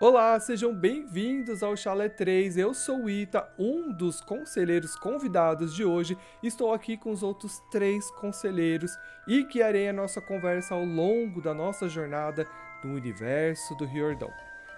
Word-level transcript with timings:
Olá, 0.00 0.38
sejam 0.38 0.72
bem-vindos 0.72 1.60
ao 1.62 1.76
Chalé 1.76 2.08
3. 2.08 2.56
Eu 2.56 2.72
sou 2.72 3.04
o 3.04 3.10
Ita, 3.10 3.48
um 3.58 3.90
dos 3.92 4.20
conselheiros 4.20 4.94
convidados 4.94 5.74
de 5.74 5.84
hoje. 5.84 6.16
Estou 6.40 6.72
aqui 6.72 6.96
com 6.96 7.10
os 7.10 7.22
outros 7.24 7.58
três 7.70 8.08
conselheiros 8.12 8.92
e 9.26 9.42
guiarei 9.44 9.88
a 9.88 9.92
nossa 9.92 10.20
conversa 10.20 10.74
ao 10.74 10.84
longo 10.84 11.42
da 11.42 11.52
nossa 11.52 11.88
jornada 11.88 12.46
no 12.84 12.94
universo 12.94 13.74
do 13.74 13.84
Riordão. 13.84 14.30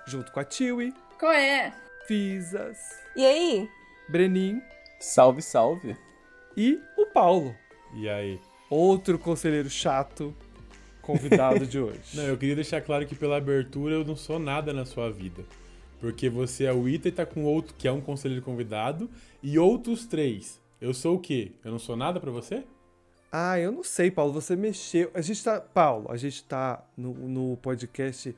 Junto 0.06 0.32
com 0.32 0.40
a 0.40 0.44
Tiwi, 0.44 0.94
Qual 1.18 1.32
é? 1.32 1.70
Fisas, 2.06 2.78
E 3.14 3.24
aí? 3.24 3.68
Brenin 4.08 4.62
Salve, 4.98 5.42
salve. 5.42 5.96
e 6.56 6.80
o 6.96 7.04
Paulo, 7.06 7.54
E 7.94 8.08
aí? 8.08 8.40
outro 8.70 9.18
conselheiro 9.18 9.68
chato 9.68 10.34
convidado 11.12 11.66
de 11.66 11.78
hoje. 11.78 12.00
Não, 12.14 12.24
eu 12.24 12.36
queria 12.36 12.54
deixar 12.54 12.80
claro 12.80 13.06
que 13.06 13.14
pela 13.14 13.36
abertura 13.36 13.94
eu 13.94 14.04
não 14.04 14.16
sou 14.16 14.38
nada 14.38 14.72
na 14.72 14.84
sua 14.84 15.10
vida. 15.10 15.44
Porque 16.00 16.28
você 16.28 16.64
é 16.64 16.72
o 16.72 16.88
Ita 16.88 17.08
e 17.08 17.12
tá 17.12 17.26
com 17.26 17.44
outro 17.44 17.74
que 17.76 17.86
é 17.86 17.92
um 17.92 18.00
conselheiro 18.00 18.42
convidado 18.42 19.10
e 19.42 19.58
outros 19.58 20.06
três. 20.06 20.60
Eu 20.80 20.94
sou 20.94 21.16
o 21.16 21.18
quê? 21.18 21.52
Eu 21.62 21.70
não 21.70 21.78
sou 21.78 21.94
nada 21.96 22.18
pra 22.18 22.30
você? 22.30 22.64
Ah, 23.30 23.58
eu 23.58 23.70
não 23.70 23.84
sei, 23.84 24.10
Paulo. 24.10 24.32
Você 24.32 24.56
mexeu. 24.56 25.10
A 25.14 25.20
gente 25.20 25.44
tá. 25.44 25.60
Paulo, 25.60 26.10
a 26.10 26.16
gente 26.16 26.42
tá 26.44 26.82
no, 26.96 27.12
no 27.12 27.56
podcast 27.58 28.34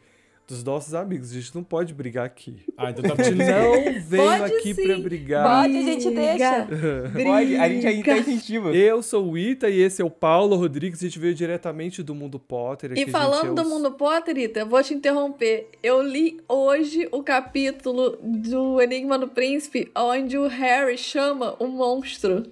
dos 0.46 0.62
nossos 0.64 0.94
amigos. 0.94 1.30
A 1.30 1.34
gente 1.34 1.54
não 1.54 1.62
pode 1.62 1.94
brigar 1.94 2.26
aqui. 2.26 2.64
Ah, 2.76 2.90
então 2.90 3.02
tá 3.02 3.14
não 3.30 4.00
veio 4.00 4.22
Pode 4.22 4.54
aqui 4.54 4.74
sim. 4.74 4.86
pra 4.86 4.98
brigar. 4.98 5.62
Pode, 5.62 5.76
a 5.76 5.82
gente 5.82 6.10
deixa. 6.10 6.68
Pode, 7.24 7.56
a 7.56 7.68
gente 7.68 7.86
ainda 7.86 8.04
tá 8.04 8.18
incentiva. 8.18 8.74
Eu 8.74 9.02
sou 9.02 9.30
o 9.30 9.38
Ita 9.38 9.68
e 9.68 9.80
esse 9.80 10.02
é 10.02 10.04
o 10.04 10.10
Paulo 10.10 10.56
Rodrigues. 10.56 11.00
A 11.00 11.06
gente 11.06 11.18
veio 11.18 11.34
diretamente 11.34 12.02
do 12.02 12.14
Mundo 12.14 12.38
Potter. 12.38 12.92
E 12.92 12.96
gente 12.96 13.10
falando 13.10 13.58
é 13.58 13.62
do 13.62 13.68
mundo 13.68 13.92
Potter, 13.92 14.36
Ita, 14.36 14.60
eu 14.60 14.66
vou 14.66 14.82
te 14.82 14.94
interromper. 14.94 15.68
Eu 15.82 16.02
li 16.02 16.40
hoje 16.48 17.08
o 17.10 17.22
capítulo 17.22 18.18
do 18.22 18.80
Enigma 18.80 19.18
do 19.18 19.28
Príncipe, 19.28 19.90
onde 19.96 20.36
o 20.36 20.46
Harry 20.46 20.98
chama 20.98 21.54
o 21.58 21.66
monstro. 21.66 22.44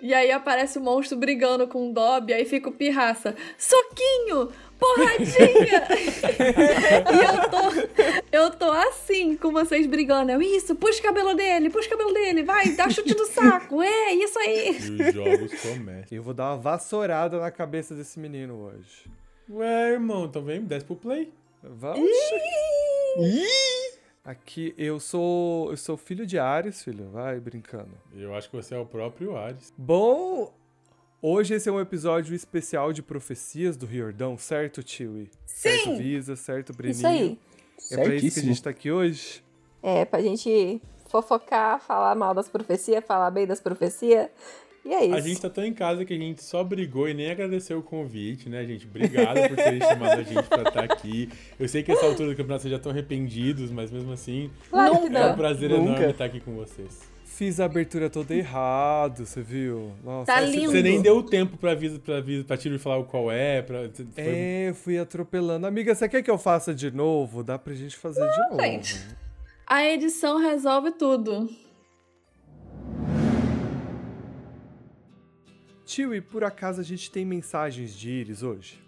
E 0.00 0.14
aí 0.14 0.30
aparece 0.30 0.78
o 0.78 0.80
monstro 0.80 1.18
brigando 1.18 1.66
com 1.66 1.90
o 1.90 1.92
Dobby, 1.92 2.32
aí 2.32 2.44
fica 2.44 2.68
o 2.68 2.72
pirraça. 2.72 3.34
Soquinho! 3.58 4.48
Porradinha! 4.78 5.88
e 7.12 7.18
eu 7.24 7.50
tô, 7.50 8.32
eu 8.32 8.50
tô 8.50 8.70
assim 8.70 9.36
com 9.36 9.52
vocês 9.52 9.86
brigando. 9.86 10.30
Eu, 10.30 10.40
isso, 10.40 10.74
puxa 10.74 11.00
o 11.00 11.02
cabelo 11.02 11.34
dele, 11.34 11.68
puxa 11.68 11.88
o 11.88 11.90
cabelo 11.90 12.12
dele, 12.12 12.42
vai, 12.42 12.70
dá 12.70 12.88
chute 12.88 13.16
no 13.16 13.26
saco. 13.26 13.82
É, 13.82 14.14
isso 14.14 14.38
aí. 14.38 14.68
E 14.68 15.02
os 15.02 15.14
jogos 15.14 15.60
começam. 15.60 16.16
Eu 16.16 16.22
vou 16.22 16.32
dar 16.32 16.50
uma 16.50 16.56
vassourada 16.58 17.38
na 17.40 17.50
cabeça 17.50 17.94
desse 17.94 18.18
menino 18.20 18.54
hoje. 18.54 19.10
Ué, 19.50 19.92
irmão, 19.92 20.26
então 20.26 20.42
vem, 20.42 20.62
desce 20.62 20.84
pro 20.84 20.94
play. 20.94 21.32
Vamos. 21.62 22.08
Aqui, 24.24 24.74
eu 24.76 25.00
sou. 25.00 25.70
Eu 25.70 25.76
sou 25.76 25.96
filho 25.96 26.26
de 26.26 26.38
Ares, 26.38 26.84
filho. 26.84 27.08
Vai 27.10 27.40
brincando. 27.40 27.92
Eu 28.14 28.34
acho 28.34 28.50
que 28.50 28.56
você 28.56 28.74
é 28.74 28.78
o 28.78 28.84
próprio 28.84 29.36
Ares. 29.36 29.72
Bom, 29.76 30.52
hoje 31.22 31.54
esse 31.54 31.68
é 31.68 31.72
um 31.72 31.80
episódio 31.80 32.34
especial 32.34 32.92
de 32.92 33.02
profecias 33.02 33.76
do 33.76 33.86
Riordão, 33.86 34.36
certo, 34.38 34.82
Tiwi? 34.82 35.30
Certo, 35.46 35.84
Sim! 35.84 35.96
Visa, 35.98 36.36
certo, 36.36 36.72
Breninho? 36.72 36.96
Isso 36.98 37.06
aí. 37.06 37.38
É 37.92 38.04
pra 38.04 38.14
isso 38.14 38.34
que 38.34 38.40
a 38.40 38.48
gente 38.48 38.62
tá 38.62 38.70
aqui 38.70 38.90
hoje? 38.90 39.42
É, 39.82 40.04
pra 40.04 40.20
gente 40.20 40.80
fofocar, 41.08 41.80
falar 41.80 42.14
mal 42.14 42.34
das 42.34 42.48
profecias, 42.48 43.04
falar 43.04 43.30
bem 43.30 43.46
das 43.46 43.60
profecias. 43.60 44.28
E 44.84 44.94
é 44.94 45.04
isso. 45.04 45.14
A 45.14 45.20
gente 45.20 45.40
tá 45.40 45.50
tão 45.50 45.64
em 45.64 45.72
casa 45.74 46.04
que 46.04 46.14
a 46.14 46.16
gente 46.16 46.42
só 46.42 46.64
brigou 46.64 47.08
e 47.08 47.14
nem 47.14 47.30
agradeceu 47.30 47.78
o 47.78 47.82
convite, 47.82 48.48
né, 48.48 48.64
gente? 48.64 48.86
Obrigado 48.86 49.48
por 49.48 49.56
terem 49.56 49.80
chamado 49.80 50.20
a 50.20 50.22
gente 50.22 50.42
pra 50.48 50.62
estar 50.62 50.84
aqui. 50.84 51.28
Eu 51.58 51.68
sei 51.68 51.82
que 51.82 51.92
essa 51.92 52.06
altura 52.06 52.30
do 52.30 52.36
campeonato 52.36 52.62
vocês 52.62 52.70
já 52.70 52.78
estão 52.78 52.90
arrependidos, 52.92 53.70
mas 53.70 53.90
mesmo 53.90 54.12
assim, 54.12 54.50
Claro 54.70 55.00
que 55.00 55.14
é 55.14 55.26
um 55.26 55.36
prazer 55.36 55.70
Nunca. 55.70 55.82
enorme 55.82 56.10
estar 56.10 56.24
aqui 56.24 56.40
com 56.40 56.54
vocês. 56.54 57.17
Fiz 57.38 57.60
a 57.60 57.66
abertura 57.66 58.10
toda 58.10 58.34
errado, 58.34 59.24
você 59.24 59.40
viu? 59.40 59.92
Nossa, 60.02 60.26
Tá 60.26 60.42
essa- 60.42 60.50
lindo. 60.50 60.72
Você 60.72 60.82
nem 60.82 61.00
deu 61.00 61.22
tempo 61.22 61.56
pra 61.56 61.72
Visa, 61.72 61.96
pra 62.00 62.20
Visa, 62.20 62.42
pra 62.42 62.56
Tiro 62.56 62.76
falar 62.80 62.96
o 62.98 63.04
qual 63.04 63.30
é, 63.30 63.62
pra... 63.62 63.88
Foi... 63.88 64.06
É, 64.16 64.70
eu 64.70 64.74
fui 64.74 64.98
atropelando. 64.98 65.64
Amiga, 65.64 65.94
você 65.94 66.08
quer 66.08 66.20
que 66.20 66.28
eu 66.32 66.36
faça 66.36 66.74
de 66.74 66.90
novo? 66.90 67.44
Dá 67.44 67.56
pra 67.56 67.72
gente 67.74 67.96
fazer 67.96 68.28
de 68.28 68.40
novo. 68.50 68.60
gente. 68.60 69.06
A 69.64 69.84
edição 69.88 70.38
resolve 70.38 70.90
tudo. 70.90 71.48
Tio, 75.84 76.12
e 76.12 76.20
por 76.20 76.42
acaso 76.42 76.80
a 76.80 76.84
gente 76.84 77.08
tem 77.08 77.24
mensagens 77.24 77.94
de 77.94 78.10
Iris 78.10 78.42
hoje? 78.42 78.82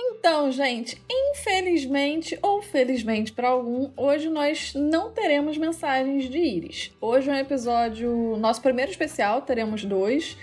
Então, 0.00 0.52
gente, 0.52 1.02
infelizmente 1.10 2.38
ou 2.40 2.62
felizmente 2.62 3.32
para 3.32 3.48
algum, 3.48 3.90
hoje 3.96 4.28
nós 4.28 4.72
não 4.72 5.10
teremos 5.10 5.58
mensagens 5.58 6.30
de 6.30 6.38
Iris. 6.38 6.92
Hoje 7.00 7.28
é 7.28 7.32
um 7.32 7.36
episódio, 7.36 8.36
nosso 8.36 8.62
primeiro 8.62 8.92
especial, 8.92 9.42
teremos 9.42 9.84
dois. 9.84 10.36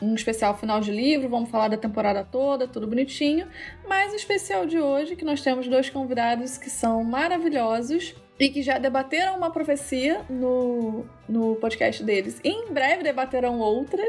Um 0.00 0.14
especial 0.14 0.56
final 0.58 0.80
de 0.80 0.92
livro, 0.92 1.28
vamos 1.28 1.48
falar 1.48 1.68
da 1.68 1.78
temporada 1.78 2.22
toda, 2.22 2.68
tudo 2.68 2.86
bonitinho. 2.86 3.48
Mas 3.88 4.12
o 4.12 4.16
especial 4.16 4.66
de 4.66 4.78
hoje, 4.78 5.16
que 5.16 5.24
nós 5.24 5.40
temos 5.40 5.66
dois 5.66 5.88
convidados 5.88 6.58
que 6.58 6.68
são 6.68 7.02
maravilhosos 7.02 8.14
e 8.38 8.48
que 8.48 8.62
já 8.62 8.78
debateram 8.78 9.36
uma 9.36 9.50
profecia 9.50 10.24
no, 10.30 11.04
no 11.28 11.56
podcast 11.56 12.02
deles. 12.04 12.40
E 12.44 12.48
em 12.48 12.72
breve 12.72 13.02
debaterão 13.02 13.58
outra. 13.58 14.02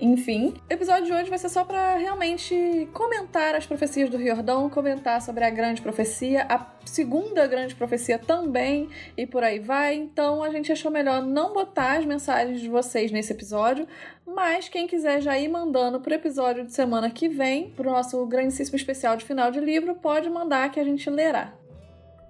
Enfim, 0.00 0.54
o 0.68 0.72
episódio 0.72 1.06
de 1.06 1.12
hoje 1.12 1.28
vai 1.28 1.38
ser 1.38 1.50
só 1.50 1.64
pra 1.64 1.96
realmente 1.96 2.88
comentar 2.92 3.54
as 3.54 3.66
profecias 3.66 4.08
do 4.08 4.16
Riordão, 4.16 4.70
comentar 4.70 5.20
sobre 5.20 5.44
a 5.44 5.50
grande 5.50 5.82
profecia, 5.82 6.46
a 6.48 6.66
segunda 6.84 7.46
grande 7.46 7.74
profecia 7.74 8.18
também, 8.18 8.88
e 9.16 9.26
por 9.26 9.44
aí 9.44 9.58
vai. 9.58 9.94
Então 9.94 10.42
a 10.42 10.50
gente 10.50 10.72
achou 10.72 10.90
melhor 10.90 11.22
não 11.22 11.52
botar 11.52 11.98
as 11.98 12.06
mensagens 12.06 12.60
de 12.60 12.68
vocês 12.68 13.12
nesse 13.12 13.32
episódio, 13.32 13.86
mas 14.26 14.68
quem 14.68 14.86
quiser 14.86 15.20
já 15.20 15.38
ir 15.38 15.48
mandando 15.48 16.00
pro 16.00 16.14
episódio 16.14 16.64
de 16.64 16.72
semana 16.72 17.10
que 17.10 17.28
vem, 17.28 17.70
pro 17.70 17.90
nosso 17.90 18.24
grandíssimo 18.26 18.76
especial 18.76 19.16
de 19.16 19.24
final 19.24 19.50
de 19.50 19.60
livro, 19.60 19.94
pode 19.96 20.30
mandar 20.30 20.70
que 20.70 20.80
a 20.80 20.84
gente 20.84 21.08
lerá. 21.10 21.65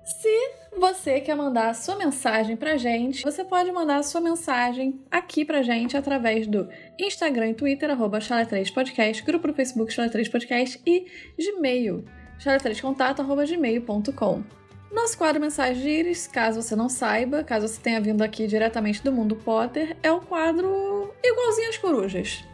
Se 0.06 0.52
você 0.78 1.20
quer 1.20 1.34
mandar 1.34 1.70
a 1.70 1.74
sua 1.74 1.96
mensagem 1.96 2.56
pra 2.56 2.76
gente, 2.76 3.24
você 3.24 3.42
pode 3.42 3.72
mandar 3.72 3.96
a 3.96 4.02
sua 4.04 4.20
mensagem 4.20 5.00
aqui 5.10 5.44
pra 5.44 5.62
gente 5.62 5.96
através 5.96 6.46
do 6.46 6.68
Instagram 6.96 7.48
e 7.48 7.54
Twitter, 7.54 7.90
arroba 7.90 8.20
Chalé3podcast, 8.20 9.24
grupo 9.24 9.48
do 9.48 9.54
Facebook 9.54 9.92
Chalé3podcast 9.92 10.80
e 10.86 11.06
Gmail, 11.36 12.04
chalé3contato, 12.38 13.18
arroba 13.18 13.44
gmail.com. 13.44 14.44
Nosso 14.92 15.18
quadro 15.18 15.40
Mensagem 15.40 15.82
de 15.82 15.88
Íris, 15.88 16.28
caso 16.28 16.62
você 16.62 16.76
não 16.76 16.88
saiba, 16.88 17.42
caso 17.42 17.66
você 17.66 17.80
tenha 17.80 18.00
vindo 18.00 18.22
aqui 18.22 18.46
diretamente 18.46 19.02
do 19.02 19.10
mundo 19.10 19.34
Potter, 19.34 19.96
é 20.04 20.12
o 20.12 20.20
quadro 20.20 21.12
igualzinho 21.20 21.68
às 21.68 21.78
corujas. 21.78 22.44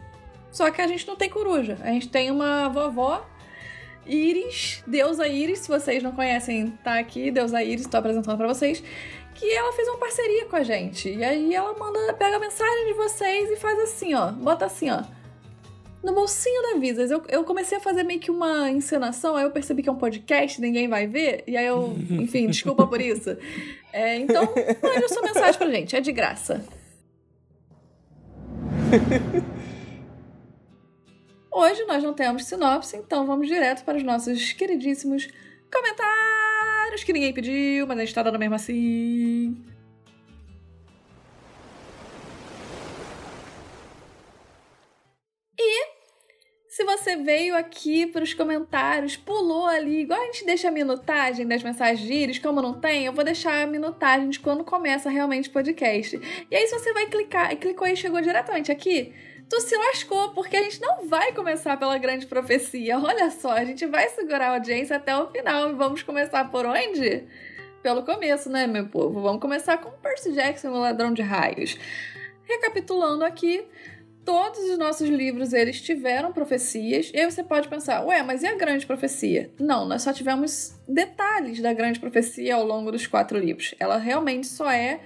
Só 0.51 0.71
que 0.71 0.81
a 0.81 0.87
gente 0.87 1.07
não 1.07 1.15
tem 1.15 1.29
coruja, 1.29 1.77
a 1.81 1.89
gente 1.89 2.09
tem 2.09 2.31
uma 2.31 2.67
vovó 2.69 3.23
Iris, 4.05 4.83
Deusa 4.85 5.27
Iris, 5.27 5.59
se 5.59 5.67
vocês 5.67 6.03
não 6.03 6.11
conhecem, 6.11 6.71
tá 6.83 6.99
aqui, 6.99 7.31
Deusa 7.31 7.63
Iris, 7.63 7.87
tô 7.87 7.97
apresentando 7.97 8.37
pra 8.37 8.47
vocês, 8.47 8.83
que 9.35 9.51
ela 9.51 9.71
fez 9.73 9.87
uma 9.87 9.97
parceria 9.97 10.45
com 10.45 10.55
a 10.55 10.63
gente. 10.63 11.09
E 11.09 11.23
aí 11.23 11.53
ela 11.53 11.73
manda, 11.77 12.13
pega 12.13 12.37
a 12.37 12.39
mensagem 12.39 12.87
de 12.87 12.93
vocês 12.93 13.49
e 13.51 13.55
faz 13.55 13.79
assim, 13.79 14.13
ó, 14.13 14.31
bota 14.31 14.65
assim, 14.65 14.89
ó. 14.89 15.03
No 16.03 16.13
bolsinho 16.13 16.61
da 16.63 16.79
Visas, 16.79 17.09
eu, 17.11 17.23
eu 17.29 17.45
comecei 17.45 17.77
a 17.77 17.81
fazer 17.81 18.03
meio 18.03 18.19
que 18.19 18.29
uma 18.29 18.69
encenação, 18.69 19.37
aí 19.37 19.45
eu 19.45 19.51
percebi 19.51 19.81
que 19.81 19.87
é 19.87 19.91
um 19.91 19.97
podcast, 19.97 20.59
ninguém 20.59 20.89
vai 20.89 21.07
ver, 21.07 21.43
e 21.47 21.55
aí 21.55 21.65
eu, 21.65 21.95
enfim, 22.11 22.47
desculpa 22.47 22.85
por 22.85 22.99
isso. 22.99 23.37
É, 23.93 24.17
então, 24.17 24.43
mande 24.81 25.05
a 25.05 25.09
sua 25.09 25.21
mensagem 25.21 25.57
pra 25.57 25.69
gente, 25.69 25.95
é 25.95 26.01
de 26.01 26.11
graça. 26.11 26.63
Hoje 31.55 31.85
nós 31.85 32.03
não 32.03 32.15
temos 32.15 32.45
sinopse, 32.45 32.97
então 32.97 33.27
vamos 33.27 33.47
direto 33.47 33.85
para 33.85 33.95
os 33.95 34.03
nossos 34.03 34.53
queridíssimos 34.53 35.29
comentários 35.71 37.03
que 37.03 37.13
ninguém 37.13 37.31
pediu, 37.31 37.85
mas 37.85 37.99
a 37.99 38.01
gente 38.01 38.15
tá 38.15 38.23
dando 38.23 38.39
mesmo 38.39 38.55
assim. 38.55 39.55
E 45.59 45.93
se 46.67 46.83
você 46.83 47.17
veio 47.17 47.55
aqui 47.55 48.07
para 48.07 48.23
os 48.23 48.33
comentários, 48.33 49.15
pulou 49.15 49.67
ali, 49.67 50.01
igual 50.01 50.19
a 50.19 50.25
gente 50.25 50.45
deixa 50.45 50.69
a 50.69 50.71
minutagem 50.71 51.45
das 51.47 51.61
mensagens 51.61 52.39
como 52.39 52.63
não 52.63 52.79
tem, 52.81 53.05
eu 53.05 53.13
vou 53.13 53.23
deixar 53.23 53.61
a 53.61 53.67
minutagem 53.67 54.27
de 54.27 54.39
quando 54.39 54.63
começa 54.63 55.07
realmente 55.07 55.49
o 55.49 55.53
podcast. 55.53 56.19
E 56.49 56.55
aí, 56.55 56.65
se 56.65 56.79
você 56.79 56.91
vai 56.93 57.05
clicar 57.05 57.53
e 57.53 57.57
clicou 57.57 57.87
e 57.87 57.95
chegou 57.95 58.19
diretamente 58.21 58.71
aqui, 58.71 59.13
tu 59.53 59.61
se 59.61 59.77
lascou, 59.77 60.29
porque 60.29 60.57
a 60.57 60.63
gente 60.63 60.81
não 60.81 61.07
vai 61.07 61.31
começar 61.31 61.77
pela 61.77 61.95
grande 61.99 62.25
profecia. 62.25 62.97
Olha 62.97 63.29
só, 63.29 63.51
a 63.51 63.63
gente 63.63 63.85
vai 63.85 64.09
segurar 64.09 64.47
a 64.47 64.53
audiência 64.55 64.95
até 64.95 65.15
o 65.15 65.29
final 65.29 65.69
e 65.69 65.73
vamos 65.73 66.01
começar 66.01 66.49
por 66.49 66.65
onde? 66.65 67.23
Pelo 67.83 68.01
começo, 68.01 68.49
né, 68.49 68.65
meu 68.65 68.87
povo? 68.87 69.21
Vamos 69.21 69.39
começar 69.39 69.77
com 69.77 69.91
Percy 69.91 70.31
Jackson, 70.33 70.69
o 70.69 70.79
ladrão 70.79 71.13
de 71.13 71.21
raios. 71.21 71.77
Recapitulando 72.45 73.23
aqui, 73.23 73.63
todos 74.25 74.57
os 74.57 74.77
nossos 74.79 75.07
livros 75.07 75.53
eles 75.53 75.79
tiveram 75.79 76.33
profecias. 76.33 77.11
E 77.13 77.19
aí 77.19 77.29
você 77.29 77.43
pode 77.43 77.67
pensar, 77.67 78.03
ué, 78.07 78.23
mas 78.23 78.41
e 78.41 78.47
a 78.47 78.55
grande 78.55 78.87
profecia? 78.87 79.51
Não, 79.59 79.85
nós 79.85 80.01
só 80.01 80.11
tivemos 80.11 80.73
detalhes 80.87 81.61
da 81.61 81.73
grande 81.73 81.99
profecia 81.99 82.55
ao 82.55 82.65
longo 82.65 82.91
dos 82.91 83.05
quatro 83.05 83.37
livros. 83.37 83.75
Ela 83.79 83.97
realmente 83.97 84.47
só 84.47 84.71
é 84.71 84.99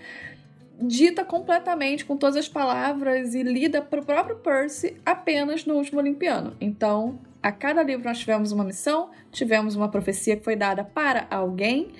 dita 0.79 1.25
completamente 1.25 2.05
com 2.05 2.15
todas 2.15 2.35
as 2.35 2.47
palavras 2.47 3.33
e 3.33 3.43
lida 3.43 3.81
para 3.81 3.99
o 3.99 4.05
próprio 4.05 4.37
Percy 4.37 4.95
apenas 5.05 5.65
no 5.65 5.75
último 5.75 5.99
Olimpiano. 5.99 6.55
Então, 6.61 7.19
a 7.41 7.51
cada 7.51 7.83
livro 7.83 8.05
nós 8.05 8.19
tivemos 8.19 8.51
uma 8.51 8.63
missão, 8.63 9.09
tivemos 9.31 9.75
uma 9.75 9.89
profecia 9.89 10.35
que 10.35 10.43
foi 10.43 10.55
dada 10.55 10.83
para 10.83 11.27
alguém 11.29 11.91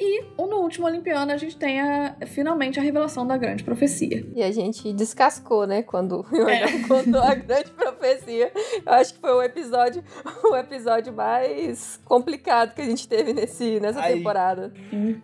e 0.00 0.22
no 0.38 0.58
último 0.58 0.86
Olimpiano 0.86 1.32
a 1.32 1.36
gente 1.36 1.56
tem 1.56 1.80
a, 1.80 2.16
finalmente 2.26 2.78
a 2.78 2.82
revelação 2.82 3.26
da 3.26 3.36
grande 3.36 3.64
profecia. 3.64 4.24
E 4.34 4.42
a 4.42 4.50
gente 4.52 4.92
descascou, 4.92 5.66
né? 5.66 5.82
Quando 5.82 6.24
o 6.30 6.48
é. 6.48 6.66
contou 6.86 7.20
a 7.20 7.34
grande 7.34 7.70
profecia. 7.72 8.52
Eu 8.86 8.92
acho 8.92 9.14
que 9.14 9.20
foi 9.20 9.32
o 9.32 9.42
episódio, 9.42 10.04
o 10.44 10.56
episódio 10.56 11.12
mais 11.12 12.00
complicado 12.04 12.74
que 12.74 12.80
a 12.80 12.84
gente 12.84 13.08
teve 13.08 13.32
nesse, 13.32 13.80
nessa 13.80 14.00
Aí, 14.00 14.16
temporada. 14.16 14.72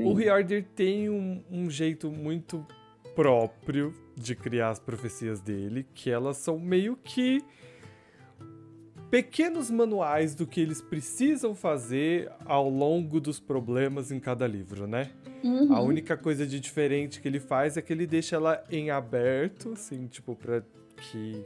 O 0.00 0.12
Riordan 0.12 0.62
tem 0.74 1.08
um, 1.08 1.40
um 1.50 1.70
jeito 1.70 2.10
muito 2.10 2.66
próprio 3.14 3.94
de 4.16 4.34
criar 4.34 4.70
as 4.70 4.78
profecias 4.78 5.40
dele, 5.40 5.86
que 5.94 6.10
elas 6.10 6.36
são 6.36 6.58
meio 6.58 6.96
que 6.96 7.42
pequenos 9.14 9.70
manuais 9.70 10.34
do 10.34 10.44
que 10.44 10.60
eles 10.60 10.82
precisam 10.82 11.54
fazer 11.54 12.32
ao 12.44 12.68
longo 12.68 13.20
dos 13.20 13.38
problemas 13.38 14.10
em 14.10 14.18
cada 14.18 14.44
livro, 14.44 14.88
né? 14.88 15.12
Uhum. 15.44 15.72
A 15.72 15.80
única 15.80 16.16
coisa 16.16 16.44
de 16.44 16.58
diferente 16.58 17.20
que 17.20 17.28
ele 17.28 17.38
faz 17.38 17.76
é 17.76 17.82
que 17.82 17.92
ele 17.92 18.08
deixa 18.08 18.34
ela 18.34 18.64
em 18.70 18.90
aberto, 18.90 19.72
assim, 19.74 20.08
tipo, 20.08 20.34
pra 20.34 20.62
que. 20.96 21.44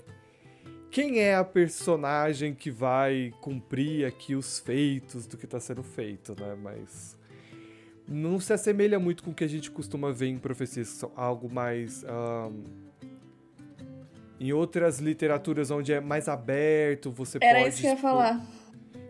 Quem 0.90 1.18
é 1.18 1.34
a 1.34 1.44
personagem 1.44 2.54
que 2.54 2.70
vai 2.70 3.34
cumprir 3.42 4.06
aqui 4.06 4.34
os 4.34 4.58
feitos 4.58 5.26
do 5.26 5.36
que 5.36 5.46
tá 5.46 5.60
sendo 5.60 5.82
feito, 5.82 6.34
né? 6.40 6.56
Mas. 6.62 7.17
Não 8.08 8.40
se 8.40 8.52
assemelha 8.52 8.98
muito 8.98 9.22
com 9.22 9.30
o 9.30 9.34
que 9.34 9.44
a 9.44 9.48
gente 9.48 9.70
costuma 9.70 10.10
ver 10.10 10.28
em 10.28 10.38
profecias, 10.38 10.90
que 10.90 10.96
são 10.96 11.12
algo 11.14 11.52
mais. 11.52 12.04
Um 12.04 12.88
em 14.40 14.52
outras 14.52 15.00
literaturas 15.00 15.70
onde 15.70 15.92
é 15.92 16.00
mais 16.00 16.28
aberto, 16.28 17.10
você 17.10 17.38
Era 17.40 17.58
pode. 17.58 17.60
Era 17.60 17.68
isso 17.68 17.80
que 17.80 17.86
eu 17.86 17.90
ia 17.90 17.96
falar. 17.96 18.40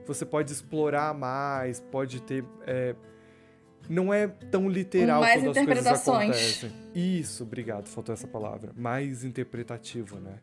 Você 0.06 0.24
pode 0.24 0.52
explorar 0.52 1.12
mais, 1.12 1.80
pode 1.80 2.22
ter. 2.22 2.44
É, 2.66 2.94
não 3.88 4.12
é 4.12 4.26
tão 4.26 4.68
literal 4.68 5.20
mais 5.20 5.42
quando 5.42 5.50
interpretações. 5.50 5.90
as 5.98 6.04
coisas 6.04 6.64
acontecem. 6.64 6.72
Isso, 6.94 7.42
obrigado, 7.42 7.86
faltou 7.88 8.14
essa 8.14 8.26
palavra. 8.26 8.72
Mais 8.74 9.22
interpretativo, 9.22 10.18
né? 10.18 10.38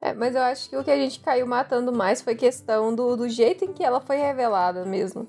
É, 0.00 0.12
mas 0.14 0.34
eu 0.34 0.42
acho 0.42 0.68
que 0.68 0.76
o 0.76 0.84
que 0.84 0.90
a 0.90 0.96
gente 0.96 1.20
caiu 1.20 1.46
matando 1.46 1.92
mais 1.92 2.20
foi 2.20 2.34
questão 2.34 2.94
do, 2.94 3.16
do 3.16 3.28
jeito 3.28 3.64
em 3.64 3.72
que 3.72 3.82
ela 3.82 4.00
foi 4.00 4.16
revelada 4.16 4.84
mesmo. 4.84 5.28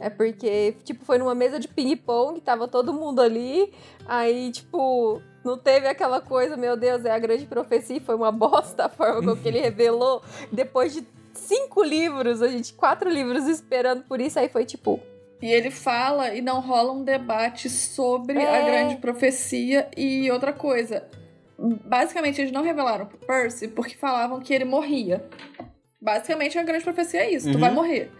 É 0.00 0.08
porque, 0.08 0.76
tipo, 0.84 1.04
foi 1.04 1.18
numa 1.18 1.34
mesa 1.34 1.58
de 1.58 1.66
ping-pong, 1.66 2.40
tava 2.40 2.68
todo 2.68 2.92
mundo 2.92 3.20
ali, 3.20 3.72
aí, 4.06 4.52
tipo, 4.52 5.20
não 5.44 5.58
teve 5.58 5.88
aquela 5.88 6.20
coisa, 6.20 6.56
meu 6.56 6.76
Deus, 6.76 7.04
é 7.04 7.10
a 7.10 7.18
grande 7.18 7.46
profecia, 7.46 8.00
foi 8.00 8.14
uma 8.14 8.30
bosta 8.30 8.84
a 8.84 8.88
forma 8.88 9.20
como 9.20 9.36
que 9.36 9.48
ele 9.48 9.58
revelou. 9.60 10.22
Depois 10.52 10.92
de 10.92 11.04
cinco 11.34 11.82
livros, 11.82 12.42
a 12.42 12.48
gente, 12.48 12.72
quatro 12.74 13.10
livros 13.10 13.46
esperando 13.48 14.04
por 14.04 14.20
isso, 14.20 14.38
aí 14.38 14.48
foi 14.48 14.64
tipo. 14.64 15.00
E 15.40 15.50
ele 15.50 15.70
fala 15.70 16.34
e 16.34 16.40
não 16.40 16.60
rola 16.60 16.92
um 16.92 17.04
debate 17.04 17.68
sobre 17.68 18.38
é... 18.38 18.56
a 18.56 18.64
grande 18.64 18.96
profecia 18.96 19.88
e 19.96 20.30
outra 20.30 20.52
coisa. 20.52 21.04
Basicamente, 21.58 22.40
eles 22.40 22.52
não 22.52 22.62
revelaram 22.62 23.06
pro 23.06 23.18
Percy 23.18 23.68
porque 23.68 23.96
falavam 23.96 24.40
que 24.40 24.52
ele 24.54 24.64
morria. 24.64 25.24
Basicamente, 26.00 26.56
a 26.58 26.62
grande 26.62 26.84
profecia 26.84 27.20
é 27.20 27.32
isso: 27.32 27.46
uhum. 27.48 27.52
tu 27.52 27.58
vai 27.58 27.70
uhum. 27.70 27.74
morrer. 27.76 28.10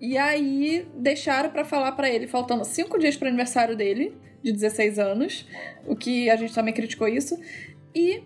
E 0.00 0.18
aí 0.18 0.86
deixaram 0.94 1.50
para 1.50 1.64
falar 1.64 1.92
para 1.92 2.10
ele, 2.10 2.26
faltando 2.26 2.64
cinco 2.64 2.98
dias 2.98 3.16
para 3.16 3.26
o 3.26 3.28
aniversário 3.28 3.76
dele, 3.76 4.14
de 4.42 4.52
16 4.52 4.98
anos, 4.98 5.46
o 5.86 5.96
que 5.96 6.28
a 6.30 6.36
gente 6.36 6.54
também 6.54 6.74
criticou 6.74 7.08
isso. 7.08 7.38
E 7.94 8.22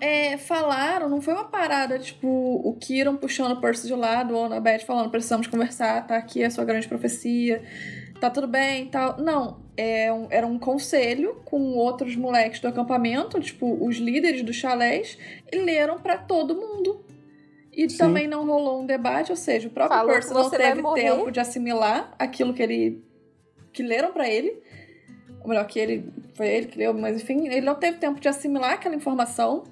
é, 0.00 0.36
falaram, 0.36 1.08
não 1.08 1.20
foi 1.20 1.34
uma 1.34 1.44
parada 1.44 1.98
tipo 1.98 2.28
o 2.28 2.76
Kiron 2.80 3.16
puxando 3.16 3.52
o 3.52 3.60
Percy 3.60 3.86
de 3.86 3.94
lado 3.94 4.34
ou 4.34 4.44
a 4.44 4.60
Beth 4.60 4.80
falando 4.80 5.10
precisamos 5.10 5.46
conversar, 5.46 6.06
tá 6.06 6.16
aqui 6.16 6.44
a 6.44 6.50
sua 6.50 6.64
grande 6.64 6.86
profecia, 6.88 7.62
tá 8.20 8.30
tudo 8.30 8.46
bem 8.46 8.86
tal. 8.86 9.18
Não, 9.18 9.60
é 9.76 10.12
um, 10.12 10.26
era 10.30 10.46
um 10.46 10.58
conselho 10.58 11.40
com 11.44 11.74
outros 11.74 12.16
moleques 12.16 12.60
do 12.60 12.68
acampamento, 12.68 13.40
tipo 13.40 13.84
os 13.84 13.96
líderes 13.96 14.42
dos 14.42 14.56
chalés, 14.56 15.18
e 15.52 15.58
leram 15.58 15.98
para 15.98 16.16
todo 16.16 16.54
mundo 16.54 17.04
e 17.72 17.88
Sim. 17.88 17.96
também 17.96 18.28
não 18.28 18.46
rolou 18.46 18.82
um 18.82 18.86
debate, 18.86 19.30
ou 19.30 19.36
seja, 19.36 19.68
o 19.68 19.70
próprio 19.70 19.98
Falou 19.98 20.12
Percy 20.12 20.34
não 20.34 20.50
teve 20.50 20.82
tempo 20.94 21.30
de 21.30 21.40
assimilar 21.40 22.14
aquilo 22.18 22.52
que 22.52 22.62
ele 22.62 23.02
que 23.72 23.82
leram 23.82 24.12
para 24.12 24.28
ele. 24.28 24.62
Ou 25.40 25.48
melhor, 25.48 25.66
que 25.66 25.78
ele 25.78 26.12
foi 26.34 26.48
ele 26.48 26.66
que 26.66 26.78
leu, 26.78 26.94
mas 26.94 27.20
enfim, 27.20 27.48
ele 27.48 27.62
não 27.62 27.74
teve 27.74 27.98
tempo 27.98 28.20
de 28.20 28.28
assimilar 28.28 28.74
aquela 28.74 28.94
informação. 28.94 29.64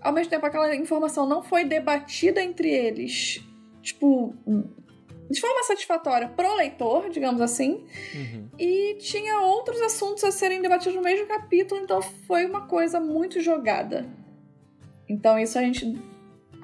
Ao 0.00 0.12
mesmo 0.12 0.30
tempo, 0.30 0.44
aquela 0.44 0.74
informação 0.76 1.26
não 1.26 1.42
foi 1.42 1.64
debatida 1.64 2.42
entre 2.42 2.68
eles, 2.68 3.42
tipo, 3.80 4.34
de 5.30 5.40
forma 5.40 5.62
satisfatória 5.64 6.28
pro 6.28 6.54
leitor, 6.54 7.08
digamos 7.08 7.40
assim. 7.40 7.84
Uhum. 8.14 8.48
E 8.58 8.96
tinha 9.00 9.40
outros 9.40 9.80
assuntos 9.80 10.22
a 10.22 10.30
serem 10.30 10.60
debatidos 10.60 10.94
no 10.94 11.02
mesmo 11.02 11.26
capítulo, 11.26 11.80
então 11.80 12.02
foi 12.02 12.44
uma 12.44 12.66
coisa 12.66 13.00
muito 13.00 13.40
jogada. 13.40 14.06
Então 15.08 15.38
isso 15.38 15.58
a 15.58 15.62
gente 15.62 15.98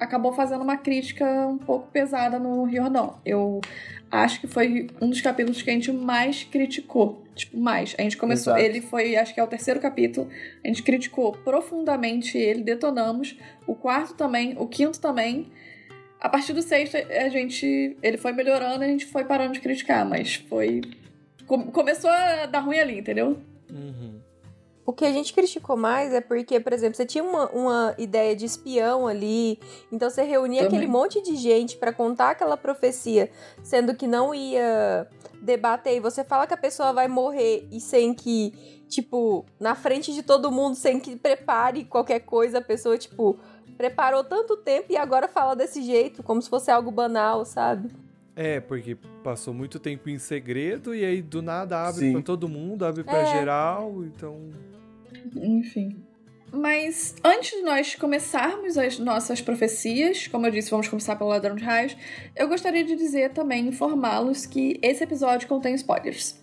acabou 0.01 0.33
fazendo 0.33 0.63
uma 0.63 0.77
crítica 0.77 1.25
um 1.47 1.59
pouco 1.59 1.87
pesada 1.89 2.39
no 2.39 2.63
Riordão. 2.63 3.19
Eu 3.23 3.61
acho 4.09 4.41
que 4.41 4.47
foi 4.47 4.89
um 4.99 5.07
dos 5.07 5.21
capítulos 5.21 5.61
que 5.61 5.69
a 5.69 5.73
gente 5.73 5.91
mais 5.91 6.43
criticou. 6.43 7.23
Tipo, 7.35 7.57
mais. 7.57 7.95
A 7.99 8.01
gente 8.01 8.17
começou. 8.17 8.53
Exato. 8.53 8.65
Ele 8.65 8.81
foi, 8.81 9.15
acho 9.15 9.31
que 9.31 9.39
é 9.39 9.43
o 9.43 9.47
terceiro 9.47 9.79
capítulo. 9.79 10.27
A 10.65 10.67
gente 10.67 10.81
criticou 10.81 11.31
profundamente 11.31 12.35
ele, 12.35 12.63
detonamos. 12.63 13.37
O 13.67 13.75
quarto 13.75 14.15
também, 14.15 14.55
o 14.57 14.67
quinto 14.67 14.99
também. 14.99 15.51
A 16.19 16.27
partir 16.27 16.53
do 16.53 16.63
sexto, 16.63 16.97
a 16.97 17.29
gente. 17.29 17.95
Ele 18.01 18.17
foi 18.17 18.33
melhorando 18.33 18.83
e 18.83 18.87
a 18.87 18.89
gente 18.89 19.05
foi 19.05 19.23
parando 19.23 19.53
de 19.53 19.59
criticar, 19.59 20.03
mas 20.03 20.35
foi. 20.35 20.81
Começou 21.45 22.09
a 22.09 22.47
dar 22.47 22.61
ruim 22.61 22.79
ali, 22.79 22.99
entendeu? 22.99 23.37
Uhum. 23.69 24.19
O 24.85 24.91
que 24.91 25.05
a 25.05 25.11
gente 25.11 25.33
criticou 25.33 25.77
mais 25.77 26.11
é 26.11 26.21
porque, 26.21 26.59
por 26.59 26.73
exemplo, 26.73 26.95
você 26.95 27.05
tinha 27.05 27.23
uma, 27.23 27.49
uma 27.51 27.95
ideia 27.97 28.35
de 28.35 28.45
espião 28.45 29.07
ali, 29.07 29.59
então 29.91 30.09
você 30.09 30.23
reunia 30.23 30.63
Também. 30.63 30.79
aquele 30.79 30.91
monte 30.91 31.21
de 31.21 31.35
gente 31.35 31.77
para 31.77 31.93
contar 31.93 32.31
aquela 32.31 32.57
profecia, 32.57 33.29
sendo 33.61 33.93
que 33.95 34.07
não 34.07 34.33
ia 34.33 35.07
debater, 35.41 35.97
e 35.97 35.99
você 35.99 36.23
fala 36.23 36.47
que 36.47 36.53
a 36.53 36.57
pessoa 36.57 36.93
vai 36.93 37.07
morrer 37.07 37.67
e 37.71 37.79
sem 37.79 38.13
que, 38.13 38.83
tipo, 38.89 39.45
na 39.59 39.75
frente 39.75 40.13
de 40.13 40.23
todo 40.23 40.51
mundo, 40.51 40.75
sem 40.75 40.99
que 40.99 41.15
prepare 41.15 41.85
qualquer 41.85 42.21
coisa, 42.21 42.57
a 42.57 42.61
pessoa, 42.61 42.97
tipo, 42.97 43.37
preparou 43.77 44.23
tanto 44.23 44.57
tempo 44.57 44.91
e 44.91 44.97
agora 44.97 45.27
fala 45.27 45.55
desse 45.55 45.83
jeito, 45.83 46.23
como 46.23 46.41
se 46.41 46.49
fosse 46.49 46.71
algo 46.71 46.89
banal, 46.89 47.45
sabe? 47.45 47.91
É, 48.35 48.59
porque 48.59 48.95
passou 49.23 49.53
muito 49.53 49.79
tempo 49.79 50.09
em 50.09 50.17
segredo 50.17 50.95
e 50.95 51.03
aí 51.03 51.21
do 51.21 51.41
nada 51.41 51.85
abre 51.85 52.11
para 52.11 52.21
todo 52.21 52.47
mundo, 52.47 52.85
abre 52.85 53.03
para 53.03 53.19
é. 53.19 53.37
geral, 53.37 54.03
então 54.05 54.49
enfim. 55.35 56.03
Mas 56.51 57.15
antes 57.23 57.51
de 57.51 57.61
nós 57.63 57.95
começarmos 57.95 58.77
as 58.77 58.99
nossas 58.99 59.39
profecias, 59.39 60.27
como 60.27 60.45
eu 60.47 60.51
disse, 60.51 60.69
vamos 60.69 60.87
começar 60.87 61.15
pelo 61.15 61.29
Ladrão 61.29 61.55
de 61.55 61.63
Raios, 61.63 61.95
eu 62.35 62.47
gostaria 62.47 62.83
de 62.83 62.95
dizer 62.95 63.31
também, 63.31 63.67
informá-los 63.67 64.45
que 64.45 64.77
esse 64.81 65.03
episódio 65.03 65.47
contém 65.47 65.73
spoilers. 65.75 66.41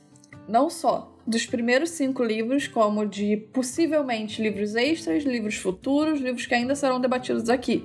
Não 0.48 0.70
só 0.70 1.14
dos 1.26 1.44
primeiros 1.44 1.90
cinco 1.90 2.24
livros, 2.24 2.66
como 2.66 3.04
de 3.04 3.36
possivelmente 3.52 4.40
livros 4.40 4.74
extras, 4.74 5.24
livros 5.24 5.56
futuros, 5.56 6.20
livros 6.20 6.46
que 6.46 6.54
ainda 6.54 6.74
serão 6.74 6.98
debatidos 6.98 7.50
aqui. 7.50 7.84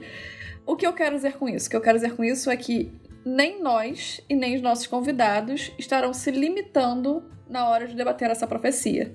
O 0.66 0.78
que 0.78 0.88
eu 0.88 0.94
quero 0.94 1.18
dizer 1.18 1.34
com 1.34 1.50
isso? 1.50 1.68
O 1.68 1.70
que 1.70 1.76
eu 1.76 1.82
quero 1.82 1.98
dizer 1.98 2.16
com 2.16 2.24
isso 2.24 2.50
é 2.50 2.56
que 2.56 2.90
nem 3.26 3.62
nós 3.62 4.22
e 4.30 4.36
nem 4.36 4.56
os 4.56 4.62
nossos 4.62 4.88
convidados 4.88 5.72
estarão 5.78 6.14
se 6.14 6.32
limitando 6.32 7.24
na 7.48 7.70
hora 7.70 7.88
de 7.88 7.96
debater 7.96 8.30
essa 8.30 8.48
profecia. 8.48 9.14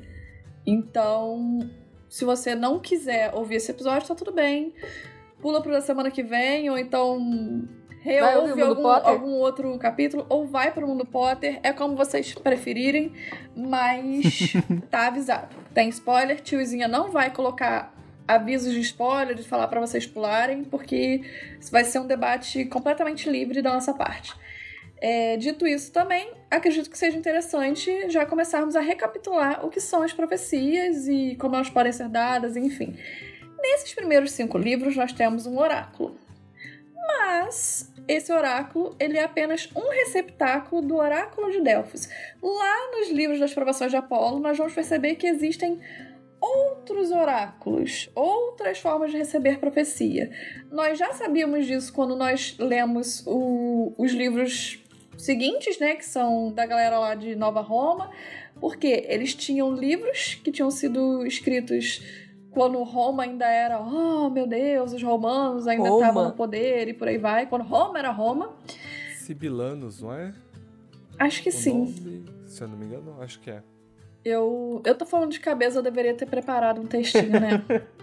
Então, 0.67 1.59
se 2.09 2.25
você 2.25 2.55
não 2.55 2.79
quiser 2.79 3.35
ouvir 3.35 3.57
esse 3.57 3.71
episódio, 3.71 4.09
tá 4.09 4.15
tudo 4.15 4.33
bem. 4.33 4.73
Pula 5.41 5.63
pra 5.63 5.81
semana 5.81 6.11
que 6.11 6.23
vem, 6.23 6.69
ou 6.71 6.79
então 6.79 7.67
reouve 8.01 8.63
algum, 8.63 8.87
algum, 8.87 9.33
outro 9.35 9.77
capítulo, 9.79 10.25
ou 10.29 10.47
vai 10.47 10.73
pro 10.73 10.87
Mundo 10.87 11.05
Potter. 11.05 11.61
É 11.63 11.73
como 11.73 11.97
vocês 11.97 12.35
preferirem, 12.35 13.13
mas 13.55 14.53
tá 14.91 15.09
avisado. 15.09 15.55
Tem 15.75 15.89
spoiler, 15.89 16.41
tiozinha 16.41 16.89
não 16.89 17.11
vai 17.11 17.31
colocar 17.31 17.98
avisos 18.29 18.75
de 18.75 18.81
spoiler, 18.81 19.35
de 19.35 19.43
falar 19.43 19.67
para 19.69 19.81
vocês 19.81 20.07
pularem, 20.07 20.63
porque 20.63 21.23
vai 21.73 21.83
ser 21.83 21.99
um 21.99 22.07
debate 22.07 22.67
completamente 22.67 23.29
livre 23.29 23.63
da 23.63 23.73
nossa 23.73 23.95
parte. 23.95 24.35
É, 25.01 25.37
dito 25.37 25.67
isso, 25.67 25.93
também 25.93 26.31
acredito 26.51 26.91
que 26.91 26.99
seja 26.99 27.17
interessante 27.17 28.11
já 28.11 28.27
começarmos 28.27 28.77
a 28.77 28.81
recapitular 28.81 29.65
o 29.65 29.71
que 29.71 29.81
são 29.81 30.03
as 30.03 30.13
profecias 30.13 31.09
e 31.09 31.37
como 31.37 31.55
elas 31.55 31.71
podem 31.71 31.93
ser 31.93 32.09
dadas, 32.09 32.57
enfim. 32.57 32.97
Nesses 33.61 33.95
primeiros 33.95 34.33
cinco 34.33 34.59
livros, 34.59 34.97
nós 34.97 35.13
temos 35.13 35.47
um 35.47 35.59
oráculo. 35.59 36.17
Mas 36.95 37.93
esse 38.07 38.33
oráculo 38.33 38.95
ele 38.99 39.19
é 39.19 39.23
apenas 39.23 39.69
um 39.75 39.91
receptáculo 39.91 40.83
do 40.83 40.97
oráculo 40.97 41.51
de 41.51 41.61
Delfos. 41.61 42.09
Lá 42.43 42.91
nos 42.93 43.11
livros 43.11 43.39
das 43.39 43.55
provações 43.55 43.91
de 43.91 43.97
Apolo, 43.97 44.41
nós 44.41 44.59
vamos 44.59 44.73
perceber 44.73 45.15
que 45.15 45.27
existem 45.27 45.81
outros 46.41 47.11
oráculos, 47.11 48.11
outras 48.15 48.79
formas 48.79 49.11
de 49.11 49.19
receber 49.19 49.59
profecia. 49.59 50.31
Nós 50.71 50.99
já 50.99 51.13
sabíamos 51.13 51.67
disso 51.67 51.93
quando 51.93 52.17
nós 52.17 52.57
lemos 52.59 53.23
o, 53.27 53.93
os 53.99 54.13
livros 54.13 54.83
seguintes, 55.17 55.79
né, 55.79 55.97
que 55.97 56.05
são 56.05 56.53
da 56.53 56.65
galera 56.65 56.99
lá 56.99 57.15
de 57.15 57.35
Nova 57.35 57.61
Roma, 57.61 58.11
porque 58.61 59.05
eles 59.09 59.35
tinham 59.35 59.73
livros 59.75 60.35
que 60.43 60.51
tinham 60.53 60.71
sido 60.71 61.27
escritos 61.27 62.01
quando 62.51 62.83
Roma 62.83 63.25
ainda 63.25 63.47
era, 63.47 63.81
oh 63.81 64.31
meu 64.31 64.47
Deus, 64.47 64.93
os 64.93 65.03
romanos 65.03 65.67
ainda 65.67 65.89
estavam 65.89 66.25
no 66.25 66.33
poder 66.33 66.89
e 66.89 66.95
por 66.95 67.09
aí 67.09 67.19
vai. 67.19 67.47
Quando 67.47 67.63
Roma 67.63 67.99
era 67.99 68.11
Roma, 68.11 68.57
Sibilanos, 69.17 70.01
não 70.01 70.13
é? 70.13 70.33
acho 71.19 71.43
que 71.43 71.51
O 71.51 71.53
sim. 71.53 71.79
nome, 71.81 72.25
se 72.47 72.63
eu 72.63 72.69
não 72.69 72.79
me 72.79 72.87
engano, 72.87 73.21
acho 73.21 73.39
que 73.41 73.51
é. 73.51 73.63
Eu, 74.25 74.83
eu 74.85 74.95
tô 74.95 75.07
falando 75.07 75.31
de 75.31 75.41
cabeça, 75.41 75.79
eu 75.79 75.83
deveria 75.83 76.15
ter 76.15 76.27
preparado 76.27 76.81
um 76.81 76.87
textinho, 76.87 77.41
né? 77.41 77.63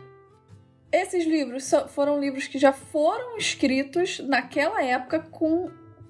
Esses 0.91 1.25
livros 1.25 1.69
foram 1.89 2.19
livros 2.19 2.47
que 2.47 2.57
já 2.57 2.71
foram 2.71 3.37
escritos 3.37 4.19
naquela 4.19 4.81
época 4.81 5.19
com 5.19 5.69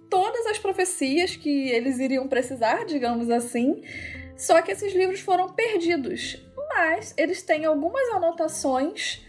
todas 0.10 0.46
as 0.46 0.60
profecias 0.60 1.36
que 1.36 1.70
eles 1.70 1.98
iriam 1.98 2.28
precisar, 2.28 2.86
digamos 2.86 3.30
assim. 3.32 3.82
Só 4.38 4.62
que 4.62 4.72
esses 4.72 4.94
livros 4.94 5.22
foram 5.22 5.50
perdidos. 5.50 6.38
Mas 6.70 7.14
eles 7.18 7.42
têm 7.42 7.66
algumas 7.66 8.08
anotações 8.10 9.26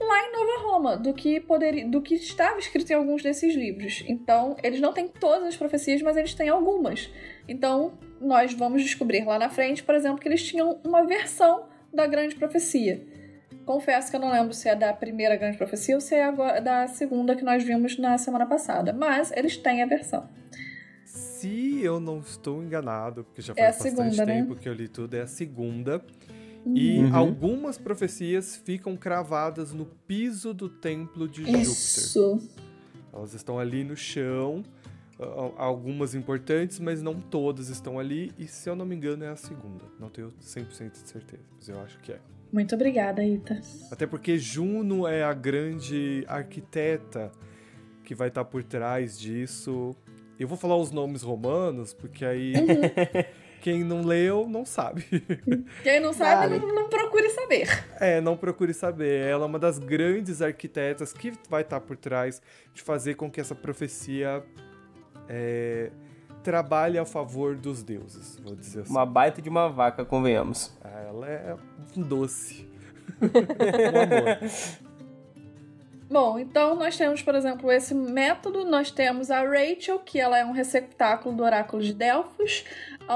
lá 0.00 0.26
em 0.26 0.32
Nova 0.32 0.62
Roma 0.68 0.96
do 0.96 1.12
que 1.14 1.38
poderia, 1.40 1.86
do 1.86 2.00
que 2.00 2.14
estava 2.14 2.58
escrito 2.58 2.90
em 2.90 2.94
alguns 2.94 3.22
desses 3.22 3.54
livros. 3.54 4.02
Então, 4.08 4.56
eles 4.62 4.80
não 4.80 4.92
têm 4.92 5.06
todas 5.08 5.48
as 5.48 5.56
profecias, 5.56 6.00
mas 6.02 6.16
eles 6.16 6.34
têm 6.34 6.48
algumas. 6.48 7.10
Então, 7.48 7.92
nós 8.20 8.52
vamos 8.54 8.82
descobrir 8.82 9.24
lá 9.24 9.38
na 9.38 9.48
frente, 9.50 9.82
por 9.82 9.94
exemplo, 9.94 10.18
que 10.18 10.28
eles 10.28 10.42
tinham 10.42 10.80
uma 10.84 11.04
versão 11.06 11.66
da 11.92 12.06
grande 12.06 12.34
profecia. 12.34 13.04
Confesso 13.66 14.10
que 14.10 14.16
eu 14.16 14.20
não 14.20 14.32
lembro 14.32 14.52
se 14.54 14.68
é 14.68 14.74
da 14.74 14.92
primeira 14.92 15.36
grande 15.36 15.56
profecia 15.56 15.94
ou 15.94 16.00
se 16.00 16.14
é 16.14 16.24
agora- 16.24 16.60
da 16.60 16.86
segunda 16.88 17.36
que 17.36 17.44
nós 17.44 17.62
vimos 17.62 17.98
na 17.98 18.16
semana 18.18 18.46
passada, 18.46 18.92
mas 18.92 19.30
eles 19.32 19.56
têm 19.56 19.82
a 19.82 19.86
versão. 19.86 20.28
Se 21.04 21.80
eu 21.82 21.98
não 22.00 22.18
estou 22.20 22.62
enganado, 22.62 23.24
porque 23.24 23.40
já 23.42 23.52
É 23.56 23.72
faz 23.72 23.80
a 23.80 23.84
bastante 23.84 24.14
segunda, 24.14 24.26
né? 24.26 24.40
tempo 24.42 24.56
que 24.56 24.68
eu 24.68 24.72
li 24.74 24.88
tudo, 24.88 25.14
é 25.14 25.22
a 25.22 25.26
segunda. 25.26 26.04
E 26.66 26.98
Uhum. 26.98 27.14
algumas 27.16 27.78
profecias 27.78 28.56
ficam 28.56 28.96
cravadas 28.96 29.72
no 29.72 29.86
piso 29.86 30.52
do 30.52 30.68
templo 30.68 31.26
de 31.26 31.40
Júpiter. 31.40 31.60
Isso. 31.62 32.38
Elas 33.12 33.34
estão 33.34 33.58
ali 33.58 33.82
no 33.82 33.96
chão, 33.96 34.62
algumas 35.56 36.14
importantes, 36.14 36.78
mas 36.78 37.02
não 37.02 37.14
todas 37.20 37.68
estão 37.68 37.98
ali. 37.98 38.32
E 38.38 38.46
se 38.46 38.68
eu 38.68 38.76
não 38.76 38.84
me 38.86 38.94
engano, 38.94 39.24
é 39.24 39.28
a 39.28 39.36
segunda. 39.36 39.84
Não 39.98 40.08
tenho 40.08 40.28
100% 40.40 40.92
de 41.02 41.08
certeza, 41.08 41.42
mas 41.56 41.68
eu 41.68 41.80
acho 41.80 41.98
que 42.00 42.12
é. 42.12 42.18
Muito 42.52 42.74
obrigada, 42.74 43.24
Ita. 43.24 43.60
Até 43.90 44.06
porque 44.06 44.36
Juno 44.38 45.06
é 45.06 45.22
a 45.22 45.32
grande 45.32 46.24
arquiteta 46.26 47.30
que 48.04 48.14
vai 48.14 48.28
estar 48.28 48.44
por 48.44 48.62
trás 48.64 49.18
disso. 49.18 49.94
Eu 50.38 50.48
vou 50.48 50.58
falar 50.58 50.76
os 50.76 50.90
nomes 50.90 51.22
romanos, 51.22 51.92
porque 51.94 52.24
aí 52.24 52.52
quem 53.60 53.84
não 53.84 54.02
leu 54.02 54.48
não 54.48 54.64
sabe. 54.64 55.04
Quem 55.82 56.00
não 56.00 56.12
sabe, 56.12 56.48
Vale. 56.48 56.58
não, 56.58 56.74
não 56.74 56.88
procure 56.88 57.28
saber. 57.30 57.84
É, 58.00 58.20
não 58.20 58.36
procure 58.36 58.72
saber. 58.72 59.28
Ela 59.28 59.44
é 59.44 59.46
uma 59.46 59.58
das 59.58 59.78
grandes 59.78 60.40
arquitetas 60.40 61.12
que 61.12 61.32
vai 61.48 61.62
estar 61.62 61.80
por 61.80 61.96
trás 61.96 62.40
de 62.72 62.82
fazer 62.82 63.14
com 63.14 63.30
que 63.30 63.40
essa 63.40 63.54
profecia 63.54 64.42
é, 65.28 65.90
trabalhe 66.42 66.98
a 66.98 67.04
favor 67.04 67.54
dos 67.54 67.82
deuses, 67.82 68.38
vou 68.42 68.56
dizer 68.56 68.80
assim. 68.80 68.90
Uma 68.90 69.04
baita 69.04 69.42
de 69.42 69.48
uma 69.48 69.68
vaca, 69.68 70.04
convenhamos. 70.04 70.72
Ela 70.82 71.28
é 71.28 71.56
um 71.96 72.02
doce. 72.02 72.68
um 73.20 73.26
amor. 73.26 74.50
Bom, 76.10 76.40
então 76.40 76.74
nós 76.74 76.96
temos, 76.96 77.22
por 77.22 77.36
exemplo, 77.36 77.70
esse 77.70 77.94
método. 77.94 78.64
Nós 78.64 78.90
temos 78.90 79.30
a 79.30 79.42
Rachel, 79.42 80.00
que 80.00 80.18
ela 80.18 80.36
é 80.36 80.44
um 80.44 80.50
receptáculo 80.50 81.36
do 81.36 81.44
oráculo 81.44 81.80
de 81.80 81.94
Delfos, 81.94 82.64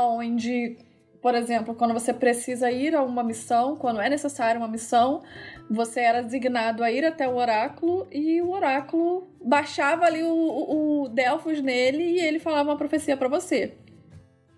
onde, 0.01 0.77
por 1.23 1.35
exemplo, 1.35 1.75
quando 1.75 1.95
você 1.95 2.13
precisa 2.13 2.71
ir 2.71 2.95
a 2.95 3.03
uma 3.03 3.23
missão, 3.23 3.77
quando 3.77 4.01
é 4.01 4.09
necessária 4.09 4.59
uma 4.59 4.69
missão, 4.69 5.23
você 5.71 6.01
era 6.01 6.23
designado 6.23 6.83
a 6.83 6.91
ir 6.91 7.05
até 7.05 7.29
o 7.29 7.37
oráculo 7.37 8.07
e 8.11 8.41
o 8.43 8.51
oráculo 8.51 9.29
baixava 9.43 10.05
ali 10.05 10.23
o, 10.23 10.29
o, 10.29 11.03
o 11.03 11.09
Delfos 11.09 11.61
nele 11.61 12.03
e 12.03 12.21
ele 12.21 12.39
falava 12.39 12.71
uma 12.71 12.79
profecia 12.79 13.17
para 13.17 13.29
você. 13.29 13.75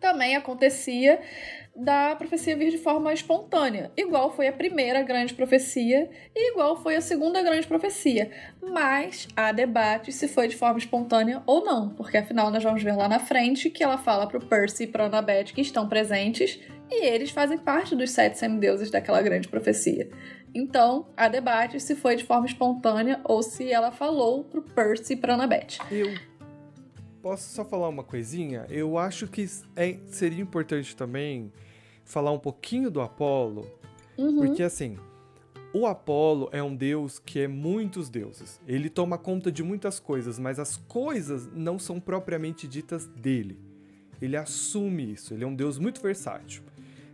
Também 0.01 0.37
acontecia 0.37 1.21
da 1.77 2.17
profecia 2.17 2.57
vir 2.57 2.71
de 2.71 2.79
forma 2.79 3.13
espontânea, 3.13 3.91
igual 3.97 4.35
foi 4.35 4.49
a 4.49 4.53
primeira 4.53 5.03
grande 5.03 5.35
profecia 5.35 6.09
e 6.35 6.53
igual 6.53 6.77
foi 6.83 6.97
a 6.97 7.01
segunda 7.01 7.43
grande 7.43 7.67
profecia. 7.67 8.31
Mas 8.63 9.29
há 9.37 9.53
debate 9.53 10.11
se 10.13 10.27
foi 10.27 10.49
de 10.49 10.57
forma 10.57 10.79
espontânea 10.79 11.43
ou 11.47 11.65
não, 11.65 11.91
porque 11.91 12.17
afinal 12.17 12.51
nós 12.51 12.65
vamos 12.65 12.83
ver 12.83 12.97
lá 12.97 13.09
na 13.09 13.19
frente 13.19 13.69
que 13.69 13.85
ela 13.85 13.99
fala 13.99 14.27
pro 14.27 14.41
Percy 14.41 14.85
e 14.85 14.87
pra 14.87 15.07
Annabeth 15.07 15.53
que 15.55 15.61
estão 15.61 15.89
presentes 15.89 16.59
e 16.91 17.05
eles 17.05 17.31
fazem 17.31 17.59
parte 17.59 17.95
dos 17.95 18.11
sete 18.11 18.39
semideuses 18.39 18.91
daquela 18.91 19.21
grande 19.21 19.49
profecia. 19.49 20.09
Então, 20.55 21.09
há 21.17 21.29
debate 21.29 21.79
se 21.79 21.95
foi 21.95 22.17
de 22.17 22.25
forma 22.25 22.47
espontânea 22.47 23.21
ou 23.25 23.43
se 23.43 23.71
ela 23.71 23.93
falou 23.93 24.45
pro 24.45 24.63
Percy 24.63 25.13
e 25.13 25.17
pra 25.17 25.35
Annabeth. 25.35 25.79
Eu 25.91 26.15
posso 27.21 27.53
só 27.55 27.65
falar 27.65 27.89
uma 27.89 28.05
coisinha? 28.05 28.65
Eu 28.71 28.97
acho 28.97 29.27
que 29.27 29.47
é- 29.75 29.99
seria 30.07 30.41
importante 30.41 30.97
também 30.97 31.53
falar 32.07 32.33
um 32.33 32.39
pouquinho 32.39 32.91
do 32.91 33.03
Apolo, 33.03 33.67
Uhum. 34.17 34.37
porque 34.39 34.63
assim, 34.63 34.97
o 35.75 35.87
Apolo 35.87 36.49
é 36.53 36.63
um 36.63 36.75
deus 36.75 37.19
que 37.19 37.41
é 37.41 37.47
muitos 37.49 38.09
deuses. 38.09 38.59
Ele 38.67 38.89
toma 38.89 39.19
conta 39.19 39.53
de 39.53 39.63
muitas 39.63 40.01
coisas, 40.01 40.39
mas 40.39 40.59
as 40.59 40.79
coisas 40.79 41.47
não 41.53 41.79
são 41.79 42.01
propriamente 42.01 42.67
ditas 42.67 43.05
dele. 43.07 43.61
Ele 44.23 44.35
assume 44.39 45.13
isso, 45.13 45.35
ele 45.35 45.45
é 45.45 45.47
um 45.47 45.55
deus 45.55 45.79
muito 45.79 46.01
versátil. 46.01 46.63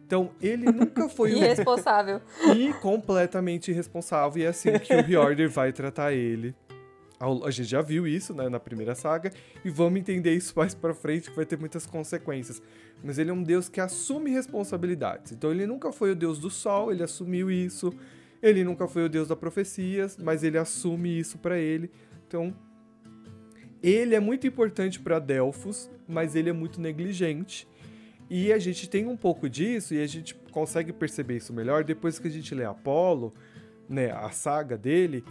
Então, 0.07 0.31
ele 0.41 0.67
nunca 0.71 1.09
foi 1.11 1.33
o 1.33 1.37
Irresponsável. 1.43 2.21
e 2.55 2.73
completamente 2.75 3.71
irresponsável. 3.73 4.41
E 4.43 4.45
é 4.45 4.49
assim 4.49 4.79
que 4.79 4.95
o 4.95 5.03
Reorder 5.03 5.51
vai 5.51 5.73
tratar 5.73 6.13
ele. 6.13 6.55
A 7.45 7.51
gente 7.51 7.69
já 7.69 7.81
viu 7.81 8.07
isso 8.07 8.35
né, 8.35 8.49
na 8.49 8.59
primeira 8.59 8.95
saga. 8.95 9.33
E 9.65 9.71
vamos 9.71 10.01
entender 10.01 10.35
isso 10.35 10.53
mais 10.57 10.75
pra 10.75 10.93
frente, 10.93 11.31
que 11.31 11.37
vai 11.37 11.47
ter 11.47 11.59
muitas 11.59 11.87
consequências. 11.87 12.61
Mas 13.03 13.19
ele 13.19 13.31
é 13.31 13.33
um 13.33 13.43
deus 13.43 13.69
que 13.69 13.81
assume 13.81 14.31
responsabilidades. 14.31 15.33
Então 15.33 15.51
ele 15.51 15.67
nunca 15.67 15.93
foi 15.93 16.11
o 16.13 16.17
deus 16.17 16.39
do 16.39 16.51
sol, 16.51 16.91
ele 16.91 17.03
assumiu 17.03 17.51
isso. 17.51 17.93
Ele 18.43 18.65
nunca 18.65 18.89
foi 18.89 19.05
o 19.05 19.09
deus 19.09 19.29
da 19.29 19.37
profecias, 19.37 20.17
mas 20.17 20.43
ele 20.43 20.59
assume 20.59 21.19
isso 21.19 21.39
pra 21.39 21.59
ele. 21.59 21.91
Então. 22.27 22.55
Ele 23.83 24.15
é 24.15 24.21
muito 24.21 24.47
importante 24.47 25.01
pra 25.01 25.19
Delfos, 25.19 25.91
mas 26.07 26.37
ele 26.37 26.49
é 26.49 26.53
muito 26.53 26.81
negligente. 26.81 27.67
E 28.31 28.53
a 28.53 28.59
gente 28.59 28.89
tem 28.89 29.07
um 29.07 29.17
pouco 29.17 29.49
disso 29.49 29.93
e 29.93 30.03
a 30.03 30.07
gente 30.07 30.35
consegue 30.53 30.93
perceber 30.93 31.37
isso 31.37 31.53
melhor 31.53 31.85
depois 31.85 32.19
que 32.19 32.29
a 32.29 32.31
gente 32.31 32.55
lê 32.55 32.65
Apolo, 32.65 33.33
né, 33.89 34.11
a 34.11 34.31
saga 34.31 34.79
dele, 34.79 35.25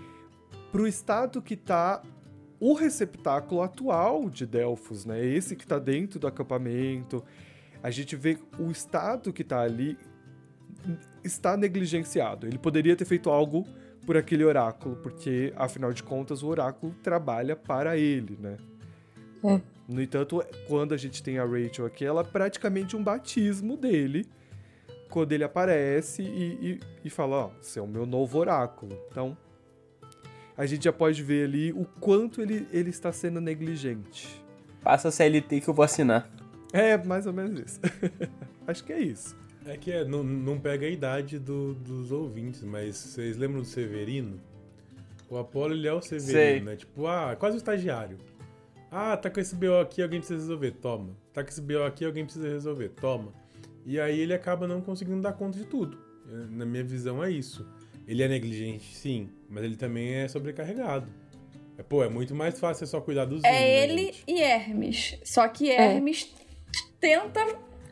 pro 0.71 0.87
estado 0.87 1.41
que 1.41 1.55
tá 1.55 2.01
o 2.59 2.73
receptáculo 2.73 3.61
atual 3.61 4.29
de 4.29 4.45
Delfos, 4.45 5.05
né? 5.05 5.25
Esse 5.25 5.55
que 5.55 5.65
tá 5.65 5.79
dentro 5.79 6.19
do 6.19 6.27
acampamento. 6.27 7.23
A 7.81 7.89
gente 7.89 8.15
vê 8.15 8.37
o 8.59 8.69
estado 8.69 9.33
que 9.33 9.43
tá 9.43 9.61
ali 9.61 9.97
está 11.23 11.57
negligenciado. 11.57 12.47
Ele 12.47 12.57
poderia 12.57 12.95
ter 12.95 13.05
feito 13.05 13.29
algo 13.29 13.65
por 14.05 14.17
aquele 14.17 14.43
oráculo, 14.43 14.95
porque 14.97 15.53
afinal 15.55 15.93
de 15.93 16.03
contas 16.03 16.43
o 16.43 16.47
oráculo 16.47 16.93
trabalha 17.03 17.55
para 17.55 17.97
ele, 17.97 18.37
né? 18.39 18.57
É. 19.43 19.61
No 19.87 20.01
entanto, 20.01 20.43
quando 20.67 20.93
a 20.93 20.97
gente 20.97 21.21
tem 21.21 21.37
a 21.37 21.45
Rachel 21.45 21.85
aqui, 21.85 22.05
ela 22.05 22.21
é 22.21 22.23
praticamente 22.23 22.95
um 22.95 23.03
batismo 23.03 23.75
dele. 23.75 24.27
Quando 25.09 25.33
ele 25.33 25.43
aparece 25.43 26.21
e, 26.21 26.53
e, 26.71 26.79
e 27.05 27.09
fala, 27.09 27.45
ó, 27.45 27.51
você 27.59 27.79
é 27.79 27.81
o 27.81 27.87
meu 27.87 28.05
novo 28.05 28.37
oráculo. 28.37 28.97
Então, 29.09 29.35
a 30.57 30.65
gente 30.65 30.83
já 30.85 30.93
pode 30.93 31.21
ver 31.23 31.45
ali 31.45 31.71
o 31.73 31.85
quanto 31.99 32.41
ele, 32.41 32.67
ele 32.71 32.89
está 32.89 33.11
sendo 33.11 33.39
negligente. 33.41 34.27
Passa 34.83 35.07
a 35.09 35.11
CLT 35.11 35.61
que 35.61 35.67
eu 35.69 35.73
vou 35.73 35.83
assinar. 35.83 36.29
É, 36.73 36.97
mais 36.97 37.25
ou 37.27 37.33
menos 37.33 37.59
isso. 37.59 37.79
Acho 38.67 38.83
que 38.83 38.93
é 38.93 38.99
isso. 38.99 39.35
É 39.65 39.77
que 39.77 39.91
é, 39.91 40.03
não, 40.03 40.23
não 40.23 40.59
pega 40.59 40.85
a 40.85 40.89
idade 40.89 41.37
do- 41.37 41.73
dos 41.75 42.11
ouvintes, 42.11 42.63
mas 42.63 42.95
vocês 42.95 43.37
lembram 43.37 43.61
do 43.61 43.67
Severino? 43.67 44.39
O 45.29 45.37
Apolo, 45.37 45.73
ele 45.73 45.87
é 45.87 45.93
o 45.93 46.01
Severino, 46.01 46.31
Sei. 46.33 46.61
né? 46.61 46.75
Tipo, 46.75 47.07
ah, 47.07 47.35
quase 47.37 47.55
o 47.55 47.59
estagiário. 47.59 48.17
Ah, 48.91 49.15
tá 49.15 49.29
com 49.29 49.39
esse 49.39 49.55
BO 49.55 49.79
aqui, 49.79 50.01
alguém 50.01 50.19
precisa 50.19 50.39
resolver, 50.41 50.71
toma. 50.71 51.09
Tá 51.31 51.43
com 51.43 51.49
esse 51.49 51.61
BO 51.61 51.83
aqui, 51.83 52.03
alguém 52.03 52.25
precisa 52.25 52.47
resolver, 52.49 52.89
toma. 52.89 53.31
E 53.85 53.99
aí 53.99 54.19
ele 54.19 54.33
acaba 54.33 54.67
não 54.67 54.81
conseguindo 54.81 55.21
dar 55.21 55.33
conta 55.33 55.57
de 55.57 55.65
tudo. 55.65 55.97
Na 56.49 56.65
minha 56.65 56.83
visão 56.83 57.23
é 57.23 57.29
isso. 57.31 57.65
Ele 58.11 58.23
é 58.23 58.27
negligente, 58.27 58.93
sim, 58.93 59.29
mas 59.49 59.63
ele 59.63 59.77
também 59.77 60.13
é 60.15 60.27
sobrecarregado. 60.27 61.07
É, 61.77 61.83
pô, 61.83 62.03
é 62.03 62.09
muito 62.09 62.35
mais 62.35 62.59
fácil 62.59 62.85
só 62.85 62.99
cuidar 62.99 63.23
dos 63.23 63.41
É 63.43 63.49
né, 63.51 63.83
ele 63.83 64.05
gente? 64.07 64.23
e 64.27 64.41
Hermes. 64.41 65.17
Só 65.23 65.47
que 65.47 65.69
É. 65.71 65.95
Hermes 65.95 66.29
tenta 66.99 67.39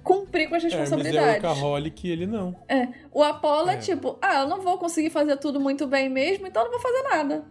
cumprir 0.03 0.49
com 0.49 0.55
as 0.55 0.63
Hermes 0.63 0.75
é 0.77 0.79
responsabilidades. 0.81 1.43
workaholic 1.43 2.05
e 2.05 2.11
ele 2.11 2.27
não. 2.27 2.53
O 3.13 3.23
Apolo 3.23 3.69
é. 3.69 3.75
É. 3.75 3.77
tipo, 3.77 4.17
ah, 4.21 4.41
eu 4.41 4.47
não 4.49 4.59
vou 4.61 4.77
conseguir 4.77 5.09
fazer 5.09 5.37
tudo 5.37 5.57
muito 5.57 5.87
bem 5.87 6.09
mesmo, 6.09 6.45
então 6.47 6.63
eu 6.65 6.69
não 6.69 6.79
vou 6.79 6.81
fazer 6.81 7.01
nada. 7.03 7.45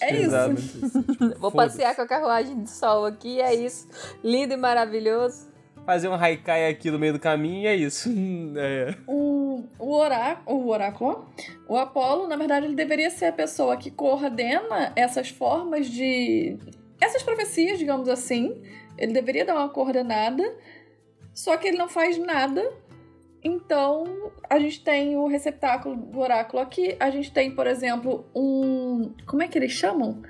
É 0.00 0.12
isso. 0.14 0.22
Exato. 0.24 0.54
Vou 1.38 1.52
passear 1.52 1.94
com 1.94 2.02
a 2.02 2.06
carruagem 2.08 2.60
de 2.62 2.70
sol 2.70 3.04
aqui, 3.04 3.40
é 3.40 3.54
isso. 3.54 3.86
Lindo 4.24 4.52
e 4.54 4.56
maravilhoso. 4.56 5.46
Fazer 5.86 6.08
um 6.08 6.14
haikai 6.14 6.68
aqui 6.68 6.90
no 6.90 6.98
meio 6.98 7.12
do 7.12 7.20
caminho 7.20 7.62
e 7.62 7.66
é 7.68 7.76
isso. 7.76 8.10
É. 8.58 8.94
O, 9.06 9.45
o, 9.78 9.94
oráculo, 9.94 10.58
o 10.58 10.68
oráculo, 10.68 11.28
o 11.68 11.76
Apolo, 11.76 12.26
na 12.26 12.36
verdade, 12.36 12.66
ele 12.66 12.74
deveria 12.74 13.10
ser 13.10 13.26
a 13.26 13.32
pessoa 13.32 13.76
que 13.76 13.90
coordena 13.90 14.92
essas 14.96 15.28
formas 15.28 15.86
de. 15.86 16.56
essas 17.00 17.22
profecias, 17.22 17.78
digamos 17.78 18.08
assim. 18.08 18.62
Ele 18.98 19.12
deveria 19.12 19.44
dar 19.44 19.54
uma 19.54 19.68
coordenada, 19.68 20.42
só 21.34 21.56
que 21.56 21.68
ele 21.68 21.76
não 21.76 21.88
faz 21.88 22.18
nada. 22.18 22.62
Então, 23.42 24.32
a 24.48 24.58
gente 24.58 24.82
tem 24.82 25.16
o 25.16 25.26
receptáculo 25.26 25.94
do 25.96 26.18
oráculo 26.18 26.62
aqui. 26.62 26.96
A 26.98 27.10
gente 27.10 27.30
tem, 27.30 27.54
por 27.54 27.66
exemplo, 27.66 28.26
um. 28.34 29.12
Como 29.26 29.42
é 29.42 29.48
que 29.48 29.58
eles 29.58 29.72
chamam? 29.72 30.22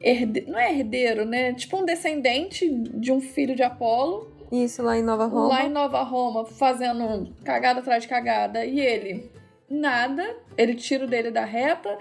Herde... 0.00 0.42
Não 0.42 0.58
é 0.58 0.72
herdeiro, 0.72 1.24
né? 1.24 1.54
Tipo 1.54 1.78
um 1.78 1.84
descendente 1.84 2.68
de 2.68 3.12
um 3.12 3.20
filho 3.20 3.54
de 3.54 3.62
Apolo 3.62 4.29
Isso 4.50 4.82
lá 4.82 4.98
em 4.98 5.02
Nova 5.02 5.26
Roma. 5.26 5.48
lá 5.48 5.64
em 5.64 5.68
Nova 5.70 6.02
Roma 6.02 6.44
fazendo 6.44 7.32
cagada 7.44 7.80
atrás 7.80 8.02
de 8.02 8.08
cagada 8.08 8.64
e 8.64 8.80
ele 8.80 9.30
nada, 9.68 10.36
ele 10.58 10.74
tira 10.74 11.06
dele 11.06 11.30
da 11.30 11.44
reta. 11.44 11.96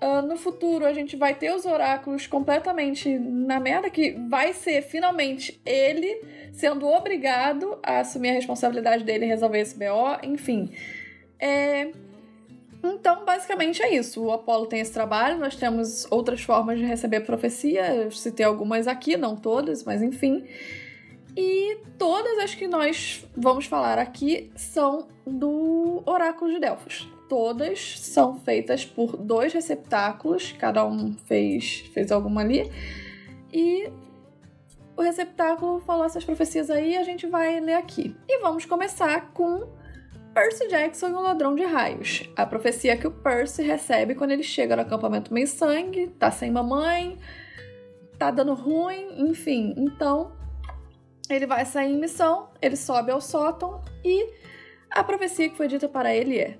Ah, 0.00 0.20
no 0.20 0.36
futuro 0.36 0.84
a 0.84 0.92
gente 0.92 1.16
vai 1.16 1.34
ter 1.34 1.54
os 1.54 1.64
oráculos 1.64 2.26
completamente 2.26 3.18
na 3.18 3.60
merda, 3.60 3.88
que 3.88 4.12
vai 4.28 4.52
ser 4.52 4.82
finalmente 4.82 5.60
ele 5.64 6.20
sendo 6.52 6.86
obrigado 6.86 7.78
a 7.82 8.00
assumir 8.00 8.30
a 8.30 8.34
responsabilidade 8.34 9.04
dele 9.04 9.24
e 9.24 9.28
resolver 9.28 9.60
esse 9.60 9.78
BO, 9.78 10.18
enfim. 10.22 10.70
É, 11.38 11.88
Então, 12.82 13.24
basicamente 13.24 13.82
é 13.82 13.94
isso. 13.94 14.22
O 14.22 14.32
Apolo 14.32 14.66
tem 14.66 14.80
esse 14.80 14.92
trabalho, 14.92 15.38
nós 15.38 15.56
temos 15.56 16.06
outras 16.10 16.40
formas 16.42 16.78
de 16.78 16.84
receber 16.84 17.20
profecia. 17.20 17.94
Eu 17.94 18.10
citei 18.10 18.44
algumas 18.46 18.86
aqui, 18.86 19.16
não 19.16 19.34
todas, 19.34 19.82
mas 19.82 20.02
enfim. 20.02 20.44
E 21.36 21.76
todas 21.98 22.38
as 22.38 22.54
que 22.54 22.66
nós 22.66 23.24
vamos 23.36 23.66
falar 23.66 23.98
aqui 23.98 24.50
são 24.56 25.06
do 25.26 26.02
Oráculo 26.06 26.50
de 26.50 26.58
Delfos. 26.58 27.06
Todas 27.28 27.98
são 27.98 28.38
feitas 28.38 28.84
por 28.84 29.16
dois 29.16 29.52
receptáculos, 29.52 30.52
cada 30.52 30.86
um 30.86 31.12
fez, 31.12 31.80
fez 31.92 32.10
alguma 32.10 32.40
ali. 32.40 32.70
E 33.52 33.90
o 34.96 35.02
receptáculo 35.02 35.80
falou 35.80 36.06
essas 36.06 36.24
profecias 36.24 36.70
aí, 36.70 36.96
a 36.96 37.02
gente 37.02 37.26
vai 37.26 37.60
ler 37.60 37.74
aqui. 37.74 38.16
E 38.26 38.38
vamos 38.40 38.64
começar 38.64 39.32
com 39.32 39.68
Percy 40.32 40.68
Jackson 40.68 41.08
e 41.08 41.12
o 41.12 41.20
Ladrão 41.20 41.54
de 41.54 41.64
Raios. 41.64 42.30
A 42.36 42.46
profecia 42.46 42.96
que 42.96 43.06
o 43.06 43.10
Percy 43.10 43.62
recebe 43.62 44.14
quando 44.14 44.30
ele 44.30 44.42
chega 44.42 44.76
no 44.76 44.82
acampamento 44.82 45.34
meio 45.34 45.46
sangue, 45.46 46.08
tá 46.18 46.30
sem 46.30 46.50
mamãe, 46.50 47.18
tá 48.18 48.30
dando 48.30 48.54
ruim, 48.54 49.28
enfim. 49.28 49.74
Então, 49.76 50.35
ele 51.28 51.46
vai 51.46 51.64
sair 51.64 51.92
em 51.92 51.98
missão, 51.98 52.48
ele 52.60 52.76
sobe 52.76 53.10
ao 53.10 53.20
sótão 53.20 53.82
e 54.04 54.28
a 54.90 55.02
profecia 55.02 55.48
que 55.48 55.56
foi 55.56 55.68
dita 55.68 55.88
para 55.88 56.14
ele 56.14 56.38
é: 56.38 56.58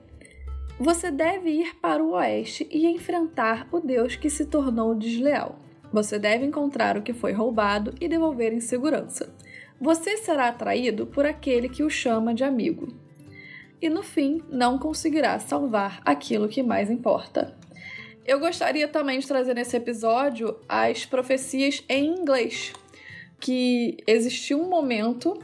Você 0.79 1.11
deve 1.11 1.51
ir 1.51 1.77
para 1.77 2.03
o 2.03 2.13
oeste 2.13 2.69
e 2.71 2.87
enfrentar 2.87 3.69
o 3.73 3.81
Deus 3.81 4.17
que 4.17 4.29
se 4.29 4.47
tornou 4.47 4.95
desleal. 4.95 5.59
Você 5.93 6.19
deve 6.19 6.45
encontrar 6.45 6.97
o 6.97 7.03
que 7.03 7.13
foi 7.13 7.33
roubado 7.33 7.95
e 8.01 8.09
devolver 8.09 8.53
em 8.53 8.61
segurança. 8.61 9.35
Você 9.81 10.17
será 10.17 10.49
atraído 10.49 11.07
por 11.07 11.25
aquele 11.25 11.69
que 11.69 11.83
o 11.83 11.91
chama 11.91 12.35
de 12.35 12.43
amigo. 12.45 12.89
E 13.81 13.89
no 13.89 14.03
fim, 14.03 14.43
não 14.51 14.79
conseguirá 14.79 15.39
salvar 15.39 16.01
aquilo 16.05 16.49
que 16.49 16.63
mais 16.63 16.91
importa. 16.91 17.57
Eu 18.27 18.41
gostaria 18.41 18.89
também 18.89 19.21
de 19.21 19.29
trazer 19.29 19.55
nesse 19.55 19.77
episódio 19.77 20.59
as 20.69 21.07
profecias 21.07 21.85
em 21.89 22.07
inglês, 22.07 22.73
que 23.41 23.99
existiu 24.07 24.61
um 24.61 24.69
momento 24.69 25.39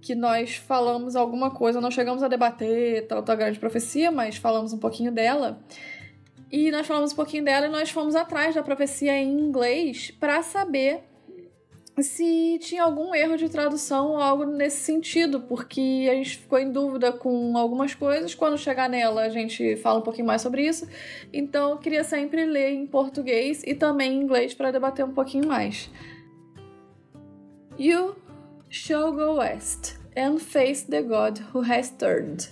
que 0.00 0.14
nós 0.14 0.56
falamos 0.56 1.14
alguma 1.14 1.50
coisa, 1.50 1.80
não 1.80 1.90
chegamos 1.90 2.22
a 2.22 2.28
debater 2.28 3.06
tanto 3.06 3.30
a 3.30 3.34
grande 3.34 3.58
profecia, 3.58 4.10
mas 4.10 4.36
falamos 4.36 4.72
um 4.72 4.78
pouquinho 4.78 5.12
dela. 5.12 5.60
E 6.50 6.70
nós 6.70 6.86
falamos 6.86 7.12
um 7.12 7.16
pouquinho 7.16 7.44
dela 7.44 7.66
e 7.66 7.70
nós 7.70 7.90
fomos 7.90 8.16
atrás 8.16 8.54
da 8.54 8.62
profecia 8.62 9.16
em 9.16 9.38
inglês 9.38 10.10
para 10.18 10.42
saber 10.42 11.04
se 12.02 12.58
tinha 12.60 12.82
algum 12.82 13.14
erro 13.14 13.36
de 13.36 13.48
tradução 13.48 14.12
ou 14.12 14.16
algo 14.16 14.46
nesse 14.46 14.78
sentido, 14.78 15.40
porque 15.40 16.08
a 16.10 16.14
gente 16.14 16.38
ficou 16.38 16.58
em 16.58 16.72
dúvida 16.72 17.12
com 17.12 17.56
algumas 17.56 17.94
coisas. 17.94 18.34
Quando 18.34 18.56
chegar 18.56 18.88
nela, 18.88 19.22
a 19.22 19.28
gente 19.28 19.76
fala 19.76 19.98
um 19.98 20.02
pouquinho 20.02 20.26
mais 20.26 20.40
sobre 20.42 20.66
isso. 20.66 20.88
Então, 21.32 21.70
eu 21.70 21.78
queria 21.78 22.02
sempre 22.02 22.46
ler 22.46 22.70
em 22.70 22.86
português 22.86 23.62
e 23.66 23.74
também 23.74 24.14
em 24.14 24.22
inglês 24.22 24.54
para 24.54 24.70
debater 24.70 25.04
um 25.04 25.12
pouquinho 25.12 25.46
mais. 25.46 25.90
You 27.80 28.16
shall 28.68 29.10
go 29.10 29.36
west 29.36 29.96
and 30.14 30.38
face 30.38 30.82
the 30.82 31.00
God 31.00 31.38
who 31.38 31.62
has 31.62 31.90
turned. 31.90 32.50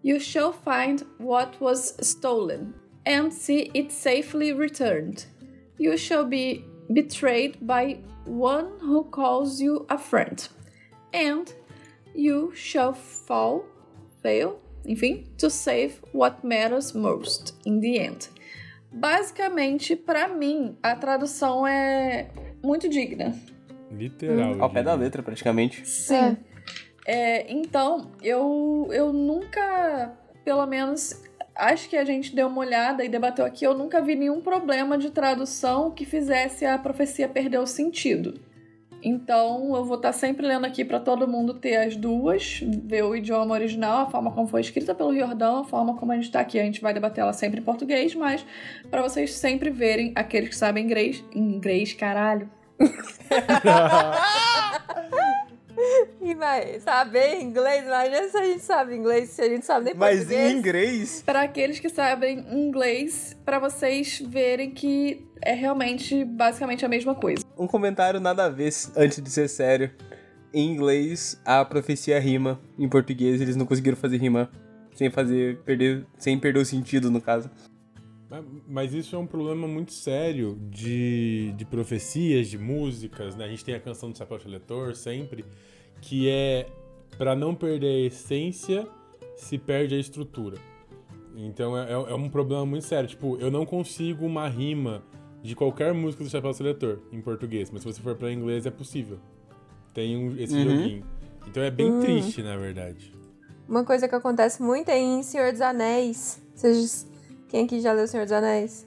You 0.00 0.18
shall 0.18 0.52
find 0.52 1.04
what 1.18 1.60
was 1.60 1.94
stolen 2.00 2.72
and 3.04 3.30
see 3.30 3.70
it 3.74 3.92
safely 3.92 4.54
returned. 4.54 5.26
You 5.76 5.98
shall 5.98 6.24
be 6.24 6.64
betrayed 6.90 7.58
by 7.60 7.98
one 8.24 8.78
who 8.80 9.04
calls 9.04 9.60
you 9.60 9.84
a 9.90 9.98
friend, 9.98 10.48
and 11.12 11.52
you 12.14 12.54
shall 12.54 12.94
fall, 12.94 13.66
fail, 14.22 14.60
enfim, 14.86 15.26
to 15.36 15.50
save 15.50 16.00
what 16.12 16.42
matters 16.42 16.94
most 16.94 17.52
in 17.66 17.80
the 17.80 18.00
end. 18.00 18.28
Basicamente, 18.90 19.94
para 19.94 20.26
mim, 20.28 20.78
a 20.82 20.96
tradução 20.96 21.66
é 21.66 22.30
muito 22.62 22.88
digna. 22.88 23.38
Literal. 23.96 24.62
Ao 24.62 24.70
pé 24.70 24.82
da 24.82 24.94
letra, 24.94 25.22
praticamente. 25.22 25.86
Sim. 25.86 26.36
É, 27.06 27.52
então, 27.52 28.10
eu, 28.22 28.88
eu 28.90 29.12
nunca, 29.12 30.12
pelo 30.44 30.66
menos, 30.66 31.22
acho 31.54 31.88
que 31.88 31.96
a 31.96 32.04
gente 32.04 32.34
deu 32.34 32.48
uma 32.48 32.60
olhada 32.60 33.04
e 33.04 33.08
debateu 33.08 33.44
aqui, 33.44 33.64
eu 33.64 33.74
nunca 33.74 34.00
vi 34.00 34.14
nenhum 34.14 34.40
problema 34.40 34.96
de 34.96 35.10
tradução 35.10 35.90
que 35.90 36.04
fizesse 36.04 36.64
a 36.64 36.78
profecia 36.78 37.28
perder 37.28 37.58
o 37.58 37.66
sentido. 37.66 38.40
Então, 39.06 39.76
eu 39.76 39.84
vou 39.84 39.96
estar 39.96 40.12
sempre 40.12 40.46
lendo 40.46 40.64
aqui 40.64 40.82
para 40.82 40.98
todo 40.98 41.28
mundo 41.28 41.52
ter 41.52 41.76
as 41.76 41.94
duas, 41.94 42.60
ver 42.62 43.04
o 43.04 43.14
idioma 43.14 43.52
original, 43.52 44.06
a 44.06 44.10
forma 44.10 44.32
como 44.32 44.46
foi 44.46 44.62
escrita 44.62 44.94
pelo 44.94 45.10
Riordão, 45.10 45.58
a 45.58 45.64
forma 45.64 45.94
como 45.94 46.12
a 46.12 46.14
gente 46.14 46.24
está 46.24 46.40
aqui. 46.40 46.58
A 46.58 46.62
gente 46.62 46.80
vai 46.80 46.94
debater 46.94 47.20
ela 47.20 47.34
sempre 47.34 47.60
em 47.60 47.62
português, 47.62 48.14
mas 48.14 48.46
para 48.90 49.02
vocês 49.02 49.34
sempre 49.34 49.68
verem, 49.68 50.12
aqueles 50.14 50.48
que 50.48 50.56
sabem 50.56 50.82
inglês, 50.82 51.22
inglês, 51.34 51.92
caralho, 51.92 52.48
E 56.20 56.34
vai 56.34 56.78
saber 56.80 57.40
inglês, 57.40 57.84
imagina 57.84 58.28
se 58.28 58.36
a 58.36 58.44
gente 58.44 58.62
sabe 58.62 58.94
inglês, 58.94 59.30
se 59.30 59.42
a 59.42 59.48
gente 59.48 59.66
sabe 59.66 59.86
nem 59.86 59.94
Mas 59.94 60.18
português. 60.20 60.52
em 60.52 60.58
inglês. 60.58 61.22
para 61.26 61.42
aqueles 61.42 61.80
que 61.80 61.88
sabem 61.88 62.38
inglês, 62.52 63.36
para 63.44 63.58
vocês 63.58 64.22
verem 64.24 64.70
que 64.70 65.26
é 65.42 65.52
realmente 65.52 66.24
basicamente 66.24 66.84
a 66.84 66.88
mesma 66.88 67.14
coisa. 67.14 67.44
Um 67.58 67.66
comentário 67.66 68.20
nada 68.20 68.44
a 68.44 68.48
ver 68.48 68.72
antes 68.96 69.20
de 69.20 69.30
ser 69.30 69.48
sério. 69.48 69.90
Em 70.52 70.70
inglês, 70.70 71.40
a 71.44 71.64
profecia 71.64 72.18
rima. 72.20 72.60
Em 72.78 72.88
português, 72.88 73.40
eles 73.40 73.56
não 73.56 73.66
conseguiram 73.66 73.96
fazer 73.96 74.16
rima 74.16 74.48
sem 74.94 75.10
fazer 75.10 75.58
perder, 75.64 76.06
sem 76.16 76.38
perder 76.38 76.60
o 76.60 76.64
sentido 76.64 77.10
no 77.10 77.20
caso. 77.20 77.50
Mas, 78.66 78.94
isso 78.94 79.14
é 79.14 79.18
um 79.18 79.26
problema 79.26 79.66
muito 79.68 79.92
sério 79.92 80.58
de, 80.70 81.52
de 81.56 81.64
profecias, 81.64 82.48
de 82.48 82.58
músicas, 82.58 83.36
né? 83.36 83.44
A 83.44 83.48
gente 83.48 83.64
tem 83.64 83.74
a 83.74 83.80
canção 83.80 84.10
do 84.10 84.16
Chapéu 84.18 84.40
Seletor 84.40 84.94
sempre, 84.94 85.44
que 86.00 86.28
é 86.28 86.66
para 87.18 87.34
não 87.36 87.54
perder 87.54 87.86
a 88.04 88.06
essência, 88.06 88.88
se 89.36 89.58
perde 89.58 89.94
a 89.94 89.98
estrutura. 89.98 90.56
Então 91.36 91.76
é, 91.76 91.90
é- 91.90 91.92
é 91.92 92.14
um 92.14 92.28
problema 92.28 92.64
muito 92.64 92.84
sério. 92.84 93.08
Tipo, 93.08 93.36
eu 93.38 93.50
não 93.50 93.64
consigo 93.66 94.24
uma 94.24 94.48
rima 94.48 95.02
de 95.42 95.54
qualquer 95.54 95.92
música 95.92 96.24
do 96.24 96.30
Chapéu 96.30 96.52
Seletor 96.54 97.00
em 97.12 97.20
português, 97.20 97.70
mas 97.70 97.82
se 97.82 97.92
você 97.92 98.00
for 98.00 98.14
para 98.16 98.32
inglês 98.32 98.64
é 98.66 98.70
possível. 98.70 99.18
Tem 99.92 100.16
um- 100.16 100.36
esse 100.38 100.54
Uhum. 100.56 100.64
joguinho. 100.64 101.04
Então 101.46 101.62
é 101.62 101.70
bem 101.70 102.00
triste, 102.00 102.42
na 102.42 102.56
verdade. 102.56 103.12
Uma 103.68 103.84
coisa 103.84 104.08
que 104.08 104.14
acontece 104.14 104.62
muito 104.62 104.88
é 104.88 104.98
em 104.98 105.22
Senhor 105.22 105.52
dos 105.52 105.60
Anéis. 105.60 106.40
Vocês... 106.54 107.06
Quem 107.54 107.66
aqui 107.66 107.80
já 107.80 107.92
leu 107.92 108.08
Senhor 108.08 108.24
dos 108.24 108.32
Anéis? 108.32 108.84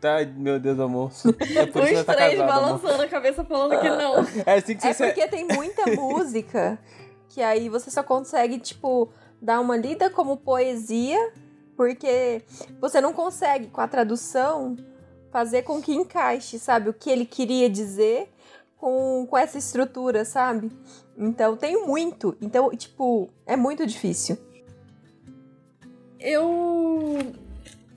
Tá, 0.00 0.16
meu 0.36 0.58
Deus, 0.58 0.80
amor. 0.80 1.12
É 1.56 1.66
por 1.66 1.84
Os 1.84 1.88
ela 1.88 2.02
tá 2.04 2.14
três 2.14 2.36
casada, 2.36 2.52
amor. 2.52 2.80
balançando 2.80 3.02
a 3.04 3.06
cabeça 3.06 3.44
falando 3.44 3.80
que 3.80 3.88
não. 3.88 4.26
É 4.44 4.54
assim 4.54 4.76
que 4.76 4.84
É 4.84 4.92
porque 4.92 5.28
tem 5.28 5.46
muita 5.46 5.86
música 5.94 6.76
que 7.28 7.40
aí 7.40 7.68
você 7.68 7.92
só 7.92 8.02
consegue, 8.02 8.58
tipo, 8.58 9.08
dar 9.40 9.60
uma 9.60 9.76
lida 9.76 10.10
como 10.10 10.36
poesia, 10.36 11.32
porque 11.76 12.42
você 12.80 13.00
não 13.00 13.12
consegue, 13.12 13.68
com 13.68 13.80
a 13.80 13.86
tradução, 13.86 14.74
fazer 15.30 15.62
com 15.62 15.80
que 15.80 15.94
encaixe, 15.94 16.58
sabe? 16.58 16.88
O 16.88 16.92
que 16.92 17.08
ele 17.08 17.24
queria 17.24 17.70
dizer 17.70 18.28
com, 18.76 19.28
com 19.30 19.38
essa 19.38 19.58
estrutura, 19.58 20.24
sabe? 20.24 20.72
Então, 21.16 21.56
tem 21.56 21.86
muito. 21.86 22.36
Então, 22.40 22.68
tipo, 22.70 23.30
é 23.46 23.54
muito 23.54 23.86
difícil. 23.86 24.36
Eu. 26.24 27.18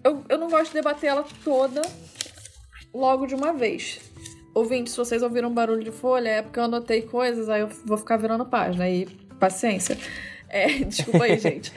Eu, 0.03 0.23
eu 0.29 0.37
não 0.37 0.49
gosto 0.49 0.67
de 0.67 0.73
debater 0.73 1.09
ela 1.09 1.25
toda 1.43 1.81
logo 2.93 3.25
de 3.25 3.33
uma 3.33 3.53
vez. 3.53 3.99
Ouvinte, 4.53 4.89
se 4.89 4.97
vocês 4.97 5.23
ouviram 5.23 5.49
um 5.49 5.53
barulho 5.53 5.83
de 5.83 5.91
folha, 5.91 6.29
é 6.29 6.41
porque 6.41 6.59
eu 6.59 6.63
anotei 6.63 7.03
coisas, 7.03 7.47
aí 7.47 7.61
eu 7.61 7.69
vou 7.85 7.97
ficar 7.97 8.17
virando 8.17 8.45
página. 8.45 8.83
Aí, 8.83 9.05
paciência. 9.39 9.97
É, 10.49 10.67
desculpa 10.83 11.23
aí, 11.23 11.37
gente. 11.39 11.71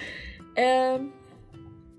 É, 0.56 0.98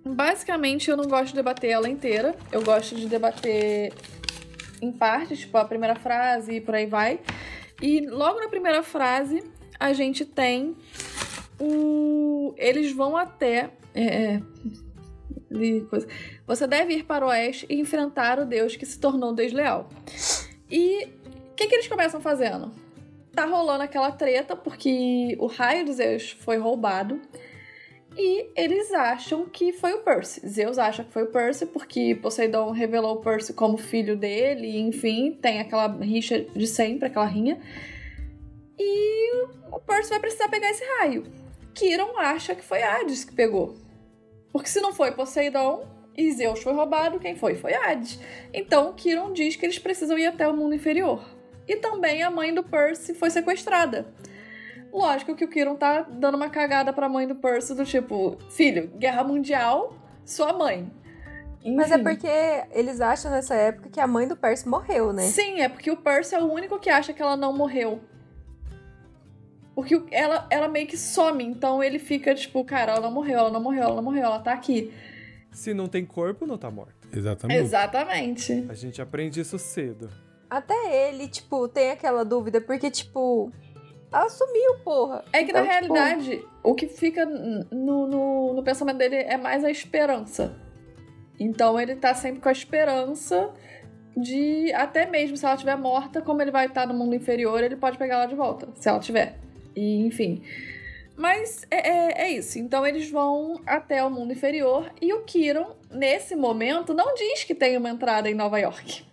basicamente, 0.05 0.89
eu 0.89 0.97
não 0.97 1.05
gosto 1.05 1.27
de 1.27 1.35
debater 1.35 1.69
ela 1.69 1.87
inteira. 1.87 2.35
Eu 2.51 2.61
gosto 2.63 2.95
de 2.95 3.07
debater 3.07 3.93
em 4.81 4.91
partes, 4.91 5.39
tipo 5.39 5.57
a 5.57 5.65
primeira 5.65 5.95
frase 5.95 6.55
e 6.55 6.61
por 6.61 6.75
aí 6.75 6.87
vai. 6.87 7.19
E 7.81 8.01
logo 8.07 8.39
na 8.39 8.49
primeira 8.49 8.83
frase, 8.83 9.43
a 9.79 9.93
gente 9.93 10.25
tem 10.25 10.75
o. 11.59 12.53
Eles 12.57 12.91
vão 12.91 13.15
até. 13.15 13.69
É, 13.93 14.35
é. 14.35 14.41
Você 16.47 16.67
deve 16.67 16.93
ir 16.93 17.03
para 17.03 17.25
o 17.25 17.29
oeste 17.29 17.65
e 17.69 17.79
enfrentar 17.79 18.39
o 18.39 18.45
Deus 18.45 18.75
que 18.75 18.85
se 18.85 18.99
tornou 18.99 19.33
desleal. 19.33 19.89
E 20.69 21.05
o 21.51 21.55
que, 21.55 21.67
que 21.67 21.75
eles 21.75 21.87
começam 21.87 22.21
fazendo? 22.21 22.71
Tá 23.33 23.45
rolando 23.45 23.83
aquela 23.83 24.11
treta 24.11 24.55
porque 24.55 25.35
o 25.39 25.47
raio 25.47 25.85
de 25.85 25.93
Zeus 25.93 26.31
foi 26.31 26.57
roubado. 26.57 27.19
E 28.17 28.49
eles 28.57 28.91
acham 28.91 29.45
que 29.45 29.71
foi 29.71 29.93
o 29.93 29.99
Percy. 29.99 30.45
Zeus 30.45 30.77
acha 30.77 31.03
que 31.03 31.11
foi 31.11 31.23
o 31.23 31.27
Percy 31.27 31.65
porque 31.65 32.15
Poseidon 32.15 32.71
revelou 32.71 33.15
o 33.15 33.21
Percy 33.21 33.53
como 33.53 33.77
filho 33.77 34.17
dele, 34.17 34.79
enfim, 34.79 35.37
tem 35.41 35.61
aquela 35.61 35.87
rixa 35.87 36.41
de 36.41 36.67
sempre, 36.67 37.07
aquela 37.07 37.25
rinha. 37.25 37.57
E 38.77 39.45
o 39.71 39.79
Percy 39.79 40.09
vai 40.09 40.19
precisar 40.19 40.49
pegar 40.49 40.71
esse 40.71 40.83
raio. 40.97 41.23
Kiron 41.73 42.17
acha 42.17 42.53
que 42.53 42.63
foi 42.63 42.81
Hades 42.81 43.23
que 43.23 43.33
pegou. 43.33 43.77
Porque 44.51 44.69
se 44.69 44.81
não 44.81 44.93
foi 44.93 45.11
Poseidon 45.11 45.85
e 46.17 46.31
Zeus 46.31 46.61
foi 46.61 46.73
roubado, 46.73 47.19
quem 47.19 47.35
foi? 47.35 47.55
Foi 47.55 47.73
Hades. 47.73 48.19
Então 48.53 48.93
Kiron 48.93 49.33
diz 49.33 49.55
que 49.55 49.65
eles 49.65 49.79
precisam 49.79 50.17
ir 50.17 50.27
até 50.27 50.47
o 50.47 50.53
mundo 50.53 50.75
inferior. 50.75 51.23
E 51.67 51.77
também 51.77 52.21
a 52.21 52.29
mãe 52.29 52.53
do 52.53 52.63
Percy 52.63 53.13
foi 53.13 53.29
sequestrada. 53.29 54.13
Lógico 54.91 55.35
que 55.35 55.45
o 55.45 55.47
Kiron 55.47 55.75
tá 55.75 56.01
dando 56.01 56.35
uma 56.35 56.49
cagada 56.49 56.91
pra 56.91 57.07
mãe 57.07 57.25
do 57.25 57.35
Percy, 57.35 57.73
do 57.73 57.85
tipo, 57.85 58.37
filho, 58.49 58.91
guerra 58.97 59.23
mundial, 59.23 59.95
sua 60.25 60.51
mãe. 60.51 60.91
Enfim. 61.61 61.75
Mas 61.75 61.91
é 61.91 61.97
porque 61.97 62.27
eles 62.71 62.99
acham 62.99 63.31
nessa 63.31 63.55
época 63.55 63.89
que 63.89 63.99
a 63.99 64.07
mãe 64.07 64.27
do 64.27 64.35
Percy 64.35 64.67
morreu, 64.67 65.13
né? 65.13 65.23
Sim, 65.23 65.61
é 65.61 65.69
porque 65.69 65.91
o 65.91 65.95
Percy 65.95 66.35
é 66.35 66.39
o 66.39 66.51
único 66.51 66.79
que 66.79 66.89
acha 66.89 67.13
que 67.13 67.21
ela 67.21 67.37
não 67.37 67.53
morreu. 67.53 68.01
Porque 69.73 70.01
ela, 70.11 70.47
ela 70.49 70.67
meio 70.67 70.85
que 70.85 70.97
some, 70.97 71.43
então 71.43 71.81
ele 71.81 71.97
fica 71.97 72.35
tipo, 72.35 72.63
cara, 72.63 72.93
ela 72.93 73.01
não 73.01 73.11
morreu, 73.11 73.39
ela 73.39 73.49
não 73.49 73.61
morreu, 73.61 73.83
ela 73.83 73.95
não 73.95 74.03
morreu, 74.03 74.23
ela 74.23 74.39
tá 74.39 74.53
aqui. 74.53 74.93
Se 75.51 75.73
não 75.73 75.87
tem 75.87 76.05
corpo, 76.05 76.45
não 76.45 76.57
tá 76.57 76.69
morta. 76.69 77.07
Exatamente. 77.11 77.59
Exatamente. 77.59 78.65
A 78.69 78.73
gente 78.73 79.01
aprende 79.01 79.39
isso 79.39 79.57
cedo. 79.57 80.09
Até 80.49 81.09
ele, 81.09 81.27
tipo, 81.27 81.67
tem 81.67 81.91
aquela 81.91 82.25
dúvida, 82.25 82.59
porque, 82.59 82.91
tipo, 82.91 83.51
ela 84.11 84.29
sumiu, 84.29 84.75
porra. 84.83 85.23
É 85.31 85.43
que 85.43 85.51
então, 85.51 85.65
na 85.65 85.81
tipo... 85.81 85.93
realidade, 85.93 86.45
o 86.61 86.75
que 86.75 86.87
fica 86.87 87.25
no, 87.25 88.07
no, 88.07 88.53
no, 88.53 88.63
pensamento 88.63 88.97
dele 88.97 89.15
é 89.15 89.37
mais 89.37 89.63
a 89.63 89.71
esperança. 89.71 90.53
Então 91.39 91.79
ele 91.79 91.95
tá 91.95 92.13
sempre 92.13 92.41
com 92.41 92.49
a 92.49 92.51
esperança 92.51 93.49
de, 94.15 94.71
até 94.73 95.05
mesmo 95.05 95.37
se 95.37 95.45
ela 95.45 95.55
estiver 95.55 95.77
morta, 95.77 96.21
como 96.21 96.41
ele 96.41 96.51
vai 96.51 96.67
estar 96.67 96.85
no 96.85 96.93
mundo 96.93 97.15
inferior, 97.15 97.63
ele 97.63 97.77
pode 97.77 97.97
pegar 97.97 98.15
ela 98.15 98.25
de 98.25 98.35
volta, 98.35 98.67
se 98.75 98.87
ela 98.89 98.99
tiver. 98.99 99.39
E, 99.75 100.05
enfim. 100.05 100.41
Mas 101.15 101.65
é, 101.69 101.89
é, 101.89 102.21
é, 102.23 102.31
isso. 102.31 102.57
Então 102.57 102.85
eles 102.85 103.09
vão 103.09 103.61
até 103.65 104.03
o 104.03 104.09
mundo 104.09 104.33
inferior 104.33 104.91
e 105.01 105.13
o 105.13 105.21
Kiron, 105.21 105.75
nesse 105.91 106.35
momento, 106.35 106.93
não 106.93 107.13
diz 107.13 107.43
que 107.43 107.53
tem 107.53 107.77
uma 107.77 107.89
entrada 107.89 108.29
em 108.29 108.33
Nova 108.33 108.59
York. 108.59 109.03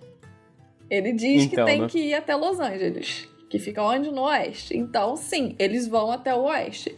Ele 0.90 1.12
diz 1.12 1.44
então, 1.44 1.64
que 1.64 1.70
tem 1.70 1.80
né? 1.82 1.86
que 1.88 1.98
ir 1.98 2.14
até 2.14 2.34
Los 2.34 2.58
Angeles 2.60 3.28
que 3.48 3.58
fica 3.58 3.82
onde? 3.82 4.10
No 4.10 4.22
oeste. 4.22 4.76
Então, 4.76 5.16
sim, 5.16 5.54
eles 5.58 5.88
vão 5.88 6.10
até 6.10 6.34
o 6.34 6.42
oeste. 6.42 6.94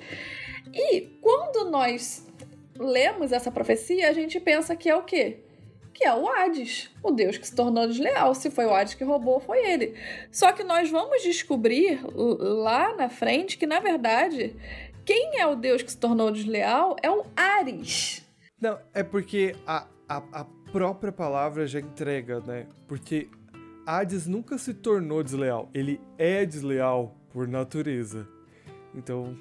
E 0.72 1.02
quando 1.20 1.70
nós 1.70 2.26
lemos 2.76 3.32
essa 3.32 3.50
profecia, 3.50 4.08
a 4.08 4.12
gente 4.12 4.40
pensa 4.40 4.74
que 4.74 4.88
é 4.88 4.96
o 4.96 5.02
quê? 5.02 5.38
Que 6.00 6.06
é 6.06 6.14
o 6.14 6.26
Hades, 6.26 6.88
o 7.02 7.10
deus 7.10 7.36
que 7.36 7.46
se 7.46 7.54
tornou 7.54 7.86
desleal. 7.86 8.34
Se 8.34 8.50
foi 8.50 8.64
o 8.64 8.74
Hades 8.74 8.94
que 8.94 9.04
roubou, 9.04 9.38
foi 9.38 9.58
ele. 9.70 9.94
Só 10.32 10.50
que 10.50 10.64
nós 10.64 10.90
vamos 10.90 11.22
descobrir 11.22 12.00
lá 12.14 12.96
na 12.96 13.10
frente 13.10 13.58
que, 13.58 13.66
na 13.66 13.80
verdade, 13.80 14.56
quem 15.04 15.38
é 15.38 15.46
o 15.46 15.54
deus 15.54 15.82
que 15.82 15.90
se 15.90 15.98
tornou 15.98 16.30
desleal 16.30 16.96
é 17.02 17.10
o 17.10 17.26
Ares. 17.36 18.24
Não, 18.58 18.78
é 18.94 19.02
porque 19.02 19.54
a, 19.66 19.86
a, 20.08 20.22
a 20.32 20.44
própria 20.72 21.12
palavra 21.12 21.66
já 21.66 21.80
entrega, 21.80 22.40
né? 22.40 22.66
Porque 22.88 23.28
Hades 23.84 24.26
nunca 24.26 24.56
se 24.56 24.72
tornou 24.72 25.22
desleal, 25.22 25.68
ele 25.74 26.00
é 26.16 26.46
desleal 26.46 27.14
por 27.30 27.46
natureza. 27.46 28.26
Então, 28.94 29.36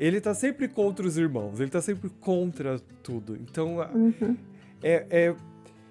ele 0.00 0.20
tá 0.20 0.34
sempre 0.34 0.66
contra 0.66 1.06
os 1.06 1.16
irmãos, 1.16 1.60
ele 1.60 1.70
tá 1.70 1.80
sempre 1.80 2.10
contra 2.20 2.80
tudo. 3.04 3.36
Então, 3.36 3.76
uhum. 3.94 4.36
é, 4.82 5.06
é, 5.10 5.36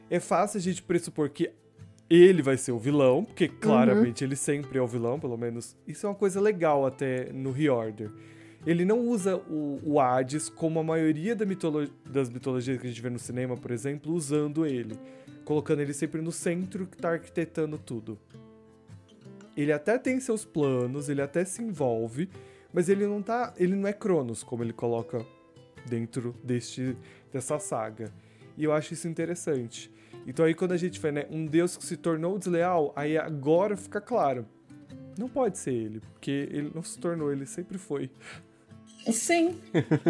é 0.10 0.20
fácil 0.20 0.58
a 0.58 0.62
gente 0.62 0.82
pressupor 0.84 1.30
que 1.30 1.52
ele 2.10 2.42
vai 2.42 2.58
ser 2.58 2.72
o 2.72 2.78
vilão, 2.78 3.24
porque 3.24 3.48
claramente 3.48 4.24
uhum. 4.24 4.28
ele 4.28 4.36
sempre 4.36 4.78
é 4.78 4.82
o 4.82 4.88
vilão, 4.88 5.20
pelo 5.20 5.38
menos. 5.38 5.76
Isso 5.88 6.06
é 6.06 6.10
uma 6.10 6.16
coisa 6.16 6.40
legal 6.40 6.86
até 6.86 7.32
no 7.34 7.52
Reorder. 7.52 8.12
Ele 8.66 8.86
não 8.86 9.00
usa 9.00 9.38
o, 9.38 9.80
o 9.84 10.00
Hades 10.00 10.50
como 10.50 10.80
a 10.80 10.84
maioria 10.84 11.36
da 11.36 11.46
mitolo 11.46 11.88
das 12.10 12.30
mitologias 12.30 12.80
que 12.80 12.88
a 12.88 12.90
gente 12.90 13.02
vê 13.02 13.10
no 13.10 13.20
cinema, 13.20 13.56
por 13.56 13.72
exemplo, 13.72 14.14
usando 14.14 14.66
ele 14.66 14.98
colocando 15.46 15.82
ele 15.82 15.94
sempre 15.94 16.22
no 16.22 16.32
centro 16.32 16.88
que 16.88 16.98
tá 16.98 17.12
arquitetando 17.12 17.78
tudo. 17.78 18.20
Ele 19.56 19.72
até 19.72 19.98
tem 19.98 20.20
seus 20.20 20.44
planos, 20.44 21.08
ele 21.08 21.22
até 21.22 21.46
se 21.46 21.62
envolve, 21.62 22.28
mas 22.74 22.90
ele 22.90 23.08
não 23.08 23.22
tá, 23.22 23.54
ele 23.56 23.76
não 23.76 23.88
é 23.88 23.94
Cronos 23.94 24.44
como 24.44 24.64
ele 24.64 24.74
coloca 24.74 25.26
dentro 25.86 26.36
deste 26.44 26.98
dessa 27.32 27.60
saga. 27.60 28.12
E 28.58 28.64
eu 28.64 28.74
acho 28.74 28.94
isso 28.94 29.08
interessante. 29.08 29.94
Então 30.26 30.46
aí 30.46 30.54
quando 30.54 30.72
a 30.72 30.78
gente 30.78 31.00
vê, 31.00 31.12
né, 31.12 31.26
um 31.30 31.46
deus 31.46 31.78
que 31.78 31.86
se 31.86 31.98
tornou 31.98 32.38
desleal, 32.38 32.92
aí 32.96 33.18
agora 33.18 33.78
fica 33.78 34.02
claro. 34.02 34.46
Não 35.18 35.30
pode 35.30 35.58
ser 35.58 35.74
ele, 35.74 36.02
porque 36.14 36.50
ele 36.52 36.72
não 36.74 36.84
se 36.84 36.98
tornou, 36.98 37.32
ele 37.32 37.46
sempre 37.46 37.78
foi. 37.78 38.10
Sim. 39.12 39.60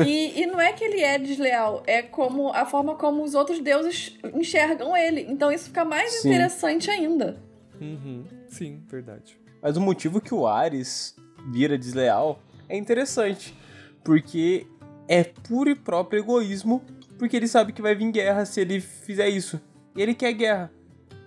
E, 0.06 0.41
e 0.41 0.45
não 0.45 0.60
é 0.60 0.71
que 0.73 0.84
ele 0.84 1.01
é 1.01 1.17
desleal, 1.17 1.84
é 1.86 2.01
como 2.01 2.49
a 2.49 2.65
forma 2.65 2.95
como 2.95 3.23
os 3.23 3.34
outros 3.34 3.60
deuses 3.60 4.17
enxergam 4.34 4.95
ele. 4.95 5.21
Então 5.30 5.51
isso 5.51 5.65
fica 5.65 5.84
mais 5.84 6.12
Sim. 6.13 6.30
interessante 6.30 6.89
ainda. 6.89 7.38
Uhum. 7.80 8.23
Sim, 8.47 8.82
verdade. 8.88 9.38
Mas 9.62 9.75
o 9.78 9.82
motivo 9.82 10.21
que 10.21 10.34
o 10.34 10.47
Ares 10.47 11.15
vira 11.51 11.78
desleal 11.78 12.39
é 12.69 12.78
interessante. 12.78 13.56
Porque 14.04 14.67
é 15.08 15.23
puro 15.23 15.69
e 15.69 15.75
próprio 15.75 16.19
egoísmo. 16.19 16.82
Porque 17.17 17.36
ele 17.36 17.47
sabe 17.47 17.73
que 17.73 17.82
vai 17.82 17.95
vir 17.95 18.12
guerra 18.12 18.45
se 18.45 18.62
ele 18.62 18.80
fizer 18.80 19.28
isso. 19.30 19.60
E 19.95 20.01
ele 20.01 20.13
quer 20.13 20.34
guerra. 20.34 20.71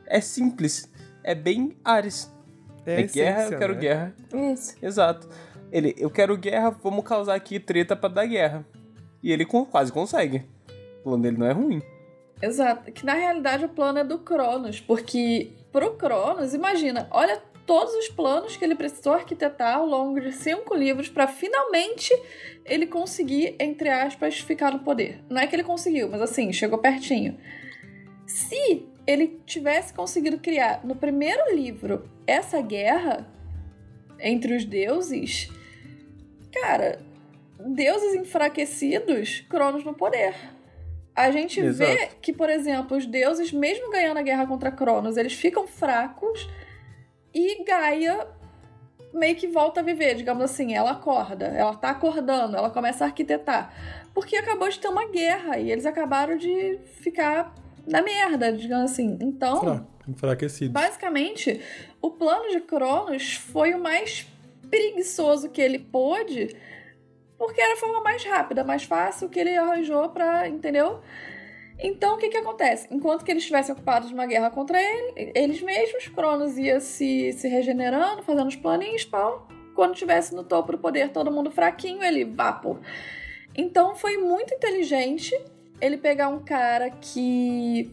É 0.06 0.20
simples. 0.20 0.90
É 1.22 1.34
bem 1.34 1.76
Ares. 1.84 2.32
É, 2.86 3.00
é 3.00 3.02
guerra, 3.02 3.42
eu 3.44 3.58
quero 3.58 3.74
né? 3.74 3.80
guerra. 3.80 4.14
Isso. 4.52 4.76
Exato. 4.82 5.28
Ele, 5.70 5.94
eu 5.98 6.10
quero 6.10 6.36
guerra, 6.36 6.70
vamos 6.70 7.04
causar 7.04 7.34
aqui 7.34 7.60
treta 7.60 7.94
para 7.94 8.08
dar 8.08 8.26
guerra. 8.26 8.66
E 9.22 9.30
ele 9.32 9.44
quase 9.44 9.92
consegue. 9.92 10.44
O 11.00 11.02
plano 11.04 11.22
dele 11.22 11.36
não 11.36 11.46
é 11.46 11.52
ruim. 11.52 11.82
Exato. 12.40 12.90
Que 12.92 13.04
na 13.04 13.14
realidade 13.14 13.64
o 13.64 13.68
plano 13.68 13.98
é 13.98 14.04
do 14.04 14.18
Cronos, 14.18 14.80
porque 14.80 15.52
pro 15.72 15.94
Cronos, 15.94 16.54
imagina, 16.54 17.08
olha 17.10 17.42
todos 17.66 17.92
os 17.94 18.08
planos 18.08 18.56
que 18.56 18.64
ele 18.64 18.74
precisou 18.74 19.12
arquitetar 19.12 19.76
ao 19.76 19.84
longo 19.84 20.18
de 20.18 20.32
cinco 20.32 20.74
livros 20.74 21.10
para 21.10 21.26
finalmente 21.26 22.10
ele 22.64 22.86
conseguir, 22.86 23.56
entre 23.60 23.90
aspas, 23.90 24.38
ficar 24.40 24.72
no 24.72 24.78
poder. 24.78 25.20
Não 25.28 25.38
é 25.38 25.46
que 25.46 25.54
ele 25.54 25.64
conseguiu, 25.64 26.08
mas 26.08 26.22
assim, 26.22 26.50
chegou 26.50 26.78
pertinho. 26.78 27.36
Se 28.28 28.86
ele 29.06 29.40
tivesse 29.46 29.94
conseguido 29.94 30.38
criar 30.38 30.84
no 30.84 30.94
primeiro 30.94 31.54
livro 31.54 32.10
essa 32.26 32.60
guerra 32.60 33.26
entre 34.20 34.54
os 34.54 34.66
deuses, 34.66 35.50
cara, 36.52 37.00
deuses 37.58 38.14
enfraquecidos, 38.14 39.46
Cronos 39.48 39.82
no 39.82 39.94
poder. 39.94 40.34
A 41.16 41.30
gente 41.30 41.58
Exato. 41.58 41.90
vê 41.90 42.10
que, 42.20 42.30
por 42.30 42.50
exemplo, 42.50 42.98
os 42.98 43.06
deuses, 43.06 43.50
mesmo 43.50 43.90
ganhando 43.90 44.18
a 44.18 44.22
guerra 44.22 44.46
contra 44.46 44.70
Cronos, 44.70 45.16
eles 45.16 45.32
ficam 45.32 45.66
fracos 45.66 46.46
e 47.34 47.64
Gaia 47.64 48.28
meio 49.14 49.36
que 49.36 49.46
volta 49.46 49.80
a 49.80 49.82
viver, 49.82 50.16
digamos 50.16 50.44
assim. 50.44 50.74
Ela 50.74 50.90
acorda, 50.90 51.46
ela 51.46 51.74
tá 51.74 51.90
acordando, 51.90 52.58
ela 52.58 52.68
começa 52.68 53.04
a 53.04 53.06
arquitetar. 53.06 53.72
Porque 54.12 54.36
acabou 54.36 54.68
de 54.68 54.78
ter 54.78 54.88
uma 54.88 55.08
guerra 55.08 55.58
e 55.58 55.72
eles 55.72 55.86
acabaram 55.86 56.36
de 56.36 56.78
ficar 57.00 57.54
na 57.88 58.02
merda, 58.02 58.52
digamos 58.52 58.92
assim. 58.92 59.18
Então. 59.20 59.86
Enfraquecido. 60.06 60.72
Basicamente, 60.72 61.60
o 62.00 62.10
plano 62.10 62.48
de 62.50 62.60
Cronos 62.60 63.34
foi 63.34 63.74
o 63.74 63.80
mais 63.80 64.26
preguiçoso 64.70 65.50
que 65.50 65.60
ele 65.60 65.78
pôde, 65.78 66.56
porque 67.36 67.60
era 67.60 67.74
a 67.74 67.76
forma 67.76 68.02
mais 68.02 68.24
rápida, 68.24 68.64
mais 68.64 68.84
fácil 68.84 69.28
que 69.28 69.38
ele 69.38 69.56
arranjou 69.56 70.08
pra. 70.10 70.48
Entendeu? 70.48 71.00
Então, 71.80 72.16
o 72.16 72.18
que 72.18 72.28
que 72.28 72.36
acontece? 72.36 72.88
Enquanto 72.90 73.24
que 73.24 73.30
eles 73.30 73.42
estivessem 73.42 73.72
ocupados 73.72 74.10
numa 74.10 74.26
guerra 74.26 74.50
contra 74.50 74.80
ele, 74.80 75.32
eles 75.34 75.62
mesmos, 75.62 76.08
Cronos 76.08 76.58
ia 76.58 76.80
se, 76.80 77.32
se 77.32 77.46
regenerando, 77.46 78.22
fazendo 78.22 78.48
os 78.48 78.56
planinhos, 78.56 79.04
pau. 79.04 79.46
Quando 79.76 79.92
estivesse 79.92 80.34
no 80.34 80.42
topo 80.42 80.72
do 80.72 80.78
poder, 80.78 81.10
todo 81.10 81.30
mundo 81.30 81.52
fraquinho, 81.52 82.02
ele 82.02 82.24
vapo. 82.24 82.80
Então, 83.54 83.94
foi 83.94 84.16
muito 84.16 84.52
inteligente 84.52 85.32
ele 85.80 85.96
pegar 85.96 86.28
um 86.28 86.40
cara 86.40 86.90
que 86.90 87.90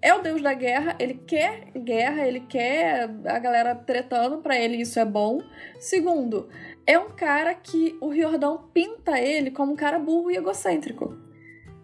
é 0.00 0.12
o 0.12 0.20
deus 0.20 0.42
da 0.42 0.52
guerra, 0.52 0.96
ele 0.98 1.14
quer 1.14 1.70
guerra, 1.76 2.26
ele 2.26 2.40
quer 2.40 3.08
a 3.24 3.38
galera 3.38 3.74
tretando, 3.74 4.38
para 4.38 4.58
ele 4.58 4.82
isso 4.82 4.98
é 4.98 5.04
bom. 5.04 5.40
Segundo, 5.78 6.48
é 6.86 6.98
um 6.98 7.10
cara 7.10 7.54
que 7.54 7.96
o 8.00 8.08
Riordão 8.08 8.68
pinta 8.74 9.20
ele 9.20 9.50
como 9.50 9.72
um 9.72 9.76
cara 9.76 9.98
burro 9.98 10.30
e 10.30 10.36
egocêntrico. 10.36 11.16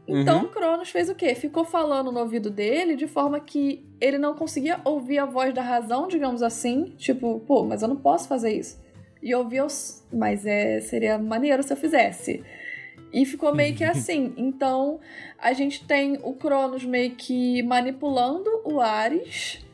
Então, 0.09 0.45
uhum. 0.45 0.49
Cronos 0.49 0.89
fez 0.89 1.11
o 1.11 1.15
quê? 1.15 1.35
Ficou 1.35 1.67
falando 1.67 2.11
no 2.11 2.21
ouvido 2.21 2.51
dele 2.51 2.97
de 2.97 3.07
forma 3.07 3.39
que 3.39 3.87
ele 4.01 4.17
não 4.17 4.35
conseguia 4.35 4.81
ouvir 4.83 5.19
a 5.19 5.27
voz 5.27 5.53
da 5.53 5.61
razão, 5.61 6.09
digamos 6.09 6.43
assim. 6.43 6.95
Tipo, 6.97 7.41
pô, 7.41 7.63
mas 7.63 7.83
eu 7.83 7.89
não 7.89 7.97
posso 7.97 8.27
fazer 8.27 8.53
isso. 8.53 8.81
E 9.23 9.35
ouvir 9.35 9.61
os. 9.61 10.03
Mas 10.11 10.47
é, 10.47 10.81
seria 10.81 11.19
maneiro 11.19 11.63
se 11.63 11.73
eu 11.73 11.77
fizesse. 11.77 12.43
E 13.13 13.25
ficou 13.25 13.55
meio 13.55 13.75
que 13.75 13.85
assim. 13.85 14.33
Então, 14.37 15.01
a 15.39 15.53
gente 15.53 15.87
tem 15.87 16.19
o 16.23 16.33
Cronos 16.35 16.85
meio 16.85 17.13
que 17.13 17.63
manipulando 17.63 18.51
o 18.65 18.81
Ares. 18.81 19.65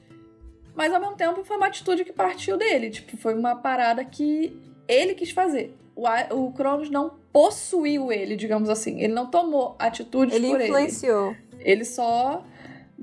Mas 0.75 0.93
ao 0.93 1.01
mesmo 1.01 1.17
tempo 1.17 1.45
foi 1.45 1.57
uma 1.57 1.67
atitude 1.67 2.05
que 2.05 2.13
partiu 2.13 2.57
dele. 2.57 2.91
Tipo, 2.91 3.17
foi 3.17 3.35
uma 3.35 3.55
parada 3.57 4.05
que 4.05 4.57
ele 4.89 5.15
quis 5.15 5.31
fazer. 5.31 5.77
O, 5.95 6.07
o 6.35 6.53
Cronos 6.53 6.91
não 6.91 7.15
possuiu 7.33 8.13
ele, 8.13 8.37
digamos 8.37 8.69
assim. 8.69 9.01
Ele 9.01 9.13
não 9.13 9.27
tomou 9.27 9.77
atitudes 9.79 10.35
ele 10.35 10.49
por 10.49 10.61
ele. 10.61 10.65
Ele 10.65 10.73
influenciou. 10.73 11.37
Ele 11.61 11.85
só 11.85 12.45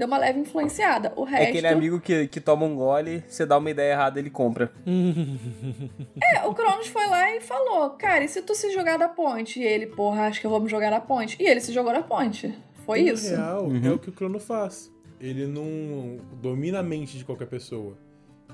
deu 0.02 0.08
uma 0.08 0.18
leve 0.18 0.40
influenciada. 0.40 1.14
O 1.16 1.24
resto... 1.24 1.46
É 1.46 1.50
aquele 1.50 1.68
amigo 1.68 2.00
que, 2.00 2.28
que 2.28 2.42
toma 2.42 2.66
um 2.66 2.76
gole, 2.76 3.24
você 3.28 3.46
dá 3.46 3.60
uma 3.60 3.70
ideia 3.70 3.94
errada, 3.94 4.20
ele 4.20 4.32
compra. 4.32 4.72
é, 6.24 6.44
o 6.48 6.56
Cronos 6.56 6.88
foi 6.88 7.06
lá 7.06 7.36
e 7.36 7.40
falou, 7.40 7.92
cara, 7.92 8.24
e 8.24 8.28
se 8.28 8.42
tu 8.42 8.56
se 8.56 8.72
jogar 8.72 8.98
da 8.98 9.08
ponte? 9.08 9.60
E 9.60 9.64
ele, 9.64 9.86
porra, 9.86 10.24
acho 10.24 10.42
que 10.42 10.48
eu 10.48 10.50
vou 10.50 10.60
me 10.60 10.68
jogar 10.68 10.90
da 10.90 11.00
ponte. 11.00 11.38
E 11.40 11.48
ele 11.48 11.60
se 11.60 11.72
jogou 11.72 11.94
da 11.94 12.02
ponte. 12.02 12.52
Foi 12.84 13.04
no 13.04 13.10
isso. 13.10 13.30
real, 13.30 13.66
uhum. 13.66 13.86
é 13.86 13.92
o 13.92 14.00
que 14.00 14.10
o 14.10 14.12
Crono 14.12 14.40
faz. 14.40 14.92
Ele 15.20 15.46
não 15.46 16.18
domina 16.42 16.80
a 16.80 16.84
mente 16.84 17.16
de 17.16 17.24
qualquer 17.24 17.48
pessoa. 17.48 17.96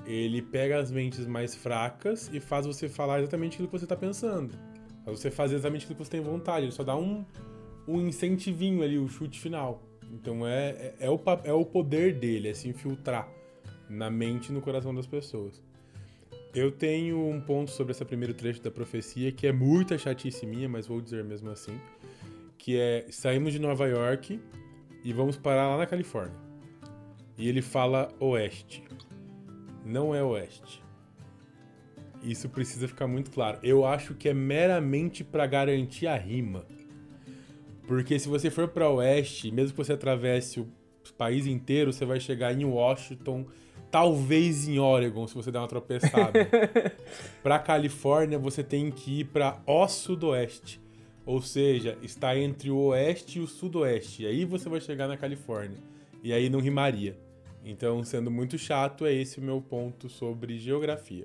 Ele 0.04 0.42
pega 0.42 0.78
as 0.78 0.90
mentes 0.90 1.26
mais 1.26 1.54
fracas 1.54 2.28
e 2.30 2.40
faz 2.40 2.66
você 2.66 2.90
falar 2.90 3.20
exatamente 3.20 3.54
aquilo 3.54 3.68
que 3.68 3.78
você 3.78 3.86
tá 3.86 3.96
pensando. 3.96 4.54
Pra 5.02 5.14
você 5.14 5.30
fazer 5.30 5.54
exatamente 5.54 5.84
aquilo 5.84 5.96
que 5.96 6.04
você 6.04 6.10
tem 6.10 6.20
vontade. 6.20 6.66
Ele 6.66 6.72
só 6.72 6.84
dá 6.84 6.94
um, 6.94 7.24
um 7.86 8.06
incentivinho 8.06 8.82
ali, 8.82 8.98
o 8.98 9.08
chute 9.08 9.40
final. 9.40 9.87
Então 10.12 10.46
é, 10.46 10.70
é, 10.70 10.94
é, 11.00 11.10
o, 11.10 11.20
é 11.44 11.52
o 11.52 11.64
poder 11.64 12.14
dele, 12.14 12.48
é 12.48 12.54
se 12.54 12.68
infiltrar 12.68 13.28
na 13.88 14.10
mente 14.10 14.48
e 14.48 14.52
no 14.52 14.60
coração 14.60 14.94
das 14.94 15.06
pessoas. 15.06 15.62
Eu 16.54 16.72
tenho 16.72 17.28
um 17.28 17.40
ponto 17.40 17.70
sobre 17.70 17.92
esse 17.92 18.04
primeiro 18.04 18.34
trecho 18.34 18.62
da 18.62 18.70
profecia 18.70 19.30
que 19.30 19.46
é 19.46 19.52
muita 19.52 19.98
chatice 19.98 20.46
minha, 20.46 20.68
mas 20.68 20.86
vou 20.86 21.00
dizer 21.00 21.22
mesmo 21.24 21.50
assim. 21.50 21.78
Que 22.56 22.78
é, 22.78 23.06
saímos 23.10 23.52
de 23.52 23.58
Nova 23.58 23.86
York 23.86 24.40
e 25.04 25.12
vamos 25.12 25.36
parar 25.36 25.68
lá 25.68 25.78
na 25.78 25.86
Califórnia. 25.86 26.36
E 27.36 27.48
ele 27.48 27.62
fala 27.62 28.08
oeste. 28.18 28.82
Não 29.84 30.14
é 30.14 30.22
oeste. 30.22 30.82
Isso 32.22 32.48
precisa 32.48 32.88
ficar 32.88 33.06
muito 33.06 33.30
claro. 33.30 33.58
Eu 33.62 33.86
acho 33.86 34.14
que 34.14 34.28
é 34.28 34.34
meramente 34.34 35.22
para 35.22 35.46
garantir 35.46 36.06
a 36.06 36.16
rima. 36.16 36.66
Porque 37.88 38.18
se 38.18 38.28
você 38.28 38.50
for 38.50 38.68
para 38.68 38.90
oeste, 38.90 39.50
mesmo 39.50 39.70
que 39.70 39.78
você 39.78 39.94
atravesse 39.94 40.60
o 40.60 40.68
país 41.16 41.46
inteiro, 41.46 41.90
você 41.90 42.04
vai 42.04 42.20
chegar 42.20 42.52
em 42.52 42.62
Washington, 42.62 43.46
talvez 43.90 44.68
em 44.68 44.78
Oregon, 44.78 45.26
se 45.26 45.34
você 45.34 45.50
der 45.50 45.58
uma 45.58 45.66
tropeçada. 45.66 46.46
para 47.42 47.58
Califórnia, 47.58 48.38
você 48.38 48.62
tem 48.62 48.90
que 48.90 49.20
ir 49.20 49.24
para 49.24 49.58
o 49.66 49.88
sudoeste. 49.88 50.78
Ou 51.24 51.40
seja, 51.40 51.96
está 52.02 52.36
entre 52.36 52.70
o 52.70 52.76
oeste 52.88 53.38
e 53.38 53.42
o 53.42 53.46
sudoeste. 53.46 54.24
E 54.24 54.26
aí 54.26 54.44
você 54.44 54.68
vai 54.68 54.82
chegar 54.82 55.08
na 55.08 55.16
Califórnia. 55.16 55.78
E 56.22 56.30
aí 56.30 56.50
não 56.50 56.60
rimaria. 56.60 57.18
Então, 57.64 58.04
sendo 58.04 58.30
muito 58.30 58.58
chato, 58.58 59.06
é 59.06 59.14
esse 59.14 59.38
o 59.38 59.42
meu 59.42 59.62
ponto 59.62 60.10
sobre 60.10 60.58
geografia. 60.58 61.24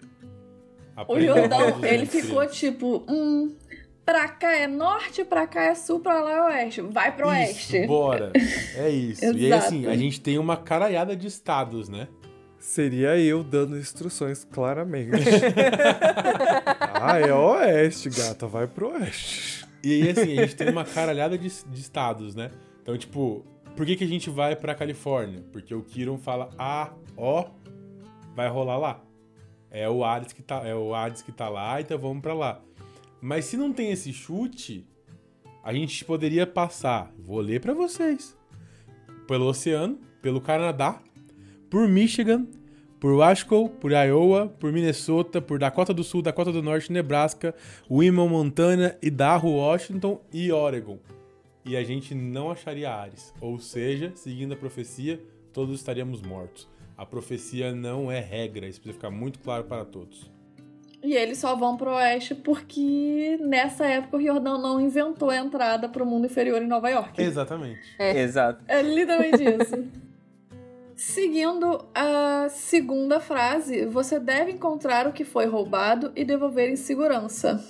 O 1.10 1.20
Jordão, 1.20 1.84
ele 1.84 2.06
ficou 2.06 2.46
tipo, 2.48 3.04
hum, 3.10 3.54
pra 4.06 4.28
cá 4.28 4.56
é 4.56 4.68
norte, 4.68 5.24
pra 5.24 5.48
cá 5.48 5.64
é 5.64 5.76
sul, 5.76 6.00
pra 6.00 6.22
lá 6.22 6.32
é 6.32 6.42
oeste. 6.42 6.82
Vai 6.82 7.16
pro 7.16 7.28
isso, 7.28 7.36
oeste. 7.36 7.88
Bora. 7.88 8.32
É 8.76 8.90
isso. 8.90 9.24
e 9.26 9.46
aí, 9.46 9.54
assim, 9.54 9.88
a 9.88 9.96
gente 9.96 10.22
tem 10.22 10.38
uma 10.38 10.58
caralhada 10.58 11.16
de 11.16 11.28
estados, 11.28 11.90
né? 11.90 12.08
Seria 12.60 13.18
eu 13.18 13.44
dando 13.44 13.78
instruções 13.78 14.46
claramente. 14.46 15.12
ah, 16.94 17.20
é 17.20 17.34
oeste, 17.34 18.10
gata, 18.10 18.48
vai 18.48 18.68
pro 18.68 18.94
oeste. 18.94 19.66
E 19.84 19.94
aí, 19.94 20.10
assim, 20.10 20.40
a 20.40 20.42
gente 20.44 20.56
tem 20.56 20.70
uma 20.70 20.86
caralhada 20.86 21.38
de, 21.38 21.50
de 21.50 21.82
estados, 21.82 22.36
né? 22.36 22.52
Então, 22.82 22.98
tipo, 22.98 23.46
por 23.76 23.86
que, 23.86 23.96
que 23.96 24.04
a 24.04 24.08
gente 24.08 24.30
vai 24.30 24.56
pra 24.56 24.74
Califórnia? 24.74 25.44
Porque 25.52 25.76
o 25.76 25.82
Kiron 25.82 26.18
fala, 26.18 26.50
ah, 26.58 26.92
ó, 27.18 27.46
vai 28.34 28.48
rolar 28.48 28.78
lá 28.78 29.02
é 29.74 29.90
o 29.90 30.06
Hades 30.06 30.32
que 30.32 30.44
tá, 30.44 30.62
é 30.64 30.76
o 30.76 30.94
Hades 30.94 31.24
que 31.24 31.32
tá 31.32 31.50
lá, 31.50 31.82
então 31.82 31.98
vamos 31.98 32.22
para 32.22 32.34
lá. 32.36 32.62
Mas 33.24 33.46
se 33.46 33.56
não 33.56 33.72
tem 33.72 33.90
esse 33.90 34.12
chute, 34.12 34.86
a 35.64 35.74
gente 35.74 36.04
poderia 36.04 36.46
passar, 36.46 37.10
vou 37.18 37.40
ler 37.40 37.62
para 37.62 37.74
vocês, 37.74 38.38
pelo 39.26 39.46
oceano, 39.46 39.98
pelo 40.22 40.42
Canadá, 40.42 41.02
por 41.70 41.88
Michigan, 41.88 42.46
por 43.00 43.14
Wasco, 43.14 43.70
por 43.70 43.94
Iowa, 43.94 44.50
por 44.60 44.74
Minnesota, 44.74 45.42
por 45.42 45.58
Dakota 45.58 45.94
do 45.94 46.04
Sul, 46.04 46.22
Dakota 46.22 46.52
do 46.52 46.62
Norte, 46.62 46.92
Nebraska, 46.92 47.56
Wyoming, 47.90 48.28
Montana, 48.28 48.98
Idaho, 49.02 49.52
Washington 49.52 50.20
e 50.34 50.52
Oregon. 50.52 51.00
E 51.64 51.78
a 51.78 51.84
gente 51.86 52.14
não 52.14 52.52
acharia 52.52 52.92
Ares. 52.92 53.34
Ou 53.40 53.58
seja, 53.58 54.12
seguindo 54.16 54.54
a 54.54 54.58
profecia, 54.58 55.18
todos 55.54 55.80
estaríamos 55.80 56.22
mortos. 56.22 56.68
A 56.98 57.06
profecia 57.06 57.74
não 57.74 58.12
é 58.12 58.20
regra, 58.20 58.68
isso 58.68 58.82
precisa 58.82 59.00
ficar 59.00 59.12
muito 59.12 59.40
claro 59.40 59.64
para 59.64 59.86
todos. 59.86 60.33
E 61.04 61.16
eles 61.16 61.38
só 61.38 61.54
vão 61.54 61.76
pro 61.76 61.92
oeste 61.92 62.34
porque 62.34 63.38
nessa 63.42 63.86
época 63.86 64.16
o 64.16 64.20
Riordão 64.20 64.58
não 64.58 64.80
inventou 64.80 65.30
a 65.30 65.36
entrada 65.36 65.90
pro 65.90 66.06
mundo 66.06 66.28
inferior 66.28 66.62
em 66.62 66.68
Nova 66.68 66.90
York. 66.90 67.22
Exatamente. 67.22 67.82
É. 68.00 68.18
Exato. 68.22 68.64
É 68.68 68.82
literalmente 68.82 69.44
isso. 69.44 69.84
Seguindo 70.96 71.86
a 71.94 72.48
segunda 72.50 73.20
frase, 73.20 73.86
você 73.86 74.20
deve 74.20 74.52
encontrar 74.52 75.06
o 75.06 75.12
que 75.12 75.26
foi 75.26 75.46
roubado 75.46 76.14
e 76.16 76.24
devolver 76.24 76.70
em 76.70 76.78
segurança. 76.78 77.62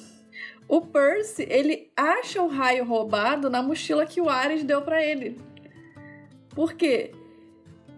O 0.68 0.82
Percy, 0.82 1.48
ele 1.50 1.92
acha 1.96 2.42
o 2.42 2.48
raio 2.48 2.86
roubado 2.86 3.50
na 3.50 3.64
mochila 3.64 4.06
que 4.06 4.22
o 4.22 4.30
Ares 4.30 4.64
deu 4.64 4.82
para 4.82 5.04
ele. 5.04 5.40
Por 6.50 6.74
quê? 6.74 7.12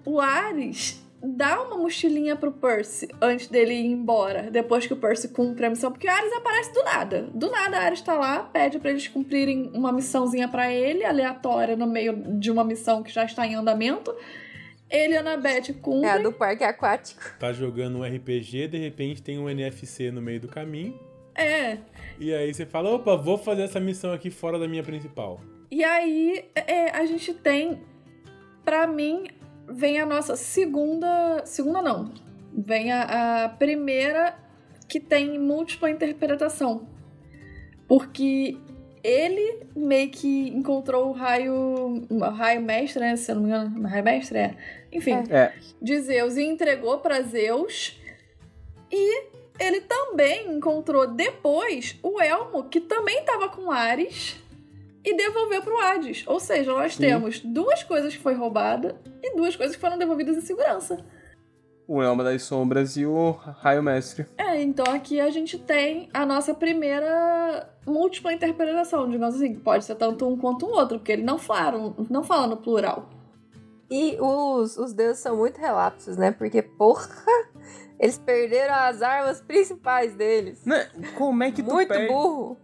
O 0.05 0.21
Ares 0.21 1.04
dá 1.25 1.61
uma 1.61 1.77
mochilinha 1.77 2.35
pro 2.35 2.51
Percy 2.51 3.07
antes 3.21 3.47
dele 3.47 3.73
ir 3.73 3.85
embora, 3.85 4.49
depois 4.51 4.85
que 4.85 4.93
o 4.93 4.97
Percy 4.97 5.29
cumpre 5.29 5.65
a 5.65 5.69
missão, 5.69 5.91
porque 5.91 6.07
o 6.07 6.11
Ares 6.11 6.31
aparece 6.33 6.73
do 6.73 6.83
nada. 6.83 7.29
Do 7.33 7.49
nada, 7.49 7.77
Ares 7.77 8.01
tá 8.01 8.13
lá, 8.13 8.43
pede 8.43 8.79
para 8.79 8.91
eles 8.91 9.07
cumprirem 9.07 9.71
uma 9.73 9.91
missãozinha 9.91 10.47
para 10.47 10.71
ele, 10.71 11.03
aleatória, 11.03 11.75
no 11.75 11.87
meio 11.87 12.13
de 12.39 12.51
uma 12.51 12.63
missão 12.63 13.01
que 13.01 13.11
já 13.11 13.25
está 13.25 13.45
em 13.45 13.55
andamento. 13.55 14.15
Ele 14.89 15.13
e 15.13 15.17
a 15.17 15.21
Annabeth 15.21 15.73
cumprem. 15.81 16.09
É 16.09 16.13
a 16.13 16.17
do 16.19 16.31
parque 16.31 16.63
aquático. 16.63 17.21
Tá 17.39 17.51
jogando 17.51 17.97
um 17.97 18.03
RPG, 18.03 18.67
de 18.67 18.77
repente 18.77 19.21
tem 19.21 19.39
um 19.39 19.49
NFC 19.49 20.11
no 20.11 20.21
meio 20.21 20.39
do 20.39 20.47
caminho. 20.47 20.99
É. 21.35 21.79
E 22.19 22.33
aí 22.33 22.53
você 22.53 22.65
fala, 22.65 22.91
opa, 22.91 23.15
vou 23.15 23.37
fazer 23.37 23.63
essa 23.63 23.79
missão 23.79 24.13
aqui 24.13 24.29
fora 24.29 24.57
da 24.59 24.67
minha 24.67 24.83
principal. 24.83 25.41
E 25.69 25.83
aí 25.83 26.45
é, 26.55 26.91
a 26.91 27.05
gente 27.05 27.33
tem, 27.33 27.81
para 28.63 28.87
mim, 28.87 29.27
vem 29.67 29.99
a 29.99 30.05
nossa 30.05 30.35
segunda. 30.35 31.43
Segunda 31.45 31.81
não. 31.81 32.11
Vem 32.53 32.91
a, 32.91 33.45
a 33.45 33.49
primeira 33.49 34.35
que 34.87 34.99
tem 34.99 35.37
múltipla 35.39 35.89
interpretação. 35.89 36.87
Porque 37.87 38.57
ele 39.03 39.67
meio 39.75 40.09
que 40.09 40.49
encontrou 40.49 41.09
o 41.09 41.11
raio. 41.11 42.05
O 42.09 42.19
raio 42.19 42.61
mestre, 42.61 43.01
né? 43.01 43.15
Se 43.15 43.31
eu 43.31 43.35
não 43.35 43.43
me 43.43 43.49
engano, 43.49 43.79
o 43.79 43.87
raio 43.87 44.03
mestre 44.03 44.37
é. 44.37 44.55
Enfim, 44.91 45.15
é. 45.29 45.53
de 45.81 45.99
Zeus 45.99 46.37
e 46.37 46.43
entregou 46.43 46.99
para 46.99 47.21
Zeus. 47.21 47.99
E 48.91 49.25
ele 49.59 49.81
também 49.81 50.51
encontrou 50.55 51.07
depois 51.07 51.97
o 52.01 52.21
elmo 52.21 52.63
que 52.65 52.79
também 52.79 53.19
estava 53.19 53.49
com 53.49 53.71
Ares 53.71 54.37
e 55.05 55.15
devolveu 55.15 55.61
pro 55.61 55.79
Hades. 55.79 56.23
Ou 56.25 56.39
seja, 56.39 56.73
nós 56.73 56.95
Sim. 56.95 57.03
temos 57.03 57.39
duas 57.39 57.83
coisas 57.83 58.15
que 58.15 58.21
foi 58.21 58.33
roubada 58.33 58.99
e 59.21 59.35
duas 59.35 59.55
coisas 59.55 59.75
que 59.75 59.81
foram 59.81 59.97
devolvidas 59.97 60.35
em 60.35 60.41
segurança. 60.41 61.05
O 61.87 62.01
Elma 62.01 62.23
das 62.23 62.41
Sombras 62.41 62.97
e 62.97 63.05
o 63.05 63.31
Raio 63.31 63.83
Mestre. 63.83 64.25
É, 64.37 64.59
então 64.59 64.91
aqui 64.91 65.19
a 65.19 65.29
gente 65.29 65.59
tem 65.59 66.09
a 66.11 66.25
nossa 66.25 66.51
primeira 66.55 67.69
múltipla 67.85 68.33
interpretação, 68.33 69.07
digamos 69.07 69.35
assim. 69.35 69.53
Pode 69.53 69.85
ser 69.85 69.93
tanto 69.93 70.27
um 70.27 70.35
quanto 70.35 70.65
o 70.65 70.71
outro, 70.71 70.97
porque 70.97 71.11
ele 71.11 71.23
não 71.23 71.37
fala, 71.37 71.93
não 72.09 72.23
fala 72.23 72.47
no 72.47 72.57
plural. 72.57 73.07
E 73.91 74.17
os, 74.19 74.77
os 74.77 74.93
deuses 74.93 75.19
são 75.19 75.37
muito 75.37 75.59
relapsos, 75.59 76.17
né? 76.17 76.31
Porque, 76.31 76.63
porra, 76.63 77.07
eles 77.99 78.17
perderam 78.17 78.73
as 78.73 79.03
armas 79.03 79.39
principais 79.41 80.15
deles. 80.15 80.65
Né? 80.65 80.89
Como 81.15 81.43
é 81.43 81.51
que 81.51 81.61
tu 81.61 81.71
Muito 81.71 81.87
perde? 81.87 82.07
burro. 82.07 82.57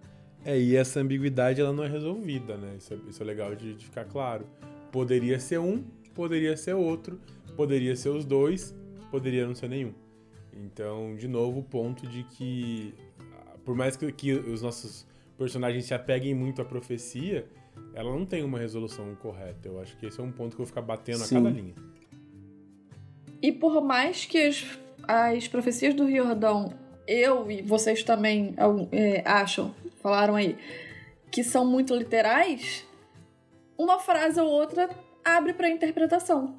É, 0.43 0.60
e 0.60 0.75
essa 0.75 0.99
ambiguidade 0.99 1.62
ela 1.62 1.71
não 1.71 1.84
é 1.84 1.88
resolvida, 1.88 2.58
né? 2.58 2.75
Isso 2.77 2.93
é, 2.93 2.97
isso 3.10 3.21
é 3.21 3.25
legal 3.25 3.56
de, 3.56 3.75
de 3.75 3.86
ficar 3.86 4.06
claro. 4.06 4.45
Poderia 4.91 5.39
ser 5.39 5.60
um, 5.60 5.84
poderia 6.13 6.58
ser 6.58 6.73
outro, 6.73 7.19
poderia 7.56 7.95
ser 7.95 8.10
os 8.10 8.25
dois, 8.25 8.75
poderia 9.10 9.45
não 9.45 9.56
ser 9.56 9.69
nenhum. 9.69 9.93
Então, 10.54 11.15
de 11.15 11.27
novo, 11.27 11.60
o 11.60 11.63
ponto 11.63 12.08
de 12.08 12.23
que, 12.23 12.93
por 13.63 13.75
mais 13.75 13.95
que, 13.95 14.12
que 14.12 14.34
os 14.34 14.62
nossos 14.62 15.06
personagens 15.38 15.86
se 15.86 15.93
apeguem 15.93 16.34
muito 16.34 16.62
à 16.62 16.65
profecia, 16.65 17.45
ela 17.93 18.12
não 18.12 18.25
tem 18.25 18.43
uma 18.43 18.60
resolução 18.60 19.13
correta. 19.15 19.67
Eu 19.67 19.80
acho 19.80 19.95
que 19.97 20.06
esse 20.06 20.19
é 20.19 20.23
um 20.23 20.32
ponto 20.32 20.56
que 20.56 20.62
eu 20.62 20.65
vou 20.65 20.67
ficar 20.67 20.82
batendo 20.82 21.19
Sim. 21.19 21.38
a 21.38 21.41
cada 21.41 21.49
linha. 21.49 21.73
E 23.41 23.51
por 23.51 23.82
mais 23.82 24.25
que 24.25 24.38
as, 24.38 24.65
as 25.08 25.47
profecias 25.47 25.93
do 25.93 26.06
Riordão, 26.06 26.73
eu 27.08 27.49
e 27.49 27.62
vocês 27.62 28.04
também 28.04 28.54
é, 28.91 29.23
acham 29.25 29.73
falaram 30.01 30.35
aí, 30.35 30.57
que 31.29 31.43
são 31.43 31.65
muito 31.65 31.95
literais, 31.95 32.85
uma 33.77 33.99
frase 33.99 34.39
ou 34.39 34.47
outra 34.47 34.89
abre 35.23 35.53
para 35.53 35.69
interpretação. 35.69 36.55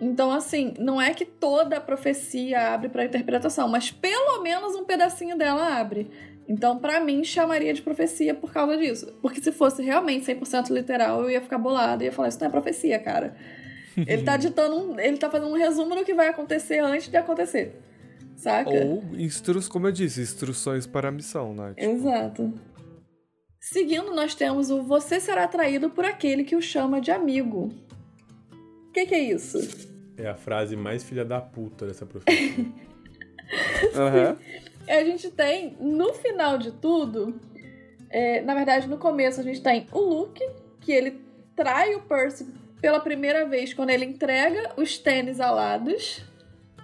Então, 0.00 0.32
assim, 0.32 0.74
não 0.78 1.00
é 1.00 1.14
que 1.14 1.24
toda 1.24 1.76
a 1.76 1.80
profecia 1.80 2.74
abre 2.74 2.88
para 2.88 3.04
interpretação, 3.04 3.68
mas 3.68 3.90
pelo 3.90 4.42
menos 4.42 4.74
um 4.74 4.84
pedacinho 4.84 5.36
dela 5.36 5.78
abre. 5.78 6.10
Então, 6.48 6.78
para 6.78 7.00
mim, 7.00 7.24
chamaria 7.24 7.72
de 7.72 7.80
profecia 7.80 8.34
por 8.34 8.52
causa 8.52 8.76
disso. 8.76 9.14
Porque 9.22 9.40
se 9.40 9.50
fosse 9.50 9.82
realmente 9.82 10.26
100% 10.26 10.70
literal, 10.70 11.22
eu 11.22 11.30
ia 11.30 11.40
ficar 11.40 11.58
bolada 11.58 12.02
e 12.02 12.06
ia 12.06 12.12
falar: 12.12 12.28
Isso 12.28 12.40
não 12.40 12.48
é 12.48 12.50
profecia, 12.50 12.98
cara. 12.98 13.34
Ele 13.96 14.22
tá 14.22 14.36
ditando 14.36 14.76
um, 14.76 14.98
ele 14.98 15.16
tá 15.16 15.30
fazendo 15.30 15.50
um 15.52 15.56
resumo 15.56 15.94
do 15.94 16.04
que 16.04 16.12
vai 16.12 16.26
acontecer 16.26 16.80
antes 16.80 17.08
de 17.08 17.16
acontecer. 17.16 17.80
Saca? 18.44 18.68
Ou, 18.68 19.02
instru 19.16 19.58
como 19.70 19.86
eu 19.86 19.92
disse, 19.92 20.20
instruções 20.20 20.86
para 20.86 21.08
a 21.08 21.10
missão, 21.10 21.54
né? 21.54 21.72
Tipo... 21.72 21.90
Exato. 21.90 22.52
Seguindo, 23.58 24.14
nós 24.14 24.34
temos 24.34 24.70
o 24.70 24.82
Você 24.82 25.18
será 25.18 25.44
atraído 25.44 25.88
por 25.88 26.04
aquele 26.04 26.44
que 26.44 26.54
o 26.54 26.60
chama 26.60 27.00
de 27.00 27.10
amigo. 27.10 27.72
O 28.86 28.92
que, 28.92 29.06
que, 29.06 29.14
é 29.14 29.20
isso? 29.20 29.56
É 30.18 30.28
a 30.28 30.34
frase 30.34 30.76
mais 30.76 31.02
filha 31.02 31.24
da 31.24 31.40
puta 31.40 31.86
dessa 31.86 32.04
profecia. 32.04 32.66
uhum. 33.96 34.36
A 34.86 35.04
gente 35.04 35.30
tem, 35.30 35.74
no 35.80 36.12
final 36.12 36.58
de 36.58 36.70
tudo, 36.72 37.40
é, 38.10 38.42
na 38.42 38.54
verdade, 38.54 38.86
no 38.86 38.98
começo, 38.98 39.40
a 39.40 39.42
gente 39.42 39.62
tem 39.62 39.86
o 39.90 40.00
Luke, 40.00 40.46
que 40.82 40.92
ele 40.92 41.18
trai 41.56 41.94
o 41.94 42.02
Percy 42.02 42.46
pela 42.78 43.00
primeira 43.00 43.46
vez 43.46 43.72
quando 43.72 43.88
ele 43.88 44.04
entrega 44.04 44.74
os 44.76 44.98
tênis 44.98 45.40
alados 45.40 46.22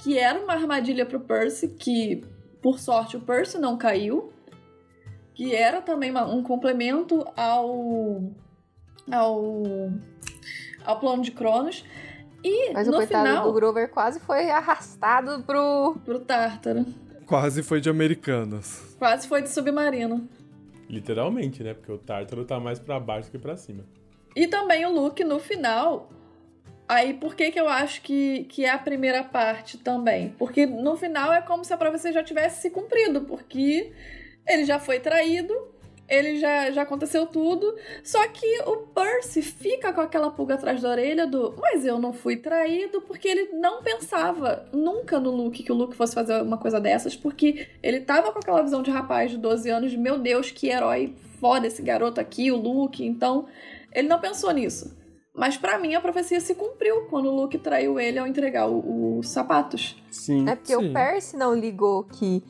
que 0.03 0.19
era 0.19 0.41
uma 0.41 0.55
armadilha 0.55 1.05
pro 1.05 1.21
Percy, 1.21 1.69
que 1.69 2.25
por 2.63 2.79
sorte 2.79 3.17
o 3.17 3.21
Percy 3.21 3.59
não 3.59 3.77
caiu, 3.77 4.33
que 5.35 5.55
era 5.55 5.81
também 5.81 6.11
uma, 6.11 6.25
um 6.27 6.43
complemento 6.43 7.27
ao 7.37 8.23
ao 9.11 9.63
ao 10.85 10.99
plano 10.99 11.23
de 11.23 11.31
Cronos. 11.31 11.85
E 12.43 12.73
Mas 12.73 12.87
no 12.87 12.95
o 12.95 12.97
coitado 12.97 13.27
final, 13.27 13.45
do 13.45 13.53
Grover 13.53 13.91
quase 13.91 14.19
foi 14.21 14.51
arrastado 14.51 15.43
pro 15.45 15.97
pro 16.05 16.21
Tártaro. 16.21 16.87
Quase 17.27 17.63
foi 17.63 17.81
de 17.81 17.89
Americanas. 17.89 18.97
Quase 18.99 19.29
foi 19.29 19.43
de 19.43 19.51
submarino. 19.51 20.29
Literalmente, 20.89 21.63
né? 21.63 21.75
Porque 21.75 21.93
o 21.93 21.99
Tártaro 21.99 22.45
tá 22.45 22.59
mais 22.59 22.79
para 22.79 22.99
baixo 22.99 23.31
que 23.31 23.39
para 23.39 23.57
cima. 23.57 23.85
E 24.35 24.47
também 24.49 24.85
o 24.85 24.91
Luke 24.91 25.23
no 25.23 25.39
final 25.39 26.09
Aí, 26.91 27.15
por 27.15 27.37
que, 27.37 27.53
que 27.53 27.61
eu 27.61 27.69
acho 27.69 28.03
que, 28.03 28.43
que 28.49 28.65
é 28.65 28.71
a 28.71 28.77
primeira 28.77 29.23
parte 29.23 29.79
também? 29.79 30.35
Porque 30.37 30.67
no 30.67 30.97
final 30.97 31.33
é 31.33 31.41
como 31.41 31.65
se 31.65 31.73
a 31.73 31.77
profecia 31.77 32.13
já 32.13 32.21
tivesse 32.21 32.63
se 32.63 32.69
cumprido, 32.69 33.21
porque 33.21 33.93
ele 34.45 34.65
já 34.65 34.81
foi 34.81 34.99
traído, 34.99 35.55
ele 36.09 36.41
já, 36.41 36.69
já 36.73 36.83
aconteceu 36.83 37.27
tudo, 37.27 37.77
só 38.03 38.27
que 38.27 38.63
o 38.63 38.79
Percy 38.89 39.41
fica 39.41 39.93
com 39.93 40.01
aquela 40.01 40.33
pulga 40.33 40.55
atrás 40.55 40.83
da 40.83 40.91
orelha 40.91 41.29
do 41.29 41.55
mas 41.61 41.87
eu 41.87 41.97
não 41.97 42.13
fui 42.13 42.37
traído, 42.37 43.01
porque 43.03 43.29
ele 43.29 43.53
não 43.53 43.85
pensava 43.85 44.69
nunca 44.73 45.21
no 45.21 45.31
Luke, 45.31 45.63
que 45.63 45.71
o 45.71 45.77
Luke 45.77 45.95
fosse 45.95 46.13
fazer 46.13 46.43
uma 46.43 46.59
coisa 46.59 46.81
dessas, 46.81 47.15
porque 47.15 47.69
ele 47.81 48.01
tava 48.01 48.33
com 48.33 48.41
aquela 48.41 48.63
visão 48.63 48.83
de 48.83 48.91
rapaz 48.91 49.31
de 49.31 49.39
12 49.39 49.71
anos, 49.71 49.91
de 49.93 49.97
meu 49.97 50.19
Deus, 50.19 50.51
que 50.51 50.71
herói 50.71 51.15
foda 51.39 51.69
esse 51.69 51.83
garoto 51.83 52.21
aqui, 52.21 52.51
o 52.51 52.57
Luke, 52.57 53.07
então 53.07 53.47
ele 53.95 54.09
não 54.09 54.19
pensou 54.19 54.51
nisso. 54.51 54.99
Mas 55.35 55.57
para 55.57 55.79
mim 55.79 55.95
a 55.95 56.01
profecia 56.01 56.41
se 56.41 56.55
cumpriu 56.55 57.07
quando 57.07 57.27
o 57.27 57.35
Luke 57.35 57.57
traiu 57.59 57.99
ele 58.01 58.19
ao 58.19 58.27
entregar 58.27 58.69
os 58.69 59.29
sapatos. 59.29 60.03
Sim. 60.11 60.49
É 60.49 60.57
porque 60.57 60.75
Sim. 60.75 60.91
o 60.91 60.93
Percy 60.93 61.37
não 61.37 61.55
ligou 61.55 62.05
que 62.05 62.43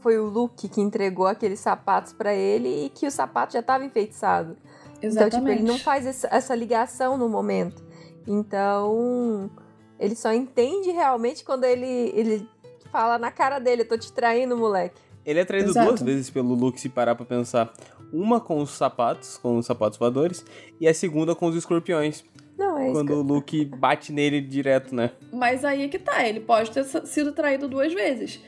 foi 0.00 0.18
o 0.18 0.26
Luke 0.26 0.68
que 0.68 0.80
entregou 0.80 1.26
aqueles 1.26 1.60
sapatos 1.60 2.12
para 2.12 2.34
ele 2.34 2.86
e 2.86 2.88
que 2.90 3.06
o 3.06 3.10
sapato 3.10 3.54
já 3.54 3.60
estava 3.60 3.84
enfeitiçado. 3.84 4.56
Exatamente. 5.00 5.06
Então, 5.06 5.30
tipo, 5.30 5.48
ele 5.48 5.62
não 5.62 5.78
faz 5.78 6.24
essa 6.24 6.54
ligação 6.54 7.16
no 7.16 7.28
momento. 7.28 7.82
Então, 8.26 9.50
ele 9.98 10.16
só 10.16 10.32
entende 10.32 10.90
realmente 10.90 11.44
quando 11.44 11.64
ele, 11.64 12.12
ele 12.14 12.48
fala 12.90 13.18
na 13.18 13.30
cara 13.30 13.58
dele, 13.58 13.82
eu 13.82 13.88
tô 13.88 13.96
te 13.96 14.12
traindo, 14.12 14.56
moleque. 14.56 15.00
Ele 15.24 15.40
é 15.40 15.44
traído 15.44 15.70
Exato. 15.70 15.88
duas 15.88 16.02
vezes 16.02 16.30
pelo 16.30 16.54
Luke, 16.54 16.80
se 16.80 16.88
parar 16.88 17.14
pra 17.14 17.24
pensar. 17.24 17.72
Uma 18.14 18.40
com 18.40 18.62
os 18.62 18.70
sapatos, 18.70 19.36
com 19.36 19.56
os 19.58 19.66
sapatos 19.66 19.98
voadores, 19.98 20.44
e 20.80 20.86
a 20.86 20.94
segunda 20.94 21.34
com 21.34 21.46
os 21.46 21.56
escorpiões. 21.56 22.24
Não, 22.56 22.78
é 22.78 22.92
Quando 22.92 23.10
isso 23.10 23.18
o 23.18 23.22
Luke 23.22 23.64
bate 23.64 24.12
nele 24.12 24.40
direto, 24.40 24.94
né? 24.94 25.10
Mas 25.32 25.64
aí 25.64 25.82
é 25.82 25.88
que 25.88 25.98
tá, 25.98 26.26
ele 26.26 26.38
pode 26.38 26.70
ter 26.70 26.84
sido 26.84 27.32
traído 27.32 27.66
duas 27.66 27.92
vezes. 27.92 28.40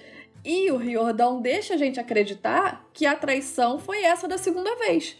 E 0.45 0.71
o 0.71 0.77
Riordão 0.77 1.43
deixa 1.43 1.75
a 1.75 1.77
gente 1.77 1.99
acreditar 1.99 2.89
que 2.93 3.05
a 3.05 3.17
traição 3.17 3.81
foi 3.81 4.05
essa 4.05 4.29
da 4.29 4.39
segunda 4.39 4.77
vez. 4.77 5.17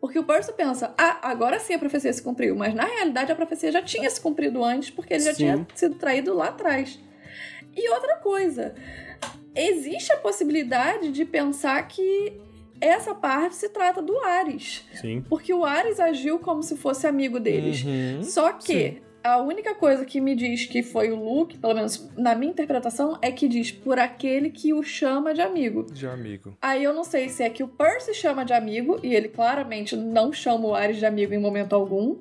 Porque 0.00 0.18
o 0.18 0.22
Percy 0.22 0.52
pensa, 0.52 0.94
ah, 0.96 1.18
agora 1.22 1.58
sim 1.58 1.74
a 1.74 1.78
profecia 1.78 2.12
se 2.12 2.22
cumpriu. 2.22 2.54
Mas 2.54 2.72
na 2.74 2.84
realidade 2.84 3.32
a 3.32 3.34
profecia 3.34 3.72
já 3.72 3.82
tinha 3.82 4.08
se 4.08 4.20
cumprido 4.20 4.62
antes, 4.62 4.90
porque 4.90 5.14
ele 5.14 5.24
já 5.24 5.34
sim. 5.34 5.38
tinha 5.38 5.66
sido 5.74 5.96
traído 5.96 6.32
lá 6.32 6.50
atrás. 6.50 7.00
E 7.74 7.90
outra 7.90 8.16
coisa, 8.18 8.74
existe 9.54 10.12
a 10.12 10.16
possibilidade 10.18 11.10
de 11.10 11.24
pensar 11.24 11.82
que 11.88 12.40
essa 12.80 13.14
parte 13.14 13.56
se 13.56 13.68
trata 13.68 14.00
do 14.00 14.18
Ares. 14.20 14.84
Sim. 14.94 15.24
Porque 15.28 15.52
o 15.52 15.64
Ares 15.64 15.98
agiu 16.00 16.38
como 16.38 16.62
se 16.62 16.76
fosse 16.76 17.06
amigo 17.06 17.38
deles. 17.40 17.84
Uhum, 17.84 18.22
Só 18.22 18.52
que 18.52 18.90
sim. 18.90 18.98
a 19.22 19.38
única 19.38 19.74
coisa 19.74 20.04
que 20.04 20.20
me 20.20 20.34
diz 20.34 20.66
que 20.66 20.82
foi 20.82 21.10
o 21.10 21.16
Luke, 21.16 21.58
pelo 21.58 21.74
menos 21.74 22.10
na 22.16 22.34
minha 22.34 22.50
interpretação, 22.50 23.18
é 23.20 23.30
que 23.30 23.48
diz 23.48 23.70
por 23.70 23.98
aquele 23.98 24.50
que 24.50 24.72
o 24.72 24.82
chama 24.82 25.34
de 25.34 25.40
amigo. 25.40 25.84
De 25.84 26.06
amigo. 26.06 26.56
Aí 26.60 26.84
eu 26.84 26.92
não 26.92 27.04
sei 27.04 27.28
se 27.28 27.42
é 27.42 27.50
que 27.50 27.62
o 27.62 27.68
Percy 27.68 28.14
chama 28.14 28.44
de 28.44 28.52
amigo, 28.52 28.98
e 29.02 29.14
ele 29.14 29.28
claramente 29.28 29.96
não 29.96 30.32
chama 30.32 30.68
o 30.68 30.74
Ares 30.74 30.98
de 30.98 31.06
amigo 31.06 31.34
em 31.34 31.38
momento 31.38 31.74
algum. 31.74 32.16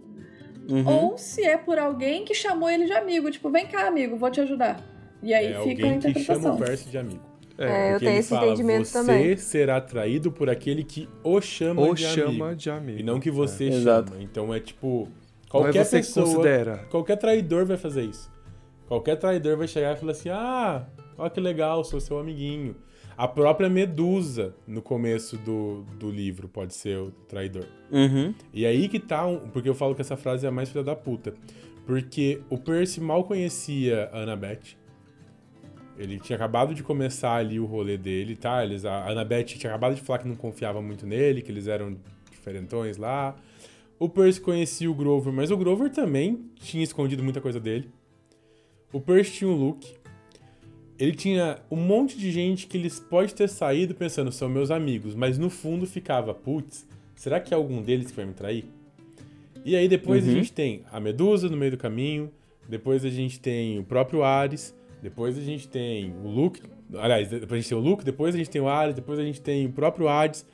Uhum. 0.70 0.86
Ou 0.86 1.17
se 1.17 1.43
é 1.43 1.58
por 1.58 1.80
alguém 1.80 2.26
que 2.26 2.34
chamou 2.34 2.70
ele 2.70 2.86
de 2.86 2.93
amigo, 2.93 3.32
tipo, 3.32 3.50
vem 3.50 3.65
cá, 3.67 3.88
amigo, 3.88 4.17
vou 4.17 4.30
te 4.30 4.41
ajudar. 4.41 4.84
E 5.24 5.34
aí 5.34 5.54
é 5.54 5.62
fica 5.62 5.86
a 5.86 5.89
interpretação. 5.89 6.36
que 6.36 6.41
chama 6.41 6.56
o 6.56 6.58
Percy 6.58 6.90
de 6.90 6.98
amigo. 6.98 7.27
É, 7.58 7.90
é 7.90 7.96
eu 7.96 8.00
tenho 8.00 8.20
esse 8.20 8.30
fala, 8.30 8.48
entendimento 8.48 8.88
você 8.88 8.94
também. 8.94 9.36
Você 9.36 9.38
será 9.38 9.78
atraído 9.78 10.32
por 10.32 10.50
aquele 10.50 10.84
que 10.84 11.10
o 11.24 11.42
chama, 11.42 11.82
o 11.82 11.94
de, 11.94 12.04
chama 12.04 12.46
amigo, 12.46 12.56
de 12.56 12.70
amigo. 12.70 13.00
E 13.00 13.04
não 13.04 13.20
que 13.20 13.32
você 13.32 13.68
é. 13.68 13.72
chama. 13.72 13.82
Exato. 13.82 14.14
Então 14.20 14.54
é 14.54 14.60
tipo. 14.60 15.08
Qualquer 15.50 15.86
você 15.86 15.98
pessoa. 15.98 16.26
considera. 16.26 16.78
Qualquer 16.90 17.16
traidor 17.18 17.66
vai 17.66 17.78
fazer 17.78 18.04
isso. 18.04 18.30
Qualquer 18.88 19.16
traidor 19.16 19.58
vai 19.58 19.68
chegar 19.68 19.96
e 19.96 20.00
falar 20.00 20.12
assim: 20.12 20.30
ah, 20.30 20.86
olha 21.18 21.30
que 21.30 21.40
legal, 21.40 21.84
sou 21.84 22.00
seu 22.00 22.20
amiguinho. 22.20 22.76
A 23.18 23.28
própria 23.28 23.68
Medusa, 23.68 24.54
no 24.68 24.80
começo 24.80 25.38
do, 25.38 25.84
do 25.98 26.12
livro, 26.12 26.48
pode 26.48 26.76
ser 26.76 27.00
o 27.00 27.10
traidor. 27.28 27.66
Uhum. 27.92 28.32
E 28.54 28.64
aí 28.64 28.88
que 28.88 29.00
tá. 29.00 29.26
Um, 29.26 29.40
porque 29.50 29.68
eu 29.68 29.74
falo 29.74 29.96
que 29.96 30.02
essa 30.02 30.16
frase 30.16 30.46
é 30.46 30.50
a 30.50 30.52
mais 30.52 30.70
filha 30.70 30.84
da 30.84 30.96
puta. 30.96 31.34
Porque 31.84 32.42
o 32.50 32.58
Percy 32.58 33.02
mal 33.02 33.24
conhecia 33.24 34.10
a 34.14 34.22
Annabeth. 34.22 34.78
Ele 35.98 36.19
tinha 36.19 36.35
acabado 36.35 36.75
de 36.75 36.83
começar 36.83 37.35
ali 37.35 37.60
o 37.60 37.65
rolê 37.65 37.98
dele, 37.98 38.35
tá? 38.35 38.63
Eles, 38.63 38.85
a 38.85 39.10
Annabeth 39.10 39.45
tinha 39.45 39.71
acabado 39.71 39.95
de 39.95 40.02
falar 40.02 40.19
que 40.19 40.27
não 40.27 40.35
confiava 40.35 40.81
muito 40.81 41.06
nele, 41.06 41.41
que 41.41 41.52
eles 41.52 41.67
eram 41.67 41.98
diferentões 42.29 42.98
lá. 42.98 43.35
O 44.00 44.08
Percy 44.08 44.39
conhecia 44.39 44.89
o 44.89 44.93
Grover, 44.93 45.33
mas 45.33 45.50
o 45.50 45.58
Grover 45.58 45.89
também 45.89 46.45
tinha 46.56 46.83
escondido 46.83 47.23
muita 47.23 47.41
coisa 47.41 47.60
dele. 47.60 47.89
O 48.93 49.02
Percy 49.02 49.31
tinha 49.31 49.50
o 49.50 49.56
Luke. 49.56 49.95
ele 51.00 51.13
tinha 51.13 51.60
um 51.69 51.75
monte 51.75 52.17
de 52.17 52.31
gente 52.31 52.67
que 52.67 52.77
eles 52.77 53.00
pode 53.00 53.33
ter 53.33 53.50
saído 53.50 53.95
pensando 53.95 54.31
são 54.31 54.48
meus 54.48 54.69
amigos, 54.69 55.15
mas 55.15 55.37
no 55.37 55.50
fundo 55.50 55.85
ficava, 55.85 56.33
putz, 56.33 56.87
será 57.15 57.39
que 57.39 57.54
é 57.54 57.58
algum 57.58 57.81
deles 57.81 58.12
que 58.12 58.15
vai 58.15 58.25
me 58.25 58.33
trair? 58.33 58.65
E 59.65 59.75
aí 59.75 59.87
depois 59.87 60.23
uhum. 60.23 60.31
a 60.31 60.33
gente 60.35 60.54
tem 60.54 60.83
a 60.91 61.00
Medusa 61.00 61.50
no 61.50 61.58
meio 61.58 61.71
do 61.71 61.77
caminho, 61.77 62.31
depois 62.69 63.04
a 63.04 63.10
gente 63.10 63.39
tem 63.39 63.79
o 63.79 63.83
próprio 63.83 64.23
Ares, 64.23 64.75
depois 65.02 65.37
a 65.37 65.41
gente 65.41 65.67
tem 65.67 66.13
o 66.23 66.27
Luke, 66.27 66.62
aliás, 66.95 67.29
depois 67.29 67.54
a 67.54 67.56
gente 67.58 67.69
tem 67.69 67.77
o 67.77 67.81
Luke, 67.81 68.04
depois 68.04 68.33
a 68.33 68.37
gente 68.37 68.50
tem 68.50 68.62
o 68.62 68.67
Ares, 68.67 68.95
depois 68.95 69.19
a 69.19 69.23
gente 69.23 69.41
tem 69.41 69.65
o 69.65 69.71
próprio 69.71 70.08
Hades. 70.08 70.45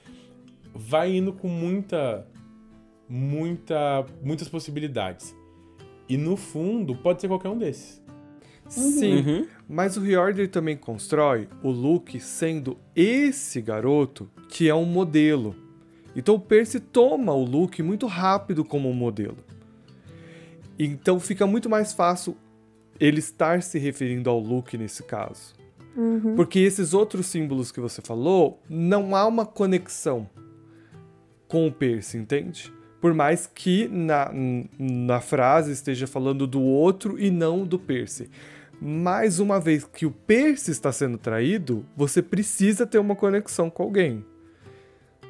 Vai 0.73 1.15
indo 1.15 1.31
com 1.33 1.47
muita 1.47 2.27
muita 3.07 4.05
muitas 4.23 4.49
possibilidades. 4.49 5.35
E 6.09 6.17
no 6.17 6.35
fundo 6.35 6.95
pode 6.95 7.21
ser 7.21 7.27
qualquer 7.27 7.49
um 7.49 7.57
desses. 7.57 8.01
Sim, 8.67 9.17
uhum. 9.17 9.47
mas 9.67 9.97
o 9.97 10.01
Reorder 10.01 10.49
também 10.49 10.75
constrói 10.75 11.47
o 11.61 11.69
Luke 11.69 12.19
sendo 12.19 12.77
esse 12.95 13.61
garoto 13.61 14.29
que 14.49 14.67
é 14.67 14.73
um 14.73 14.85
modelo. 14.85 15.55
Então 16.15 16.35
o 16.35 16.39
Percy 16.39 16.79
toma 16.79 17.33
o 17.33 17.43
Luke 17.43 17.83
muito 17.83 18.07
rápido 18.07 18.63
como 18.63 18.89
um 18.89 18.93
modelo. 18.93 19.37
Então 20.77 21.19
fica 21.19 21.45
muito 21.45 21.69
mais 21.69 21.93
fácil 21.93 22.35
ele 23.03 23.19
estar 23.19 23.61
se 23.61 23.77
referindo 23.77 24.29
ao 24.29 24.39
Luke 24.39 24.77
nesse 24.77 25.03
caso. 25.03 25.53
Uhum. 25.93 26.35
Porque 26.35 26.59
esses 26.59 26.93
outros 26.93 27.25
símbolos 27.25 27.69
que 27.69 27.81
você 27.81 28.01
falou, 28.01 28.61
não 28.69 29.13
há 29.13 29.27
uma 29.27 29.45
conexão 29.45 30.29
com 31.45 31.67
o 31.67 31.71
Percy, 31.71 32.17
entende? 32.17 32.73
Por 33.01 33.13
mais 33.13 33.45
que 33.45 33.89
na, 33.89 34.31
na 34.79 35.19
frase 35.19 35.73
esteja 35.73 36.07
falando 36.07 36.47
do 36.47 36.61
outro 36.61 37.19
e 37.19 37.29
não 37.29 37.65
do 37.65 37.77
Percy. 37.77 38.29
Mais 38.81 39.37
uma 39.37 39.59
vez 39.59 39.83
que 39.83 40.05
o 40.05 40.11
Percy 40.11 40.71
está 40.71 40.91
sendo 40.91 41.17
traído, 41.17 41.85
você 41.97 42.21
precisa 42.21 42.87
ter 42.87 42.99
uma 42.99 43.17
conexão 43.17 43.69
com 43.69 43.83
alguém. 43.83 44.25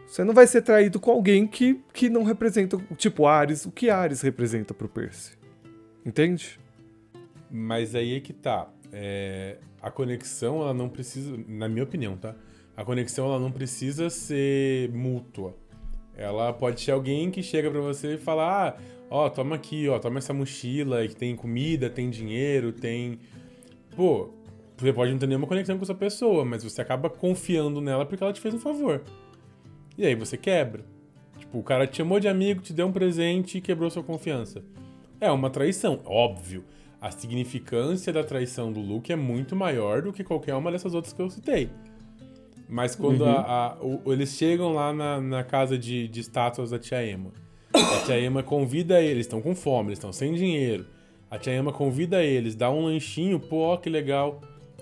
Você 0.05 0.23
não 0.23 0.33
vai 0.33 0.45
ser 0.45 0.61
traído 0.61 0.99
com 0.99 1.09
alguém 1.09 1.47
que, 1.47 1.81
que 1.91 2.07
não 2.07 2.23
representa, 2.23 2.77
tipo 2.97 3.25
Ares, 3.25 3.65
o 3.65 3.71
que 3.71 3.89
Ares 3.89 4.21
representa 4.21 4.71
pro 4.71 4.87
Percy. 4.87 5.31
Entende? 6.05 6.59
Mas 7.55 7.93
aí 7.93 8.15
é 8.15 8.19
que 8.19 8.33
tá. 8.33 8.67
É, 8.91 9.57
a 9.79 9.91
conexão, 9.91 10.63
ela 10.63 10.73
não 10.73 10.89
precisa, 10.89 11.37
na 11.47 11.69
minha 11.69 11.83
opinião, 11.83 12.17
tá? 12.17 12.33
A 12.75 12.83
conexão, 12.83 13.27
ela 13.27 13.39
não 13.39 13.51
precisa 13.51 14.09
ser 14.09 14.89
mútua. 14.91 15.55
Ela 16.17 16.51
pode 16.51 16.81
ser 16.81 16.91
alguém 16.91 17.29
que 17.29 17.43
chega 17.43 17.69
para 17.69 17.79
você 17.79 18.15
e 18.15 18.17
fala: 18.17 18.69
ah, 18.69 18.77
ó, 19.07 19.29
toma 19.29 19.55
aqui, 19.55 19.87
ó, 19.87 19.99
toma 19.99 20.17
essa 20.17 20.33
mochila 20.33 21.07
que 21.07 21.15
tem 21.15 21.35
comida, 21.35 21.91
tem 21.91 22.09
dinheiro, 22.09 22.71
tem. 22.71 23.19
Pô, 23.95 24.31
você 24.75 24.91
pode 24.91 25.11
não 25.11 25.19
ter 25.19 25.27
nenhuma 25.27 25.45
conexão 25.45 25.77
com 25.77 25.83
essa 25.83 25.93
pessoa, 25.93 26.43
mas 26.43 26.63
você 26.63 26.81
acaba 26.81 27.07
confiando 27.07 27.79
nela 27.79 28.03
porque 28.03 28.23
ela 28.23 28.33
te 28.33 28.41
fez 28.41 28.55
um 28.55 28.59
favor. 28.59 29.03
E 29.95 30.07
aí 30.07 30.15
você 30.15 30.37
quebra. 30.37 30.83
Tipo, 31.37 31.59
o 31.59 31.63
cara 31.63 31.85
te 31.85 31.97
chamou 31.97 32.19
de 32.19 32.27
amigo, 32.27 32.61
te 32.61 32.73
deu 32.73 32.87
um 32.87 32.91
presente 32.91 33.59
e 33.59 33.61
quebrou 33.61 33.91
sua 33.91 34.01
confiança. 34.01 34.63
É 35.21 35.31
uma 35.31 35.51
traição, 35.51 36.01
óbvio. 36.03 36.65
A 37.03 37.11
significância 37.11 38.13
da 38.13 38.23
traição 38.23 38.71
do 38.71 38.79
Luke 38.79 39.11
é 39.11 39.15
muito 39.17 39.57
maior 39.57 40.01
do 40.01 40.13
que 40.13 40.23
qualquer 40.23 40.55
uma 40.55 40.71
dessas 40.71 40.93
outras 40.93 41.11
que 41.11 41.21
eu 41.21 41.29
citei. 41.29 41.69
Mas 42.69 42.95
quando 42.95 43.25
uhum. 43.25 43.29
a, 43.29 43.41
a, 43.41 43.77
o, 43.83 44.13
eles 44.13 44.29
chegam 44.29 44.73
lá 44.73 44.93
na, 44.93 45.19
na 45.19 45.43
casa 45.43 45.77
de, 45.77 46.07
de 46.07 46.21
estátuas 46.21 46.69
da 46.69 46.79
Tia 46.79 47.05
Emma, 47.05 47.33
a 47.75 48.05
Tia 48.05 48.17
Emma 48.17 48.41
convida 48.41 49.01
eles, 49.01 49.25
estão 49.25 49.41
com 49.41 49.53
fome, 49.53 49.89
eles 49.89 49.97
estão 49.97 50.13
sem 50.13 50.33
dinheiro. 50.33 50.85
A 51.29 51.37
Tia 51.37 51.53
Emma 51.53 51.73
convida 51.73 52.23
eles, 52.23 52.55
dá 52.55 52.71
um 52.71 52.85
lanchinho, 52.85 53.37
pô, 53.37 53.77
que 53.77 53.89
legal. 53.89 54.39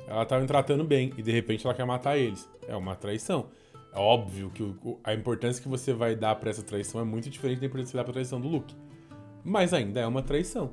Ela 0.07 0.23
tava 0.23 0.45
tratando 0.45 0.83
bem 0.83 1.11
e 1.17 1.23
de 1.23 1.31
repente 1.31 1.65
ela 1.65 1.73
quer 1.73 1.87
matar 1.87 2.19
eles. 2.19 2.47
É 2.67 2.75
uma 2.75 2.95
traição. 2.95 3.47
É 3.91 3.97
óbvio 3.97 4.51
que 4.51 4.61
o, 4.61 4.99
a 5.03 5.11
importância 5.11 5.59
que 5.59 5.67
você 5.67 5.91
vai 5.91 6.15
dar 6.15 6.35
para 6.35 6.51
essa 6.51 6.61
traição 6.61 7.01
é 7.01 7.03
muito 7.03 7.31
diferente 7.31 7.61
da 7.61 7.65
importância 7.65 7.87
que 7.87 7.91
você 7.93 7.97
dá 7.97 8.03
pra 8.03 8.13
traição 8.13 8.39
do 8.39 8.47
Luke. 8.47 8.75
Mas 9.43 9.73
ainda 9.73 9.99
é 9.99 10.05
uma 10.05 10.21
traição. 10.21 10.69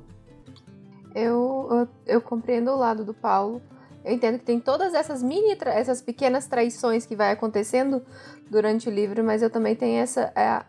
Eu, 1.13 1.87
eu, 2.05 2.21
compreendo 2.21 2.71
o 2.71 2.77
lado 2.77 3.03
do 3.03 3.13
Paulo. 3.13 3.61
Eu 4.03 4.13
entendo 4.13 4.39
que 4.39 4.45
tem 4.45 4.59
todas 4.59 4.93
essas 4.93 5.21
mini, 5.21 5.57
essas 5.65 6.01
pequenas 6.01 6.47
traições 6.47 7.05
que 7.05 7.15
vai 7.15 7.31
acontecendo 7.31 8.01
durante 8.49 8.87
o 8.87 8.91
livro, 8.91 9.23
mas 9.23 9.41
eu 9.41 9.49
também 9.49 9.75
tenho 9.75 9.99
essa 10.01 10.31
a, 10.35 10.65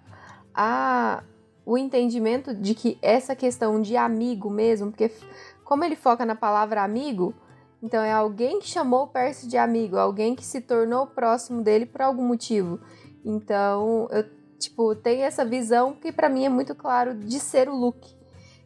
a 0.55 1.23
o 1.65 1.79
entendimento 1.79 2.55
de 2.55 2.75
que 2.75 2.99
essa 3.01 3.37
questão 3.37 3.81
de 3.81 3.97
amigo 3.97 4.51
mesmo, 4.51 4.91
porque 4.91 5.13
como 5.65 5.85
ele 5.85 5.95
foca 5.95 6.27
na 6.27 6.35
palavra 6.35 6.83
amigo, 6.83 7.33
então 7.83 8.03
é 8.03 8.13
alguém 8.13 8.59
que 8.59 8.67
chamou 8.67 9.05
o 9.05 9.07
Percy 9.07 9.47
de 9.47 9.57
amigo, 9.57 9.97
alguém 9.97 10.35
que 10.35 10.45
se 10.45 10.61
tornou 10.61 11.07
próximo 11.07 11.63
dele 11.63 11.87
por 11.87 12.03
algum 12.03 12.27
motivo. 12.27 12.81
Então, 13.25 14.09
eu 14.11 14.25
tipo, 14.59 14.95
tenho 14.95 15.23
essa 15.23 15.45
visão 15.45 15.95
que 15.95 16.13
para 16.13 16.29
mim 16.29 16.45
é 16.45 16.49
muito 16.49 16.75
claro 16.75 17.15
de 17.15 17.41
ser 17.41 17.69
o 17.69 17.75
Luke. 17.75 18.15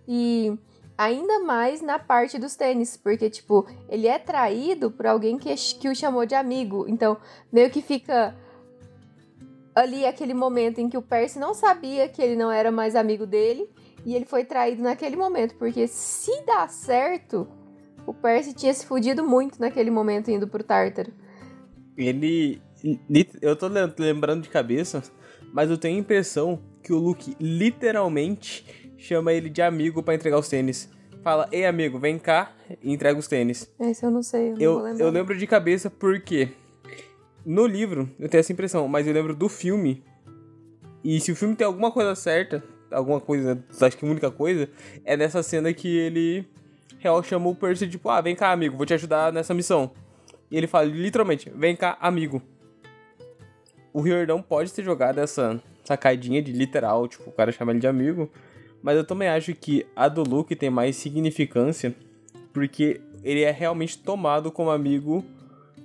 E 0.06 0.58
ainda 0.96 1.40
mais 1.40 1.80
na 1.82 1.98
parte 1.98 2.38
dos 2.38 2.54
tênis, 2.56 2.96
porque 2.96 3.28
tipo, 3.28 3.66
ele 3.88 4.06
é 4.06 4.18
traído 4.18 4.90
por 4.90 5.06
alguém 5.06 5.38
que, 5.38 5.54
que 5.54 5.88
o 5.88 5.94
chamou 5.94 6.24
de 6.24 6.34
amigo. 6.34 6.86
Então, 6.88 7.16
meio 7.52 7.70
que 7.70 7.82
fica 7.82 8.34
ali 9.74 10.06
aquele 10.06 10.34
momento 10.34 10.80
em 10.80 10.88
que 10.88 10.96
o 10.96 11.02
Percy 11.02 11.38
não 11.38 11.52
sabia 11.52 12.08
que 12.08 12.22
ele 12.22 12.36
não 12.36 12.50
era 12.50 12.70
mais 12.70 12.94
amigo 12.94 13.26
dele 13.26 13.68
e 14.06 14.14
ele 14.14 14.24
foi 14.24 14.44
traído 14.44 14.82
naquele 14.82 15.16
momento, 15.16 15.56
porque 15.56 15.88
se 15.88 16.44
dá 16.44 16.68
certo, 16.68 17.48
o 18.06 18.12
Percy 18.12 18.54
tinha 18.54 18.72
se 18.72 18.86
fudido 18.86 19.24
muito 19.24 19.60
naquele 19.60 19.90
momento 19.90 20.30
indo 20.30 20.46
pro 20.46 20.62
Tártaro. 20.62 21.12
Ele. 21.96 22.60
Eu 23.40 23.56
tô 23.56 23.66
lembrando 23.98 24.42
de 24.42 24.50
cabeça, 24.50 25.02
mas 25.52 25.70
eu 25.70 25.78
tenho 25.78 25.96
a 25.96 26.00
impressão 26.00 26.60
que 26.82 26.92
o 26.92 26.98
Luke 26.98 27.34
literalmente 27.40 28.83
chama 29.04 29.32
ele 29.32 29.50
de 29.50 29.60
amigo 29.60 30.02
para 30.02 30.14
entregar 30.14 30.38
os 30.38 30.48
tênis. 30.48 30.88
Fala, 31.22 31.48
ei 31.52 31.66
amigo, 31.66 31.98
vem 31.98 32.18
cá 32.18 32.52
e 32.82 32.92
entrega 32.92 33.18
os 33.18 33.28
tênis. 33.28 33.70
Esse 33.80 34.04
eu 34.04 34.10
não 34.10 34.22
sei, 34.22 34.52
eu, 34.52 34.56
eu, 34.58 34.82
não 34.82 34.98
eu 34.98 35.10
lembro 35.10 35.36
de 35.36 35.46
cabeça 35.46 35.88
porque 35.90 36.50
no 37.44 37.66
livro 37.66 38.10
eu 38.18 38.28
tenho 38.28 38.40
essa 38.40 38.52
impressão, 38.52 38.88
mas 38.88 39.06
eu 39.06 39.12
lembro 39.12 39.34
do 39.34 39.48
filme. 39.48 40.02
E 41.02 41.20
se 41.20 41.32
o 41.32 41.36
filme 41.36 41.54
tem 41.54 41.66
alguma 41.66 41.90
coisa 41.90 42.14
certa, 42.14 42.62
alguma 42.90 43.20
coisa, 43.20 43.62
acho 43.80 43.96
que 43.96 44.06
a 44.06 44.08
única 44.08 44.30
coisa, 44.30 44.68
é 45.04 45.16
nessa 45.16 45.42
cena 45.42 45.72
que 45.72 45.88
ele 45.88 46.46
real 46.98 47.22
chama 47.22 47.50
o 47.50 47.54
Percy, 47.54 47.86
tipo, 47.86 48.08
ah, 48.08 48.20
vem 48.22 48.34
cá, 48.34 48.50
amigo, 48.50 48.76
vou 48.76 48.86
te 48.86 48.94
ajudar 48.94 49.30
nessa 49.30 49.52
missão. 49.52 49.90
E 50.50 50.56
ele 50.56 50.66
fala 50.66 50.86
literalmente, 50.86 51.50
vem 51.54 51.76
cá, 51.76 51.98
amigo. 52.00 52.40
O 53.92 54.00
Riordão 54.00 54.40
pode 54.40 54.72
ter 54.72 54.82
jogado 54.82 55.18
essa 55.18 55.60
sacadinha 55.84 56.42
de 56.42 56.52
literal, 56.52 57.06
tipo, 57.06 57.28
o 57.28 57.32
cara 57.32 57.52
chama 57.52 57.72
ele 57.72 57.80
de 57.80 57.86
amigo. 57.86 58.30
Mas 58.84 58.98
eu 58.98 59.04
também 59.04 59.28
acho 59.28 59.54
que 59.54 59.86
a 59.96 60.10
do 60.10 60.22
Luke 60.22 60.54
tem 60.54 60.68
mais 60.68 60.94
significância, 60.94 61.94
porque 62.52 63.00
ele 63.22 63.40
é 63.40 63.50
realmente 63.50 63.96
tomado 63.96 64.52
como 64.52 64.70
amigo 64.70 65.24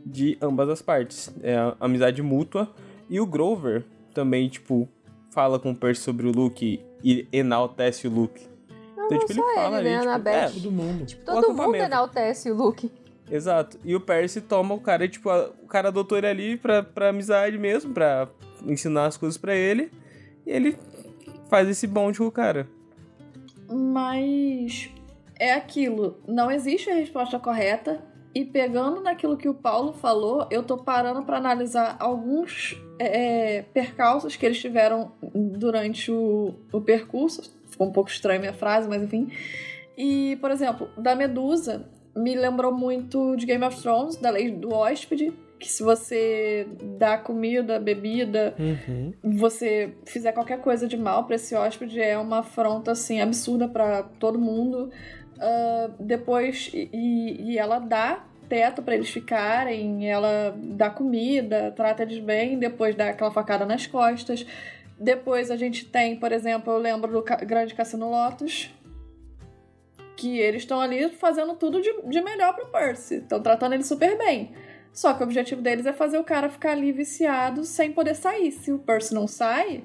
de 0.05 0.37
ambas 0.41 0.67
as 0.67 0.81
partes. 0.81 1.33
É 1.41 1.55
a 1.55 1.77
amizade 1.79 2.21
mútua. 2.21 2.69
E 3.09 3.21
o 3.21 3.25
Grover 3.25 3.85
também, 4.13 4.49
tipo, 4.49 4.85
fala 5.31 5.57
com 5.57 5.71
o 5.71 5.75
Percy 5.75 6.01
sobre 6.01 6.27
o 6.27 6.31
Luke 6.33 6.83
e 7.01 7.25
enaltece 7.31 8.05
o 8.05 8.11
Luke. 8.11 8.45
Então, 8.91 9.17
tipo, 9.19 9.31
ele 9.31 9.55
fala 9.55 9.79
ele, 9.79 9.89
né, 9.91 9.97
ali, 9.99 10.17
tipo, 10.17 10.29
é, 10.29 10.49
todo 10.49 10.71
mundo. 10.71 11.05
Tipo, 11.05 11.25
todo 11.25 11.53
mundo 11.53 11.75
enaltece 11.75 12.51
o 12.51 12.53
Luke. 12.53 12.91
Exato. 13.31 13.79
E 13.85 13.95
o 13.95 14.01
Percy 14.01 14.41
toma 14.41 14.75
o 14.75 14.79
cara, 14.79 15.07
tipo, 15.07 15.29
a, 15.29 15.49
o 15.63 15.67
cara 15.67 15.87
adotou 15.87 16.17
ele 16.17 16.27
ali 16.27 16.57
pra, 16.57 16.83
pra 16.83 17.09
amizade 17.09 17.57
mesmo, 17.57 17.93
pra 17.93 18.27
ensinar 18.65 19.05
as 19.05 19.15
coisas 19.15 19.37
pra 19.37 19.55
ele. 19.55 19.89
E 20.45 20.51
ele 20.51 20.77
faz 21.49 21.69
esse 21.69 21.87
bonde 21.87 22.17
com 22.17 22.27
o 22.27 22.31
cara. 22.31 22.67
Mas 23.69 24.89
é 25.37 25.53
aquilo, 25.53 26.21
não 26.27 26.51
existe 26.51 26.89
a 26.89 26.95
resposta 26.95 27.39
correta. 27.39 28.03
E 28.33 28.45
pegando 28.45 29.01
naquilo 29.01 29.35
que 29.35 29.49
o 29.49 29.55
Paulo 29.55 29.91
falou, 29.91 30.47
eu 30.51 30.61
tô 30.61 30.77
parando 30.77 31.23
para 31.23 31.37
analisar 31.37 31.97
alguns 31.99 32.79
é, 32.99 33.57
é, 33.57 33.61
percalços 33.63 34.35
que 34.35 34.45
eles 34.45 34.59
tiveram 34.59 35.11
durante 35.33 36.11
o, 36.11 36.53
o 36.71 36.79
percurso 36.79 37.59
Ficou 37.69 37.87
um 37.87 37.91
pouco 37.91 38.09
estranha 38.09 38.39
a 38.39 38.41
minha 38.41 38.53
frase, 38.53 38.89
mas 38.89 39.01
enfim. 39.01 39.31
E, 39.97 40.37
por 40.41 40.51
exemplo, 40.51 40.89
da 40.97 41.15
Medusa 41.15 41.87
me 42.15 42.35
lembrou 42.35 42.73
muito 42.73 43.35
de 43.35 43.45
Game 43.45 43.63
of 43.63 43.81
Thrones, 43.81 44.17
da 44.17 44.29
lei 44.29 44.51
do 44.51 44.73
hóspede, 44.73 45.31
que 45.59 45.69
se 45.69 45.83
você 45.83 46.67
dá 46.97 47.17
comida, 47.17 47.79
bebida, 47.79 48.55
uhum. 48.57 49.13
você 49.21 49.93
fizer 50.05 50.31
qualquer 50.31 50.61
coisa 50.61 50.87
de 50.87 50.95
mal 50.97 51.25
para 51.25 51.35
esse 51.35 51.53
hóspede, 51.53 51.99
é 52.01 52.17
uma 52.17 52.39
afronta 52.39 52.91
assim 52.91 53.19
absurda 53.19 53.67
para 53.67 54.03
todo 54.03 54.39
mundo. 54.39 54.89
Uh, 55.35 55.93
depois, 55.99 56.71
e, 56.73 57.51
e 57.51 57.57
ela 57.57 57.79
dá 57.79 58.25
teto 58.47 58.81
para 58.81 58.95
eles 58.95 59.09
ficarem, 59.09 60.09
ela 60.09 60.55
dá 60.57 60.89
comida, 60.89 61.71
trata 61.75 62.03
eles 62.03 62.19
bem, 62.19 62.57
depois 62.57 62.95
dá 62.95 63.09
aquela 63.09 63.31
facada 63.31 63.65
nas 63.65 63.85
costas. 63.85 64.45
Depois 64.97 65.51
a 65.51 65.55
gente 65.55 65.85
tem, 65.85 66.15
por 66.15 66.31
exemplo, 66.31 66.73
eu 66.73 66.77
lembro 66.77 67.11
do 67.11 67.23
Grande 67.45 67.73
Cassino 67.73 68.09
Lotus, 68.09 68.73
que 70.17 70.37
eles 70.39 70.63
estão 70.63 70.81
ali 70.81 71.09
fazendo 71.09 71.55
tudo 71.55 71.81
de, 71.81 72.01
de 72.09 72.21
melhor 72.21 72.53
pro 72.53 72.67
Percy. 72.67 73.15
Estão 73.15 73.41
tratando 73.41 73.73
ele 73.73 73.83
super 73.83 74.17
bem. 74.17 74.51
Só 74.93 75.13
que 75.13 75.21
o 75.21 75.25
objetivo 75.25 75.61
deles 75.61 75.85
é 75.85 75.93
fazer 75.93 76.17
o 76.17 76.23
cara 76.23 76.49
ficar 76.49 76.71
ali 76.71 76.91
viciado 76.91 77.63
sem 77.63 77.91
poder 77.91 78.15
sair. 78.15 78.51
Se 78.51 78.71
o 78.71 78.79
Percy 78.79 79.13
não 79.13 79.27
sai, 79.27 79.83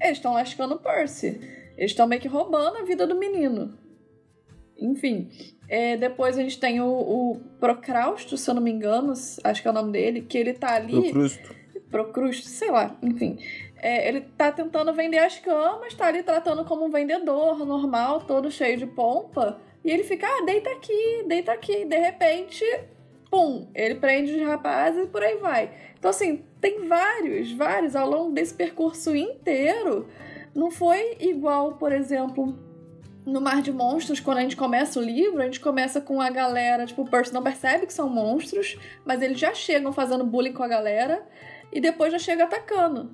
eles 0.00 0.18
estão 0.18 0.34
lascando 0.34 0.74
o 0.74 0.78
Percy. 0.78 1.40
Eles 1.76 1.90
estão 1.90 2.06
meio 2.06 2.20
que 2.20 2.28
roubando 2.28 2.78
a 2.78 2.82
vida 2.82 3.06
do 3.06 3.18
menino. 3.18 3.76
Enfim. 4.78 5.30
É, 5.68 5.96
depois 5.96 6.38
a 6.38 6.42
gente 6.42 6.60
tem 6.60 6.80
o, 6.80 6.86
o 6.86 7.40
Procrausto, 7.58 8.36
se 8.36 8.48
eu 8.48 8.54
não 8.54 8.62
me 8.62 8.70
engano, 8.70 9.12
acho 9.42 9.62
que 9.62 9.66
é 9.66 9.70
o 9.70 9.74
nome 9.74 9.92
dele, 9.92 10.22
que 10.22 10.38
ele 10.38 10.52
tá 10.52 10.74
ali. 10.74 11.10
Procrusto. 11.10 11.56
Procrusto, 11.90 12.48
sei 12.48 12.70
lá, 12.70 12.96
enfim. 13.02 13.38
É, 13.76 14.08
ele 14.08 14.20
tá 14.20 14.50
tentando 14.52 14.92
vender 14.92 15.18
as 15.18 15.38
camas, 15.38 15.94
tá 15.94 16.06
ali 16.06 16.22
tratando 16.22 16.64
como 16.64 16.84
um 16.84 16.90
vendedor 16.90 17.64
normal, 17.64 18.20
todo 18.22 18.50
cheio 18.50 18.76
de 18.76 18.86
pompa. 18.86 19.60
E 19.84 19.90
ele 19.90 20.02
fica, 20.02 20.26
ah, 20.26 20.44
deita 20.44 20.70
aqui, 20.70 21.24
deita 21.26 21.52
aqui. 21.52 21.84
De 21.84 21.96
repente, 21.96 22.64
pum, 23.36 23.68
ele 23.74 23.96
prende 23.96 24.32
os 24.32 24.46
rapazes 24.46 25.04
e 25.04 25.08
por 25.08 25.22
aí 25.22 25.36
vai. 25.36 25.70
Então, 25.98 26.10
assim, 26.10 26.42
tem 26.58 26.88
vários, 26.88 27.52
vários 27.52 27.94
ao 27.94 28.08
longo 28.08 28.32
desse 28.32 28.54
percurso 28.54 29.14
inteiro. 29.14 30.08
Não 30.54 30.70
foi 30.70 31.18
igual, 31.20 31.74
por 31.74 31.92
exemplo, 31.92 32.58
no 33.26 33.38
Mar 33.38 33.60
de 33.60 33.70
Monstros, 33.70 34.20
quando 34.20 34.38
a 34.38 34.40
gente 34.40 34.56
começa 34.56 34.98
o 34.98 35.02
livro, 35.02 35.42
a 35.42 35.44
gente 35.44 35.60
começa 35.60 36.00
com 36.00 36.18
a 36.18 36.30
galera, 36.30 36.86
tipo, 36.86 37.02
o 37.02 37.10
Percy 37.10 37.34
não 37.34 37.42
percebe 37.42 37.84
que 37.84 37.92
são 37.92 38.08
monstros, 38.08 38.78
mas 39.04 39.20
eles 39.20 39.38
já 39.38 39.52
chegam 39.52 39.92
fazendo 39.92 40.24
bullying 40.24 40.54
com 40.54 40.62
a 40.62 40.68
galera 40.68 41.22
e 41.70 41.78
depois 41.78 42.10
já 42.12 42.18
chega 42.18 42.44
atacando. 42.44 43.10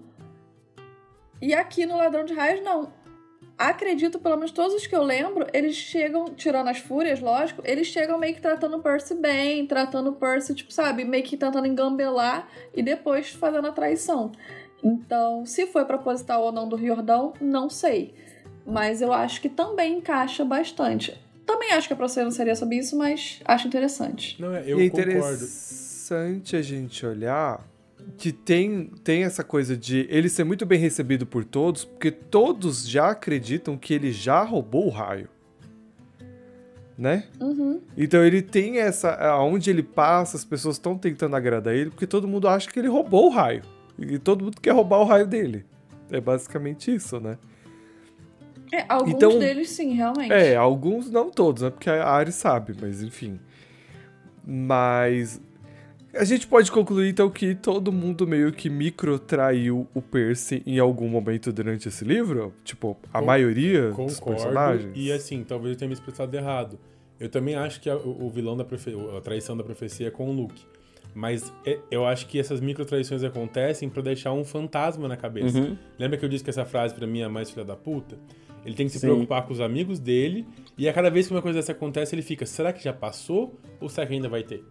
E 1.41 1.53
aqui 1.53 1.85
no 1.85 1.97
Ladrão 1.97 2.25
de 2.25 2.33
Raios, 2.33 2.63
não. 2.63 2.93
Acredito, 3.59 4.19
pelo 4.19 4.37
menos 4.37 4.51
todos 4.51 4.75
os 4.75 4.87
que 4.87 4.95
eu 4.95 5.03
lembro, 5.03 5.47
eles 5.53 5.77
chegam, 5.77 6.25
tirando 6.35 6.69
as 6.69 6.79
fúrias, 6.79 7.21
lógico, 7.21 7.63
eles 7.65 7.87
chegam 7.87 8.19
meio 8.19 8.35
que 8.35 8.41
tratando 8.41 8.77
o 8.77 8.81
Percy 8.81 9.15
bem, 9.15 9.67
tratando 9.67 10.11
o 10.11 10.15
Percy, 10.15 10.55
tipo, 10.55 10.73
sabe, 10.73 11.05
meio 11.05 11.23
que 11.23 11.37
tentando 11.37 11.67
engambelar 11.67 12.49
e 12.75 12.83
depois 12.83 13.31
fazendo 13.31 13.69
a 13.69 13.73
traição. 13.73 14.33
Então, 14.83 15.47
se 15.47 15.67
foi 15.67 15.85
proposital 15.85 16.43
ou 16.43 16.53
não 16.53 16.69
do 16.69 16.75
Riordão, 16.75 17.35
não 17.41 17.71
sei. 17.71 18.15
Mas 18.67 19.01
eu 19.01 19.13
acho 19.13 19.41
que 19.41 19.49
também 19.49 19.99
encaixa 19.99 20.45
bastante. 20.45 21.17
Também 21.47 21.73
acho 21.73 21.87
que 21.87 21.95
a 21.95 21.97
próxima 21.97 22.25
não 22.25 22.31
seria 22.31 22.57
sobre 22.57 22.77
isso, 22.77 22.97
mas 22.97 23.41
acho 23.45 23.69
interessante. 23.69 24.41
Não, 24.41 24.55
é, 24.55 24.65
eu 24.67 24.81
é 24.81 24.89
concordo. 24.89 25.11
interessante 25.11 26.57
a 26.57 26.63
gente 26.63 27.05
olhar 27.05 27.65
que 28.17 28.33
tem, 28.33 28.91
tem 29.03 29.25
essa 29.25 29.43
coisa 29.43 29.77
de 29.77 30.07
ele 30.11 30.29
ser 30.29 30.45
muito 30.45 30.65
bem 30.65 30.79
recebido 30.79 31.27
por 31.27 31.45
todos, 31.45 31.85
porque 31.85 32.11
todos 32.11 32.89
já 32.89 33.11
acreditam 33.11 33.77
que 33.77 33.93
ele 33.95 34.13
já 34.13 34.43
roubou 34.43 34.87
o 34.87 34.91
raio. 34.91 35.29
Né? 36.97 37.25
Uhum. 37.41 37.81
Então 37.97 38.25
ele 38.25 38.43
tem 38.43 38.79
essa. 38.79 39.11
Aonde 39.15 39.71
ele 39.71 39.83
passa, 39.83 40.37
as 40.37 40.45
pessoas 40.45 40.77
estão 40.77 40.97
tentando 40.97 41.35
agradar 41.35 41.75
ele, 41.75 41.91
porque 41.91 42.07
todo 42.07 42.29
mundo 42.29 42.47
acha 42.47 42.71
que 42.71 42.79
ele 42.79 42.89
roubou 42.89 43.27
o 43.27 43.31
raio. 43.31 43.63
E 43.99 44.19
todo 44.19 44.45
mundo 44.45 44.61
quer 44.61 44.73
roubar 44.73 44.99
o 45.01 45.05
raio 45.05 45.27
dele. 45.27 45.65
É 46.11 46.21
basicamente 46.21 46.95
isso, 46.95 47.19
né? 47.19 47.39
É, 48.73 48.85
alguns 48.89 49.15
Então- 49.15 49.39
deles 49.39 49.71
sim, 49.71 49.95
realmente. 49.95 50.33
É, 50.33 50.57
alguns 50.57 51.11
não 51.11 51.31
todos, 51.31 51.63
né? 51.63 51.71
Porque 51.71 51.91
a 51.91 52.09
Ari 52.09 52.33
sabe, 52.33 52.75
mas 52.81 53.03
enfim. 53.03 53.39
Mas 54.47 55.41
a 56.15 56.25
gente 56.25 56.47
pode 56.47 56.71
concluir 56.71 57.09
então 57.11 57.29
que 57.31 57.55
todo 57.55 57.91
mundo 57.93 58.27
meio 58.27 58.53
que 58.53 58.69
microtraiu 58.71 59.87
o 59.95 60.03
Percy 60.03 60.63
em 60.67 60.79
algum 60.79 61.09
momento 61.09 61.53
durante 61.53 61.89
esse 61.89 62.05
livro? 62.05 62.53
Tipo, 62.65 62.97
a 63.13 63.21
Con- 63.21 63.27
maioria 63.27 63.89
dos 63.91 64.19
Concordo. 64.19 64.43
personagens? 64.43 64.93
E 64.95 65.11
assim, 65.13 65.43
talvez 65.45 65.73
eu 65.73 65.79
tenha 65.79 65.89
me 65.89 65.95
expressado 65.95 66.35
errado. 66.37 66.79
Eu 67.19 67.29
também 67.29 67.55
acho 67.55 67.81
que 67.81 67.89
a- 67.89 67.97
o 67.97 68.29
vilão 68.31 68.57
da 68.57 68.65
a 68.65 69.21
traição 69.21 69.57
da 69.57 69.63
profecia 69.63 70.09
é 70.09 70.11
com 70.11 70.29
o 70.29 70.33
Luke. 70.33 70.63
Mas 71.15 71.53
é- 71.67 71.79
eu 71.91 72.07
acho 72.07 72.27
que 72.27 72.39
essas 72.39 72.61
micro 72.61 72.85
traições 72.87 73.23
acontecem 73.23 73.89
pra 73.89 74.03
deixar 74.03 74.33
um 74.33 74.45
fantasma 74.45 75.07
na 75.07 75.17
cabeça. 75.17 75.59
Uhum. 75.59 75.77
Lembra 75.99 76.17
que 76.17 76.25
eu 76.25 76.29
disse 76.29 76.43
que 76.43 76.51
essa 76.51 76.65
frase 76.65 76.95
pra 76.95 77.07
mim 77.07 77.21
é 77.21 77.25
a 77.25 77.29
mais 77.29 77.51
filha 77.51 77.65
da 77.65 77.77
puta? 77.77 78.17
Ele 78.65 78.75
tem 78.75 78.87
que 78.87 78.93
se 78.93 78.99
Sim. 79.01 79.09
preocupar 79.09 79.45
com 79.47 79.53
os 79.53 79.61
amigos 79.61 79.99
dele 79.99 80.47
e 80.79 80.89
a 80.89 80.93
cada 80.93 81.11
vez 81.11 81.27
que 81.27 81.35
uma 81.35 81.43
coisa 81.43 81.59
dessa 81.59 81.73
acontece, 81.73 82.15
ele 82.15 82.23
fica: 82.23 82.47
será 82.47 82.73
que 82.73 82.83
já 82.83 82.93
passou 82.93 83.59
ou 83.81 83.89
será 83.89 84.07
que 84.07 84.15
ainda 84.15 84.29
vai 84.29 84.43
ter? 84.43 84.65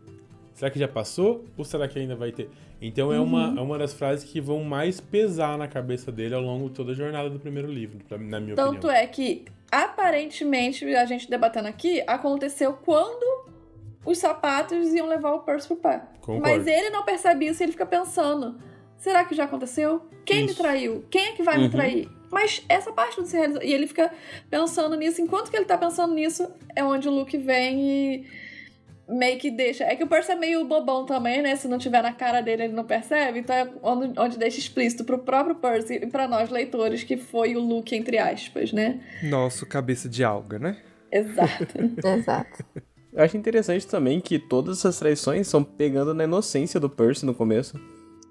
Será 0.54 0.70
que 0.70 0.78
já 0.80 0.88
passou 0.88 1.45
ou 1.58 1.64
será 1.66 1.88
que 1.88 1.97
ainda 1.97 2.16
vai 2.16 2.32
ter? 2.32 2.49
Então 2.82 3.12
é, 3.14 3.20
uma, 3.20 3.54
é 3.58 3.62
uma 3.62 3.78
das 3.78 3.93
frases 3.93 4.30
que 4.30 4.41
vão 4.41 4.64
mais 4.64 4.99
pesar 4.99 5.58
na 5.58 5.68
cabeça 5.68 6.12
dele 6.12 6.34
ao 6.36 6.41
longo 6.41 6.68
de 6.70 6.76
toda 6.76 6.91
a 6.91 6.95
jornada 6.95 7.30
do 7.30 7.39
primeiro 7.39 7.72
livro, 7.72 7.99
na 8.20 8.39
minha 8.39 8.56
Tanto 8.56 8.88
opinião. 8.88 8.91
é 8.91 9.08
que, 9.08 9.45
aparentemente, 9.72 10.84
a 10.95 11.06
gente 11.06 11.30
debatendo 11.30 11.68
aqui, 11.68 12.04
aconteceu 12.08 12.74
quando 12.74 13.49
os 14.06 14.18
sapatos 14.18 14.93
iam 14.93 15.08
levar 15.08 15.34
o 15.34 15.39
Percy 15.41 15.68
pro 15.68 15.78
pé. 15.78 16.02
Concordo. 16.22 16.41
Mas 16.41 16.68
ele 16.68 16.89
não 16.89 17.04
percebe 17.04 17.45
isso 17.47 17.62
e 17.62 17.66
ele 17.66 17.72
fica 17.72 17.86
pensando: 17.86 18.56
será 18.97 19.24
que 19.24 19.36
já 19.36 19.43
aconteceu? 19.45 20.02
Quem 20.26 20.41
me 20.41 20.45
Isso. 20.52 20.58
traiu? 20.58 21.06
Quem 21.10 21.28
é 21.28 21.32
que 21.34 21.43
vai 21.43 21.58
me 21.58 21.66
Uhum. 21.66 21.70
trair? 21.72 22.10
Mas 22.32 22.64
essa 22.70 22.91
parte 22.91 23.18
não 23.20 23.26
se 23.26 23.36
realizou. 23.36 23.62
E 23.64 23.74
ele 23.74 23.88
fica 23.88 24.12
pensando 24.49 24.95
nisso. 24.95 25.22
Enquanto 25.22 25.49
que 25.49 25.58
ele 25.58 25.66
tá 25.66 25.78
pensando 25.78 26.14
nisso, 26.14 26.47
é 26.76 26.84
onde 26.84 27.08
o 27.08 27.12
Luke 27.12 27.38
vem 27.38 27.80
e 27.82 28.26
meio 29.12 29.38
que 29.38 29.51
deixa. 29.51 29.84
É 29.84 29.95
que 29.95 30.03
o 30.03 30.07
Percy 30.07 30.32
é 30.32 30.36
meio 30.36 30.66
bobão 30.66 31.05
também, 31.05 31.41
né? 31.41 31.55
Se 31.55 31.68
não 31.68 31.78
tiver 31.78 32.01
na 32.01 32.14
cara 32.14 32.41
dele, 32.41 32.64
ele 32.64 32.74
não 32.74 32.86
percebe. 32.86 33.39
Então 33.39 33.55
é 33.55 33.70
onde, 33.84 34.20
onde 34.20 34.38
deixa 34.38 34.59
explícito 34.59 35.03
pro 35.03 35.20
próprio 35.20 35.55
Percy 35.55 35.95
e 35.95 36.07
pra 36.07 36.28
nós 36.28 36.49
leitores 36.49 37.03
que 37.03 37.18
foi 37.18 37.55
o 37.55 37.59
Luke, 37.59 37.95
entre 37.95 38.18
aspas, 38.18 38.72
né? 38.72 39.01
Nosso 39.24 39.66
cabeça 39.66 40.07
de 40.07 40.24
alga, 40.24 40.57
né? 40.57 40.78
Exato. 41.12 41.78
Exato. 42.07 42.66
Eu 43.12 43.24
acho 43.24 43.36
interessante 43.36 43.86
também 43.86 44.22
que 44.22 44.39
todas 44.39 44.80
essas 44.80 44.97
traições 44.97 45.47
são 45.47 45.64
pegando 45.64 46.14
na 46.14 46.24
inocência 46.24 46.80
do 46.80 46.89
Percy 46.89 47.26
no 47.26 47.34
começo. 47.34 47.80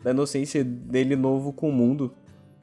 Da 0.02 0.12
inocência 0.12 0.64
dele 0.64 1.14
novo 1.14 1.52
com 1.52 1.68
o 1.68 1.72
mundo. 1.72 2.14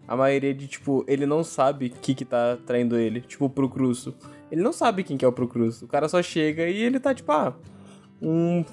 A 0.08 0.16
maioria 0.16 0.54
de, 0.54 0.68
tipo, 0.68 1.06
ele 1.08 1.26
não 1.28 1.44
sabe 1.44 1.88
o 1.88 1.90
que 1.92 2.16
que 2.16 2.26
tá 2.26 2.58
traindo 2.66 2.98
ele. 2.98 3.22
Tipo, 3.22 3.46
o 3.46 3.50
Procrusto. 3.50 4.16
Ele 4.50 4.64
não 4.64 4.74
sabe 4.74 5.04
quem 5.04 5.18
que 5.18 5.26
é 5.26 5.28
o 5.28 5.34
Procrusto. 5.34 5.86
O 5.86 5.88
cara 5.88 6.10
só 6.10 6.24
chega 6.24 6.68
e 6.68 6.82
ele 6.82 7.00
tá, 7.00 7.14
tipo, 7.14 7.32
ah... 7.32 7.56
Um, 8.22 8.66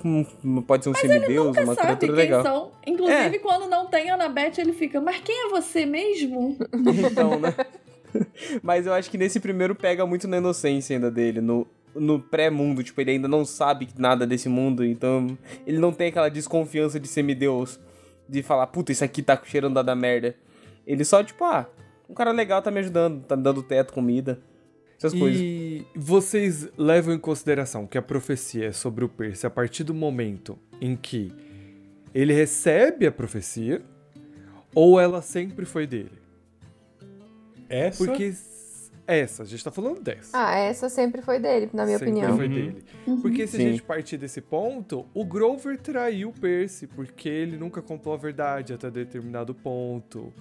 um- 0.42 0.62
pode 0.62 0.84
ser 0.84 0.90
um 0.90 0.94
semideus, 0.94 1.48
Nunca 1.48 1.64
uma 1.64 1.74
sabe 1.74 1.86
criatura 1.98 2.12
quem 2.12 2.22
legal. 2.22 2.42
são. 2.42 2.72
Inclusive, 2.86 3.36
É. 3.36 3.38
quando 3.38 3.68
não 3.68 3.86
tem 3.86 4.08
Annabeth, 4.10 4.54
ele 4.58 4.72
fica, 4.72 5.00
mas 5.00 5.18
quem 5.20 5.46
é 5.46 5.48
você 5.50 5.84
mesmo? 5.84 6.56
Então, 7.12 7.38
né? 7.38 7.54
Mas 8.62 8.86
eu 8.86 8.92
acho 8.92 9.10
que 9.10 9.18
nesse 9.18 9.40
primeiro 9.40 9.74
pega 9.74 10.06
muito 10.06 10.28
na 10.28 10.36
inocência 10.36 10.94
ainda 10.94 11.10
dele, 11.10 11.40
no, 11.40 11.66
no 11.94 12.20
pré-mundo. 12.20 12.82
Tipo, 12.84 13.00
ele 13.00 13.10
ainda 13.10 13.26
não 13.26 13.44
sabe 13.44 13.88
nada 13.98 14.24
desse 14.24 14.48
mundo, 14.48 14.84
então 14.84 15.36
ele 15.66 15.78
não 15.78 15.92
tem 15.92 16.08
aquela 16.08 16.28
desconfiança 16.28 17.00
de 17.00 17.08
semideus, 17.08 17.80
de 18.28 18.40
falar, 18.40 18.68
puta, 18.68 18.92
isso 18.92 19.02
aqui 19.04 19.20
tá 19.20 19.36
cheirando 19.44 19.82
da 19.82 19.96
merda. 19.96 20.36
Ele 20.86 21.04
só, 21.04 21.24
tipo, 21.24 21.42
ah, 21.44 21.66
um 22.08 22.14
cara 22.14 22.30
legal 22.30 22.62
tá 22.62 22.70
me 22.70 22.78
ajudando, 22.78 23.20
tá 23.24 23.34
me 23.36 23.42
dando 23.42 23.62
teto, 23.64 23.92
comida, 23.92 24.38
essas 25.06 25.18
coisas. 25.18 25.40
E 25.40 25.86
vocês 25.94 26.68
levam 26.76 27.14
em 27.14 27.18
consideração 27.18 27.86
que 27.86 27.98
a 27.98 28.02
profecia 28.02 28.66
é 28.66 28.72
sobre 28.72 29.04
o 29.04 29.08
Percy 29.08 29.46
a 29.46 29.50
partir 29.50 29.84
do 29.84 29.94
momento 29.94 30.58
em 30.80 30.96
que 30.96 31.32
ele 32.14 32.32
recebe 32.32 33.06
a 33.06 33.12
profecia 33.12 33.82
ou 34.74 35.00
ela 35.00 35.22
sempre 35.22 35.64
foi 35.64 35.86
dele? 35.86 36.12
Essa 37.68 38.04
Porque 38.04 38.32
essa, 39.06 39.42
a 39.42 39.46
gente 39.46 39.62
tá 39.62 39.70
falando 39.70 40.00
dessa. 40.00 40.30
Ah, 40.32 40.56
essa 40.56 40.88
sempre 40.88 41.20
foi 41.20 41.38
dele, 41.38 41.68
na 41.74 41.84
minha 41.84 41.98
sempre 41.98 42.12
opinião. 42.12 42.36
foi 42.36 42.46
Uhum. 42.46 42.54
dele. 42.54 42.84
Porque 43.20 43.46
se 43.46 43.56
Sim. 43.56 43.66
a 43.66 43.70
gente 43.70 43.82
partir 43.82 44.16
desse 44.16 44.40
ponto, 44.40 45.06
o 45.12 45.24
Grover 45.24 45.78
traiu 45.78 46.30
o 46.30 46.32
Percy 46.32 46.86
porque 46.86 47.28
ele 47.28 47.58
nunca 47.58 47.82
contou 47.82 48.14
a 48.14 48.16
verdade 48.16 48.72
até 48.72 48.90
determinado 48.90 49.54
ponto. 49.54 50.32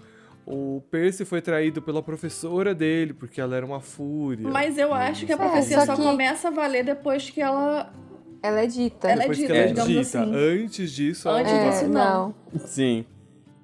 O 0.46 0.82
Percy 0.92 1.24
foi 1.24 1.42
traído 1.42 1.82
pela 1.82 2.04
professora 2.04 2.76
dele 2.76 3.14
porque 3.14 3.40
ela 3.40 3.56
era 3.56 3.66
uma 3.66 3.80
fúria. 3.80 4.48
Mas 4.50 4.78
eu 4.78 4.94
acho 4.94 5.26
que 5.26 5.32
a 5.32 5.36
É, 5.36 5.38
profecia 5.38 5.80
só 5.80 5.86
só, 5.86 5.96
que- 5.96 6.02
começa 6.02 6.50
a 6.50 6.52
valer 6.52 6.84
depois 6.84 7.30
que 7.30 7.42
ela. 7.42 7.94
Ela 8.42 8.62
é 8.62 8.68
dita. 8.68 9.08
Ela 9.10 9.24
é 9.24 9.30
dita, 9.30 9.54
ela 9.54 9.64
é 9.64 9.68
digamos 9.68 9.92
dita. 9.92 10.22
assim. 10.22 10.36
Antes 10.36 10.92
disso, 10.92 11.30
ela 11.30 11.40
Antes 11.40 11.54
não 11.54 11.70
disso, 11.70 11.84
é, 11.86 11.88
não. 11.88 12.36
não. 12.52 12.60
Sim. 12.60 13.06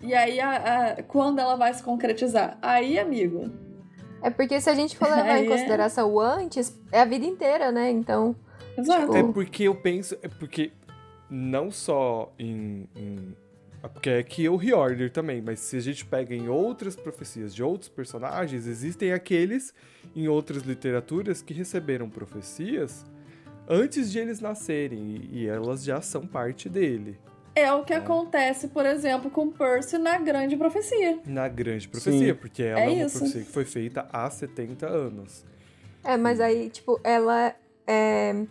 E 0.02 0.14
aí, 0.16 0.40
a- 0.40 0.94
a- 0.98 1.04
quando 1.04 1.40
ela 1.40 1.58
vai 1.58 1.74
se 1.74 1.84
concretizar? 1.84 2.58
Aí, 2.62 2.98
amigo. 2.98 3.52
É 4.22 4.30
porque 4.30 4.60
se 4.62 4.70
a 4.70 4.74
gente 4.74 4.96
for 4.98 5.10
levar 5.10 5.38
em 5.40 5.46
é. 5.46 5.50
consideração 5.50 6.10
o 6.14 6.20
antes, 6.22 6.74
é 6.94 7.02
a 7.02 7.06
vida 7.06 7.26
inteira, 7.26 7.72
né? 7.74 7.90
Então, 7.92 8.34
Exato. 8.78 9.16
É 9.18 9.24
porque 9.24 9.64
eu 9.64 9.76
penso. 9.76 10.18
É 10.22 10.30
porque 10.30 10.72
não 11.30 11.70
só 11.70 12.32
em. 12.40 12.88
em 12.96 13.36
é 13.36 13.49
porque 13.88 14.10
aqui 14.10 14.46
é 14.46 14.50
o 14.50 14.56
reorder 14.58 15.12
também, 15.12 15.42
mas 15.42 15.60
se 15.60 15.78
a 15.78 15.80
gente 15.80 16.06
pega 16.06 16.36
em 16.36 16.50
outras 16.50 16.96
profecias 16.96 17.56
de 17.56 17.64
outros 17.64 17.88
personagens, 17.90 18.68
existem 18.68 19.14
aqueles 19.14 19.74
em 20.16 20.28
outras 20.28 20.64
literaturas 20.64 21.42
que 21.42 21.54
receberam 21.54 22.10
profecias 22.10 23.06
antes 23.68 24.12
de 24.12 24.20
eles 24.20 24.42
nascerem 24.42 25.30
e, 25.32 25.48
elas 25.48 25.84
já 25.84 26.02
são 26.02 26.26
parte 26.26 26.68
dele. 26.68 27.20
É 27.56 27.72
o 27.74 27.84
que 27.84 27.94
acontece, 27.94 28.70
por 28.70 28.86
exemplo, 28.86 29.30
com 29.30 29.50
Percy 29.52 29.98
na 29.98 30.18
Grande 30.18 30.56
Profecia. 30.56 31.20
Na 31.26 31.48
grande 31.48 31.88
profecia, 31.88 32.34
Sim. 32.34 32.40
porque 32.40 32.64
ela 32.64 32.80
É 32.80 32.86
é, 32.86 32.90
uma 32.90 33.06
isso. 33.06 33.18
profecia 33.20 33.44
que 33.44 33.52
foi 33.52 33.66
feita 33.66 34.08
há 34.12 34.30
70 34.30 34.88
anos. 34.88 35.46
É, 36.04 36.16
mas 36.16 36.40
aí, 36.40 36.70
tipo, 36.70 37.00
ela 37.04 37.54
é, 37.86 38.46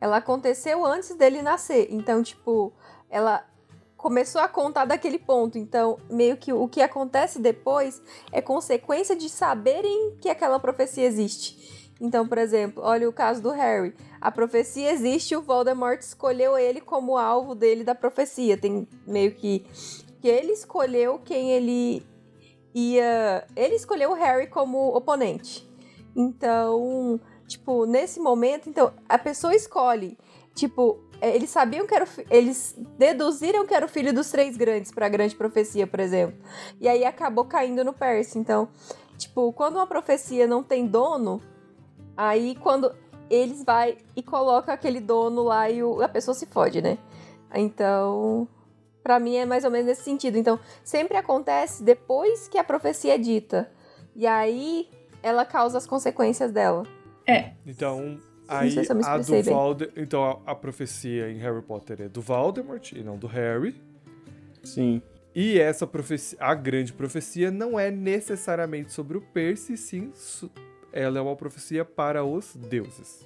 ela 0.00 0.18
aconteceu 0.18 0.84
antes 0.84 1.14
dele 1.16 1.40
nascer. 1.42 1.88
Então, 1.90 2.22
tipo, 2.22 2.72
ela 3.08 3.44
começou 4.00 4.40
a 4.40 4.48
contar 4.48 4.86
daquele 4.86 5.18
ponto. 5.18 5.58
Então, 5.58 5.98
meio 6.08 6.34
que 6.34 6.54
o 6.54 6.66
que 6.66 6.80
acontece 6.80 7.38
depois 7.38 8.00
é 8.32 8.40
consequência 8.40 9.14
de 9.14 9.28
saberem 9.28 10.16
que 10.22 10.30
aquela 10.30 10.58
profecia 10.58 11.04
existe. 11.04 11.92
Então, 12.00 12.26
por 12.26 12.38
exemplo, 12.38 12.82
olha 12.82 13.06
o 13.06 13.12
caso 13.12 13.42
do 13.42 13.50
Harry. 13.50 13.94
A 14.18 14.30
profecia 14.30 14.90
existe, 14.90 15.36
o 15.36 15.42
Voldemort 15.42 16.00
escolheu 16.00 16.56
ele 16.56 16.80
como 16.80 17.18
alvo 17.18 17.54
dele 17.54 17.84
da 17.84 17.94
profecia. 17.94 18.56
Tem 18.56 18.88
meio 19.06 19.34
que 19.34 19.66
que 20.20 20.28
ele 20.28 20.52
escolheu 20.52 21.18
quem 21.18 21.52
ele 21.52 22.02
ia, 22.74 23.46
ele 23.56 23.74
escolheu 23.74 24.10
o 24.10 24.14
Harry 24.14 24.46
como 24.46 24.94
oponente. 24.96 25.66
Então, 26.16 27.20
tipo, 27.46 27.86
nesse 27.86 28.18
momento, 28.20 28.68
então 28.68 28.92
a 29.08 29.18
pessoa 29.18 29.54
escolhe, 29.54 30.18
tipo, 30.54 30.98
eles 31.20 31.50
sabiam 31.50 31.86
que 31.86 31.94
era 31.94 32.04
o 32.04 32.08
eles 32.30 32.74
deduziram 32.98 33.66
que 33.66 33.74
era 33.74 33.84
o 33.84 33.88
filho 33.88 34.12
dos 34.12 34.30
três 34.30 34.56
grandes 34.56 34.90
para 34.90 35.06
a 35.06 35.08
grande 35.08 35.34
profecia, 35.34 35.86
por 35.86 36.00
exemplo. 36.00 36.38
E 36.80 36.88
aí 36.88 37.04
acabou 37.04 37.44
caindo 37.44 37.84
no 37.84 37.92
Percy. 37.92 38.38
Então, 38.38 38.68
tipo, 39.18 39.52
quando 39.52 39.76
uma 39.76 39.86
profecia 39.86 40.46
não 40.46 40.62
tem 40.62 40.86
dono, 40.86 41.40
aí 42.16 42.54
quando 42.56 42.94
eles 43.28 43.62
vai 43.64 43.98
e 44.16 44.22
coloca 44.22 44.72
aquele 44.72 45.00
dono 45.00 45.42
lá 45.42 45.70
e 45.70 45.82
o, 45.82 46.02
a 46.02 46.08
pessoa 46.08 46.34
se 46.34 46.46
fode, 46.46 46.82
né? 46.82 46.98
Então, 47.54 48.48
para 49.02 49.18
mim 49.20 49.36
é 49.36 49.46
mais 49.46 49.64
ou 49.64 49.70
menos 49.70 49.86
nesse 49.86 50.02
sentido. 50.02 50.36
Então, 50.36 50.58
sempre 50.82 51.16
acontece 51.16 51.82
depois 51.82 52.48
que 52.48 52.58
a 52.58 52.64
profecia 52.64 53.14
é 53.14 53.18
dita. 53.18 53.70
E 54.16 54.26
aí 54.26 54.88
ela 55.22 55.44
causa 55.44 55.78
as 55.78 55.86
consequências 55.86 56.50
dela. 56.50 56.84
É. 57.26 57.52
Então, 57.64 58.18
Aí, 58.50 58.70
se 58.72 58.80
a 58.90 59.18
do 59.18 59.42
Voldemort. 59.42 59.92
Então, 59.96 60.24
a, 60.24 60.50
a, 60.50 60.54
profecia 60.54 61.30
em 61.30 61.36
Harry 61.36 61.62
Potter 61.62 62.02
é 62.02 62.08
do 62.08 62.20
Voldemort 62.20 62.92
e 62.92 63.02
não 63.02 63.16
do 63.16 63.28
Harry. 63.28 63.74
Sim. 64.64 65.00
E 65.34 65.58
essa 65.58 65.86
profecia, 65.86 66.36
a 66.40 66.54
grande 66.54 66.92
profecia, 66.92 67.50
não 67.50 67.78
é 67.78 67.90
necessariamente 67.90 68.92
sobre 68.92 69.16
o 69.16 69.20
Percy, 69.20 69.76
sim, 69.76 70.12
ela 70.92 71.18
é 71.18 71.22
uma 71.22 71.36
profecia 71.36 71.84
para 71.84 72.24
os 72.24 72.56
deuses. 72.56 73.24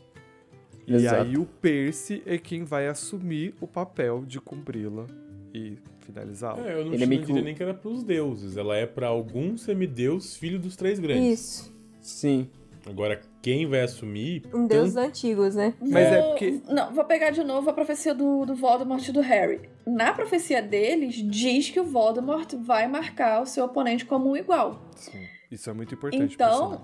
Exato. 0.86 1.24
E 1.24 1.28
aí 1.28 1.38
o 1.38 1.46
Percy 1.46 2.22
é 2.26 2.36
quem 2.36 2.62
vai 2.62 2.86
assumir 2.86 3.54
o 3.60 3.66
papel 3.66 4.22
de 4.26 4.38
cumpri-la 4.38 5.06
e 5.54 5.78
finalizá-la. 6.00 6.60
É, 6.68 6.74
eu 6.74 6.84
não 6.84 6.92
Ele 6.92 7.18
tinha 7.24 7.38
é 7.38 7.42
nem 7.42 7.54
que 7.54 7.62
era 7.62 7.72
para 7.72 7.88
os 7.88 8.02
deuses, 8.02 8.58
ela 8.58 8.76
é 8.76 8.84
para 8.84 9.06
algum 9.06 9.56
semideus, 9.56 10.36
filho 10.36 10.58
dos 10.58 10.76
três 10.76 10.98
grandes. 10.98 11.40
Isso. 11.40 11.74
Sim. 12.02 12.50
Agora, 12.86 13.20
quem 13.40 13.66
vai 13.66 13.80
assumir. 13.80 14.42
Um 14.52 14.66
deus 14.66 14.92
tanto... 14.92 15.06
antigos, 15.06 15.54
né? 15.54 15.74
Mas 15.80 16.10
no... 16.10 16.14
é 16.14 16.22
porque. 16.22 16.60
Não, 16.68 16.92
vou 16.92 17.04
pegar 17.04 17.30
de 17.30 17.42
novo 17.42 17.70
a 17.70 17.72
profecia 17.72 18.14
do, 18.14 18.44
do 18.44 18.54
Voldemort 18.54 19.06
e 19.06 19.12
do 19.12 19.20
Harry. 19.20 19.68
Na 19.86 20.12
profecia 20.12 20.60
deles, 20.60 21.14
diz 21.14 21.70
que 21.70 21.80
o 21.80 21.84
Voldemort 21.84 22.52
vai 22.54 22.86
marcar 22.86 23.42
o 23.42 23.46
seu 23.46 23.64
oponente 23.64 24.04
como 24.04 24.30
um 24.30 24.36
igual. 24.36 24.82
Sim. 24.96 25.26
Isso 25.50 25.70
é 25.70 25.72
muito 25.72 25.94
importante. 25.94 26.34
Então, 26.34 26.82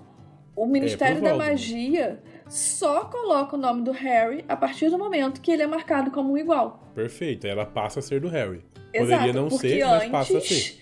o 0.57 0.67
Ministério 0.67 1.19
é 1.19 1.21
da 1.21 1.35
Magia 1.35 2.23
só 2.49 3.05
coloca 3.05 3.57
o 3.57 3.59
nome 3.59 3.83
do 3.83 3.93
Harry 3.93 4.45
a 4.49 4.57
partir 4.57 4.91
do 4.91 4.99
momento 4.99 5.41
que 5.41 5.51
ele 5.51 5.63
é 5.63 5.67
marcado 5.67 6.11
como 6.11 6.33
um 6.33 6.39
igual. 6.39 6.91
Perfeito. 6.95 7.47
Ela 7.47 7.65
passa 7.65 8.01
a 8.01 8.03
ser 8.03 8.21
do 8.21 8.29
Harry. 8.29 8.65
Exato, 8.93 9.23
Poderia 9.23 9.33
não 9.33 9.51
ser, 9.51 9.83
antes, 9.83 9.99
mas 9.99 10.11
passa 10.11 10.39
a 10.39 10.41
ser. 10.41 10.81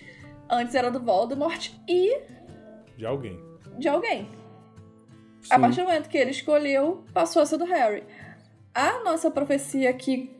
Antes 0.49 0.75
era 0.75 0.89
do 0.89 0.99
Voldemort 0.99 1.69
e. 1.87 2.19
De 2.97 3.05
alguém. 3.05 3.39
De 3.77 3.87
alguém. 3.87 4.27
Sim. 5.41 5.53
A 5.53 5.59
partir 5.59 5.81
do 5.81 5.87
momento 5.87 6.09
que 6.09 6.17
ele 6.17 6.31
escolheu, 6.31 7.03
passou 7.13 7.41
a 7.41 7.45
ser 7.45 7.57
do 7.57 7.65
Harry. 7.65 8.03
A 8.73 9.03
nossa 9.03 9.31
profecia 9.31 9.89
aqui, 9.89 10.35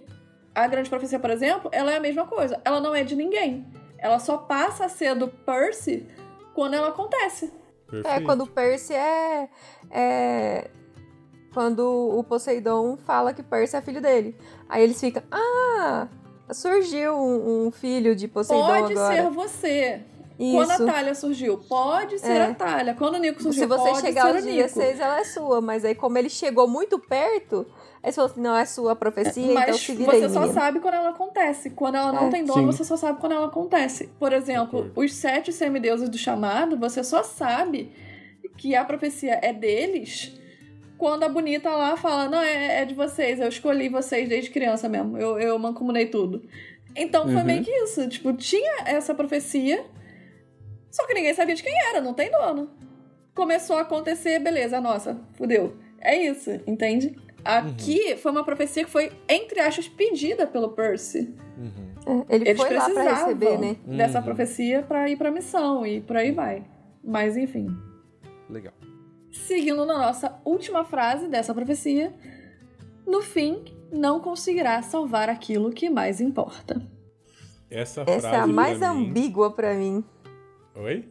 a 0.54 0.68
grande 0.68 0.90
profecia, 0.90 1.20
por 1.20 1.30
exemplo, 1.30 1.70
ela 1.74 1.92
é 1.92 1.98
a 1.98 2.00
mesma 2.00 2.26
coisa. 2.26 2.60
Ela 2.64 2.80
não 2.80 2.96
é 2.96 3.04
de 3.04 3.16
ninguém. 3.16 3.66
Ela 3.98 4.20
só 4.20 4.38
passa 4.38 4.86
a 4.86 4.90
ser 4.90 5.16
do 5.16 5.28
Percy 5.28 6.08
quando 6.54 6.74
ela 6.74 6.90
acontece. 6.90 7.52
Perfeito. 7.90 8.08
É, 8.08 8.22
quando 8.22 8.42
o 8.44 8.48
Percy 8.48 8.94
é, 8.94 9.50
é. 9.90 10.70
Quando 11.54 11.82
o 12.18 12.24
Poseidon 12.24 12.98
fala 12.98 13.34
que 13.34 13.42
Percy 13.42 13.76
é 13.76 13.82
filho 13.82 14.02
dele. 14.02 14.36
Aí 14.68 14.84
eles 14.84 15.00
ficam. 15.00 15.24
Ah! 15.32 16.08
Surgiu 16.52 17.14
um, 17.16 17.68
um 17.68 17.72
filho 17.72 18.16
de 18.16 18.28
Poseidon 18.28 18.66
Pode 18.66 18.94
agora. 18.94 19.24
Pode 19.24 19.50
ser 19.50 19.58
você. 19.58 20.02
Isso. 20.40 20.54
Quando 20.54 20.72
a 20.72 20.94
Talha 20.94 21.14
surgiu, 21.14 21.58
pode 21.58 22.18
ser 22.18 22.32
é. 22.32 22.44
a 22.44 22.54
Talha. 22.54 22.96
Quando 22.96 23.16
o 23.16 23.18
Nico 23.18 23.44
surgiu, 23.44 23.64
Se 23.64 23.68
você 23.68 23.90
pode 23.90 24.00
chegar 24.00 24.34
ao 24.34 24.42
dia 24.42 24.70
6, 24.70 25.00
ela 25.02 25.20
é 25.20 25.24
sua. 25.26 25.60
Mas 25.60 25.84
aí, 25.84 25.94
como 25.94 26.18
ele 26.18 26.30
chegou 26.30 26.66
muito 26.66 26.98
perto, 26.98 27.68
aí 28.02 28.10
você 28.10 28.16
falou 28.16 28.32
assim, 28.32 28.42
não, 28.42 28.56
é 28.56 28.66
sua 28.66 28.96
profecia, 28.96 29.54
mas 29.54 29.64
então 29.64 29.78
se 29.78 29.94
vira 29.94 30.12
você 30.14 30.24
aí, 30.24 30.30
só 30.30 30.48
sabe 30.48 30.80
quando 30.80 30.94
ela 30.94 31.10
acontece. 31.10 31.72
Quando 31.72 31.96
ela 31.96 32.14
não 32.14 32.28
é. 32.28 32.30
tem 32.30 32.46
dono, 32.46 32.72
você 32.72 32.86
só 32.86 32.96
sabe 32.96 33.20
quando 33.20 33.34
ela 33.34 33.48
acontece. 33.48 34.10
Por 34.18 34.32
exemplo, 34.32 34.90
os 34.96 35.14
sete 35.14 35.52
semideuses 35.52 36.08
do 36.08 36.18
chamado, 36.18 36.78
você 36.78 37.04
só 37.04 37.22
sabe 37.22 37.92
que 38.58 38.78
a 38.78 38.86
profecia 38.86 39.40
é 39.42 39.52
deles 39.52 40.40
quando 40.98 41.24
a 41.24 41.30
bonita 41.30 41.70
lá 41.70 41.96
fala, 41.98 42.30
não, 42.30 42.42
é, 42.42 42.82
é 42.82 42.86
de 42.86 42.94
vocês, 42.94 43.40
eu 43.40 43.48
escolhi 43.48 43.88
vocês 43.88 44.28
desde 44.28 44.50
criança 44.50 44.90
mesmo, 44.90 45.18
eu, 45.18 45.40
eu 45.40 45.58
mancomunei 45.58 46.08
tudo. 46.08 46.44
Então 46.94 47.24
foi 47.24 47.36
uhum. 47.36 47.46
meio 47.46 47.64
que 47.64 47.72
isso, 47.72 48.08
tipo, 48.10 48.34
tinha 48.34 48.84
essa 48.86 49.16
profecia 49.16 49.86
só 50.92 51.06
que 51.06 51.14
ninguém 51.14 51.34
sabia 51.34 51.56
de 51.56 51.64
quem 51.64 51.74
era, 51.90 52.02
não 52.02 52.14
tem 52.14 52.32
dono. 52.32 52.70
Começou 53.34 53.78
a 53.78 53.82
acontecer, 53.82 54.40
beleza, 54.40 54.82
nossa, 54.82 55.20
fudeu. 55.34 55.76
É 56.02 56.16
isso, 56.16 56.52
entende? 56.66 57.16
Aqui 57.44 58.12
uhum. 58.12 58.18
foi 58.18 58.32
uma 58.32 58.44
profecia 58.44 58.84
que 58.84 58.90
foi, 58.90 59.12
entre 59.28 59.60
aspas, 59.60 59.88
pedida 59.88 60.46
pelo 60.46 60.70
Percy. 60.70 61.34
Uhum. 61.58 62.26
É, 62.28 62.36
ele 62.36 62.50
Eles 62.50 62.62
foi 62.62 62.74
lá 62.74 62.90
pra 62.90 63.04
receber, 63.04 63.58
né? 63.58 63.76
Dessa 63.86 64.20
uhum. 64.20 64.26
profecia 64.26 64.84
pra 64.84 65.10
ir 65.10 65.18
pra 65.18 65.32
missão 65.32 65.86
e 65.86 66.02
por 66.02 66.18
aí 66.18 66.32
vai. 66.32 66.64
Mas 67.04 67.38
enfim. 67.38 67.68
Legal. 68.50 68.74
Seguindo 69.32 69.86
na 69.86 69.98
nossa 69.98 70.40
última 70.44 70.84
frase 70.84 71.28
dessa 71.28 71.54
profecia, 71.54 72.14
no 73.06 73.22
fim, 73.22 73.64
não 73.92 74.20
conseguirá 74.20 74.82
salvar 74.82 75.30
aquilo 75.30 75.72
que 75.72 75.90
mais 75.90 76.20
importa. 76.20 76.82
Essa, 77.70 78.04
Essa 78.08 78.30
é 78.30 78.36
a 78.38 78.48
mais 78.48 78.82
ambígua 78.82 79.52
para 79.52 79.76
mim. 79.76 80.04
Oi? 80.80 81.04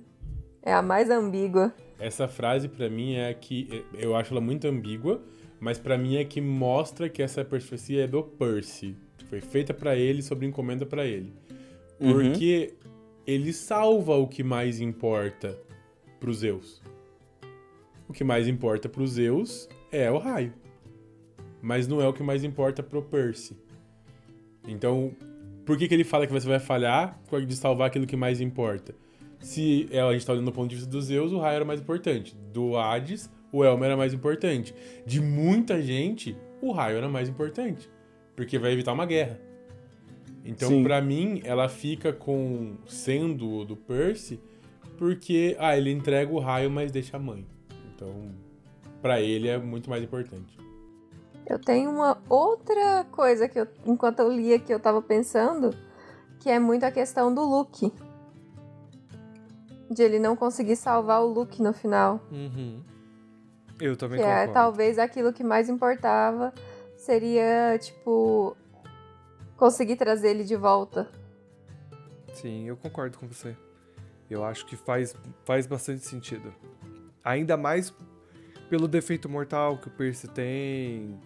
É 0.63 0.73
a 0.73 0.81
mais 0.81 1.11
ambígua. 1.11 1.75
Essa 1.99 2.27
frase 2.27 2.69
para 2.69 2.89
mim 2.89 3.17
é 3.17 3.29
a 3.29 3.35
que 3.35 3.85
eu 3.93 4.17
acho 4.17 4.33
ela 4.33 4.41
muito 4.41 4.67
ambígua, 4.67 5.21
mas 5.61 5.79
para 5.79 5.99
mim 5.99 6.17
é 6.17 6.25
que 6.25 6.41
mostra 6.41 7.07
que 7.07 7.23
essa 7.23 7.45
profecia 7.45 8.05
é 8.05 8.07
do 8.07 8.23
Percy. 8.23 8.97
Foi 9.29 9.43
feita 9.43 9.75
para 9.75 9.95
ele, 9.95 10.23
sobre 10.23 10.47
encomenda 10.47 10.87
para 10.87 11.05
ele. 11.05 11.35
Uhum. 12.01 12.15
Porque 12.15 12.73
uhum. 12.83 12.91
ele 13.27 13.53
salva 13.53 14.17
o 14.17 14.27
que 14.27 14.43
mais 14.43 14.81
importa 14.81 15.59
para 16.19 16.31
os 16.31 16.39
Zeus. 16.39 16.81
O 18.09 18.13
que 18.15 18.25
mais 18.25 18.49
importa 18.49 18.89
para 18.89 19.03
os 19.03 19.13
Zeus 19.13 19.69
é 19.93 20.11
o 20.11 20.17
raio. 20.17 20.55
Mas 21.61 21.87
não 21.87 22.01
é 22.01 22.09
o 22.09 22.13
que 22.15 22.23
mais 22.23 22.43
importa 22.43 22.83
pro 22.83 23.03
Percy. 23.03 23.55
Então, 24.67 25.15
por 25.67 25.77
que, 25.77 25.87
que 25.87 25.93
ele 25.93 26.05
fala 26.05 26.27
que 26.27 26.33
você 26.33 26.49
vai 26.49 26.59
falhar 26.59 27.21
de 27.47 27.55
salvar 27.55 27.89
aquilo 27.89 28.07
que 28.07 28.17
mais 28.17 28.41
importa? 28.41 28.95
Se 29.41 29.89
é, 29.91 30.01
a 30.01 30.13
gente 30.13 30.27
tá 30.27 30.33
olhando 30.33 30.47
do 30.47 30.53
ponto 30.53 30.69
de 30.69 30.77
vista 30.77 30.91
dos 30.91 31.07
Zeus, 31.07 31.33
o 31.33 31.39
raio 31.39 31.57
era 31.57 31.65
mais 31.65 31.81
importante. 31.81 32.37
Do 32.53 32.77
Hades, 32.77 33.31
o 33.53 33.65
Elmo 33.65 33.85
era 33.85 33.97
mais 33.97 34.13
importante. 34.13 34.75
De 35.07 35.21
muita 35.21 35.81
gente, 35.81 36.37
o 36.61 36.73
raio 36.73 36.99
era 36.99 37.09
mais 37.09 37.29
importante. 37.29 37.91
Porque 38.35 38.59
vai 38.59 38.73
evitar 38.73 38.93
uma 38.93 39.07
guerra. 39.07 39.41
Então, 40.45 40.83
para 40.83 41.01
mim, 41.01 41.43
ela 41.45 41.69
fica 41.69 42.13
com 42.13 42.77
sendo 42.87 43.65
do 43.65 43.77
Percy, 43.77 44.41
porque 44.97 45.57
ah, 45.59 45.77
ele 45.77 45.93
entrega 45.93 46.33
o 46.33 46.39
raio, 46.39 46.71
mas 46.71 46.91
deixa 46.91 47.17
a 47.17 47.21
mãe. 47.21 47.47
Então, 47.95 48.33
para 49.03 49.21
ele 49.21 49.49
é 49.49 49.59
muito 49.59 49.91
mais 49.91 50.03
importante. 50.03 50.57
Eu 51.47 51.59
tenho 51.59 51.91
uma 51.91 52.19
outra 52.29 53.05
coisa 53.11 53.49
que 53.49 53.59
eu, 53.59 53.67
enquanto 53.87 54.21
eu 54.21 54.33
lia 54.33 54.59
que 54.59 54.73
eu 54.73 54.81
tava 54.81 55.01
pensando, 55.01 55.75
que 56.41 56.49
é 56.49 56.59
muito 56.59 56.85
a 56.85 56.91
questão 56.91 57.35
do 57.35 57.43
Luke 57.43 57.93
de 59.91 60.03
ele 60.03 60.19
não 60.19 60.37
conseguir 60.37 60.77
salvar 60.77 61.23
o 61.23 61.27
Luke 61.27 61.63
no 61.63 61.73
final. 61.73 62.21
Uhum. 62.31 62.83
Eu 63.81 63.97
também 63.97 64.19
que 64.19 64.25
é, 64.25 64.29
concordo. 64.29 64.51
É, 64.51 64.55
talvez 64.55 64.99
aquilo 64.99 65.33
que 65.33 65.45
mais 65.45 65.69
importava 65.69 66.53
seria, 66.97 67.79
tipo, 67.81 68.57
conseguir 69.57 69.97
trazer 69.97 70.31
ele 70.31 70.45
de 70.45 70.57
volta. 70.57 71.09
Sim, 72.33 72.69
eu 72.69 72.77
concordo 72.77 73.19
com 73.19 73.27
você. 73.27 73.57
Eu 74.29 74.45
acho 74.45 74.67
que 74.67 74.77
faz, 74.77 75.15
faz 75.45 75.67
bastante 75.67 76.05
sentido. 76.05 76.53
Ainda 77.25 77.57
mais 77.57 77.95
pelo 78.69 78.87
defeito 78.87 79.29
mortal 79.29 79.79
que 79.79 79.89
o 79.89 79.91
Percy 79.91 80.29
tem, 80.29 81.19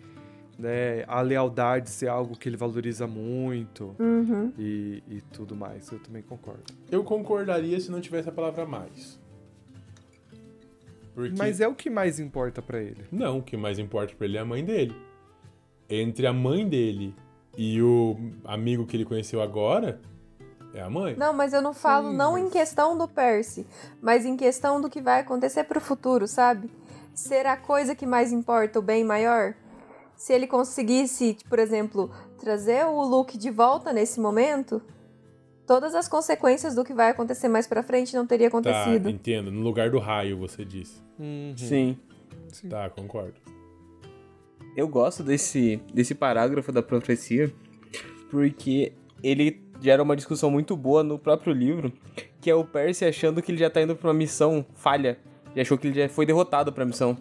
né, 0.59 1.05
a 1.07 1.21
lealdade 1.21 1.91
ser 1.91 2.09
algo 2.09 2.37
que 2.37 2.49
ele 2.49 2.57
valoriza 2.57 3.07
muito 3.07 3.95
uhum. 3.99 4.53
e, 4.59 5.03
e 5.09 5.21
tudo 5.33 5.57
mais. 5.57 5.91
Eu 5.91 5.99
também 5.99 6.23
concordo. 6.23 6.65
Eu 6.91 7.03
concordaria 7.03 7.79
se 7.81 7.91
não 7.91 8.01
tivesse 8.01 8.29
a 8.29 8.33
palavra 8.33 8.65
mais. 8.67 9.21
Porque... 11.15 11.35
Mas 11.37 11.61
é 11.61 11.69
o 11.69 11.75
que 11.75 11.91
mais 11.91 12.19
importa 12.19 12.63
para 12.63 12.81
ele. 12.81 13.05
Não, 13.11 13.39
o 13.39 13.43
que 13.43 13.57
mais 13.57 13.79
importa 13.79 14.15
para 14.15 14.27
ele 14.27 14.37
é 14.37 14.41
a 14.41 14.45
mãe 14.45 14.65
dele. 14.65 14.97
Entre 15.89 16.27
a 16.27 16.33
mãe 16.33 16.67
dele 16.67 17.15
e 17.57 17.83
o 17.83 18.17
amigo 18.45 18.87
que 18.87 18.97
ele 18.97 19.05
conheceu 19.05 19.43
agora, 19.43 20.01
é 20.75 20.81
a 20.81 20.89
mãe. 20.89 21.15
Não, 21.17 21.33
mas 21.33 21.53
eu 21.53 21.61
não 21.61 21.75
falo 21.75 22.11
Sim, 22.11 22.17
não 22.17 22.33
mas- 22.33 22.45
em 22.45 22.51
questão 22.51 22.97
do 22.97 23.07
Percy, 23.07 23.67
mas 24.01 24.25
em 24.25 24.37
questão 24.37 24.81
do 24.81 24.89
que 24.89 25.01
vai 25.01 25.21
acontecer 25.21 25.65
pro 25.65 25.81
futuro, 25.81 26.27
sabe? 26.27 26.71
Ser 27.15 27.47
a 27.47 27.57
coisa 27.57 27.95
que 27.95 28.07
mais 28.07 28.33
importa, 28.33 28.79
o 28.79 28.83
bem 28.83 29.05
maior? 29.05 29.55
Se 30.23 30.33
ele 30.33 30.47
conseguisse, 30.47 31.37
por 31.49 31.59
exemplo, 31.59 32.09
trazer 32.39 32.87
o 32.87 33.03
Luke 33.03 33.37
de 33.37 33.51
volta 33.51 33.93
nesse 33.93 34.21
momento, 34.21 34.81
todas 35.67 35.97
as 35.97 36.07
consequências 36.07 36.77
do 36.77 36.85
que 36.85 36.95
vai 36.95 37.11
acontecer 37.11 37.49
mais 37.49 37.67
pra 37.67 37.83
frente 37.83 38.15
não 38.15 38.25
teria 38.25 38.49
Tá, 38.49 38.57
acontecido. 38.57 39.11
entendo. 39.11 39.51
No 39.51 39.63
lugar 39.63 39.91
do 39.91 39.99
raio, 39.99 40.39
você 40.39 40.65
disse. 40.65 41.03
Uhum. 41.19 41.55
Sim. 41.57 41.99
Tá, 42.71 42.89
concordo. 42.89 43.35
Eu 44.77 44.87
gosto 44.87 45.25
desse, 45.25 45.83
desse 45.93 46.15
parágrafo 46.15 46.71
da 46.71 46.85
profecia 46.85 47.53
porque 48.31 48.93
ele 49.25 49.61
gera 49.81 50.05
uma 50.05 50.15
discussão 50.15 50.53
muito 50.53 50.77
boa 50.77 51.03
no 51.03 51.19
próprio 51.19 51.53
livro, 51.53 51.93
que 52.41 52.49
é 52.49 52.55
o 52.55 52.65
Percy 52.65 53.05
achando 53.05 53.43
que 53.43 53.51
ele 53.51 53.59
já 53.59 53.69
tá 53.69 53.83
indo 53.83 53.97
pra 53.97 54.07
uma 54.07 54.15
missão 54.15 54.65
falha. 54.73 55.19
E 55.53 55.61
achou 55.61 55.77
que 55.77 55.89
ele 55.89 56.01
já 56.01 56.09
foi 56.09 56.25
derrotado 56.25 56.73
pra 56.73 56.85
missão. 56.87 57.19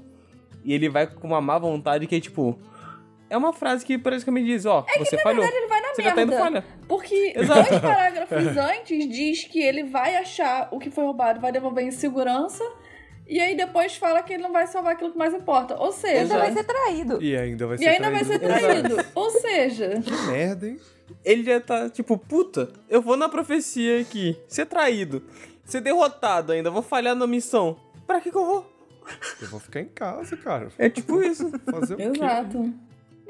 E 0.64 0.72
ele 0.72 0.88
vai 0.88 1.08
com 1.08 1.26
uma 1.26 1.42
má 1.42 1.58
vontade 1.58 2.06
que 2.06 2.14
é 2.14 2.20
tipo. 2.20 2.60
É 3.32 3.38
uma 3.38 3.54
frase 3.54 3.86
que 3.86 3.98
praticamente 3.98 4.46
diz, 4.46 4.66
ó, 4.66 4.86
você 5.00 5.18
falhou. 5.20 5.44
Ele 5.46 5.68
vai 5.68 5.82
na 5.82 5.88
Você 5.96 6.04
tá 6.04 6.10
indo 6.12 6.18
merda. 6.32 6.38
falha. 6.38 6.66
Porque 6.88 7.32
Exato. 7.36 7.70
dois 7.70 7.82
parágrafos 7.82 8.58
antes 8.58 9.10
diz 9.10 9.44
que 9.46 9.62
ele 9.64 9.84
vai 9.86 10.18
achar 10.18 10.68
o 10.72 10.78
que 10.78 10.92
foi 10.92 11.06
roubado, 11.06 11.40
vai 11.40 11.52
devolver 11.52 11.84
em 11.86 11.92
segurança. 11.92 12.62
E 13.26 13.40
aí 13.40 13.56
depois 13.56 13.96
fala 13.96 14.22
que 14.22 14.34
ele 14.34 14.44
não 14.44 14.52
vai 14.52 14.68
salvar 14.68 14.94
aquilo 14.94 15.12
que 15.14 15.18
mais 15.18 15.34
importa. 15.34 15.76
Ou 15.80 15.86
Ele 15.86 15.94
seja, 15.94 16.20
ainda 16.20 16.38
vai 16.40 16.52
ser 16.52 16.64
traído. 16.66 17.24
E 17.24 17.38
ainda 17.38 17.68
vai 17.68 17.78
ser 17.78 17.84
e 17.84 17.88
ainda 17.88 18.12
vai 18.12 18.24
ser 18.26 18.40
traído. 18.40 18.96
traído. 18.96 19.06
Ou 19.16 19.30
seja, 19.30 19.90
Que 20.04 20.12
merda, 20.30 20.68
hein? 20.68 20.78
Ele 21.24 21.44
já 21.44 21.62
tá 21.62 21.90
tipo, 21.90 22.18
puta, 22.18 22.70
eu 22.90 23.02
vou 23.02 23.16
na 23.16 23.30
profecia 23.30 24.02
aqui, 24.02 24.38
ser 24.48 24.66
traído, 24.66 25.24
ser 25.64 25.80
derrotado 25.80 26.52
ainda, 26.52 26.70
vou 26.70 26.82
falhar 26.82 27.16
na 27.16 27.26
missão. 27.26 27.78
Pra 28.06 28.20
que 28.20 28.30
que 28.30 28.38
eu 28.38 28.46
vou? 28.46 28.72
Eu 29.42 29.48
vou 29.48 29.60
ficar 29.62 29.80
em 29.80 29.86
casa, 29.88 30.36
cara. 30.36 30.68
É 30.78 30.90
tipo 30.90 31.22
isso. 31.24 31.50
Fazer 31.72 31.94
o 31.94 31.98
quê? 31.98 32.12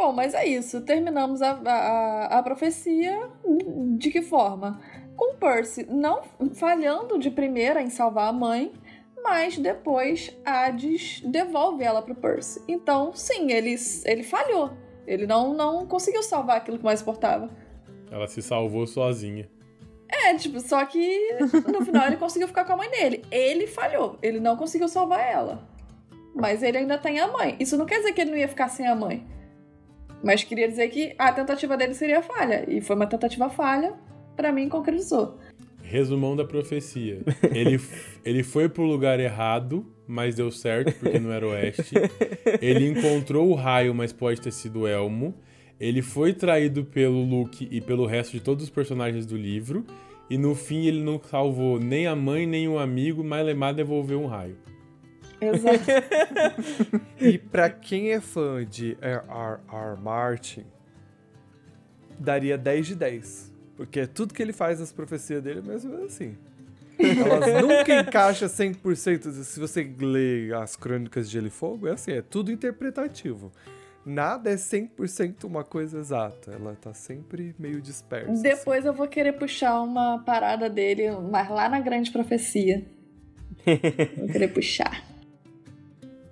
Bom, 0.02 0.12
mas 0.14 0.34
é 0.34 0.47
isso. 0.47 0.82
Terminamos 0.82 1.43
a, 1.43 1.52
a, 1.64 2.39
a 2.39 2.41
profecia 2.41 3.30
de 3.99 4.10
que 4.10 4.24
forma? 4.24 4.82
Com 5.16 5.36
Percy 5.36 5.86
não 5.88 6.24
falhando 6.56 7.20
de 7.20 7.30
primeira 7.30 7.84
em 7.84 7.89
salvar 7.91 8.30
a 8.30 8.34
mãe, 8.34 8.74
mas 9.24 9.60
depois 9.60 10.36
Hades 10.43 11.22
devolve 11.24 11.84
ela 11.84 12.02
pro 12.02 12.16
Percy. 12.16 12.64
Então, 12.68 13.14
sim, 13.14 13.52
ele, 13.52 13.76
ele 14.06 14.24
falhou. 14.24 14.72
Ele 15.06 15.28
não, 15.28 15.54
não 15.54 15.86
conseguiu 15.86 16.24
salvar 16.24 16.58
aquilo 16.58 16.80
que 16.80 16.84
mais 16.84 17.04
importava. 17.04 17.47
Ela 18.10 18.28
se 18.28 18.41
salvou 18.41 18.88
sozinha. 18.88 19.47
É, 20.10 20.34
tipo, 20.34 20.60
só 20.62 20.84
que 20.84 21.38
no 21.72 21.86
final 21.86 22.08
ele 22.08 22.18
conseguiu 22.18 22.47
ficar 22.47 22.66
com 22.66 22.74
a 22.74 22.78
mãe 22.78 22.89
dele. 22.89 23.24
Ele 23.30 23.68
falhou. 23.68 24.18
Ele 24.20 24.39
não 24.39 24.58
conseguiu 24.58 24.88
salvar 24.88 25.20
ela. 25.20 25.70
Mas 26.34 26.64
ele 26.64 26.80
ainda 26.80 26.97
tem 26.97 27.20
a 27.20 27.28
mãe. 27.28 27.56
Isso 27.60 27.78
não 27.78 27.86
quer 27.86 27.97
dizer 27.99 28.14
que 28.14 28.22
ele 28.22 28.32
não 28.32 28.38
ia 28.39 28.47
ficar 28.47 28.68
sem 28.68 28.88
a 28.88 28.95
mãe. 28.95 29.30
Mas 30.24 30.43
queria 30.43 30.67
dizer 30.67 30.88
que 30.89 31.13
a 31.17 31.32
tentativa 31.32 31.76
dele 31.76 31.93
seria 31.93 32.22
falha. 32.22 32.65
E 32.67 32.82
foi 32.82 32.95
uma 32.95 33.07
tentativa 33.07 33.49
falha, 33.49 33.93
pra 34.36 34.51
mim 34.51 34.69
concretizou. 34.69 35.38
Resumão 35.82 36.36
da 36.36 36.45
profecia. 36.45 37.22
Ele, 37.53 37.80
ele 38.24 38.43
foi 38.43 38.69
pro 38.69 38.84
lugar 38.84 39.19
errado, 39.19 39.86
mas 40.07 40.36
deu 40.36 40.51
certo, 40.51 40.93
porque 40.99 41.19
não 41.19 41.32
era 41.32 41.47
oeste. 41.47 41.95
Ele 42.61 42.88
encontrou 42.88 43.49
o 43.49 43.55
raio, 43.55 43.93
mas 43.93 44.13
pode 44.13 44.39
ter 44.39 44.51
sido 44.51 44.88
Elmo. 44.88 45.36
Ele 45.80 46.01
foi 46.01 46.34
traído 46.34 46.86
pelo 46.86 47.24
Luke 47.24 47.67
e 47.72 47.82
pelo 47.82 48.05
resto 48.05 48.34
de 48.34 48.39
todos 48.39 48.63
os 48.63 48.69
personagens 48.69 49.26
do 49.26 49.36
livro. 49.36 49.86
E 50.30 50.38
no 50.38 50.55
fim 50.55 50.86
ele 50.86 51.03
não 51.03 51.19
salvou 51.19 51.80
nem 51.80 52.07
a 52.07 52.15
mãe, 52.15 52.45
nem 52.45 52.67
o 52.67 52.78
amigo, 52.80 53.24
mas 53.24 53.45
Lemar 53.45 53.74
devolveu 53.74 54.22
um 54.22 54.28
raio. 54.28 54.55
Exato. 55.42 57.02
E 57.20 57.38
pra 57.38 57.70
quem 57.70 58.12
é 58.12 58.20
fã 58.20 58.66
de 58.66 58.98
R.R.R. 59.00 60.02
Martin, 60.02 60.66
daria 62.20 62.58
10 62.58 62.88
de 62.88 62.96
10. 62.96 63.54
Porque 63.78 64.08
tudo 64.08 64.34
que 64.34 64.42
ele 64.42 64.54
faz 64.54 64.80
nas 64.80 64.92
profecias 64.92 65.42
dele 65.44 65.60
é 65.60 65.62
mesmo 65.62 66.04
assim. 66.04 66.36
Elas 67.00 67.62
nunca 67.62 68.00
encaixam 68.00 68.48
100%. 68.48 69.32
Se 69.32 69.60
você 69.60 69.84
lê 70.00 70.54
as 70.54 70.76
crônicas 70.76 71.28
de 71.28 71.34
Gelo 71.34 71.48
e 71.48 71.50
Fogo, 71.50 71.88
é 71.88 71.92
assim, 71.92 72.12
é 72.12 72.22
tudo 72.22 72.52
interpretativo. 72.52 73.52
Nada 74.06 74.50
é 74.50 74.56
100% 74.56 75.44
uma 75.44 75.64
coisa 75.64 76.00
exata. 76.00 76.52
Ela 76.52 76.76
tá 76.80 76.94
sempre 76.94 77.56
meio 77.60 77.82
dispersa. 77.82 78.32
assim. 78.32 78.42
Depois 78.42 78.86
eu 78.86 78.94
vou 78.94 79.08
querer 79.08 79.34
puxar 79.34 79.80
uma 79.82 80.20
parada 80.24 80.70
dele, 80.70 81.12
mas 81.12 81.50
lá 81.50 81.70
na 81.70 81.80
grande 81.80 82.12
profecia. 82.12 82.84
Vou 84.18 84.28
querer 84.28 84.48
puxar. 84.48 85.04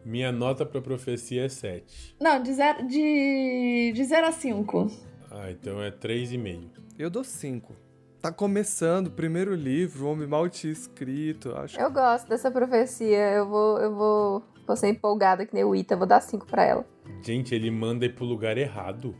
Minha 0.10 0.32
nota 0.32 0.66
pra 0.66 0.82
profecia 0.82 1.46
é 1.46 1.50
7. 1.50 2.16
Não, 2.20 2.42
de 2.42 2.52
0 2.52 2.88
de, 2.88 3.92
de 3.94 4.04
zero 4.06 4.26
a 4.26 4.32
5. 4.32 4.88
Ah, 5.30 5.52
então 5.52 5.80
é 5.84 5.92
3,5. 5.92 6.72
Eu 6.98 7.12
dou 7.12 7.24
5. 7.24 7.76
Tá 8.20 8.32
começando 8.32 9.08
o 9.08 9.12
primeiro 9.12 9.54
livro, 9.54 10.08
o 10.08 10.12
Homem 10.12 10.28
Mal 10.28 10.50
tinha 10.50 10.74
escrito. 10.74 11.56
Acho 11.56 11.80
Eu 11.80 11.92
gosto 11.92 12.28
dessa 12.28 12.50
profecia. 12.50 13.34
Eu 13.34 13.48
vou, 13.48 13.78
eu 13.80 13.96
vou, 13.96 14.44
vou 14.66 14.76
ser 14.76 14.88
empolgada 14.88 15.46
que 15.46 15.54
nem 15.54 15.64
o 15.64 15.76
Ita. 15.76 15.96
Vou 15.96 16.08
dar 16.08 16.22
cinco 16.22 16.48
pra 16.48 16.66
ela. 16.66 16.84
Gente, 17.22 17.54
ele 17.54 17.70
manda 17.70 18.04
ir 18.04 18.16
pro 18.16 18.26
lugar 18.26 18.58
errado. 18.58 19.16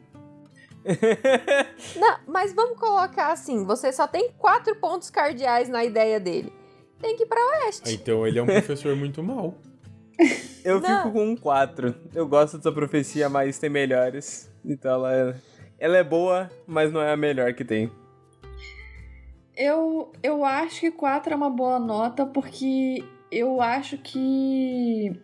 Não, 1.96 2.18
mas 2.28 2.52
vamos 2.52 2.80
colocar 2.80 3.32
assim: 3.32 3.64
você 3.64 3.92
só 3.94 4.08
tem 4.08 4.32
quatro 4.40 4.76
pontos 4.78 5.12
cardeais 5.12 5.70
na 5.70 5.86
ideia 5.86 6.20
dele. 6.20 6.52
Tem 7.00 7.16
que 7.16 7.24
ir 7.24 7.28
pra 7.28 7.40
Ah, 7.40 7.66
oeste. 7.66 7.94
Então 7.94 8.26
ele 8.26 8.40
é 8.40 8.42
um 8.42 8.48
professor 8.48 8.96
muito 8.96 9.22
mal. 9.22 9.56
Eu 10.64 10.80
Não. 10.82 10.98
fico 10.98 11.12
com 11.14 11.24
um 11.30 11.36
4. 11.36 11.96
Eu 12.14 12.28
gosto 12.28 12.58
dessa 12.58 12.72
profecia, 12.72 13.30
mas 13.30 13.58
tem 13.58 13.70
melhores. 13.70 14.52
Então 14.66 14.92
ela 14.92 15.14
é, 15.14 15.36
ela 15.80 15.98
é 15.98 16.04
boa, 16.04 16.50
mas 16.68 16.92
não 16.92 17.02
é 17.02 17.12
a 17.12 17.18
melhor 17.18 17.54
que 17.54 17.64
tem. 17.64 17.90
Eu, 19.56 20.12
eu 20.22 20.46
acho 20.46 20.82
que 20.82 20.92
4 20.92 21.34
é 21.34 21.36
uma 21.36 21.50
boa 21.50 21.80
nota, 21.80 22.26
porque 22.26 23.04
eu 23.32 23.62
acho 23.62 23.98
que. 23.98 25.20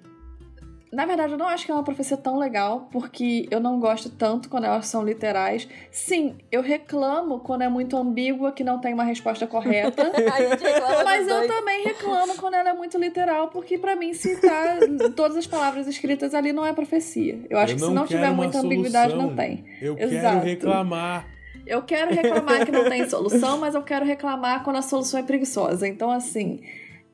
Na 0.95 1.05
verdade, 1.05 1.33
eu 1.33 1.37
não 1.37 1.45
acho 1.47 1.65
que 1.65 1.71
é 1.71 1.73
uma 1.75 1.83
profecia 1.83 2.15
tão 2.15 2.37
legal, 2.39 2.87
porque 2.89 3.47
eu 3.51 3.59
não 3.59 3.81
gosto 3.81 4.09
tanto 4.09 4.47
quando 4.47 4.63
elas 4.63 4.87
são 4.87 5.03
literais. 5.03 5.67
Sim, 5.91 6.37
eu 6.49 6.61
reclamo 6.61 7.39
quando 7.39 7.63
é 7.63 7.67
muito 7.67 7.97
ambígua, 7.97 8.53
que 8.53 8.63
não 8.63 8.79
tem 8.79 8.93
uma 8.93 9.03
resposta 9.03 9.45
correta. 9.45 10.09
Mas 11.03 11.27
eu 11.27 11.45
também 11.47 11.83
reclamo 11.83 12.35
quando 12.37 12.53
ela 12.53 12.69
é 12.69 12.73
muito 12.73 12.97
literal, 12.97 13.49
porque 13.49 13.77
pra 13.77 13.93
mim, 13.93 14.13
se 14.13 14.39
tá 14.39 14.77
todas 15.17 15.35
as 15.35 15.45
palavras 15.45 15.85
escritas 15.85 16.33
ali, 16.33 16.53
não 16.53 16.65
é 16.65 16.71
profecia. 16.71 17.41
Eu 17.49 17.57
acho 17.59 17.73
Eu 17.73 17.75
que 17.77 17.83
se 17.83 17.91
não 17.91 18.07
tiver 18.07 18.31
muita 18.31 18.59
ambiguidade, 18.59 19.11
solução. 19.11 19.29
não 19.31 19.35
tem. 19.35 19.65
Eu 19.81 19.97
Exato. 19.99 20.11
quero 20.21 20.39
reclamar. 20.45 21.27
Eu 21.67 21.81
quero 21.81 22.15
reclamar 22.15 22.65
que 22.65 22.71
não 22.71 22.87
tem 22.87 23.09
solução, 23.09 23.57
mas 23.57 23.75
eu 23.75 23.81
quero 23.83 24.05
reclamar 24.05 24.63
quando 24.63 24.77
a 24.77 24.81
solução 24.81 25.19
é 25.19 25.23
preguiçosa. 25.23 25.87
Então, 25.87 26.09
assim, 26.09 26.61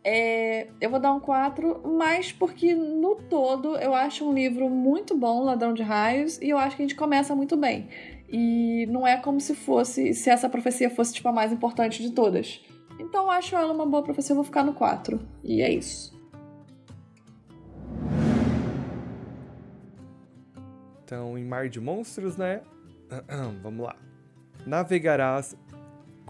é, 0.03 0.67
eu 0.79 0.89
vou 0.89 0.99
dar 0.99 1.13
um 1.13 1.19
4, 1.19 1.81
mas 1.97 2.31
porque 2.31 2.73
no 2.73 3.15
todo 3.15 3.75
eu 3.77 3.93
acho 3.93 4.27
um 4.27 4.33
livro 4.33 4.69
muito 4.69 5.15
bom, 5.15 5.43
Ladrão 5.43 5.73
de 5.73 5.83
Raios, 5.83 6.39
e 6.41 6.49
eu 6.49 6.57
acho 6.57 6.75
que 6.75 6.81
a 6.81 6.85
gente 6.85 6.95
começa 6.95 7.35
muito 7.35 7.55
bem. 7.55 7.87
E 8.27 8.87
não 8.89 9.05
é 9.05 9.17
como 9.17 9.39
se 9.39 9.53
fosse, 9.53 10.13
se 10.13 10.29
essa 10.29 10.49
profecia 10.49 10.89
fosse 10.89 11.13
tipo 11.13 11.27
a 11.27 11.31
mais 11.31 11.51
importante 11.51 12.01
de 12.01 12.11
todas. 12.11 12.61
Então 12.99 13.25
eu 13.25 13.31
acho 13.31 13.55
ela 13.55 13.71
uma 13.71 13.85
boa 13.85 14.01
profecia, 14.03 14.33
eu 14.33 14.37
vou 14.37 14.45
ficar 14.45 14.63
no 14.63 14.73
4. 14.73 15.19
E 15.43 15.61
é 15.61 15.71
isso. 15.71 16.19
Então, 21.03 21.37
em 21.37 21.43
Mar 21.43 21.67
de 21.67 21.81
Monstros, 21.81 22.37
né? 22.37 22.61
Vamos 23.61 23.85
lá. 23.85 23.95
Navegarás 24.65 25.57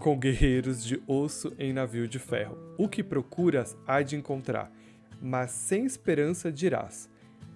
com 0.02 0.18
guerreiros 0.18 0.84
de 0.84 1.00
osso 1.06 1.52
em 1.56 1.72
navio 1.72 2.08
de 2.08 2.18
ferro. 2.18 2.58
O 2.76 2.88
que 2.88 3.04
procuras 3.04 3.76
há 3.86 4.02
de 4.02 4.16
encontrar, 4.16 4.68
mas 5.20 5.52
sem 5.52 5.86
esperança 5.86 6.50
dirás: 6.50 7.08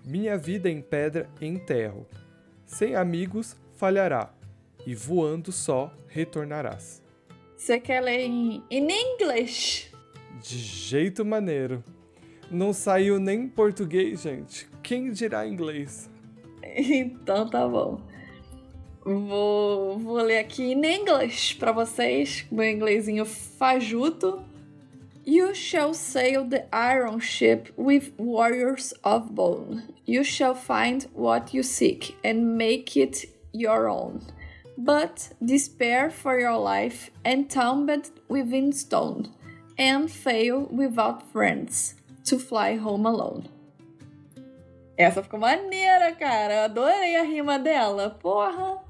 Minha 0.05 0.39
vida 0.39 0.71
em 0.71 0.81
pedra 0.81 1.29
enterro. 1.41 2.07
Sem 2.65 2.95
amigos 2.95 3.57
falhará, 3.75 4.33
e 4.87 4.95
voando 4.95 5.51
só 5.51 5.93
retornarás. 6.07 7.03
Você 7.57 7.81
quer 7.81 8.01
ler 8.01 8.21
em, 8.21 8.63
in 8.71 8.89
English? 8.93 9.91
De 10.41 10.57
jeito 10.57 11.25
maneiro. 11.25 11.83
Não 12.49 12.73
saiu 12.73 13.19
nem 13.19 13.41
em 13.41 13.49
português, 13.49 14.23
gente. 14.23 14.69
Quem 14.85 15.11
dirá 15.11 15.47
inglês? 15.47 16.09
Então 16.79 17.49
tá 17.49 17.67
bom. 17.67 18.03
Vou, 19.07 20.01
vou 20.01 20.17
ler 20.17 20.39
aqui 20.39 20.73
em 20.73 21.03
inglês 21.03 21.53
pra 21.53 21.71
vocês, 21.71 22.45
meu 22.51 22.69
inglesinho 22.69 23.25
fajuto. 23.25 24.45
You 25.25 25.55
shall 25.55 25.95
sail 25.95 26.45
the 26.45 26.67
iron 26.73 27.21
ship 27.21 27.73
with 27.79 28.13
warriors 28.19 28.93
of 29.05 29.31
bone. 29.31 29.85
You 30.09 30.25
shall 30.25 30.57
find 30.57 31.07
what 31.15 31.57
you 31.57 31.63
seek 31.63 32.17
and 32.25 32.57
make 32.57 33.01
it 33.01 33.33
your 33.55 33.89
own. 33.89 34.23
But 34.77 35.31
despair 35.41 36.11
for 36.11 36.41
your 36.41 36.59
life 36.59 37.13
entombed 37.25 38.11
within 38.29 38.73
stone, 38.73 39.29
and 39.79 40.11
fail 40.11 40.67
without 40.73 41.23
friends 41.31 41.95
to 42.25 42.41
fly 42.41 42.75
home 42.75 43.07
alone. 43.07 43.45
Essa 44.99 45.23
ficou 45.23 45.39
maneira, 45.39 46.11
cara. 46.13 46.55
Eu 46.55 46.65
adorei 46.65 47.17
a 47.17 47.23
rima 47.23 47.57
dela. 47.57 48.11
Porra! 48.21 48.86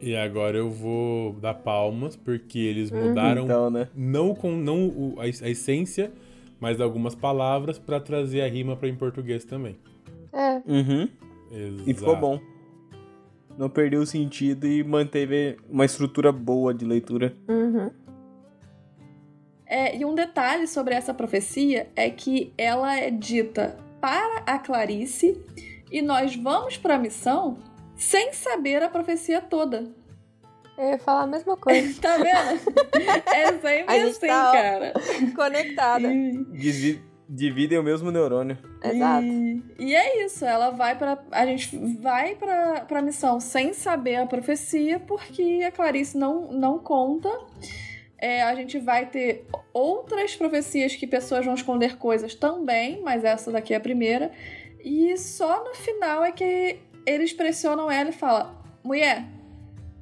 E 0.00 0.16
agora 0.16 0.56
eu 0.56 0.70
vou 0.70 1.34
dar 1.34 1.54
palmas, 1.54 2.16
porque 2.16 2.58
eles 2.58 2.90
mudaram 2.90 3.44
Então, 3.44 3.70
né? 3.70 3.88
não 3.94 4.34
com 4.34 4.52
não 4.52 4.86
o- 4.88 5.14
a, 5.18 5.24
a 5.24 5.48
essência, 5.50 6.10
mas 6.58 6.80
algumas 6.80 7.14
palavras 7.14 7.78
pra 7.78 8.00
trazer 8.00 8.40
a 8.40 8.48
rima 8.48 8.76
para 8.76 8.88
em 8.88 8.94
português 8.94 9.44
também. 9.44 9.76
É. 10.32 10.62
Uhum. 10.66 11.08
E 11.86 11.92
ficou 11.94 12.14
Exato. 12.14 12.20
bom. 12.20 12.40
Não 13.58 13.68
perdeu 13.68 14.00
o 14.00 14.06
sentido 14.06 14.66
e 14.66 14.82
manteve 14.82 15.58
uma 15.68 15.84
estrutura 15.84 16.32
boa 16.32 16.72
de 16.72 16.84
leitura. 16.86 17.34
Uhum. 17.46 17.90
É, 19.66 19.96
e 19.96 20.04
um 20.04 20.14
detalhe 20.14 20.66
sobre 20.66 20.94
essa 20.94 21.12
profecia 21.12 21.88
é 21.94 22.08
que 22.10 22.52
ela 22.56 22.96
é 22.98 23.10
dita 23.10 23.76
para 24.00 24.42
a 24.46 24.58
Clarice 24.58 25.38
e 25.92 26.00
nós 26.02 26.34
vamos 26.34 26.76
para 26.76 26.94
a 26.96 26.98
missão 26.98 27.58
sem 28.00 28.32
saber 28.32 28.82
a 28.82 28.88
profecia 28.88 29.40
toda. 29.40 29.84
Eu 30.78 30.88
ia 30.92 30.98
falar 30.98 31.22
a 31.22 31.26
mesma 31.26 31.56
coisa. 31.56 31.94
Tá 32.00 32.16
vendo? 32.16 32.60
É 33.32 33.46
sempre 33.52 33.84
A 33.86 33.98
gente 33.98 34.16
assim, 34.16 34.26
tá, 34.26 34.48
ó, 34.48 34.52
cara. 34.52 34.92
Conectada. 35.36 36.08
E, 36.12 36.44
Divi- 36.52 37.02
Dividem 37.28 37.78
o 37.78 37.82
mesmo 37.82 38.10
neurônio. 38.10 38.58
Exato. 38.82 39.24
e, 39.24 39.62
e 39.78 39.94
é 39.94 40.24
isso, 40.24 40.44
ela 40.44 40.70
vai 40.70 40.98
para 40.98 41.16
a 41.30 41.46
gente 41.46 41.76
vai 42.00 42.34
para 42.34 42.80
para 42.86 43.00
missão 43.02 43.38
sem 43.38 43.72
saber 43.72 44.16
a 44.16 44.26
profecia 44.26 44.98
porque 44.98 45.62
a 45.64 45.70
Clarice 45.70 46.18
não 46.18 46.50
não 46.50 46.78
conta. 46.78 47.28
É, 48.18 48.42
a 48.42 48.54
gente 48.56 48.78
vai 48.80 49.06
ter 49.06 49.46
outras 49.72 50.34
profecias 50.34 50.96
que 50.96 51.06
pessoas 51.06 51.44
vão 51.46 51.54
esconder 51.54 51.96
coisas 51.96 52.34
também, 52.34 53.00
mas 53.00 53.22
essa 53.24 53.50
daqui 53.52 53.72
é 53.74 53.76
a 53.76 53.80
primeira. 53.80 54.32
E 54.82 55.16
só 55.16 55.62
no 55.64 55.74
final 55.74 56.24
é 56.24 56.32
que 56.32 56.78
eles 57.06 57.32
pressionam 57.32 57.90
ela 57.90 58.10
e 58.10 58.12
falam: 58.12 58.54
mulher, 58.82 59.24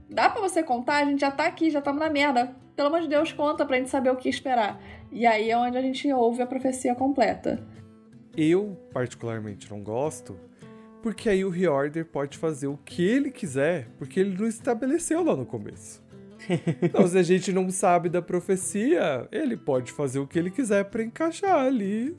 dá 0.09 0.29
pra 0.29 0.41
você 0.41 0.63
contar? 0.63 1.03
A 1.03 1.05
gente 1.05 1.21
já 1.21 1.31
tá 1.31 1.47
aqui, 1.47 1.71
já 1.71 1.79
estamos 1.79 2.01
na 2.01 2.11
merda. 2.11 2.55
Pelo 2.75 2.89
amor 2.89 3.01
de 3.01 3.09
Deus, 3.09 3.33
conta 3.33 3.67
pra 3.67 3.77
gente 3.77 3.91
saber 3.91 4.11
o 4.11 4.17
que 4.17 4.29
esperar. 4.29 4.81
E 5.11 5.27
aí 5.27 5.51
é 5.51 5.57
onde 5.57 5.77
a 5.77 5.83
gente 5.83 6.11
ouve 6.13 6.43
a 6.43 6.47
profecia 6.47 6.95
completa. 6.95 7.67
Eu, 8.37 8.79
particularmente, 8.93 9.69
não 9.71 9.83
gosto, 9.83 10.39
porque 11.03 11.29
aí 11.29 11.45
o 11.45 11.51
reorder 11.51 12.07
pode 12.07 12.39
fazer 12.39 12.69
o 12.69 12.77
que 12.77 13.05
ele 13.05 13.31
quiser, 13.31 13.89
porque 13.99 14.21
ele 14.21 14.37
não 14.39 14.47
estabeleceu 14.47 15.25
lá 15.25 15.35
no 15.35 15.47
começo. 15.47 16.07
Então, 16.81 17.07
se 17.07 17.19
a 17.19 17.23
gente 17.23 17.53
não 17.53 17.69
sabe 17.69 18.09
da 18.09 18.23
profecia, 18.23 19.29
ele 19.33 19.57
pode 19.57 19.91
fazer 19.91 20.21
o 20.21 20.27
que 20.27 20.39
ele 20.39 20.51
quiser 20.51 20.85
pra 20.85 21.03
encaixar 21.03 21.59
ali. 21.59 22.17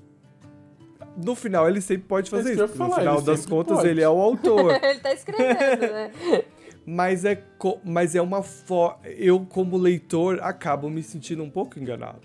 No 1.24 1.36
final, 1.36 1.68
ele 1.70 1.82
sempre 1.82 2.08
pode 2.08 2.30
fazer 2.30 2.50
É 2.50 2.54
isso 2.54 2.64
isso. 2.64 2.74
porque 2.74 2.84
no 2.84 2.90
falar, 2.90 3.00
final 3.02 3.22
das 3.22 3.46
contas, 3.46 3.78
pode. 3.78 3.88
ele 3.90 4.02
é 4.02 4.10
o 4.10 4.20
autor. 4.20 4.72
Ele 4.84 5.00
tá 5.00 5.14
escrevendo, 5.14 5.82
né? 5.82 6.12
Mas 6.86 7.24
é, 7.26 7.36
co- 7.36 7.80
mas 7.84 8.16
é 8.16 8.22
uma 8.22 8.42
fo... 8.42 8.96
Eu, 9.04 9.46
como 9.46 9.78
leitor, 9.78 10.40
acabo 10.42 10.90
me 10.90 11.04
sentindo 11.04 11.44
um 11.44 11.50
pouco 11.50 11.78
enganado. 11.80 12.22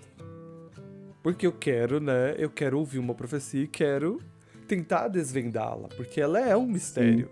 Porque 1.21 1.45
eu 1.45 1.51
quero, 1.51 1.99
né? 1.99 2.33
Eu 2.37 2.49
quero 2.49 2.79
ouvir 2.79 2.97
uma 2.97 3.13
profecia 3.13 3.61
e 3.63 3.67
quero 3.67 4.19
tentar 4.67 5.07
desvendá-la. 5.07 5.87
Porque 5.89 6.19
ela 6.19 6.39
é 6.39 6.55
um 6.57 6.65
mistério. 6.65 7.29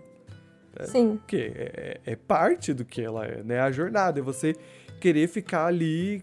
Sim. 0.84 1.18
Que 1.26 1.36
é, 1.56 2.00
é 2.06 2.14
parte 2.16 2.72
do 2.72 2.84
que 2.84 3.00
ela 3.02 3.26
é, 3.26 3.42
né? 3.42 3.58
A 3.60 3.70
jornada. 3.72 4.20
É 4.20 4.22
você 4.22 4.54
querer 5.00 5.26
ficar 5.28 5.66
ali. 5.66 6.22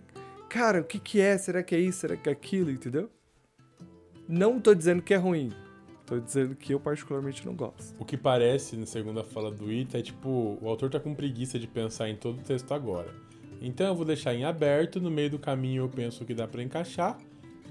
Cara, 0.50 0.80
o 0.80 0.84
que, 0.86 1.00
que 1.00 1.20
é? 1.20 1.38
Será 1.38 1.62
que 1.64 1.76
é 1.76 1.80
isso? 1.80 2.00
Será 2.00 2.16
que 2.16 2.30
é 2.30 2.32
aquilo? 2.32 2.70
Entendeu? 2.72 3.10
Não 4.32 4.62
tô 4.62 4.74
dizendo 4.74 5.02
que 5.02 5.14
é 5.14 5.18
ruim. 5.18 5.52
Tô 6.06 6.18
dizendo 6.18 6.56
que 6.56 6.74
eu 6.74 6.80
particularmente 6.80 7.46
não 7.46 7.54
gosto. 7.54 7.94
O 8.00 8.06
que 8.06 8.16
parece, 8.16 8.78
na 8.78 8.86
segunda 8.86 9.26
fala 9.26 9.52
do 9.52 9.70
Ita, 9.70 9.98
é 9.98 10.02
tipo, 10.02 10.58
o 10.62 10.70
autor 10.70 10.90
tá 10.90 11.02
com 11.02 11.14
preguiça 11.14 11.60
de 11.60 11.68
pensar 11.68 12.08
em 12.08 12.16
todo 12.16 12.40
o 12.40 12.42
texto 12.42 12.74
agora. 12.74 13.14
Então 13.62 13.88
eu 13.88 13.94
vou 13.94 14.06
deixar 14.06 14.34
em 14.34 14.46
aberto, 14.46 15.02
no 15.02 15.12
meio 15.12 15.30
do 15.30 15.38
caminho 15.38 15.84
eu 15.84 15.90
penso 15.90 16.24
que 16.24 16.34
dá 16.34 16.48
pra 16.48 16.64
encaixar, 16.64 17.18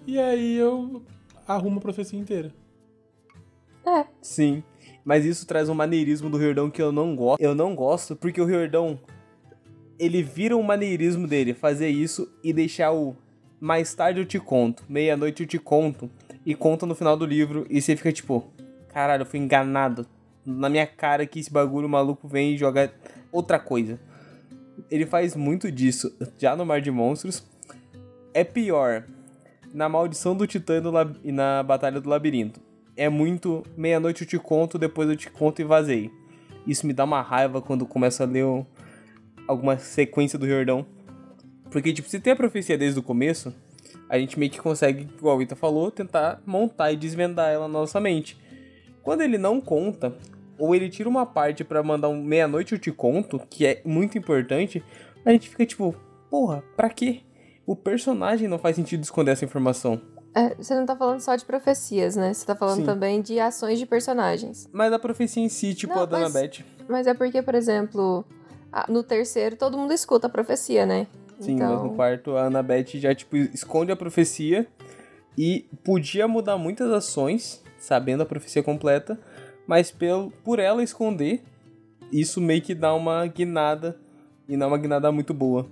e 0.07 0.19
aí 0.19 0.55
eu 0.55 1.03
arrumo 1.49 1.79
a 1.79 1.81
profecia 1.81 2.19
inteira. 2.19 2.53
Sim. 4.21 4.63
Mas 5.03 5.25
isso 5.25 5.47
traz 5.47 5.71
um 5.71 5.75
maneirismo 5.75 6.29
do 6.29 6.37
Riordão 6.37 6.71
que 6.71 6.83
eu 6.83 6.93
não 6.93 7.17
gosto. 7.17 7.41
Eu 7.41 7.55
não 7.55 7.75
gosto 7.75 8.15
porque 8.15 8.39
o 8.39 8.45
Riordão 8.45 9.01
ele 9.99 10.23
vira 10.23 10.55
um 10.55 10.63
maneirismo 10.63 11.27
dele 11.27 11.55
fazer 11.55 11.89
isso 11.89 12.31
e 12.45 12.53
deixar 12.53 12.93
o 12.93 13.17
mais 13.59 13.95
tarde 13.95 14.21
eu 14.21 14.27
te 14.27 14.39
conto, 14.39 14.85
meia-noite 14.89 15.43
eu 15.43 15.47
te 15.47 15.59
conto 15.59 16.11
e 16.51 16.55
conta 16.57 16.85
no 16.85 16.97
final 16.97 17.17
do 17.17 17.25
livro 17.25 17.65
e 17.71 17.81
você 17.81 17.95
fica 17.95 18.11
tipo, 18.11 18.45
caralho, 18.89 19.23
eu 19.23 19.27
fui 19.27 19.39
enganado. 19.39 20.05
Na 20.45 20.69
minha 20.69 20.87
cara 20.87 21.25
que 21.25 21.39
esse 21.39 21.53
bagulho 21.53 21.89
maluco 21.89 22.27
vem 22.27 22.55
e 22.55 22.59
joga 22.59 22.93
outra 23.31 23.57
coisa. 23.57 24.01
Ele 24.91 25.07
faz 25.07 25.37
muito 25.37 25.71
disso 25.71 26.13
já 26.37 26.57
no 26.57 26.67
Mar 26.67 26.81
de 26.81 26.91
Monstros. 26.91 27.47
É 28.35 28.43
pior 28.43 29.05
na 29.73 29.89
Maldição 29.89 30.35
do 30.35 30.45
Titã 30.45 30.83
e 31.23 31.31
na 31.31 31.63
Batalha 31.63 32.01
do 32.01 32.09
Labirinto. 32.09 32.61
É 32.97 33.09
muito 33.09 33.63
meia-noite 33.77 34.23
eu 34.23 34.29
te 34.29 34.37
conto, 34.37 34.77
depois 34.77 35.09
eu 35.09 35.17
te 35.17 35.31
conto 35.31 35.63
e 35.63 35.65
vazei. 35.65 36.11
Isso 36.67 36.85
me 36.85 36.93
dá 36.93 37.05
uma 37.05 37.23
raiva 37.23 37.63
quando 37.63 37.87
começa 37.87 38.25
a 38.25 38.27
ler 38.27 38.45
alguma 39.47 39.79
sequência 39.79 40.37
do 40.37 40.47
Riordão. 40.47 40.85
Porque, 41.71 41.93
tipo, 41.93 42.09
se 42.09 42.19
tem 42.19 42.33
a 42.33 42.37
profecia 42.37 42.77
desde 42.77 42.99
o 42.99 43.05
começo, 43.05 43.55
a 44.11 44.19
gente 44.19 44.39
meio 44.39 44.51
que 44.51 44.61
consegue, 44.61 45.09
igual 45.17 45.39
o 45.39 45.43
Ita 45.43 45.55
falou, 45.57 45.91
tentar 45.91 46.43
montar 46.45 46.91
e 46.93 46.97
desvendar 46.97 47.49
ela 47.51 47.69
na 47.69 47.79
nossa 47.79 48.01
mente. 48.01 48.37
Quando 49.03 49.23
ele 49.23 49.39
não 49.39 49.61
conta, 49.61 50.13
ou 50.59 50.75
ele 50.75 50.91
tira 50.91 51.09
uma 51.09 51.25
parte 51.25 51.63
pra 51.65 51.83
mandar 51.83 52.09
um 52.09 52.23
meia-noite 52.23 52.73
eu 52.75 52.79
te 52.79 52.91
conto, 52.91 53.41
que 53.49 53.65
é 53.65 53.81
muito 53.85 54.19
importante, 54.19 54.85
a 55.25 55.31
gente 55.31 55.49
fica 55.49 55.65
tipo, 55.65 55.95
porra, 56.29 56.63
pra 56.77 56.91
quê? 56.91 57.21
O 57.65 57.77
personagem 57.77 58.49
não 58.49 58.59
faz 58.59 58.75
sentido 58.75 59.03
esconder 59.05 59.31
essa 59.31 59.45
informação. 59.45 60.01
É, 60.35 60.55
você 60.57 60.75
não 60.75 60.85
tá 60.87 60.97
falando 60.97 61.21
só 61.21 61.35
de 61.37 61.45
profecias, 61.45 62.17
né? 62.17 62.33
Você 62.35 62.45
tá 62.45 62.55
falando 62.57 62.79
Sim. 62.79 62.85
também 62.85 63.23
de 63.23 63.39
ações 63.41 63.79
de 63.79 63.87
personagens. 63.87 64.69
Mas 64.73 64.93
a 64.93 64.99
profecia 64.99 65.43
em 65.43 65.49
si, 65.49 65.73
tipo 65.75 65.95
Não, 65.95 66.03
a 66.03 66.05
Dona 66.05 66.29
mas- 66.29 66.33
Beth. 66.33 66.65
Mas 66.89 67.07
é 67.07 67.15
porque, 67.15 67.43
por 67.43 67.55
exemplo, 67.55 68.25
no 68.89 69.03
terceiro 69.03 69.57
todo 69.57 69.79
mundo 69.79 69.93
escuta 69.93 70.27
a 70.27 70.31
profecia, 70.31 70.85
né? 70.85 71.07
Sim, 71.41 71.55
então, 71.55 71.74
mas 71.74 71.82
no 71.82 71.97
quarto 71.97 72.36
a 72.36 72.47
Annabeth 72.47 72.99
já, 72.99 73.14
tipo, 73.14 73.36
esconde 73.36 73.91
a 73.91 73.97
profecia 73.97 74.66
e 75.36 75.64
podia 75.82 76.28
mudar 76.28 76.59
muitas 76.59 76.91
ações, 76.93 77.64
sabendo 77.78 78.22
a 78.22 78.26
profecia 78.26 78.62
completa, 78.62 79.18
mas 79.66 79.91
pelo, 79.91 80.30
por 80.45 80.59
ela 80.59 80.82
esconder, 80.82 81.43
isso 82.12 82.41
meio 82.41 82.61
que 82.61 82.74
dá 82.74 82.95
uma 82.95 83.26
guinada, 83.26 83.99
e 84.47 84.57
não 84.57 84.66
é 84.66 84.68
uma 84.68 84.78
guinada 84.78 85.11
muito 85.11 85.32
boa. 85.32 85.66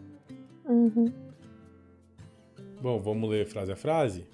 Uhum. 0.65 1.13
Bom, 2.81 2.99
vamos 2.99 3.29
ler 3.29 3.47
frase 3.47 3.73
a 3.73 3.77
frase? 3.77 4.25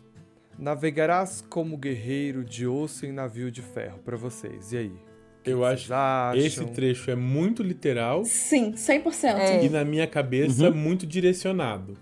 Navegarás 0.57 1.41
como 1.41 1.77
guerreiro 1.77 2.45
de 2.45 2.67
osso 2.67 3.07
em 3.07 3.13
navio 3.13 3.51
de 3.51 3.63
ferro 3.63 3.99
pra 4.05 4.17
vocês. 4.17 4.73
E 4.73 4.77
aí? 4.77 4.93
Eu 5.45 5.59
Vocês 5.59 5.91
acho 5.91 5.95
acham? 5.95 6.37
esse 6.47 6.65
trecho 6.67 7.11
é 7.11 7.15
muito 7.15 7.63
literal 7.63 8.25
Sim, 8.25 8.73
100%. 8.73 9.25
É. 9.37 9.65
e 9.65 9.69
na 9.69 9.85
minha 9.85 10.07
cabeça 10.07 10.69
Uhum. 10.71 10.75
muito 10.75 11.07
direcionado. 11.07 11.95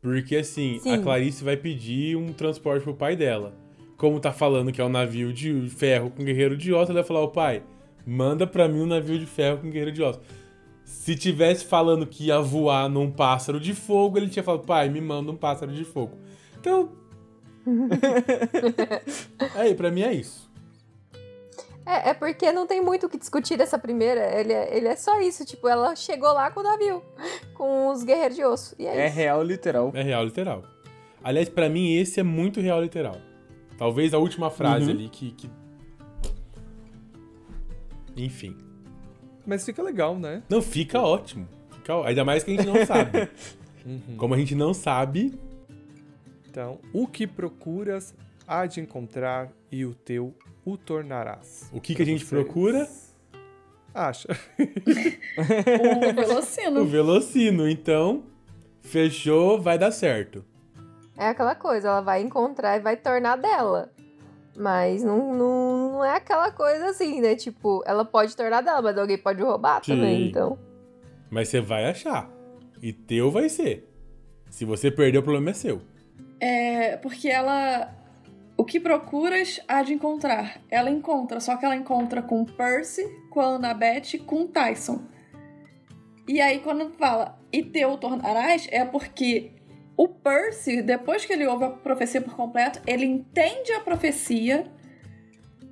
Porque 0.00 0.36
assim, 0.36 0.76
a 0.78 0.80
Sim. 0.80 1.02
Clarice 1.02 1.42
vai 1.44 1.56
pedir 1.56 2.16
um 2.16 2.32
transporte 2.32 2.84
pro 2.84 2.94
pai 2.94 3.16
dela. 3.16 3.54
Como 3.96 4.18
tá 4.20 4.32
falando 4.32 4.72
que 4.72 4.80
é 4.80 4.84
um 4.84 4.88
navio 4.88 5.32
de 5.32 5.68
ferro 5.68 6.10
com 6.10 6.24
guerreiro 6.24 6.56
de 6.56 6.72
osso, 6.72 6.90
ela 6.90 7.00
vai 7.00 7.06
falar: 7.06 7.20
"Ô 7.22 7.28
pai, 7.28 7.62
manda 8.06 8.46
pra 8.46 8.66
mim 8.66 8.80
um 8.80 8.86
navio 8.86 9.18
de 9.18 9.26
ferro 9.26 9.58
com 9.58 9.68
guerreiro 9.68 9.92
de 9.92 10.02
osso". 10.02 10.20
Se 10.84 11.14
tivesse 11.14 11.64
falando 11.66 12.06
que 12.06 12.26
ia 12.28 12.40
voar 12.40 12.88
num 12.88 13.10
pássaro 13.10 13.60
de 13.60 13.74
fogo, 13.74 14.16
ele 14.16 14.28
tinha 14.28 14.42
falado: 14.42 14.64
"Pai, 14.64 14.88
me 14.88 15.00
manda 15.02 15.30
um 15.30 15.36
pássaro 15.36 15.70
de 15.72 15.84
fogo". 15.84 16.16
Então, 16.58 16.92
Aí, 19.54 19.74
pra 19.74 19.90
mim 19.90 20.02
é 20.02 20.12
isso. 20.14 20.49
É, 21.86 22.10
é 22.10 22.14
porque 22.14 22.52
não 22.52 22.66
tem 22.66 22.80
muito 22.80 23.06
o 23.06 23.08
que 23.08 23.18
discutir 23.18 23.56
dessa 23.56 23.78
primeira. 23.78 24.38
Ele 24.38 24.52
é, 24.52 24.76
ele 24.76 24.86
é 24.88 24.96
só 24.96 25.20
isso, 25.20 25.44
tipo, 25.44 25.66
ela 25.66 25.96
chegou 25.96 26.32
lá 26.32 26.50
com 26.50 26.60
o 26.60 26.62
navio, 26.62 27.02
com 27.54 27.88
os 27.88 28.04
guerreiros 28.04 28.36
de 28.36 28.44
osso. 28.44 28.74
E 28.78 28.86
é, 28.86 28.96
É 29.02 29.06
isso. 29.06 29.16
real 29.16 29.42
literal. 29.42 29.90
É 29.94 30.02
real 30.02 30.24
literal. 30.24 30.62
Aliás, 31.24 31.48
pra 31.48 31.68
mim 31.68 31.94
esse 31.96 32.20
é 32.20 32.22
muito 32.22 32.60
real 32.60 32.80
literal. 32.82 33.16
Talvez 33.78 34.12
a 34.14 34.18
última 34.18 34.50
frase 34.50 34.84
Uhum. 34.86 34.90
ali 34.90 35.08
que, 35.08 35.30
que- 35.32 35.50
Enfim. 38.16 38.56
Mas 39.46 39.64
fica 39.64 39.82
legal, 39.82 40.16
né? 40.18 40.42
Não, 40.48 40.60
fica 40.60 41.00
ótimo. 41.00 41.48
Fica 41.72 42.06
Ainda 42.06 42.24
mais 42.24 42.44
que 42.44 42.52
a 42.52 42.56
gente 42.56 42.66
não 42.66 42.74
sabe. 42.86 43.28
Uhum. 43.84 44.16
Como 44.16 44.34
a 44.34 44.38
gente 44.38 44.54
não 44.54 44.74
sabe, 44.74 45.38
Então, 46.48 46.78
o 46.92 47.06
que 47.06 47.26
procuras 47.26 48.14
há 48.46 48.66
de 48.66 48.80
encontrar 48.80 49.50
e 49.70 49.84
o 49.84 49.94
teu 49.94 50.34
o 50.64 50.76
tornarás. 50.76 51.70
O 51.72 51.80
que, 51.80 51.94
que 51.94 52.02
a 52.02 52.06
gente 52.06 52.24
vocês. 52.24 52.42
procura? 52.42 52.88
Acha. 53.94 54.28
o 54.58 56.14
Velocino. 56.14 56.80
O 56.82 56.86
Velocino, 56.86 57.68
então, 57.68 58.24
fechou, 58.82 59.60
vai 59.60 59.78
dar 59.78 59.90
certo. 59.90 60.44
É 61.16 61.28
aquela 61.28 61.54
coisa, 61.54 61.88
ela 61.88 62.00
vai 62.00 62.22
encontrar 62.22 62.76
e 62.76 62.80
vai 62.80 62.96
tornar 62.96 63.36
dela. 63.36 63.90
Mas 64.56 65.02
não, 65.02 65.34
não, 65.34 65.92
não 65.92 66.04
é 66.04 66.16
aquela 66.16 66.50
coisa 66.50 66.90
assim, 66.90 67.20
né? 67.20 67.34
Tipo, 67.34 67.82
ela 67.86 68.04
pode 68.04 68.36
tornar 68.36 68.60
dela, 68.62 68.82
mas 68.82 68.96
alguém 68.96 69.18
pode 69.18 69.42
roubar 69.42 69.84
Sim. 69.84 69.94
também, 69.94 70.28
então. 70.28 70.58
Mas 71.30 71.48
você 71.48 71.60
vai 71.60 71.86
achar. 71.86 72.28
E 72.82 72.92
teu 72.92 73.30
vai 73.30 73.48
ser. 73.48 73.88
Se 74.48 74.64
você 74.64 74.90
perder, 74.90 75.18
o 75.18 75.22
problema 75.22 75.50
é 75.50 75.54
seu. 75.54 75.80
É, 76.40 76.96
porque 76.96 77.28
ela. 77.28 77.88
O 78.60 78.64
que 78.66 78.78
procuras 78.78 79.58
há 79.66 79.82
de 79.82 79.94
encontrar. 79.94 80.60
Ela 80.70 80.90
encontra, 80.90 81.40
só 81.40 81.56
que 81.56 81.64
ela 81.64 81.74
encontra 81.74 82.20
com 82.20 82.44
Percy, 82.44 83.08
com 83.30 83.40
a 83.40 83.54
Annabeth 83.54 84.18
com 84.26 84.46
Tyson. 84.46 85.00
E 86.28 86.42
aí, 86.42 86.58
quando 86.58 86.90
fala 86.90 87.40
e 87.50 87.62
teu 87.62 87.96
tornarás, 87.96 88.68
é 88.70 88.84
porque 88.84 89.52
o 89.96 90.06
Percy, 90.06 90.82
depois 90.82 91.24
que 91.24 91.32
ele 91.32 91.46
ouve 91.46 91.64
a 91.64 91.70
profecia 91.70 92.20
por 92.20 92.36
completo, 92.36 92.82
ele 92.86 93.06
entende 93.06 93.72
a 93.72 93.80
profecia, 93.80 94.70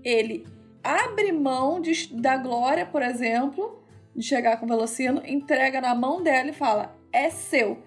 ele 0.03 0.47
abre 0.83 1.31
mão 1.31 1.83
de, 1.83 2.11
da 2.15 2.39
glória, 2.39 2.87
por 2.87 3.03
exemplo, 3.03 3.85
de 4.17 4.25
chegar 4.25 4.57
com 4.57 4.65
o 4.65 4.69
Velocino, 4.71 5.21
entrega 5.27 5.79
na 5.83 5.95
mão 5.95 6.23
dela 6.23 6.49
e 6.49 6.55
fala: 6.55 6.97
é 7.13 7.29
seu. 7.29 7.83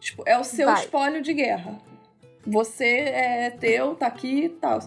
Tipo, 0.00 0.22
é 0.26 0.38
o 0.38 0.44
seu 0.44 0.70
Vai. 0.70 0.82
espólio 0.82 1.20
de 1.20 1.34
guerra. 1.34 1.78
Você 2.46 2.84
é 2.84 3.50
teu, 3.50 3.94
tá 3.94 4.06
aqui 4.06 4.44
e 4.44 4.48
tal. 4.48 4.78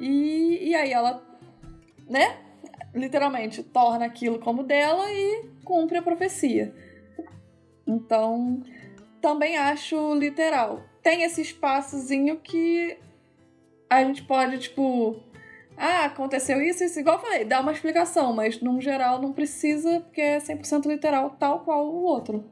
E, 0.00 0.68
e 0.68 0.74
aí 0.74 0.92
ela, 0.92 1.22
né? 2.08 2.36
Literalmente, 2.94 3.62
torna 3.62 4.04
aquilo 4.04 4.38
como 4.38 4.62
dela 4.62 5.10
e 5.12 5.46
cumpre 5.64 5.98
a 5.98 6.02
profecia. 6.02 6.74
Então, 7.86 8.62
também 9.20 9.56
acho 9.56 10.14
literal. 10.14 10.82
Tem 11.02 11.22
esse 11.22 11.40
espaçozinho 11.40 12.36
que 12.38 12.98
a 13.88 14.04
gente 14.04 14.22
pode, 14.22 14.58
tipo, 14.58 15.16
ah, 15.76 16.04
aconteceu 16.04 16.60
isso, 16.60 16.84
isso, 16.84 16.98
igual 17.00 17.16
eu 17.16 17.22
falei, 17.22 17.44
dá 17.44 17.60
uma 17.60 17.72
explicação, 17.72 18.34
mas 18.34 18.60
no 18.60 18.80
geral 18.80 19.22
não 19.22 19.32
precisa, 19.32 20.00
porque 20.00 20.20
é 20.20 20.38
100% 20.38 20.86
literal, 20.86 21.30
tal 21.38 21.60
qual 21.60 21.86
o 21.86 22.02
outro. 22.02 22.44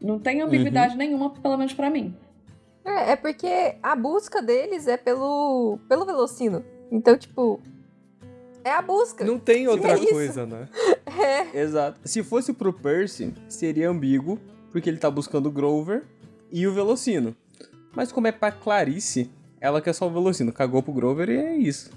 Não 0.00 0.18
tem 0.18 0.42
ambiguidade 0.42 0.92
uhum. 0.92 0.98
nenhuma, 0.98 1.30
pelo 1.30 1.56
menos 1.56 1.72
para 1.72 1.88
mim. 1.88 2.14
É, 2.86 3.12
é 3.12 3.16
porque 3.16 3.74
a 3.82 3.96
busca 3.96 4.40
deles 4.40 4.86
é 4.86 4.96
pelo, 4.96 5.78
pelo 5.88 6.06
Velocino. 6.06 6.64
Então, 6.90 7.18
tipo, 7.18 7.60
é 8.64 8.70
a 8.70 8.80
busca. 8.80 9.24
Não 9.24 9.38
tem 9.38 9.66
outra 9.66 9.92
é 9.92 10.06
coisa, 10.06 10.46
né? 10.46 10.68
É. 11.18 11.62
Exato. 11.62 11.98
Se 12.04 12.22
fosse 12.22 12.52
pro 12.52 12.72
Percy, 12.72 13.32
seria 13.48 13.88
ambíguo, 13.88 14.38
porque 14.70 14.90
ele 14.90 14.98
tá 14.98 15.10
buscando 15.10 15.46
o 15.46 15.50
Grover 15.50 16.04
e 16.52 16.66
o 16.66 16.74
Velocino. 16.74 17.34
Mas 17.94 18.12
como 18.12 18.26
é 18.26 18.32
pra 18.32 18.52
Clarice, 18.52 19.30
ela 19.58 19.80
quer 19.80 19.94
só 19.94 20.06
o 20.06 20.10
Velocino. 20.10 20.52
Cagou 20.52 20.82
pro 20.82 20.92
Grover 20.92 21.30
e 21.30 21.36
é 21.36 21.56
isso. 21.56 21.90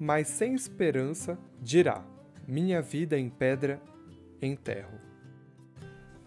Mas 0.00 0.28
sem 0.28 0.54
esperança, 0.54 1.38
dirá: 1.60 2.02
Minha 2.48 2.80
vida 2.80 3.18
em 3.18 3.28
pedra 3.28 3.80
enterro. 4.40 5.05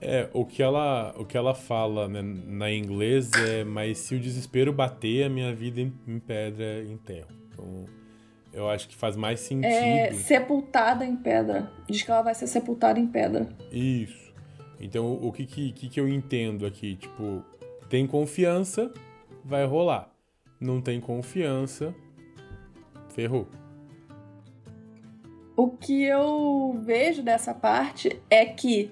É, 0.02 0.30
o 0.34 0.46
que 0.46 0.64
ela, 0.64 1.14
o 1.18 1.26
que 1.26 1.38
ela 1.38 1.54
fala 1.54 2.08
né, 2.08 2.22
na 2.22 2.72
inglês 2.72 3.32
é: 3.34 3.64
Mas 3.64 4.00
se 4.00 4.16
o 4.16 4.20
desespero 4.20 4.72
bater, 4.72 5.26
a 5.26 5.30
minha 5.30 5.54
vida 5.54 5.82
em, 5.82 5.94
em 6.08 6.20
pedra 6.20 6.84
enterro. 6.84 7.28
Então, 7.52 7.86
eu 8.54 8.70
acho 8.70 8.88
que 8.88 8.96
faz 8.96 9.16
mais 9.16 9.42
sentido. 9.42 9.68
É, 9.68 10.14
sepultada 10.14 11.06
em 11.06 11.16
pedra. 11.16 11.70
Diz 11.88 12.02
que 12.02 12.10
ela 12.10 12.22
vai 12.22 12.34
ser 12.34 12.48
sepultada 12.48 13.00
em 13.00 13.08
pedra. 13.08 13.50
Isso. 13.72 14.34
Então, 14.80 15.14
o 15.14 15.32
que, 15.32 15.46
que, 15.46 15.90
que 15.90 16.00
eu 16.00 16.08
entendo 16.08 16.66
aqui? 16.66 16.96
Tipo, 16.96 17.44
tem 17.90 18.08
confiança, 18.08 18.92
vai 19.44 19.66
rolar. 19.66 20.10
Não 20.60 20.82
tem 20.82 21.02
confiança, 21.02 21.94
ferrou. 23.10 23.48
O 25.56 25.70
que 25.70 26.04
eu 26.04 26.80
vejo 26.82 27.22
dessa 27.22 27.54
parte 27.54 28.22
é 28.30 28.46
que 28.46 28.90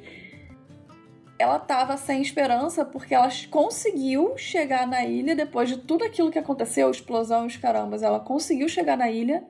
ela 1.39 1.59
tava 1.59 1.97
sem 1.97 2.21
esperança 2.21 2.83
porque 2.83 3.13
ela 3.13 3.29
conseguiu 3.49 4.38
chegar 4.38 4.88
na 4.88 5.05
ilha 5.05 5.35
depois 5.35 5.69
de 5.69 5.77
tudo 5.77 6.03
aquilo 6.03 6.31
que 6.31 6.39
aconteceu, 6.39 6.89
explosão 6.89 7.43
e 7.43 7.47
os 7.47 7.57
carambas. 7.57 8.01
Ela 8.01 8.19
conseguiu 8.19 8.67
chegar 8.67 8.97
na 8.97 9.09
ilha, 9.09 9.43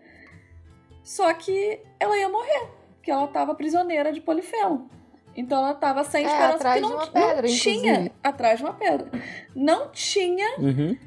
só 1.04 1.34
que 1.34 1.80
ela 2.00 2.18
ia 2.18 2.28
morrer, 2.28 2.68
porque 2.96 3.10
ela 3.10 3.28
tava 3.28 3.56
prisioneira 3.56 4.12
de 4.12 4.20
Polifemo. 4.20 4.90
Então 5.36 5.60
ela 5.60 5.74
tava 5.76 6.04
sem 6.04 6.26
é, 6.26 6.28
esperança 6.28 6.56
atrás 6.56 6.82
porque 6.82 6.94
não, 6.94 7.04
de 7.04 7.10
uma 7.10 7.14
pedra, 7.14 7.48
não 7.48 7.56
tinha 7.56 8.12
atrás 8.24 8.58
de 8.58 8.66
uma 8.66 8.74
pedra. 8.74 9.12
Não 9.56 9.90
tinha 9.92 10.58
uhum. 10.58 10.98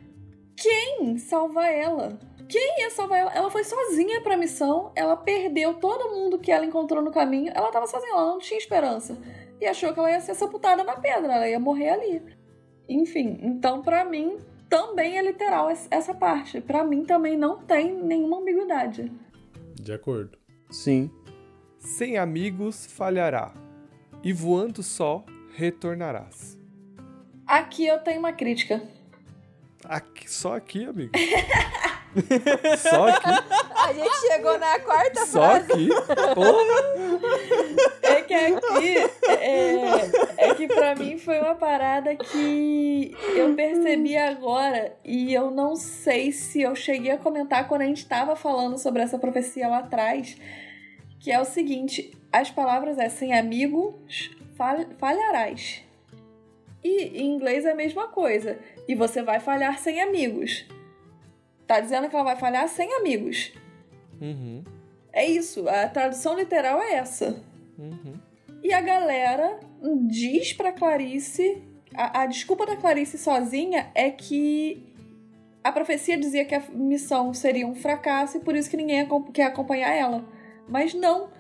quem 0.57 1.19
salvar 1.19 1.71
ela. 1.71 2.19
Quem 2.49 2.81
ia 2.81 2.91
salvar 2.91 3.19
ela? 3.19 3.33
Ela 3.33 3.51
foi 3.51 3.65
sozinha 3.65 4.21
pra 4.23 4.37
missão, 4.37 4.91
ela 4.97 5.17
perdeu 5.17 5.75
todo 5.75 6.11
mundo 6.11 6.39
que 6.39 6.51
ela 6.51 6.65
encontrou 6.65 7.03
no 7.03 7.13
caminho. 7.13 7.53
Ela 7.55 7.71
tava 7.71 7.87
sozinha, 7.87 8.13
ela 8.13 8.27
não 8.27 8.39
tinha 8.39 8.59
esperança. 8.59 9.17
E 9.61 9.67
achou 9.67 9.93
que 9.93 9.99
ela 9.99 10.11
ia 10.11 10.21
ser 10.21 10.35
sepultada 10.35 10.83
na 10.83 10.97
pedra, 10.97 11.35
ela 11.35 11.49
ia 11.49 11.61
morrer 11.61 11.91
ali. 11.91 12.23
Enfim, 12.89 13.39
então 13.43 13.83
para 13.83 14.05
mim 14.05 14.39
também 14.69 15.19
é 15.19 15.23
literal 15.23 15.69
essa 15.91 16.15
parte. 16.15 16.61
Para 16.61 16.85
mim 16.85 17.05
também 17.05 17.37
não 17.37 17.59
tem 17.59 17.93
nenhuma 17.93 18.39
ambiguidade. 18.39 19.13
De 19.75 19.93
acordo. 19.93 20.39
Sim. 20.71 21.11
Sem 21.79 22.19
amigos 22.19 22.87
falhará 22.87 23.53
e 24.23 24.33
voando 24.33 24.83
só 24.83 25.25
retornarás. 25.55 26.59
Aqui 27.47 27.87
eu 27.87 27.99
tenho 27.99 28.21
uma 28.21 28.33
crítica. 28.33 28.83
Aqui, 29.85 30.31
só 30.31 30.55
aqui, 30.55 30.85
amigo. 30.85 31.13
só 32.79 33.09
aqui. 33.09 33.31
A 33.75 33.93
gente 33.93 34.17
chegou 34.27 34.59
na 34.59 34.79
quarta 34.81 35.27
só 35.27 35.41
frase. 35.41 35.73
aqui. 35.73 35.89
Porra. 36.35 37.81
É 38.03 38.23
que 38.23 38.35
aqui 38.35 38.97
é, 39.29 40.49
é 40.49 40.55
que 40.55 40.67
para 40.67 40.95
mim 40.95 41.19
foi 41.19 41.39
uma 41.41 41.55
parada 41.55 42.15
que 42.17 43.17
eu 43.35 43.55
percebi 43.55 44.17
agora 44.17 44.97
e 45.05 45.33
eu 45.33 45.51
não 45.51 45.77
sei 45.77 46.33
se 46.33 46.61
eu 46.61 46.75
cheguei 46.75 47.13
a 47.13 47.19
comentar 47.19 47.69
quando 47.69 47.83
a 47.83 47.87
gente 47.87 47.99
estava 48.03 48.35
falando 48.35 48.79
sobre 48.79 49.03
essa 49.03 49.19
profecia 49.19 49.69
lá 49.69 49.79
atrás, 49.79 50.37
que 51.21 51.31
é 51.31 51.41
o 51.41 51.45
seguinte: 51.45 52.13
as 52.33 52.51
palavras 52.51 52.99
é 52.99 53.09
sem 53.09 53.33
amigos 53.33 54.31
falharás. 54.99 55.83
E 56.83 57.23
em 57.23 57.35
inglês 57.35 57.65
é 57.65 57.73
a 57.73 57.75
mesma 57.75 58.09
coisa. 58.09 58.59
E 58.89 58.95
você 58.95 59.23
vai 59.23 59.39
falhar 59.41 59.79
sem 59.79 60.01
amigos. 60.01 60.67
Tá 61.71 61.79
dizendo 61.79 62.09
que 62.09 62.17
ela 62.17 62.25
vai 62.25 62.35
falhar 62.35 62.69
sem 62.69 62.93
amigos. 62.95 63.53
Uhum. 64.21 64.65
É 65.13 65.25
isso. 65.25 65.69
A 65.69 65.87
tradução 65.89 66.37
literal 66.37 66.83
é 66.83 66.95
essa. 66.95 67.45
Uhum. 67.79 68.15
E 68.61 68.73
a 68.73 68.81
galera 68.81 69.61
diz 70.09 70.53
pra 70.53 70.73
Clarice. 70.73 71.63
A, 71.95 72.23
a 72.23 72.27
desculpa 72.27 72.67
da 72.67 72.75
Clarice 72.75 73.17
sozinha 73.17 73.89
é 73.95 74.11
que 74.11 74.85
a 75.63 75.71
profecia 75.71 76.19
dizia 76.19 76.45
que 76.45 76.57
a 76.57 76.71
missão 76.73 77.33
seria 77.33 77.69
um 77.69 77.77
fracasso 77.77 78.39
e 78.39 78.41
por 78.41 78.57
isso 78.57 78.69
que 78.69 78.77
ninguém 78.77 79.07
quer 79.33 79.45
acompanhar 79.45 79.95
ela. 79.95 80.29
Mas 80.69 80.93
não 80.93 81.31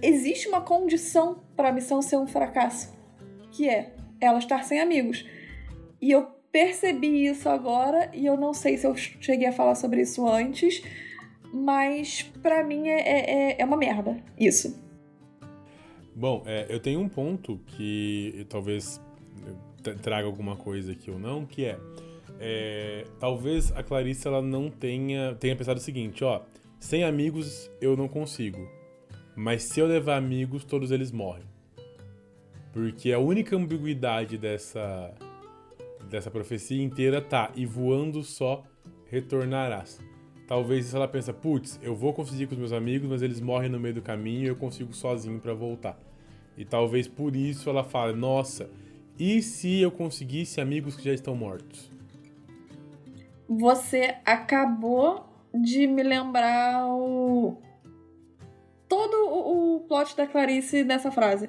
existe 0.00 0.48
uma 0.48 0.62
condição 0.62 1.42
para 1.54 1.68
a 1.68 1.72
missão 1.72 2.00
ser 2.00 2.16
um 2.16 2.26
fracasso, 2.26 2.96
que 3.50 3.68
é 3.68 3.92
ela 4.22 4.38
estar 4.38 4.64
sem 4.64 4.80
amigos. 4.80 5.26
E 6.00 6.10
eu 6.10 6.37
percebi 6.52 7.26
isso 7.26 7.48
agora 7.48 8.10
e 8.14 8.26
eu 8.26 8.36
não 8.36 8.54
sei 8.54 8.76
se 8.76 8.86
eu 8.86 8.96
cheguei 8.96 9.48
a 9.48 9.52
falar 9.52 9.74
sobre 9.74 10.02
isso 10.02 10.26
antes, 10.26 10.82
mas 11.52 12.22
para 12.42 12.64
mim 12.64 12.88
é, 12.88 13.00
é, 13.00 13.30
é, 13.30 13.56
é, 13.60 13.64
uma 13.64 13.76
merda 13.76 14.16
isso. 14.38 14.78
Bom, 16.14 16.42
é, 16.46 16.66
eu 16.68 16.80
tenho 16.80 17.00
um 17.00 17.08
ponto 17.08 17.60
que 17.66 18.46
talvez 18.48 19.00
traga 20.02 20.26
alguma 20.26 20.56
coisa 20.56 20.92
aqui 20.92 21.10
ou 21.10 21.18
não, 21.18 21.46
que 21.46 21.64
é, 21.64 21.78
é, 22.40 23.04
talvez 23.20 23.70
a 23.72 23.82
Clarice 23.82 24.26
ela 24.26 24.42
não 24.42 24.70
tenha 24.70 25.34
tenha 25.36 25.54
pensado 25.54 25.78
o 25.78 25.82
seguinte, 25.82 26.24
ó, 26.24 26.42
sem 26.80 27.04
amigos 27.04 27.70
eu 27.80 27.96
não 27.96 28.08
consigo. 28.08 28.68
Mas 29.36 29.62
se 29.62 29.78
eu 29.78 29.86
levar 29.86 30.16
amigos, 30.16 30.64
todos 30.64 30.90
eles 30.90 31.12
morrem. 31.12 31.44
Porque 32.72 33.12
a 33.12 33.20
única 33.20 33.56
ambiguidade 33.56 34.36
dessa 34.36 35.14
dessa 36.08 36.30
profecia 36.30 36.82
inteira 36.82 37.20
tá 37.20 37.50
e 37.54 37.66
voando 37.66 38.22
só 38.22 38.64
retornarás. 39.06 40.00
Talvez 40.46 40.86
se 40.86 40.96
ela 40.96 41.06
pensa, 41.06 41.32
putz, 41.32 41.78
eu 41.82 41.94
vou 41.94 42.12
conseguir 42.12 42.46
com 42.46 42.54
os 42.54 42.58
meus 42.58 42.72
amigos, 42.72 43.08
mas 43.08 43.22
eles 43.22 43.40
morrem 43.40 43.68
no 43.68 43.78
meio 43.78 43.94
do 43.94 44.02
caminho 44.02 44.44
e 44.44 44.48
eu 44.48 44.56
consigo 44.56 44.92
sozinho 44.92 45.38
para 45.38 45.52
voltar. 45.52 45.98
E 46.56 46.64
talvez 46.64 47.06
por 47.06 47.36
isso 47.36 47.68
ela 47.68 47.84
fale, 47.84 48.16
nossa, 48.16 48.70
e 49.18 49.42
se 49.42 49.80
eu 49.80 49.90
conseguisse 49.90 50.60
amigos 50.60 50.96
que 50.96 51.04
já 51.04 51.12
estão 51.12 51.34
mortos? 51.34 51.90
você 53.48 54.16
acabou 54.26 55.24
de 55.54 55.86
me 55.86 56.02
lembrar 56.02 56.86
o. 56.86 57.56
todo 58.86 59.14
o 59.14 59.80
plot 59.88 60.14
da 60.14 60.26
Clarice 60.26 60.84
nessa 60.84 61.10
frase. 61.10 61.48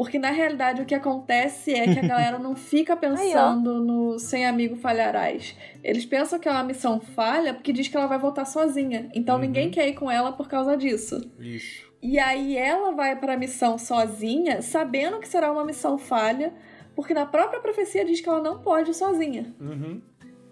Porque 0.00 0.18
na 0.18 0.30
realidade 0.30 0.80
o 0.80 0.86
que 0.86 0.94
acontece 0.94 1.74
é 1.74 1.92
que 1.92 1.98
a 1.98 2.08
galera 2.08 2.38
não 2.38 2.56
fica 2.56 2.96
pensando 2.96 3.70
Aí, 3.70 3.80
no 3.86 4.18
sem 4.18 4.46
amigo 4.46 4.74
falharás. 4.74 5.54
Eles 5.84 6.06
pensam 6.06 6.38
que 6.38 6.48
é 6.48 6.50
uma 6.50 6.64
missão 6.64 6.98
falha 6.98 7.52
porque 7.52 7.70
diz 7.70 7.86
que 7.86 7.98
ela 7.98 8.06
vai 8.06 8.18
voltar 8.18 8.46
sozinha. 8.46 9.10
Então 9.14 9.34
uhum. 9.34 9.42
ninguém 9.42 9.70
quer 9.70 9.86
ir 9.86 9.92
com 9.92 10.10
ela 10.10 10.32
por 10.32 10.48
causa 10.48 10.74
disso. 10.74 11.30
Isso. 11.38 11.86
E 12.00 12.18
aí 12.18 12.56
ela 12.56 12.92
vai 12.92 13.14
para 13.14 13.34
a 13.34 13.36
missão 13.36 13.76
sozinha, 13.76 14.62
sabendo 14.62 15.18
que 15.18 15.28
será 15.28 15.52
uma 15.52 15.66
missão 15.66 15.98
falha, 15.98 16.54
porque 16.96 17.12
na 17.12 17.26
própria 17.26 17.60
profecia 17.60 18.02
diz 18.02 18.22
que 18.22 18.28
ela 18.30 18.40
não 18.40 18.58
pode 18.58 18.92
ir 18.92 18.94
sozinha. 18.94 19.54
Uhum. 19.60 20.00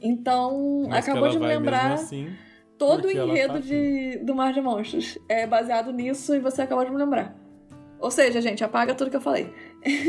Então, 0.03 0.87
Mas 0.91 1.09
acabou 1.09 1.31
de 1.31 1.39
me 1.39 1.47
lembrar 1.47 1.95
assim, 1.95 2.37
todo 2.77 3.07
o 3.07 3.11
enredo 3.11 3.55
tá 3.55 3.61
de, 3.61 4.19
do 4.19 4.35
Mar 4.35 4.53
de 4.53 4.61
Monstros. 4.61 5.19
É 5.27 5.47
baseado 5.47 5.91
nisso 5.91 6.35
e 6.35 6.39
você 6.39 6.61
acabou 6.61 6.85
de 6.85 6.91
me 6.91 6.99
lembrar. 6.99 7.48
Ou 8.01 8.11
seja, 8.11 8.41
gente, 8.41 8.63
apaga 8.63 8.95
tudo 8.95 9.11
que 9.11 9.17
eu 9.17 9.21
falei. 9.21 9.53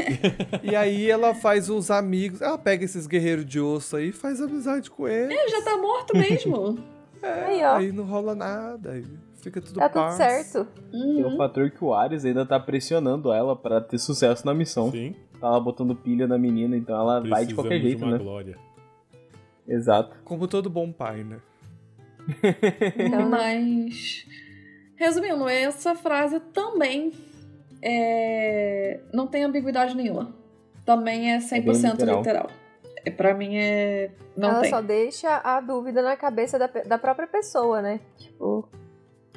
e 0.63 0.75
aí 0.75 1.09
ela 1.09 1.33
faz 1.33 1.69
os 1.69 1.89
amigos. 1.89 2.41
Ela 2.41 2.57
pega 2.57 2.85
esses 2.85 3.07
guerreiros 3.07 3.45
de 3.45 3.59
osso 3.59 3.97
aí 3.97 4.09
e 4.09 4.11
faz 4.11 4.39
amizade 4.41 4.91
com 4.91 5.07
eles. 5.07 5.35
É, 5.35 5.49
já 5.49 5.61
tá 5.63 5.77
morto 5.77 6.15
mesmo. 6.15 6.77
é, 7.21 7.45
aí, 7.45 7.63
ó. 7.63 7.75
aí 7.77 7.91
não 7.91 8.03
rola 8.03 8.35
nada. 8.35 8.91
Aí 8.91 9.05
fica 9.41 9.59
tudo 9.59 9.79
Tá 9.79 9.89
tudo 9.89 10.11
certo. 10.11 10.67
Uhum. 10.93 11.15
Tem 11.15 11.25
o 11.25 11.37
fator 11.37 11.71
que 11.71 11.83
o 11.83 11.93
Ares 11.93 12.25
ainda 12.25 12.45
tá 12.45 12.59
pressionando 12.59 13.33
ela 13.33 13.55
para 13.55 13.81
ter 13.81 13.97
sucesso 13.97 14.45
na 14.45 14.53
missão. 14.53 14.91
Sim. 14.91 15.15
Tá 15.39 15.49
lá 15.49 15.59
botando 15.59 15.95
pilha 15.95 16.27
na 16.27 16.37
menina, 16.37 16.77
então 16.77 16.95
ela 16.95 17.21
Precisamos 17.21 17.37
vai 17.37 17.45
de 17.45 17.55
qualquer 17.55 17.81
jeito, 17.81 17.97
de 17.97 18.03
uma 18.03 18.11
né? 18.11 18.17
Glória. 18.17 18.57
Exato. 19.67 20.15
Como 20.23 20.47
todo 20.47 20.69
bom 20.69 20.91
pai, 20.91 21.23
né? 21.23 21.39
Então, 22.97 23.29
mas. 23.29 24.27
Resumindo, 24.95 25.47
essa 25.47 25.95
frase 25.95 26.39
também 26.53 27.13
é... 27.81 28.99
não 29.13 29.27
tem 29.27 29.43
ambiguidade 29.43 29.95
nenhuma. 29.95 30.33
Também 30.85 31.33
é 31.33 31.37
100% 31.37 31.53
é 31.53 31.91
literal. 31.91 32.17
literal. 32.17 32.49
É, 33.05 33.11
pra 33.11 33.33
mim 33.33 33.55
é. 33.57 34.11
Não 34.35 34.49
ela 34.49 34.61
tem. 34.61 34.69
só 34.69 34.81
deixa 34.81 35.37
a 35.43 35.59
dúvida 35.61 36.01
na 36.01 36.15
cabeça 36.15 36.57
da, 36.57 36.67
da 36.67 36.97
própria 36.97 37.27
pessoa, 37.27 37.81
né? 37.81 37.99
Tipo, 38.17 38.67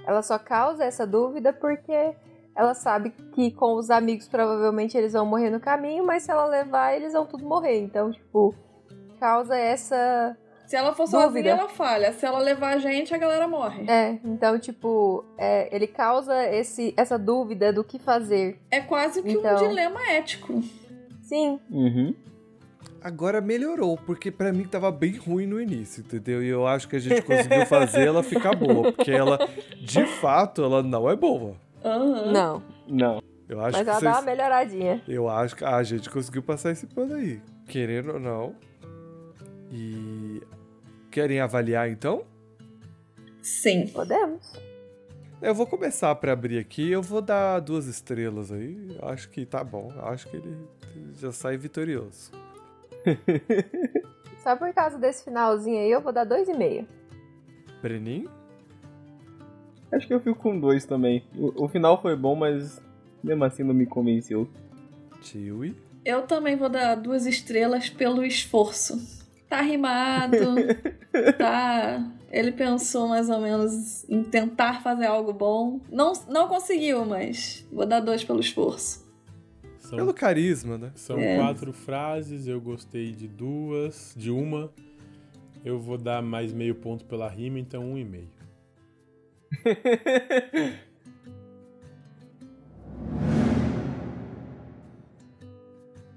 ela 0.06 0.22
só 0.22 0.38
causa 0.38 0.84
essa 0.84 1.06
dúvida 1.06 1.52
porque 1.52 2.14
ela 2.54 2.74
sabe 2.74 3.10
que 3.34 3.50
com 3.52 3.74
os 3.74 3.90
amigos 3.90 4.28
provavelmente 4.28 4.96
eles 4.96 5.12
vão 5.12 5.24
morrer 5.24 5.50
no 5.50 5.60
caminho, 5.60 6.04
mas 6.04 6.24
se 6.24 6.30
ela 6.30 6.46
levar, 6.46 6.94
eles 6.94 7.12
vão 7.12 7.26
tudo 7.26 7.44
morrer. 7.44 7.78
Então, 7.80 8.10
tipo, 8.10 8.54
causa 9.18 9.56
essa. 9.56 10.36
Se 10.72 10.76
ela 10.78 10.94
for 10.94 11.04
dúvida. 11.04 11.20
sozinha, 11.20 11.50
ela 11.50 11.68
falha. 11.68 12.12
Se 12.14 12.24
ela 12.24 12.38
levar 12.38 12.76
a 12.76 12.78
gente, 12.78 13.14
a 13.14 13.18
galera 13.18 13.46
morre. 13.46 13.84
É, 13.90 14.18
então, 14.24 14.58
tipo, 14.58 15.22
é, 15.36 15.68
ele 15.70 15.86
causa 15.86 16.48
esse, 16.48 16.94
essa 16.96 17.18
dúvida 17.18 17.70
do 17.74 17.84
que 17.84 17.98
fazer. 17.98 18.58
É 18.70 18.80
quase 18.80 19.22
que 19.22 19.32
então... 19.32 19.54
um 19.54 19.68
dilema 19.68 20.00
ético. 20.10 20.64
Sim. 21.20 21.60
Uhum. 21.70 22.14
Agora 23.02 23.42
melhorou, 23.42 23.98
porque 23.98 24.30
para 24.30 24.50
mim 24.50 24.64
tava 24.64 24.90
bem 24.90 25.18
ruim 25.18 25.44
no 25.44 25.60
início, 25.60 26.00
entendeu? 26.00 26.42
E 26.42 26.48
eu 26.48 26.66
acho 26.66 26.88
que 26.88 26.96
a 26.96 27.00
gente 27.00 27.20
conseguiu 27.20 27.66
fazer 27.66 28.06
ela 28.06 28.22
ficar 28.22 28.56
boa, 28.56 28.92
porque 28.92 29.10
ela, 29.10 29.38
de 29.78 30.06
fato, 30.06 30.64
ela 30.64 30.82
não 30.82 31.10
é 31.10 31.14
boa. 31.14 31.54
Uhum. 31.84 32.32
Não. 32.32 32.62
Não. 32.88 33.22
Eu 33.46 33.60
acho 33.60 33.76
Mas 33.76 33.86
ela 33.86 33.98
vocês... 33.98 34.10
dá 34.10 34.18
uma 34.18 34.22
melhoradinha. 34.22 35.02
Eu 35.06 35.28
acho 35.28 35.54
que 35.54 35.66
a 35.66 35.82
gente 35.82 36.08
conseguiu 36.08 36.42
passar 36.42 36.70
esse 36.70 36.86
pano 36.86 37.12
aí. 37.12 37.42
Querendo 37.66 38.14
ou 38.14 38.18
não. 38.18 38.54
E. 39.70 40.40
Querem 41.12 41.40
avaliar 41.40 41.90
então? 41.90 42.24
Sim. 43.42 43.86
Podemos. 43.88 44.58
Eu 45.42 45.54
vou 45.54 45.66
começar 45.66 46.14
para 46.14 46.32
abrir 46.32 46.58
aqui. 46.58 46.90
Eu 46.90 47.02
vou 47.02 47.20
dar 47.20 47.60
duas 47.60 47.86
estrelas 47.86 48.50
aí. 48.50 48.96
Acho 49.02 49.28
que 49.28 49.44
tá 49.44 49.62
bom. 49.62 49.92
Acho 50.04 50.26
que 50.28 50.38
ele 50.38 50.56
já 51.20 51.30
sai 51.30 51.58
vitorioso. 51.58 52.32
Só 54.42 54.56
por 54.56 54.72
causa 54.72 54.96
desse 54.96 55.22
finalzinho 55.22 55.80
aí, 55.80 55.90
eu 55.90 56.00
vou 56.00 56.12
dar 56.14 56.24
dois 56.24 56.48
e 56.48 56.54
meio. 56.54 56.88
Brenin? 57.82 58.26
Acho 59.92 60.06
que 60.06 60.14
eu 60.14 60.20
fico 60.20 60.38
com 60.38 60.58
dois 60.58 60.86
também. 60.86 61.22
O, 61.36 61.64
o 61.64 61.68
final 61.68 62.00
foi 62.00 62.16
bom, 62.16 62.34
mas 62.34 62.80
mesmo 63.22 63.44
assim 63.44 63.62
não 63.62 63.74
me 63.74 63.84
convenceu. 63.84 64.48
Tiwi? 65.20 65.76
Eu 66.06 66.22
também 66.22 66.56
vou 66.56 66.70
dar 66.70 66.94
duas 66.94 67.26
estrelas 67.26 67.90
pelo 67.90 68.24
esforço. 68.24 69.21
Tá 69.52 69.60
rimado, 69.60 70.56
tá. 71.36 72.10
Ele 72.30 72.52
pensou 72.52 73.06
mais 73.06 73.28
ou 73.28 73.38
menos 73.38 74.08
em 74.08 74.22
tentar 74.24 74.80
fazer 74.80 75.04
algo 75.04 75.34
bom. 75.34 75.78
Não, 75.90 76.14
não 76.26 76.48
conseguiu, 76.48 77.04
mas 77.04 77.68
vou 77.70 77.84
dar 77.84 78.00
dois 78.00 78.24
pelo 78.24 78.40
esforço. 78.40 79.06
São, 79.78 79.98
pelo 79.98 80.14
carisma, 80.14 80.78
né? 80.78 80.90
São 80.94 81.18
é. 81.18 81.36
quatro 81.36 81.70
frases, 81.70 82.46
eu 82.46 82.58
gostei 82.62 83.12
de 83.12 83.28
duas, 83.28 84.14
de 84.16 84.30
uma. 84.30 84.72
Eu 85.62 85.78
vou 85.78 85.98
dar 85.98 86.22
mais 86.22 86.50
meio 86.50 86.74
ponto 86.74 87.04
pela 87.04 87.28
rima, 87.28 87.58
então 87.58 87.84
um 87.84 87.98
e 87.98 88.04
meio. 88.06 88.30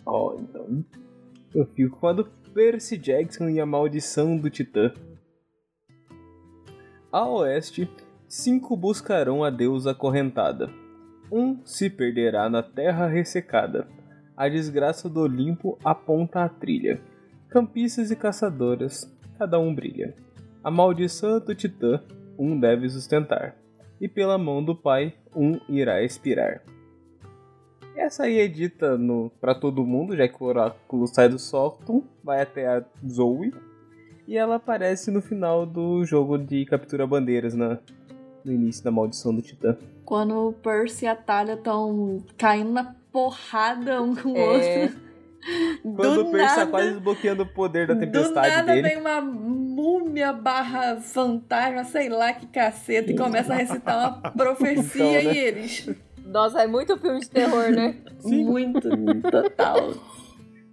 Ó, 0.05 0.31
oh, 0.31 0.39
então. 0.39 0.86
Eu 1.53 1.65
fico 1.65 1.97
com 1.97 2.07
a 2.07 2.13
do 2.13 2.23
Percy 2.55 2.97
Jackson 2.97 3.49
e 3.49 3.59
a 3.59 3.65
Maldição 3.65 4.37
do 4.37 4.49
Titã. 4.49 4.93
A 7.11 7.27
oeste, 7.27 7.89
cinco 8.29 8.77
buscarão 8.77 9.43
a 9.43 9.49
deusa 9.49 9.91
acorrentada. 9.91 10.69
Um 11.29 11.59
se 11.65 11.89
perderá 11.89 12.49
na 12.49 12.63
terra 12.63 13.07
ressecada. 13.07 13.85
A 14.37 14.47
desgraça 14.47 15.09
do 15.09 15.19
Olimpo 15.19 15.77
aponta 15.83 16.45
a 16.45 16.47
trilha. 16.47 17.01
Campistas 17.49 18.09
e 18.09 18.15
caçadoras, 18.15 19.13
cada 19.37 19.59
um 19.59 19.75
brilha. 19.75 20.15
A 20.63 20.71
maldição 20.71 21.41
do 21.41 21.53
Titã 21.53 22.01
um 22.39 22.57
deve 22.57 22.87
sustentar, 22.87 23.53
e 23.99 24.07
pela 24.07 24.37
mão 24.37 24.63
do 24.63 24.73
Pai 24.73 25.13
um 25.35 25.59
irá 25.67 26.01
expirar. 26.01 26.63
Essa 27.95 28.23
aí 28.23 28.39
é 28.39 28.47
dita 28.47 28.97
no, 28.97 29.31
pra 29.39 29.55
todo 29.55 29.85
mundo, 29.85 30.15
já 30.15 30.27
que 30.27 30.35
o 30.41 30.45
oráculo 30.45 31.07
sai 31.07 31.29
do 31.29 31.39
Sócton, 31.39 32.03
vai 32.23 32.41
até 32.41 32.67
a 32.67 32.83
Zoe, 33.07 33.53
e 34.27 34.37
ela 34.37 34.55
aparece 34.55 35.11
no 35.11 35.21
final 35.21 35.65
do 35.65 36.03
jogo 36.05 36.37
de 36.37 36.65
captura 36.65 37.07
bandeiras, 37.07 37.55
na, 37.55 37.79
no 38.43 38.51
início 38.51 38.83
da 38.83 38.91
maldição 38.91 39.33
do 39.33 39.41
Titã. 39.41 39.77
Quando 40.03 40.49
o 40.49 40.53
Percy 40.53 41.05
e 41.05 41.07
a 41.07 41.15
Talia 41.15 41.53
estão 41.53 42.24
caindo 42.37 42.71
na 42.71 42.95
porrada 43.11 44.01
um 44.01 44.15
com 44.15 44.33
o 44.33 44.37
é... 44.37 44.83
outro. 44.83 45.05
Quando 45.83 46.24
do 46.24 46.29
o 46.29 46.32
Percy 46.32 46.55
tá 46.55 46.65
quase 46.65 46.89
desbloqueando 46.89 47.43
o 47.43 47.45
poder 47.45 47.86
da 47.86 47.95
tempestade 47.95 48.49
do 48.49 48.55
nada 48.55 48.74
dele. 48.74 48.89
vem 48.89 48.97
uma 48.97 49.21
múmia 49.21 50.33
barra 50.33 50.97
fantasma, 50.97 51.83
sei 51.83 52.09
lá 52.09 52.33
que 52.33 52.47
caceta, 52.47 53.11
e 53.11 53.15
começa 53.15 53.53
a 53.53 53.57
recitar 53.57 53.95
uma 53.95 54.32
profecia 54.32 55.21
então, 55.21 55.32
né? 55.32 55.36
e 55.36 55.37
eles. 55.37 55.89
Nossa, 56.25 56.63
é 56.63 56.67
muito 56.67 56.97
filme 56.97 57.19
de 57.19 57.29
terror, 57.29 57.71
né? 57.71 58.01
Sim. 58.19 58.45
Muito, 58.45 58.89
total. 59.31 59.93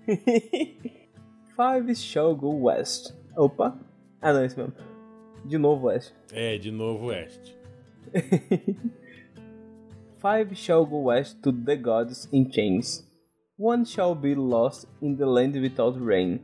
Five 1.55 1.95
shall 1.95 2.35
go 2.35 2.65
west. 2.65 3.15
Opa. 3.37 3.79
Ah, 4.21 4.33
não, 4.33 4.41
é 4.41 4.47
isso 4.47 4.59
mesmo. 4.59 4.75
De 5.45 5.59
novo 5.59 5.87
west. 5.87 6.13
É, 6.33 6.57
de 6.57 6.71
novo 6.71 7.07
west. 7.07 7.55
Five 10.19 10.55
shall 10.55 10.87
go 10.87 11.05
west 11.05 11.43
to 11.43 11.53
the 11.53 11.77
gods 11.77 12.29
in 12.33 12.51
chains. 12.51 13.07
One 13.59 13.85
shall 13.85 14.15
be 14.15 14.35
lost 14.35 14.89
in 15.01 15.17
the 15.17 15.27
land 15.27 15.61
without 15.61 16.01
rain. 16.01 16.41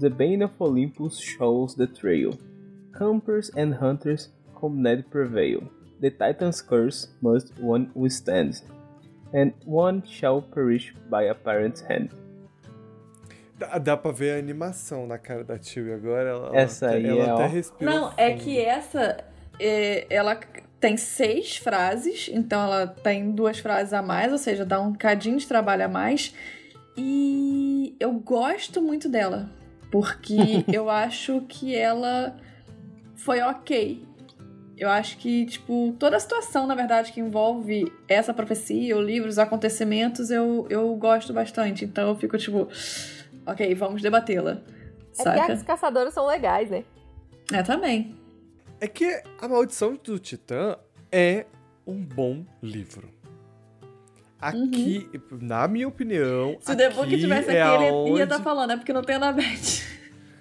The 0.00 0.10
bane 0.10 0.42
of 0.42 0.52
Olympus 0.60 1.18
shows 1.18 1.76
the 1.76 1.86
trail. 1.86 2.32
Campers 2.98 3.50
and 3.56 3.74
hunters 3.74 4.30
combined 4.58 5.10
prevail. 5.10 5.62
The 6.00 6.10
Titan's 6.10 6.60
curse 6.60 7.08
must 7.20 7.52
one 7.58 7.90
withstand, 7.94 8.62
and 9.32 9.52
one 9.64 10.02
shall 10.06 10.42
perish 10.42 10.94
by 11.10 11.24
a 11.24 11.34
parent's 11.34 11.80
hand. 11.80 12.10
Dá, 13.58 13.78
dá 13.78 13.96
pra 13.96 14.12
ver 14.12 14.36
a 14.36 14.38
animação 14.38 15.06
na 15.06 15.16
cara 15.16 15.42
da 15.42 15.58
Tio 15.58 15.94
agora. 15.94 16.28
Ela, 16.28 16.56
essa 16.56 16.88
aí 16.90 17.06
ela 17.06 17.20
é 17.20 17.30
até 17.30 17.44
ó. 17.44 17.46
respira. 17.46 17.90
Não, 17.90 18.12
é 18.16 18.34
que 18.34 18.60
essa. 18.60 19.24
É, 19.58 20.06
ela 20.10 20.38
tem 20.78 20.98
seis 20.98 21.56
frases, 21.56 22.28
então 22.30 22.62
ela 22.62 22.86
tem 22.86 23.30
duas 23.30 23.58
frases 23.58 23.94
a 23.94 24.02
mais, 24.02 24.30
ou 24.30 24.38
seja, 24.38 24.64
dá 24.64 24.78
um 24.78 24.92
cadinho 24.92 25.38
de 25.38 25.46
trabalho 25.46 25.86
a 25.86 25.88
mais. 25.88 26.34
E 26.96 27.96
eu 27.98 28.12
gosto 28.12 28.82
muito 28.82 29.08
dela, 29.08 29.50
porque 29.90 30.36
eu 30.70 30.90
acho 30.90 31.40
que 31.48 31.74
ela 31.74 32.36
foi 33.14 33.40
ok. 33.40 34.05
Eu 34.76 34.90
acho 34.90 35.16
que, 35.16 35.46
tipo, 35.46 35.96
toda 35.98 36.16
a 36.16 36.20
situação, 36.20 36.66
na 36.66 36.74
verdade, 36.74 37.10
que 37.10 37.20
envolve 37.20 37.90
essa 38.06 38.34
profecia, 38.34 38.96
o 38.96 39.00
livro, 39.00 39.28
os 39.28 39.38
acontecimentos, 39.38 40.30
eu, 40.30 40.66
eu 40.68 40.94
gosto 40.96 41.32
bastante. 41.32 41.84
Então 41.84 42.08
eu 42.08 42.16
fico, 42.16 42.36
tipo, 42.36 42.68
ok, 43.46 43.74
vamos 43.74 44.02
debatê-la. 44.02 44.60
É 45.18 45.46
que 45.46 45.52
as 45.52 45.62
caçadoras 45.62 46.12
são 46.12 46.26
legais, 46.26 46.68
né? 46.70 46.84
É, 47.50 47.62
também. 47.62 48.14
É 48.78 48.86
que 48.86 49.22
A 49.40 49.48
Maldição 49.48 49.98
do 50.02 50.18
Titã 50.18 50.76
é 51.10 51.46
um 51.86 52.04
bom 52.04 52.44
livro. 52.62 53.08
Aqui, 54.38 55.08
uhum. 55.14 55.38
na 55.40 55.66
minha 55.66 55.88
opinião. 55.88 56.58
Se 56.60 56.72
o 56.72 56.76
The 56.76 56.90
Book 56.90 57.08
tivesse 57.08 57.50
é 57.50 57.62
aqui, 57.62 57.84
ele 57.84 58.18
ia 58.18 58.24
estar 58.24 58.38
tá 58.38 58.44
falando, 58.44 58.72
é 58.72 58.76
porque 58.76 58.92
não 58.92 59.02
tem 59.02 59.16
a 59.16 59.32
Beth. 59.32 59.96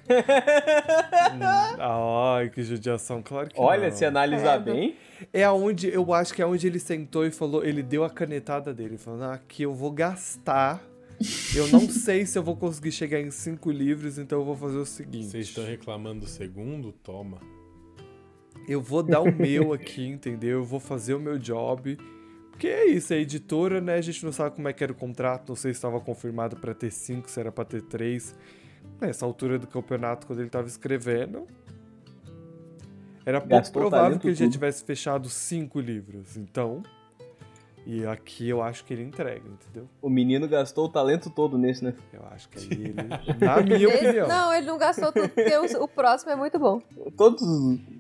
Hum, 0.10 1.80
ai, 1.80 2.50
que 2.50 2.64
judiação, 2.64 3.22
claro 3.22 3.50
que 3.50 3.60
Olha, 3.60 3.90
não. 3.90 3.96
se 3.96 4.06
analisar 4.06 4.56
é, 4.56 4.60
bem. 4.60 4.96
É 5.34 5.44
aonde, 5.44 5.88
eu 5.88 6.14
acho 6.14 6.34
que 6.34 6.42
é 6.42 6.46
onde 6.46 6.68
ele 6.68 6.80
sentou 6.80 7.26
e 7.26 7.32
falou, 7.32 7.64
ele 7.64 7.82
deu 7.82 8.04
a 8.04 8.10
canetada 8.10 8.74
dele, 8.74 8.98
falando, 8.98 9.24
ah, 9.24 9.34
aqui 9.34 9.64
eu 9.64 9.74
vou 9.74 9.92
gastar. 9.92 10.82
Eu 11.56 11.68
não 11.70 11.82
sei 11.90 12.26
se 12.26 12.38
eu 12.38 12.44
vou 12.44 12.56
conseguir 12.56 12.92
chegar 12.92 13.20
em 13.20 13.32
cinco 13.32 13.72
livros, 13.72 14.18
então 14.18 14.40
eu 14.40 14.46
vou 14.46 14.56
fazer 14.56 14.78
o 14.78 14.86
seguinte. 14.86 15.28
Vocês 15.28 15.48
estão 15.48 15.66
reclamando 15.66 16.22
do 16.22 16.28
segundo? 16.28 16.92
Toma. 16.92 17.40
Eu 18.68 18.82
vou 18.82 19.04
dar 19.04 19.22
o 19.22 19.32
meu 19.32 19.74
aqui, 19.74 20.06
entendeu? 20.08 20.60
Eu 20.60 20.64
vou 20.64 20.80
fazer 20.80 21.14
o 21.14 21.20
meu 21.20 21.38
job. 21.38 21.98
Porque 22.52 22.68
é 22.68 22.86
isso, 22.86 23.14
a 23.14 23.18
editora, 23.18 23.82
né? 23.82 23.96
A 23.96 24.02
gente 24.02 24.24
não 24.24 24.32
sabe 24.32 24.56
como 24.56 24.68
é 24.68 24.74
que 24.74 24.82
era 24.82 24.94
o 24.94 24.96
contrato, 24.96 25.50
não 25.50 25.56
sei 25.56 25.74
se 25.74 25.78
estava 25.78 26.00
confirmado 26.00 26.56
para 26.56 26.74
ter 26.74 26.90
cinco, 26.90 27.30
se 27.30 27.38
era 27.40 27.52
para 27.52 27.66
ter 27.66 27.82
três. 27.82 28.34
Nessa 29.00 29.26
altura 29.26 29.60
do 29.60 29.68
campeonato, 29.68 30.26
quando 30.26 30.40
ele 30.40 30.48
estava 30.48 30.68
escrevendo, 30.68 31.48
era 33.26 33.40
pouco 33.40 33.56
Gastou 33.56 33.82
provável 33.82 34.20
que 34.20 34.28
ele 34.28 34.36
tudo. 34.36 34.46
já 34.46 34.52
tivesse 34.52 34.84
fechado 34.84 35.30
cinco 35.30 35.80
livros. 35.80 36.38
Então, 36.38 36.84
e 37.86 38.06
aqui 38.06 38.50
eu 38.50 38.64
acho 38.64 38.84
que 38.84 38.94
ele 38.94 39.04
entrega, 39.04 39.44
entendeu? 39.48 39.88
O 40.02 40.10
menino 40.10 40.48
gastou 40.48 40.86
o 40.86 40.90
talento 40.90 41.30
todo 41.30 41.58
nesse, 41.58 41.84
né? 41.84 41.94
Eu 42.12 42.24
acho 42.32 42.50
que 42.50 42.58
ele, 42.58 42.94
na 43.40 43.62
minha 43.62 43.88
opinião. 43.90 44.28
Não, 44.28 44.54
ele 44.54 44.66
não 44.66 44.78
gastou 44.78 45.12
tudo, 45.12 45.30
porque 45.30 45.56
o, 45.58 45.84
o 45.84 45.88
próximo 45.88 46.32
é 46.32 46.36
muito 46.36 46.58
bom. 46.58 46.82
Todos 47.16 47.42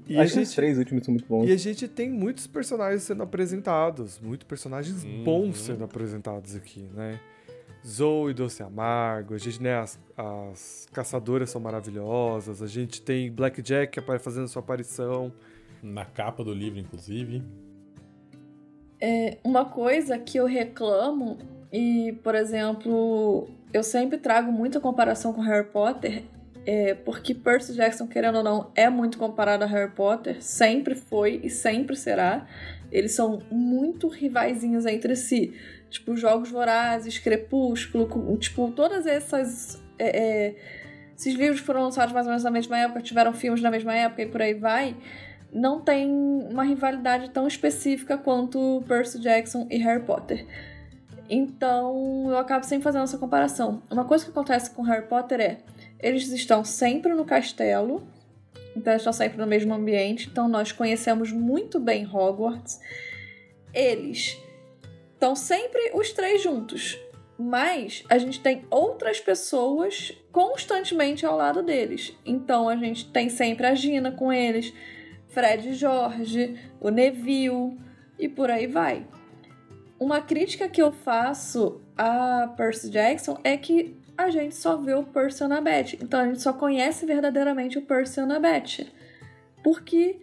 e 0.07 0.17
acho 0.17 0.33
que 0.33 0.39
os 0.41 0.53
três 0.55 0.77
últimos 0.77 1.05
são 1.05 1.13
muito 1.13 1.27
bons. 1.27 1.47
E 1.47 1.51
a 1.51 1.57
gente 1.57 1.87
tem 1.87 2.09
muitos 2.09 2.47
personagens 2.47 3.03
sendo 3.03 3.21
apresentados, 3.21 4.19
muitos 4.19 4.47
personagens 4.47 5.03
uhum. 5.03 5.23
bons 5.23 5.59
sendo 5.59 5.83
apresentados 5.83 6.55
aqui, 6.55 6.87
né? 6.93 7.19
Zoe 7.85 8.33
Doce 8.33 8.63
Amargo, 8.63 9.35
a 9.35 9.37
gente, 9.37 9.61
né, 9.61 9.77
as, 9.77 9.99
as 10.17 10.87
caçadoras 10.91 11.51
são 11.51 11.61
maravilhosas, 11.61 12.61
a 12.61 12.67
gente 12.67 13.01
tem 13.01 13.31
Blackjack 13.31 14.01
fazendo 14.19 14.47
sua 14.47 14.61
aparição. 14.61 15.31
Na 15.83 16.03
capa 16.03 16.43
do 16.43 16.51
livro, 16.51 16.79
inclusive. 16.79 17.43
É, 18.99 19.37
uma 19.43 19.65
coisa 19.65 20.17
que 20.17 20.37
eu 20.37 20.47
reclamo, 20.47 21.37
e, 21.71 22.17
por 22.23 22.33
exemplo, 22.33 23.47
eu 23.71 23.83
sempre 23.83 24.17
trago 24.17 24.51
muita 24.51 24.79
comparação 24.79 25.31
com 25.31 25.41
Harry 25.41 25.67
Potter, 25.67 26.23
é, 26.65 26.95
porque 26.95 27.35
Percy 27.35 27.75
Jackson, 27.75 28.07
querendo 28.07 28.37
ou 28.37 28.43
não, 28.43 28.71
é 28.73 28.89
muito 28.89 29.19
comparado 29.19 29.63
a 29.63 29.67
Harry 29.67 29.91
Potter, 29.91 30.41
sempre 30.41 30.95
foi 30.95 31.39
e 31.43 31.49
sempre 31.49 31.95
será. 31.95 32.47
Eles 32.91 33.11
são 33.11 33.39
muito 33.51 34.07
rivaizinhos 34.07 34.85
entre 34.87 35.15
si. 35.15 35.53
Tipo, 35.89 36.15
Jogos 36.17 36.49
Vorazes, 36.49 37.17
Crepúsculo, 37.19 38.37
tipo, 38.37 38.71
todas 38.71 39.05
essas. 39.05 39.81
É, 39.97 40.19
é, 40.19 40.55
esses 41.17 41.33
livros 41.33 41.61
foram 41.61 41.83
lançados 41.83 42.13
mais 42.13 42.25
ou 42.25 42.31
menos 42.31 42.43
na 42.43 42.51
mesma 42.51 42.77
época, 42.77 43.01
tiveram 43.01 43.33
filmes 43.33 43.61
na 43.61 43.71
mesma 43.71 43.93
época 43.93 44.21
e 44.21 44.25
por 44.25 44.41
aí 44.41 44.53
vai. 44.53 44.95
Não 45.51 45.79
tem 45.79 46.09
uma 46.09 46.63
rivalidade 46.63 47.29
tão 47.29 47.47
específica 47.47 48.17
quanto 48.17 48.83
Percy 48.87 49.19
Jackson 49.19 49.67
e 49.71 49.77
Harry 49.77 50.03
Potter. 50.03 50.45
Então, 51.29 52.25
eu 52.27 52.37
acabo 52.37 52.65
sempre 52.65 52.83
fazendo 52.83 53.03
essa 53.03 53.17
comparação. 53.17 53.81
Uma 53.89 54.05
coisa 54.05 54.25
que 54.25 54.31
acontece 54.31 54.69
com 54.71 54.81
Harry 54.83 55.07
Potter 55.07 55.39
é: 55.39 55.57
eles 55.99 56.27
estão 56.27 56.63
sempre 56.63 57.13
no 57.13 57.25
castelo, 57.25 58.05
então 58.75 58.91
eles 58.91 59.01
estão 59.01 59.13
sempre 59.13 59.37
no 59.37 59.47
mesmo 59.47 59.73
ambiente, 59.73 60.27
então 60.29 60.47
nós 60.47 60.71
conhecemos 60.71 61.31
muito 61.31 61.79
bem 61.79 62.05
Hogwarts. 62.05 62.79
Eles 63.73 64.37
Estão 65.25 65.35
sempre 65.35 65.89
os 65.95 66.11
três 66.11 66.43
juntos. 66.43 66.99
Mas 67.35 68.03
a 68.07 68.19
gente 68.19 68.39
tem 68.39 68.63
outras 68.69 69.19
pessoas 69.19 70.15
constantemente 70.31 71.25
ao 71.25 71.35
lado 71.35 71.63
deles. 71.63 72.15
Então 72.23 72.69
a 72.69 72.75
gente 72.75 73.09
tem 73.11 73.27
sempre 73.27 73.65
a 73.65 73.73
Gina 73.73 74.11
com 74.11 74.31
eles, 74.31 74.71
Fred 75.29 75.73
Jorge, 75.73 76.55
o 76.79 76.89
Neville 76.89 77.75
e 78.19 78.29
por 78.29 78.51
aí 78.51 78.67
vai. 78.67 79.07
Uma 79.99 80.21
crítica 80.21 80.69
que 80.69 80.79
eu 80.79 80.91
faço 80.91 81.81
a 81.97 82.53
Percy 82.55 82.91
Jackson 82.91 83.39
é 83.43 83.57
que 83.57 83.97
a 84.15 84.29
gente 84.29 84.55
só 84.55 84.77
vê 84.77 84.93
o 84.93 85.01
Percy 85.01 85.43
e 85.43 85.51
a 85.51 85.59
Beth. 85.59 85.95
Então 85.99 86.19
a 86.19 86.27
gente 86.27 86.39
só 86.39 86.53
conhece 86.53 87.03
verdadeiramente 87.03 87.79
o 87.79 87.81
Percy 87.81 88.19
e 88.19 88.31
a 88.31 88.39
Beth. 88.39 88.85
Porque 89.63 90.19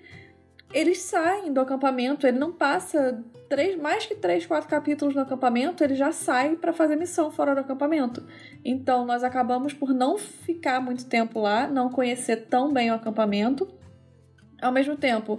eles 0.73 0.99
saem 0.99 1.53
do 1.53 1.61
acampamento, 1.61 2.25
ele 2.25 2.39
não 2.39 2.53
passa 2.53 3.21
três, 3.53 3.77
mais 3.77 4.07
que 4.07 4.15
três, 4.15 4.47
quatro 4.47 4.67
capítulos 4.67 5.15
no 5.15 5.21
acampamento, 5.21 5.85
ele 5.85 5.95
já 5.95 6.11
sai 6.11 6.57
para 6.57 6.73
fazer 6.73 6.97
missão 6.97 7.31
fora 7.31 7.55
do 7.55 7.61
acampamento. 7.61 8.27
Então 8.65 9.05
nós 9.05 9.23
acabamos 9.23 9.75
por 9.75 9.93
não 9.93 10.17
ficar 10.17 10.81
muito 10.81 11.05
tempo 11.05 11.39
lá, 11.39 11.67
não 11.67 11.91
conhecer 11.91 12.47
tão 12.47 12.73
bem 12.73 12.91
o 12.91 12.95
acampamento. 12.95 13.69
Ao 14.63 14.73
mesmo 14.73 14.97
tempo, 14.97 15.39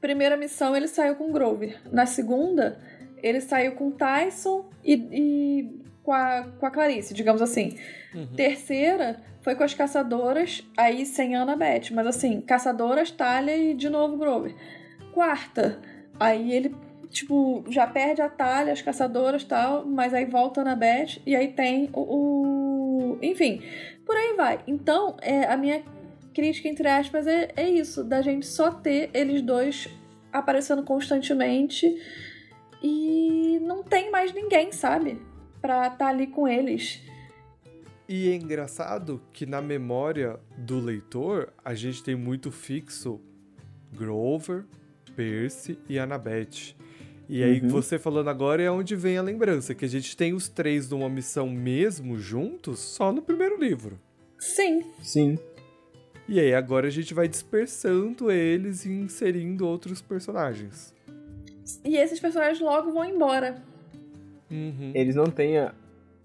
primeira 0.00 0.36
missão 0.36 0.74
ele 0.74 0.88
saiu 0.88 1.14
com 1.14 1.30
Grover. 1.30 1.80
Na 1.92 2.06
segunda, 2.06 2.80
ele 3.22 3.40
saiu 3.40 3.76
com 3.76 3.92
Tyson 3.92 4.68
e, 4.84 4.94
e 5.12 5.80
com, 6.02 6.10
a, 6.10 6.48
com 6.58 6.66
a 6.66 6.72
Clarice, 6.72 7.14
digamos 7.14 7.40
assim. 7.40 7.78
Uhum. 8.12 8.34
Terceira 8.34 9.22
foi 9.42 9.54
com 9.54 9.62
as 9.62 9.74
caçadoras, 9.74 10.66
aí 10.76 11.06
sem 11.06 11.36
Annabeth, 11.36 11.92
mas 11.92 12.08
assim, 12.08 12.40
caçadoras, 12.40 13.12
Talia 13.12 13.56
e 13.56 13.74
de 13.74 13.88
novo 13.88 14.16
Grover. 14.16 14.56
Quarta, 15.12 15.78
aí 16.18 16.52
ele 16.52 16.74
tipo, 17.14 17.64
já 17.68 17.86
perde 17.86 18.20
a 18.20 18.28
talha, 18.28 18.72
as 18.72 18.82
caçadoras 18.82 19.44
tal, 19.44 19.86
mas 19.86 20.12
aí 20.12 20.26
volta 20.26 20.64
na 20.64 20.74
Beth 20.74 21.20
e 21.24 21.34
aí 21.34 21.52
tem 21.52 21.88
o, 21.92 22.00
o. 22.00 23.18
Enfim, 23.22 23.62
por 24.04 24.16
aí 24.16 24.34
vai. 24.36 24.60
Então, 24.66 25.16
é, 25.22 25.44
a 25.44 25.56
minha 25.56 25.82
crítica, 26.34 26.68
entre 26.68 26.88
aspas, 26.88 27.26
é, 27.26 27.52
é 27.56 27.70
isso, 27.70 28.02
da 28.02 28.20
gente 28.20 28.44
só 28.44 28.72
ter 28.72 29.08
eles 29.14 29.40
dois 29.40 29.88
aparecendo 30.32 30.82
constantemente 30.82 31.96
e 32.82 33.60
não 33.62 33.84
tem 33.84 34.10
mais 34.10 34.32
ninguém, 34.34 34.72
sabe? 34.72 35.22
Pra 35.62 35.86
estar 35.86 35.96
tá 35.96 36.08
ali 36.08 36.26
com 36.26 36.48
eles. 36.48 37.00
E 38.08 38.28
é 38.28 38.34
engraçado 38.34 39.22
que 39.32 39.46
na 39.46 39.62
memória 39.62 40.38
do 40.58 40.80
leitor 40.80 41.52
a 41.64 41.74
gente 41.74 42.02
tem 42.02 42.16
muito 42.16 42.50
fixo 42.50 43.20
Grover, 43.92 44.66
Percy 45.14 45.78
e 45.88 45.98
Annabeth. 45.98 46.74
E 47.28 47.42
aí, 47.42 47.60
uhum. 47.60 47.68
você 47.68 47.98
falando 47.98 48.28
agora 48.28 48.62
é 48.62 48.70
onde 48.70 48.94
vem 48.94 49.16
a 49.16 49.22
lembrança, 49.22 49.74
que 49.74 49.84
a 49.84 49.88
gente 49.88 50.16
tem 50.16 50.34
os 50.34 50.48
três 50.48 50.90
numa 50.90 51.08
missão 51.08 51.48
mesmo 51.48 52.18
juntos 52.18 52.78
só 52.80 53.12
no 53.12 53.22
primeiro 53.22 53.58
livro. 53.58 53.98
Sim. 54.38 54.82
Sim. 55.00 55.38
E 56.28 56.38
aí, 56.38 56.54
agora 56.54 56.86
a 56.86 56.90
gente 56.90 57.14
vai 57.14 57.26
dispersando 57.26 58.30
eles 58.30 58.84
e 58.84 58.90
inserindo 58.90 59.66
outros 59.66 60.02
personagens. 60.02 60.94
E 61.82 61.96
esses 61.96 62.20
personagens 62.20 62.60
logo 62.60 62.92
vão 62.92 63.04
embora. 63.04 63.62
Uhum. 64.50 64.92
Eles 64.94 65.14
não 65.14 65.26
têm 65.26 65.58
a, 65.58 65.74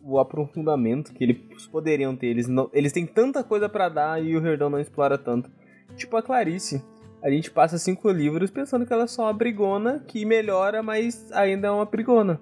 o 0.03 0.19
aprofundamento 0.19 1.13
que 1.13 1.23
eles 1.23 1.67
poderiam 1.71 2.15
ter. 2.15 2.27
Eles, 2.27 2.47
não, 2.47 2.69
eles 2.73 2.91
têm 2.91 3.05
tanta 3.05 3.43
coisa 3.43 3.69
para 3.69 3.87
dar 3.87 4.23
e 4.23 4.35
o 4.35 4.45
Herdão 4.45 4.69
não 4.69 4.79
explora 4.79 5.17
tanto. 5.17 5.49
Tipo 5.95 6.17
a 6.17 6.21
Clarice 6.21 6.83
a 7.21 7.29
gente 7.29 7.51
passa 7.51 7.77
cinco 7.77 8.09
livros 8.09 8.49
pensando 8.49 8.85
que 8.85 8.93
ela 8.93 9.03
é 9.03 9.07
só 9.07 9.23
uma 9.23 9.33
brigona 9.33 9.99
que 10.07 10.23
melhora, 10.25 10.81
mas 10.81 11.31
ainda 11.31 11.67
é 11.67 11.71
uma 11.71 11.85
brigona. 11.85 12.39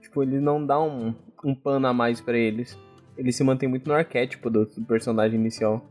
Tipo, 0.00 0.22
ele 0.22 0.40
não 0.40 0.64
dá 0.64 0.80
um, 0.80 1.14
um 1.42 1.54
pano 1.54 1.86
a 1.86 1.92
mais 1.92 2.20
para 2.20 2.36
eles. 2.36 2.78
Ele 3.16 3.32
se 3.32 3.42
mantém 3.42 3.68
muito 3.68 3.88
no 3.88 3.94
arquétipo 3.94 4.50
do, 4.50 4.66
do 4.66 4.82
personagem 4.84 5.38
inicial. 5.38 5.88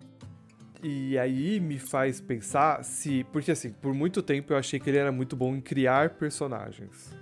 E 0.84 1.18
aí 1.18 1.60
me 1.60 1.78
faz 1.78 2.20
pensar 2.20 2.84
se. 2.84 3.24
Porque 3.32 3.52
assim, 3.52 3.72
por 3.72 3.94
muito 3.94 4.22
tempo 4.22 4.54
eu 4.54 4.58
achei 4.58 4.80
que 4.80 4.90
ele 4.90 4.98
era 4.98 5.12
muito 5.12 5.36
bom 5.36 5.56
em 5.56 5.62
criar 5.62 6.12
personagens. 6.12 7.16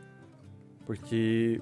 Porque 0.85 1.61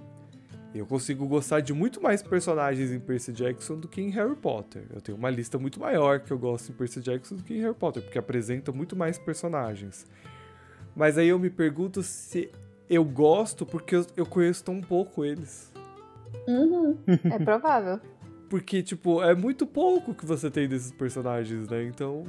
eu 0.74 0.86
consigo 0.86 1.28
gostar 1.28 1.62
de 1.62 1.74
muito 1.74 2.02
mais 2.02 2.22
personagens 2.22 2.92
em 2.92 3.00
Percy 3.00 3.32
Jackson 3.32 3.78
do 3.78 3.88
que 3.88 4.02
em 4.02 4.10
Harry 4.10 4.36
Potter. 4.36 4.84
Eu 4.94 5.02
tenho 5.02 5.18
uma 5.18 5.30
lista 5.30 5.58
muito 5.58 5.80
maior 5.80 6.20
que 6.20 6.32
eu 6.32 6.38
gosto 6.38 6.72
em 6.72 6.76
Percy 6.76 7.02
Jackson 7.02 7.36
do 7.36 7.44
que 7.44 7.56
em 7.56 7.62
Harry 7.62 7.76
Potter, 7.76 8.04
porque 8.04 8.18
apresenta 8.18 8.72
muito 8.72 8.96
mais 8.96 9.18
personagens. 9.18 10.06
Mas 10.96 11.18
aí 11.18 11.30
eu 11.30 11.40
me 11.40 11.50
pergunto 11.50 12.04
se 12.04 12.52
eu 12.90 13.04
gosto 13.04 13.66
porque 13.66 13.96
eu, 13.96 14.06
eu 14.16 14.26
conheço 14.26 14.64
tão 14.64 14.82
pouco 14.82 15.24
eles. 15.24 15.72
Uhum. 16.48 16.98
É 17.32 17.40
provável. 17.40 18.00
Porque, 18.50 18.82
tipo, 18.82 19.22
é 19.22 19.36
muito 19.36 19.68
pouco 19.68 20.14
que 20.14 20.26
você 20.26 20.50
tem 20.50 20.68
desses 20.68 20.92
personagens, 20.92 21.68
né? 21.68 21.84
Então. 21.84 22.24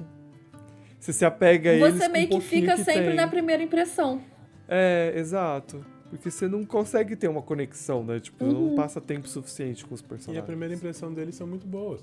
Você 0.99 1.13
se 1.13 1.25
apega 1.25 1.71
a 1.71 1.79
você 1.79 1.85
eles. 1.85 1.99
Você 1.99 2.09
meio 2.09 2.29
que 2.29 2.41
fica 2.41 2.75
que 2.75 2.85
sempre 2.85 3.07
tem. 3.07 3.15
na 3.15 3.29
primeira 3.29 3.63
impressão. 3.63 4.21
É, 4.67 5.13
exato. 5.17 5.85
Porque 6.11 6.31
você 6.31 6.49
não 6.49 6.65
consegue 6.65 7.15
ter 7.17 7.29
uma 7.29 7.43
conexão, 7.43 8.03
né? 8.03 8.19
Tipo, 8.19 8.45
uhum. 8.45 8.69
não 8.71 8.75
passa 8.75 9.01
tempo 9.01 9.29
suficiente 9.29 9.85
com 9.85 9.95
os 9.95 10.03
personagens. 10.03 10.37
E 10.37 10.39
a 10.39 10.43
primeira 10.43 10.75
impressão 10.75 11.13
deles 11.13 11.35
são 11.35 11.47
muito 11.47 11.67
boas. 11.67 12.03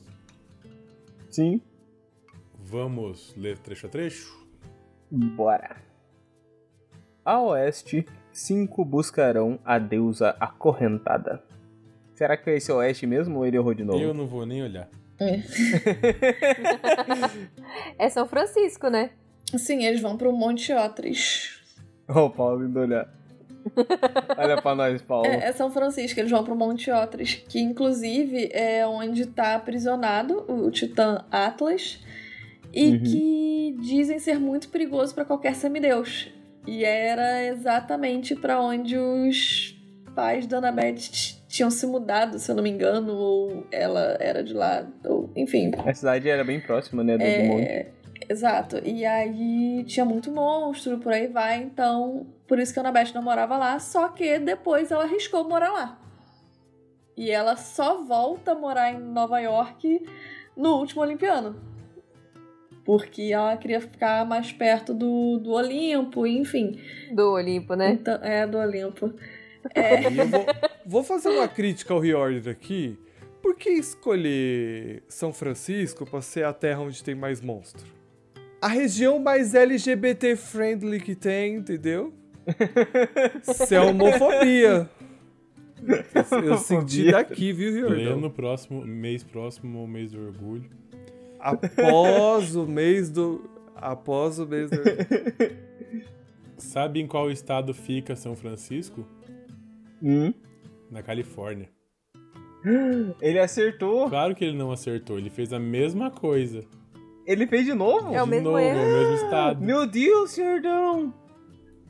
Sim. 1.29 1.59
Vamos 2.59 3.33
ler 3.35 3.57
trecho 3.57 3.87
a 3.87 3.89
trecho? 3.89 4.47
Bora. 5.11 5.77
A 7.23 7.41
oeste, 7.41 8.05
cinco 8.31 8.85
buscarão 8.85 9.59
a 9.65 9.79
deusa 9.79 10.35
acorrentada. 10.39 11.43
Será 12.13 12.37
que 12.37 12.49
é 12.49 12.57
esse 12.57 12.71
oeste 12.71 13.05
mesmo 13.05 13.39
ou 13.39 13.45
ele 13.45 13.57
errou 13.57 13.73
de 13.73 13.83
novo? 13.83 13.99
Eu 13.99 14.13
não 14.13 14.27
vou 14.27 14.45
nem 14.45 14.63
olhar. 14.63 14.87
é 17.97 18.09
São 18.09 18.27
Francisco, 18.27 18.89
né? 18.89 19.11
Sim, 19.57 19.83
eles 19.83 20.01
vão 20.01 20.17
pro 20.17 20.31
Monte 20.31 20.73
Otris. 20.73 21.61
Ó, 22.07 22.27
o 22.27 22.29
Paulo 22.29 22.65
indo 22.65 22.79
olhar. 22.79 23.09
Olha 24.37 24.61
pra 24.61 24.75
nós, 24.75 25.01
Paulo. 25.01 25.25
É, 25.25 25.47
é, 25.47 25.51
São 25.51 25.71
Francisco, 25.71 26.19
eles 26.19 26.31
vão 26.31 26.43
pro 26.43 26.55
Monte 26.55 26.91
Otris, 26.91 27.35
que 27.47 27.59
inclusive 27.59 28.49
é 28.51 28.85
onde 28.85 29.25
tá 29.25 29.55
aprisionado 29.55 30.45
o 30.47 30.69
Titã 30.69 31.25
Atlas 31.31 31.99
e 32.73 32.89
uhum. 32.89 33.03
que 33.03 33.77
dizem 33.81 34.19
ser 34.19 34.39
muito 34.39 34.69
perigoso 34.69 35.13
para 35.15 35.25
qualquer 35.25 35.55
semideus. 35.55 36.31
E 36.67 36.83
era 36.83 37.43
exatamente 37.45 38.35
para 38.35 38.59
onde 38.59 38.97
os 38.97 39.75
pais 40.15 40.47
da 40.47 40.57
Annabeth 40.57 41.35
tinham 41.47 41.69
se 41.69 41.85
mudado, 41.85 42.39
se 42.39 42.49
eu 42.49 42.55
não 42.55 42.63
me 42.63 42.69
engano, 42.69 43.13
ou 43.13 43.67
ela 43.71 44.17
era 44.19 44.43
de 44.43 44.53
lá, 44.53 44.87
ou 45.03 45.29
enfim. 45.35 45.71
A 45.85 45.93
cidade 45.93 46.27
era 46.27 46.43
bem 46.43 46.59
próxima, 46.59 47.03
né, 47.03 47.17
do 47.17 47.23
é... 47.23 47.43
monte. 47.43 47.94
Exato. 48.27 48.81
E 48.83 49.05
aí 49.05 49.83
tinha 49.85 50.05
muito 50.05 50.31
monstro, 50.31 50.97
por 50.97 51.13
aí 51.13 51.27
vai, 51.27 51.61
então 51.61 52.25
por 52.47 52.59
isso 52.59 52.73
que 52.73 52.79
a 52.79 52.81
Annabeth 52.81 53.13
não 53.13 53.21
morava 53.21 53.57
lá, 53.57 53.79
só 53.79 54.09
que 54.09 54.39
depois 54.39 54.91
ela 54.91 55.03
arriscou 55.03 55.47
morar 55.47 55.71
lá. 55.71 55.99
E 57.17 57.31
ela 57.31 57.55
só 57.55 58.03
volta 58.03 58.51
a 58.51 58.55
morar 58.55 58.91
em 58.93 58.99
Nova 58.99 59.39
York 59.39 60.05
no 60.55 60.77
último 60.77 61.01
Olimpiano. 61.01 61.55
Porque 62.83 63.31
ela 63.31 63.57
queria 63.57 63.81
ficar 63.81 64.25
mais 64.25 64.51
perto 64.51 64.93
do, 64.93 65.39
do 65.39 65.53
Olimpo, 65.53 66.27
enfim. 66.27 66.79
Do 67.11 67.31
Olimpo, 67.31 67.73
né? 67.73 67.93
Então, 67.93 68.19
é, 68.21 68.45
do 68.45 68.57
Olimpo. 68.57 69.13
É. 69.73 70.07
Vou, 70.11 70.45
vou, 70.85 71.03
fazer 71.03 71.29
uma 71.29 71.47
crítica 71.47 71.91
ao 71.91 71.99
Reorder 71.99 72.53
aqui. 72.53 72.99
Por 73.41 73.55
que 73.55 73.71
escolher 73.71 75.01
São 75.07 75.33
Francisco 75.33 76.05
para 76.05 76.21
ser 76.21 76.45
a 76.45 76.53
terra 76.53 76.81
onde 76.81 77.03
tem 77.03 77.15
mais 77.15 77.41
monstro? 77.41 77.83
A 78.65 78.67
região 78.67 79.19
mais 79.19 79.53
LGBT 79.53 80.35
friendly 80.35 80.99
que 80.99 81.13
tem, 81.13 81.57
entendeu? 81.57 82.11
Isso 83.47 83.75
é 83.75 83.79
homofobia. 83.79 84.89
Eu 86.43 86.57
senti 86.57 87.11
daqui, 87.11 87.53
viu, 87.53 87.71
Riordão? 87.71 88.19
no 88.19 88.31
próximo 88.31 88.83
mês 88.83 89.23
próximo, 89.23 89.83
o 89.83 89.87
mês 89.87 90.13
do 90.13 90.19
orgulho. 90.19 90.67
Após 91.39 92.55
o 92.55 92.65
mês 92.65 93.11
do. 93.11 93.47
Após 93.75 94.39
o 94.39 94.47
mês 94.47 94.71
do. 94.71 94.81
Sabe 96.57 96.99
em 96.99 97.05
qual 97.05 97.29
estado 97.29 97.71
fica 97.71 98.15
São 98.15 98.35
Francisco? 98.35 99.05
Hum? 100.01 100.33
Na 100.89 101.03
Califórnia. 101.03 101.69
Ele 103.21 103.37
acertou. 103.37 104.09
Claro 104.09 104.33
que 104.33 104.43
ele 104.43 104.57
não 104.57 104.71
acertou, 104.71 105.19
ele 105.19 105.29
fez 105.29 105.53
a 105.53 105.59
mesma 105.59 106.09
coisa. 106.09 106.63
Ele 107.25 107.47
fez 107.47 107.65
de 107.65 107.73
novo? 107.73 108.13
É 108.13 108.21
o 108.21 108.25
de 108.25 108.31
mesmo 108.31 108.49
novo, 108.51 108.59
erro. 108.59 108.79
é 108.79 108.83
o 108.83 108.87
mesmo 108.99 109.15
estado. 109.25 109.61
Meu 109.63 109.87
Deus, 109.87 110.35
Jordão! 110.35 111.13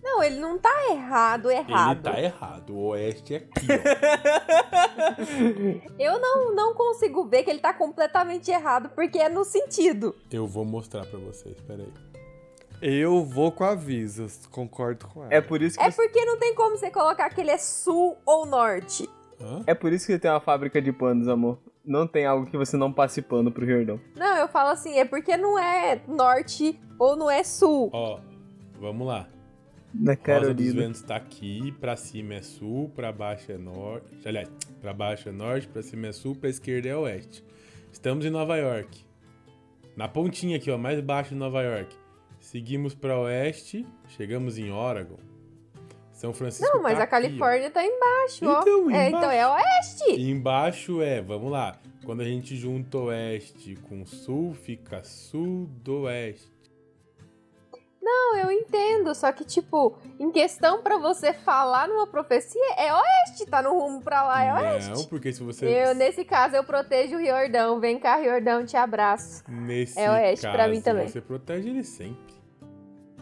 Não, 0.01 0.21
ele 0.21 0.39
não 0.39 0.57
tá 0.59 0.71
errado, 0.91 1.49
errado. 1.49 2.05
Ele 2.07 2.15
tá 2.15 2.21
errado. 2.21 2.75
O 2.75 2.87
oeste 2.89 3.33
é 3.33 3.37
aqui, 3.37 3.65
ó. 5.89 5.93
Eu 5.99 6.19
não, 6.19 6.53
não 6.53 6.73
consigo 6.75 7.25
ver 7.25 7.43
que 7.43 7.49
ele 7.49 7.59
tá 7.59 7.73
completamente 7.73 8.51
errado, 8.51 8.89
porque 8.93 9.17
é 9.17 9.29
no 9.29 9.43
sentido. 9.43 10.15
Eu 10.31 10.45
vou 10.45 10.63
mostrar 10.63 11.05
para 11.07 11.17
vocês, 11.19 11.59
peraí. 11.61 11.91
Eu 12.81 13.23
vou 13.23 13.51
com 13.51 13.63
avisos, 13.63 14.45
concordo 14.51 15.07
com 15.07 15.23
ela. 15.23 15.33
É 15.33 15.41
por 15.41 15.61
isso 15.61 15.77
que 15.77 15.83
É 15.83 15.89
você... 15.89 16.03
porque 16.03 16.23
não 16.23 16.37
tem 16.37 16.53
como 16.53 16.77
você 16.77 16.91
colocar 16.91 17.29
que 17.31 17.41
ele 17.41 17.49
é 17.51 17.57
sul 17.57 18.15
ou 18.25 18.45
norte. 18.45 19.09
Hã? 19.41 19.63
É 19.65 19.73
por 19.73 19.91
isso 19.91 20.05
que 20.05 20.11
ele 20.11 20.19
tem 20.19 20.29
uma 20.29 20.39
fábrica 20.39 20.79
de 20.81 20.91
panos, 20.91 21.27
amor. 21.27 21.57
Não 21.85 22.07
tem 22.07 22.25
algo 22.25 22.47
que 22.47 22.57
você 22.57 22.75
não 22.75 22.91
passe 22.91 23.21
pano 23.21 23.51
pro 23.51 23.65
Riordão. 23.65 23.99
Não, 24.15 24.37
eu 24.37 24.47
falo 24.47 24.69
assim, 24.69 24.97
é 24.97 25.05
porque 25.05 25.37
não 25.37 25.57
é 25.59 26.01
norte 26.07 26.79
ou 26.97 27.15
não 27.15 27.29
é 27.29 27.43
sul. 27.43 27.89
Ó, 27.93 28.19
vamos 28.79 29.05
lá. 29.05 29.27
Na 29.93 30.15
Carolina. 30.15 30.53
Rosa 30.53 30.63
dos 30.63 30.73
Ventos 30.73 31.01
tá 31.01 31.15
aqui, 31.15 31.71
pra 31.79 31.95
cima 31.95 32.33
é 32.33 32.41
sul, 32.41 32.91
pra 32.95 33.11
baixo 33.11 33.51
é 33.51 33.57
norte. 33.57 34.27
Aliás, 34.27 34.49
pra 34.81 34.93
baixo 34.93 35.29
é 35.29 35.31
norte, 35.31 35.67
pra 35.67 35.81
cima 35.81 36.07
é 36.07 36.11
sul, 36.11 36.35
pra 36.35 36.49
esquerda 36.49 36.89
é 36.89 36.95
oeste. 36.95 37.43
Estamos 37.91 38.25
em 38.25 38.29
Nova 38.29 38.57
York. 38.57 39.05
Na 39.95 40.07
pontinha 40.09 40.57
aqui, 40.57 40.69
ó, 40.69 40.77
mais 40.77 40.99
baixo 40.99 41.29
de 41.29 41.35
Nova 41.35 41.61
York. 41.61 41.95
Seguimos 42.39 42.93
para 42.93 43.17
oeste, 43.17 43.85
chegamos 44.09 44.57
em 44.57 44.69
Oregon. 44.71 45.17
São 46.25 46.33
Francisco. 46.33 46.75
Não, 46.75 46.81
mas 46.81 46.97
tá 46.97 47.03
a 47.03 47.07
Califórnia 47.07 47.67
aqui, 47.67 47.73
tá 47.73 47.85
embaixo, 47.85 48.43
então, 48.43 48.85
ó. 48.85 48.89
Embaixo. 48.89 48.95
É, 48.95 49.09
então 49.09 49.31
é 49.31 49.47
oeste. 49.47 50.21
Embaixo 50.21 51.01
é, 51.01 51.21
vamos 51.21 51.51
lá. 51.51 51.77
Quando 52.03 52.21
a 52.21 52.25
gente 52.25 52.55
junta 52.55 52.97
oeste 52.97 53.75
com 53.87 54.03
sul, 54.05 54.55
fica 54.55 55.03
sudoeste. 55.03 56.55
Não, 58.01 58.37
eu 58.37 58.51
entendo, 58.51 59.15
só 59.15 59.31
que 59.31 59.43
tipo, 59.43 59.97
em 60.19 60.31
questão 60.31 60.81
para 60.81 60.97
você 60.97 61.33
falar 61.33 61.87
numa 61.87 62.05
profecia, 62.05 62.75
é 62.77 62.93
oeste, 62.93 63.47
tá 63.47 63.63
no 63.63 63.79
rumo 63.79 64.01
pra 64.01 64.23
lá, 64.23 64.43
é 64.43 64.53
oeste. 64.53 64.91
Não, 64.91 65.03
porque 65.05 65.33
se 65.33 65.41
você 65.41 65.65
Eu 65.65 65.95
nesse 65.95 66.23
caso 66.23 66.55
eu 66.55 66.63
protejo 66.63 67.15
o 67.15 67.19
Riordão, 67.19 67.79
vem 67.79 67.99
cá 67.99 68.17
Riordão, 68.17 68.63
te 68.63 68.77
abraço. 68.77 69.43
Nesse 69.47 69.99
é 69.99 70.09
oeste 70.09 70.45
caso, 70.45 70.55
pra 70.55 70.67
mim 70.67 70.81
também. 70.81 71.07
Você 71.07 71.21
protege 71.21 71.69
ele 71.69 71.83
sempre. 71.83 72.35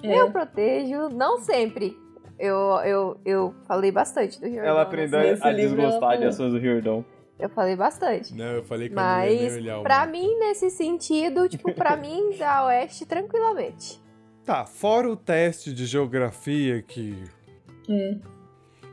É. 0.02 0.20
Eu 0.20 0.32
protejo, 0.32 1.08
não 1.08 1.40
sempre. 1.40 1.98
Eu, 2.40 2.80
eu, 2.84 3.18
eu 3.24 3.56
falei 3.68 3.92
bastante 3.92 4.40
do 4.40 4.48
Riordão. 4.48 4.70
Ela 4.70 4.82
aprendeu 4.82 5.20
a 5.20 5.52
desgostar 5.52 6.18
de 6.18 6.26
ações 6.26 6.52
do 6.52 6.60
Riordão. 6.60 7.06
Eu 7.40 7.50
falei 7.50 7.76
bastante. 7.76 8.34
Não, 8.34 8.46
eu 8.46 8.64
falei 8.64 8.90
que 8.90 8.96
Mas, 8.96 9.32
eu 9.32 9.38
não 9.38 9.44
ia 9.44 9.50
nem 9.50 9.62
olhar 9.62 9.82
pra 9.82 10.06
mim, 10.06 10.40
nesse 10.40 10.70
sentido, 10.70 11.50
tipo, 11.50 11.74
pra 11.74 11.96
mim, 11.98 12.36
dá 12.38 12.66
oeste 12.66 13.06
tranquilamente. 13.06 14.02
Tá, 14.46 14.66
fora 14.66 15.10
o 15.10 15.16
teste 15.16 15.74
de 15.74 15.86
geografia 15.86 16.82
que. 16.82 17.24
Hum. 17.90 18.20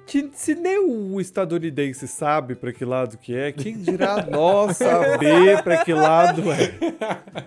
Que 0.06 0.28
se 0.32 0.56
nem 0.56 0.78
o 0.78 1.20
estadunidense 1.20 2.08
sabe 2.08 2.56
pra 2.56 2.72
que 2.72 2.84
lado 2.84 3.16
que 3.16 3.36
é, 3.36 3.52
quem 3.52 3.78
dirá 3.78 4.26
nós 4.26 4.74
saber 4.78 5.62
pra 5.62 5.84
que 5.84 5.92
lado 5.92 6.50
é? 6.50 7.46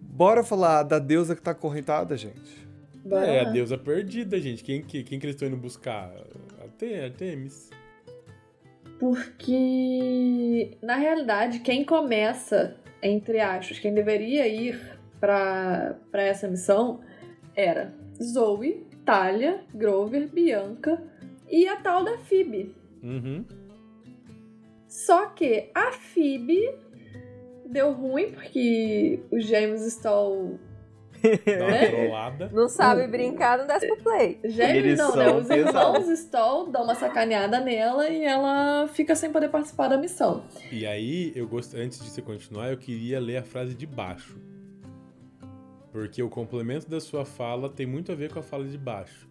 Bora 0.00 0.42
falar 0.42 0.84
da 0.84 0.98
deusa 0.98 1.34
que 1.34 1.42
tá 1.42 1.50
acorrentada, 1.50 2.16
gente. 2.16 2.66
Bora 3.04 3.26
É, 3.26 3.42
lá. 3.42 3.48
a 3.48 3.52
deusa 3.52 3.76
perdida, 3.76 4.38
gente. 4.40 4.62
Quem, 4.62 4.82
que- 4.82 5.02
quem 5.02 5.18
que 5.18 5.26
eles 5.26 5.34
estão 5.34 5.48
indo 5.48 5.56
buscar? 5.56 6.12
A 6.64 6.68
Te- 6.68 7.00
a 7.00 7.10
Temis. 7.10 7.70
Porque, 8.98 10.76
na 10.82 10.94
realidade, 10.96 11.58
quem 11.60 11.84
começa, 11.84 12.76
entre 13.02 13.40
aspas, 13.40 13.78
quem 13.80 13.92
deveria 13.92 14.46
ir 14.46 14.80
pra, 15.18 15.98
pra 16.10 16.22
essa 16.22 16.46
missão 16.48 17.00
era 17.56 17.92
Zoe, 18.22 18.86
Talia, 19.04 19.64
Grover, 19.74 20.28
Bianca 20.28 21.02
e 21.50 21.66
a 21.66 21.76
tal 21.76 22.04
da 22.04 22.16
Phoebe. 22.18 22.74
Uhum. 23.02 23.44
Só 24.86 25.26
que 25.30 25.68
a 25.74 25.90
Phoebe 25.92 26.60
deu 27.66 27.92
ruim 27.92 28.30
porque 28.30 29.20
o 29.32 29.40
James 29.40 29.82
Stoll. 29.86 30.60
Dá 31.22 31.64
uma 31.64 31.70
Né? 31.70 31.86
trollada. 31.88 32.50
Não 32.52 32.68
sabe 32.68 33.06
brincar, 33.06 33.58
não 33.58 33.66
desce 33.66 33.86
pro 33.86 33.96
play. 34.02 34.40
James 34.44 34.76
Eles 34.76 34.98
não, 34.98 35.16
né? 35.16 35.32
Os 35.32 35.48
irmãos. 35.50 36.08
Stoll 36.08 36.70
dão 36.70 36.84
uma 36.84 36.94
sacaneada 36.94 37.60
nela 37.60 38.08
e 38.08 38.24
ela 38.24 38.88
fica 38.88 39.14
sem 39.14 39.30
poder 39.30 39.48
participar 39.48 39.88
da 39.88 39.96
missão. 39.96 40.42
E 40.70 40.86
aí, 40.86 41.32
eu 41.34 41.46
gost... 41.46 41.74
antes 41.74 41.98
de 42.02 42.10
você 42.10 42.20
continuar, 42.22 42.70
eu 42.70 42.76
queria 42.76 43.20
ler 43.20 43.38
a 43.38 43.42
frase 43.42 43.74
de 43.74 43.86
baixo. 43.86 44.36
Porque 45.90 46.22
o 46.22 46.28
complemento 46.28 46.88
da 46.88 47.00
sua 47.00 47.24
fala 47.24 47.68
tem 47.68 47.86
muito 47.86 48.10
a 48.12 48.14
ver 48.14 48.32
com 48.32 48.38
a 48.38 48.42
fala 48.42 48.64
de 48.64 48.78
baixo. 48.78 49.28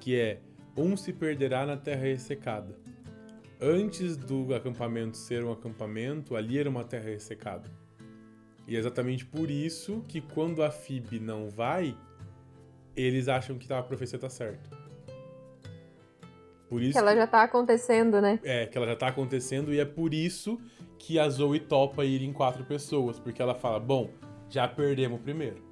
Que 0.00 0.18
é, 0.18 0.38
um 0.76 0.96
se 0.96 1.12
perderá 1.12 1.66
na 1.66 1.76
terra 1.76 2.02
ressecada. 2.02 2.74
Antes 3.60 4.16
do 4.16 4.54
acampamento 4.54 5.16
ser 5.16 5.42
um 5.44 5.52
acampamento, 5.52 6.36
ali 6.36 6.58
era 6.58 6.68
uma 6.68 6.84
terra 6.84 7.08
ressecada. 7.10 7.68
E 8.66 8.76
é 8.76 8.78
exatamente 8.78 9.24
por 9.26 9.50
isso 9.50 10.04
que 10.08 10.20
quando 10.20 10.62
a 10.62 10.70
Phoebe 10.70 11.20
não 11.20 11.48
vai, 11.50 11.96
eles 12.96 13.28
acham 13.28 13.58
que 13.58 13.70
a 13.72 13.82
profecia 13.82 14.18
tá 14.18 14.28
certa. 14.28 14.70
Por 16.68 16.82
isso 16.82 16.92
Que 16.92 16.98
ela 16.98 17.14
já 17.14 17.26
tá 17.26 17.42
acontecendo, 17.42 18.20
né? 18.20 18.40
é, 18.42 18.66
que 18.66 18.76
ela 18.76 18.86
já 18.86 18.96
tá 18.96 19.08
acontecendo 19.08 19.72
e 19.72 19.78
é 19.78 19.84
por 19.84 20.14
isso 20.14 20.58
que 20.98 21.18
a 21.18 21.28
Zoe 21.28 21.60
topa 21.60 22.04
ir 22.04 22.22
em 22.22 22.32
quatro 22.32 22.64
pessoas, 22.64 23.18
porque 23.18 23.42
ela 23.42 23.54
fala, 23.54 23.78
bom, 23.78 24.10
já 24.48 24.66
perdemos 24.66 25.20
o 25.20 25.22
primeiro. 25.22 25.62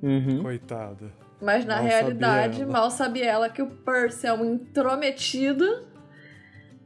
Uhum. 0.00 0.42
Coitada. 0.42 1.12
Mas 1.40 1.64
na 1.64 1.76
Mal 1.76 1.84
realidade, 1.84 2.58
sabia 2.58 2.72
mal 2.72 2.90
sabia 2.90 3.24
ela 3.26 3.48
que 3.48 3.60
o 3.60 3.66
Percy 3.66 4.28
é 4.28 4.32
um 4.32 4.54
intrometido 4.54 5.84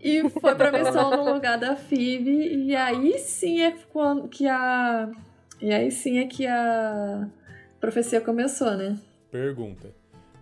e 0.06 0.30
foi 0.30 0.54
pra 0.54 0.70
missão 0.70 1.10
no 1.10 1.34
lugar 1.34 1.58
da 1.58 1.74
Phoebe. 1.74 2.64
E 2.64 2.76
aí 2.76 3.18
sim 3.18 3.62
é 3.62 3.72
quando 3.92 4.28
que 4.28 4.46
a, 4.46 5.10
E 5.60 5.72
aí 5.72 5.90
sim 5.90 6.18
é 6.18 6.26
que 6.26 6.46
a 6.46 7.28
profecia 7.80 8.20
começou, 8.20 8.76
né? 8.76 8.96
Pergunta. 9.30 9.92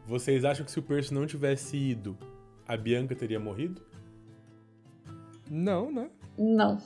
Vocês 0.07 0.45
acham 0.45 0.65
que 0.66 0.70
se 0.70 0.78
o 0.78 0.82
Percy 0.82 1.15
não 1.15 1.27
tivesse 1.27 1.77
ido, 1.77 2.16
a 2.69 2.77
Bianca 2.77 3.15
teria 3.15 3.41
morrido? 3.41 3.81
Não, 5.51 5.91
né? 5.91 6.11
Não. 6.36 6.78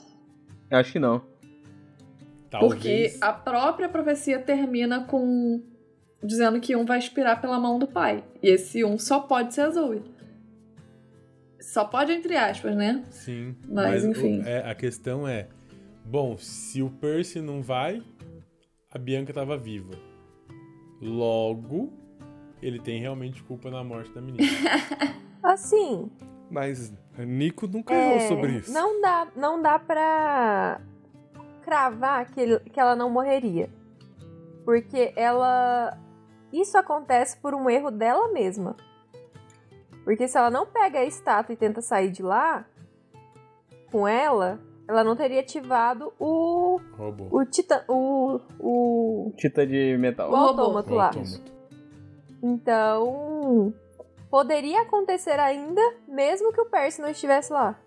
Acho 0.70 0.92
que 0.92 0.98
não. 0.98 1.22
Talvez. 2.48 2.72
Porque 2.72 3.18
a 3.20 3.32
própria 3.32 3.88
profecia 3.88 4.38
termina 4.38 5.04
com 5.04 5.62
dizendo 6.22 6.60
que 6.60 6.74
um 6.74 6.84
vai 6.84 6.98
expirar 6.98 7.40
pela 7.40 7.58
mão 7.58 7.78
do 7.78 7.86
pai. 7.86 8.24
E 8.42 8.48
esse 8.48 8.84
um 8.84 8.98
só 8.98 9.20
pode 9.20 9.54
ser 9.54 9.62
a 9.62 9.70
Zoe. 9.70 10.02
Só 11.68 11.84
pode 11.84 12.12
entre 12.12 12.34
aspas, 12.34 12.74
né? 12.74 13.04
Sim. 13.10 13.54
Mas, 13.68 14.02
o- 14.04 14.08
enfim. 14.10 14.42
é, 14.46 14.58
a 14.70 14.74
questão 14.74 15.28
é: 15.28 15.48
bom, 16.04 16.36
se 16.38 16.82
o 16.82 16.88
Percy 16.88 17.40
não 17.42 17.60
vai, 17.62 18.02
a 18.90 18.98
Bianca 18.98 19.32
tava 19.34 19.56
viva. 19.56 19.92
Logo, 21.00 21.92
ele 22.62 22.80
tem 22.80 23.00
realmente 23.00 23.42
culpa 23.42 23.70
na 23.70 23.84
morte 23.84 24.10
da 24.12 24.20
menina. 24.20 24.44
Assim, 25.42 26.10
Mas 26.50 26.92
Nico 27.18 27.66
nunca 27.68 27.94
é, 27.94 28.16
errou 28.16 28.28
sobre 28.28 28.52
isso. 28.56 28.72
não 28.72 29.00
dá, 29.00 29.28
não 29.36 29.62
dá 29.62 29.78
pra 29.78 30.80
cravar 31.62 32.30
que, 32.30 32.40
ele- 32.40 32.60
que 32.60 32.80
ela 32.80 32.96
não 32.96 33.10
morreria. 33.10 33.68
Porque 34.64 35.12
ela. 35.16 35.96
Isso 36.52 36.76
acontece 36.78 37.36
por 37.36 37.54
um 37.54 37.68
erro 37.68 37.90
dela 37.90 38.32
mesma. 38.32 38.74
Porque 40.08 40.26
se 40.26 40.38
ela 40.38 40.50
não 40.50 40.64
pega 40.64 41.00
a 41.00 41.04
estátua 41.04 41.52
e 41.52 41.56
tenta 41.56 41.82
sair 41.82 42.10
de 42.10 42.22
lá 42.22 42.64
com 43.92 44.08
ela, 44.08 44.58
ela 44.88 45.04
não 45.04 45.14
teria 45.14 45.40
ativado 45.40 46.14
o. 46.18 46.80
Roubou. 46.96 47.28
o 47.30 47.44
titã. 47.44 47.84
o. 47.86 48.40
o. 48.58 49.34
Tita 49.36 49.66
de 49.66 49.98
metal. 49.98 50.32
o 50.32 50.34
autômato 50.34 50.94
lá. 50.94 51.10
Então. 52.42 53.74
Poderia 54.30 54.80
acontecer 54.80 55.38
ainda, 55.38 55.82
mesmo 56.08 56.54
que 56.54 56.60
o 56.62 56.70
Percy 56.70 57.02
não 57.02 57.10
estivesse 57.10 57.52
lá. 57.52 57.78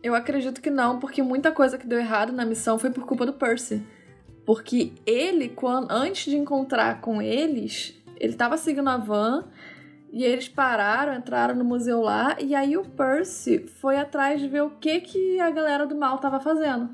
Eu 0.00 0.14
acredito 0.14 0.62
que 0.62 0.70
não, 0.70 1.00
porque 1.00 1.24
muita 1.24 1.50
coisa 1.50 1.76
que 1.76 1.88
deu 1.88 1.98
errado 1.98 2.32
na 2.32 2.44
missão 2.44 2.78
foi 2.78 2.90
por 2.90 3.04
culpa 3.04 3.26
do 3.26 3.32
Percy. 3.32 3.84
Porque 4.46 4.92
ele, 5.04 5.48
quando, 5.48 5.90
antes 5.90 6.30
de 6.30 6.36
encontrar 6.36 7.00
com 7.00 7.20
eles, 7.20 8.00
ele 8.16 8.34
tava 8.34 8.56
seguindo 8.56 8.88
a 8.88 8.96
van 8.96 9.48
e 10.10 10.24
eles 10.24 10.48
pararam, 10.48 11.14
entraram 11.14 11.54
no 11.54 11.64
museu 11.64 12.00
lá, 12.00 12.36
e 12.40 12.54
aí 12.54 12.76
o 12.76 12.84
Percy 12.84 13.66
foi 13.80 13.96
atrás 13.96 14.40
de 14.40 14.48
ver 14.48 14.62
o 14.62 14.70
que, 14.70 15.00
que 15.00 15.40
a 15.40 15.50
galera 15.50 15.86
do 15.86 15.94
mal 15.94 16.18
tava 16.18 16.40
fazendo. 16.40 16.88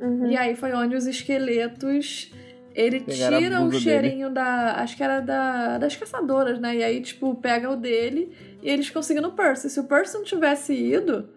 Uhum. 0.00 0.26
E 0.26 0.36
aí 0.36 0.54
foi 0.56 0.72
onde 0.72 0.94
os 0.96 1.06
esqueletos. 1.06 2.32
Ele 2.74 3.00
Pegaram 3.00 3.38
tira 3.38 3.60
o 3.60 3.72
cheirinho 3.72 4.30
da. 4.30 4.76
Acho 4.76 4.96
que 4.96 5.02
era 5.02 5.20
da, 5.20 5.78
das 5.78 5.96
caçadoras, 5.96 6.58
né? 6.60 6.76
E 6.76 6.84
aí, 6.84 7.00
tipo, 7.02 7.34
pega 7.34 7.68
o 7.68 7.76
dele 7.76 8.32
e 8.62 8.70
eles 8.70 8.88
conseguiram 8.88 9.30
o 9.30 9.32
Percy. 9.32 9.68
Se 9.68 9.80
o 9.80 9.84
Percy 9.84 10.14
não 10.14 10.22
tivesse 10.24 10.72
ido, 10.72 11.28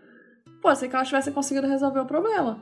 pode 0.61 0.77
ser 0.79 0.87
que 0.87 0.95
elas 0.95 1.07
tivessem 1.07 1.33
conseguido 1.33 1.67
resolver 1.67 1.99
o 1.99 2.05
problema. 2.05 2.59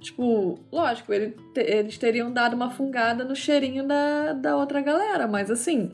Tipo, 0.00 0.58
lógico, 0.72 1.12
ele 1.12 1.36
te- 1.54 1.60
eles 1.60 1.96
teriam 1.98 2.32
dado 2.32 2.54
uma 2.54 2.70
fungada 2.70 3.24
no 3.24 3.36
cheirinho 3.36 3.86
da, 3.86 4.32
da 4.32 4.56
outra 4.56 4.80
galera, 4.80 5.26
mas 5.26 5.50
assim. 5.50 5.92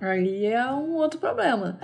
Aí 0.00 0.46
é 0.46 0.66
um 0.72 0.94
outro 0.94 1.20
problema. 1.20 1.78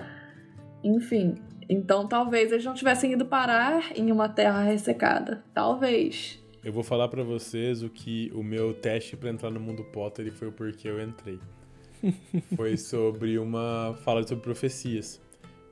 Enfim. 0.83 1.35
Então 1.69 2.07
talvez 2.07 2.53
eles 2.53 2.65
não 2.65 2.75
tivessem 2.75 3.13
ido 3.13 3.27
parar 3.27 3.97
em 3.97 4.11
uma 4.11 4.29
terra 4.29 4.63
ressecada. 4.63 5.45
Talvez. 5.53 6.43
Eu 6.65 6.73
vou 6.73 6.83
falar 6.83 7.09
pra 7.09 7.23
vocês 7.23 7.83
o 7.83 7.89
que 7.89 8.31
o 8.35 8.43
meu 8.43 8.75
teste 8.75 9.17
pra 9.17 9.31
entrar 9.31 9.51
no 9.51 9.61
mundo 9.61 9.85
Potter 9.85 10.33
foi 10.33 10.49
o 10.49 10.53
porquê 10.53 10.89
eu 10.89 11.01
entrei. 11.01 11.39
foi 12.57 12.77
sobre 12.77 13.39
uma 13.39 13.97
fala 14.05 14.27
sobre 14.27 14.43
profecias. 14.43 15.21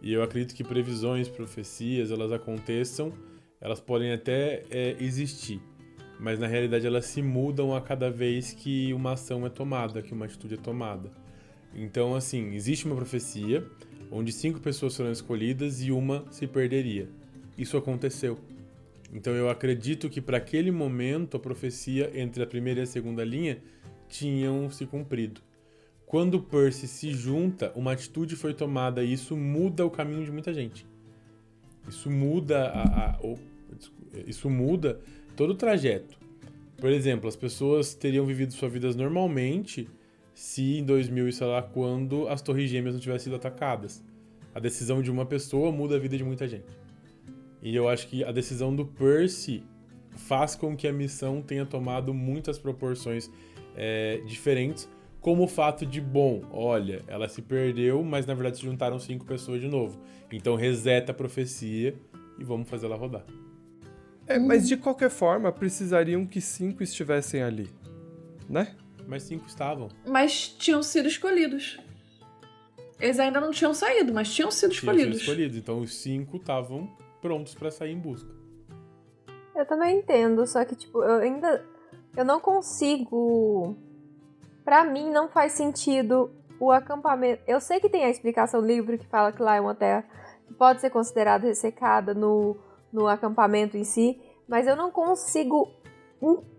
E 0.03 0.13
eu 0.13 0.23
acredito 0.23 0.55
que 0.55 0.63
previsões, 0.63 1.29
profecias, 1.29 2.11
elas 2.11 2.31
aconteçam, 2.31 3.13
elas 3.61 3.81
podem 3.81 4.13
até 4.13 4.63
é, 4.71 4.97
existir, 5.01 5.63
mas 6.21 6.39
na 6.39 6.47
realidade 6.47 6.87
elas 6.87 7.07
se 7.07 7.23
mudam 7.23 7.75
a 7.75 7.81
cada 7.81 8.11
vez 8.11 8.53
que 8.53 8.93
uma 8.93 9.13
ação 9.13 9.47
é 9.47 9.49
tomada, 9.49 10.03
que 10.03 10.13
uma 10.13 10.27
atitude 10.27 10.55
é 10.55 10.59
tomada. 10.59 11.11
Então, 11.75 12.15
assim, 12.15 12.55
existe 12.55 12.87
uma 12.87 12.95
profecia 12.97 13.67
onde 14.11 14.33
cinco 14.33 14.61
pessoas 14.61 14.95
serão 14.95 15.11
escolhidas 15.11 15.83
e 15.83 15.91
uma 15.91 16.25
se 16.31 16.47
perderia. 16.47 17.09
Isso 17.59 17.77
aconteceu. 17.77 18.39
Então 19.13 19.33
eu 19.33 19.49
acredito 19.49 20.09
que 20.11 20.21
para 20.21 20.39
aquele 20.39 20.71
momento 20.73 21.37
a 21.37 21.41
profecia 21.41 22.11
entre 22.15 22.43
a 22.43 22.47
primeira 22.47 22.81
e 22.81 22.83
a 22.83 22.87
segunda 22.87 23.25
linha 23.25 23.59
tinham 24.09 24.69
se 24.71 24.87
cumprido. 24.87 25.41
Quando 26.07 26.41
Percy 26.41 26.87
se 26.87 27.13
junta, 27.13 27.73
uma 27.75 27.93
atitude 27.93 28.37
foi 28.37 28.53
tomada 28.55 29.03
e 29.03 29.13
isso 29.13 29.37
muda 29.37 29.87
o 29.87 29.91
caminho 29.91 30.25
de 30.25 30.33
muita 30.33 30.53
gente. 30.53 30.87
Isso 31.89 32.11
muda 32.11 32.67
a, 32.69 33.11
a- 33.11 33.19
isso 34.27 34.51
muda 34.51 35.01
todo 35.37 35.51
o 35.51 35.55
trajeto. 35.55 36.19
Por 36.77 36.91
exemplo, 36.91 37.29
as 37.29 37.37
pessoas 37.37 37.95
teriam 37.95 38.27
vivido 38.27 38.53
suas 38.53 38.73
vidas 38.73 38.97
normalmente 38.97 39.89
se 40.35 40.79
em 40.79 40.85
2000 40.85 41.29
e 41.29 41.33
sei 41.33 41.47
lá 41.47 41.63
quando 41.63 42.29
as 42.29 42.43
torres 42.43 42.69
gêmeas 42.69 42.95
não 42.95 43.01
tivessem 43.01 43.25
sido 43.25 43.37
atacadas. 43.37 44.05
A 44.55 44.61
decisão 44.61 45.01
de 45.01 45.11
uma 45.11 45.25
pessoa 45.25 45.71
muda 45.73 45.97
a 45.97 45.99
vida 45.99 46.17
de 46.17 46.25
muita 46.25 46.47
gente. 46.47 46.67
E 47.63 47.75
eu 47.75 47.89
acho 47.89 48.09
que 48.09 48.23
a 48.23 48.31
decisão 48.31 48.75
do 48.75 48.85
Percy 48.85 49.63
faz 50.11 50.55
com 50.55 50.77
que 50.77 50.87
a 50.87 50.93
missão 50.93 51.41
tenha 51.41 51.65
tomado 51.65 52.13
muitas 52.13 52.59
proporções 52.59 53.31
é, 53.77 54.21
diferentes, 54.27 54.89
como 55.21 55.45
o 55.45 55.49
fato 55.49 55.87
de, 55.87 56.01
bom, 56.01 56.43
olha, 56.53 57.01
ela 57.09 57.29
se 57.29 57.41
perdeu, 57.41 58.05
mas 58.05 58.27
na 58.27 58.35
verdade 58.35 58.59
se 58.59 58.63
juntaram 58.63 58.99
cinco 58.99 59.25
pessoas 59.25 59.61
de 59.61 59.69
novo. 59.69 59.99
Então 60.31 60.55
reseta 60.55 61.13
a 61.13 61.15
profecia 61.15 61.95
e 62.39 62.45
vamos 62.45 62.69
fazer 62.69 62.87
ela 62.87 62.97
rodar. 62.97 63.25
É, 64.27 64.39
mas 64.39 64.69
de 64.69 64.77
qualquer 64.77 65.11
forma, 65.11 65.51
precisariam 65.51 66.27
que 66.27 66.41
cinco 66.41 66.83
estivessem 66.83 67.43
ali. 67.43 67.69
Né? 68.49 68.75
Mas 69.07 69.23
cinco 69.25 69.47
estavam. 69.47 69.89
Mas 70.07 70.49
tinham 70.49 70.83
sido 70.83 71.09
escolhidos. 71.09 71.79
Eles 73.01 73.19
ainda 73.19 73.41
não 73.41 73.51
tinham 73.51 73.75
saído, 73.75 74.15
mas 74.15 74.33
tinham 74.33 74.51
sido 74.51 74.71
Tinham 74.71 74.81
sido 74.81 74.99
escolhidos. 75.01 75.21
escolhidos. 75.21 75.57
Então 75.57 75.81
os 75.81 75.95
cinco 75.97 76.37
estavam 76.37 76.89
prontos 77.21 77.55
para 77.55 77.71
sair 77.71 77.93
em 77.93 77.99
busca. 77.99 78.31
Eu 79.55 79.67
também 79.67 79.99
entendo, 79.99 80.47
só 80.47 80.65
que, 80.65 80.75
tipo, 80.75 81.03
eu 81.03 81.17
ainda. 81.21 81.65
Eu 82.17 82.25
não 82.25 82.41
consigo. 82.41 83.77
Pra 84.65 84.85
mim, 84.85 85.11
não 85.11 85.29
faz 85.29 85.53
sentido 85.53 86.31
o 86.59 86.71
acampamento. 86.71 87.43
Eu 87.47 87.61
sei 87.61 87.81
que 87.81 87.89
tem 87.89 88.05
a 88.05 88.11
explicação 88.11 88.61
do 88.61 88.67
livro 88.67 88.97
que 88.97 89.07
fala 89.07 89.33
que 89.33 89.43
lá 89.43 89.57
é 89.57 89.61
uma 89.61 89.75
terra 89.75 90.05
que 90.47 90.55
pode 90.55 90.81
ser 90.81 90.91
considerada 90.91 91.47
ressecada 91.47 92.15
no, 92.15 92.57
no 92.93 93.07
acampamento 93.07 93.77
em 93.77 93.85
si, 93.85 94.21
mas 94.49 94.67
eu 94.67 94.77
não 94.77 94.91
consigo, 94.91 95.71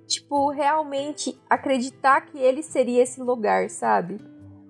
tipo, 0.07 0.49
realmente 0.51 1.37
acreditar 1.49 2.21
que 2.21 2.37
ele 2.37 2.61
seria 2.63 3.03
esse 3.03 3.21
lugar, 3.21 3.69
sabe? 3.69 4.17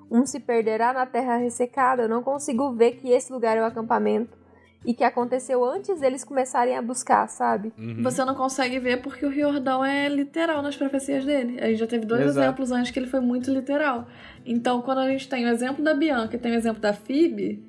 Um 0.10 0.26
se 0.26 0.40
perderá 0.40 0.94
na 0.94 1.06
terra 1.06 1.38
ressecada, 1.38 2.04
eu 2.04 2.10
não 2.10 2.24
consigo 2.24 2.74
ver 2.74 2.94
que 2.94 3.10
esse 3.10 3.32
lugar 3.32 3.58
é 3.58 3.62
o 3.62 3.66
acampamento 3.66 4.38
e 4.86 4.94
que 4.94 5.04
aconteceu 5.04 5.66
antes 5.66 6.00
deles 6.00 6.24
começarem 6.24 6.78
a 6.78 6.82
buscar, 6.82 7.28
sabe? 7.28 7.74
Uhum. 7.78 8.04
Você 8.04 8.24
não 8.24 8.36
consegue 8.36 8.80
ver 8.80 9.02
porque 9.02 9.26
o 9.26 9.30
Riordão 9.30 9.84
é 9.84 10.08
literal 10.08 10.62
nas 10.62 10.78
profecias 10.78 11.26
dele. 11.26 11.60
A 11.60 11.68
gente 11.68 11.80
já 11.80 11.88
teve 11.88 12.06
dois 12.06 12.22
Exato. 12.22 12.40
exemplos 12.40 12.72
antes 12.72 12.92
que 12.92 13.00
ele 13.00 13.08
foi 13.08 13.20
muito 13.20 13.52
literal. 13.52 14.08
Então, 14.46 14.82
quando 14.82 15.00
a 15.00 15.10
gente 15.10 15.28
tem 15.28 15.46
o 15.46 15.50
exemplo 15.50 15.84
da 15.84 15.96
Bianca 15.96 16.36
e 16.36 16.40
tem 16.40 16.52
o 16.52 16.56
exemplo 16.56 16.80
da 16.80 16.94
Phoebe, 16.94 17.66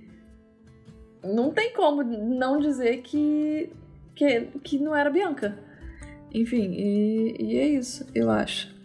não 1.25 1.51
tem 1.51 1.73
como 1.73 2.03
não 2.03 2.61
dizer 2.61 2.99
que, 2.99 3.73
que, 4.15 4.43
que 4.63 4.79
não 4.79 4.95
era 4.95 5.09
Bianca. 5.09 5.59
Enfim, 6.37 6.71
e, 6.73 7.35
e 7.41 7.59
é 7.59 7.67
isso, 7.67 8.05
eu 8.15 8.31
acho. 8.31 8.77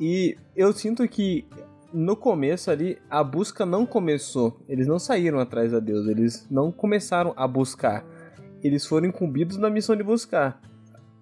E 0.00 0.38
eu 0.56 0.72
sinto 0.72 1.06
que 1.06 1.44
no 1.92 2.16
começo 2.16 2.70
ali 2.70 2.96
a 3.10 3.22
busca 3.22 3.66
não 3.66 3.84
começou. 3.84 4.58
Eles 4.66 4.86
não 4.86 4.98
saíram 4.98 5.38
atrás 5.38 5.72
da 5.72 5.78
Deus, 5.78 6.08
eles 6.08 6.46
não 6.50 6.72
começaram 6.72 7.34
a 7.36 7.46
buscar. 7.46 8.06
Eles 8.64 8.86
foram 8.86 9.06
incumbidos 9.06 9.58
na 9.58 9.68
missão 9.68 9.94
de 9.94 10.02
buscar. 10.02 10.62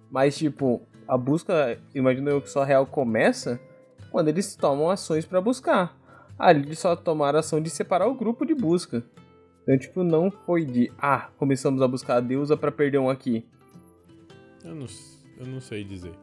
Mas 0.09 0.37
tipo, 0.37 0.81
a 1.05 1.17
busca, 1.17 1.77
imagino 1.93 2.29
eu 2.29 2.41
que 2.41 2.49
só 2.49 2.63
real 2.63 2.85
começa 2.85 3.59
quando 4.09 4.29
eles 4.29 4.55
tomam 4.55 4.89
ações 4.89 5.25
pra 5.25 5.41
buscar. 5.41 5.97
Ali 6.39 6.61
eles 6.61 6.79
só 6.79 6.95
tomaram 6.95 7.35
a 7.35 7.39
ação 7.41 7.59
de 7.59 7.69
separar 7.69 8.07
o 8.07 8.15
grupo 8.15 8.45
de 8.45 8.55
busca. 8.55 9.03
Então, 9.63 9.77
tipo, 9.77 10.01
não 10.01 10.31
foi 10.31 10.63
de, 10.63 10.89
ah, 10.97 11.29
começamos 11.37 11.81
a 11.81 11.87
buscar 11.89 12.15
a 12.15 12.21
deusa 12.21 12.55
pra 12.55 12.71
perder 12.71 12.99
um 12.99 13.09
aqui. 13.09 13.45
Eu, 14.63 14.75
não, 14.75 14.87
eu 15.41 15.47
não 15.47 15.59
sei 15.59 15.83
dizer. 15.83 16.13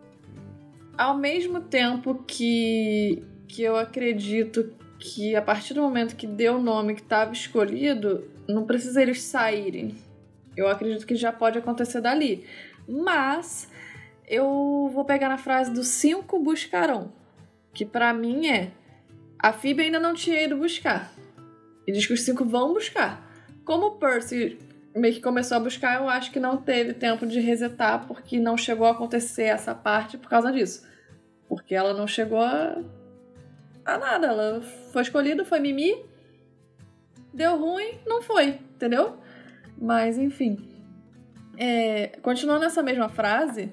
Ao 0.96 1.16
mesmo 1.16 1.60
tempo 1.60 2.22
que, 2.26 3.22
que 3.48 3.62
eu 3.62 3.76
acredito 3.76 4.72
que 4.98 5.34
a 5.34 5.42
partir 5.42 5.74
do 5.74 5.82
momento 5.82 6.16
que 6.16 6.26
deu 6.26 6.56
o 6.56 6.62
nome 6.62 6.94
que 6.94 7.02
estava 7.02 7.32
escolhido, 7.32 8.28
não 8.48 8.64
precisa 8.64 9.02
eles 9.02 9.22
saírem. 9.22 9.96
Eu 10.56 10.68
acredito 10.68 11.06
que 11.06 11.14
já 11.14 11.32
pode 11.32 11.58
acontecer 11.58 12.00
dali. 12.00 12.44
Mas 12.88 13.68
eu 14.26 14.90
vou 14.92 15.04
pegar 15.04 15.28
na 15.28 15.38
frase 15.38 15.72
dos 15.72 15.88
cinco 15.88 16.38
buscarão. 16.38 17.12
Que 17.74 17.84
para 17.84 18.12
mim 18.12 18.48
é. 18.48 18.70
A 19.38 19.52
Phoebe 19.52 19.82
ainda 19.82 20.00
não 20.00 20.14
tinha 20.14 20.42
ido 20.42 20.56
buscar. 20.56 21.12
E 21.86 21.92
diz 21.92 22.06
que 22.06 22.12
os 22.12 22.22
cinco 22.22 22.44
vão 22.44 22.72
buscar. 22.72 23.24
Como 23.64 23.86
o 23.86 23.90
Percy 23.98 24.58
meio 24.94 25.15
que 25.15 25.20
começou 25.20 25.56
a 25.56 25.60
buscar, 25.60 26.01
eu 26.01 26.09
acho 26.09 26.31
que 26.31 26.40
não 26.40 26.56
teve 26.56 26.94
tempo 26.94 27.27
de 27.27 27.40
resetar, 27.40 28.06
porque 28.06 28.39
não 28.39 28.56
chegou 28.56 28.86
a 28.86 28.93
acontecer 28.93 29.44
essa 29.44 29.74
parte 29.74 30.19
por 30.19 30.28
causa 30.28 30.52
disso. 30.52 30.86
Porque 31.48 31.74
ela 31.74 31.94
não 31.94 32.06
chegou 32.06 32.40
a, 32.40 32.77
a 33.85 33.98
nada. 33.98 34.27
Ela 34.27 34.60
foi 34.93 35.02
escolhida, 35.02 35.44
foi 35.44 35.60
Mimi. 35.60 36.05
Deu 37.32 37.56
ruim, 37.56 37.98
não 38.06 38.20
foi, 38.20 38.48
entendeu? 38.74 39.19
Mas 39.81 40.19
enfim. 40.19 40.59
É, 41.56 42.19
continuando 42.23 42.60
nessa 42.60 42.82
mesma 42.82 43.09
frase, 43.09 43.73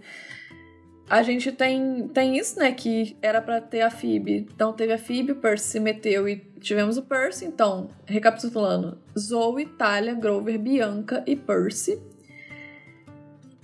a 1.09 1.21
gente 1.21 1.51
tem, 1.51 2.07
tem 2.07 2.37
isso, 2.37 2.59
né? 2.59 2.71
Que 2.71 3.15
era 3.21 3.41
para 3.41 3.61
ter 3.61 3.81
a 3.81 3.91
Phoebe. 3.91 4.47
Então 4.53 4.73
teve 4.73 4.93
a 4.93 4.97
Phoebe, 4.97 5.33
o 5.33 5.35
Percy 5.35 5.67
se 5.67 5.79
meteu 5.79 6.27
e 6.27 6.37
tivemos 6.59 6.97
o 6.97 7.03
Percy. 7.03 7.45
Então, 7.45 7.89
recapitulando: 8.05 8.97
Zoe, 9.17 9.65
Talia, 9.65 10.15
Grover, 10.15 10.57
Bianca 10.57 11.23
e 11.27 11.35
Percy. 11.35 12.01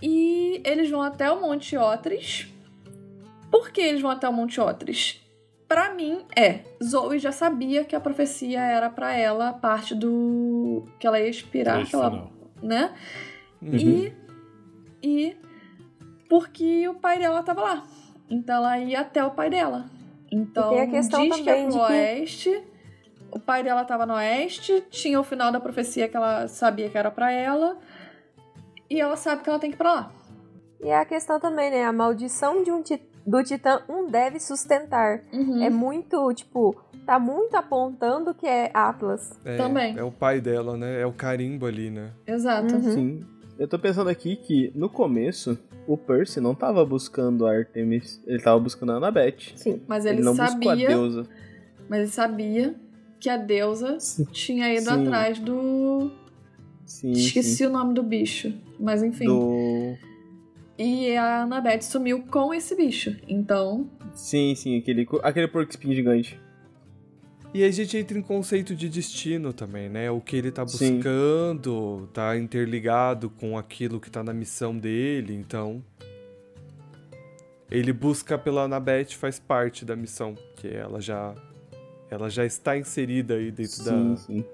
E 0.01 0.61
eles 0.63 0.89
vão 0.89 1.01
até 1.01 1.31
o 1.31 1.41
Monte 1.41 1.77
Otris. 1.77 2.47
Por 3.49 3.72
que 3.72 3.81
eles 3.81 4.01
vão 4.01 4.11
até 4.11 4.27
o 4.27 4.34
Monte 4.34 4.59
Otris? 4.61 5.19
Para 5.68 5.93
mim 5.93 6.26
é, 6.35 6.61
Zoe 6.84 7.18
já 7.18 7.31
sabia 7.31 7.85
que 7.85 7.95
a 7.95 7.99
profecia 7.99 8.59
era 8.59 8.89
para 8.89 9.15
ela 9.15 9.49
a 9.49 9.53
parte 9.53 9.95
do 9.95 10.85
que 10.99 11.07
ela 11.07 11.19
ia 11.19 11.30
expirar, 11.30 11.88
ela, 11.93 12.30
né? 12.61 12.93
Uhum. 13.61 13.76
E 13.76 14.13
e 15.03 15.35
porque 16.31 16.87
o 16.87 16.93
pai 16.93 17.19
dela 17.19 17.43
tava 17.43 17.61
lá. 17.61 17.83
Então 18.29 18.55
ela 18.55 18.79
ia 18.79 19.01
até 19.01 19.21
o 19.21 19.31
pai 19.31 19.49
dela. 19.49 19.87
Então, 20.31 20.79
a 20.79 20.87
questão 20.87 21.27
diz 21.27 21.41
que 21.41 21.49
é 21.49 21.63
pro 21.63 21.71
de 21.73 21.77
que... 21.77 21.83
oeste. 21.83 22.63
O 23.29 23.37
pai 23.37 23.61
dela 23.61 23.83
tava 23.83 24.05
no 24.05 24.13
oeste, 24.13 24.81
tinha 24.89 25.19
o 25.19 25.25
final 25.25 25.51
da 25.51 25.59
profecia 25.59 26.07
que 26.07 26.15
ela 26.15 26.47
sabia 26.47 26.89
que 26.89 26.97
era 26.97 27.11
para 27.11 27.33
ela. 27.33 27.77
E 28.89 29.01
ela 29.01 29.17
sabe 29.17 29.43
que 29.43 29.49
ela 29.49 29.59
tem 29.59 29.71
que 29.71 29.75
ir 29.75 29.77
pra 29.77 29.93
lá. 29.93 30.11
E 30.81 30.89
a 30.89 31.03
questão 31.03 31.37
também, 31.37 31.69
né? 31.69 31.83
A 31.83 31.91
maldição 31.91 32.63
de 32.63 32.71
um 32.71 32.81
do 33.27 33.43
Titã 33.43 33.81
um 33.89 34.07
deve 34.09 34.39
sustentar. 34.39 35.23
Uhum. 35.33 35.61
É 35.61 35.69
muito, 35.69 36.33
tipo, 36.33 36.81
tá 37.05 37.19
muito 37.19 37.55
apontando 37.55 38.33
que 38.33 38.47
é 38.47 38.71
Atlas. 38.73 39.37
É, 39.43 39.57
Também. 39.57 39.97
É 39.97 40.03
o 40.03 40.11
pai 40.11 40.39
dela, 40.39 40.77
né? 40.77 41.01
É 41.01 41.05
o 41.05 41.11
carimbo 41.11 41.65
ali, 41.65 41.89
né? 41.89 42.11
Exato. 42.25 42.73
Uhum. 42.73 42.91
Sim. 42.93 43.30
Eu 43.61 43.67
tô 43.67 43.77
pensando 43.77 44.09
aqui 44.09 44.35
que 44.38 44.71
no 44.73 44.89
começo 44.89 45.55
o 45.85 45.95
Percy 45.95 46.41
não 46.41 46.55
tava 46.55 46.83
buscando 46.83 47.45
a 47.45 47.51
Artemis, 47.51 48.19
ele 48.25 48.41
tava 48.41 48.59
buscando 48.59 48.91
a 48.91 48.95
Annabeth. 48.95 49.53
Sim. 49.55 49.79
Mas 49.88 50.03
Ele, 50.03 50.15
ele, 50.15 50.23
não 50.23 50.35
buscou 50.35 50.47
a 50.47 50.71
sabia. 50.73 50.88
deusa. 50.88 51.27
Mas 51.88 51.99
ele 51.99 52.09
sabia 52.09 52.75
que 53.19 53.29
a 53.29 53.38
deusa 53.38 53.99
Sim. 53.99 54.25
tinha 54.31 54.73
ido 54.73 54.89
Sim. 54.89 55.03
atrás 55.05 55.38
do. 55.38 56.09
Sim, 56.88 57.11
Esqueci 57.11 57.63
o 57.63 57.69
nome 57.69 57.93
do 57.93 58.01
bicho. 58.01 58.51
Mas 58.79 59.03
enfim. 59.03 59.25
Do... 59.25 59.95
E 60.75 61.15
a 61.15 61.43
Annabeth 61.43 61.83
sumiu 61.83 62.23
com 62.23 62.51
esse 62.51 62.75
bicho. 62.75 63.15
Então. 63.27 63.88
Sim, 64.15 64.55
sim, 64.55 64.79
aquele, 64.79 65.07
aquele 65.21 65.47
porco 65.47 65.69
espinho 65.69 65.93
gigante. 65.93 66.39
E 67.53 67.64
aí 67.64 67.69
a 67.69 67.72
gente 67.73 67.98
entra 67.98 68.18
em 68.18 68.22
conceito 68.22 68.73
de 68.73 68.88
destino 68.88 69.52
também, 69.52 69.90
né? 69.90 70.10
O 70.10 70.22
que 70.22 70.38
ele 70.38 70.52
tá 70.52 70.65
Sim. 70.65 70.95
buscando 70.95 72.07
tá 72.14 72.38
interligado 72.38 73.30
com 73.30 73.57
aquilo 73.57 73.99
que 73.99 74.10
tá 74.10 74.23
na 74.23 74.34
missão 74.34 74.78
dele, 74.78 75.34
então. 75.36 75.84
Ele 77.69 77.91
busca 77.91 78.38
pela 78.38 78.64
Anabeth 78.64 79.11
faz 79.18 79.38
parte 79.40 79.84
da 79.84 79.95
missão, 79.95 80.36
que 80.57 80.68
ela 80.68 81.02
já 81.02 81.34
ela 82.10 82.30
já 82.30 82.45
está 82.45 82.78
inserida 82.78 83.36
aí 83.36 83.52
dentro 83.52 83.72
Sim, 83.84 83.84
da, 84.10 84.15
sim. 84.18 84.45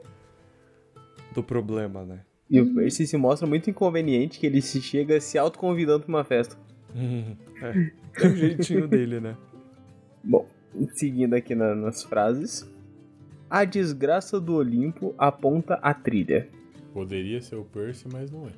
do 1.33 1.41
problema, 1.43 2.03
né? 2.03 2.19
E 2.49 2.61
o 2.61 2.73
Percy 2.73 3.05
se 3.07 3.17
mostra 3.17 3.47
muito 3.47 3.69
inconveniente 3.69 4.39
que 4.39 4.45
ele 4.45 4.61
se 4.61 4.81
chega 4.81 5.19
se 5.19 5.37
autoconvidando 5.37 6.03
pra 6.05 6.09
uma 6.09 6.23
festa. 6.23 6.55
é, 7.61 7.91
é 8.23 8.27
o 8.27 8.35
jeitinho 8.35 8.87
dele, 8.87 9.19
né? 9.19 9.35
Bom, 10.23 10.47
seguindo 10.93 11.33
aqui 11.33 11.53
na- 11.55 11.75
nas 11.75 12.03
frases. 12.03 12.65
A 13.49 13.63
desgraça 13.63 14.39
do 14.39 14.55
Olimpo 14.55 15.15
aponta 15.17 15.75
a 15.75 15.93
trilha. 15.93 16.49
Poderia 16.93 17.41
ser 17.41 17.55
o 17.55 17.63
Percy, 17.63 18.07
mas 18.11 18.31
não 18.31 18.47
é. 18.47 18.51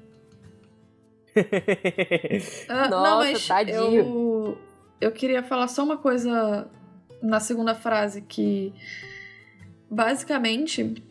Ah, 2.68 2.90
Nossa, 2.90 3.10
não, 3.10 3.18
mas 3.20 3.48
tadinho. 3.48 3.78
eu, 3.78 4.57
eu 4.99 5.11
queria 5.11 5.44
falar 5.44 5.68
só 5.68 5.84
uma 5.84 5.98
coisa 5.98 6.68
na 7.22 7.40
segunda 7.40 7.76
frase 7.76 8.22
que 8.22 8.74
basicamente 9.90 11.03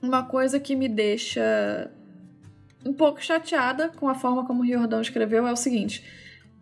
uma 0.00 0.24
coisa 0.24 0.60
que 0.60 0.76
me 0.76 0.88
deixa 0.88 1.90
um 2.84 2.92
pouco 2.92 3.22
chateada 3.22 3.88
com 3.88 4.08
a 4.08 4.14
forma 4.14 4.46
como 4.46 4.60
o 4.62 4.64
Riordão 4.64 5.00
escreveu 5.00 5.46
é 5.46 5.52
o 5.52 5.56
seguinte: 5.56 6.04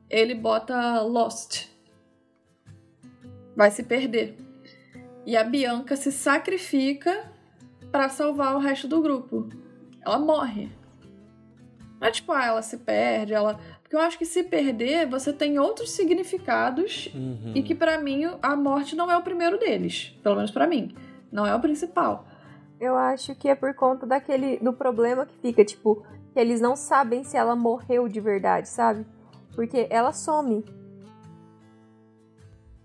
ele 0.09 0.35
bota 0.35 1.01
Lost. 1.03 1.67
Vai 3.57 3.71
se 3.71 3.83
perder. 3.83 4.37
E 5.27 5.37
a 5.37 5.45
Bianca 5.45 5.97
se 5.97 6.13
sacrifica 6.13 7.31
pra 7.91 8.09
salvar 8.09 8.55
o 8.55 8.59
resto 8.59 8.87
do 8.89 9.01
grupo. 9.01 9.49
Ela 10.05 10.19
morre. 10.19 10.71
Não 12.01 12.09
é 12.09 12.11
tipo, 12.11 12.33
ah, 12.33 12.45
ela 12.45 12.63
se 12.63 12.79
perde, 12.79 13.33
ela. 13.33 13.59
Porque 13.83 13.97
eu 13.97 14.01
acho 14.01 14.19
que 14.19 14.27
se 14.27 14.43
perder, 14.43 15.09
você 15.09 15.33
tem 15.33 15.59
outros 15.59 15.91
significados 15.93 17.11
Uhum. 17.15 17.53
e 17.55 17.63
que 17.63 17.75
pra 17.75 17.99
mim 17.99 18.25
a 18.43 18.57
morte 18.57 18.95
não 18.97 19.11
é 19.11 19.17
o 19.17 19.23
primeiro 19.23 19.59
deles. 19.59 20.15
Pelo 20.23 20.37
menos 20.37 20.51
pra 20.51 20.67
mim. 20.67 20.95
Não 21.33 21.47
é 21.47 21.55
o 21.55 21.61
principal. 21.61 22.27
Eu 22.81 22.97
acho 22.97 23.35
que 23.35 23.49
é 23.49 23.55
por 23.55 23.73
conta 23.75 24.07
daquele 24.07 24.59
do 24.59 24.73
problema 24.73 25.25
que 25.25 25.35
fica, 25.39 25.65
tipo, 25.65 26.05
que 26.33 26.39
eles 26.39 26.61
não 26.61 26.77
sabem 26.77 27.25
se 27.25 27.37
ela 27.37 27.57
morreu 27.57 28.09
de 28.09 28.21
verdade, 28.21 28.69
sabe? 28.69 29.07
Porque 29.55 29.87
ela 29.89 30.13
some. 30.13 30.65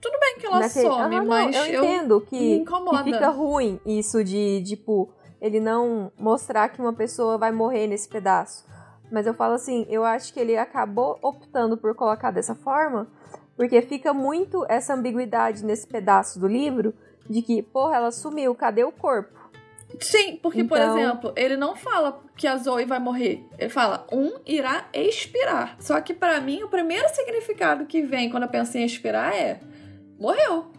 Bem 0.02 0.38
que 0.40 0.46
ela 0.46 0.60
naquele- 0.60 0.86
some, 0.88 1.16
Ah, 1.16 1.20
não, 1.20 1.26
mas 1.26 1.56
eu 1.56 1.66
eu, 1.66 1.84
entendo 1.84 2.16
me 2.20 2.26
que, 2.26 2.38
que 2.38 2.56
incomoda. 2.58 3.04
fica 3.04 3.30
ruim 3.30 3.80
isso 3.86 4.24
de, 4.24 4.62
tipo, 4.64 5.10
ele 5.42 5.60
não 5.60 6.12
mostrar 6.18 6.70
que 6.70 6.80
uma 6.82 6.94
pessoa 6.94 7.38
vai 7.38 7.52
morrer 7.52 7.88
nesse 7.88 8.08
pedaço. 8.08 8.66
Mas 9.12 9.26
eu 9.26 9.34
falo 9.34 9.54
assim, 9.56 9.86
eu 9.90 10.04
acho 10.06 10.32
que 10.34 10.40
ele 10.40 10.56
acabou 10.58 11.18
optando 11.22 11.76
por 11.78 11.96
colocar 11.96 12.30
dessa 12.32 12.54
forma, 12.54 13.08
porque 13.58 13.82
fica 13.82 14.14
muito 14.14 14.66
essa 14.70 14.94
ambiguidade 14.94 15.66
nesse 15.66 15.88
pedaço 15.88 16.40
do 16.40 16.48
livro 16.48 16.94
de 17.30 17.42
que, 17.42 17.62
porra, 17.64 17.96
ela 17.96 18.12
sumiu, 18.12 18.54
cadê 18.56 18.84
o 18.84 18.92
corpo? 18.92 19.38
Sim, 20.00 20.38
porque, 20.42 20.64
por 20.64 20.78
Então- 20.78 20.98
exemplo, 20.98 21.34
ele 21.36 21.58
não 21.58 21.76
fala 21.76 22.22
que 22.38 22.46
a 22.48 22.56
Zoe 22.58 22.86
vai 22.86 23.00
morrer. 23.00 23.44
Ele 23.58 23.70
fala, 23.70 24.06
um 24.12 24.34
irá 24.46 24.86
expirar. 24.94 25.76
Só 25.80 26.00
que 26.00 26.14
pra 26.14 26.40
mim, 26.40 26.62
o 26.64 26.70
primeiro 26.70 27.10
significado 27.10 27.86
que 27.88 28.04
vem 28.04 28.30
quando 28.30 28.44
eu 28.44 28.50
penso 28.50 28.78
em 28.78 28.84
expirar 28.86 29.34
é 29.34 29.60
morreu. 30.20 30.72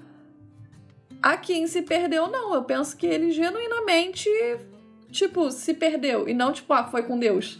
A 1.22 1.36
Kim 1.36 1.66
se 1.66 1.82
perdeu, 1.82 2.28
não. 2.28 2.54
Eu 2.54 2.64
penso 2.64 2.96
que 2.96 3.06
ele 3.06 3.30
genuinamente, 3.30 4.28
tipo, 5.10 5.50
se 5.50 5.74
perdeu. 5.74 6.28
E 6.28 6.34
não, 6.34 6.52
tipo, 6.52 6.72
ah, 6.72 6.84
foi 6.84 7.02
com 7.02 7.18
Deus. 7.18 7.58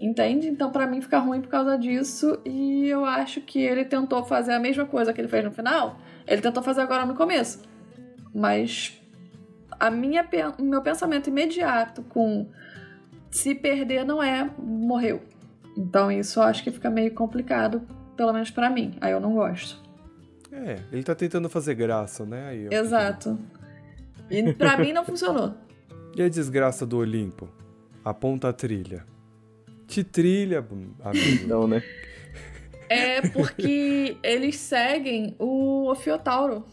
Entende? 0.00 0.48
Então, 0.48 0.70
pra 0.70 0.86
mim, 0.86 1.00
fica 1.00 1.18
ruim 1.18 1.40
por 1.40 1.48
causa 1.48 1.78
disso. 1.78 2.38
E 2.44 2.88
eu 2.88 3.04
acho 3.04 3.40
que 3.40 3.58
ele 3.58 3.84
tentou 3.84 4.24
fazer 4.24 4.52
a 4.52 4.60
mesma 4.60 4.86
coisa 4.86 5.12
que 5.12 5.20
ele 5.20 5.28
fez 5.28 5.44
no 5.44 5.50
final. 5.50 5.98
Ele 6.26 6.40
tentou 6.40 6.62
fazer 6.62 6.80
agora 6.80 7.04
no 7.04 7.14
começo. 7.14 7.62
Mas 8.34 9.00
a 9.78 9.90
minha, 9.90 10.26
o 10.58 10.62
meu 10.62 10.82
pensamento 10.82 11.28
imediato 11.28 12.02
com 12.02 12.48
se 13.30 13.54
perder 13.54 14.04
não 14.04 14.22
é 14.22 14.48
morreu. 14.58 15.22
Então 15.76 16.10
isso 16.10 16.38
eu 16.38 16.44
acho 16.44 16.62
que 16.62 16.70
fica 16.70 16.88
meio 16.88 17.12
complicado, 17.12 17.82
pelo 18.16 18.32
menos 18.32 18.50
pra 18.50 18.70
mim. 18.70 18.96
Aí 19.00 19.12
eu 19.12 19.20
não 19.20 19.34
gosto. 19.34 19.83
É, 20.54 20.78
ele 20.92 21.02
tá 21.02 21.14
tentando 21.14 21.48
fazer 21.48 21.74
graça, 21.74 22.24
né? 22.24 22.48
Aí, 22.48 22.68
ó. 22.68 22.72
Exato. 22.72 23.38
E 24.30 24.52
pra 24.52 24.76
mim 24.78 24.92
não 24.92 25.04
funcionou. 25.04 25.54
E 26.16 26.22
a 26.22 26.28
desgraça 26.28 26.86
do 26.86 26.98
Olimpo? 26.98 27.48
Aponta 28.04 28.48
a 28.48 28.52
trilha. 28.52 29.04
Que 29.86 30.04
trilha, 30.04 30.64
amigo? 31.02 31.44
Então, 31.44 31.66
né? 31.66 31.82
É 32.88 33.20
porque 33.30 34.16
eles 34.22 34.56
seguem 34.56 35.34
o 35.38 35.90
Ofiotauro. 35.90 36.64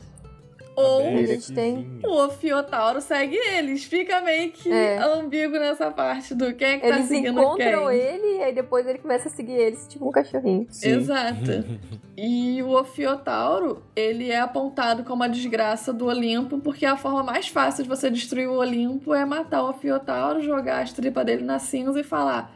Ou 0.76 1.06
A 1.18 1.26
gente 1.26 1.52
tem- 1.54 2.00
o 2.04 2.26
Ofiotauro 2.26 3.02
segue 3.02 3.36
eles. 3.36 3.84
Fica 3.84 4.22
meio 4.22 4.52
que 4.52 4.72
É. 4.72 4.98
ambíguo 5.00 5.60
nessa 5.60 5.92
parte 5.92 6.34
do 6.34 6.54
quem 6.54 6.68
é 6.68 6.80
que 6.80 6.88
tá 6.88 6.96
Eles 6.96 7.08
seguindo 7.08 7.40
encontram 7.42 7.88
quem. 7.88 7.98
ele 8.00 8.38
e 8.38 8.44
aí 8.44 8.54
depois 8.56 8.88
ele 8.88 9.00
começa 9.00 9.28
a 9.28 9.32
seguir 9.32 9.54
eles, 9.54 9.86
tipo 9.88 10.08
um 10.08 10.12
cachorrinho. 10.12 10.66
Sim. 10.70 10.90
Exato. 10.92 11.36
E 12.24 12.62
o 12.62 12.70
Ofiotauro, 12.78 13.82
ele 13.96 14.30
é 14.30 14.40
apontado 14.40 15.04
como 15.04 15.24
a 15.24 15.28
desgraça 15.28 15.92
do 15.92 16.06
Olimpo, 16.06 16.60
porque 16.60 16.86
a 16.86 16.96
forma 16.96 17.24
mais 17.24 17.48
fácil 17.48 17.82
de 17.84 17.90
você 17.90 18.12
destruir 18.12 18.48
o 18.48 18.58
Olimpo 18.60 19.14
é 19.14 19.26
matar 19.26 19.64
o 19.64 19.70
Ofiotauro, 19.70 20.42
jogar 20.42 20.82
as 20.82 20.94
tripas 20.94 21.26
dele 21.26 21.44
na 21.44 21.58
cinza 21.58 22.00
e 22.00 22.04
falar: 22.04 22.54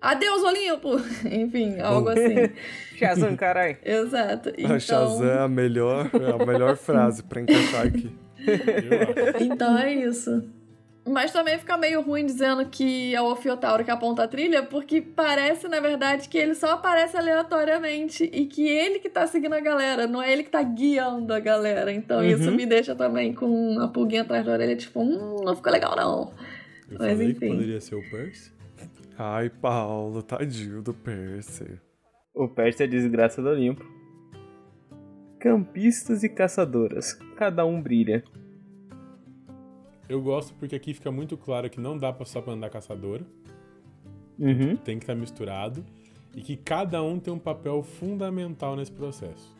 Adeus, 0.00 0.42
Olimpo! 0.42 0.96
Enfim, 1.30 1.78
algo 1.80 2.08
assim. 2.08 2.50
Shazam, 2.96 3.36
carai. 3.36 3.78
Exato. 3.84 4.50
Então... 4.56 4.76
A 4.76 4.78
Shazam 4.78 5.28
é 5.28 5.38
a 5.40 5.48
melhor, 5.48 6.10
é 6.14 6.42
a 6.42 6.46
melhor 6.46 6.76
frase 6.76 7.22
pra 7.22 7.40
encaixar 7.40 7.86
aqui. 7.86 8.10
então 9.40 9.76
é 9.76 9.92
isso. 9.92 10.42
Mas 11.06 11.32
também 11.32 11.58
fica 11.58 11.76
meio 11.76 12.02
ruim 12.02 12.24
dizendo 12.24 12.64
que 12.66 13.14
é 13.14 13.20
o 13.20 13.32
Ofiotauro 13.32 13.84
que 13.84 13.90
aponta 13.90 14.24
a 14.24 14.28
trilha, 14.28 14.62
porque 14.62 15.00
parece, 15.00 15.66
na 15.66 15.80
verdade, 15.80 16.28
que 16.28 16.36
ele 16.36 16.54
só 16.54 16.72
aparece 16.72 17.16
aleatoriamente 17.16 18.24
e 18.32 18.46
que 18.46 18.68
ele 18.68 18.98
que 18.98 19.08
tá 19.08 19.26
seguindo 19.26 19.54
a 19.54 19.60
galera, 19.60 20.06
não 20.06 20.22
é 20.22 20.30
ele 20.30 20.44
que 20.44 20.50
tá 20.50 20.62
guiando 20.62 21.32
a 21.32 21.40
galera. 21.40 21.90
Então 21.90 22.18
uhum. 22.18 22.26
isso 22.26 22.50
me 22.52 22.66
deixa 22.66 22.94
também 22.94 23.34
com 23.34 23.46
uma 23.46 23.88
pulguinha 23.88 24.22
atrás 24.22 24.44
da 24.44 24.52
orelha, 24.52 24.76
tipo, 24.76 25.00
hum, 25.00 25.42
não 25.42 25.56
ficou 25.56 25.72
legal 25.72 25.96
não. 25.96 26.32
Eu 26.90 26.98
Mas 26.98 27.12
falei 27.12 27.30
enfim. 27.30 27.40
que 27.40 27.48
poderia 27.48 27.80
ser 27.80 27.94
o 27.94 28.10
Percy? 28.10 28.59
Ai, 29.22 29.50
Paulo, 29.50 30.22
tadinho 30.22 30.80
do 30.80 30.94
Percy. 30.94 31.78
O 32.34 32.48
Percy 32.48 32.84
é 32.84 32.86
desgraça 32.86 33.42
do 33.42 33.50
Olimpo. 33.50 33.84
Campistas 35.38 36.22
e 36.22 36.28
caçadoras, 36.30 37.12
cada 37.36 37.66
um 37.66 37.82
brilha. 37.82 38.24
Eu 40.08 40.22
gosto 40.22 40.54
porque 40.54 40.74
aqui 40.74 40.94
fica 40.94 41.10
muito 41.10 41.36
claro 41.36 41.68
que 41.68 41.78
não 41.78 41.98
dá 41.98 42.16
só 42.24 42.40
pra 42.40 42.54
andar 42.54 42.70
caçadora. 42.70 43.22
Uhum. 44.38 44.74
Tem 44.76 44.96
que 44.98 45.04
estar 45.04 45.12
tá 45.12 45.20
misturado. 45.20 45.84
E 46.34 46.40
que 46.40 46.56
cada 46.56 47.02
um 47.02 47.20
tem 47.20 47.30
um 47.30 47.38
papel 47.38 47.82
fundamental 47.82 48.74
nesse 48.74 48.92
processo. 48.92 49.54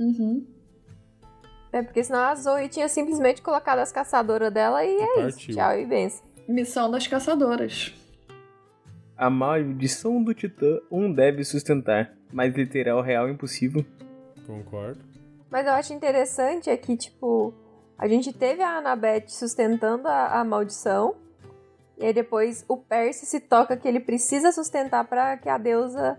Uhum. 0.00 0.44
É 1.70 1.80
porque 1.80 2.02
senão 2.02 2.24
a 2.24 2.34
Zoe 2.34 2.68
tinha 2.68 2.88
simplesmente 2.88 3.40
colocado 3.40 3.78
as 3.78 3.92
caçadoras 3.92 4.52
dela 4.52 4.84
e, 4.84 4.88
e 4.88 5.00
é 5.00 5.06
partiu. 5.06 5.28
isso. 5.28 5.52
Tchau 5.52 5.78
e 5.78 5.86
benção. 5.86 6.26
Missão 6.48 6.90
das 6.90 7.06
caçadoras. 7.06 7.94
A 9.18 9.28
maldição 9.28 10.22
do 10.22 10.32
Titã 10.32 10.78
um 10.88 11.12
deve 11.12 11.42
sustentar, 11.42 12.14
mas 12.32 12.54
literal 12.54 13.02
real 13.02 13.28
impossível. 13.28 13.84
Concordo. 14.46 15.00
Mas 15.50 15.66
eu 15.66 15.72
acho 15.72 15.92
interessante 15.92 16.70
é 16.70 16.76
que, 16.76 16.96
tipo, 16.96 17.52
a 17.98 18.06
gente 18.06 18.32
teve 18.32 18.62
a 18.62 18.78
Annabeth 18.78 19.26
sustentando 19.26 20.06
a, 20.06 20.40
a 20.40 20.44
maldição. 20.44 21.16
E 21.98 22.06
aí 22.06 22.12
depois 22.12 22.64
o 22.68 22.76
Percy 22.76 23.26
se 23.26 23.40
toca 23.40 23.76
que 23.76 23.88
ele 23.88 23.98
precisa 23.98 24.52
sustentar 24.52 25.04
para 25.04 25.36
que 25.36 25.48
a 25.48 25.58
deusa 25.58 26.16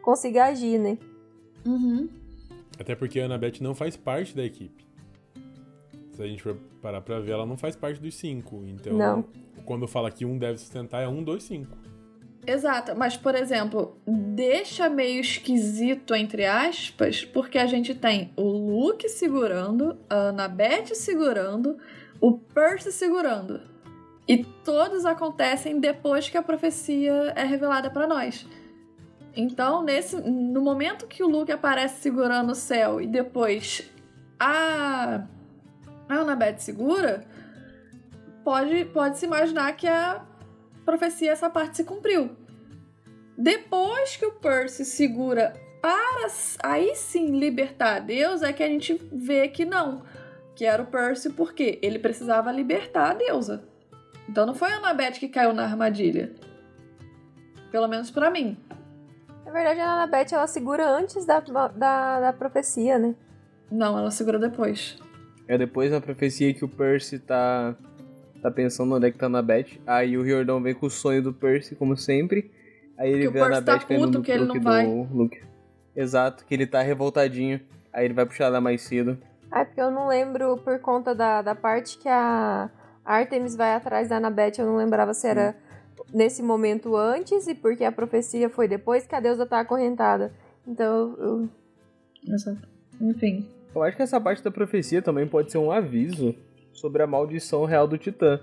consiga 0.00 0.44
agir, 0.44 0.78
né? 0.78 0.98
Uhum. 1.66 2.08
Até 2.78 2.94
porque 2.94 3.18
a 3.18 3.24
Annabeth 3.24 3.60
não 3.60 3.74
faz 3.74 3.96
parte 3.96 4.36
da 4.36 4.44
equipe. 4.44 4.86
Se 6.12 6.22
a 6.22 6.26
gente 6.28 6.44
for 6.44 6.56
parar 6.80 7.00
pra 7.00 7.18
ver, 7.18 7.32
ela 7.32 7.44
não 7.44 7.56
faz 7.56 7.74
parte 7.74 8.00
dos 8.00 8.14
cinco. 8.14 8.62
Então, 8.68 8.96
não. 8.96 9.24
quando 9.64 9.88
fala 9.88 10.12
que 10.12 10.24
um 10.24 10.38
deve 10.38 10.58
sustentar, 10.58 11.02
é 11.02 11.08
um, 11.08 11.24
dois, 11.24 11.42
cinco. 11.42 11.76
Exato, 12.46 12.94
mas 12.96 13.16
por 13.16 13.34
exemplo, 13.34 13.96
deixa 14.06 14.88
meio 14.88 15.20
esquisito, 15.20 16.14
entre 16.14 16.44
aspas, 16.44 17.24
porque 17.24 17.58
a 17.58 17.66
gente 17.66 17.92
tem 17.92 18.32
o 18.36 18.44
Luke 18.44 19.08
segurando, 19.08 19.98
a 20.08 20.28
Annabeth 20.28 20.94
segurando, 20.94 21.76
o 22.20 22.38
Percy 22.38 22.92
segurando. 22.92 23.60
E 24.28 24.44
todos 24.64 25.04
acontecem 25.04 25.80
depois 25.80 26.28
que 26.28 26.36
a 26.36 26.42
profecia 26.42 27.32
é 27.34 27.42
revelada 27.42 27.90
para 27.90 28.06
nós. 28.06 28.46
Então, 29.34 29.82
nesse, 29.82 30.16
no 30.16 30.62
momento 30.62 31.06
que 31.06 31.22
o 31.22 31.28
Luke 31.28 31.50
aparece 31.50 32.00
segurando 32.00 32.52
o 32.52 32.54
céu 32.54 33.00
e 33.00 33.06
depois 33.08 33.90
a, 34.38 35.24
a 36.08 36.14
Annabeth 36.14 36.58
segura, 36.58 37.24
pode, 38.44 38.84
pode 38.86 39.18
se 39.18 39.26
imaginar 39.26 39.72
que 39.76 39.86
a 39.86 40.24
profecia, 40.86 41.32
essa 41.32 41.50
parte 41.50 41.76
se 41.76 41.84
cumpriu. 41.84 42.30
Depois 43.36 44.16
que 44.16 44.24
o 44.24 44.32
Percy 44.32 44.84
segura 44.84 45.52
para 45.82 46.26
aí 46.62 46.94
sim 46.94 47.38
libertar 47.38 48.00
Deus, 48.00 48.42
é 48.42 48.52
que 48.52 48.62
a 48.62 48.68
gente 48.68 48.98
vê 49.12 49.48
que 49.48 49.64
não. 49.64 50.02
Que 50.54 50.64
era 50.64 50.82
o 50.82 50.86
Percy 50.86 51.30
porque 51.30 51.78
ele 51.82 51.98
precisava 51.98 52.50
libertar 52.50 53.10
a 53.10 53.14
deusa. 53.14 53.62
Então 54.28 54.46
não 54.46 54.54
foi 54.54 54.72
a 54.72 54.76
Annabeth 54.78 55.18
que 55.18 55.28
caiu 55.28 55.52
na 55.52 55.64
armadilha. 55.64 56.32
Pelo 57.70 57.88
menos 57.88 58.10
para 58.10 58.30
mim. 58.30 58.56
Na 59.44 59.52
verdade, 59.52 59.80
a 59.80 59.92
Annabeth 59.92 60.32
ela 60.32 60.46
segura 60.46 60.88
antes 60.88 61.26
da, 61.26 61.40
da, 61.40 62.20
da 62.20 62.32
profecia, 62.32 62.98
né? 62.98 63.14
Não, 63.70 63.98
ela 63.98 64.10
segura 64.10 64.38
depois. 64.38 64.98
É 65.46 65.58
depois 65.58 65.90
da 65.90 66.00
profecia 66.00 66.52
que 66.54 66.64
o 66.64 66.68
Percy 66.68 67.18
tá 67.18 67.76
tá 68.46 68.50
pensando 68.50 68.94
onde 68.94 69.08
é 69.08 69.10
que 69.10 69.18
tá 69.18 69.28
na 69.28 69.42
Beth. 69.42 69.80
Aí 69.84 70.16
o 70.16 70.22
Riordão 70.22 70.62
vem 70.62 70.72
com 70.72 70.86
o 70.86 70.90
sonho 70.90 71.20
do 71.20 71.32
Percy, 71.32 71.74
como 71.74 71.96
sempre. 71.96 72.50
Aí 72.96 73.10
ele 73.12 73.28
vê 73.28 73.40
a 73.40 73.48
Beth 73.48 73.62
tá 73.62 73.78
caindo 73.80 74.18
no 74.18 74.22
que 74.22 74.30
ele 74.30 74.44
não 74.44 74.60
vai. 74.60 74.86
Luke. 74.86 75.42
Exato, 75.94 76.44
que 76.44 76.54
ele 76.54 76.66
tá 76.66 76.80
revoltadinho. 76.80 77.60
Aí 77.92 78.04
ele 78.04 78.14
vai 78.14 78.24
puxar 78.24 78.48
lá 78.48 78.60
mais 78.60 78.82
cedo. 78.82 79.18
Ah, 79.50 79.64
porque 79.64 79.80
eu 79.80 79.90
não 79.90 80.06
lembro 80.06 80.56
por 80.58 80.78
conta 80.78 81.14
da, 81.14 81.42
da 81.42 81.54
parte 81.54 81.98
que 81.98 82.08
a 82.08 82.70
Artemis 83.04 83.56
vai 83.56 83.74
atrás 83.74 84.08
da 84.08 84.18
Annabeth, 84.18 84.58
eu 84.58 84.66
não 84.66 84.76
lembrava 84.76 85.12
se 85.14 85.26
era 85.26 85.56
hum. 85.98 86.04
nesse 86.12 86.42
momento 86.42 86.96
antes 86.96 87.46
e 87.48 87.54
porque 87.54 87.84
a 87.84 87.92
profecia 87.92 88.48
foi 88.48 88.68
depois 88.68 89.06
que 89.06 89.14
a 89.14 89.20
deusa 89.20 89.44
tá 89.44 89.60
acorrentada. 89.60 90.32
Então 90.66 91.16
eu. 91.18 91.48
Exato. 92.28 92.68
Enfim. 93.00 93.48
Eu 93.74 93.82
acho 93.82 93.96
que 93.96 94.02
essa 94.02 94.20
parte 94.20 94.42
da 94.42 94.50
profecia 94.50 95.02
também 95.02 95.26
pode 95.26 95.50
ser 95.50 95.58
um 95.58 95.70
aviso 95.70 96.34
sobre 96.76 97.02
a 97.02 97.06
maldição 97.06 97.64
real 97.64 97.86
do 97.86 97.98
Titã. 97.98 98.40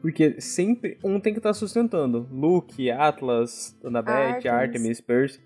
Porque 0.00 0.40
sempre 0.40 0.98
um 1.02 1.18
tem 1.18 1.32
que 1.32 1.38
estar 1.38 1.50
tá 1.50 1.54
sustentando. 1.54 2.28
Luke, 2.30 2.90
Atlas, 2.90 3.76
Annabeth, 3.82 4.12
Artemis. 4.12 4.46
Artemis, 4.46 5.00
Percy. 5.00 5.40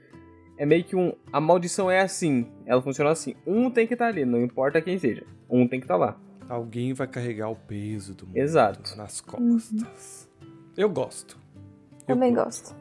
É 0.59 0.67
meio 0.67 0.85
que 0.85 0.95
um. 0.95 1.13
A 1.33 1.41
maldição 1.41 1.91
é 1.91 2.01
assim. 2.01 2.47
Ela 2.67 2.83
funciona 2.83 3.11
assim. 3.11 3.35
Um 3.47 3.71
tem 3.71 3.87
que 3.87 3.95
estar 3.95 4.07
tá 4.07 4.11
ali, 4.11 4.25
não 4.25 4.43
importa 4.43 4.81
quem 4.83 4.99
seja. 4.99 5.25
Um 5.49 5.67
tem 5.67 5.81
que 5.81 5.85
estar 5.85 5.95
tá 5.95 6.01
lá. 6.01 6.21
Alguém 6.49 6.93
vai 6.93 7.07
carregar 7.07 7.49
o 7.49 7.57
peso 7.57 8.15
do 8.15 8.27
mundo 8.27 8.37
Exato. 8.37 8.97
nas 8.97 9.21
costas. 9.21 10.29
Uhum. 10.41 10.49
Eu 10.77 10.91
gosto. 10.91 11.39
Eu 12.01 12.15
Também 12.15 12.35
gosto. 12.35 12.75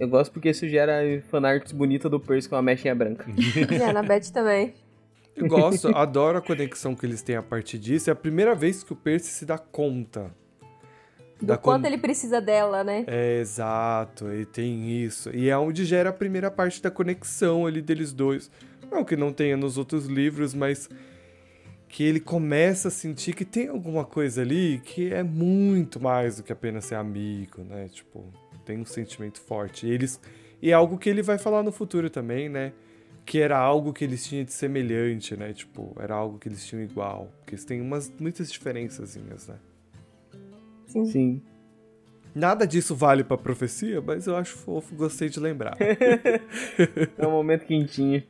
Eu 0.00 0.08
gosto 0.08 0.32
porque 0.32 0.50
isso 0.50 0.68
gera 0.68 1.22
fanarts 1.28 1.70
bonita 1.70 2.08
do 2.08 2.18
Percy 2.18 2.48
com 2.48 2.56
uma 2.56 2.62
mechinha 2.62 2.94
branca. 2.94 3.26
e 3.70 3.82
a 3.82 3.90
Annabeth 3.90 4.32
também. 4.32 4.74
Eu 5.34 5.48
gosto, 5.48 5.88
adoro 5.88 6.38
a 6.38 6.42
conexão 6.42 6.94
que 6.94 7.06
eles 7.06 7.22
têm 7.22 7.36
a 7.36 7.42
partir 7.42 7.78
disso. 7.78 8.10
É 8.10 8.12
a 8.12 8.16
primeira 8.16 8.54
vez 8.54 8.82
que 8.82 8.92
o 8.92 8.96
Percy 8.96 9.30
se 9.30 9.46
dá 9.46 9.58
conta. 9.58 10.30
Do 11.40 11.46
da 11.46 11.56
quanto 11.56 11.82
con... 11.82 11.88
ele 11.88 11.98
precisa 11.98 12.40
dela, 12.40 12.84
né? 12.84 13.04
É, 13.06 13.40
exato, 13.40 14.32
e 14.32 14.44
tem 14.44 14.90
isso. 15.02 15.30
E 15.34 15.48
é 15.48 15.58
onde 15.58 15.84
gera 15.84 16.10
a 16.10 16.12
primeira 16.12 16.50
parte 16.50 16.80
da 16.80 16.90
conexão 16.90 17.66
ali 17.66 17.82
deles 17.82 18.12
dois. 18.12 18.50
Não 18.90 19.04
que 19.04 19.16
não 19.16 19.32
tenha 19.32 19.56
nos 19.56 19.78
outros 19.78 20.06
livros, 20.06 20.54
mas 20.54 20.88
que 21.88 22.04
ele 22.04 22.20
começa 22.20 22.88
a 22.88 22.90
sentir 22.90 23.34
que 23.34 23.44
tem 23.44 23.68
alguma 23.68 24.04
coisa 24.04 24.42
ali 24.42 24.80
que 24.84 25.12
é 25.12 25.22
muito 25.22 26.00
mais 26.00 26.36
do 26.36 26.42
que 26.42 26.52
apenas 26.52 26.84
ser 26.84 26.94
amigo, 26.94 27.62
né? 27.64 27.88
Tipo, 27.88 28.24
tem 28.64 28.78
um 28.78 28.84
sentimento 28.84 29.40
forte. 29.40 29.86
E, 29.86 29.90
eles... 29.90 30.20
e 30.60 30.70
é 30.70 30.74
algo 30.74 30.96
que 30.96 31.08
ele 31.08 31.22
vai 31.22 31.38
falar 31.38 31.62
no 31.62 31.72
futuro 31.72 32.08
também, 32.08 32.48
né? 32.48 32.72
Que 33.24 33.38
era 33.38 33.58
algo 33.58 33.92
que 33.92 34.04
eles 34.04 34.26
tinham 34.26 34.44
de 34.44 34.52
semelhante, 34.52 35.36
né? 35.36 35.52
Tipo, 35.52 35.96
era 35.98 36.14
algo 36.14 36.38
que 36.38 36.48
eles 36.48 36.66
tinham 36.66 36.82
igual. 36.82 37.32
Porque 37.38 37.54
eles 37.54 37.64
têm 37.64 37.80
umas, 37.80 38.12
muitas 38.18 38.50
diferençazinhas, 38.50 39.48
né? 39.48 39.56
Sim. 40.86 41.04
Sim. 41.06 41.42
Nada 42.34 42.66
disso 42.66 42.94
vale 42.94 43.22
pra 43.22 43.36
profecia, 43.36 44.00
mas 44.00 44.26
eu 44.26 44.36
acho 44.36 44.56
fofo, 44.56 44.94
gostei 44.94 45.28
de 45.28 45.38
lembrar. 45.38 45.76
é 47.18 47.26
um 47.26 47.30
momento 47.30 47.66
quentinho. 47.66 48.22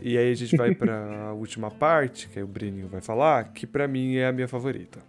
E 0.00 0.16
aí 0.16 0.32
a 0.32 0.34
gente 0.34 0.56
vai 0.56 0.74
pra 0.74 1.34
última 1.34 1.70
parte, 1.70 2.28
que 2.28 2.38
aí 2.38 2.42
o 2.42 2.48
Breninho 2.48 2.88
vai 2.88 3.02
falar, 3.02 3.52
que 3.52 3.66
para 3.66 3.86
mim 3.86 4.16
é 4.16 4.26
a 4.26 4.32
minha 4.32 4.48
favorita. 4.48 5.00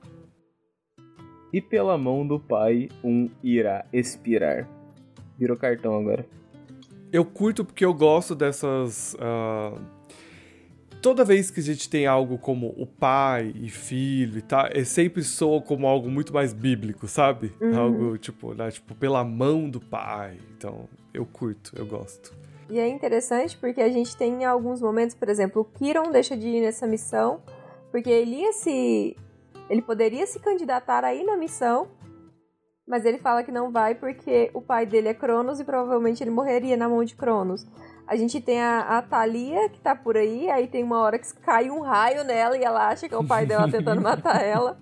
E 1.53 1.61
pela 1.61 1.97
mão 1.97 2.27
do 2.27 2.37
pai, 2.37 2.89
um 3.01 3.29
irá 3.41 3.85
expirar. 3.93 4.67
Virou 5.39 5.55
cartão 5.55 5.97
agora 5.97 6.25
eu 7.11 7.25
curto 7.25 7.65
porque 7.65 7.83
eu 7.83 7.93
gosto 7.93 8.35
dessas. 8.35 9.15
Uh, 9.15 9.79
toda 11.01 11.25
vez 11.25 11.49
que 11.49 11.59
a 11.59 11.63
gente 11.63 11.89
tem 11.89 12.05
algo 12.05 12.37
como 12.37 12.73
o 12.77 12.85
pai 12.85 13.53
e 13.55 13.69
filho 13.69 14.37
e 14.37 14.41
tal, 14.41 14.67
é 14.71 14.83
sempre 14.83 15.23
soa 15.23 15.61
como 15.61 15.87
algo 15.87 16.09
muito 16.09 16.33
mais 16.33 16.53
bíblico, 16.53 17.07
sabe? 17.07 17.51
Uhum. 17.59 17.79
Algo 17.79 18.17
tipo, 18.17 18.53
né, 18.53 18.69
tipo, 18.71 18.93
pela 18.95 19.23
mão 19.23 19.69
do 19.69 19.79
pai. 19.79 20.37
Então, 20.57 20.87
eu 21.13 21.25
curto, 21.25 21.73
eu 21.75 21.85
gosto. 21.85 22.33
E 22.69 22.79
é 22.79 22.87
interessante 22.87 23.57
porque 23.57 23.81
a 23.81 23.89
gente 23.89 24.15
tem 24.15 24.45
alguns 24.45 24.81
momentos, 24.81 25.15
por 25.15 25.27
exemplo, 25.27 25.61
o 25.61 25.65
Kiron 25.65 26.09
deixa 26.11 26.37
de 26.37 26.47
ir 26.47 26.61
nessa 26.61 26.87
missão 26.87 27.41
porque 27.91 28.09
ele 28.09 28.37
ia 28.37 28.53
se. 28.53 29.17
Ele 29.69 29.81
poderia 29.81 30.25
se 30.25 30.39
candidatar 30.39 31.03
aí 31.03 31.23
na 31.23 31.37
missão, 31.37 31.87
mas 32.91 33.05
ele 33.05 33.19
fala 33.19 33.41
que 33.41 33.53
não 33.53 33.71
vai 33.71 33.95
porque 33.95 34.51
o 34.53 34.61
pai 34.61 34.85
dele 34.85 35.07
é 35.07 35.13
Cronos 35.13 35.61
e 35.61 35.63
provavelmente 35.63 36.21
ele 36.21 36.29
morreria 36.29 36.75
na 36.75 36.89
mão 36.89 37.05
de 37.05 37.15
Cronos. 37.15 37.65
A 38.05 38.17
gente 38.17 38.41
tem 38.41 38.61
a, 38.61 38.97
a 38.97 39.01
Thalia, 39.01 39.69
que 39.69 39.79
tá 39.79 39.95
por 39.95 40.17
aí, 40.17 40.49
aí 40.49 40.67
tem 40.67 40.83
uma 40.83 40.99
hora 40.99 41.17
que 41.17 41.33
cai 41.35 41.71
um 41.71 41.79
raio 41.79 42.25
nela 42.25 42.57
e 42.57 42.63
ela 42.65 42.89
acha 42.89 43.07
que 43.07 43.15
é 43.15 43.17
o 43.17 43.25
pai 43.25 43.45
dela 43.45 43.71
tentando 43.71 44.01
matar 44.03 44.43
ela. 44.43 44.77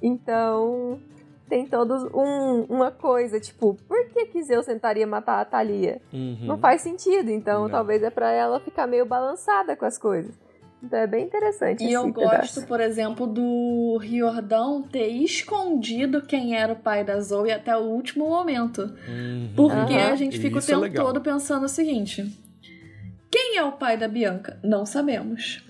Então, 0.00 1.00
tem 1.48 1.66
todos 1.66 2.04
um, 2.14 2.66
uma 2.68 2.92
coisa, 2.92 3.40
tipo, 3.40 3.74
por 3.88 4.06
que 4.10 4.26
que 4.26 4.44
Zeus 4.44 4.66
tentaria 4.66 5.04
matar 5.04 5.40
a 5.40 5.44
Thalia? 5.44 6.00
Uhum. 6.12 6.46
Não 6.46 6.56
faz 6.56 6.82
sentido, 6.82 7.32
então 7.32 7.64
Não. 7.64 7.70
talvez 7.70 8.00
é 8.04 8.10
pra 8.10 8.30
ela 8.30 8.60
ficar 8.60 8.86
meio 8.86 9.04
balançada 9.04 9.74
com 9.74 9.84
as 9.84 9.98
coisas. 9.98 10.38
Então 10.82 10.98
é 10.98 11.06
bem 11.06 11.24
interessante 11.26 11.82
E 11.82 11.86
esse 11.86 11.92
eu 11.94 12.12
pedaço. 12.12 12.36
gosto, 12.54 12.66
por 12.66 12.80
exemplo, 12.80 13.26
do 13.26 13.98
Riordão 14.00 14.82
ter 14.82 15.08
escondido 15.08 16.22
quem 16.22 16.56
era 16.56 16.72
o 16.72 16.76
pai 16.76 17.04
da 17.04 17.20
Zoe 17.20 17.52
até 17.52 17.76
o 17.76 17.80
último 17.80 18.28
momento. 18.28 18.82
Uhum. 19.06 19.52
Porque 19.54 19.94
Aham. 19.94 20.12
a 20.12 20.16
gente 20.16 20.38
fica 20.38 20.58
Isso 20.58 20.72
é 20.72 20.76
o 20.76 20.80
tempo 20.80 20.92
legal. 20.92 21.06
todo 21.06 21.20
pensando 21.20 21.64
o 21.64 21.68
seguinte: 21.68 22.24
quem 23.30 23.58
é 23.58 23.62
o 23.62 23.72
pai 23.72 23.98
da 23.98 24.08
Bianca? 24.08 24.58
Não 24.64 24.86
sabemos. 24.86 25.62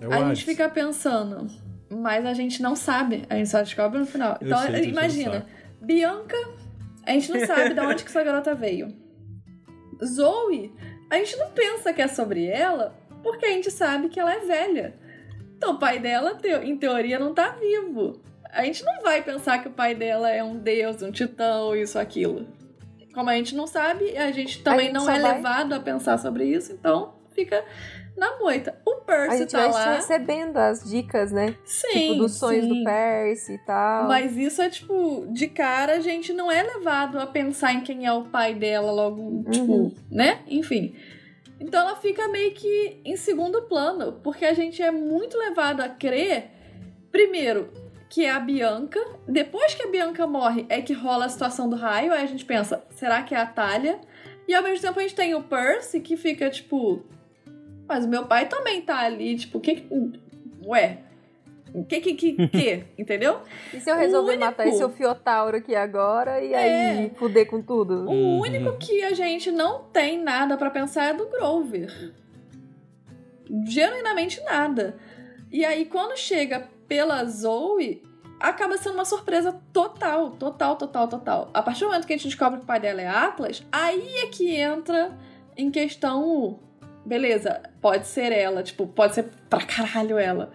É 0.00 0.08
o 0.08 0.12
a 0.12 0.16
Hades. 0.16 0.38
gente 0.38 0.44
fica 0.46 0.68
pensando, 0.70 1.46
mas 1.90 2.24
a 2.24 2.32
gente 2.32 2.62
não 2.62 2.74
sabe. 2.74 3.24
A 3.28 3.36
gente 3.36 3.48
só 3.50 3.60
descobre 3.60 3.98
no 3.98 4.06
final. 4.06 4.38
Eu 4.40 4.46
Então, 4.46 4.58
sei 4.62 4.84
imagina. 4.84 5.46
Bianca, 5.80 6.36
a 7.04 7.10
gente 7.12 7.30
não 7.32 7.46
sabe 7.46 7.74
de 7.74 7.80
onde 7.80 8.02
que 8.02 8.08
essa 8.10 8.24
garota 8.24 8.54
veio. 8.54 8.88
Zoe, 10.04 10.72
a 11.10 11.16
gente 11.16 11.36
não 11.36 11.50
pensa 11.50 11.92
que 11.92 12.02
é 12.02 12.08
sobre 12.08 12.46
ela, 12.46 12.94
porque 13.26 13.46
a 13.46 13.50
gente 13.50 13.70
sabe 13.70 14.08
que 14.08 14.18
ela 14.20 14.32
é 14.34 14.40
velha. 14.40 14.94
Então, 15.56 15.74
o 15.74 15.78
pai 15.78 15.98
dela, 15.98 16.38
em 16.62 16.76
teoria, 16.76 17.18
não 17.18 17.32
tá 17.34 17.48
vivo. 17.58 18.20
A 18.52 18.64
gente 18.64 18.84
não 18.84 19.02
vai 19.02 19.22
pensar 19.22 19.58
que 19.62 19.68
o 19.68 19.72
pai 19.72 19.94
dela 19.94 20.30
é 20.30 20.42
um 20.42 20.56
deus, 20.58 21.02
um 21.02 21.10
titã, 21.10 21.74
isso, 21.76 21.98
aquilo. 21.98 22.46
Como 23.14 23.28
a 23.30 23.34
gente 23.34 23.54
não 23.54 23.66
sabe, 23.66 24.16
a 24.16 24.30
gente 24.30 24.62
também 24.62 24.86
gente 24.86 24.94
não 24.94 25.10
é 25.10 25.18
vai- 25.20 25.34
levado 25.34 25.72
a 25.74 25.80
pensar 25.80 26.18
sobre 26.18 26.44
isso, 26.44 26.72
então 26.72 27.14
fica 27.34 27.64
na 28.16 28.38
moita. 28.38 28.78
O 28.86 28.92
A 28.92 29.00
Percy 29.00 29.38
gente 29.38 29.50
tá 29.52 29.58
vai 29.68 29.70
lá. 29.72 29.94
recebendo 29.96 30.56
as 30.58 30.84
dicas, 30.84 31.32
né? 31.32 31.54
Sim, 31.64 31.88
tipo, 31.92 32.14
dos 32.16 32.34
sonhos 32.38 32.64
sim. 32.64 32.78
do 32.78 32.84
Percy 32.84 33.54
e 33.54 33.58
tal. 33.58 34.06
Mas 34.08 34.36
isso 34.36 34.60
é 34.60 34.68
tipo, 34.70 35.26
de 35.30 35.46
cara 35.48 35.94
a 35.94 36.00
gente 36.00 36.32
não 36.34 36.50
é 36.52 36.62
levado 36.62 37.18
a 37.18 37.26
pensar 37.26 37.72
em 37.72 37.80
quem 37.80 38.04
é 38.06 38.12
o 38.12 38.24
pai 38.24 38.54
dela 38.54 38.90
logo, 38.92 39.44
tipo, 39.50 39.72
Uhum. 39.72 39.94
né? 40.10 40.40
Enfim. 40.46 40.94
Então 41.58 41.80
ela 41.80 41.96
fica 41.96 42.28
meio 42.28 42.52
que 42.52 43.00
em 43.04 43.16
segundo 43.16 43.62
plano, 43.62 44.20
porque 44.22 44.44
a 44.44 44.52
gente 44.52 44.82
é 44.82 44.90
muito 44.90 45.38
levado 45.38 45.80
a 45.80 45.88
crer, 45.88 46.50
primeiro, 47.10 47.72
que 48.10 48.24
é 48.24 48.30
a 48.30 48.38
Bianca. 48.38 49.00
Depois 49.26 49.74
que 49.74 49.82
a 49.82 49.90
Bianca 49.90 50.26
morre, 50.26 50.66
é 50.68 50.82
que 50.82 50.92
rola 50.92 51.24
a 51.24 51.28
situação 51.28 51.68
do 51.68 51.76
raio. 51.76 52.12
Aí 52.12 52.22
a 52.22 52.26
gente 52.26 52.44
pensa, 52.44 52.84
será 52.90 53.22
que 53.22 53.34
é 53.34 53.38
a 53.38 53.46
Talia? 53.46 53.98
E 54.46 54.54
ao 54.54 54.62
mesmo 54.62 54.86
tempo 54.86 54.98
a 54.98 55.02
gente 55.02 55.14
tem 55.14 55.34
o 55.34 55.42
Percy 55.42 56.00
que 56.00 56.16
fica 56.16 56.48
tipo. 56.50 57.04
Mas 57.88 58.04
o 58.04 58.08
meu 58.08 58.26
pai 58.26 58.48
também 58.48 58.82
tá 58.82 58.98
ali, 59.00 59.36
tipo, 59.36 59.58
o 59.58 59.60
que- 59.60 59.86
Ué. 60.64 60.98
O 61.76 61.84
que 61.84 62.00
que. 62.00 62.14
que, 62.14 62.48
que? 62.48 62.84
Entendeu? 62.98 63.40
E 63.74 63.80
se 63.80 63.90
eu 63.90 63.96
resolver 63.96 64.32
único- 64.32 64.44
matar 64.46 64.66
esse 64.66 64.88
Fiotauro 64.90 65.56
aqui 65.58 65.74
agora 65.74 66.42
e 66.42 66.52
É. 66.54 66.90
aí 67.00 67.10
fuder 67.16 67.46
com 67.46 67.60
tudo? 67.60 68.06
O 68.08 68.10
Uhum. 68.10 68.40
único 68.40 68.76
que 68.78 69.02
a 69.04 69.12
gente 69.12 69.50
não 69.50 69.80
tem 69.92 70.18
nada 70.22 70.56
pra 70.56 70.70
pensar 70.70 71.04
é 71.10 71.14
do 71.14 71.28
Grover. 71.28 72.12
Genuinamente 73.66 74.40
nada. 74.42 74.96
E 75.52 75.64
aí, 75.64 75.84
quando 75.86 76.16
chega 76.16 76.68
pela 76.88 77.24
Zoe, 77.24 78.02
acaba 78.40 78.76
sendo 78.76 78.94
uma 78.94 79.04
surpresa 79.04 79.60
total, 79.72 80.30
total, 80.32 80.76
total, 80.76 81.08
total. 81.08 81.50
A 81.54 81.62
partir 81.62 81.80
do 81.80 81.86
momento 81.86 82.06
que 82.06 82.12
a 82.12 82.16
gente 82.16 82.26
descobre 82.26 82.58
que 82.58 82.64
o 82.64 82.66
pai 82.66 82.80
dela 82.80 83.00
é 83.00 83.06
Atlas, 83.06 83.62
aí 83.70 84.16
é 84.22 84.26
que 84.26 84.54
entra 84.56 85.12
em 85.56 85.70
questão 85.70 86.24
o. 86.26 86.58
Beleza, 87.04 87.62
pode 87.80 88.08
ser 88.08 88.32
ela, 88.32 88.64
tipo, 88.64 88.84
pode 88.88 89.14
ser 89.14 89.28
pra 89.48 89.64
caralho 89.64 90.18
ela. 90.18 90.50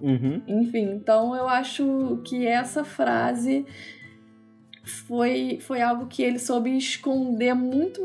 Uhum. 0.00 0.42
Enfim, 0.46 0.90
então 0.92 1.34
eu 1.34 1.48
acho 1.48 2.20
que 2.24 2.46
essa 2.46 2.84
frase 2.84 3.64
foi, 4.84 5.58
foi 5.60 5.80
algo 5.80 6.06
que 6.06 6.22
ele 6.22 6.38
soube 6.38 6.76
esconder 6.76 7.54
muito 7.54 8.00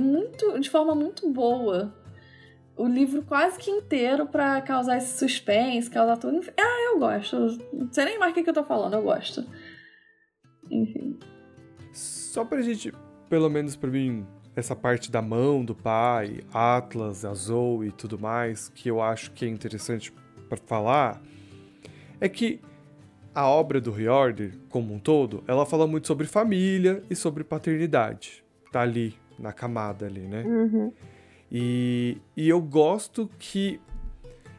muito 0.00 0.60
de 0.60 0.68
forma 0.68 0.94
muito 0.94 1.30
boa. 1.30 1.94
O 2.76 2.86
livro 2.86 3.22
quase 3.22 3.58
que 3.58 3.70
inteiro 3.70 4.26
pra 4.26 4.60
causar 4.60 4.98
esse 4.98 5.18
suspense, 5.18 5.90
causar 5.90 6.18
tudo. 6.18 6.40
Ah, 6.58 6.92
eu 6.92 6.98
gosto. 6.98 7.58
Não 7.72 7.90
sei 7.90 8.04
nem 8.04 8.18
mais 8.18 8.32
o 8.32 8.34
que, 8.34 8.42
que 8.42 8.50
eu 8.50 8.54
tô 8.54 8.64
falando, 8.64 8.94
eu 8.94 9.02
gosto. 9.02 9.46
Enfim. 10.70 11.18
Só 11.90 12.44
pra 12.44 12.60
gente, 12.60 12.92
pelo 13.30 13.48
menos 13.48 13.76
pra 13.76 13.88
mim, 13.88 14.26
essa 14.54 14.76
parte 14.76 15.10
da 15.10 15.22
mão 15.22 15.64
do 15.64 15.74
pai, 15.74 16.40
Atlas, 16.52 17.24
a 17.24 17.32
Zoe 17.32 17.88
e 17.88 17.92
tudo 17.92 18.18
mais, 18.18 18.68
que 18.68 18.90
eu 18.90 19.00
acho 19.00 19.30
que 19.32 19.46
é 19.46 19.48
interessante 19.48 20.12
pra 20.46 20.58
falar, 20.58 21.22
é 22.20 22.28
que 22.28 22.60
a 23.34 23.46
obra 23.46 23.80
do 23.80 23.90
Riordan, 23.90 24.50
como 24.70 24.94
um 24.94 24.98
todo, 24.98 25.44
ela 25.46 25.66
fala 25.66 25.86
muito 25.86 26.06
sobre 26.06 26.26
família 26.26 27.02
e 27.10 27.14
sobre 27.14 27.44
paternidade. 27.44 28.42
Tá 28.72 28.80
ali, 28.80 29.14
na 29.38 29.52
camada 29.52 30.06
ali, 30.06 30.22
né? 30.22 30.42
Uhum. 30.42 30.92
E, 31.52 32.16
e 32.36 32.48
eu 32.48 32.60
gosto 32.60 33.30
que 33.38 33.78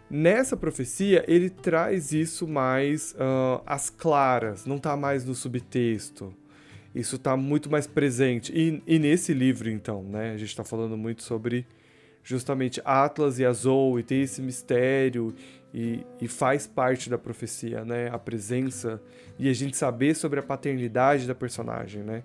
nessa 0.10 0.56
profecia 0.56 1.26
ele 1.28 1.50
traz 1.50 2.14
isso 2.14 2.48
mais 2.48 3.16
ah, 3.20 3.62
às 3.66 3.90
claras, 3.90 4.66
não 4.66 4.78
tá 4.78 4.96
mais 4.96 5.26
no 5.26 5.34
subtexto. 5.34 6.34
Isso 6.94 7.18
tá 7.18 7.36
muito 7.36 7.70
mais 7.70 7.86
presente. 7.86 8.52
E, 8.56 8.82
e 8.88 8.98
nesse 8.98 9.34
livro, 9.34 9.70
então, 9.70 10.04
né? 10.04 10.34
A 10.34 10.38
gente 10.38 10.56
tá 10.56 10.64
falando 10.64 10.98
muito 10.98 11.24
sobre 11.24 11.66
justamente 12.24 12.82
Atlas 12.84 13.40
e 13.40 13.46
a 13.46 13.54
Zoe, 13.54 14.04
tem 14.04 14.22
esse 14.22 14.42
mistério 14.42 15.34
e, 15.78 16.04
e 16.20 16.28
faz 16.28 16.66
parte 16.66 17.08
da 17.08 17.20
profecia, 17.20 17.86
né? 17.86 18.10
A 18.12 18.18
presença 18.18 19.00
e 19.38 19.48
a 19.48 19.54
gente 19.54 19.78
saber 19.78 20.16
sobre 20.16 20.40
a 20.40 20.44
paternidade 20.44 21.28
da 21.28 21.36
personagem, 21.36 22.02
né? 22.02 22.24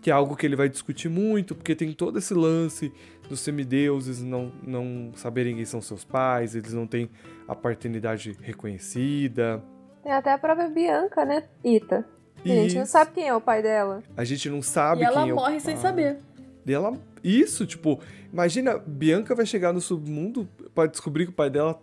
Que 0.00 0.08
é 0.08 0.12
algo 0.12 0.36
que 0.36 0.46
ele 0.46 0.54
vai 0.54 0.68
discutir 0.68 1.08
muito, 1.08 1.52
porque 1.52 1.74
tem 1.74 1.92
todo 1.92 2.20
esse 2.20 2.32
lance 2.32 2.92
dos 3.28 3.40
semideuses 3.40 4.22
não, 4.22 4.52
não 4.62 5.10
saberem 5.16 5.56
quem 5.56 5.64
são 5.64 5.82
seus 5.82 6.04
pais, 6.04 6.54
eles 6.54 6.72
não 6.72 6.86
têm 6.86 7.10
a 7.48 7.56
paternidade 7.56 8.36
reconhecida. 8.40 9.60
Tem 10.04 10.12
até 10.12 10.32
a 10.32 10.38
própria 10.38 10.68
Bianca, 10.68 11.24
né, 11.24 11.42
Ita? 11.64 12.06
A 12.44 12.48
gente 12.48 12.78
não 12.78 12.86
sabe 12.86 13.10
quem 13.10 13.26
é 13.26 13.34
o 13.34 13.40
pai 13.40 13.60
dela. 13.62 14.00
A 14.16 14.22
gente 14.22 14.48
não 14.48 14.62
sabe 14.62 15.00
e 15.00 15.04
ela 15.04 15.22
quem 15.22 15.30
é 15.30 15.32
o 15.32 15.36
morre 15.36 15.58
sem 15.58 15.74
pai. 15.74 15.82
saber. 15.82 16.18
E 16.64 16.72
ela... 16.72 16.96
Isso, 17.24 17.66
tipo, 17.66 17.98
imagina, 18.32 18.78
Bianca 18.78 19.34
vai 19.34 19.44
chegar 19.44 19.72
no 19.72 19.80
submundo 19.80 20.48
pra 20.72 20.86
descobrir 20.86 21.24
que 21.24 21.32
o 21.32 21.34
pai 21.34 21.50
dela 21.50 21.80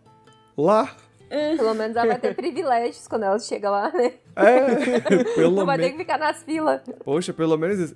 lá. 0.57 0.95
Pelo 1.57 1.73
menos 1.73 1.97
ela 1.97 2.07
vai 2.07 2.19
ter 2.19 2.35
privilégios 2.35 3.07
quando 3.07 3.23
ela 3.23 3.39
chega 3.39 3.69
lá, 3.69 3.91
né? 3.91 4.13
É, 4.35 5.23
pelo 5.35 5.55
Não 5.55 5.65
vai 5.65 5.79
ter 5.79 5.91
que 5.91 5.97
ficar 5.97 6.19
nas 6.19 6.43
filas. 6.43 6.81
Poxa, 7.03 7.33
pelo 7.33 7.57
menos 7.57 7.79
isso. 7.79 7.95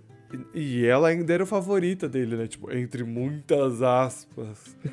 E 0.54 0.86
ela 0.86 1.10
ainda 1.10 1.34
era 1.34 1.44
a 1.44 1.48
favorita 1.48 2.10
dele, 2.10 2.36
né? 2.36 2.48
Tipo, 2.48 2.76
entre 2.76 3.04
muitas 3.04 3.82
aspas. 3.82 4.76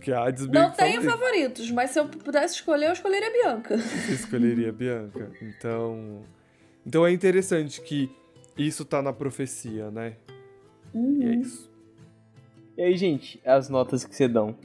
que 0.00 0.12
a 0.12 0.24
Hades 0.24 0.46
Não 0.48 0.70
que 0.70 0.76
tenho 0.76 1.02
falou 1.02 1.18
favoritos, 1.18 1.70
mas 1.70 1.90
se 1.90 1.98
eu 1.98 2.06
pudesse 2.06 2.56
escolher, 2.56 2.86
eu 2.86 2.92
escolheria 2.92 3.28
a 3.28 3.32
Bianca. 3.32 3.78
Você 3.78 4.12
escolheria 4.12 4.68
a 4.68 4.72
Bianca. 4.72 5.30
Então. 5.40 6.22
Então 6.86 7.06
é 7.06 7.12
interessante 7.12 7.80
que 7.80 8.10
isso 8.56 8.84
tá 8.84 9.02
na 9.02 9.12
profecia, 9.12 9.90
né? 9.90 10.14
E 10.94 11.24
é 11.24 11.34
isso. 11.34 11.70
E 12.76 12.82
aí, 12.82 12.96
gente, 12.96 13.40
as 13.44 13.68
notas 13.68 14.04
que 14.04 14.14
você 14.14 14.28
dão? 14.28 14.56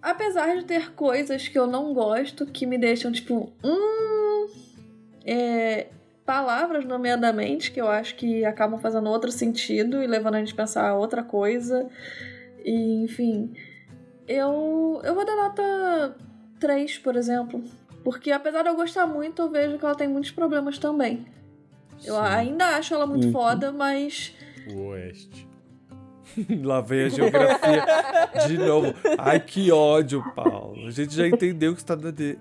Apesar 0.00 0.56
de 0.56 0.64
ter 0.64 0.92
coisas 0.92 1.48
que 1.48 1.58
eu 1.58 1.66
não 1.66 1.92
gosto, 1.92 2.46
que 2.46 2.66
me 2.66 2.78
deixam 2.78 3.10
tipo, 3.12 3.52
hum. 3.64 4.46
É, 5.24 5.88
palavras, 6.24 6.84
nomeadamente, 6.84 7.70
que 7.72 7.80
eu 7.80 7.88
acho 7.88 8.14
que 8.14 8.44
acabam 8.44 8.78
fazendo 8.78 9.08
outro 9.10 9.32
sentido 9.32 10.02
e 10.02 10.06
levando 10.06 10.36
a 10.36 10.38
gente 10.38 10.52
a 10.52 10.56
pensar 10.56 10.94
outra 10.94 11.22
coisa. 11.22 11.88
E, 12.64 13.02
enfim. 13.02 13.52
Eu, 14.26 15.00
eu 15.04 15.14
vou 15.14 15.24
dar 15.24 15.34
nota 15.36 16.16
3, 16.60 16.98
por 16.98 17.16
exemplo. 17.16 17.62
Porque 18.04 18.30
apesar 18.30 18.62
de 18.62 18.68
eu 18.68 18.76
gostar 18.76 19.06
muito, 19.06 19.42
eu 19.42 19.50
vejo 19.50 19.78
que 19.78 19.84
ela 19.84 19.94
tem 19.94 20.06
muitos 20.06 20.30
problemas 20.30 20.78
também. 20.78 21.26
Eu 22.04 22.14
Sim. 22.14 22.20
ainda 22.20 22.76
acho 22.76 22.94
ela 22.94 23.06
muito 23.06 23.26
Uhum. 23.26 23.32
foda, 23.32 23.72
mas. 23.72 24.34
O 24.70 24.88
Oeste. 24.90 25.47
Lá 26.62 26.80
vem 26.80 27.04
a 27.04 27.08
geografia 27.08 27.84
de 28.46 28.58
novo. 28.58 28.94
Ai, 29.18 29.40
que 29.40 29.70
ódio, 29.72 30.22
Paulo. 30.34 30.86
A 30.86 30.90
gente 30.90 31.14
já 31.14 31.26
entendeu 31.26 31.74
que 31.74 31.82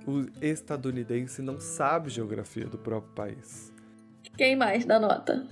o 0.07 0.25
estadunidense- 0.41 1.41
não 1.41 1.59
sabe 1.59 2.09
geografia 2.09 2.65
do 2.65 2.77
próprio 2.77 3.13
país. 3.13 3.71
Quem 4.37 4.55
mais 4.55 4.85
dá 4.85 4.99
nota? 4.99 5.45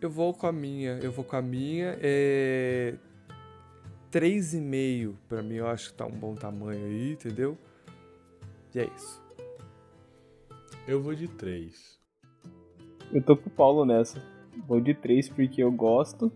Eu 0.00 0.10
vou 0.10 0.32
com 0.34 0.46
a 0.46 0.52
minha. 0.52 0.98
Eu 1.02 1.10
vou 1.12 1.24
com 1.24 1.36
a 1.36 1.42
minha. 1.42 1.96
É. 2.00 2.94
3,5 4.12 5.14
pra 5.28 5.42
mim, 5.42 5.56
eu 5.56 5.66
acho 5.66 5.90
que 5.90 5.94
tá 5.98 6.06
um 6.06 6.10
bom 6.10 6.34
tamanho 6.34 6.86
aí, 6.86 7.12
entendeu? 7.12 7.58
E 8.74 8.78
é 8.78 8.88
isso. 8.96 9.20
Eu 10.88 11.02
vou 11.02 11.14
de 11.14 11.28
três. 11.28 11.98
Eu 13.12 13.20
tô 13.22 13.36
com 13.36 13.48
o 13.48 13.52
Paulo 13.52 13.84
nessa. 13.84 14.22
Vou 14.66 14.80
de 14.80 14.94
três 14.94 15.28
porque 15.28 15.62
eu 15.62 15.70
gosto, 15.70 16.32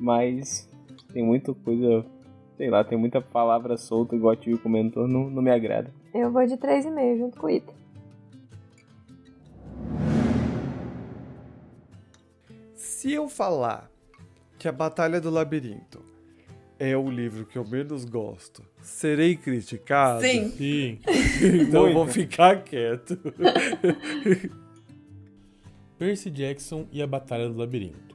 mas 0.00 0.66
tem 1.12 1.22
muita 1.22 1.52
coisa, 1.52 2.04
sei 2.56 2.70
lá, 2.70 2.82
tem 2.82 2.96
muita 2.96 3.20
palavra 3.20 3.76
solta, 3.76 4.16
igual 4.16 4.32
a 4.32 4.36
Tio 4.36 4.58
comentou, 4.58 5.06
não, 5.06 5.28
não 5.28 5.42
me 5.42 5.50
agrada. 5.50 5.92
Eu 6.14 6.32
vou 6.32 6.46
de 6.46 6.56
3,5 6.56 7.18
junto 7.18 7.38
com 7.38 7.46
o 7.46 7.50
Ita. 7.50 7.74
Se 12.74 13.12
eu 13.12 13.28
falar 13.28 13.90
que 14.58 14.66
a 14.66 14.72
Batalha 14.72 15.20
do 15.20 15.30
Labirinto 15.30 16.02
é 16.78 16.96
o 16.96 17.10
livro 17.10 17.44
que 17.44 17.58
eu 17.58 17.64
menos 17.64 18.06
gosto, 18.06 18.62
serei 18.82 19.36
criticado? 19.36 20.22
Sim. 20.22 20.50
Sim. 20.50 21.00
então 21.62 21.86
eu 21.86 21.94
vou 21.94 22.06
ficar 22.06 22.62
quieto. 22.62 23.18
Percy 25.98 26.30
Jackson 26.30 26.86
e 26.90 27.02
a 27.02 27.06
Batalha 27.06 27.46
do 27.48 27.58
Labirinto. 27.58 28.09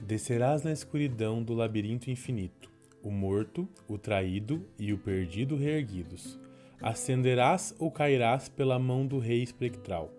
Descerás 0.00 0.62
na 0.62 0.72
escuridão 0.72 1.42
do 1.42 1.54
labirinto 1.54 2.10
infinito, 2.10 2.70
o 3.02 3.10
morto, 3.10 3.68
o 3.86 3.98
traído 3.98 4.66
e 4.78 4.92
o 4.92 4.98
perdido 4.98 5.56
reerguidos. 5.56 6.38
Ascenderás 6.80 7.74
ou 7.78 7.90
cairás 7.90 8.48
pela 8.48 8.78
mão 8.78 9.06
do 9.06 9.18
rei 9.18 9.42
espectral, 9.42 10.10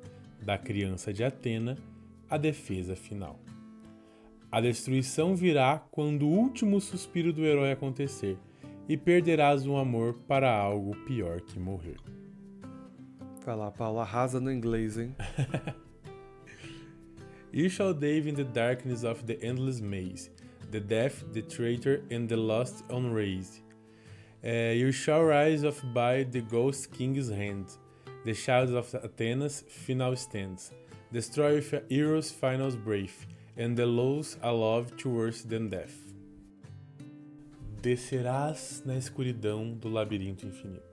da 0.42 0.58
criança 0.58 1.12
de 1.12 1.24
Atena, 1.24 1.78
a 2.30 2.38
defesa 2.38 2.96
final. 2.96 3.40
A 4.52 4.62
destruição 4.62 5.36
virá 5.36 5.80
quando 5.92 6.28
o 6.28 6.32
último 6.32 6.80
suspiro 6.80 7.34
do 7.34 7.44
herói 7.44 7.72
acontecer, 7.72 8.38
e 8.88 8.98
perderás 8.98 9.66
o 9.66 9.78
amor 9.78 10.16
para 10.28 10.54
algo 10.54 10.96
pior 11.06 11.42
que 11.42 11.58
morrer. 11.58 11.98
Vai 13.46 13.56
lá, 13.56 13.72
Paula, 13.72 14.02
arrasa 14.02 14.40
no 14.40 14.52
inglês, 14.52 14.98
hein? 14.98 15.16
You 17.54 17.68
shall 17.68 17.94
dive 17.94 18.28
in 18.28 18.36
the 18.36 18.46
darkness 18.46 19.04
of 19.04 19.28
the 19.28 19.42
endless 19.44 19.82
maze, 19.82 20.30
the 20.72 20.80
deaf, 20.80 21.22
the 21.34 21.42
traitor, 21.42 22.02
and 22.10 22.30
the 22.30 22.38
lost 22.38 22.86
unraised. 22.90 23.60
Uh, 24.42 24.72
you 24.74 24.94
shall 24.94 25.24
rise 25.24 25.64
of 25.64 25.82
by 25.94 26.24
the 26.24 26.40
ghost 26.40 26.94
king's 26.94 27.30
hand, 27.30 27.66
the 28.24 28.34
child 28.34 28.70
of 28.70 28.96
Athena's 28.96 29.66
final 29.68 30.16
stands, 30.16 30.72
destroy 31.12 31.56
with 31.56 31.74
a 31.74 31.84
hero's 31.90 32.32
final 32.32 32.72
breath, 32.72 33.26
and 33.58 33.76
the 33.76 33.86
lows 33.86 34.38
love 34.44 34.96
to 34.98 35.10
worse 35.10 35.42
than 35.42 35.68
death. 35.68 35.98
Descerás 37.82 38.82
na 38.86 38.96
escuridão 38.96 39.74
do 39.74 39.90
labirinto 39.90 40.46
infinito. 40.46 40.91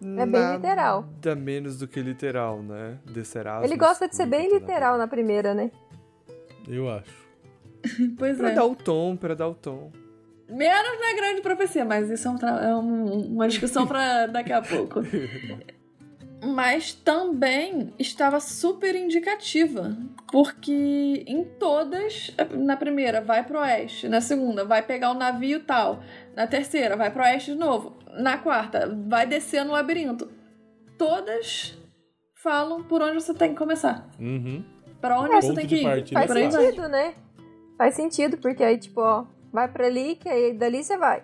É 0.00 0.26
bem 0.26 0.52
literal. 0.56 1.02
Nada 1.02 1.34
menos 1.34 1.78
do 1.78 1.88
que 1.88 2.00
literal, 2.00 2.62
né? 2.62 2.98
Descerás. 3.04 3.64
Ele 3.64 3.76
gosta 3.76 4.08
de 4.08 4.14
ser 4.14 4.26
bem 4.26 4.52
literal 4.52 4.96
na 4.96 5.08
primeira, 5.08 5.54
né? 5.54 5.70
Eu 6.68 6.88
acho. 6.90 7.26
Pois 8.18 8.36
Pra 8.38 8.50
é. 8.50 8.54
dar 8.54 8.64
o 8.64 8.74
tom, 8.74 9.16
pra 9.16 9.34
dar 9.34 9.48
o 9.48 9.54
tom. 9.54 9.90
Menos 10.48 11.00
na 11.00 11.14
grande 11.16 11.40
profecia, 11.42 11.84
mas 11.84 12.08
isso 12.10 12.26
é, 12.26 12.30
um 12.30 12.36
tra- 12.36 12.60
é 12.64 12.74
um- 12.74 13.34
uma 13.34 13.46
discussão 13.48 13.86
pra 13.86 14.26
daqui 14.28 14.52
a 14.52 14.62
pouco. 14.62 15.00
Mas 16.40 16.92
também 16.94 17.92
estava 17.98 18.38
super 18.38 18.94
indicativa, 18.94 19.96
porque 20.30 21.24
em 21.26 21.42
todas, 21.58 22.32
na 22.54 22.76
primeira 22.76 23.20
vai 23.20 23.44
pro 23.44 23.58
oeste, 23.58 24.08
na 24.08 24.20
segunda 24.20 24.64
vai 24.64 24.80
pegar 24.82 25.10
o 25.10 25.14
navio 25.14 25.60
tal, 25.64 26.00
na 26.36 26.46
terceira 26.46 26.96
vai 26.96 27.10
pro 27.10 27.22
oeste 27.24 27.52
de 27.52 27.58
novo, 27.58 27.97
na 28.18 28.38
quarta 28.38 28.88
vai 29.08 29.26
descer 29.26 29.64
no 29.64 29.72
labirinto. 29.72 30.28
Todas 30.96 31.76
falam 32.34 32.82
por 32.82 33.02
onde 33.02 33.14
você 33.14 33.32
tem 33.34 33.50
que 33.50 33.56
começar. 33.56 34.08
Uhum. 34.18 34.64
Pra 35.00 35.20
onde 35.20 35.34
É, 35.34 35.40
você 35.40 35.54
tem 35.54 35.66
que 35.66 35.76
ir. 35.76 35.82
partida 35.82 36.26
Faz 36.26 36.32
sentido, 36.32 36.88
né? 36.88 37.14
Faz 37.76 37.94
sentido, 37.94 38.38
porque 38.38 38.64
aí, 38.64 38.76
tipo, 38.76 39.00
ó, 39.00 39.24
vai 39.52 39.68
pra 39.68 39.86
ali, 39.86 40.16
que 40.16 40.28
aí 40.28 40.52
dali 40.52 40.82
você 40.82 40.96
vai. 40.96 41.22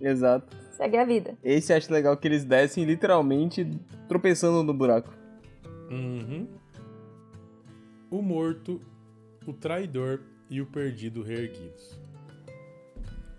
Exato. 0.00 0.56
Segue 0.72 0.96
a 0.96 1.04
vida. 1.04 1.36
Esse 1.42 1.72
acho 1.72 1.92
legal 1.92 2.16
que 2.16 2.26
eles 2.26 2.44
descem 2.44 2.84
literalmente 2.84 3.68
tropeçando 4.08 4.62
no 4.62 4.74
buraco. 4.74 5.12
Uhum. 5.90 6.46
O 8.10 8.22
morto, 8.22 8.80
o 9.46 9.52
traidor 9.52 10.20
e 10.50 10.60
o 10.60 10.66
perdido 10.66 11.22
reerguidos. 11.22 11.98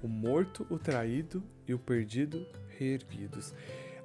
O 0.01 0.07
morto, 0.07 0.65
o 0.69 0.77
traído 0.77 1.43
e 1.67 1.73
o 1.73 1.79
perdido 1.79 2.45
reerguidos. 2.79 3.53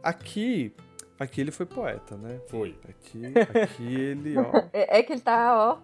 Aqui, 0.03 0.75
aqui 1.19 1.41
ele 1.41 1.51
foi 1.51 1.65
poeta, 1.65 2.17
né? 2.17 2.41
Foi. 2.49 2.77
Aqui, 2.89 3.23
aqui 3.63 3.95
ele, 3.95 4.37
ó. 4.37 4.51
É, 4.73 4.99
é 4.99 5.03
que 5.03 5.13
ele 5.13 5.21
tá, 5.23 5.57
ó, 5.57 5.79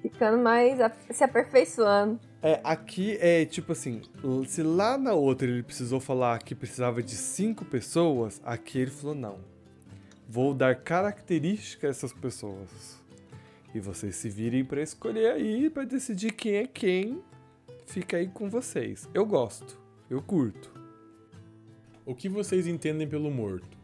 ficando 0.00 0.38
mais, 0.42 0.80
a- 0.80 0.92
se 1.10 1.22
aperfeiçoando. 1.24 2.18
É, 2.42 2.60
aqui 2.64 3.16
é 3.20 3.44
tipo 3.44 3.70
assim, 3.72 4.02
se 4.46 4.62
lá 4.62 4.98
na 4.98 5.12
outra 5.12 5.46
ele 5.46 5.62
precisou 5.62 6.00
falar 6.00 6.38
que 6.42 6.54
precisava 6.54 7.00
de 7.02 7.14
cinco 7.14 7.64
pessoas, 7.64 8.40
aqui 8.44 8.78
ele 8.80 8.90
falou 8.90 9.14
não. 9.14 9.38
Vou 10.28 10.54
dar 10.54 10.74
características 10.76 11.84
a 11.88 11.90
essas 11.90 12.12
pessoas. 12.12 13.00
E 13.74 13.80
vocês 13.80 14.16
se 14.16 14.28
virem 14.28 14.64
pra 14.64 14.82
escolher 14.82 15.30
aí, 15.32 15.70
pra 15.70 15.84
decidir 15.84 16.32
quem 16.32 16.56
é 16.56 16.66
quem. 16.66 17.22
Fica 17.86 18.16
aí 18.16 18.26
com 18.28 18.48
vocês. 18.48 19.08
Eu 19.14 19.24
gosto, 19.26 19.78
eu 20.10 20.20
curto. 20.22 20.71
O 22.04 22.14
que 22.14 22.28
vocês 22.28 22.66
entendem 22.66 23.08
pelo 23.08 23.30
morto? 23.30 23.78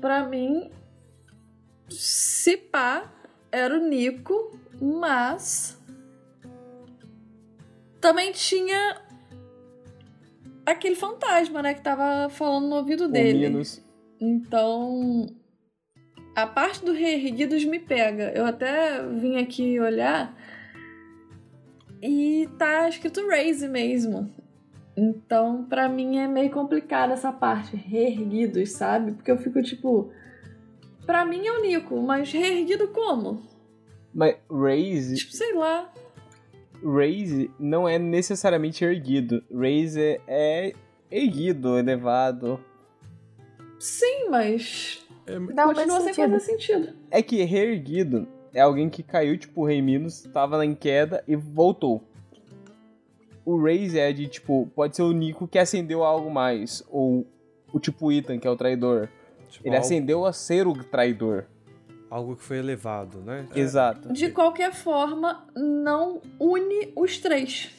Pra 0.00 0.24
mim, 0.24 0.70
se 1.88 2.56
pá, 2.56 3.12
era 3.50 3.76
o 3.76 3.88
Nico, 3.88 4.58
mas 4.80 5.76
também 8.00 8.30
tinha 8.32 9.02
aquele 10.64 10.94
fantasma, 10.94 11.62
né, 11.62 11.74
que 11.74 11.82
tava 11.82 12.28
falando 12.28 12.68
no 12.68 12.76
ouvido 12.76 13.04
O 13.04 13.08
dele. 13.08 13.62
Então, 14.20 15.26
a 16.36 16.46
parte 16.46 16.84
do 16.84 16.92
reerguidos 16.92 17.64
me 17.64 17.78
pega. 17.80 18.30
Eu 18.32 18.44
até 18.44 19.04
vim 19.08 19.38
aqui 19.38 19.80
olhar 19.80 20.36
e 22.00 22.48
tá 22.58 22.88
escrito 22.88 23.26
raise 23.26 23.66
mesmo. 23.66 24.32
Então, 25.00 25.64
pra 25.64 25.88
mim 25.88 26.18
é 26.18 26.26
meio 26.26 26.50
complicado 26.50 27.12
essa 27.12 27.30
parte, 27.30 27.76
reerguidos, 27.76 28.72
sabe? 28.72 29.12
Porque 29.12 29.30
eu 29.30 29.38
fico 29.38 29.62
tipo, 29.62 30.10
pra 31.06 31.24
mim 31.24 31.46
é 31.46 31.52
o 31.52 31.62
Nico, 31.62 32.02
mas 32.02 32.32
reerguido 32.32 32.88
como? 32.88 33.40
Mas 34.12 34.36
raise, 34.50 35.14
Tipo, 35.14 35.32
sei 35.34 35.54
lá. 35.54 35.92
raise 36.84 37.48
não 37.60 37.88
é 37.88 37.96
necessariamente 37.98 38.84
erguido. 38.84 39.44
Raise 39.54 40.00
é, 40.00 40.20
é 40.26 40.72
erguido, 41.10 41.78
elevado. 41.78 42.58
Sim, 43.78 44.28
mas 44.30 45.06
É, 45.26 45.38
Dá 45.54 45.64
continua 45.64 46.00
sem 46.00 46.14
sentido. 46.14 46.32
fazer 46.32 46.40
sentido. 46.40 46.88
É 47.10 47.22
que 47.22 47.44
reerguido 47.44 48.26
é 48.52 48.60
alguém 48.60 48.88
que 48.88 49.02
caiu, 49.04 49.38
tipo 49.38 49.60
o 49.60 49.64
Rei 49.66 49.80
Minos, 49.80 50.22
tava 50.32 50.64
em 50.64 50.74
queda 50.74 51.22
e 51.28 51.36
voltou. 51.36 52.02
O 53.50 53.62
raise 53.62 53.98
é 53.98 54.12
de, 54.12 54.28
tipo, 54.28 54.68
pode 54.74 54.94
ser 54.94 55.02
o 55.02 55.10
Nico 55.12 55.48
que 55.48 55.58
acendeu 55.58 56.04
algo 56.04 56.30
mais. 56.30 56.84
Ou 56.90 57.26
o 57.72 57.80
tipo 57.80 58.12
Ethan, 58.12 58.38
que 58.38 58.46
é 58.46 58.50
o 58.50 58.56
traidor. 58.56 59.08
Tipo, 59.48 59.66
Ele 59.66 59.74
algo, 59.74 59.86
acendeu 59.86 60.26
a 60.26 60.32
ser 60.34 60.66
o 60.66 60.74
traidor. 60.84 61.44
algo 62.10 62.36
que 62.36 62.42
foi 62.42 62.58
elevado, 62.58 63.20
né? 63.20 63.46
Exato. 63.54 64.12
De 64.12 64.30
qualquer 64.30 64.74
forma, 64.74 65.46
não 65.56 66.20
une 66.38 66.92
os 66.94 67.16
três. 67.16 67.70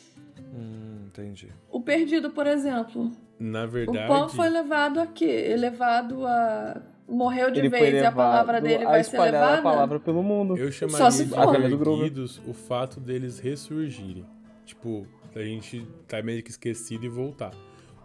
Hum, 0.55 1.05
entendi. 1.05 1.49
O 1.71 1.79
perdido, 1.79 2.31
por 2.31 2.47
exemplo. 2.47 3.11
na 3.39 3.65
O 3.65 3.67
verdade, 3.67 4.07
pão 4.07 4.27
foi 4.27 4.49
levado 4.49 4.99
a 4.99 5.05
quê? 5.05 5.25
Elevado 5.51 6.25
a. 6.25 6.81
Morreu 7.07 7.49
de 7.51 7.59
Ele 7.59 7.69
vez 7.69 7.93
e 7.95 8.05
a 8.05 8.11
palavra 8.11 8.59
dele 8.61 8.85
a 8.85 8.89
vai 8.89 9.03
ser 9.03 9.19
levada? 9.19 9.57
a 9.59 9.61
palavra 9.63 9.99
pelo 9.99 10.21
mundo. 10.23 10.55
eu 10.57 10.71
Só 10.71 10.87
chamaria 10.87 11.11
se 11.11 11.25
de 11.25 11.35
reerguidos 11.35 12.39
o 12.47 12.53
fato 12.53 12.99
deles 12.99 13.39
ressurgirem. 13.39 14.25
Tipo, 14.63 15.07
a 15.37 15.43
gente 15.43 15.85
tá 16.07 16.21
meio 16.21 16.41
que 16.41 16.49
esquecido 16.49 17.05
e 17.05 17.09
voltar. 17.09 17.51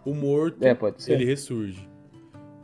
O 0.05 0.13
morto, 0.13 0.63
É, 0.63 0.73
pode 0.75 1.01
ser. 1.01 1.13
ele 1.13 1.25
ressurge. 1.25 1.87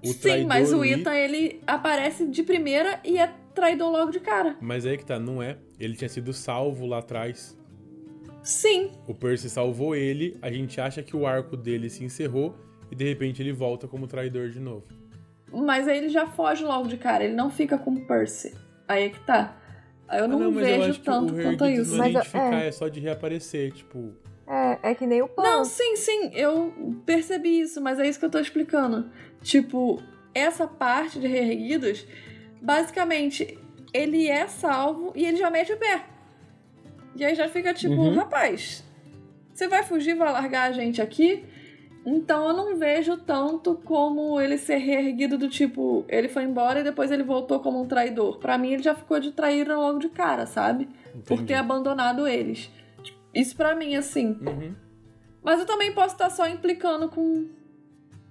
O 0.04 0.08
Sim, 0.14 0.20
traidor, 0.20 0.48
mas 0.48 0.74
o 0.74 0.82
It- 0.82 1.02
Ethan, 1.02 1.14
ele 1.16 1.62
aparece 1.66 2.28
de 2.28 2.44
primeira 2.44 3.00
e 3.04 3.18
é 3.18 3.34
traidor 3.56 3.92
logo 3.92 4.12
de 4.12 4.20
cara. 4.20 4.56
Mas 4.62 4.86
aí 4.86 4.98
que 4.98 5.06
tá, 5.06 5.20
não 5.20 5.42
é. 5.42 5.58
Ele 5.80 5.96
tinha 5.96 6.10
sido 6.10 6.34
salvo 6.34 6.86
lá 6.86 7.00
atrás. 7.00 7.58
Sim, 8.44 8.92
O 9.08 9.14
Percy 9.14 9.50
salvou 9.50 9.96
ele, 9.96 10.36
a 10.42 10.52
gente 10.52 10.82
acha 10.82 11.04
que 11.04 11.16
o 11.16 11.28
arco 11.28 11.56
dele 11.56 11.90
se 11.92 12.04
encerrou 12.04 12.56
e 12.90 12.96
de 12.96 13.04
repente 13.08 13.40
ele 13.42 13.52
volta 13.54 13.88
como 13.88 14.08
traidor 14.08 14.50
de 14.50 14.60
novo. 14.60 14.84
mas 15.54 15.88
aí 15.88 15.98
ele 16.00 16.10
já 16.10 16.26
foge 16.26 16.64
logo 16.64 16.88
de 16.88 16.98
cara, 16.98 17.24
ele 17.24 17.36
não 17.36 17.52
fica 17.52 17.78
com 17.78 17.92
o 17.92 18.06
Percy. 18.08 18.56
Aí 18.88 19.04
é 19.04 19.10
que 19.10 19.20
tá. 19.26 19.56
Eu 20.12 20.26
Ah, 20.26 20.28
não, 20.28 20.40
mas 20.40 20.68
eu 20.68 20.82
vejo 20.82 21.00
tanto 21.02 21.34
o 21.36 21.42
quanto 21.42 21.66
isso. 21.68 21.92
não 21.92 21.98
é 21.98 22.00
Mas, 22.00 22.10
identificar, 22.12 22.64
é. 22.64 22.68
é 22.68 22.72
só 22.72 22.88
de 22.88 23.00
reaparecer, 23.00 23.72
tipo... 23.74 24.12
É, 24.84 24.96
que 24.96 25.06
nem 25.06 25.22
o 25.22 25.28
pão. 25.28 25.44
Não, 25.44 25.66
sim, 25.66 25.96
sim, 25.96 26.32
eu 26.34 26.74
percebi 27.06 27.60
isso, 27.62 27.80
mas 27.82 28.00
é 28.00 28.08
isso 28.08 28.20
que 28.20 28.26
eu 28.26 28.30
tô 28.32 28.40
explicando. 28.40 29.10
Tipo, 29.42 30.02
essa 30.34 30.68
parte 30.68 31.20
de 31.20 31.28
reerguidos, 31.28 32.06
basicamente, 32.62 33.58
ele 33.94 34.28
é 34.28 34.48
salvo 34.48 35.12
e 35.16 35.26
ele 35.26 35.38
já 35.38 35.50
mete 35.50 35.74
o 35.74 35.78
pé. 35.78 36.06
E 37.16 37.26
aí 37.26 37.36
já 37.36 37.48
fica 37.50 37.74
tipo, 37.74 37.94
Uhum. 37.94 38.16
rapaz, 38.16 38.84
você 39.54 39.68
vai 39.68 39.84
fugir, 39.84 40.16
vai 40.16 40.32
largar 40.32 40.70
a 40.70 40.72
gente 40.72 41.02
aqui? 41.02 41.44
Então 42.04 42.48
eu 42.48 42.54
não 42.56 42.76
vejo 42.78 43.16
tanto 43.18 43.76
como 43.86 44.42
ele 44.42 44.58
ser 44.58 44.78
reerguido 44.78 45.38
do 45.38 45.48
tipo, 45.48 46.04
ele 46.10 46.28
foi 46.28 46.44
embora 46.44 46.80
e 46.80 46.84
depois 46.84 47.12
ele 47.12 47.22
voltou 47.22 47.60
como 47.60 47.80
um 47.80 47.86
traidor. 47.88 48.40
Para 48.40 48.58
mim 48.58 48.74
ele 48.74 48.82
já 48.82 48.96
ficou 48.96 49.20
de 49.20 49.32
traíra 49.32 49.78
logo 49.78 50.00
de 50.00 50.10
cara, 50.10 50.48
sabe? 50.48 50.86
Entendi. 51.10 51.24
Por 51.28 51.44
ter 51.44 51.54
abandonado 51.56 52.28
eles. 52.28 52.72
Isso 53.34 53.56
para 53.56 53.76
mim, 53.76 53.96
assim. 53.96 54.38
Uhum. 54.42 54.76
Mas 55.44 55.60
eu 55.60 55.66
também 55.66 55.94
posso 55.94 56.16
estar 56.16 56.30
só 56.30 56.48
implicando 56.48 57.10
com 57.10 57.48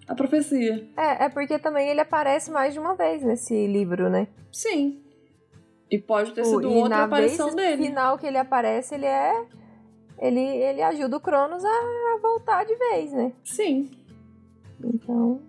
a 0.06 0.14
profecia. 0.14 0.88
É, 0.96 1.24
é 1.24 1.28
porque 1.28 1.58
também 1.58 1.88
ele 1.88 2.00
aparece 2.00 2.50
mais 2.50 2.72
de 2.72 2.80
uma 2.80 2.94
vez 2.94 3.22
nesse 3.22 3.66
livro, 3.66 4.08
né? 4.08 4.28
Sim. 4.52 5.02
E 5.90 5.98
pode 5.98 6.32
ter 6.32 6.44
sido 6.44 6.70
outra 6.70 7.04
aparição 7.04 7.46
vez 7.46 7.56
dele. 7.56 7.76
No 7.76 7.88
final 7.88 8.18
que 8.18 8.26
ele 8.26 8.38
aparece, 8.38 8.94
ele 8.94 9.06
é 9.06 9.46
ele, 10.18 10.40
ele 10.40 10.82
ajuda 10.82 11.16
o 11.16 11.20
Cronos 11.20 11.64
a 11.64 12.18
voltar 12.20 12.64
de 12.64 12.76
vez, 12.76 13.12
né? 13.12 13.32
Sim. 13.42 13.90
Então. 14.84 15.40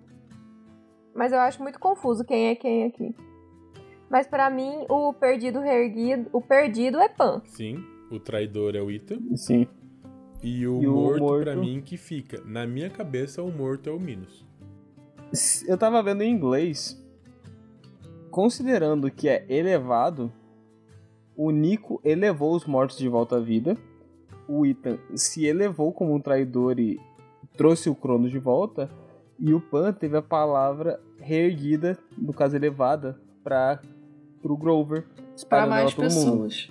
Mas 1.13 1.33
eu 1.33 1.39
acho 1.39 1.61
muito 1.61 1.77
confuso 1.77 2.23
quem 2.23 2.47
é 2.47 2.55
quem 2.55 2.85
aqui. 2.85 3.13
Mas 4.09 4.27
para 4.27 4.49
mim, 4.49 4.85
o 4.89 5.13
perdido 5.13 5.59
reerguido. 5.59 6.29
O 6.31 6.41
perdido 6.41 6.99
é 6.99 7.09
Pan. 7.09 7.41
Sim. 7.45 7.83
O 8.11 8.19
traidor 8.19 8.75
é 8.75 8.81
o 8.81 8.91
Ita. 8.91 9.17
Sim. 9.35 9.67
E 10.43 10.67
o, 10.67 10.81
e 10.81 10.87
morto, 10.87 11.19
morto, 11.19 11.43
pra 11.43 11.55
mim, 11.55 11.81
que 11.81 11.97
fica. 11.97 12.41
Na 12.45 12.67
minha 12.67 12.89
cabeça, 12.89 13.41
o 13.41 13.51
morto 13.51 13.89
é 13.89 13.93
o 13.93 13.99
Minos. 13.99 14.45
Eu 15.67 15.77
tava 15.77 16.03
vendo 16.03 16.21
em 16.21 16.31
inglês. 16.31 17.01
Considerando 18.29 19.09
que 19.09 19.29
é 19.29 19.45
elevado, 19.49 20.31
o 21.35 21.51
Nico 21.51 22.01
elevou 22.03 22.55
os 22.55 22.65
mortos 22.65 22.97
de 22.97 23.07
volta 23.07 23.37
à 23.37 23.39
vida 23.39 23.77
o 24.51 24.65
Ethan 24.65 24.97
se 25.15 25.45
elevou 25.45 25.93
como 25.93 26.13
um 26.13 26.19
traidor 26.19 26.77
e 26.77 26.99
trouxe 27.55 27.89
o 27.89 27.95
Cronos 27.95 28.31
de 28.31 28.37
volta, 28.37 28.89
e 29.39 29.53
o 29.53 29.61
Pan 29.61 29.93
teve 29.93 30.17
a 30.17 30.21
palavra 30.21 30.99
reerguida, 31.19 31.97
no 32.17 32.33
caso 32.33 32.57
elevada, 32.57 33.17
para 33.41 33.81
o 34.43 34.57
Grover, 34.57 35.05
para 35.49 35.65
mais 35.65 35.93
pessoas. 35.93 36.69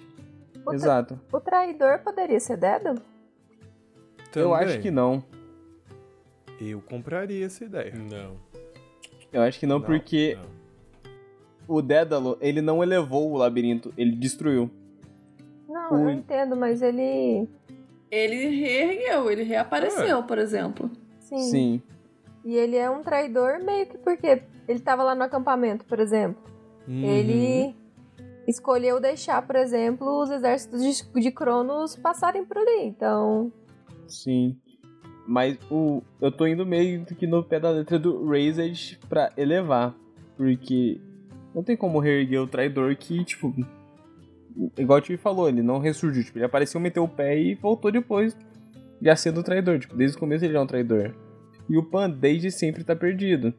O 0.66 0.73
Exato. 0.73 1.20
O 1.32 1.41
traidor 1.41 2.01
poderia 2.01 2.39
ser 2.41 2.57
Dédalo? 2.57 3.01
Eu 4.35 4.55
acho 4.55 4.81
que 4.81 4.91
não. 4.91 5.24
Eu 6.61 6.81
compraria 6.82 7.47
essa 7.47 7.65
ideia. 7.65 7.93
Não. 7.95 8.37
Eu 9.32 9.43
acho 9.43 9.59
que 9.59 9.66
não, 9.66 9.78
não 9.78 9.87
porque 9.87 10.37
não. 11.66 11.77
o 11.77 11.82
Dédalo, 11.82 12.37
ele 12.41 12.61
não 12.61 12.82
elevou 12.82 13.31
o 13.31 13.37
labirinto, 13.37 13.93
ele 13.97 14.15
destruiu. 14.15 14.70
Não, 15.69 15.93
o... 15.93 16.01
eu 16.01 16.11
entendo, 16.11 16.57
mas 16.57 16.82
ele 16.82 17.49
ele 18.11 18.49
reergueu, 18.49 19.31
ele 19.31 19.43
reapareceu, 19.45 20.19
é. 20.19 20.23
por 20.23 20.39
exemplo. 20.39 20.91
Sim. 21.20 21.39
Sim. 21.39 21.82
E 22.45 22.57
ele 22.57 22.77
é 22.77 22.91
um 22.91 23.03
traidor 23.03 23.62
meio 23.62 23.87
que 23.87 23.99
porque 23.99 24.43
ele 24.66 24.81
tava 24.81 25.03
lá 25.03 25.15
no 25.15 25.23
acampamento, 25.23 25.85
por 25.85 26.01
exemplo. 26.01 26.43
Uhum. 26.89 27.05
Ele 27.05 27.74
escolheu 28.51 29.01
deixar, 29.01 29.47
por 29.47 29.56
exemplo, 29.56 30.22
os 30.22 30.31
exércitos 30.31 30.82
de, 30.82 31.20
de 31.20 31.31
Cronos 31.31 31.97
passarem 31.97 32.44
por 32.44 32.59
ali. 32.59 32.86
Então. 32.86 33.52
Sim. 34.06 34.56
Mas 35.27 35.56
o, 35.70 36.02
eu 36.20 36.32
tô 36.32 36.47
indo 36.47 36.66
meio 36.66 37.05
que 37.05 37.27
no 37.27 37.44
pé 37.44 37.60
da 37.60 37.70
letra 37.70 37.98
do 37.98 38.27
Razed 38.28 38.98
pra 39.09 39.31
elevar. 39.36 39.94
Porque 40.36 41.01
não 41.55 41.62
tem 41.62 41.77
como 41.77 42.01
reerguer 42.01 42.40
o 42.40 42.47
traidor 42.47 42.97
que, 42.97 43.24
tipo, 43.24 43.55
igual 44.77 44.98
o 44.98 45.02
Tio 45.02 45.18
falou, 45.18 45.48
ele 45.48 45.62
não 45.62 45.78
ressurgiu. 45.78 46.24
Tipo, 46.24 46.39
ele 46.39 46.44
apareceu, 46.47 46.81
meteu 46.81 47.05
o 47.05 47.09
pé 47.09 47.39
e 47.39 47.55
voltou 47.55 47.93
depois, 47.93 48.36
já 49.01 49.14
sendo 49.14 49.43
traidor. 49.43 49.78
Tipo, 49.78 49.97
desde 49.97 50.16
o 50.16 50.20
começo 50.20 50.44
ele 50.44 50.56
é 50.56 50.60
um 50.60 50.66
traidor. 50.66 51.14
E 51.68 51.77
o 51.78 51.85
Pan, 51.85 52.10
desde 52.10 52.51
sempre, 52.51 52.82
tá 52.82 52.97
perdido. 52.97 53.55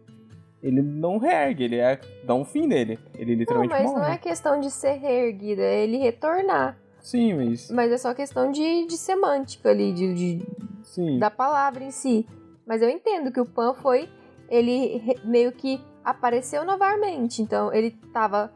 Ele 0.63 0.81
não 0.81 1.17
reergue, 1.17 1.63
ele 1.63 1.77
é, 1.77 1.99
dá 2.23 2.35
um 2.35 2.45
fim 2.45 2.67
nele. 2.67 2.99
Ele 3.17 3.35
literalmente 3.35 3.73
Não, 3.73 3.81
mas 3.81 3.91
morre. 3.91 4.03
não 4.03 4.13
é 4.13 4.17
questão 4.17 4.59
de 4.59 4.69
ser 4.69 4.93
reerguido, 4.93 5.61
é 5.61 5.83
ele 5.83 5.97
retornar. 5.97 6.77
Sim, 6.99 7.33
mas... 7.33 7.71
Mas 7.71 7.91
é 7.91 7.97
só 7.97 8.13
questão 8.13 8.51
de, 8.51 8.85
de 8.85 8.97
semântica 8.97 9.69
ali, 9.69 9.91
de, 9.91 10.13
de 10.13 10.45
Sim. 10.83 11.17
da 11.17 11.31
palavra 11.31 11.83
em 11.83 11.91
si. 11.91 12.27
Mas 12.65 12.81
eu 12.81 12.89
entendo 12.89 13.31
que 13.31 13.39
o 13.39 13.45
Pan 13.45 13.73
foi... 13.73 14.07
Ele 14.49 15.01
meio 15.23 15.51
que 15.53 15.79
apareceu 16.03 16.65
novamente. 16.65 17.41
Então, 17.41 17.73
ele 17.73 17.91
tava 18.11 18.51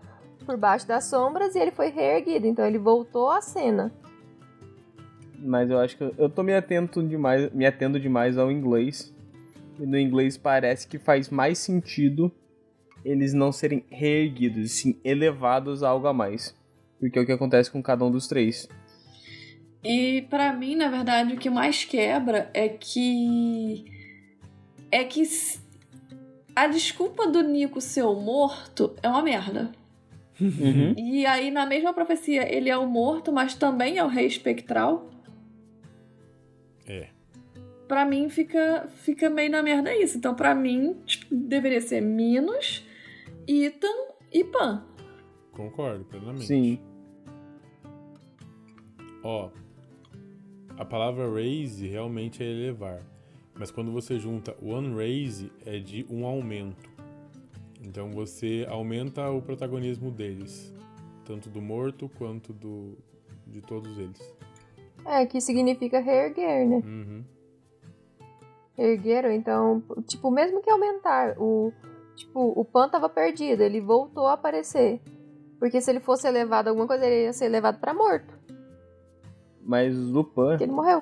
por 0.45 0.57
baixo 0.57 0.88
das 0.88 1.06
sombras 1.06 1.56
e 1.56 1.60
ele 1.60 1.72
foi 1.72 1.90
reerguido. 1.90 2.45
Então 2.45 2.65
ele 2.65 2.77
voltou 2.77 3.30
à 3.30 3.41
cena. 3.41 3.91
Mas 5.40 5.69
eu 5.69 5.80
acho 5.80 5.98
que 5.98 6.03
eu 6.18 6.30
tô 6.30 6.44
me 6.44 6.53
atento 6.53 7.02
demais, 7.02 7.52
me 7.52 7.65
atendo 7.65 7.99
demais 7.99 8.38
ao 8.38 8.52
inglês. 8.52 9.15
E 9.80 9.85
no 9.85 9.97
inglês 9.97 10.38
parece 10.38 10.88
que 10.88 10.97
faz 10.97 11.30
mais 11.30 11.57
sentido 11.57 12.31
eles 13.03 13.34
não 13.34 13.52
serem 13.52 13.85
reerguidos, 13.89 14.72
sim 14.72 14.99
elevados 15.03 15.84
a 15.84 15.89
algo 15.89 16.07
a 16.07 16.14
mais. 16.14 16.56
Porque 16.99 17.19
é 17.19 17.22
o 17.22 17.26
que 17.26 17.31
acontece 17.31 17.69
com 17.69 17.81
cada 17.81 18.03
um 18.03 18.10
dos 18.10 18.27
três. 18.27 18.68
E 19.84 20.23
para 20.23 20.52
mim, 20.53 20.76
na 20.76 20.89
verdade, 20.89 21.35
o 21.35 21.38
que 21.38 21.49
mais 21.49 21.85
quebra 21.85 22.49
é 22.52 22.68
que 22.68 23.85
é 24.91 25.03
que 25.03 25.22
a 26.56 26.68
desculpa 26.68 27.27
do 27.27 27.43
Nico 27.43 27.80
ser 27.80 28.03
o 28.03 28.15
morto 28.15 28.95
é 29.03 29.07
uma 29.07 29.22
merda. 29.22 29.72
Uhum. 30.41 30.95
E 30.97 31.26
aí, 31.26 31.52
na 31.52 31.65
mesma 31.65 31.93
profecia, 31.93 32.52
ele 32.52 32.69
é 32.69 32.77
o 32.77 32.88
morto, 32.88 33.31
mas 33.31 33.53
também 33.53 33.97
é 33.97 34.03
o 34.03 34.07
rei 34.07 34.26
espectral. 34.26 35.10
É. 36.88 37.15
Pra 37.88 38.06
mim, 38.06 38.30
fica, 38.30 38.88
fica 39.03 39.30
meio 39.30 39.52
na 39.52 39.62
merda 39.62 39.95
isso. 39.95 40.18
Então, 40.18 40.34
pra 40.34 40.56
mim, 40.56 40.95
tipo, 41.06 41.34
deveria 41.34 41.82
ser 41.82 42.02
Minos, 42.02 42.84
Ethan 43.48 44.07
e 44.32 44.44
Pan. 44.44 44.84
Concordo, 45.52 46.03
plenamente. 46.06 46.45
Sim. 46.45 46.80
Ó, 49.24 49.49
a 50.78 50.84
palavra 50.84 51.32
raise 51.32 51.88
realmente 51.88 52.44
é 52.44 52.45
elevar. 52.48 53.02
Mas 53.57 53.72
quando 53.72 53.91
você 53.91 54.20
junta 54.20 54.56
one 54.62 54.94
raise, 54.95 55.52
é 55.66 55.80
de 55.80 56.06
um 56.10 56.26
aumento. 56.26 56.90
Então 57.82 58.12
você 58.12 58.66
aumenta 58.70 59.30
o 59.30 59.41
protagonismo 59.41 60.12
deles, 60.12 60.74
tanto 61.24 61.49
do 61.49 61.62
morto 61.62 62.10
quanto 62.18 62.52
do 62.52 62.98
de 63.48 63.62
todos 63.62 63.98
eles. 63.98 64.36
É, 65.06 65.26
que 65.26 65.40
significa 65.40 65.99
reerguer, 65.99 66.68
né? 66.68 66.82
Uhum. 66.84 67.24
Ergueram, 68.77 69.31
então, 69.31 69.81
tipo, 70.07 70.30
mesmo 70.30 70.61
que 70.61 70.69
aumentar, 70.69 71.35
o 71.38 71.72
tipo, 72.15 72.53
o 72.56 72.65
Pan 72.65 72.89
tava 72.89 73.07
perdido, 73.10 73.61
ele 73.61 73.80
voltou 73.80 74.27
a 74.27 74.34
aparecer. 74.34 75.02
Porque 75.60 75.80
se 75.81 75.89
ele 75.89 75.99
fosse 75.99 76.27
elevado 76.27 76.69
alguma 76.69 76.88
coisa, 76.88 77.06
ele 77.06 77.23
ia 77.23 77.34
ser 77.34 77.47
levado 77.47 77.80
para 77.80 77.93
morto. 77.93 78.34
Mas 79.64 79.95
o 79.97 80.23
Pan. 80.23 80.49
Porque 80.49 80.64
ele 80.65 80.73
morreu 80.73 81.02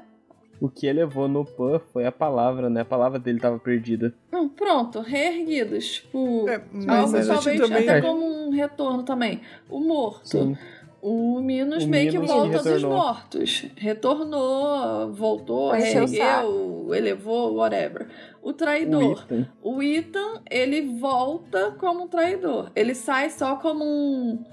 o 0.64 0.70
que 0.70 0.88
elevou 0.88 1.28
no 1.28 1.44
Pan 1.44 1.78
foi 1.92 2.06
a 2.06 2.12
palavra, 2.12 2.70
né? 2.70 2.82
A 2.82 2.86
palavra 2.86 3.20
dele 3.20 3.38
tava 3.38 3.60
perdida. 3.60 4.14
Hum, 4.32 4.48
pronto, 4.48 5.02
reerguidos. 5.02 5.96
Tipo, 5.96 6.48
é, 6.48 6.64
mas 6.72 7.14
algo 7.14 7.28
talvez 7.28 7.60
também... 7.60 7.90
até 7.90 8.02
como 8.02 8.26
um 8.26 8.50
retorno 8.50 9.04
também. 9.04 9.42
O 9.70 9.82
morto. 9.82 10.26
Sim. 10.26 10.58
O 11.04 11.42
Minos 11.42 11.84
o 11.84 11.88
meio 11.90 12.14
Minos 12.14 12.32
que 12.32 12.34
volta 12.34 12.64
dos 12.64 12.84
mortos. 12.84 13.66
Retornou, 13.76 15.12
voltou, 15.12 15.72
reergueu, 15.72 16.96
elevou, 16.96 17.56
whatever. 17.56 18.08
O 18.42 18.54
traidor. 18.54 19.02
O 19.02 19.12
Ethan. 19.12 19.48
o 19.62 19.84
Ethan, 19.84 20.42
ele 20.50 20.98
volta 20.98 21.72
como 21.78 22.06
um 22.06 22.08
traidor. 22.08 22.72
Ele 22.74 22.96
sai 22.96 23.30
só 23.30 23.58
como 23.58 23.84
um 23.84 24.46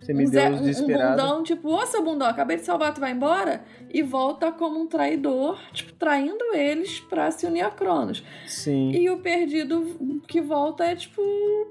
Semideus 0.00 0.60
um, 0.60 0.62
desesperado. 0.64 1.04
Um 1.04 1.26
bundão, 1.26 1.42
tipo, 1.44 1.68
ô 1.68 1.86
seu 1.86 2.02
bundão, 2.02 2.26
acabei 2.26 2.56
de 2.56 2.64
salvar, 2.64 2.92
tu 2.92 3.00
vai 3.00 3.12
embora? 3.12 3.64
E 3.88 4.02
volta 4.02 4.50
como 4.50 4.80
um 4.80 4.88
traidor, 4.88 5.58
tipo, 5.72 5.92
traindo 5.92 6.44
eles 6.54 6.98
pra 6.98 7.30
se 7.30 7.46
unir 7.46 7.62
a 7.62 7.70
Cronos. 7.70 8.22
Sim. 8.46 8.90
E 8.90 9.08
o 9.10 9.18
perdido 9.18 10.20
que 10.26 10.40
volta 10.40 10.84
é 10.84 10.96
tipo, 10.96 11.22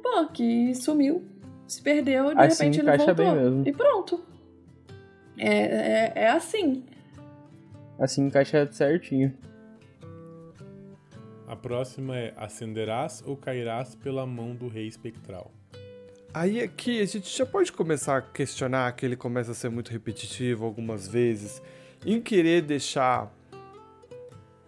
pô, 0.02 0.28
que 0.28 0.74
sumiu, 0.76 1.24
se 1.74 1.82
perdeu, 1.82 2.34
de 2.34 2.42
assim 2.42 2.66
repente 2.66 2.80
ele 2.80 2.98
voltou. 2.98 3.16
Bem 3.16 3.36
mesmo. 3.36 3.68
E 3.68 3.74
pronto. 3.74 4.24
É, 5.38 5.48
é, 5.48 6.14
é 6.16 6.30
assim. 6.30 6.84
Assim 8.00 8.26
encaixa 8.26 8.70
certinho. 8.72 9.34
A 11.48 11.56
próxima 11.56 12.18
é: 12.18 12.34
acenderás 12.38 13.24
ou 13.26 13.38
cairás 13.38 13.96
pela 13.96 14.26
mão 14.26 14.56
do 14.56 14.68
rei 14.68 14.88
espectral? 14.88 15.52
Aí 16.34 16.62
aqui 16.62 17.00
a 17.00 17.06
gente 17.06 17.30
já 17.30 17.46
pode 17.46 17.72
começar 17.72 18.18
a 18.18 18.22
questionar 18.22 18.92
que 18.94 19.06
ele 19.06 19.16
começa 19.16 19.52
a 19.52 19.54
ser 19.54 19.70
muito 19.70 19.92
repetitivo 19.92 20.66
algumas 20.66 21.08
vezes, 21.08 21.62
em 22.06 22.20
querer 22.20 22.64
deixar. 22.64 23.32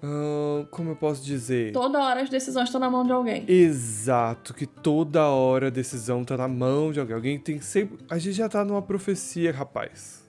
Uh, 0.07 0.68
como 0.68 0.91
eu 0.91 0.95
posso 0.95 1.23
dizer? 1.23 1.72
Toda 1.72 1.99
hora 1.99 2.22
as 2.22 2.30
decisões 2.30 2.65
estão 2.65 2.80
na 2.80 2.91
mão 2.91 3.03
de 3.03 3.11
alguém. 3.11 3.44
Exato, 3.48 4.53
que 4.53 4.68
toda 4.68 5.26
hora 5.26 5.68
a 5.68 5.69
decisão 5.72 6.23
tá 6.23 6.38
na 6.38 6.48
mão 6.48 6.91
de 6.91 6.99
alguém. 6.99 7.15
Alguém 7.15 7.40
tem 7.40 7.60
sempre. 7.60 7.98
A 8.07 8.19
gente 8.19 8.36
já 8.36 8.48
tá 8.48 8.64
numa 8.64 8.84
profecia, 8.84 9.52
rapaz. 9.52 10.23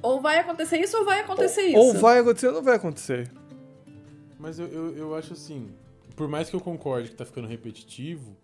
Ou 0.00 0.20
vai 0.20 0.38
acontecer 0.38 0.78
isso 0.78 0.96
ou 0.96 1.04
vai 1.04 1.20
acontecer 1.20 1.62
ou, 1.62 1.68
isso. 1.68 1.78
Ou 1.78 1.94
vai 1.94 2.20
acontecer 2.20 2.46
ou 2.46 2.52
não 2.52 2.62
vai 2.62 2.76
acontecer. 2.76 3.32
Mas 4.38 4.60
eu, 4.60 4.68
eu, 4.68 4.96
eu 4.96 5.14
acho 5.16 5.32
assim, 5.32 5.70
por 6.14 6.28
mais 6.28 6.48
que 6.48 6.54
eu 6.54 6.60
concorde 6.60 7.08
que 7.08 7.16
tá 7.16 7.24
ficando 7.24 7.48
repetitivo, 7.48 8.36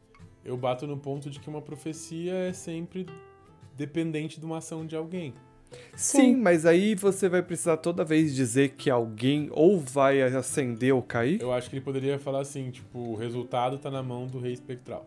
eu 0.45 0.57
bato 0.57 0.85
no 0.85 0.97
ponto 0.97 1.31
de 1.31 1.39
que 1.39 1.49
uma 1.49 1.63
profecia 1.63 2.35
é 2.35 2.53
sempre 2.53 3.07
dependente 3.77 4.41
de 4.41 4.47
uma 4.47 4.59
ação 4.59 4.85
de 4.85 4.97
alguém. 4.97 5.33
Sim, 5.95 6.37
mas 6.37 6.65
aí 6.67 6.95
você 6.95 7.29
vai 7.29 7.43
precisar 7.43 7.77
toda 7.77 8.05
vez 8.05 8.35
dizer 8.35 8.71
que 8.71 8.89
alguém 8.91 9.49
ou 9.53 9.79
vai 9.79 10.23
acender 10.23 10.95
ou 10.95 11.03
cair? 11.03 11.41
Eu 11.41 11.53
acho 11.53 11.69
que 11.69 11.77
ele 11.77 11.85
poderia 11.85 12.19
falar 12.19 12.41
assim, 12.41 12.71
tipo, 12.71 12.99
o 12.99 13.15
resultado 13.15 13.79
tá 13.79 13.91
na 13.91 14.03
mão 14.03 14.27
do 14.27 14.39
rei 14.39 14.53
espectral. 14.53 15.05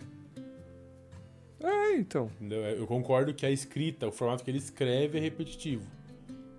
É, 1.60 1.95
então. 1.95 2.30
Entendeu? 2.40 2.61
Eu 2.61 2.85
concordo 2.85 3.34
que 3.34 3.45
a 3.45 3.52
escrita, 3.52 4.07
o 4.07 4.11
formato 4.11 4.44
que 4.44 4.52
ele 4.52 4.57
escreve 4.57 5.18
é 5.18 5.22
repetitivo. 5.22 5.88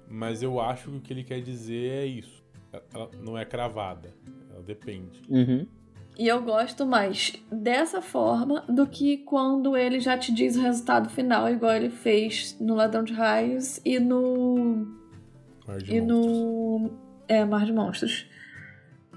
Mas 0.09 0.43
eu 0.43 0.61
acho 0.61 0.91
que 0.91 0.97
o 0.97 1.01
que 1.01 1.13
ele 1.13 1.25
quer 1.25 1.41
dizer 1.41 1.91
é 1.91 2.07
isso. 2.07 2.43
Ela 2.93 3.11
não 3.23 3.37
é 3.37 3.45
cravada. 3.45 4.13
Ela 4.51 4.63
depende. 4.63 5.23
Uhum. 5.29 5.67
E 6.17 6.29
eu 6.29 6.41
gosto 6.43 6.87
mais 6.87 7.33
dessa 7.51 8.01
forma 8.01 8.61
do 8.69 8.87
que 8.87 9.19
quando 9.19 9.77
ele 9.77 9.99
já 9.99 10.17
te 10.17 10.33
diz 10.33 10.57
o 10.57 10.61
resultado 10.61 11.09
final, 11.09 11.49
igual 11.51 11.73
ele 11.73 11.91
fez 11.91 12.57
no 12.61 12.75
Ladrão 12.75 13.03
de 13.03 13.13
Raios 13.13 13.81
e 13.85 13.99
no. 13.99 14.87
Mar 15.67 15.79
de 15.79 15.93
e 15.97 16.01
Monstros. 16.01 16.07
no. 16.07 16.91
É, 17.27 17.45
Mar 17.45 17.65
de 17.65 17.73
Monstros. 17.73 18.31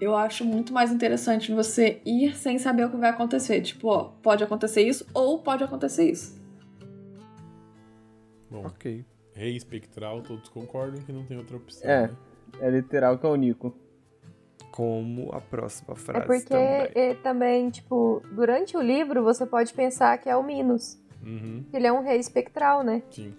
Eu 0.02 0.16
acho 0.16 0.44
muito 0.46 0.74
mais 0.74 0.92
interessante 0.92 1.52
você 1.52 2.02
ir 2.06 2.36
sem 2.36 2.58
saber 2.58 2.86
o 2.86 2.90
que 2.90 2.98
vai 2.98 3.10
acontecer. 3.10 3.62
Tipo, 3.62 3.88
ó, 3.90 4.04
pode 4.22 4.44
acontecer 4.44 4.82
isso 4.88 5.06
ou 5.14 5.40
pode 5.40 5.64
acontecer 5.64 6.10
isso. 6.10 6.40
Bom, 8.50 8.66
Ok. 8.66 9.04
rei 9.34 9.56
espectral, 9.56 10.22
todos 10.22 10.50
concordam 10.50 11.02
que 11.02 11.12
não 11.12 11.26
tem 11.26 11.38
outra 11.38 11.58
opção. 11.58 11.88
É. 11.90 12.08
né? 12.08 12.14
É 12.60 12.70
literal 12.70 13.18
que 13.18 13.26
é 13.26 13.30
o 13.30 13.36
Nico. 13.36 13.76
Como 14.78 15.32
a 15.34 15.42
próxima 15.42 15.94
É 15.94 15.96
frase 15.96 16.28
porque 16.28 16.48
também. 16.54 16.92
é, 16.94 17.14
também, 17.16 17.70
tipo, 17.72 18.22
durante 18.32 18.78
o 18.78 18.82
livro 18.82 19.24
você 19.24 19.44
pode 19.44 19.74
pensar 19.74 20.16
que 20.20 20.30
é 20.30 20.36
o 20.38 20.44
Minos. 20.44 21.00
Uhum, 21.26 21.66
Ele 21.74 21.88
é 21.88 21.92
um 21.92 22.04
rei 22.04 22.20
espectral, 22.20 22.84
né? 22.84 23.02
sim. 23.10 23.34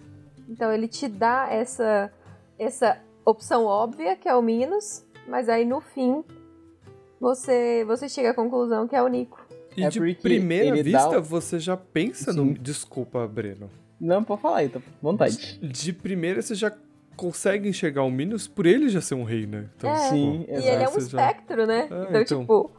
Então 0.49 0.69
ele 0.73 0.87
te 0.87 1.07
dá 1.07 1.47
essa, 1.49 2.11
essa 2.57 2.99
opção 3.23 3.63
óbvia, 3.63 4.17
que 4.17 4.27
é 4.27 4.35
o 4.35 4.41
Minos, 4.41 5.05
mas 5.27 5.47
aí 5.47 5.63
no 5.63 5.79
fim 5.79 6.23
você, 7.21 7.83
você 7.85 8.09
chega 8.09 8.31
à 8.31 8.33
conclusão 8.33 8.87
que 8.87 8.95
é 8.95 9.01
o 9.01 9.07
Nico. 9.07 9.39
E 9.77 9.83
É 9.83 9.89
de 9.89 9.99
primeira 10.15 10.83
vista, 10.83 11.21
você 11.21 11.57
já 11.59 11.77
pensa 11.77 12.33
no. 12.33 12.47
Sim. 12.47 12.53
Desculpa, 12.59 13.25
Breno. 13.27 13.69
Não, 14.01 14.23
pode 14.23 14.41
falar 14.41 14.57
aí, 14.57 14.69
tá? 14.69 14.81
Vontade. 15.01 15.57
De 15.59 15.93
primeira, 15.93 16.41
você 16.41 16.55
já 16.55 16.71
consegue 17.19 17.67
enxergar 17.69 18.03
o 18.03 18.09
Minos 18.11 18.47
por 18.47 18.65
ele 18.65 18.89
já 18.89 19.01
ser 19.01 19.15
um 19.15 19.23
rei, 19.23 19.45
né? 19.45 19.69
Então, 19.75 19.89
É. 19.89 19.95
Sim, 20.09 20.45
E 20.47 20.51
exato. 20.53 20.67
ele 20.67 20.83
é 20.83 20.87
um 20.87 20.91
Você 20.91 21.09
já- 21.09 21.21
espectro, 21.31 21.65
né? 21.67 21.87
Ah, 21.91 22.05
então, 22.09 22.21
então. 22.21 22.39
tipo, 22.41 22.71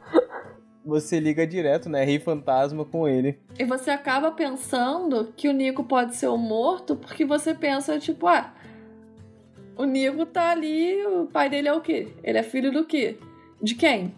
Você 0.84 1.20
liga 1.20 1.46
direto, 1.46 1.90
né? 1.90 2.02
Rei 2.04 2.18
fantasma 2.18 2.84
com 2.86 3.06
ele. 3.06 3.38
E 3.58 3.64
você 3.64 3.90
acaba 3.90 4.30
pensando 4.32 5.30
que 5.36 5.46
o 5.48 5.52
Nico 5.52 5.84
pode 5.84 6.16
ser 6.16 6.28
o 6.28 6.38
morto 6.38 6.96
porque 6.96 7.24
você 7.24 7.52
pensa, 7.54 7.98
tipo, 7.98 8.26
ah, 8.26 8.52
o 9.76 9.84
Nico 9.84 10.24
tá 10.24 10.50
ali, 10.50 11.04
o 11.06 11.26
pai 11.26 11.50
dele 11.50 11.68
é 11.68 11.72
o 11.72 11.80
quê? 11.82 12.08
Ele 12.24 12.38
é 12.38 12.42
filho 12.42 12.72
do 12.72 12.84
quê? 12.86 13.18
De 13.62 13.74
quem? 13.74 14.14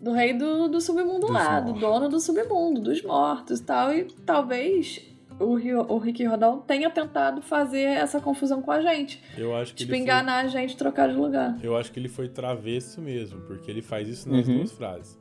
Do 0.00 0.12
rei 0.12 0.34
do, 0.34 0.68
do 0.68 0.78
submundo 0.80 1.20
Dos 1.20 1.30
lá, 1.30 1.58
do 1.60 1.68
mortos. 1.72 1.80
dono 1.80 2.08
do 2.10 2.20
submundo, 2.20 2.80
dos 2.82 3.02
mortos 3.02 3.60
e 3.60 3.64
tal. 3.64 3.92
E 3.94 4.04
talvez 4.26 5.02
o, 5.40 5.54
Rio, 5.54 5.80
o 5.88 5.98
Rick 5.98 6.24
Rodão 6.24 6.60
tenha 6.60 6.88
tentado 6.90 7.42
fazer 7.42 7.82
essa 7.82 8.20
confusão 8.20 8.62
com 8.62 8.70
a 8.70 8.80
gente. 8.80 9.22
Eu 9.36 9.54
acho 9.56 9.72
que 9.72 9.78
Tipo, 9.84 9.92
ele 9.94 10.02
enganar 10.02 10.44
a 10.44 10.46
gente, 10.48 10.76
trocar 10.76 11.08
de 11.08 11.14
lugar. 11.16 11.56
Foi, 11.58 11.68
eu 11.68 11.76
acho 11.76 11.90
que 11.92 11.98
ele 11.98 12.08
foi 12.08 12.28
travesso 12.28 13.00
mesmo, 13.00 13.40
porque 13.42 13.70
ele 13.70 13.82
faz 13.82 14.08
isso 14.08 14.30
nas 14.30 14.46
Uhum. 14.46 14.58
duas 14.58 14.72
frases. 14.72 15.18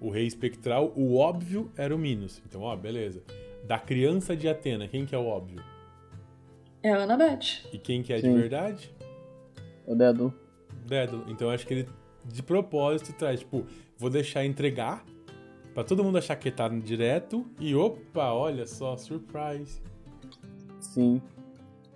O 0.00 0.08
rei 0.10 0.26
espectral, 0.26 0.92
o 0.96 1.16
óbvio 1.16 1.70
era 1.76 1.94
o 1.94 1.98
Minos. 1.98 2.42
Então, 2.48 2.62
ó, 2.62 2.74
beleza. 2.74 3.22
Da 3.66 3.78
criança 3.78 4.34
de 4.34 4.48
Atena, 4.48 4.88
quem 4.88 5.04
que 5.04 5.14
é 5.14 5.18
o 5.18 5.26
óbvio? 5.26 5.62
É 6.82 6.90
a 6.92 7.02
Annabeth. 7.02 7.66
E 7.72 7.78
quem 7.78 8.02
que 8.02 8.12
é 8.12 8.18
Sim. 8.20 8.32
de 8.32 8.40
verdade? 8.40 8.94
O 9.86 9.94
dedo. 9.94 10.32
Dédalo. 10.86 11.24
Então 11.28 11.48
eu 11.48 11.54
acho 11.54 11.66
que 11.66 11.74
ele, 11.74 11.88
de 12.24 12.42
propósito, 12.42 13.12
traz, 13.12 13.40
tipo, 13.40 13.66
vou 13.98 14.08
deixar 14.08 14.44
entregar 14.44 15.04
pra 15.74 15.84
todo 15.84 16.02
mundo 16.04 16.18
achar 16.18 16.36
que 16.36 16.50
tá 16.50 16.68
direto 16.68 17.46
e 17.58 17.74
opa, 17.74 18.32
olha 18.32 18.66
só, 18.66 18.96
surprise. 18.96 19.80
Sim. 20.80 21.20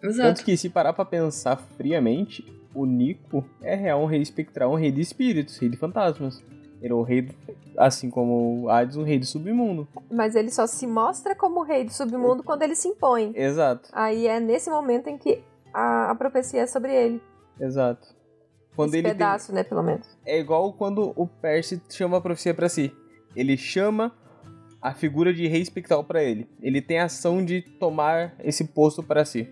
Exato. 0.02 0.28
Tanto 0.28 0.44
que 0.44 0.56
se 0.56 0.68
parar 0.68 0.92
pra 0.92 1.04
pensar 1.04 1.56
friamente, 1.56 2.44
o 2.74 2.84
Nico 2.84 3.44
é 3.62 3.74
real 3.74 4.02
um 4.02 4.06
rei 4.06 4.20
espectral, 4.20 4.72
um 4.72 4.76
rei 4.76 4.92
de 4.92 5.00
espíritos, 5.00 5.56
rei 5.58 5.68
de 5.70 5.76
fantasmas. 5.76 6.42
Ele 6.82 6.92
é 6.92 6.96
o 6.96 7.02
rei, 7.02 7.22
do- 7.22 7.34
assim 7.78 8.10
como 8.10 8.64
o 8.64 8.68
Hades, 8.68 8.96
um 8.96 9.02
rei 9.04 9.18
do 9.18 9.24
submundo. 9.24 9.88
mas 10.10 10.34
ele 10.36 10.50
só 10.50 10.66
se 10.66 10.86
mostra 10.86 11.34
como 11.34 11.62
rei 11.62 11.84
do 11.84 11.92
submundo 11.92 12.42
quando 12.42 12.62
ele 12.62 12.74
se 12.76 12.88
impõe. 12.88 13.32
Exato, 13.34 13.88
Aí 13.92 14.26
é 14.26 14.38
nesse 14.38 14.68
momento 14.68 15.08
em 15.08 15.16
que 15.16 15.42
a, 15.72 16.10
a 16.10 16.14
profecia 16.14 16.60
é 16.60 16.66
sobre 16.66 16.92
ele. 16.94 17.22
exato. 17.58 18.14
Quando 18.76 18.88
Esse 18.88 18.98
ele 18.98 19.04
tem- 19.08 19.12
pedaço, 19.16 19.54
né, 19.54 19.62
pelo 19.62 19.82
menos. 19.82 20.06
É 20.26 20.38
igual 20.38 20.72
quando 20.74 21.12
o 21.16 21.26
Percy 21.28 21.80
chama 21.88 22.18
a 22.18 22.20
profecia 22.20 22.52
pra 22.52 22.68
si. 22.68 22.92
Ele 23.34 23.56
chama 23.56 24.12
a 24.80 24.92
figura 24.92 25.32
de 25.32 25.46
rei 25.46 25.62
espectral 25.62 26.04
pra 26.04 26.22
ele. 26.22 26.48
Ele 26.60 26.82
tem 26.82 26.98
a 26.98 27.04
ação 27.04 27.44
de 27.44 27.62
tomar 27.62 28.34
esse 28.42 28.64
posto 28.64 29.02
pra 29.02 29.24
si. 29.24 29.48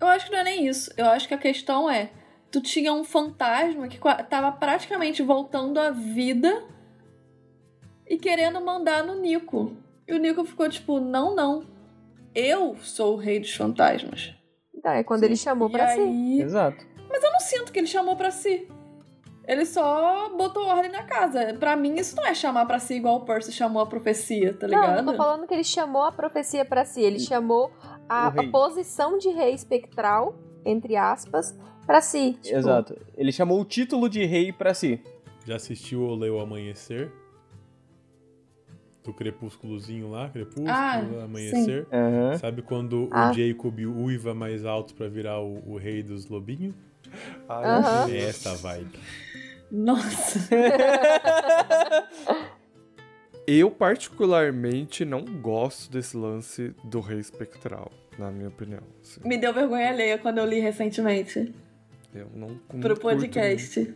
Eu 0.00 0.06
acho 0.08 0.26
que 0.26 0.32
não 0.32 0.38
é 0.40 0.44
nem 0.44 0.66
isso. 0.66 0.92
Eu 0.96 1.06
acho 1.06 1.26
que 1.26 1.34
a 1.34 1.38
questão 1.38 1.88
é: 1.88 2.10
tu 2.50 2.60
tinha 2.60 2.92
um 2.92 3.04
fantasma 3.04 3.88
que 3.88 3.98
tava 4.28 4.52
praticamente 4.52 5.22
voltando 5.22 5.78
à 5.78 5.90
vida 5.90 6.64
e 8.06 8.18
querendo 8.18 8.60
mandar 8.60 9.02
no 9.04 9.20
Nico. 9.20 9.76
E 10.06 10.12
o 10.12 10.18
Nico 10.18 10.44
ficou 10.44 10.68
tipo: 10.68 11.00
não, 11.00 11.34
não. 11.34 11.64
Eu 12.34 12.76
sou 12.80 13.14
o 13.14 13.18
rei 13.18 13.38
dos 13.40 13.54
fantasmas. 13.54 14.34
Então, 14.74 14.92
é 14.92 15.04
quando 15.04 15.20
Sim. 15.20 15.26
ele 15.26 15.36
chamou 15.36 15.70
pra 15.70 15.88
si. 15.88 16.00
aí, 16.00 16.40
Exato. 16.40 16.84
eu 16.98 17.32
não 17.32 17.40
sinto 17.40 17.72
que 17.72 17.78
ele 17.78 17.86
chamou 17.86 18.16
pra 18.16 18.30
si. 18.30 18.68
Ele 19.46 19.66
só 19.66 20.28
botou 20.36 20.64
ordem 20.64 20.90
na 20.90 21.02
casa. 21.02 21.54
Pra 21.54 21.74
mim, 21.74 21.96
isso 21.96 22.14
não 22.16 22.24
é 22.26 22.34
chamar 22.34 22.64
pra 22.66 22.78
si 22.78 22.94
igual 22.94 23.16
o 23.16 23.20
Percy 23.24 23.50
chamou 23.52 23.82
a 23.82 23.86
profecia, 23.86 24.54
tá 24.54 24.66
ligado? 24.66 25.02
não 25.02 25.12
tô 25.12 25.16
falando 25.18 25.46
que 25.48 25.54
ele 25.54 25.64
chamou 25.64 26.02
a 26.02 26.12
profecia 26.12 26.64
pra 26.64 26.84
si. 26.84 27.00
Ele 27.00 27.18
chamou 27.18 27.70
a, 28.08 28.28
a 28.28 28.48
posição 28.50 29.18
de 29.18 29.28
rei 29.30 29.52
espectral, 29.52 30.36
entre 30.64 30.96
aspas, 30.96 31.58
pra 31.84 32.00
si. 32.00 32.38
Tipo, 32.40 32.56
Exato. 32.56 32.96
Ele 33.16 33.32
chamou 33.32 33.60
o 33.60 33.64
título 33.64 34.08
de 34.08 34.24
rei 34.24 34.52
pra 34.52 34.72
si. 34.74 35.00
Já 35.44 35.56
assistiu 35.56 36.02
ou 36.02 36.14
leu 36.14 36.38
Amanhecer? 36.38 37.10
Do 39.02 39.12
crepúsculozinho 39.12 40.08
lá, 40.08 40.28
crepúsculo, 40.28 40.68
Ah, 40.68 41.02
amanhecer. 41.24 41.84
Aham. 41.92 42.38
Sabe 42.38 42.62
quando 42.62 43.08
Ah. 43.10 43.30
o 43.30 43.34
Jacob 43.34 43.76
uiva 43.80 44.32
mais 44.32 44.64
alto 44.64 44.94
pra 44.94 45.08
virar 45.08 45.40
o, 45.40 45.60
o 45.72 45.76
rei 45.76 46.00
dos 46.04 46.28
lobinhos? 46.28 46.72
Aham. 47.48 48.10
É 48.10 48.28
essa 48.28 48.54
vibe. 48.54 48.98
Nossa. 49.70 50.48
Eu, 53.46 53.70
particularmente, 53.70 55.04
não 55.04 55.24
gosto 55.24 55.90
desse 55.90 56.16
lance 56.16 56.74
do 56.84 57.00
rei 57.00 57.18
espectral, 57.18 57.90
na 58.16 58.30
minha 58.30 58.48
opinião. 58.48 58.82
assim. 59.02 59.20
Me 59.24 59.36
deu 59.36 59.52
vergonha 59.52 59.88
alheia 59.88 60.16
quando 60.16 60.38
eu 60.38 60.46
li 60.46 60.60
recentemente. 60.60 61.52
Eu 62.14 62.28
não, 62.34 62.56
Pro 62.80 62.96
podcast. 62.98 63.92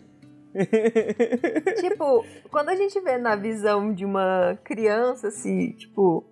Tipo, 1.80 2.24
quando 2.50 2.70
a 2.70 2.74
gente 2.74 2.98
vê 3.00 3.18
na 3.18 3.36
visão 3.36 3.92
de 3.92 4.04
uma 4.04 4.58
criança, 4.64 5.28
assim, 5.28 5.72
tipo, 5.72 6.24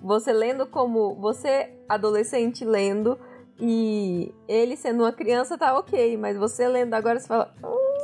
você 0.00 0.32
lendo 0.32 0.66
como. 0.66 1.14
Você, 1.16 1.70
adolescente, 1.88 2.64
lendo, 2.64 3.18
e 3.64 4.34
ele 4.48 4.76
sendo 4.76 5.04
uma 5.04 5.12
criança, 5.12 5.56
tá 5.56 5.78
ok, 5.78 6.16
mas 6.16 6.36
você 6.36 6.66
lendo 6.66 6.94
agora, 6.94 7.20
você 7.20 7.28
fala. 7.28 7.54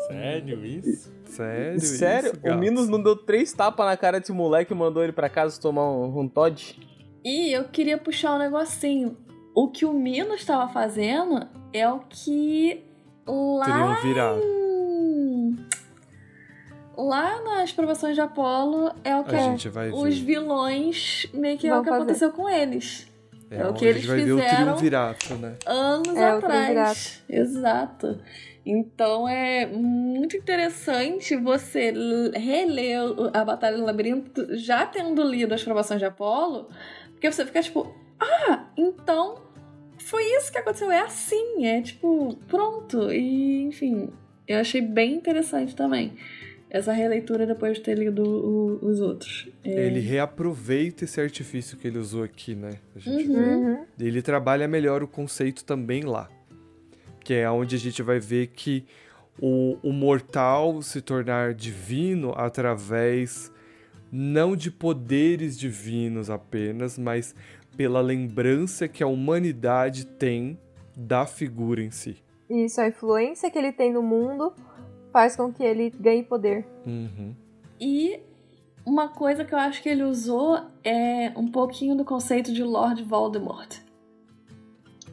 Sério 0.06 0.64
isso? 0.64 1.12
Sério? 1.24 1.80
Sério? 1.80 2.32
isso, 2.32 2.55
o? 2.55 2.56
Minos 2.56 2.89
não 2.89 3.02
deu 3.02 3.16
três 3.16 3.52
tapas 3.52 3.85
na 3.85 3.97
cara 3.97 4.20
desse 4.20 4.30
moleque 4.30 4.72
e 4.72 4.76
mandou 4.76 5.02
ele 5.02 5.12
pra 5.12 5.28
casa 5.28 5.60
tomar 5.60 5.90
um, 5.90 6.20
um 6.20 6.28
Todd? 6.28 6.78
E 7.24 7.52
eu 7.52 7.64
queria 7.64 7.98
puxar 7.98 8.36
um 8.36 8.39
negocinho. 8.39 9.16
O 9.52 9.68
que 9.68 9.85
o 9.85 9.93
Mino 9.93 10.32
estava 10.35 10.72
fazendo 10.72 11.44
é 11.72 11.90
o 11.90 11.98
que 12.09 12.85
lá. 13.26 13.64
Teriam 13.64 13.94
virado. 14.01 14.40
Lá 16.97 17.43
nas 17.43 17.72
provações 17.72 18.14
de 18.14 18.20
Apolo 18.20 18.93
é 19.05 19.16
o 19.16 19.24
que 19.24 19.35
A 19.35 19.39
gente 19.39 19.68
vai 19.68 19.89
ver. 19.90 19.94
os 19.97 20.18
vilões 20.18 21.26
meio 21.35 21.59
que 21.59 21.66
é 21.66 21.70
Vão 21.70 21.80
o 21.80 21.82
que 21.82 21.90
fazer. 21.90 22.02
aconteceu 22.02 22.30
com 22.32 22.48
eles. 22.48 23.07
É 23.51 23.65
o 23.65 23.70
onde 23.70 23.79
que 23.79 23.85
a 23.87 23.89
eles 23.89 24.03
gente 24.03 24.11
vai 24.11 24.20
ver 24.20 24.33
o 24.33 24.39
fizeram. 24.43 24.65
triunvirato, 24.65 25.35
né? 25.37 25.55
anos 25.66 26.16
É, 26.16 26.35
o 26.35 26.39
atrás. 26.39 27.23
Exato. 27.29 28.19
Então 28.66 29.27
é 29.29 29.66
muito 29.66 30.37
interessante 30.37 31.35
você 31.37 31.93
reler 32.35 33.03
o- 33.03 33.31
a 33.33 33.45
Batalha 33.45 33.77
do 33.79 33.85
Labirinto 33.85 34.57
já 34.59 34.85
tendo 34.85 35.23
lido 35.23 35.55
as 35.55 35.62
provações 35.65 35.99
de 36.01 36.05
Apolo, 36.07 36.69
porque 37.12 37.31
você 37.31 37.47
fica 37.47 37.62
tipo, 37.62 37.95
ah, 38.20 38.66
então 38.77 39.41
foi 39.99 40.23
isso 40.37 40.53
que 40.53 40.59
aconteceu, 40.59 40.91
é 40.91 41.01
assim, 41.01 41.66
é 41.66 41.81
tipo, 41.81 42.37
pronto. 42.47 43.11
E 43.12 43.62
enfim, 43.62 44.11
eu 44.47 44.59
achei 44.61 44.81
bem 44.83 45.15
interessante 45.15 45.75
também. 45.75 46.12
Essa 46.70 46.93
releitura 46.93 47.47
depois 47.47 47.78
de 47.78 47.85
ter 47.85 47.97
lido 47.97 48.23
o, 48.23 48.86
os 48.86 49.01
outros. 49.01 49.49
É... 49.65 49.86
Ele 49.86 50.01
reaproveita 50.01 51.05
esse 51.05 51.20
artifício 51.20 51.77
que 51.77 51.89
ele 51.89 51.99
usou 51.99 52.23
aqui, 52.23 52.55
né? 52.55 52.73
Gente... 52.97 53.31
Uhum. 53.31 53.85
Ele 53.99 54.20
trabalha 54.23 54.69
melhor 54.69 55.03
o 55.03 55.09
conceito 55.09 55.65
também 55.65 56.05
lá. 56.05 56.28
Que 57.20 57.35
é 57.35 57.51
onde 57.51 57.77
a 57.77 57.78
gente 57.78 58.03
vai 58.03 58.19
ver 58.19 58.49
que 58.49 58.85
o, 59.40 59.78
o 59.82 59.93
mortal 59.93 60.82
se 60.82 61.01
tornar 61.01 61.55
divino 61.55 62.32
através 62.36 63.53
não 64.11 64.57
de 64.57 64.70
poderes 64.70 65.59
divinos 65.59 66.31
apenas, 66.31 66.99
mas 66.99 67.35
pela 67.77 68.01
lembrança 68.01 68.89
que 68.89 69.03
a 69.03 69.07
humanidade 69.07 70.07
tem 70.07 70.59
da 70.97 71.27
figura 71.27 71.82
em 71.82 71.90
si. 71.90 72.16
Isso, 72.49 72.81
a 72.81 72.89
influência 72.89 73.51
que 73.51 73.59
ele 73.59 73.73
tem 73.73 73.93
no 73.93 74.03
mundo 74.03 74.53
faz 75.12 75.36
com 75.36 75.52
que 75.52 75.62
ele 75.62 75.90
ganhe 75.90 76.22
poder. 76.22 76.66
Uhum. 76.86 77.35
E 77.80 78.20
uma 78.85 79.09
coisa 79.09 79.44
que 79.44 79.55
eu 79.55 79.59
acho 79.59 79.82
que 79.82 79.89
ele 79.89 80.02
usou 80.02 80.60
é 80.82 81.32
um 81.36 81.48
pouquinho 81.48 81.94
do 81.94 82.05
conceito 82.05 82.52
de 82.52 82.62
Lord 82.62 83.02
Voldemort. 83.05 83.76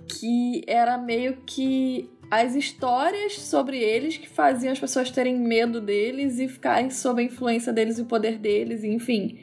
Que 0.07 0.63
era 0.67 0.97
meio 0.97 1.37
que 1.45 2.09
as 2.31 2.55
histórias 2.55 3.39
sobre 3.39 3.77
eles 3.77 4.17
que 4.17 4.27
faziam 4.27 4.71
as 4.71 4.79
pessoas 4.79 5.11
terem 5.11 5.37
medo 5.37 5.79
deles 5.79 6.39
e 6.39 6.47
ficarem 6.47 6.89
sob 6.89 7.21
a 7.21 7.25
influência 7.25 7.71
deles 7.71 7.97
e 7.97 8.01
o 8.01 8.05
poder 8.05 8.37
deles, 8.37 8.83
enfim. 8.83 9.39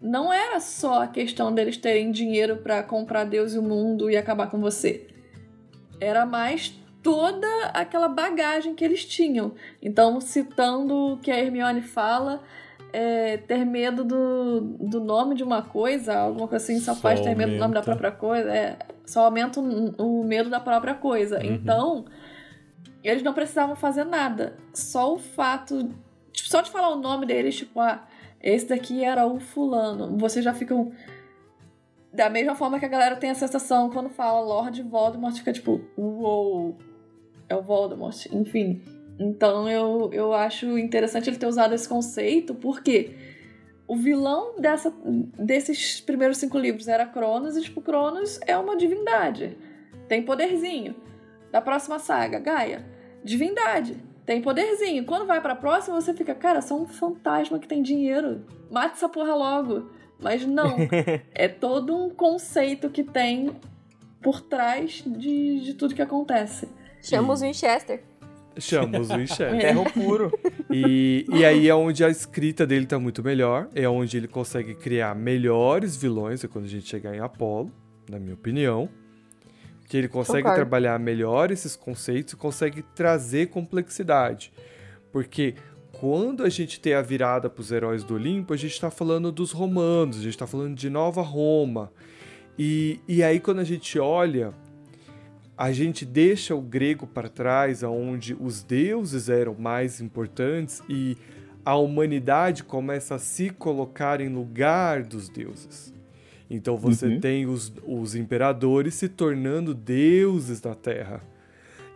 Não 0.00 0.32
era 0.32 0.60
só 0.60 1.02
a 1.02 1.08
questão 1.08 1.52
deles 1.52 1.76
terem 1.76 2.10
dinheiro 2.10 2.58
para 2.58 2.82
comprar 2.82 3.24
Deus 3.24 3.54
e 3.54 3.58
o 3.58 3.62
mundo 3.62 4.10
e 4.10 4.16
acabar 4.16 4.50
com 4.50 4.60
você. 4.60 5.06
Era 6.00 6.24
mais 6.26 6.78
toda 7.04 7.66
aquela 7.66 8.08
bagagem 8.08 8.74
que 8.74 8.82
eles 8.82 9.04
tinham. 9.04 9.52
Então, 9.80 10.20
citando 10.22 11.12
o 11.12 11.18
que 11.18 11.30
a 11.30 11.38
Hermione 11.38 11.82
fala, 11.82 12.42
é, 12.94 13.36
ter 13.36 13.64
medo 13.66 14.02
do, 14.02 14.60
do 14.80 15.00
nome 15.00 15.34
de 15.34 15.44
uma 15.44 15.60
coisa, 15.60 16.16
alguma 16.18 16.48
coisa 16.48 16.64
assim, 16.64 16.80
só, 16.80 16.94
só 16.94 17.00
faz 17.00 17.20
ter 17.20 17.36
medo 17.36 17.52
do 17.52 17.58
nome 17.58 17.74
da 17.74 17.82
própria 17.82 18.10
coisa, 18.10 18.50
é, 18.50 18.78
só 19.04 19.26
aumenta 19.26 19.60
o, 19.60 20.20
o 20.20 20.24
medo 20.24 20.48
da 20.48 20.58
própria 20.58 20.94
coisa. 20.94 21.38
Uhum. 21.38 21.44
Então, 21.44 22.04
eles 23.02 23.22
não 23.22 23.34
precisavam 23.34 23.76
fazer 23.76 24.04
nada. 24.04 24.56
Só 24.72 25.12
o 25.12 25.18
fato, 25.18 25.90
tipo, 26.32 26.48
só 26.48 26.62
de 26.62 26.70
falar 26.70 26.88
o 26.88 26.96
nome 26.96 27.26
deles, 27.26 27.54
tipo, 27.54 27.78
ah, 27.80 28.02
esse 28.40 28.66
daqui 28.66 29.04
era 29.04 29.26
o 29.26 29.38
fulano, 29.38 30.16
vocês 30.16 30.42
já 30.42 30.54
ficam 30.54 30.90
da 32.10 32.30
mesma 32.30 32.54
forma 32.54 32.78
que 32.78 32.84
a 32.84 32.88
galera 32.88 33.16
tem 33.16 33.30
a 33.30 33.34
sensação 33.34 33.90
quando 33.90 34.08
fala 34.08 34.40
Lord 34.40 34.80
Voldemort, 34.84 35.34
fica 35.36 35.52
tipo, 35.52 35.80
uou, 35.98 36.78
é 37.48 37.54
o 37.56 37.62
Voldemort, 37.62 38.26
enfim. 38.32 38.82
Então 39.18 39.68
eu, 39.68 40.10
eu 40.12 40.32
acho 40.32 40.78
interessante 40.78 41.30
ele 41.30 41.36
ter 41.36 41.46
usado 41.46 41.74
esse 41.74 41.88
conceito, 41.88 42.54
porque 42.54 43.14
o 43.86 43.96
vilão 43.96 44.56
dessa, 44.58 44.92
desses 45.38 46.00
primeiros 46.00 46.38
cinco 46.38 46.58
livros 46.58 46.88
era 46.88 47.06
Cronos, 47.06 47.56
e 47.56 47.62
tipo, 47.62 47.80
Cronos 47.80 48.40
é 48.46 48.56
uma 48.56 48.76
divindade. 48.76 49.56
Tem 50.08 50.22
poderzinho. 50.22 50.94
Da 51.52 51.60
próxima 51.60 51.98
saga, 51.98 52.38
Gaia, 52.40 52.84
divindade. 53.22 53.96
Tem 54.26 54.40
poderzinho. 54.40 55.04
Quando 55.04 55.26
vai 55.26 55.40
pra 55.40 55.54
próxima, 55.54 56.00
você 56.00 56.14
fica, 56.14 56.34
cara, 56.34 56.62
só 56.62 56.76
um 56.76 56.86
fantasma 56.86 57.58
que 57.58 57.68
tem 57.68 57.82
dinheiro. 57.82 58.44
Mate 58.70 58.94
essa 58.94 59.08
porra 59.08 59.34
logo. 59.34 59.90
Mas 60.18 60.46
não. 60.46 60.76
é 61.32 61.46
todo 61.46 61.94
um 61.94 62.08
conceito 62.10 62.88
que 62.88 63.04
tem 63.04 63.54
por 64.22 64.40
trás 64.40 65.02
de, 65.06 65.60
de 65.60 65.74
tudo 65.74 65.94
que 65.94 66.02
acontece. 66.02 66.66
Chama 67.04 67.34
os 67.34 67.40
Winchester. 67.42 68.02
Chama 68.58 68.98
os 68.98 69.08
Winchester. 69.08 69.50
Terro 69.60 69.84
puro. 69.92 70.32
E, 70.70 71.26
e 71.30 71.44
aí 71.44 71.68
é 71.68 71.74
onde 71.74 72.02
a 72.02 72.08
escrita 72.08 72.66
dele 72.66 72.86
tá 72.86 72.98
muito 72.98 73.22
melhor. 73.22 73.68
É 73.74 73.88
onde 73.88 74.16
ele 74.16 74.28
consegue 74.28 74.74
criar 74.74 75.14
melhores 75.14 75.96
vilões. 75.96 76.42
É 76.42 76.48
quando 76.48 76.64
a 76.64 76.68
gente 76.68 76.88
chegar 76.88 77.14
em 77.14 77.20
Apolo, 77.20 77.70
na 78.08 78.18
minha 78.18 78.34
opinião. 78.34 78.88
Que 79.86 79.98
ele 79.98 80.08
consegue 80.08 80.42
Concordo. 80.42 80.56
trabalhar 80.56 80.98
melhor 80.98 81.50
esses 81.50 81.76
conceitos 81.76 82.32
e 82.32 82.36
consegue 82.36 82.82
trazer 82.94 83.48
complexidade. 83.48 84.50
Porque 85.12 85.54
quando 85.92 86.42
a 86.42 86.48
gente 86.48 86.80
tem 86.80 86.94
a 86.94 87.02
virada 87.02 87.50
para 87.50 87.60
os 87.60 87.70
heróis 87.70 88.02
do 88.02 88.14
Olimpo, 88.14 88.54
a 88.54 88.56
gente 88.56 88.72
está 88.72 88.90
falando 88.90 89.30
dos 89.30 89.52
romanos, 89.52 90.16
a 90.16 90.22
gente 90.22 90.30
está 90.30 90.46
falando 90.46 90.74
de 90.74 90.88
Nova 90.88 91.22
Roma. 91.22 91.92
E, 92.58 93.00
e 93.06 93.22
aí, 93.22 93.40
quando 93.40 93.58
a 93.58 93.64
gente 93.64 93.98
olha 93.98 94.54
a 95.56 95.72
gente 95.72 96.04
deixa 96.04 96.54
o 96.54 96.60
grego 96.60 97.06
para 97.06 97.28
trás, 97.28 97.82
onde 97.82 98.36
os 98.38 98.62
deuses 98.62 99.28
eram 99.28 99.54
mais 99.54 100.00
importantes 100.00 100.82
e 100.88 101.16
a 101.64 101.76
humanidade 101.76 102.64
começa 102.64 103.14
a 103.14 103.18
se 103.18 103.50
colocar 103.50 104.20
em 104.20 104.28
lugar 104.28 105.02
dos 105.02 105.28
deuses. 105.28 105.94
Então 106.50 106.76
você 106.76 107.06
uhum. 107.06 107.20
tem 107.20 107.46
os, 107.46 107.72
os 107.86 108.14
imperadores 108.14 108.94
se 108.94 109.08
tornando 109.08 109.72
deuses 109.72 110.60
na 110.60 110.74
Terra. 110.74 111.22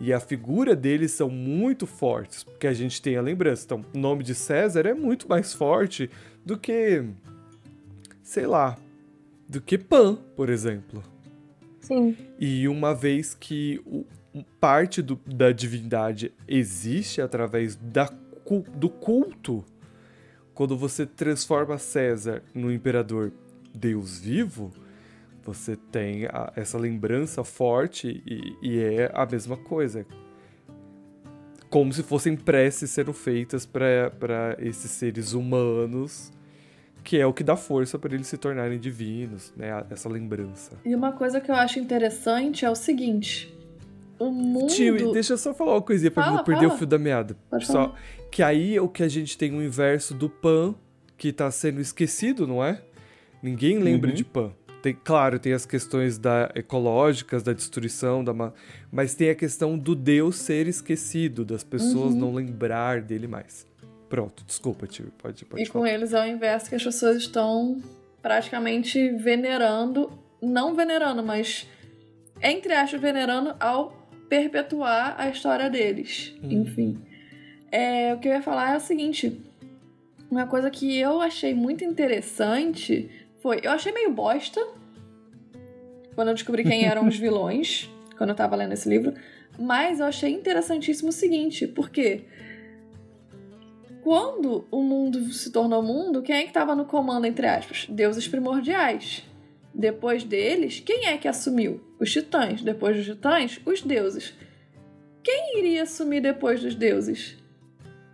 E 0.00 0.12
a 0.12 0.20
figura 0.20 0.76
deles 0.76 1.10
são 1.10 1.28
muito 1.28 1.84
fortes, 1.84 2.44
porque 2.44 2.68
a 2.68 2.72
gente 2.72 3.02
tem 3.02 3.16
a 3.16 3.20
lembrança. 3.20 3.64
Então, 3.64 3.84
o 3.92 3.98
nome 3.98 4.22
de 4.22 4.32
César 4.32 4.86
é 4.86 4.94
muito 4.94 5.28
mais 5.28 5.52
forte 5.52 6.08
do 6.44 6.56
que, 6.56 7.04
sei 8.22 8.46
lá, 8.46 8.78
do 9.48 9.60
que 9.60 9.76
Pan, 9.76 10.16
por 10.36 10.50
exemplo. 10.50 11.02
Sim. 11.88 12.16
E 12.38 12.68
uma 12.68 12.94
vez 12.94 13.34
que 13.34 13.80
o, 13.84 14.04
parte 14.60 15.02
do, 15.02 15.18
da 15.26 15.50
divindade 15.52 16.32
existe 16.46 17.20
através 17.20 17.76
da, 17.76 18.12
do 18.76 18.88
culto, 18.88 19.64
quando 20.54 20.76
você 20.76 21.06
transforma 21.06 21.78
César 21.78 22.42
no 22.54 22.70
imperador 22.70 23.32
Deus 23.74 24.20
vivo, 24.20 24.70
você 25.42 25.76
tem 25.76 26.26
a, 26.26 26.52
essa 26.54 26.76
lembrança 26.76 27.42
forte 27.42 28.22
e, 28.26 28.56
e, 28.60 28.78
é 28.78 29.10
a 29.14 29.24
mesma 29.24 29.56
coisa. 29.56 30.06
Como 31.70 31.92
se 31.92 32.02
fossem 32.02 32.36
preces 32.36 32.90
sendo 32.90 33.12
feitas 33.12 33.64
para 33.66 34.56
esses 34.58 34.90
seres 34.90 35.32
humanos 35.32 36.32
que 37.08 37.16
é 37.16 37.24
o 37.24 37.32
que 37.32 37.42
dá 37.42 37.56
força 37.56 37.98
para 37.98 38.14
eles 38.14 38.26
se 38.26 38.36
tornarem 38.36 38.78
divinos, 38.78 39.50
né? 39.56 39.82
Essa 39.88 40.10
lembrança. 40.10 40.72
E 40.84 40.94
uma 40.94 41.10
coisa 41.10 41.40
que 41.40 41.50
eu 41.50 41.54
acho 41.54 41.78
interessante 41.78 42.66
é 42.66 42.70
o 42.70 42.74
seguinte: 42.74 43.50
o 44.18 44.30
mundo. 44.30 44.66
Tio, 44.66 45.10
deixa 45.10 45.32
eu 45.32 45.38
só 45.38 45.54
falar 45.54 45.72
uma 45.72 45.80
coisinha 45.80 46.10
pra 46.10 46.30
não 46.30 46.44
perder 46.44 46.66
o 46.66 46.76
fio 46.76 46.86
da 46.86 46.98
meada. 46.98 47.34
Pode 47.48 47.64
só 47.64 47.72
falar. 47.72 48.00
que 48.30 48.42
aí 48.42 48.76
é 48.76 48.82
o 48.82 48.88
que 48.90 49.02
a 49.02 49.08
gente 49.08 49.38
tem 49.38 49.56
o 49.56 49.62
inverso 49.62 50.12
do 50.12 50.28
Pan 50.28 50.74
que 51.16 51.32
tá 51.32 51.50
sendo 51.50 51.80
esquecido, 51.80 52.46
não 52.46 52.62
é? 52.62 52.82
Ninguém 53.42 53.78
lembra 53.78 54.10
uhum. 54.10 54.14
de 54.14 54.24
Pan. 54.24 54.52
Tem, 54.82 54.92
claro, 54.92 55.38
tem 55.38 55.54
as 55.54 55.64
questões 55.64 56.18
da 56.18 56.52
ecológicas, 56.54 57.42
da 57.42 57.54
destruição, 57.54 58.22
da 58.22 58.34
mas 58.92 59.14
tem 59.14 59.30
a 59.30 59.34
questão 59.34 59.78
do 59.78 59.94
Deus 59.94 60.36
ser 60.36 60.68
esquecido, 60.68 61.42
das 61.42 61.64
pessoas 61.64 62.12
uhum. 62.12 62.20
não 62.20 62.34
lembrar 62.34 63.00
dele 63.00 63.26
mais. 63.26 63.66
Pronto, 64.08 64.42
desculpa, 64.44 64.86
tio. 64.86 65.12
Pode, 65.18 65.44
pode 65.44 65.62
e 65.62 65.66
falar. 65.66 65.84
com 65.84 65.86
eles 65.86 66.12
é 66.12 66.22
o 66.22 66.26
inverso 66.26 66.68
que 66.68 66.74
as 66.74 66.82
pessoas 66.82 67.18
estão 67.18 67.82
praticamente 68.22 69.10
venerando, 69.10 70.10
não 70.40 70.74
venerando, 70.74 71.22
mas 71.22 71.66
entre 72.42 72.72
aspas, 72.72 73.00
venerando 73.00 73.54
ao 73.58 73.92
perpetuar 74.28 75.16
a 75.18 75.28
história 75.28 75.68
deles. 75.68 76.34
Hum. 76.42 76.62
Enfim. 76.62 76.98
É, 77.70 78.14
o 78.14 78.18
que 78.18 78.28
eu 78.28 78.32
ia 78.32 78.42
falar 78.42 78.74
é 78.74 78.76
o 78.76 78.80
seguinte: 78.80 79.40
uma 80.30 80.46
coisa 80.46 80.70
que 80.70 80.98
eu 80.98 81.20
achei 81.20 81.54
muito 81.54 81.84
interessante 81.84 83.10
foi. 83.40 83.60
Eu 83.62 83.72
achei 83.72 83.92
meio 83.92 84.12
bosta 84.12 84.64
quando 86.14 86.28
eu 86.28 86.34
descobri 86.34 86.64
quem 86.64 86.84
eram 86.84 87.06
os 87.06 87.16
vilões, 87.18 87.88
quando 88.16 88.30
eu 88.30 88.36
tava 88.36 88.56
lendo 88.56 88.72
esse 88.72 88.88
livro. 88.88 89.14
Mas 89.58 89.98
eu 89.98 90.06
achei 90.06 90.32
interessantíssimo 90.32 91.08
o 91.08 91.12
seguinte, 91.12 91.66
porque 91.66 92.24
quando 94.08 94.66
o 94.70 94.82
mundo 94.82 95.30
se 95.34 95.52
tornou 95.52 95.82
mundo, 95.82 96.22
quem 96.22 96.36
é 96.36 96.40
que 96.40 96.48
estava 96.48 96.74
no 96.74 96.86
comando, 96.86 97.26
entre 97.26 97.46
aspas? 97.46 97.84
Deuses 97.90 98.26
primordiais. 98.26 99.22
Depois 99.74 100.24
deles, 100.24 100.80
quem 100.80 101.08
é 101.08 101.18
que 101.18 101.28
assumiu? 101.28 101.78
Os 102.00 102.10
titãs. 102.10 102.62
Depois 102.62 102.96
dos 102.96 103.04
titãs, 103.04 103.60
os 103.66 103.82
deuses. 103.82 104.32
Quem 105.22 105.58
iria 105.58 105.82
assumir 105.82 106.22
depois 106.22 106.62
dos 106.62 106.74
deuses? 106.74 107.36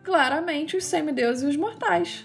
Claramente 0.02 0.76
os 0.76 0.84
semideuses 0.84 1.44
e 1.44 1.46
os 1.46 1.56
mortais. 1.56 2.24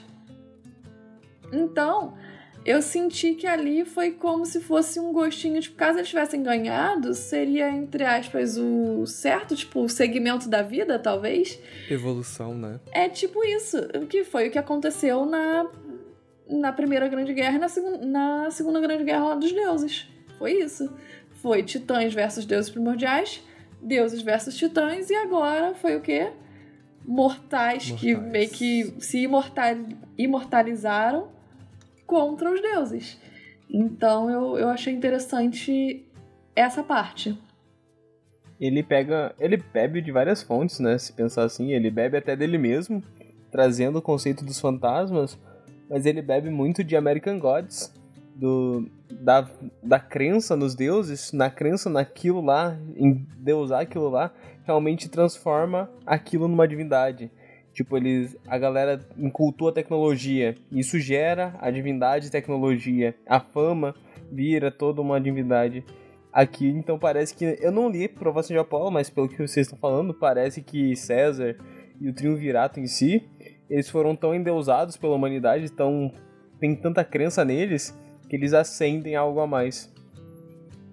Então, 1.53 2.17
eu 2.65 2.81
senti 2.81 3.33
que 3.33 3.47
ali 3.47 3.85
foi 3.85 4.11
como 4.11 4.45
se 4.45 4.59
fosse 4.59 4.99
um 4.99 5.11
gostinho, 5.13 5.59
tipo, 5.61 5.75
caso 5.75 5.97
eles 5.97 6.09
tivessem 6.09 6.43
ganhado, 6.43 7.13
seria, 7.13 7.69
entre 7.69 8.03
aspas, 8.03 8.57
o 8.57 9.05
certo, 9.05 9.55
tipo, 9.55 9.81
o 9.81 9.89
segmento 9.89 10.49
da 10.49 10.61
vida, 10.61 10.99
talvez. 10.99 11.59
Evolução, 11.89 12.53
né? 12.53 12.79
É 12.91 13.07
tipo 13.07 13.43
isso, 13.43 13.77
que 14.09 14.23
foi 14.23 14.49
o 14.49 14.51
que 14.51 14.59
aconteceu 14.59 15.25
na, 15.25 15.67
na 16.47 16.71
Primeira 16.73 17.07
Grande 17.07 17.33
Guerra 17.33 17.55
e 17.55 17.59
na, 17.59 17.69
segun, 17.69 18.05
na 18.05 18.51
Segunda 18.51 18.79
Grande 18.79 19.03
Guerra 19.03 19.35
dos 19.35 19.51
Deuses. 19.51 20.07
Foi 20.37 20.53
isso. 20.53 20.91
Foi 21.41 21.63
titãs 21.63 22.13
versus 22.13 22.45
deuses 22.45 22.69
primordiais, 22.69 23.41
deuses 23.81 24.21
versus 24.21 24.55
titãs, 24.55 25.09
e 25.09 25.15
agora 25.15 25.73
foi 25.73 25.95
o 25.95 26.01
quê? 26.01 26.31
mortais, 27.05 27.89
mortais. 27.89 27.99
que 27.99 28.15
meio 28.15 28.49
que 28.49 28.93
se 28.99 29.23
imortal, 29.23 29.75
imortalizaram 30.15 31.38
contra 32.09 32.51
os 32.51 32.59
deuses. 32.59 33.21
Então 33.69 34.29
eu, 34.31 34.57
eu 34.57 34.67
achei 34.67 34.91
interessante 34.91 36.03
essa 36.55 36.83
parte. 36.83 37.37
Ele 38.59 38.81
pega. 38.81 39.33
Ele 39.39 39.55
bebe 39.57 40.01
de 40.01 40.11
várias 40.11 40.41
fontes, 40.41 40.79
né? 40.79 40.97
Se 40.97 41.13
pensar 41.13 41.43
assim, 41.43 41.71
ele 41.71 41.91
bebe 41.91 42.17
até 42.17 42.35
dele 42.35 42.57
mesmo, 42.57 43.01
trazendo 43.51 43.99
o 43.99 44.01
conceito 44.01 44.43
dos 44.43 44.59
fantasmas, 44.59 45.37
mas 45.87 46.05
ele 46.07 46.21
bebe 46.21 46.49
muito 46.49 46.83
de 46.83 46.97
American 46.97 47.39
Gods, 47.39 47.93
do, 48.35 48.89
da, 49.09 49.47
da 49.83 49.99
crença 49.99 50.55
nos 50.55 50.73
deuses, 50.73 51.31
na 51.31 51.49
crença 51.49 51.89
naquilo 51.89 52.41
lá, 52.41 52.77
em 52.97 53.25
deusar 53.37 53.81
aquilo 53.81 54.09
lá, 54.09 54.33
realmente 54.65 55.07
transforma 55.07 55.89
aquilo 56.05 56.47
numa 56.47 56.67
divindade. 56.67 57.31
Tipo, 57.73 57.97
eles, 57.97 58.35
a 58.47 58.57
galera 58.57 58.99
incultua 59.17 59.69
a 59.69 59.73
tecnologia. 59.73 60.55
Isso 60.71 60.99
gera 60.99 61.55
a 61.59 61.71
divindade 61.71 62.31
tecnologia. 62.31 63.15
A 63.25 63.39
fama 63.39 63.95
vira 64.31 64.71
toda 64.71 65.01
uma 65.01 65.19
divindade. 65.19 65.83
Aqui, 66.31 66.67
então, 66.67 66.99
parece 66.99 67.33
que. 67.33 67.57
Eu 67.61 67.71
não 67.71 67.89
li 67.89 68.07
Provação 68.07 68.53
de 68.53 68.59
Apolo, 68.59 68.91
mas 68.91 69.09
pelo 69.09 69.27
que 69.27 69.37
vocês 69.37 69.65
estão 69.65 69.79
falando, 69.79 70.13
parece 70.13 70.61
que 70.61 70.95
César 70.95 71.55
e 71.99 72.09
o 72.09 72.13
Triunvirato 72.13 72.79
em 72.79 72.87
si, 72.87 73.27
eles 73.69 73.89
foram 73.89 74.15
tão 74.15 74.33
endeusados 74.33 74.95
pela 74.95 75.15
humanidade, 75.15 75.71
tão, 75.71 76.11
tem 76.59 76.75
tanta 76.75 77.03
crença 77.03 77.43
neles, 77.43 77.97
que 78.29 78.35
eles 78.35 78.53
acendem 78.53 79.15
algo 79.15 79.39
a 79.39 79.47
mais. 79.47 79.91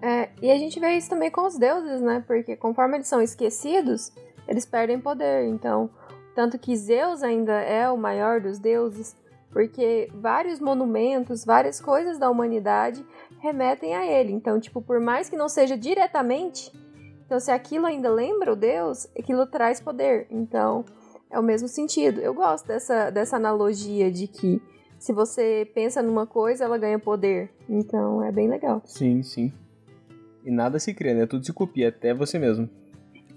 É, 0.03 0.28
e 0.43 0.51
a 0.51 0.59
gente 0.59 0.78
vê 0.78 0.97
isso 0.97 1.09
também 1.09 1.31
com 1.31 1.47
os 1.47 1.59
deuses, 1.59 2.01
né? 2.01 2.23
Porque 2.27 2.57
conforme 2.57 2.97
eles 2.97 3.09
são 3.09 3.23
esquecidos, 3.23 4.12
eles 4.47 4.66
perdem 4.66 5.01
poder. 5.01 5.47
Então, 5.48 5.90
tanto 6.36 6.58
que 6.58 6.76
Zeus 6.76 7.22
ainda 7.22 7.54
é 7.54 7.88
o 7.90 7.96
maior 7.96 8.42
dos 8.42 8.58
deuses, 8.58 9.16
porque 9.50 10.10
vários 10.12 10.60
monumentos, 10.60 11.46
várias 11.46 11.80
coisas 11.80 12.18
da 12.18 12.28
humanidade 12.28 13.02
remetem 13.40 13.94
a 13.96 14.04
ele. 14.04 14.34
Então, 14.34 14.60
tipo, 14.60 14.82
por 14.82 15.00
mais 15.00 15.30
que 15.30 15.36
não 15.36 15.48
seja 15.48 15.78
diretamente, 15.78 16.70
então 17.24 17.40
se 17.40 17.50
aquilo 17.50 17.86
ainda 17.86 18.10
lembra 18.10 18.52
o 18.52 18.56
deus, 18.56 19.08
aquilo 19.18 19.46
traz 19.46 19.80
poder. 19.80 20.26
Então, 20.30 20.84
é 21.30 21.40
o 21.40 21.42
mesmo 21.42 21.68
sentido. 21.68 22.20
Eu 22.20 22.34
gosto 22.34 22.66
dessa, 22.66 23.08
dessa 23.08 23.36
analogia 23.36 24.12
de 24.12 24.26
que 24.26 24.60
se 24.98 25.14
você 25.14 25.66
pensa 25.74 26.02
numa 26.02 26.26
coisa, 26.26 26.64
ela 26.64 26.76
ganha 26.76 26.98
poder. 26.98 27.50
Então, 27.66 28.22
é 28.22 28.30
bem 28.30 28.46
legal. 28.46 28.82
Sim, 28.84 29.22
sim. 29.22 29.50
E 30.44 30.50
nada 30.50 30.78
se 30.78 30.92
cria, 30.92 31.14
né? 31.14 31.24
Tudo 31.24 31.46
se 31.46 31.52
copia, 31.54 31.88
até 31.88 32.12
você 32.12 32.38
mesmo. 32.38 32.68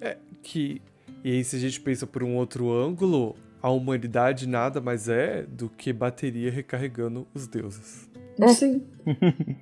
É 0.02 0.18
que. 0.44 0.82
E 1.24 1.32
aí, 1.32 1.44
se 1.44 1.56
a 1.56 1.60
gente 1.60 1.80
pensa 1.82 2.08
por 2.08 2.24
um 2.24 2.36
outro 2.36 2.72
ângulo, 2.72 3.36
a 3.62 3.70
humanidade 3.70 4.48
nada 4.48 4.80
mais 4.80 5.10
é 5.10 5.44
do 5.44 5.70
que 5.70 5.92
bateria 5.92 6.52
recarregando 6.52 7.28
os 7.34 7.48
deuses. 7.48 8.10
É. 8.40 8.48
Sim. 8.50 8.88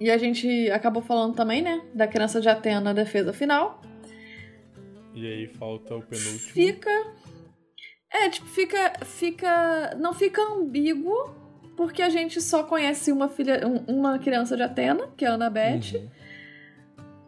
e 0.00 0.10
a 0.10 0.18
gente 0.18 0.70
acabou 0.70 1.02
falando 1.02 1.34
também, 1.34 1.62
né? 1.62 1.82
Da 1.94 2.06
criança 2.06 2.40
de 2.40 2.48
Atena 2.48 2.80
na 2.80 2.92
defesa 2.92 3.32
final. 3.32 3.80
E 5.14 5.26
aí 5.26 5.46
falta 5.46 5.94
o 5.94 6.02
penúltimo. 6.02 6.52
Fica. 6.52 6.90
É, 8.10 8.28
tipo, 8.28 8.46
fica. 8.48 8.92
fica 9.04 9.94
não 9.98 10.12
fica 10.12 10.42
ambíguo 10.42 11.34
porque 11.76 12.02
a 12.02 12.10
gente 12.10 12.40
só 12.40 12.64
conhece 12.64 13.12
uma 13.12 13.28
filha, 13.28 13.60
uma 13.86 14.18
criança 14.18 14.56
de 14.56 14.62
Atena, 14.62 15.08
que 15.16 15.24
é 15.24 15.28
a 15.28 15.34
Annabeth. 15.34 16.10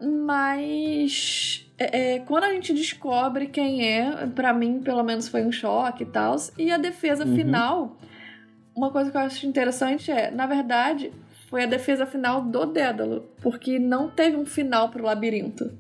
Uhum. 0.01 0.27
Mas 0.27 1.64
é, 1.79 2.15
é, 2.15 2.19
quando 2.21 2.45
a 2.45 2.53
gente 2.53 2.73
descobre 2.73 3.47
quem 3.47 3.85
é, 3.85 4.27
para 4.29 4.53
mim, 4.53 4.81
pelo 4.81 5.03
menos, 5.03 5.29
foi 5.29 5.45
um 5.45 5.53
choque 5.53 6.05
e 6.05 6.07
tal. 6.07 6.37
E 6.57 6.71
a 6.71 6.77
defesa 6.77 7.25
uhum. 7.25 7.35
final, 7.35 7.97
uma 8.75 8.91
coisa 8.91 9.11
que 9.11 9.17
eu 9.17 9.21
acho 9.21 9.47
interessante 9.47 10.11
é, 10.11 10.31
na 10.31 10.47
verdade, 10.47 11.13
foi 11.49 11.65
a 11.65 11.67
defesa 11.67 12.07
final 12.07 12.43
do 12.43 12.67
Dédalo, 12.67 13.29
porque 13.43 13.79
não 13.79 14.09
teve 14.09 14.37
um 14.37 14.47
final 14.47 14.89
pro 14.89 15.05
labirinto. 15.05 15.73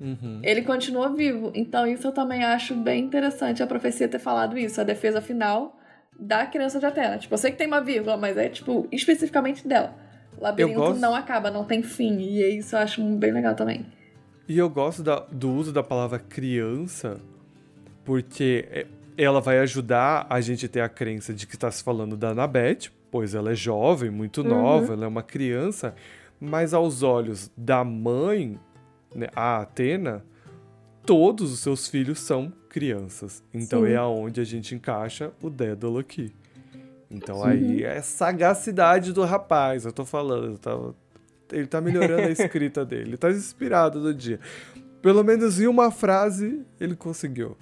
Uhum. 0.00 0.40
Ele 0.42 0.62
continua 0.62 1.08
vivo. 1.08 1.50
Então, 1.54 1.86
isso 1.86 2.06
eu 2.06 2.12
também 2.12 2.44
acho 2.44 2.74
bem 2.74 3.04
interessante 3.04 3.62
a 3.62 3.66
profecia 3.66 4.08
ter 4.08 4.18
falado 4.18 4.58
isso. 4.58 4.80
A 4.80 4.84
defesa 4.84 5.20
final 5.20 5.78
da 6.18 6.46
criança 6.46 6.78
de 6.78 6.86
Atena. 6.86 7.18
Tipo, 7.18 7.34
eu 7.34 7.38
sei 7.38 7.50
que 7.50 7.56
tem 7.56 7.66
uma 7.66 7.80
vírgula, 7.80 8.16
mas 8.16 8.36
é, 8.36 8.48
tipo, 8.48 8.86
especificamente 8.92 9.66
dela. 9.66 9.94
O 10.36 10.42
labirinto 10.42 10.78
gosto... 10.78 11.00
não 11.00 11.14
acaba, 11.14 11.50
não 11.50 11.64
tem 11.64 11.82
fim. 11.82 12.18
E 12.18 12.58
isso 12.58 12.76
eu 12.76 12.80
acho 12.80 13.02
bem 13.02 13.32
legal 13.32 13.54
também. 13.54 13.86
E 14.46 14.58
eu 14.58 14.68
gosto 14.68 15.02
da, 15.02 15.20
do 15.20 15.50
uso 15.50 15.72
da 15.72 15.82
palavra 15.82 16.18
criança, 16.18 17.20
porque 18.04 18.68
é, 18.70 18.86
ela 19.16 19.40
vai 19.40 19.58
ajudar 19.60 20.26
a 20.28 20.40
gente 20.40 20.66
a 20.66 20.68
ter 20.68 20.80
a 20.80 20.88
crença 20.88 21.32
de 21.32 21.46
que 21.46 21.54
está 21.54 21.70
se 21.70 21.82
falando 21.82 22.16
da 22.16 22.30
Anabeth, 22.30 22.90
pois 23.10 23.34
ela 23.34 23.52
é 23.52 23.54
jovem, 23.54 24.10
muito 24.10 24.42
uhum. 24.42 24.48
nova, 24.48 24.92
ela 24.92 25.04
é 25.04 25.08
uma 25.08 25.22
criança, 25.22 25.94
mas 26.38 26.74
aos 26.74 27.02
olhos 27.02 27.50
da 27.56 27.82
mãe, 27.84 28.58
né, 29.14 29.28
a 29.34 29.62
Atena, 29.62 30.22
todos 31.06 31.52
os 31.52 31.60
seus 31.60 31.88
filhos 31.88 32.20
são 32.20 32.52
crianças. 32.68 33.42
Então 33.52 33.84
Sim. 33.84 33.92
é 33.92 33.96
aonde 33.96 34.40
a 34.40 34.44
gente 34.44 34.74
encaixa 34.74 35.32
o 35.40 35.48
Dédalo 35.48 35.98
aqui. 35.98 36.34
Então 37.10 37.36
Sim. 37.42 37.48
aí 37.48 37.84
é 37.84 38.02
sagacidade 38.02 39.12
do 39.12 39.24
rapaz, 39.24 39.84
eu 39.86 39.92
tô 39.92 40.04
falando. 40.04 40.58
Tá, 40.58 40.76
ele 41.54 41.66
tá 41.66 41.80
melhorando 41.80 42.22
a 42.22 42.30
escrita 42.30 42.84
dele, 42.84 43.10
ele 43.10 43.16
tá 43.16 43.30
inspirado 43.30 44.00
do 44.00 44.12
dia. 44.12 44.40
Pelo 45.00 45.22
menos 45.22 45.60
em 45.60 45.66
uma 45.66 45.90
frase 45.90 46.64
ele 46.80 46.96
conseguiu. 46.96 47.56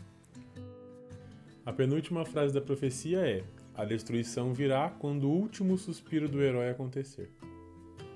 A 1.65 1.73
penúltima 1.73 2.25
frase 2.25 2.53
da 2.53 2.61
profecia 2.61 3.19
é: 3.21 3.43
A 3.75 3.85
destruição 3.85 4.53
virá 4.53 4.91
quando 4.99 5.25
o 5.25 5.33
último 5.33 5.79
suspiro 5.79 6.29
do 6.29 6.43
herói 6.43 6.71
acontecer. 6.71 7.31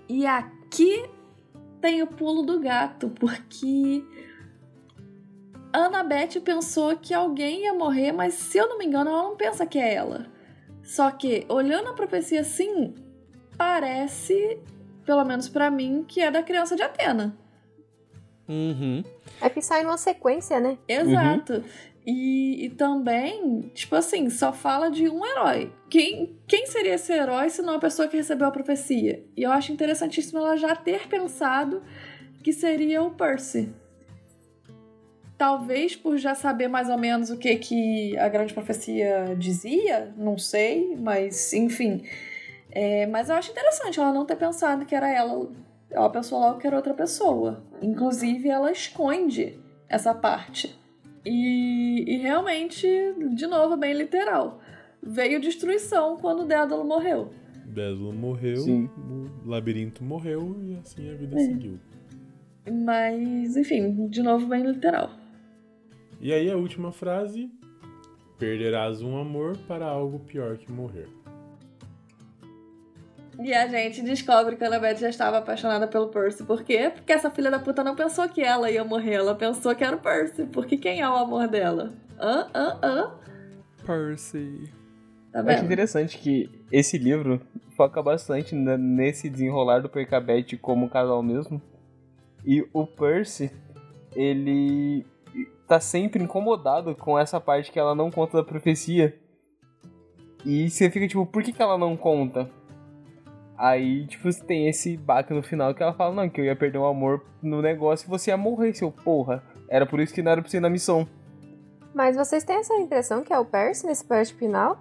E 0.09 0.27
aqui 0.27 1.05
tem 1.81 2.03
o 2.03 2.07
pulo 2.07 2.43
do 2.43 2.61
gato, 2.61 3.11
porque 3.11 4.05
Annabeth 5.73 6.41
pensou 6.45 6.97
que 6.97 7.13
alguém 7.13 7.65
ia 7.65 7.75
morrer, 7.75 8.13
mas 8.13 8.35
se 8.35 8.59
eu 8.59 8.69
não 8.69 8.79
me 8.79 8.87
engano, 8.87 9.11
ela 9.11 9.23
não 9.25 9.37
pensa 9.37 9.67
que 9.67 9.79
é 9.79 9.95
ela. 9.95 10.27
Só 10.83 11.11
que, 11.11 11.45
olhando 11.49 11.89
a 11.89 11.93
profecia 11.93 12.41
assim, 12.41 12.95
parece, 13.59 14.59
pelo 15.07 15.25
menos 15.25 15.49
para 15.49 15.71
mim, 15.71 16.05
que 16.07 16.21
é 16.21 16.31
da 16.31 16.43
criança 16.43 16.75
de 16.75 16.83
Atena. 16.83 17.35
Uhum. 18.49 19.03
É 19.41 19.49
que 19.49 19.63
sai 19.63 19.83
numa 19.85 19.97
sequência, 19.97 20.61
né? 20.61 20.77
Exato. 20.87 21.55
Uhum. 21.55 21.65
E, 22.07 22.67
e, 22.67 22.71
também, 22.71 23.63
tipo 23.75 23.97
assim, 23.97 24.31
só 24.31 24.53
fala 24.53 24.89
de 24.89 25.09
um 25.09 25.27
herói. 25.27 25.73
Quem, 25.91 26.39
quem 26.47 26.67
seria 26.67 26.95
esse 26.95 27.13
herói 27.13 27.51
se 27.51 27.63
não 27.63 27.75
a 27.75 27.79
pessoa 27.81 28.07
que 28.07 28.17
recebeu 28.17 28.47
a 28.47 28.53
profecia? 28.53 29.25
E 29.37 29.43
eu 29.43 29.51
acho 29.51 29.73
interessantíssimo 29.73 30.39
ela 30.39 30.57
já 30.57 30.77
ter 30.77 31.09
pensado 31.09 31.83
que 32.45 32.53
seria 32.53 33.03
o 33.03 33.11
Percy. 33.11 33.73
Talvez 35.37 35.97
por 35.97 36.17
já 36.17 36.35
saber 36.37 36.69
mais 36.69 36.89
ou 36.89 36.97
menos 36.97 37.29
o 37.29 37.37
que, 37.37 37.57
que 37.57 38.17
a 38.19 38.29
grande 38.29 38.55
profecia 38.55 39.35
dizia, 39.37 40.15
não 40.17 40.39
sei, 40.39 40.97
mas 40.97 41.53
enfim. 41.53 42.05
É, 42.79 43.07
mas 43.07 43.31
eu 43.31 43.37
acho 43.37 43.53
interessante 43.53 43.99
ela 43.99 44.13
não 44.13 44.27
ter 44.27 44.37
pensado 44.37 44.85
que 44.85 44.95
era 44.95 45.11
ela. 45.11 45.51
Ela 45.91 46.11
pensou 46.11 46.39
logo 46.39 46.59
que 46.59 46.67
era 46.67 46.77
outra 46.77 46.93
pessoa. 46.93 47.65
Inclusive, 47.81 48.51
ela 48.51 48.71
esconde 48.71 49.59
essa 49.89 50.15
parte. 50.15 50.79
E, 51.25 52.05
e 52.07 52.19
realmente, 52.19 52.87
de 53.35 53.47
novo, 53.47 53.79
bem 53.79 53.95
literal. 53.95 54.61
Veio 55.03 55.41
destruição 55.41 56.19
quando 56.19 56.45
Dédalo 56.45 56.85
morreu. 56.85 57.31
Dédalo 57.65 58.13
morreu, 58.13 58.59
Sim. 58.59 58.91
o 58.95 59.49
labirinto 59.49 60.05
morreu 60.05 60.55
e 60.63 60.77
assim 60.77 61.11
a 61.11 61.15
vida 61.15 61.35
é. 61.35 61.47
seguiu. 61.47 61.79
Mas, 62.71 63.57
enfim, 63.57 64.07
de 64.07 64.23
novo, 64.23 64.49
bem 64.49 64.63
literal. 64.63 65.13
E 66.21 66.31
aí 66.31 66.51
a 66.51 66.57
última 66.59 66.93
frase: 66.93 67.51
Perderás 68.39 69.01
um 69.01 69.17
amor 69.17 69.57
para 69.67 69.87
algo 69.87 70.19
pior 70.19 70.59
que 70.59 70.71
morrer. 70.71 71.16
E 73.39 73.53
a 73.53 73.67
gente 73.69 74.03
descobre 74.03 74.57
que 74.57 74.65
a 74.65 74.69
Annabeth 74.69 74.97
já 74.97 75.09
estava 75.09 75.39
apaixonada 75.39 75.87
pelo 75.87 76.09
Percy. 76.09 76.43
Por 76.45 76.63
quê? 76.63 76.91
Porque 76.95 77.13
essa 77.13 77.31
filha 77.31 77.51
da 77.51 77.59
puta 77.59 77.85
não 77.85 77.95
pensou 77.95 78.29
que 78.29 78.43
ela 78.43 78.71
ia 78.71 78.83
morrer, 78.83 79.15
ela 79.15 79.35
pensou 79.35 79.75
que 79.75 79.85
era 79.85 79.97
o 79.97 80.01
Percy. 80.01 80.47
Porque 80.47 80.77
quem 80.77 81.01
é 81.01 81.09
o 81.09 81.15
amor 81.15 81.47
dela? 81.47 81.93
Hã? 82.19 82.49
Hã? 82.55 82.79
Hã? 82.83 83.15
Percy. 83.85 84.73
Tá 85.33 85.43
vendo? 85.43 85.51
Eu 85.51 85.55
acho 85.57 85.65
interessante 85.65 86.19
que 86.19 86.49
esse 86.73 86.97
livro 86.97 87.41
foca 87.77 88.03
bastante 88.03 88.55
nesse 88.55 89.29
desenrolar 89.29 89.81
do 89.81 89.89
Percabete 89.89 90.57
como 90.57 90.89
casal 90.89 91.23
mesmo. 91.23 91.61
E 92.45 92.67
o 92.73 92.87
Percy, 92.87 93.51
ele 94.15 95.05
tá 95.69 95.79
sempre 95.79 96.23
incomodado 96.23 96.95
com 96.95 97.19
essa 97.19 97.41
parte 97.41 97.71
que 97.71 97.79
ela 97.79 97.95
não 97.95 98.11
conta 98.11 98.39
da 98.39 98.45
profecia. 98.45 99.15
E 100.45 100.71
você 100.71 100.91
fica 100.91 101.07
tipo, 101.07 101.27
por 101.27 101.43
que, 101.43 101.53
que 101.53 101.61
ela 101.61 101.77
não 101.77 101.97
conta? 101.97 102.49
Aí, 103.59 104.07
tipo, 104.07 104.29
tem 104.45 104.69
esse 104.69 104.97
baque 104.97 105.33
no 105.33 105.43
final 105.43 105.75
que 105.75 105.83
ela 105.83 105.95
fala, 105.95 106.15
não, 106.15 106.29
que 106.29 106.41
eu 106.41 106.45
ia 106.45 106.55
perder 106.55 106.79
o 106.79 106.87
amor 106.87 107.25
no 107.43 107.63
negócio 107.63 108.07
e 108.07 108.11
você 108.11 108.31
ia 108.31 108.37
morrer, 108.37 108.75
seu 108.75 108.91
porra. 108.91 109.43
Era 109.69 109.87
por 109.87 109.99
isso 109.99 110.13
que 110.13 110.23
não 110.23 110.33
era 110.33 110.43
pra 110.43 110.51
você 110.51 110.59
ir 110.59 110.61
na 110.61 110.71
missão. 110.71 111.09
Mas 111.95 112.17
vocês 112.17 112.45
têm 112.45 112.57
essa 112.57 112.75
impressão 112.75 113.23
que 113.23 113.33
é 113.33 113.39
o 113.39 113.45
Percy 113.45 113.87
nesse 113.87 114.05
parte 114.05 114.35
final? 114.35 114.79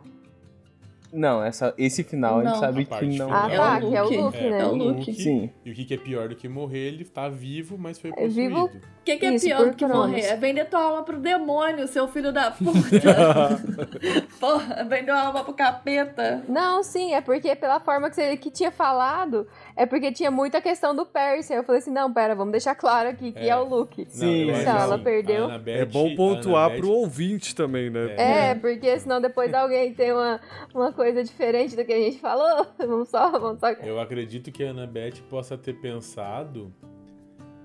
Não, 1.14 1.44
essa, 1.44 1.74
esse 1.78 2.04
final 2.04 2.40
Não. 2.40 2.42
a 2.42 2.46
gente 2.50 2.60
sabe 2.60 2.88
A 2.90 2.98
que 3.00 3.06
não. 3.18 3.34
Ah, 3.34 3.48
É 3.50 3.56
tá, 3.58 3.78
o 3.78 3.90
que 3.90 3.96
é 3.96 4.04
o 4.04 4.24
Luke. 4.26 4.38
É, 4.38 4.50
né? 4.50 4.60
É 4.62 4.66
o 4.66 4.74
Luke. 4.76 5.14
Sim. 5.14 5.50
E 5.64 5.72
o 5.72 5.74
que, 5.74 5.94
é 5.94 5.98
pior 5.98 6.28
do 6.30 6.36
que 6.36 6.48
morrer? 6.50 6.88
Ele 6.88 7.06
tá 7.06 7.30
vivo, 7.30 7.78
mas 7.78 7.98
foi 8.00 8.10
É 8.12 8.14
possuído. 8.14 8.34
vivo- 8.34 8.66
O 8.66 9.06
que, 9.06 9.18
que 9.18 9.26
é 9.26 9.34
Isso, 9.36 9.46
pior 9.46 9.70
do 9.70 9.76
que 9.76 9.86
morrer? 9.86 10.22
É 10.22 10.36
vender 10.36 10.66
tua 10.66 10.82
alma 10.82 11.04
pro 11.04 11.18
demônio, 11.20 11.88
seu 11.88 12.08
filho 12.08 12.34
da 12.34 12.50
puta. 12.52 12.72
Porra, 14.40 14.84
vendeu 14.84 15.14
a 15.16 15.28
alma 15.28 15.44
pro 15.44 15.54
capeta. 15.54 16.44
Não, 16.50 16.84
sim, 16.84 17.14
é 17.14 17.22
porque 17.22 17.56
pela 17.56 17.80
forma 17.80 18.10
que 18.10 18.16
você 18.16 18.36
que 18.38 18.50
tinha 18.50 18.72
falado, 18.72 19.48
é 19.76 19.86
porque 19.86 20.12
tinha 20.12 20.32
muita 20.32 20.62
questão 20.62 20.96
do 20.96 21.06
Percy. 21.06 21.54
Aí 21.54 21.60
eu 21.60 21.64
falei 21.64 21.80
assim, 21.80 21.92
não, 21.92 22.12
pera, 22.14 22.34
vamos 22.36 22.52
deixar 22.52 22.76
claro 22.76 23.10
aqui 23.10 23.32
que 23.32 23.40
é, 23.40 23.50
É. 23.50 23.58
o 23.58 23.64
Luke. 23.66 24.06
Sim, 24.10 24.20
sim. 24.20 24.46
Não, 24.46 24.56
ela 24.78 24.96
assim, 24.96 25.04
perdeu. 25.04 25.50
É 25.66 25.86
bom 25.86 26.16
pontuar 26.16 26.66
Annabeth- 26.68 26.80
pro 26.80 26.92
ouvinte 26.92 27.54
também, 27.56 27.90
né? 27.90 28.16
É. 28.18 28.50
É, 28.52 28.56
porque 28.56 28.98
senão 29.00 29.20
depois 29.20 29.52
alguém 29.54 29.94
tem 29.94 30.12
uma, 30.14 30.40
uma 30.74 30.92
coisa 30.94 31.24
diferente 31.24 31.76
do 31.76 31.84
que 31.84 31.92
a 31.94 31.98
gente 32.00 32.20
falou. 32.20 32.66
Vamos 32.80 33.10
só, 33.10 33.32
vamos 33.32 33.60
só. 33.60 33.70
Eu 33.72 34.00
acredito 34.00 34.52
que 34.52 34.64
a 34.64 34.70
Annabeth 34.72 35.22
possa 35.30 35.58
ter 35.58 35.74
pensado 35.74 36.72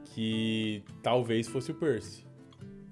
que 0.04 0.82
talvez 1.02 1.46
fosse 1.46 1.70
o 1.70 1.74
Percy. 1.74 2.24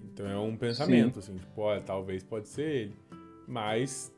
Então 0.04 0.26
é 0.28 0.36
um 0.38 0.56
pensamento, 0.56 1.18
assim, 1.20 1.34
tipo, 1.36 1.60
olha, 1.60 1.80
talvez 1.80 2.22
pode 2.22 2.48
ser 2.48 2.62
ele. 2.62 2.96
Mas 3.46 4.12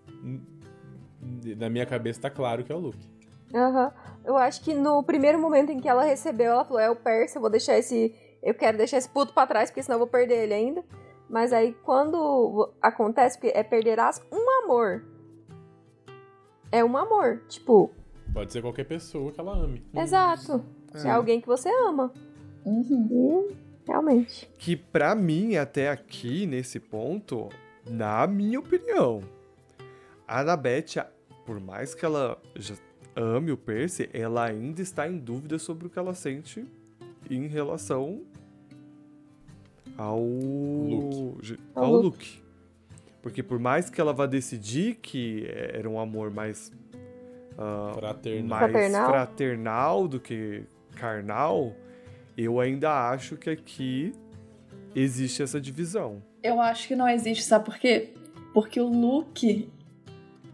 na 1.56 1.68
minha 1.68 1.86
cabeça 1.86 2.20
tá 2.22 2.30
claro 2.30 2.64
que 2.64 2.72
é 2.72 2.74
o 2.74 2.78
Luke. 2.78 3.08
Aham. 3.54 3.92
Eu 4.24 4.36
acho 4.36 4.62
que 4.62 4.74
no 4.74 5.02
primeiro 5.02 5.38
momento 5.38 5.70
em 5.72 5.80
que 5.80 5.88
ela 5.88 6.02
recebeu, 6.04 6.52
ela 6.52 6.64
falou: 6.64 6.80
é 6.80 6.90
o 6.90 6.96
Percy, 6.96 7.36
eu 7.36 7.40
vou 7.40 7.50
deixar 7.50 7.78
esse. 7.78 8.14
Eu 8.42 8.54
quero 8.54 8.78
deixar 8.78 8.98
esse 8.98 9.08
puto 9.08 9.32
pra 9.34 9.46
trás, 9.46 9.70
porque 9.70 9.82
senão 9.82 9.96
eu 9.96 10.00
vou 10.00 10.08
perder 10.08 10.44
ele 10.44 10.54
ainda. 10.54 10.84
Mas 11.28 11.52
aí 11.52 11.74
quando 11.84 12.72
acontece, 12.80 13.38
porque 13.38 13.56
é 13.56 13.62
perderás 13.62 14.20
um 14.32 14.64
amor. 14.64 15.04
É 16.72 16.84
um 16.84 16.96
amor. 16.96 17.42
Tipo, 17.48 17.90
Pode 18.32 18.52
ser 18.52 18.62
qualquer 18.62 18.84
pessoa 18.84 19.32
que 19.32 19.40
ela 19.40 19.52
ame. 19.52 19.84
exato. 19.94 20.64
É 21.04 21.10
alguém 21.10 21.40
que 21.40 21.46
você 21.46 21.68
ama. 21.68 22.12
Uhum. 22.64 23.48
Realmente. 23.86 24.48
Que 24.58 24.76
pra 24.76 25.14
mim, 25.14 25.56
até 25.56 25.88
aqui, 25.88 26.46
nesse 26.46 26.78
ponto, 26.78 27.48
na 27.86 28.26
minha 28.26 28.58
opinião, 28.58 29.20
a 30.26 30.40
Annabeth, 30.40 31.04
por 31.44 31.58
mais 31.60 31.94
que 31.94 32.04
ela 32.04 32.38
já 32.54 32.74
ame 33.14 33.52
o 33.52 33.56
Percy, 33.56 34.08
ela 34.12 34.44
ainda 34.44 34.80
está 34.80 35.08
em 35.08 35.18
dúvida 35.18 35.58
sobre 35.58 35.86
o 35.86 35.90
que 35.90 35.98
ela 35.98 36.14
sente 36.14 36.64
em 37.30 37.46
relação 37.46 38.22
ao 39.96 40.20
Luke. 40.20 41.58
Ao, 41.74 41.84
Ao 41.84 41.92
Luke. 41.92 42.42
Porque 43.22 43.42
por 43.42 43.58
mais 43.58 43.90
que 43.90 44.00
ela 44.00 44.12
vá 44.12 44.26
decidir 44.26 44.96
que 44.96 45.46
era 45.48 45.88
um 45.88 46.00
amor 46.00 46.30
mais 46.30 46.72
ah, 47.58 47.92
Fraternal. 47.94 48.48
mais 48.48 48.72
Fraternal? 48.72 49.08
fraternal 49.10 50.08
do 50.08 50.18
que 50.18 50.62
carnal, 50.96 51.74
eu 52.36 52.58
ainda 52.58 53.10
acho 53.10 53.36
que 53.36 53.50
aqui 53.50 54.12
existe 54.94 55.42
essa 55.42 55.60
divisão. 55.60 56.22
Eu 56.42 56.60
acho 56.60 56.88
que 56.88 56.96
não 56.96 57.06
existe, 57.08 57.44
sabe 57.44 57.66
por 57.66 57.78
quê? 57.78 58.14
Porque 58.54 58.80
o 58.80 58.88
Luke, 58.88 59.70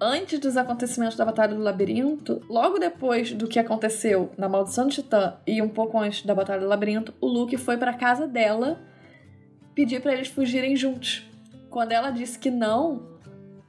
antes 0.01 0.39
dos 0.39 0.57
acontecimentos 0.57 1.17
da 1.17 1.25
Batalha 1.25 1.55
do 1.55 1.63
Labirinto, 1.63 2.43
logo 2.49 2.79
depois 2.79 3.33
do 3.33 3.47
que 3.47 3.59
aconteceu 3.59 4.31
na 4.37 4.49
Maldição 4.49 4.87
do 4.87 4.93
Titã 4.93 5.37
e 5.47 5.61
um 5.63 5.69
pouco 5.69 5.99
antes 5.99 6.25
da 6.25 6.35
Batalha 6.35 6.61
do 6.61 6.69
Labirinto, 6.69 7.15
o 7.21 7.27
Luke 7.27 7.57
foi 7.57 7.77
pra 7.77 7.95
casa 7.95 8.27
dela 8.27 8.81
pedir 9.75 10.01
pra 10.01 10.13
eles 10.13 10.29
fugirem 10.29 10.77
juntos. 10.77 11.29
Quando 11.71 11.93
ela 11.93 12.11
disse 12.11 12.39
que 12.39 12.51
não, 12.51 13.19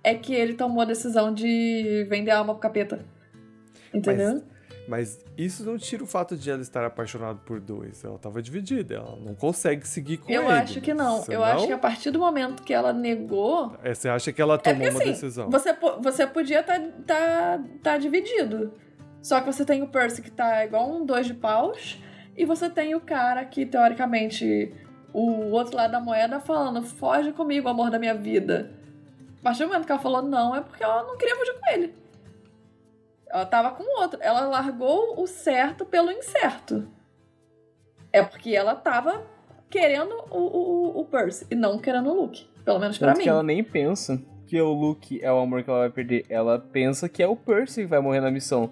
é 0.04 0.14
que 0.14 0.34
ele 0.34 0.54
tomou 0.54 0.82
a 0.82 0.86
decisão 0.86 1.34
de 1.34 2.06
vender 2.10 2.32
a 2.32 2.38
alma 2.38 2.54
pro 2.54 2.62
capeta. 2.62 3.06
Entendeu? 3.94 4.34
Mas 4.34 4.57
isso 5.38 5.66
não 5.66 5.78
tira 5.78 6.04
o 6.04 6.08
fato 6.08 6.36
de 6.36 6.50
ela 6.50 6.62
estar 6.62 6.84
apaixonada 6.86 7.40
por 7.46 7.60
dois. 7.60 8.04
Ela 8.04 8.18
tava 8.18 8.42
dividida, 8.42 8.96
ela 8.96 9.18
não 9.18 9.36
consegue 9.36 9.88
seguir 9.88 10.18
com 10.18 10.32
Eu 10.32 10.44
ele. 10.44 10.52
acho 10.52 10.82
que 10.82 10.94
não. 10.94 11.18
Você 11.22 11.36
Eu 11.36 11.44
acho 11.44 11.68
que 11.68 11.74
a 11.74 11.78
partir 11.78 12.12
do 12.12 12.20
momento 12.20 12.64
que 12.64 12.74
ela 12.74 12.94
negou, 12.94 13.76
É, 13.84 13.94
Você 13.94 14.08
acha 14.08 14.32
que 14.32 14.42
ela 14.42 14.58
tomou 14.58 14.80
porque, 14.80 14.90
uma 14.94 15.00
assim, 15.02 15.12
decisão? 15.12 15.50
Você, 15.50 15.76
você 16.02 16.26
podia 16.28 16.62
estar 16.62 16.80
tá, 17.06 17.60
tá 17.84 17.98
dividido. 17.98 18.74
Só 19.22 19.42
que 19.42 19.46
você 19.52 19.66
tem 19.66 19.82
o 19.84 19.88
Percy 19.88 20.22
que 20.22 20.32
tá 20.32 20.64
igual 20.64 20.90
um 20.90 21.06
dois 21.06 21.26
de 21.28 21.34
paus. 21.34 22.02
E 22.36 22.46
você 22.46 22.70
tem 22.70 22.94
o 22.96 23.02
cara 23.02 23.44
que, 23.44 23.66
teoricamente, 23.66 24.72
o 25.12 25.50
outro 25.52 25.76
lado 25.76 25.92
da 25.92 26.00
moeda 26.00 26.40
falando: 26.40 26.82
foge 26.82 27.32
comigo, 27.34 27.68
amor 27.68 27.90
da 27.90 28.00
minha 28.00 28.14
vida. 28.14 28.72
A 29.40 29.44
partir 29.44 29.64
do 29.64 29.70
momento 29.70 29.86
que 29.86 29.92
ela 29.92 30.02
falou 30.02 30.22
não, 30.22 30.56
é 30.56 30.62
porque 30.62 30.84
ela 30.84 31.04
não 31.04 31.18
queria 31.18 31.36
fugir 31.36 31.54
com 31.60 31.72
ele. 31.72 31.96
Ela 33.30 33.46
tava 33.46 33.72
com 33.72 33.84
o 33.84 34.02
outro. 34.02 34.20
Ela 34.22 34.42
largou 34.42 35.22
o 35.22 35.28
certo 35.28 35.86
pelo 35.86 36.12
incerto. 36.12 36.88
É 38.12 38.24
porque 38.24 38.56
ela 38.56 38.76
tava 38.76 39.26
querendo 39.70 40.14
o, 40.32 40.38
o, 40.38 41.02
o 41.02 41.06
Percy 41.06 41.46
e 41.52 41.56
não 41.56 41.78
querendo 41.78 42.10
o 42.10 42.22
Luke. 42.22 42.48
Pelo 42.64 42.80
menos 42.80 42.98
pra 42.98 43.10
Tanto 43.10 43.18
mim. 43.18 43.24
que 43.24 43.30
ela 43.30 43.44
nem 43.44 43.64
pensa 43.64 44.22
que 44.46 44.60
o 44.62 44.72
Luke 44.72 45.22
é 45.22 45.32
o 45.32 45.40
amor 45.40 45.64
que 45.64 45.70
ela 45.70 45.80
vai 45.80 45.90
perder. 45.90 46.26
Ela 46.30 46.58
pensa 46.58 47.10
que 47.10 47.22
é 47.22 47.28
o 47.28 47.36
Percy 47.36 47.82
que 47.82 47.88
vai 47.88 48.00
morrer 48.00 48.22
na 48.22 48.32
missão. 48.32 48.72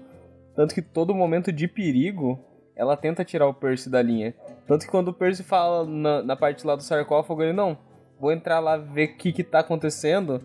Tanto 0.55 0.73
que 0.73 0.81
todo 0.81 1.13
momento 1.13 1.51
de 1.51 1.67
perigo, 1.67 2.39
ela 2.75 2.95
tenta 2.95 3.25
tirar 3.25 3.47
o 3.47 3.53
Percy 3.53 3.89
da 3.89 4.01
linha. 4.01 4.33
Tanto 4.65 4.85
que 4.85 4.91
quando 4.91 5.09
o 5.09 5.13
Percy 5.13 5.43
fala 5.43 5.85
na, 5.85 6.23
na 6.23 6.35
parte 6.35 6.65
lá 6.65 6.75
do 6.75 6.81
sarcófago, 6.83 7.43
ele 7.43 7.53
não, 7.53 7.77
vou 8.17 8.31
entrar 8.31 8.59
lá 8.59 8.77
ver 8.77 9.09
o 9.09 9.17
que 9.17 9.33
que 9.33 9.43
tá 9.43 9.59
acontecendo. 9.59 10.41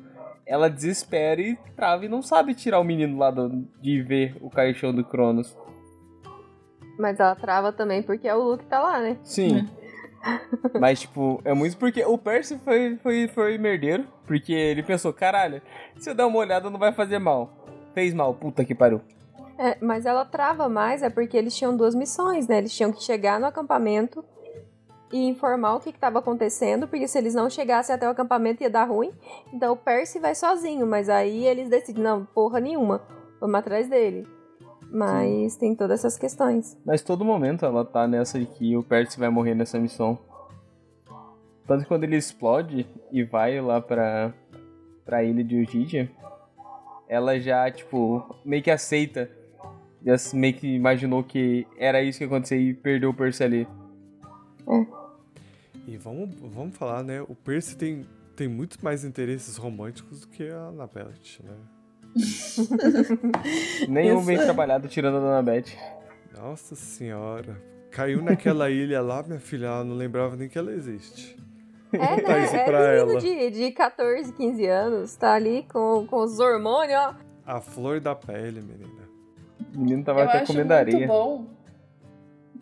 Ela 0.50 0.68
desespera 0.68 1.40
e 1.40 1.56
trava 1.76 2.04
e 2.04 2.08
não 2.08 2.22
sabe 2.22 2.54
tirar 2.54 2.80
o 2.80 2.84
menino 2.84 3.16
lá 3.16 3.30
do- 3.30 3.64
de 3.80 4.02
ver 4.02 4.36
o 4.40 4.50
caixão 4.50 4.92
do 4.92 5.04
Cronos. 5.04 5.56
Mas 6.98 7.20
ela 7.20 7.36
trava 7.36 7.72
também 7.72 8.02
porque 8.02 8.26
é 8.26 8.34
o 8.34 8.42
Luke 8.42 8.64
tá 8.64 8.80
lá, 8.80 8.98
né? 9.00 9.16
Sim. 9.22 9.64
Mas, 10.78 11.02
tipo, 11.02 11.40
é 11.44 11.54
muito 11.54 11.76
porque 11.76 12.04
o 12.04 12.18
Percy 12.18 12.58
foi, 12.64 12.96
foi, 13.00 13.28
foi 13.28 13.58
merdeiro. 13.58 14.06
Porque 14.26 14.52
ele 14.52 14.82
pensou, 14.82 15.12
caralho, 15.12 15.62
se 15.98 16.10
eu 16.10 16.14
der 16.16 16.24
uma 16.24 16.38
olhada 16.38 16.68
não 16.68 16.80
vai 16.80 16.92
fazer 16.92 17.20
mal. 17.20 17.50
Fez 17.94 18.12
mal, 18.12 18.34
puta 18.34 18.64
que 18.64 18.74
pariu. 18.74 19.00
É, 19.56 19.76
mas 19.80 20.04
ela 20.04 20.24
trava 20.24 20.68
mais 20.68 21.02
é 21.02 21.08
porque 21.10 21.36
eles 21.36 21.54
tinham 21.56 21.76
duas 21.76 21.94
missões, 21.94 22.48
né? 22.48 22.58
Eles 22.58 22.74
tinham 22.74 22.92
que 22.92 23.02
chegar 23.04 23.38
no 23.38 23.46
acampamento 23.46 24.24
e 25.12 25.26
informar 25.26 25.74
o 25.74 25.80
que 25.80 25.90
estava 25.90 26.18
acontecendo, 26.18 26.86
porque 26.86 27.08
se 27.08 27.18
eles 27.18 27.34
não 27.34 27.50
chegassem 27.50 27.94
até 27.94 28.06
o 28.06 28.10
acampamento 28.10 28.62
ia 28.62 28.70
dar 28.70 28.84
ruim. 28.84 29.12
Então 29.52 29.72
o 29.72 29.76
Percy 29.76 30.18
vai 30.18 30.34
sozinho, 30.34 30.86
mas 30.86 31.08
aí 31.08 31.44
eles 31.46 31.68
decidem, 31.68 32.02
não, 32.02 32.24
porra 32.24 32.60
nenhuma, 32.60 33.02
vamos 33.40 33.56
atrás 33.56 33.88
dele. 33.88 34.26
Mas 34.92 35.56
tem 35.56 35.74
todas 35.74 36.00
essas 36.00 36.16
questões. 36.16 36.76
Mas 36.84 37.02
todo 37.02 37.24
momento 37.24 37.64
ela 37.64 37.84
tá 37.84 38.08
nessa 38.08 38.38
de 38.38 38.46
que 38.46 38.76
o 38.76 38.82
Percy 38.82 39.18
vai 39.18 39.28
morrer 39.28 39.54
nessa 39.54 39.78
missão. 39.78 40.18
Tanto 41.66 41.82
que 41.82 41.88
quando 41.88 42.04
ele 42.04 42.16
explode 42.16 42.86
e 43.12 43.22
vai 43.22 43.60
lá 43.60 43.80
pra, 43.80 44.34
pra 45.04 45.22
ilha 45.22 45.44
de 45.44 45.60
Ujidia, 45.60 46.10
ela 47.08 47.38
já, 47.38 47.70
tipo, 47.70 48.24
meio 48.44 48.62
que 48.62 48.70
aceita. 48.70 49.30
Já 50.04 50.16
meio 50.34 50.54
que 50.54 50.74
imaginou 50.74 51.22
que 51.22 51.66
era 51.78 52.02
isso 52.02 52.18
que 52.18 52.24
ia 52.24 52.28
acontecer 52.28 52.56
e 52.56 52.74
perdeu 52.74 53.10
o 53.10 53.14
Percy 53.14 53.44
ali. 53.44 53.68
E 55.86 55.96
vamos, 55.96 56.30
vamos 56.40 56.76
falar, 56.76 57.02
né? 57.02 57.20
O 57.22 57.34
Percy 57.34 57.76
tem, 57.76 58.06
tem 58.36 58.48
muito 58.48 58.78
mais 58.82 59.04
interesses 59.04 59.56
românticos 59.56 60.20
do 60.20 60.28
que 60.28 60.48
a 60.48 60.66
Annabeth, 60.68 61.40
né? 61.42 61.56
Nenhum 63.88 64.18
Isso 64.18 64.26
bem 64.26 64.38
trabalhado 64.38 64.88
tirando 64.88 65.16
a 65.16 65.20
Dona 65.20 65.42
Beth. 65.42 65.76
Nossa 66.36 66.74
senhora. 66.74 67.60
Caiu 67.90 68.22
naquela 68.22 68.70
ilha 68.70 69.00
lá, 69.00 69.22
minha 69.22 69.40
filha, 69.40 69.66
ela 69.66 69.84
não 69.84 69.96
lembrava 69.96 70.36
nem 70.36 70.48
que 70.48 70.58
ela 70.58 70.72
existe. 70.72 71.36
É, 71.92 71.98
né? 71.98 72.44
isso 72.44 72.54
É 72.56 72.64
pra 72.64 72.78
menino 72.78 73.10
ela. 73.12 73.20
de, 73.20 73.50
de 73.50 73.70
14, 73.72 74.32
15 74.32 74.66
anos, 74.66 75.16
tá 75.16 75.34
ali 75.34 75.64
com, 75.72 76.06
com 76.06 76.22
os 76.22 76.38
hormônios, 76.38 76.96
ó. 76.98 77.14
A 77.44 77.60
flor 77.60 77.98
da 78.00 78.14
pele, 78.14 78.60
menina. 78.60 79.08
O 79.74 79.78
menino 79.80 80.04
tava 80.04 80.20
Eu 80.20 80.28
até 80.28 80.38
acho 80.38 80.46
comendo 80.46 80.68
muito 80.74 80.78
areia. 80.78 81.06
bom 81.08 81.46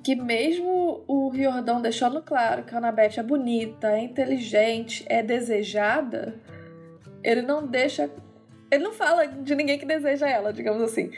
que 0.09 0.17
mesmo 0.17 1.05
o 1.07 1.29
Riordão 1.29 1.83
deixando 1.83 2.23
claro 2.23 2.63
que 2.63 2.75
a 2.75 2.79
Annabeth 2.79 3.19
é 3.19 3.23
bonita, 3.23 3.89
é 3.89 3.99
inteligente, 3.99 5.05
é 5.07 5.23
desejada, 5.23 6.35
ele 7.23 7.43
não 7.43 7.67
deixa... 7.67 8.11
Ele 8.71 8.85
não 8.85 8.93
fala 8.95 9.27
de 9.27 9.55
ninguém 9.55 9.79
que 9.79 9.85
deseja 9.85 10.27
ela, 10.27 10.51
digamos 10.51 10.81
assim. 10.81 11.11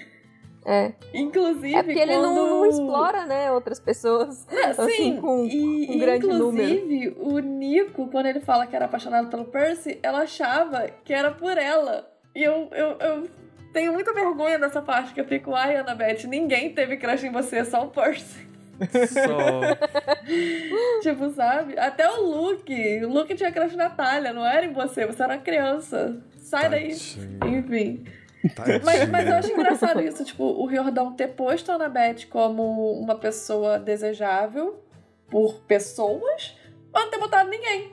É. 0.67 0.93
Inclusive, 1.15 1.73
É 1.73 1.85
porque 1.85 2.01
ele 2.01 2.17
não, 2.17 2.35
quando- 2.35 2.49
não 2.49 2.67
explora, 2.67 3.27
né, 3.27 3.53
outras 3.53 3.79
pessoas. 3.79 4.45
É, 4.51 4.65
assim, 4.71 4.91
sim, 4.91 5.21
com 5.21 5.47
e, 5.47 5.87
um 5.89 5.99
grande 6.01 6.27
inclusive, 6.27 7.17
o 7.21 7.39
Nico, 7.39 8.09
quando 8.09 8.27
ele 8.27 8.41
fala 8.41 8.67
que 8.67 8.75
era 8.75 8.87
apaixonado 8.87 9.29
pelo 9.29 9.45
Percy, 9.45 10.01
ela 10.03 10.23
achava 10.23 10.89
que 11.05 11.15
era 11.15 11.31
por 11.31 11.57
ela. 11.57 12.11
E 12.35 12.43
eu, 12.43 12.69
eu, 12.73 12.99
eu 12.99 13.31
tenho 13.73 13.93
muita 13.93 14.13
vergonha 14.13 14.59
dessa 14.59 14.83
parte 14.83 15.15
que 15.15 15.21
eu 15.21 15.25
fico, 15.27 15.55
ai, 15.55 15.77
Annabeth, 15.77 16.27
ninguém 16.27 16.75
teve 16.75 16.97
crush 16.97 17.23
em 17.25 17.31
você, 17.31 17.65
só 17.65 17.85
o 17.85 17.89
Percy. 17.91 18.50
Só. 19.09 19.61
tipo, 21.03 21.31
sabe? 21.31 21.79
Até 21.79 22.09
o 22.11 22.23
Luke. 22.23 23.05
O 23.05 23.09
Luke 23.13 23.35
tinha 23.35 23.53
crush 23.53 23.77
na 23.77 23.85
Natália, 23.91 24.33
não 24.33 24.47
era 24.47 24.65
em 24.67 24.73
você, 24.73 25.07
você 25.07 25.23
era 25.23 25.39
criança. 25.39 26.17
Sai 26.39 26.69
Tadinho. 26.71 27.39
daí. 27.41 27.51
Enfim. 27.55 28.05
Tadinho. 28.55 28.81
Mas, 28.85 29.09
mas 29.09 29.27
eu 29.27 29.35
acho 29.35 29.53
engraçado 29.53 30.01
isso, 30.01 30.25
tipo, 30.25 30.45
o 30.45 30.67
Riordão 30.67 31.13
ter 31.13 31.29
posto 31.29 31.71
a 31.71 31.75
Annabeth 31.75 32.27
como 32.31 32.93
uma 32.99 33.15
pessoa 33.17 33.79
desejável 33.79 34.83
por 35.29 35.61
pessoas, 35.63 36.57
mas 36.93 37.05
não 37.05 37.11
ter 37.11 37.19
botado 37.19 37.49
ninguém 37.51 37.93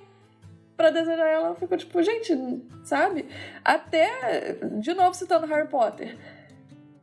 pra 0.75 0.89
desejar 0.89 1.27
ela. 1.27 1.55
Ficou 1.55 1.77
tipo, 1.77 2.01
gente, 2.01 2.33
sabe? 2.83 3.25
Até, 3.63 4.55
de 4.79 4.93
novo 4.93 5.13
citando 5.13 5.45
Harry 5.47 5.67
Potter, 5.67 6.15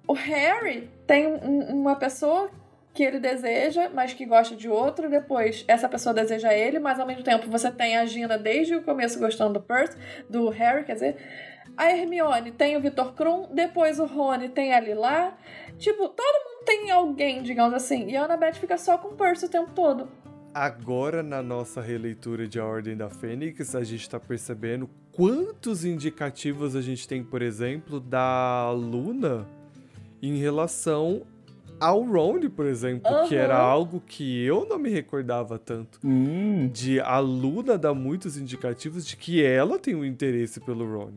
o 0.09 0.12
Harry 0.12 0.90
tem 1.06 1.27
um- 1.27 1.81
uma 1.81 1.97
pessoa 1.97 2.51
que 2.95 3.03
ele 3.03 3.19
deseja, 3.19 3.91
mas 3.93 4.15
que 4.15 4.25
gosta 4.25 4.55
de 4.55 4.69
outro, 4.69 5.11
depois 5.11 5.65
essa 5.66 5.89
pessoa 5.89 6.15
deseja 6.15 6.55
ele, 6.55 6.79
mas 6.79 7.01
ao 7.01 7.07
mesmo 7.07 7.25
tempo 7.25 7.51
você 7.51 7.71
tem 7.71 7.97
a 7.97 8.07
Gina 8.07 8.39
desde 8.39 8.77
o 8.77 8.83
começo 8.83 9.19
gostando 9.19 9.55
do 9.55 9.61
Percy, 9.61 9.99
do 10.31 10.49
Harry, 10.49 10.85
quer 10.85 10.95
dizer, 10.95 11.16
a 11.77 11.91
Hermione 11.91 12.53
tem 12.53 12.77
o 12.77 12.81
Victor 12.81 13.12
Krum, 13.15 13.49
depois 13.53 13.99
o 13.99 14.07
Rony 14.07 14.49
tem 14.49 14.73
a 14.73 14.79
Lila. 14.79 15.37
Tipo, 15.77 16.09
todo 16.09 16.45
mundo 16.45 16.65
tem 16.65 16.91
alguém, 16.93 17.43
digamos 17.43 17.75
assim. 17.75 18.09
E 18.09 18.16
a 18.16 18.25
Annabeth 18.25 18.55
fica 18.55 18.79
só 18.79 18.97
com 18.97 19.09
o 19.09 19.16
Percy 19.16 19.47
o 19.47 19.49
tempo 19.49 19.73
todo. 19.73 20.09
Agora, 20.55 21.21
na 21.21 21.43
nossa 21.43 21.81
releitura 21.81 22.47
de 22.47 22.61
A 22.61 22.65
Ordem 22.65 22.97
da 22.97 23.11
Fênix, 23.11 23.75
a 23.75 23.83
gente 23.83 24.09
tá 24.09 24.21
percebendo 24.21 24.89
quantos 25.11 25.85
indicativos 25.85 26.77
a 26.77 26.81
gente 26.81 27.09
tem, 27.09 27.25
por 27.25 27.43
exemplo, 27.43 27.99
da 27.99 28.71
Luna 28.71 29.49
em 30.23 30.37
relação 30.37 31.27
ao 31.80 32.02
Ron, 32.02 32.48
por 32.51 32.66
exemplo, 32.66 33.10
que 33.28 33.34
era 33.36 33.56
algo 33.56 34.01
que 34.06 34.44
eu 34.44 34.66
não 34.66 34.78
me 34.78 34.90
recordava 34.90 35.59
tanto. 35.59 35.98
Hum. 36.05 36.68
De 36.72 37.01
a 37.01 37.18
Luna 37.18 37.76
dar 37.76 37.94
muitos 37.94 38.36
indicativos 38.36 39.06
de 39.06 39.16
que 39.16 39.42
ela 39.44 39.78
tem 39.78 39.94
um 39.94 40.05
interesse 40.05 40.60
pelo 40.60 40.84
Ron. 40.84 41.12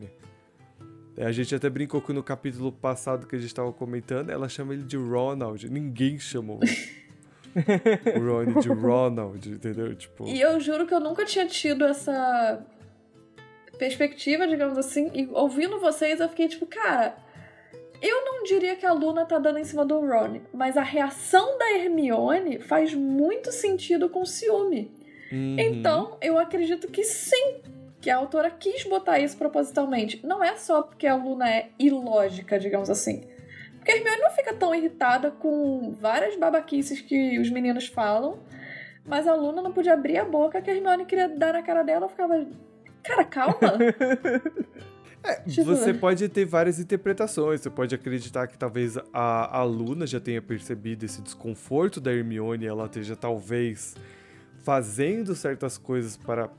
É, 1.16 1.24
A 1.26 1.32
gente 1.32 1.54
até 1.54 1.68
brincou 1.68 2.00
que 2.00 2.12
no 2.12 2.22
capítulo 2.22 2.70
passado 2.70 3.26
que 3.26 3.36
a 3.36 3.38
gente 3.38 3.54
tava 3.54 3.72
comentando, 3.72 4.30
ela 4.30 4.48
chama 4.48 4.72
ele 4.72 4.84
de 4.84 4.96
Ronald. 4.96 5.68
Ninguém 5.68 6.18
chamou 6.18 6.60
o 7.56 8.20
Ron 8.20 8.60
de 8.60 8.68
Ronald, 8.68 9.48
entendeu? 9.50 9.94
Tipo, 9.94 10.26
E 10.28 10.40
eu 10.40 10.60
juro 10.60 10.86
que 10.86 10.94
eu 10.94 11.00
nunca 11.00 11.24
tinha 11.24 11.46
tido 11.46 11.84
essa 11.84 12.64
perspectiva, 13.78 14.46
digamos 14.46 14.76
assim. 14.76 15.10
E 15.14 15.28
ouvindo 15.32 15.80
vocês, 15.80 16.20
eu 16.20 16.28
fiquei 16.28 16.48
tipo, 16.48 16.66
cara. 16.66 17.16
Eu 18.00 18.24
não 18.24 18.44
diria 18.44 18.76
que 18.76 18.86
a 18.86 18.92
Luna 18.92 19.24
tá 19.24 19.38
dando 19.38 19.58
em 19.58 19.64
cima 19.64 19.84
do 19.84 20.00
Ron, 20.00 20.40
mas 20.52 20.76
a 20.76 20.82
reação 20.82 21.58
da 21.58 21.72
Hermione 21.72 22.60
faz 22.60 22.94
muito 22.94 23.50
sentido 23.50 24.08
com 24.08 24.24
ciúme. 24.24 24.90
uhum. 25.32 25.56
Então, 25.58 26.16
eu 26.20 26.38
acredito 26.38 26.88
que 26.88 27.02
sim, 27.02 27.56
que 28.00 28.08
a 28.08 28.16
autora 28.16 28.50
quis 28.50 28.84
botar 28.84 29.18
isso 29.18 29.36
propositalmente. 29.36 30.24
Não 30.24 30.42
é 30.42 30.56
só 30.56 30.82
porque 30.82 31.06
a 31.06 31.16
Luna 31.16 31.50
é 31.50 31.70
ilógica, 31.78 32.58
digamos 32.58 32.88
assim. 32.88 33.24
Porque 33.76 33.90
a 33.90 33.96
Hermione 33.96 34.20
não 34.20 34.30
fica 34.30 34.54
tão 34.54 34.74
irritada 34.74 35.30
com 35.32 35.92
várias 36.00 36.36
babaquices 36.36 37.00
que 37.00 37.38
os 37.38 37.50
meninos 37.50 37.86
falam, 37.86 38.38
mas 39.04 39.26
a 39.26 39.34
Luna 39.34 39.60
não 39.60 39.72
podia 39.72 39.94
abrir 39.94 40.18
a 40.18 40.24
boca 40.24 40.62
que 40.62 40.70
a 40.70 40.74
Hermione 40.74 41.04
queria 41.04 41.28
dar 41.28 41.54
na 41.54 41.62
cara 41.62 41.82
dela. 41.82 42.08
Ficava, 42.08 42.46
cara, 43.02 43.24
calma. 43.24 43.58
Tipo- 45.48 45.64
Você 45.66 45.92
pode 45.94 46.28
ter 46.28 46.44
várias 46.44 46.78
interpretações. 46.78 47.60
Você 47.60 47.70
pode 47.70 47.94
acreditar 47.94 48.46
que 48.46 48.56
talvez 48.58 48.96
a, 49.12 49.58
a 49.58 49.62
Luna 49.64 50.06
já 50.06 50.20
tenha 50.20 50.40
percebido 50.42 51.04
esse 51.04 51.20
desconforto 51.22 52.00
da 52.00 52.12
Hermione, 52.12 52.66
ela 52.66 52.86
esteja 52.86 53.14
talvez 53.16 53.94
fazendo 54.62 55.34
certas 55.34 55.78
coisas 55.78 56.16
para, 56.16 56.50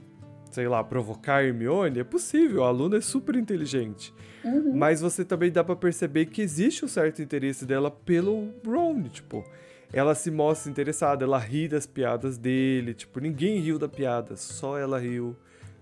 sei 0.52 0.68
lá, 0.68 0.84
provocar 0.84 1.36
a 1.38 1.44
Hermione. 1.44 2.00
É 2.00 2.04
possível, 2.04 2.64
a 2.64 2.72
Luna 2.72 2.98
é 2.98 3.02
super 3.02 3.36
inteligente. 3.36 4.14
Uhum. 4.44 4.76
Mas 4.76 5.02
você 5.02 5.26
também 5.26 5.52
dá 5.52 5.64
pra 5.64 5.76
perceber 5.76 6.26
que 6.28 6.42
existe 6.42 6.86
um 6.86 6.88
certo 6.88 7.22
interesse 7.22 7.66
dela 7.66 7.92
pelo 7.92 8.50
Ron, 8.66 9.04
tipo, 9.04 9.44
ela 9.92 10.16
se 10.16 10.32
mostra 10.32 10.72
interessada, 10.72 11.26
ela 11.26 11.38
ri 11.38 11.68
das 11.68 11.86
piadas 11.86 12.38
dele, 12.38 12.94
tipo, 12.94 13.20
ninguém 13.20 13.60
riu 13.60 13.78
da 13.78 13.90
piada, 13.90 14.36
só 14.38 14.78
ela 14.78 14.98
riu, 15.00 15.36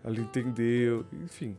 ela 0.03 0.17
entendeu, 0.17 1.05
enfim. 1.23 1.55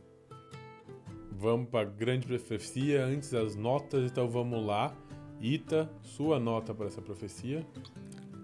Vamos 1.39 1.69
pra 1.69 1.85
grande 1.85 2.27
profecia, 2.27 3.05
antes 3.05 3.31
das 3.31 3.55
notas, 3.55 4.11
então 4.11 4.27
vamos 4.27 4.61
lá. 4.61 4.93
Ita, 5.39 5.89
sua 6.03 6.37
nota 6.37 6.73
para 6.73 6.87
essa 6.87 7.01
profecia. 7.01 7.65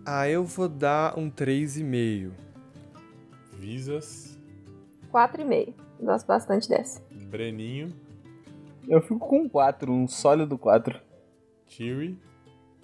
Ah, 0.05 0.29
eu 0.29 0.45
vou 0.45 0.69
dar 0.69 1.19
um 1.19 1.29
3,5. 1.29 2.31
Visas, 3.51 4.39
4,5. 5.11 5.73
Gosto 5.99 6.25
bastante 6.25 6.69
dessa. 6.69 7.03
Breninho, 7.11 7.89
Eu 8.87 9.01
fico 9.01 9.19
com 9.19 9.49
4, 9.49 9.91
um 9.91 10.07
sólido 10.07 10.57
4. 10.57 10.97
Tiri, 11.67 12.17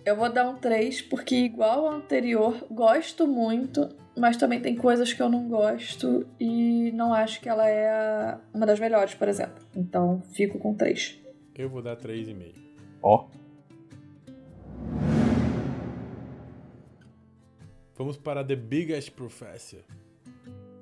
Eu 0.06 0.16
vou 0.16 0.32
dar 0.32 0.50
um 0.50 0.56
3, 0.56 1.02
porque 1.04 1.36
igual 1.36 1.86
ao 1.88 1.94
anterior, 1.94 2.66
gosto 2.72 3.28
muito, 3.28 3.88
mas 4.18 4.36
também 4.36 4.60
tem 4.60 4.76
coisas 4.76 5.14
que 5.14 5.22
eu 5.22 5.30
não 5.30 5.48
gosto 5.48 6.26
e 6.40 6.92
não 6.94 7.14
acho 7.14 7.40
que 7.40 7.48
ela 7.48 7.68
é 7.68 7.90
a- 7.90 8.40
uma 8.54 8.66
das 8.66 8.80
melhores, 8.80 9.14
por 9.14 9.28
exemplo. 9.28 9.64
Então, 9.76 10.22
fico 10.34 10.58
com 10.58 10.74
3. 10.74 11.20
eu 11.56 11.70
vou 11.70 11.82
dar 11.84 11.96
3,5. 11.96 12.56
Ó. 13.04 13.28
Vamos 17.96 18.18
para 18.18 18.44
The 18.44 18.56
Biggest 18.56 19.12
Professor. 19.12 19.82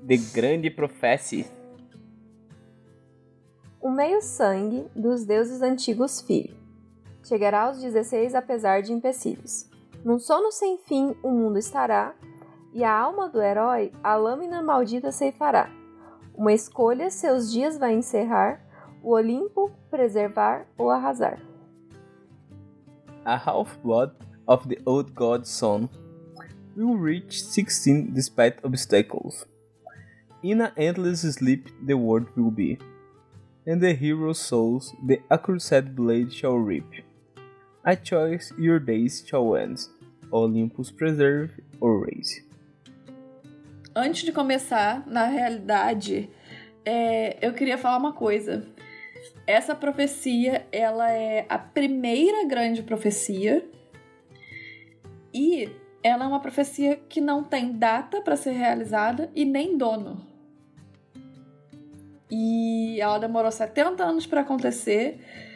The 0.08 0.16
Grande 0.34 0.70
Profecia. 0.70 1.46
O 3.82 3.90
meio-sangue 3.92 4.86
dos 4.96 5.26
deuses 5.26 5.62
antigos 5.62 6.22
filho. 6.22 6.56
Chegará 7.30 7.66
aos 7.66 7.80
16 7.80 8.34
apesar 8.34 8.82
de 8.82 8.92
empecilhos. 8.92 9.70
Num 10.04 10.18
sono 10.18 10.52
sem 10.52 10.80
fim 10.80 11.16
o 11.22 11.30
mundo 11.30 11.60
estará, 11.60 12.16
e 12.74 12.84
a 12.84 12.92
alma 12.92 13.30
do 13.30 13.40
herói 13.40 13.92
a 14.04 14.16
lâmina 14.16 14.64
maldita 14.64 15.12
ceifará. 15.12 15.70
Uma 16.34 16.54
escolha 16.54 17.12
seus 17.12 17.52
dias 17.52 17.78
vai 17.78 17.94
encerrar, 17.94 18.60
o 19.04 19.12
Olimpo 19.12 19.70
preservar 19.92 20.66
ou 20.76 20.90
arrasar. 20.90 21.40
A 23.24 23.36
half-blood 23.36 24.12
of 24.48 24.68
the 24.68 24.82
old 24.88 25.12
god's 25.12 25.50
son 25.50 25.88
will 26.76 26.98
reach 26.98 27.44
16 27.44 28.12
despite 28.12 28.58
obstacles. 28.64 29.46
In 30.42 30.62
a 30.62 30.74
endless 30.76 31.22
sleep 31.32 31.70
the 31.86 31.94
world 31.94 32.28
will 32.36 32.50
be, 32.50 32.80
and 33.68 33.80
the 33.82 33.94
hero's 33.94 34.40
souls 34.40 34.96
the 35.06 35.22
accursed 35.30 35.94
blade 35.94 36.34
shall 36.34 36.58
reap. 36.58 37.08
A 37.90 37.96
choice 37.96 38.54
your 38.56 38.80
days 38.80 39.26
shall 39.26 39.58
end, 39.58 39.90
Olympus 40.32 40.92
preserve 40.92 41.50
or 41.82 42.06
raise. 42.06 42.46
Antes 43.96 44.22
de 44.22 44.32
começar, 44.32 45.08
na 45.08 45.26
realidade, 45.26 46.30
é, 46.86 47.40
eu 47.42 47.52
queria 47.52 47.80
falar 47.80 47.98
uma 47.98 48.14
coisa. 48.14 48.64
Essa 49.48 49.74
profecia, 49.74 50.68
ela 50.72 51.12
é 51.12 51.48
a 51.50 51.58
primeira 51.58 52.46
grande 52.48 52.84
profecia 52.84 53.68
e 55.34 55.72
ela 56.04 56.26
é 56.26 56.28
uma 56.28 56.42
profecia 56.42 56.96
que 57.10 57.20
não 57.20 57.44
tem 57.44 57.72
data 57.72 58.22
para 58.22 58.36
ser 58.36 58.52
realizada 58.52 59.32
e 59.34 59.44
nem 59.44 59.76
dono. 59.76 60.24
E 62.30 63.02
ela 63.02 63.18
demorou 63.18 63.52
70 63.52 64.04
anos 64.04 64.28
para 64.28 64.42
acontecer. 64.42 65.49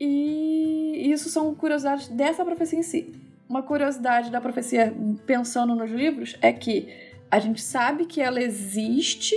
E 0.00 1.10
isso 1.10 1.28
são 1.28 1.54
curiosidades 1.54 2.08
dessa 2.08 2.44
profecia 2.44 2.78
em 2.78 2.82
si. 2.82 3.12
Uma 3.48 3.62
curiosidade 3.62 4.30
da 4.30 4.40
profecia, 4.40 4.92
pensando 5.24 5.74
nos 5.74 5.90
livros, 5.90 6.36
é 6.42 6.52
que 6.52 6.88
a 7.30 7.38
gente 7.38 7.62
sabe 7.62 8.06
que 8.06 8.20
ela 8.20 8.40
existe, 8.40 9.34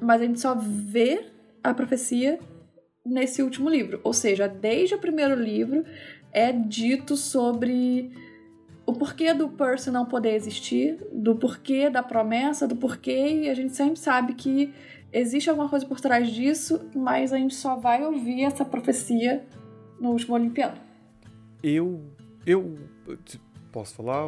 mas 0.00 0.20
a 0.20 0.24
gente 0.24 0.40
só 0.40 0.54
vê 0.54 1.26
a 1.62 1.74
profecia 1.74 2.38
nesse 3.04 3.42
último 3.42 3.68
livro. 3.68 4.00
Ou 4.02 4.12
seja, 4.12 4.48
desde 4.48 4.94
o 4.94 4.98
primeiro 4.98 5.34
livro 5.34 5.84
é 6.32 6.52
dito 6.52 7.16
sobre 7.16 8.10
o 8.86 8.92
porquê 8.92 9.32
do 9.32 9.48
Percy 9.48 9.90
não 9.90 10.04
poder 10.04 10.34
existir, 10.34 10.98
do 11.12 11.36
porquê 11.36 11.88
da 11.88 12.02
promessa, 12.02 12.66
do 12.66 12.76
porquê, 12.76 13.42
e 13.42 13.48
a 13.48 13.54
gente 13.54 13.74
sempre 13.74 13.98
sabe 13.98 14.34
que 14.34 14.72
existe 15.12 15.48
alguma 15.48 15.68
coisa 15.68 15.86
por 15.86 16.00
trás 16.00 16.28
disso, 16.28 16.88
mas 16.94 17.32
a 17.32 17.36
gente 17.36 17.54
só 17.54 17.76
vai 17.76 18.04
ouvir 18.04 18.42
essa 18.42 18.64
profecia 18.64 19.44
no 20.00 20.10
último 20.10 20.34
Olimpiano. 20.34 20.76
Eu. 21.62 22.02
Eu. 22.46 22.78
Posso 23.70 23.94
falar? 23.94 24.24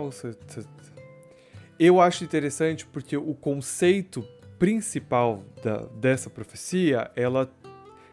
Eu 1.78 2.01
acho 2.01 2.23
interessante 2.23 2.86
porque 2.86 3.16
o 3.16 3.35
conceito 3.35 4.23
principal 4.59 5.43
da, 5.62 5.78
dessa 5.99 6.31
profecia, 6.31 7.11
ela. 7.16 7.51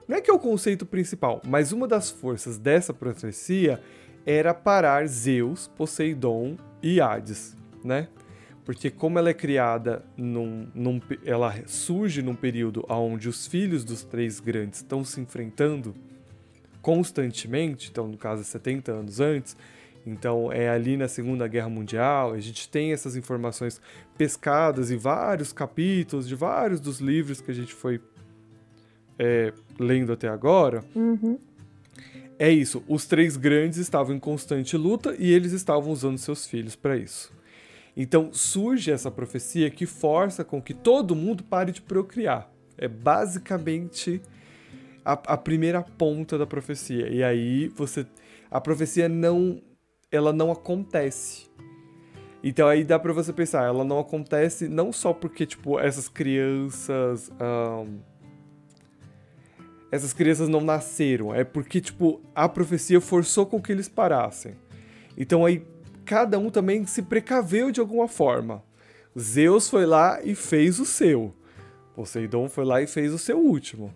Não 0.08 0.18
é 0.18 0.22
que 0.22 0.32
é 0.32 0.34
o 0.34 0.40
conceito 0.40 0.88
principal, 0.88 1.40
mas 1.46 1.72
uma 1.72 1.88
das 1.88 2.10
forças 2.10 2.58
dessa 2.58 2.92
profecia 2.92 3.80
era 4.26 4.56
parar 4.56 5.06
Zeus, 5.06 5.68
Poseidon 5.68 6.58
e 6.82 7.00
Hades. 7.00 7.56
né? 7.84 8.08
Porque 8.66 8.90
como 8.90 9.20
ela 9.20 9.30
é 9.30 9.34
criada, 9.34 10.04
num, 10.18 10.68
num, 10.74 11.02
ela 11.26 11.56
surge 11.68 12.22
num 12.22 12.36
período 12.36 12.86
onde 12.90 13.30
os 13.30 13.48
filhos 13.48 13.84
dos 13.84 14.04
três 14.04 14.40
grandes 14.40 14.80
estão 14.80 15.04
se 15.04 15.20
enfrentando 15.22 15.96
constantemente, 16.82 17.90
então 17.92 18.08
no 18.08 18.18
caso 18.18 18.44
70 18.44 18.92
anos 18.92 19.20
antes, 19.20 19.56
então 20.06 20.52
é 20.52 20.70
ali 20.70 20.98
na 20.98 21.08
Segunda 21.08 21.48
Guerra 21.48 21.70
Mundial, 21.70 22.34
a 22.34 22.40
gente 22.40 22.70
tem 22.70 22.94
essas 22.94 23.16
informações 23.16 23.82
pescadas 24.18 24.92
em 24.92 24.98
vários 24.98 25.52
capítulos 25.52 26.28
de 26.28 26.36
vários 26.36 26.80
dos 26.80 27.00
livros 27.00 27.42
que 27.42 27.52
a 27.52 27.54
gente 27.54 27.74
foi 27.74 28.02
é, 29.18 29.54
lendo 29.78 30.14
até 30.14 30.28
agora. 30.28 30.84
Uhum. 30.96 31.38
É 32.38 32.50
isso, 32.50 32.82
os 32.88 33.06
três 33.06 33.36
grandes 33.36 33.78
estavam 33.78 34.16
em 34.16 34.20
constante 34.20 34.78
luta 34.78 35.14
e 35.20 35.32
eles 35.32 35.52
estavam 35.52 35.92
usando 35.92 36.18
seus 36.18 36.48
filhos 36.48 36.76
para 36.76 36.96
isso. 36.96 37.32
Então 37.98 38.30
surge 38.32 38.92
essa 38.92 39.12
profecia 39.12 39.70
que 39.70 39.86
força 39.86 40.46
com 40.46 40.62
que 40.62 40.74
todo 40.74 41.16
mundo 41.16 41.44
pare 41.44 41.74
de 41.74 41.82
procriar. 41.82 42.50
É 42.78 42.88
basicamente 42.88 44.22
a, 45.04 45.14
a 45.14 45.38
primeira 45.38 45.82
ponta 45.82 46.38
da 46.38 46.46
profecia. 46.46 47.08
E 47.10 47.24
aí 47.24 47.68
você 47.70 48.06
a 48.52 48.60
profecia 48.60 49.08
não 49.08 49.62
ela 50.12 50.34
não 50.34 50.52
acontece. 50.52 51.48
Então 52.44 52.68
aí 52.68 52.84
dá 52.84 52.98
para 52.98 53.14
você 53.14 53.34
pensar, 53.34 53.66
ela 53.66 53.84
não 53.84 54.00
acontece 54.00 54.68
não 54.68 54.92
só 54.92 55.14
porque 55.14 55.46
tipo 55.46 55.80
essas 55.80 56.08
crianças 56.08 57.32
um, 57.40 58.00
essas 59.92 60.14
crianças 60.14 60.48
não 60.48 60.62
nasceram, 60.62 61.34
é 61.34 61.44
porque 61.44 61.82
tipo 61.82 62.22
a 62.34 62.48
profecia 62.48 63.02
forçou 63.02 63.46
com 63.46 63.62
que 63.62 63.72
eles 63.72 63.90
parassem. 63.90 64.56
Então 65.18 65.46
aí 65.46 65.66
cada 66.06 66.40
um 66.40 66.50
também 66.50 66.86
se 66.86 67.02
precaveu 67.02 67.72
de 67.72 67.80
alguma 67.80 68.08
forma. 68.08 68.64
Zeus 69.18 69.70
foi 69.70 69.86
lá 69.86 70.20
e 70.24 70.34
fez 70.34 70.80
o 70.80 70.86
seu. 70.86 71.34
Poseidon 71.96 72.48
foi 72.48 72.64
lá 72.64 72.82
e 72.82 72.88
fez 72.88 73.14
o 73.14 73.18
seu 73.18 73.38
último. 73.38 73.94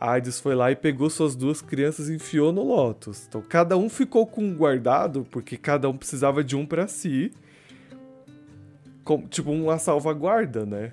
Hades 0.00 0.40
foi 0.40 0.54
lá 0.54 0.70
e 0.70 0.76
pegou 0.76 1.08
suas 1.08 1.34
duas 1.34 1.62
crianças 1.62 2.08
e 2.08 2.14
enfiou 2.14 2.52
no 2.52 2.62
Lotus. 2.62 3.26
Então 3.28 3.42
cada 3.42 3.76
um 3.76 3.88
ficou 3.88 4.26
com 4.26 4.42
um 4.42 4.54
guardado, 4.54 5.26
porque 5.30 5.56
cada 5.56 5.88
um 5.88 5.96
precisava 5.96 6.44
de 6.44 6.56
um 6.56 6.66
para 6.66 6.86
si. 6.86 7.32
tipo 9.30 9.50
uma 9.50 9.78
salvaguarda, 9.78 10.66
né? 10.66 10.92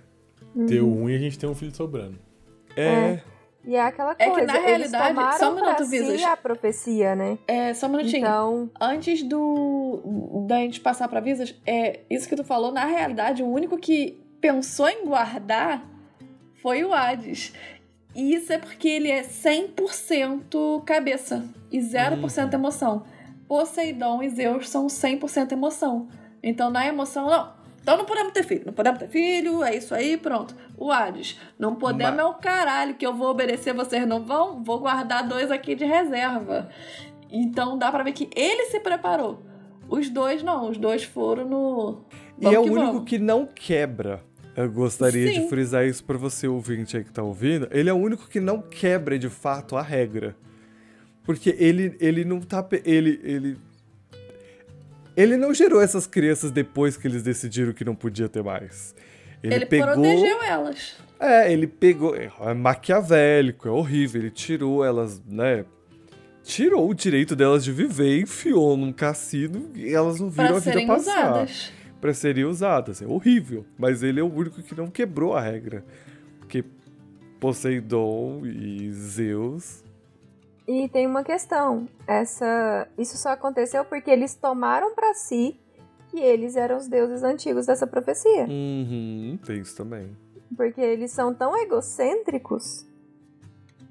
Deu 0.56 0.88
um 0.88 1.10
e 1.10 1.16
a 1.16 1.20
gente 1.20 1.38
tem 1.38 1.50
um 1.50 1.56
filho 1.56 1.74
sobrando. 1.76 2.18
É. 2.76 2.84
é. 2.84 3.24
E 3.66 3.76
é 3.76 3.82
aquela 3.82 4.14
coisa, 4.14 4.32
é 4.32 4.36
que 4.36 4.46
na 4.46 4.54
realidade, 4.60 5.40
só 5.40 5.52
um 5.52 5.56
minuto, 5.56 5.86
Visas. 5.86 6.22
a 6.24 6.36
profecia, 6.36 7.16
né? 7.16 7.38
É, 7.48 7.74
só 7.74 7.88
um 7.88 7.92
minutinho. 7.92 8.20
Então... 8.20 8.70
Antes 8.80 9.24
do 9.24 10.44
da 10.48 10.58
gente 10.58 10.82
passar 10.82 11.08
pra 11.08 11.22
Visas, 11.22 11.56
é 11.66 12.02
isso 12.10 12.28
que 12.28 12.36
tu 12.36 12.44
falou, 12.44 12.74
na 12.74 12.84
realidade, 12.84 13.42
o 13.42 13.48
único 13.48 13.78
que 13.78 14.22
pensou 14.42 14.90
em 14.90 15.06
guardar 15.06 15.82
foi 16.62 16.84
o 16.84 16.94
Hades. 16.94 17.54
E 18.16 18.36
isso 18.36 18.54
é 18.54 18.58
porque 18.58 18.88
ele 18.88 19.10
é 19.10 19.24
100% 19.24 20.84
cabeça 20.84 21.44
e 21.72 21.80
0% 21.80 22.44
uhum. 22.44 22.50
emoção. 22.54 23.04
Poseidon 23.48 24.22
e 24.22 24.30
Zeus 24.30 24.70
são 24.70 24.88
100% 24.88 25.52
emoção. 25.52 26.08
Então, 26.42 26.70
na 26.70 26.86
emoção, 26.86 27.28
não. 27.30 27.64
Então 27.82 27.98
não 27.98 28.06
podemos 28.06 28.32
ter 28.32 28.44
filho. 28.44 28.64
Não 28.66 28.74
podemos 28.74 29.00
ter 29.00 29.10
filho, 29.10 29.64
é 29.64 29.76
isso 29.76 29.94
aí, 29.94 30.16
pronto. 30.16 30.56
O 30.78 30.92
Hades, 30.92 31.40
não 31.60 31.76
podemos 31.76 32.16
Mas... 32.16 32.26
é 32.26 32.30
o 32.30 32.34
caralho 32.36 32.96
que 32.96 33.06
eu 33.06 33.14
vou 33.14 33.30
obedecer, 33.30 33.74
vocês 33.74 34.08
não 34.08 34.24
vão? 34.24 34.64
Vou 34.64 34.80
guardar 34.80 35.28
dois 35.28 35.52
aqui 35.52 35.76
de 35.76 35.84
reserva. 35.84 36.70
Então 37.30 37.78
dá 37.78 37.92
pra 37.92 38.04
ver 38.04 38.14
que 38.14 38.30
ele 38.36 38.66
se 38.66 38.80
preparou. 38.80 39.44
Os 39.90 40.10
dois 40.10 40.42
não, 40.42 40.70
os 40.70 40.78
dois 40.78 41.04
foram 41.04 41.46
no. 41.46 42.06
Vamos 42.38 42.52
e 42.52 42.56
é 42.56 42.60
o 42.60 42.64
único 42.64 42.86
vamos. 42.86 43.04
que 43.04 43.20
não 43.20 43.46
quebra 43.46 44.24
eu 44.56 44.72
gostaria 44.72 45.34
Sim. 45.34 45.42
de 45.42 45.50
frisar 45.50 45.86
isso 45.86 46.04
para 46.04 46.18
você 46.18 46.48
ouvinte 46.48 46.96
aí 46.96 47.04
que 47.04 47.12
tá 47.12 47.24
ouvindo. 47.24 47.68
Ele 47.72 47.90
é 47.90 47.94
o 47.94 47.98
único 47.98 48.28
que 48.28 48.40
não 48.40 48.62
quebra 48.62 49.18
de 49.18 49.30
fato 49.30 49.76
a 49.76 49.82
regra. 49.82 50.36
Porque 51.24 51.56
ele, 51.58 51.96
ele 52.00 52.24
não 52.24 52.40
tá. 52.40 52.66
Ele, 52.86 53.20
ele. 53.24 53.58
Ele 55.16 55.38
não 55.38 55.54
gerou 55.54 55.82
essas 55.82 56.06
crianças 56.06 56.52
depois 56.52 56.98
que 56.98 57.08
eles 57.08 57.24
decidiram 57.24 57.74
que 57.74 57.84
não 57.84 57.96
podia 57.96 58.30
ter 58.30 58.44
mais. 58.44 58.94
Ele, 59.42 59.56
ele 59.56 59.66
pegou, 59.66 59.88
protegeu 59.88 60.44
elas. 60.44 60.96
É, 61.20 61.52
ele 61.52 61.66
pegou. 61.66 62.16
É 62.16 62.54
maquiavélico, 62.54 63.68
é 63.68 63.72
horrível. 63.72 64.22
Ele 64.22 64.32
tirou 64.32 64.86
elas, 64.86 65.22
né? 65.28 65.66
Tirou 66.44 66.90
o 66.90 66.94
direito 66.94 67.36
delas 67.36 67.64
de 67.64 67.72
viver, 67.72 68.20
enfiou 68.20 68.76
num 68.76 68.92
cassino 68.92 69.72
e 69.74 69.94
elas 69.94 70.20
não 70.20 70.30
viram 70.30 70.48
pra 70.48 70.58
a 70.58 70.60
vida 70.60 70.86
passar. 70.86 71.32
Usadas 71.32 71.83
para 72.04 72.14
serem 72.14 72.44
usadas. 72.44 73.02
É 73.02 73.08
horrível, 73.08 73.66
mas 73.78 74.04
ele 74.04 74.20
é 74.20 74.24
o 74.24 74.30
único 74.30 74.62
que 74.62 74.76
não 74.76 74.88
quebrou 74.88 75.38
a 75.38 75.40
regra. 75.40 75.86
Porque 76.38 76.66
Poseidon 77.40 78.46
e 78.46 78.92
Zeus. 78.92 79.82
E 80.68 80.90
tem 80.90 81.08
uma 81.08 81.24
questão, 81.24 81.88
essa 82.06 82.90
isso 82.98 83.18
só 83.18 83.30
aconteceu 83.30 83.86
porque 83.86 84.12
eles 84.12 84.36
tomaram 84.36 84.94
para 84.94 85.14
si 85.14 85.58
que 86.10 86.20
eles 86.20 86.58
eram 86.58 86.76
os 86.76 86.90
deuses 86.90 87.24
antigos 87.24 87.68
dessa 87.68 87.88
profecia. 87.88 88.48
Uhum, 88.50 89.40
tem 89.46 89.62
isso 89.62 89.78
também. 89.78 90.10
Porque 90.58 90.82
eles 90.82 91.10
são 91.12 91.34
tão 91.34 91.58
egocêntricos 91.58 92.86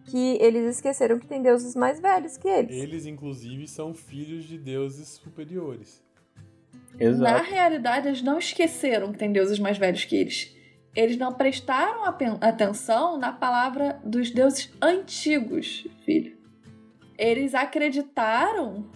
que 0.04 0.36
eles 0.38 0.76
esqueceram 0.76 1.18
que 1.18 1.26
tem 1.26 1.42
deuses 1.42 1.74
mais 1.74 1.98
velhos 1.98 2.36
que 2.36 2.46
eles. 2.46 2.76
Eles, 2.76 3.06
inclusive, 3.06 3.66
são 3.66 3.94
filhos 3.94 4.44
de 4.44 4.58
deuses 4.58 5.08
superiores. 5.08 6.02
Exato. 6.98 7.22
Na 7.22 7.42
realidade, 7.42 8.08
eles 8.08 8.22
não 8.22 8.38
esqueceram 8.38 9.12
que 9.12 9.18
tem 9.18 9.32
deuses 9.32 9.58
mais 9.58 9.78
velhos 9.78 10.04
que 10.04 10.16
eles. 10.16 10.54
Eles 10.94 11.16
não 11.16 11.32
prestaram 11.32 12.04
atenção 12.40 13.16
na 13.16 13.32
palavra 13.32 13.98
dos 14.04 14.30
deuses 14.30 14.70
antigos, 14.80 15.86
filho. 16.04 16.36
Eles 17.16 17.54
acreditaram 17.54 18.86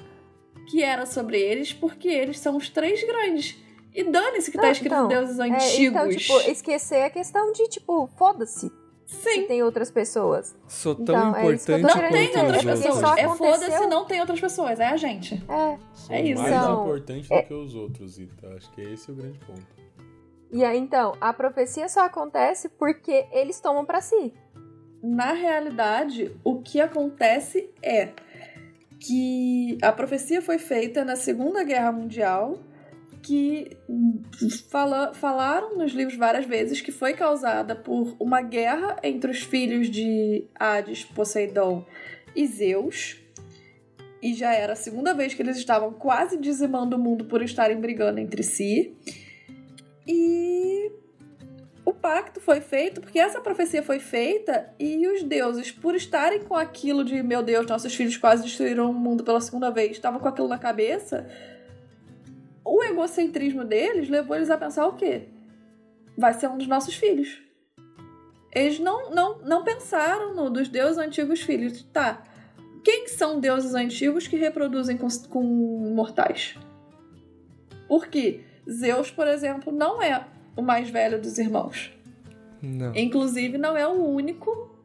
que 0.68 0.82
era 0.82 1.06
sobre 1.06 1.40
eles 1.40 1.72
porque 1.72 2.08
eles 2.08 2.38
são 2.38 2.56
os 2.56 2.68
três 2.68 3.02
grandes. 3.02 3.56
E 3.94 4.04
dane-se 4.04 4.50
que 4.50 4.58
tá 4.58 4.70
escrito 4.70 4.92
então, 4.92 5.08
deuses 5.08 5.38
antigos. 5.38 5.72
É, 5.72 5.82
então, 5.84 6.08
tipo, 6.10 6.38
esquecer 6.50 7.02
a 7.02 7.10
questão 7.10 7.50
de, 7.52 7.66
tipo, 7.68 8.06
foda-se. 8.18 8.70
Sim. 9.06 9.46
tem 9.46 9.62
outras 9.62 9.90
pessoas. 9.90 10.56
Sou 10.66 10.94
tão 10.94 11.04
então, 11.04 11.36
é 11.36 11.40
importante 11.40 11.70
é 11.70 11.78
Não 11.78 12.10
tem 12.10 12.36
outras 12.36 12.64
pessoas. 12.64 13.18
É 13.18 13.28
foda-se, 13.28 13.86
não 13.86 14.04
tem 14.04 14.20
outras 14.20 14.40
pessoas. 14.40 14.80
É 14.80 14.88
a 14.88 14.96
gente. 14.96 15.34
É. 15.48 15.78
Sou 15.94 16.14
é 16.14 16.22
isso. 16.22 16.42
mais 16.42 16.54
então, 16.54 16.82
importante 16.82 17.32
é... 17.32 17.42
do 17.42 17.46
que 17.48 17.54
os 17.54 17.74
outros, 17.74 18.18
Ita. 18.18 18.48
Acho 18.56 18.70
que 18.72 18.80
esse 18.80 19.08
é 19.08 19.12
o 19.12 19.16
grande 19.16 19.38
ponto. 19.38 19.66
E 20.52 20.64
aí, 20.64 20.78
então, 20.78 21.14
a 21.20 21.32
profecia 21.32 21.88
só 21.88 22.00
acontece 22.00 22.68
porque 22.68 23.26
eles 23.32 23.60
tomam 23.60 23.84
para 23.84 24.00
si. 24.00 24.32
Na 25.02 25.32
realidade, 25.32 26.34
o 26.42 26.60
que 26.60 26.80
acontece 26.80 27.70
é 27.82 28.10
que 28.98 29.78
a 29.82 29.92
profecia 29.92 30.42
foi 30.42 30.58
feita 30.58 31.04
na 31.04 31.14
Segunda 31.14 31.62
Guerra 31.62 31.92
Mundial 31.92 32.58
que 33.26 33.76
fala, 34.70 35.12
falaram 35.12 35.76
nos 35.76 35.90
livros 35.90 36.16
várias 36.16 36.46
vezes 36.46 36.80
que 36.80 36.92
foi 36.92 37.12
causada 37.12 37.74
por 37.74 38.14
uma 38.20 38.40
guerra 38.40 38.96
entre 39.02 39.32
os 39.32 39.42
filhos 39.42 39.90
de 39.90 40.46
Hades, 40.54 41.04
Poseidon 41.04 41.84
e 42.36 42.46
Zeus. 42.46 43.20
E 44.22 44.32
já 44.32 44.54
era 44.54 44.74
a 44.74 44.76
segunda 44.76 45.12
vez 45.12 45.34
que 45.34 45.42
eles 45.42 45.56
estavam 45.56 45.92
quase 45.92 46.38
dizimando 46.38 46.94
o 46.94 47.00
mundo 47.00 47.24
por 47.24 47.42
estarem 47.42 47.80
brigando 47.80 48.20
entre 48.20 48.44
si. 48.44 48.96
E 50.06 50.92
o 51.84 51.92
pacto 51.92 52.40
foi 52.40 52.60
feito 52.60 53.00
porque 53.00 53.18
essa 53.18 53.40
profecia 53.40 53.82
foi 53.82 53.98
feita 53.98 54.72
e 54.78 55.04
os 55.08 55.24
deuses, 55.24 55.72
por 55.72 55.96
estarem 55.96 56.44
com 56.44 56.54
aquilo 56.54 57.04
de 57.04 57.20
meu 57.24 57.42
Deus, 57.42 57.66
nossos 57.66 57.92
filhos 57.92 58.16
quase 58.16 58.44
destruíram 58.44 58.88
o 58.88 58.94
mundo 58.94 59.24
pela 59.24 59.40
segunda 59.40 59.68
vez, 59.68 59.92
estavam 59.92 60.20
com 60.20 60.28
aquilo 60.28 60.46
na 60.46 60.58
cabeça 60.58 61.28
o 62.66 62.82
egocentrismo 62.82 63.64
deles 63.64 64.08
levou 64.08 64.36
eles 64.36 64.50
a 64.50 64.58
pensar 64.58 64.86
o 64.86 64.94
quê? 64.94 65.28
Vai 66.18 66.34
ser 66.34 66.48
um 66.48 66.58
dos 66.58 66.66
nossos 66.66 66.94
filhos. 66.94 67.40
Eles 68.52 68.80
não, 68.80 69.10
não, 69.10 69.38
não 69.38 69.64
pensaram 69.64 70.34
no 70.34 70.50
dos 70.50 70.68
deuses 70.68 70.98
antigos 70.98 71.42
filhos. 71.42 71.82
Tá, 71.92 72.22
quem 72.82 73.06
são 73.06 73.38
deuses 73.38 73.74
antigos 73.74 74.26
que 74.26 74.36
reproduzem 74.36 74.96
com, 74.96 75.08
com 75.28 75.42
mortais? 75.94 76.56
Porque 77.86 78.40
Zeus, 78.68 79.10
por 79.10 79.28
exemplo, 79.28 79.72
não 79.72 80.02
é 80.02 80.26
o 80.56 80.62
mais 80.62 80.90
velho 80.90 81.20
dos 81.20 81.38
irmãos. 81.38 81.92
Não. 82.60 82.94
Inclusive, 82.96 83.58
não 83.58 83.76
é 83.76 83.86
o 83.86 84.04
único 84.04 84.75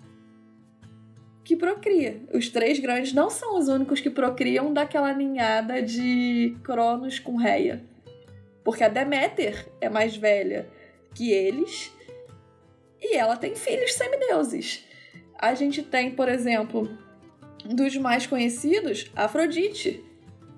que 1.52 1.58
procria. 1.58 2.22
Os 2.34 2.48
três 2.48 2.80
grandes 2.80 3.12
não 3.12 3.30
são 3.30 3.60
os 3.60 3.68
únicos 3.68 4.00
que 4.00 4.10
procriam 4.10 4.72
daquela 4.74 5.14
ninhada 5.14 5.82
de 5.82 6.56
Cronos 6.64 7.20
com 7.20 7.36
Reia. 7.36 7.84
Porque 8.64 8.86
a 8.86 8.88
Deméter 8.88 9.68
é 9.82 9.90
mais 9.90 10.16
velha 10.16 10.70
que 11.14 11.30
eles 11.30 11.92
e 13.02 13.18
ela 13.18 13.36
tem 13.36 13.54
filhos 13.54 13.94
semideuses. 13.96 14.86
A 15.38 15.54
gente 15.54 15.84
tem, 15.84 16.12
por 16.12 16.30
exemplo, 16.30 16.90
dos 17.66 17.98
mais 17.98 18.26
conhecidos, 18.26 19.12
Afrodite, 19.14 20.02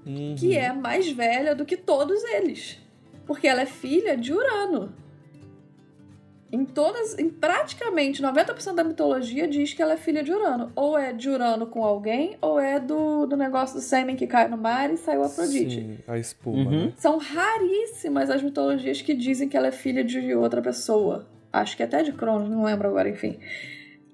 uhum. 0.06 0.36
que 0.38 0.56
é 0.56 0.72
mais 0.72 1.10
velha 1.10 1.56
do 1.56 1.66
que 1.66 1.76
todos 1.76 2.24
eles. 2.26 2.78
porque 3.26 3.48
ela 3.48 3.62
é 3.62 3.66
filha 3.66 4.16
de 4.16 4.32
Urano. 4.32 4.94
Em 6.54 6.64
todas, 6.66 7.18
em 7.18 7.30
praticamente 7.32 8.22
90% 8.22 8.76
da 8.76 8.84
mitologia 8.84 9.48
diz 9.48 9.74
que 9.74 9.82
ela 9.82 9.94
é 9.94 9.98
filha 9.98 10.22
de 10.24 10.32
Urano. 10.32 10.72
Ou 10.76 10.96
é 10.96 11.12
de 11.12 11.28
Urano 11.28 11.66
com 11.66 11.84
alguém, 11.84 12.38
ou 12.40 12.60
é 12.60 12.80
do, 12.80 13.26
do 13.26 13.36
negócio 13.36 13.76
do 13.76 13.82
sêmen 13.82 14.16
que 14.16 14.28
cai 14.28 14.48
no 14.48 14.56
mar 14.56 14.94
e 14.94 14.98
saiu 14.98 15.24
Afrodite. 15.24 15.82
Sim, 15.82 15.98
a 16.08 16.16
espuma, 16.20 16.70
Uhum. 16.70 16.86
né? 16.86 16.94
São 16.96 17.18
raríssimas 17.18 18.30
as 18.30 18.44
mitologias 18.44 19.02
que 19.02 19.16
dizem 19.16 19.50
que 19.50 19.58
ela 19.58 19.68
é 19.70 19.72
filha 19.72 20.04
de 20.04 20.36
outra 20.36 20.62
pessoa. 20.62 21.26
Acho 21.52 21.76
que 21.76 21.82
até 21.82 22.04
de 22.04 22.12
Cronos, 22.14 22.48
não 22.48 22.64
lembro 22.66 22.88
agora, 22.88 23.10
enfim. 23.10 23.40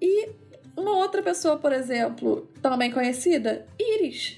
E 0.01 0.29
uma 0.77 0.95
outra 0.95 1.21
pessoa, 1.21 1.57
por 1.57 1.73
exemplo, 1.73 2.47
também 2.61 2.89
conhecida, 2.89 3.65
Íris. 3.77 4.37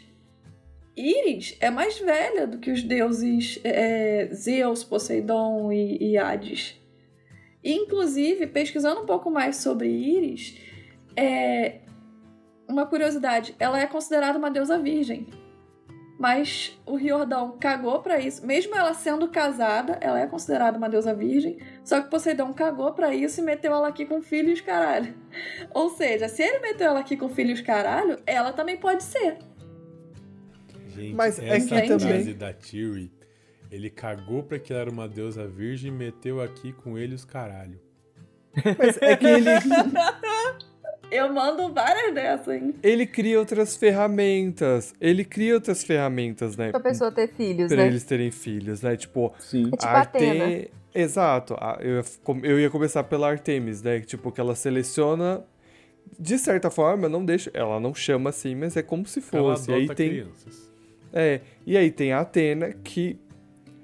Íris 0.98 1.56
é 1.62 1.70
mais 1.70 2.00
velha 2.00 2.48
do 2.48 2.58
que 2.58 2.72
os 2.72 2.82
deuses 2.82 3.60
é, 3.64 4.28
Zeus, 4.34 4.84
Poseidon 4.84 5.72
e, 5.72 5.98
e 6.14 6.18
Hades. 6.18 6.81
Inclusive, 7.64 8.48
pesquisando 8.48 9.02
um 9.02 9.06
pouco 9.06 9.30
mais 9.30 9.58
sobre 9.58 9.88
Íris, 9.88 10.58
é 11.16 11.80
uma 12.68 12.86
curiosidade, 12.86 13.56
ela 13.60 13.80
é 13.80 13.86
considerada 13.86 14.38
uma 14.38 14.50
deusa 14.50 14.80
virgem. 14.80 15.28
Mas 16.18 16.80
o 16.86 16.96
Riordão 16.96 17.58
cagou 17.60 18.00
pra 18.00 18.20
isso. 18.20 18.46
Mesmo 18.46 18.76
ela 18.76 18.94
sendo 18.94 19.28
casada, 19.30 19.98
ela 20.00 20.20
é 20.20 20.28
considerada 20.28 20.78
uma 20.78 20.88
deusa 20.88 21.16
virgem. 21.16 21.58
Só 21.84 22.00
que 22.00 22.12
Poseidon 22.12 22.54
cagou 22.54 22.94
pra 22.94 23.12
isso 23.14 23.40
e 23.42 23.44
meteu 23.44 23.74
ela 23.74 23.88
aqui 23.88 24.06
com 24.06 24.22
filhos 24.22 24.62
caralho. 24.62 25.16
Ou 25.74 25.90
seja, 25.90 26.28
se 26.30 26.44
ele 26.44 26.60
meteu 26.60 26.88
ela 26.90 27.00
aqui 27.00 27.18
com 27.18 27.28
filhos 27.28 27.60
caralho, 27.62 28.20
ela 28.28 28.54
também 28.54 28.78
pode 28.78 29.02
ser. 29.02 29.40
Gente, 30.90 31.16
Mas 31.16 31.40
é 31.40 31.48
essa 31.58 31.82
que 31.82 31.88
frase 31.88 32.06
também- 32.06 32.38
da 32.38 32.54
Tiri, 32.54 33.12
ele 33.72 33.90
cagou 33.90 34.44
pra 34.44 34.60
que 34.60 34.72
ela 34.74 34.82
era 34.82 34.92
uma 34.92 35.08
deusa 35.08 35.48
virgem 35.48 35.92
e 35.92 35.96
meteu 35.96 36.42
aqui 36.42 36.74
com 36.74 36.98
ele 36.98 37.16
os 37.16 37.24
caralho. 37.26 37.80
Mas 38.78 39.02
é 39.02 39.16
que 39.16 39.26
ele, 39.26 39.46
Eu 41.10 41.32
mando 41.34 41.74
várias 41.74 42.14
dessas, 42.14 42.48
hein? 42.56 42.74
ele 42.82 43.06
cria 43.06 43.38
outras 43.38 43.76
ferramentas. 43.76 44.94
Ele 45.00 45.26
cria 45.26 45.54
outras 45.56 45.84
ferramentas, 45.84 46.56
né? 46.56 46.72
Pra 46.72 46.80
pessoa 46.80 47.12
ter 47.12 47.28
filhos, 47.34 47.68
Pra 47.68 47.78
né? 47.82 47.88
eles 47.88 48.04
terem 48.06 48.32
filhos, 48.32 48.82
né? 48.82 48.96
Tipo, 48.96 49.34
Sim. 49.40 49.68
É 49.68 49.78
tipo. 49.78 49.86
Arte- 49.88 50.72
Exato. 50.94 51.56
Eu 52.44 52.60
ia, 52.60 52.70
começar 52.70 53.04
pela 53.06 53.30
Artemis, 53.30 53.82
né? 53.82 54.00
Tipo, 54.02 54.32
que 54.32 54.40
ela 54.42 54.56
seleciona. 54.56 55.44
De 56.20 56.38
certa 56.38 56.70
forma, 56.70 57.08
não 57.10 57.24
deixa. 57.26 57.50
Ela 57.54 57.80
não 57.80 57.94
chama 57.94 58.30
assim, 58.30 58.56
mas 58.56 58.76
é 58.78 58.82
como 58.84 59.06
se 59.06 59.20
Ela 59.32 59.56
fosse. 59.56 59.72
E 59.72 59.74
aí 59.74 59.80
adota 59.84 59.96
tem. 59.96 60.10
crianças. 60.10 60.72
É, 61.14 61.42
e 61.66 61.78
aí 61.78 61.92
tem 61.92 62.12
a 62.14 62.22
Atena 62.22 62.72
que 62.72 63.18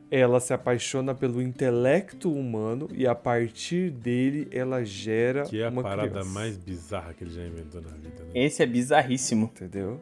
ela 0.09 0.39
se 0.39 0.53
apaixona 0.53 1.13
pelo 1.13 1.41
intelecto 1.41 2.31
humano 2.31 2.87
e 2.93 3.05
a 3.05 3.13
partir 3.13 3.89
dele 3.91 4.47
ela 4.51 4.83
gera 4.85 5.43
Que 5.43 5.61
é 5.61 5.65
a 5.67 5.69
uma 5.69 5.83
parada 5.83 6.09
criança, 6.09 6.29
mais 6.29 6.57
bizarra 6.57 7.13
que 7.13 7.23
ele 7.25 7.31
já 7.31 7.43
inventou 7.45 7.81
na 7.81 7.89
vida, 7.89 8.23
né? 8.23 8.29
Esse 8.33 8.63
é 8.63 8.65
bizarríssimo. 8.65 9.51
entendeu? 9.53 9.99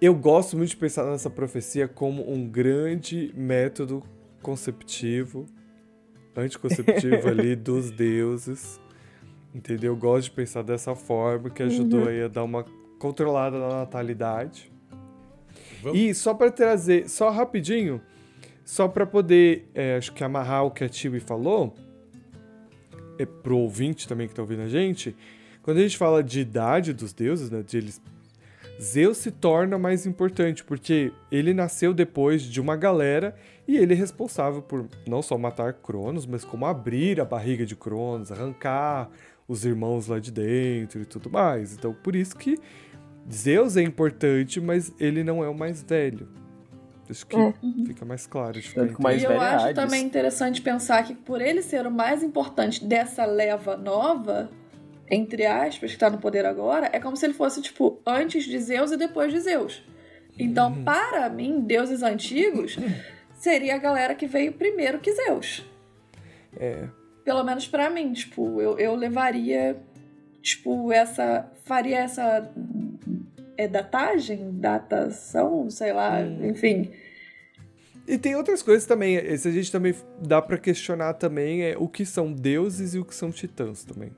Eu 0.00 0.14
gosto 0.14 0.56
muito 0.56 0.70
de 0.70 0.76
pensar 0.76 1.04
nessa 1.10 1.30
profecia 1.30 1.86
como 1.88 2.28
um 2.30 2.46
grande 2.48 3.32
método 3.36 4.02
conceptivo, 4.42 5.46
anticonceptivo 6.36 7.28
ali 7.30 7.56
dos 7.56 7.90
deuses, 7.90 8.80
entendeu? 9.54 9.92
Eu 9.92 9.96
gosto 9.96 10.24
de 10.24 10.30
pensar 10.32 10.62
dessa 10.62 10.94
forma 10.94 11.48
que 11.50 11.62
ajudou 11.62 12.08
aí 12.08 12.22
a 12.22 12.28
dar 12.28 12.42
uma 12.44 12.64
controlada 12.98 13.58
na 13.58 13.68
natalidade. 13.68 14.70
Vamos- 15.82 15.98
E 15.98 16.12
só 16.14 16.34
pra 16.34 16.50
trazer, 16.50 17.08
só 17.08 17.30
rapidinho, 17.30 18.00
só 18.66 18.88
pra 18.88 19.06
poder, 19.06 19.70
é, 19.72 19.96
acho 19.96 20.12
que 20.12 20.24
amarrar 20.24 20.64
o 20.64 20.72
que 20.72 20.82
a 20.82 20.88
Tibi 20.88 21.20
falou, 21.20 21.72
é 23.16 23.24
pro 23.24 23.56
ouvinte 23.56 24.08
também 24.08 24.26
que 24.26 24.34
tá 24.34 24.42
ouvindo 24.42 24.62
a 24.62 24.68
gente, 24.68 25.16
quando 25.62 25.78
a 25.78 25.82
gente 25.82 25.96
fala 25.96 26.20
de 26.20 26.40
idade 26.40 26.92
dos 26.92 27.12
deuses, 27.12 27.48
né, 27.48 27.62
de 27.62 27.76
eles, 27.76 28.02
Zeus 28.82 29.18
se 29.18 29.30
torna 29.30 29.78
mais 29.78 30.04
importante, 30.04 30.64
porque 30.64 31.12
ele 31.30 31.54
nasceu 31.54 31.94
depois 31.94 32.42
de 32.42 32.60
uma 32.60 32.76
galera 32.76 33.36
e 33.68 33.76
ele 33.76 33.94
é 33.94 33.96
responsável 33.96 34.60
por 34.60 34.88
não 35.06 35.22
só 35.22 35.38
matar 35.38 35.72
Cronos, 35.74 36.26
mas 36.26 36.44
como 36.44 36.66
abrir 36.66 37.20
a 37.20 37.24
barriga 37.24 37.64
de 37.64 37.76
Cronos, 37.76 38.32
arrancar 38.32 39.08
os 39.46 39.64
irmãos 39.64 40.08
lá 40.08 40.18
de 40.18 40.32
dentro 40.32 41.00
e 41.00 41.04
tudo 41.04 41.30
mais. 41.30 41.72
Então, 41.72 41.94
por 41.94 42.16
isso 42.16 42.36
que 42.36 42.58
Zeus 43.32 43.76
é 43.76 43.82
importante, 43.82 44.60
mas 44.60 44.92
ele 44.98 45.22
não 45.22 45.42
é 45.42 45.48
o 45.48 45.54
mais 45.54 45.82
velho. 45.84 46.28
Acho 47.08 47.26
que 47.26 47.36
É. 47.36 47.54
fica 47.86 48.04
mais 48.04 48.26
claro 48.26 48.58
o 48.98 49.02
mais 49.02 49.22
e 49.22 49.24
eu 49.24 49.32
é 49.32 49.38
acho 49.38 49.74
também 49.74 50.02
interessante 50.04 50.60
pensar 50.60 51.04
que 51.04 51.14
por 51.14 51.40
ele 51.40 51.62
ser 51.62 51.86
o 51.86 51.90
mais 51.90 52.22
importante 52.22 52.84
dessa 52.84 53.24
leva 53.24 53.76
nova, 53.76 54.50
entre 55.10 55.46
aspas, 55.46 55.92
que 55.92 55.98
tá 55.98 56.10
no 56.10 56.18
poder 56.18 56.44
agora, 56.44 56.90
é 56.92 56.98
como 56.98 57.16
se 57.16 57.24
ele 57.26 57.34
fosse, 57.34 57.62
tipo, 57.62 58.00
antes 58.04 58.44
de 58.44 58.58
Zeus 58.58 58.90
e 58.92 58.96
depois 58.96 59.32
de 59.32 59.40
Zeus. 59.40 59.82
Então, 60.38 60.82
para 60.82 61.28
mim, 61.30 61.60
deuses 61.60 62.02
antigos 62.02 62.76
seria 63.34 63.76
a 63.76 63.78
galera 63.78 64.14
que 64.14 64.26
veio 64.26 64.52
primeiro 64.52 64.98
que 64.98 65.12
Zeus. 65.12 65.64
É. 66.58 66.88
Pelo 67.24 67.42
menos 67.44 67.66
pra 67.66 67.88
mim, 67.90 68.12
tipo, 68.12 68.60
eu, 68.60 68.78
eu 68.78 68.94
levaria, 68.94 69.76
tipo, 70.42 70.92
essa. 70.92 71.50
faria 71.64 71.98
essa. 71.98 72.50
É 73.56 73.66
datagem? 73.66 74.50
Datação? 74.60 75.70
Sei 75.70 75.92
lá, 75.92 76.20
enfim. 76.22 76.90
E 78.06 78.16
tem 78.18 78.36
outras 78.36 78.62
coisas 78.62 78.86
também. 78.86 79.16
Esse 79.16 79.48
a 79.48 79.50
gente 79.50 79.72
também 79.72 79.94
dá 80.20 80.40
pra 80.40 80.58
questionar 80.58 81.14
também 81.14 81.62
é 81.64 81.76
o 81.78 81.88
que 81.88 82.04
são 82.06 82.32
deuses 82.32 82.94
e 82.94 82.98
o 82.98 83.04
que 83.04 83.14
são 83.14 83.30
titãs 83.32 83.84
também. 83.84 84.12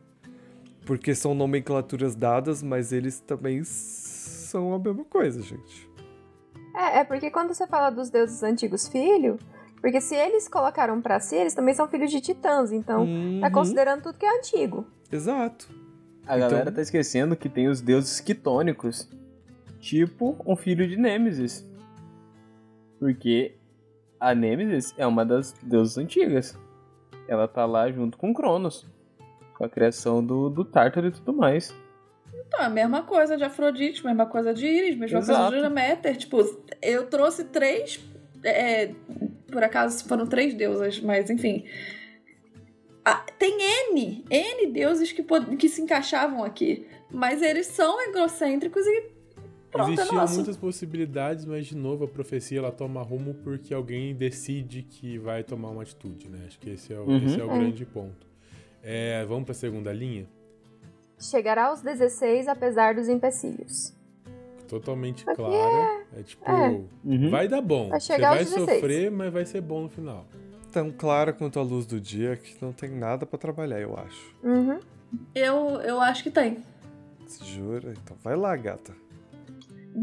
Porque 0.85 1.15
são 1.15 1.35
nomenclaturas 1.35 2.15
dadas, 2.15 2.63
mas 2.63 2.93
eles 2.93 3.21
também 3.21 3.63
são 3.65 4.75
a 4.75 4.79
mesma 4.79 5.05
coisa, 5.05 5.41
gente. 5.43 5.89
É, 6.75 7.01
é 7.01 7.05
porque 7.05 7.31
quando 7.31 7.55
você 7.55 7.67
fala 7.67 7.91
dos 7.91 8.11
deuses 8.11 8.43
antigos 8.43 8.89
filho, 8.89 9.39
porque 9.81 10.01
se 10.01 10.15
eles 10.15 10.49
colocaram 10.49 11.01
pra 11.01 11.19
si, 11.21 11.37
eles 11.37 11.55
também 11.55 11.75
são 11.75 11.89
filhos 11.89 12.11
de 12.11 12.21
titãs, 12.21 12.73
então 12.73 13.07
tá 13.41 13.47
Uhum, 13.47 13.53
considerando 13.53 14.03
tudo 14.03 14.19
que 14.19 14.27
é 14.27 14.37
antigo. 14.39 14.87
Exato. 15.11 15.69
A 16.27 16.37
Então- 16.37 16.51
galera 16.51 16.71
tá 16.73 16.83
esquecendo 16.83 17.35
que 17.37 17.49
tem 17.49 17.69
os 17.69 17.81
deuses 17.81 18.21
quitônicos. 18.21 19.09
Tipo 19.81 20.37
um 20.47 20.57
filho 20.57 20.89
de 20.89 20.97
Nêmesis. 20.97 21.69
Porque 22.99 23.55
a 24.19 24.35
Nêmesis 24.35 24.95
é 24.99 25.07
uma 25.07 25.25
das 25.25 25.53
deusas 25.63 25.97
antigas. 25.99 26.59
Ela 27.29 27.47
tá 27.47 27.65
lá 27.65 27.91
junto 27.91 28.19
com 28.19 28.35
Cronos. 28.35 28.87
Com 29.57 29.65
a 29.65 29.69
criação 29.69 30.25
do, 30.25 30.49
do 30.49 30.65
Tártaro 30.65 31.09
e 31.09 31.11
tudo 31.11 31.33
mais. 31.33 31.75
Então, 32.33 32.61
a 32.61 32.69
mesma 32.71 33.03
coisa 33.03 33.37
de 33.37 33.45
Afrodite, 33.45 34.05
mesma 34.05 34.27
coisa 34.27 34.55
de 34.55 34.67
Íris, 34.67 34.97
mesma 34.97 35.19
coisa 35.19 35.33
Exato. 35.33 35.57
de 35.57 35.63
Deméter. 35.63 36.17
Tipo, 36.17 36.39
eu 36.81 37.07
trouxe 37.07 37.45
três. 37.45 38.01
é, 38.43 38.95
por 39.51 39.63
acaso 39.63 40.07
foram 40.07 40.27
três 40.27 40.55
deusas, 40.55 41.01
mas 41.01 41.31
enfim. 41.31 41.65
Ah, 43.05 43.25
tem 43.39 43.59
N, 43.93 44.25
N 44.31 44.67
deuses 44.67 45.13
que, 45.13 45.25
que 45.57 45.69
se 45.69 45.81
encaixavam 45.83 46.45
aqui. 46.45 46.87
Mas 47.11 47.43
eles 47.43 47.67
são 47.67 48.01
egocêntricos 48.09 48.85
e 48.87 49.18
pronto, 49.71 49.91
é 49.91 49.95
Existiam 49.95 50.27
muitas 50.29 50.57
possibilidades, 50.57 51.45
mas 51.45 51.67
de 51.67 51.77
novo 51.77 52.05
a 52.05 52.09
profecia 52.09 52.59
ela 52.59 52.73
toma 52.73 53.03
rumo 53.03 53.35
porque 53.35 53.73
alguém 53.75 54.15
decide 54.15 54.83
que 54.83 55.19
vai 55.19 55.43
tomar 55.45 55.71
uma 55.71 55.83
atitude, 55.83 56.29
né? 56.29 56.45
Acho 56.47 56.59
que 56.59 56.71
esse 56.71 56.93
é 56.93 56.99
o, 56.99 57.05
Uhum. 57.05 57.27
esse 57.27 57.41
é 57.41 57.45
o 57.45 57.51
É. 57.51 57.59
grande 57.59 57.85
ponto. 57.87 58.27
É, 58.83 59.25
vamos 59.27 59.45
pra 59.45 59.55
segunda 59.55 59.93
linha? 59.93 60.27
Chegará 61.21 61.67
aos 61.67 61.81
16 61.83 62.47
apesar 62.49 62.95
dos 62.95 63.09
empecilhos. 63.09 63.93
Totalmente 64.69 65.25
Aqui 65.27 65.37
clara. 65.37 66.05
É, 66.17 66.23
tipo, 66.23 66.45
é. 66.51 66.81
Uhum. 67.05 67.31
vai 67.31 67.49
dar 67.49 67.61
bom. 67.63 67.89
Vai 67.89 68.01
Você 68.01 68.19
vai 68.19 68.39
aos 68.41 68.51
16. 68.51 68.71
sofrer, 68.81 69.11
mas 69.11 69.33
vai 69.33 69.45
ser 69.47 69.61
bom 69.63 69.83
no 69.83 69.89
final. 69.89 70.27
Tão 70.71 70.91
clara 70.93 71.33
quanto 71.33 71.59
a 71.59 71.63
luz 71.63 71.87
do 71.87 71.99
dia 71.99 72.37
que 72.37 72.55
não 72.63 72.73
tem 72.73 72.91
nada 72.91 73.25
pra 73.25 73.39
trabalhar, 73.39 73.81
eu 73.81 73.97
acho. 73.97 74.35
Uhum. 74.45 74.79
Eu, 75.35 75.81
eu 75.81 76.01
acho 76.01 76.23
que 76.23 76.31
tem. 76.31 76.59
Você 77.27 77.43
jura? 77.45 77.93
Então 78.05 78.17
vai 78.23 78.37
lá, 78.37 78.55
gata. 78.55 78.93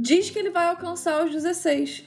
Diz 0.01 0.29
que 0.29 0.39
ele 0.39 0.49
vai 0.49 0.67
alcançar 0.67 1.23
os 1.25 1.31
16. 1.31 2.03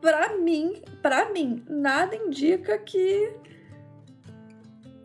Pra 0.00 0.36
mim, 0.36 0.82
pra 1.00 1.30
mim, 1.32 1.64
nada 1.68 2.14
indica 2.14 2.76
que 2.78 3.32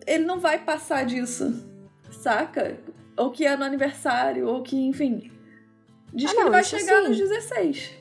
ele 0.05 0.25
não 0.25 0.39
vai 0.39 0.59
passar 0.59 1.05
disso, 1.05 1.65
saca? 2.11 2.77
Ou 3.15 3.31
que 3.31 3.45
é 3.45 3.55
no 3.55 3.63
aniversário, 3.63 4.47
ou 4.47 4.61
que, 4.63 4.75
enfim. 4.77 5.31
Diz 6.13 6.29
Ah, 6.31 6.33
que 6.33 6.37
ele 6.37 6.43
não, 6.45 6.51
vai 6.51 6.61
isso 6.61 6.77
chegar 6.77 7.01
sim. 7.03 7.07
nos 7.09 7.17
16. 7.17 7.91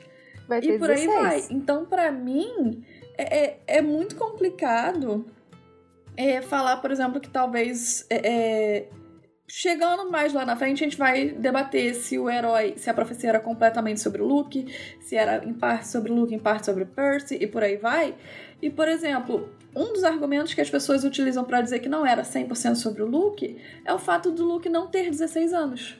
Vai 0.47 0.61
ter 0.61 0.75
E 0.75 0.79
por 0.79 0.89
aí 0.89 1.05
16. 1.07 1.21
vai. 1.21 1.47
Então, 1.51 1.85
pra 1.85 2.11
mim, 2.11 2.83
é, 3.17 3.37
é, 3.37 3.59
é 3.67 3.81
muito 3.81 4.15
complicado 4.15 5.25
é, 6.17 6.41
falar, 6.41 6.77
por 6.77 6.89
exemplo, 6.91 7.19
que 7.21 7.29
talvez 7.29 8.05
é, 8.09 8.15
é, 8.27 8.89
chegando 9.49 10.09
mais 10.09 10.31
lá 10.31 10.45
na 10.45 10.55
frente, 10.55 10.83
a 10.83 10.87
gente 10.87 10.97
vai 10.97 11.29
debater 11.29 11.95
se 11.95 12.17
o 12.17 12.29
herói, 12.29 12.75
se 12.77 12.89
a 12.89 12.93
profecia 12.93 13.29
era 13.29 13.39
completamente 13.39 13.99
sobre 13.99 14.21
o 14.21 14.25
Luke, 14.25 14.65
se 15.01 15.15
era 15.15 15.43
em 15.43 15.53
parte 15.53 15.87
sobre 15.87 16.11
o 16.11 16.15
Luke, 16.15 16.33
em 16.33 16.39
parte 16.39 16.67
sobre 16.67 16.83
o 16.83 16.87
Percy 16.87 17.37
e 17.41 17.47
por 17.47 17.63
aí 17.63 17.75
vai. 17.75 18.15
E, 18.61 18.69
por 18.69 18.87
exemplo, 18.87 19.49
um 19.75 19.91
dos 19.91 20.03
argumentos 20.03 20.53
que 20.53 20.61
as 20.61 20.69
pessoas 20.69 21.03
utilizam 21.03 21.43
para 21.43 21.61
dizer 21.61 21.79
que 21.79 21.89
não 21.89 22.05
era 22.05 22.21
100% 22.21 22.75
sobre 22.75 23.01
o 23.01 23.07
Luke 23.07 23.57
é 23.83 23.93
o 23.93 23.99
fato 23.99 24.31
do 24.31 24.45
Luke 24.45 24.69
não 24.69 24.87
ter 24.87 25.09
16 25.09 25.53
anos 25.53 25.97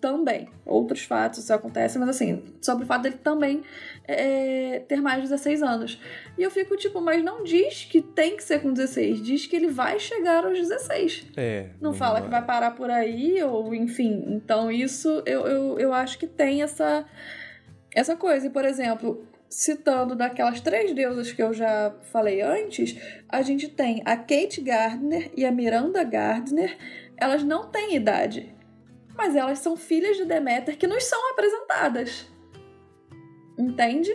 também. 0.00 0.48
Outros 0.64 1.02
fatos 1.02 1.50
acontecem, 1.50 2.00
mas 2.00 2.10
assim, 2.10 2.42
sobre 2.60 2.84
o 2.84 2.86
fato 2.86 3.02
dele 3.02 3.18
também 3.22 3.62
é, 4.06 4.82
ter 4.86 5.00
mais 5.00 5.22
de 5.22 5.28
16 5.28 5.62
anos. 5.62 6.00
E 6.36 6.42
eu 6.42 6.50
fico 6.50 6.76
tipo, 6.76 7.00
mas 7.00 7.22
não 7.24 7.42
diz 7.42 7.84
que 7.84 8.00
tem 8.00 8.36
que 8.36 8.42
ser 8.42 8.60
com 8.60 8.72
16, 8.72 9.22
diz 9.22 9.46
que 9.46 9.56
ele 9.56 9.68
vai 9.68 9.98
chegar 9.98 10.44
aos 10.44 10.58
16. 10.58 11.26
É. 11.36 11.70
Não, 11.80 11.90
não 11.90 11.94
fala 11.94 12.20
que 12.20 12.28
vai 12.28 12.44
parar 12.44 12.72
por 12.72 12.90
aí, 12.90 13.42
ou 13.42 13.74
enfim. 13.74 14.24
Então, 14.28 14.70
isso 14.70 15.22
eu, 15.26 15.46
eu, 15.46 15.78
eu 15.78 15.92
acho 15.92 16.18
que 16.18 16.26
tem 16.26 16.62
essa, 16.62 17.04
essa 17.94 18.16
coisa. 18.16 18.46
E, 18.46 18.50
por 18.50 18.64
exemplo, 18.64 19.26
citando 19.48 20.14
daquelas 20.14 20.60
três 20.60 20.92
deusas 20.92 21.32
que 21.32 21.42
eu 21.42 21.52
já 21.52 21.94
falei 22.12 22.42
antes, 22.42 22.96
a 23.28 23.42
gente 23.42 23.68
tem 23.68 24.02
a 24.04 24.16
Kate 24.16 24.60
Gardner 24.60 25.30
e 25.36 25.44
a 25.44 25.50
Miranda 25.50 26.04
Gardner. 26.04 26.76
Elas 27.16 27.42
não 27.42 27.70
têm 27.70 27.96
idade 27.96 28.55
mas 29.16 29.34
elas 29.34 29.58
são 29.58 29.76
filhas 29.76 30.16
de 30.16 30.24
Deméter 30.24 30.76
que 30.76 30.86
nos 30.86 31.04
são 31.04 31.30
apresentadas. 31.30 32.30
Entende? 33.58 34.10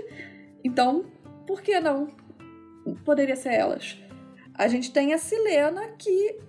Então, 0.64 1.06
por 1.48 1.62
que 1.62 1.80
não 1.80 2.08
poderia 3.04 3.36
ser 3.36 3.54
elas? 3.54 3.98
A 4.54 4.68
gente 4.68 4.92
tem 4.92 5.14
a 5.14 5.18
Silena 5.18 5.88
que 5.98 6.40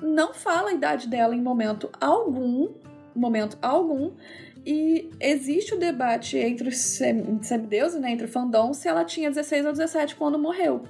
não 0.00 0.34
fala 0.34 0.70
a 0.70 0.74
idade 0.74 1.08
dela 1.08 1.34
em 1.34 1.40
momento 1.40 1.90
algum, 2.00 2.74
momento 3.14 3.56
algum, 3.62 4.12
e 4.66 5.10
existe 5.20 5.74
o 5.74 5.78
debate 5.78 6.38
entre 6.38 6.68
os 6.68 6.76
semideuses, 6.76 8.00
né, 8.00 8.10
entre 8.10 8.26
o 8.26 8.30
fandom, 8.30 8.72
se 8.72 8.88
ela 8.88 9.04
tinha 9.04 9.30
16 9.30 9.66
ou 9.66 9.72
17 9.72 10.16
quando 10.16 10.38
morreu. 10.38 10.84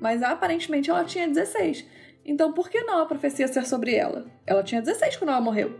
Mas 0.00 0.22
aparentemente 0.22 0.90
ela 0.90 1.04
tinha 1.04 1.28
16. 1.28 1.86
Então 2.24 2.52
por 2.52 2.68
que 2.68 2.82
não 2.82 3.00
a 3.00 3.06
profecia 3.06 3.46
ser 3.48 3.66
sobre 3.66 3.94
ela? 3.94 4.26
Ela 4.46 4.62
tinha 4.62 4.80
16 4.80 5.16
quando 5.16 5.30
ela 5.30 5.40
morreu. 5.40 5.78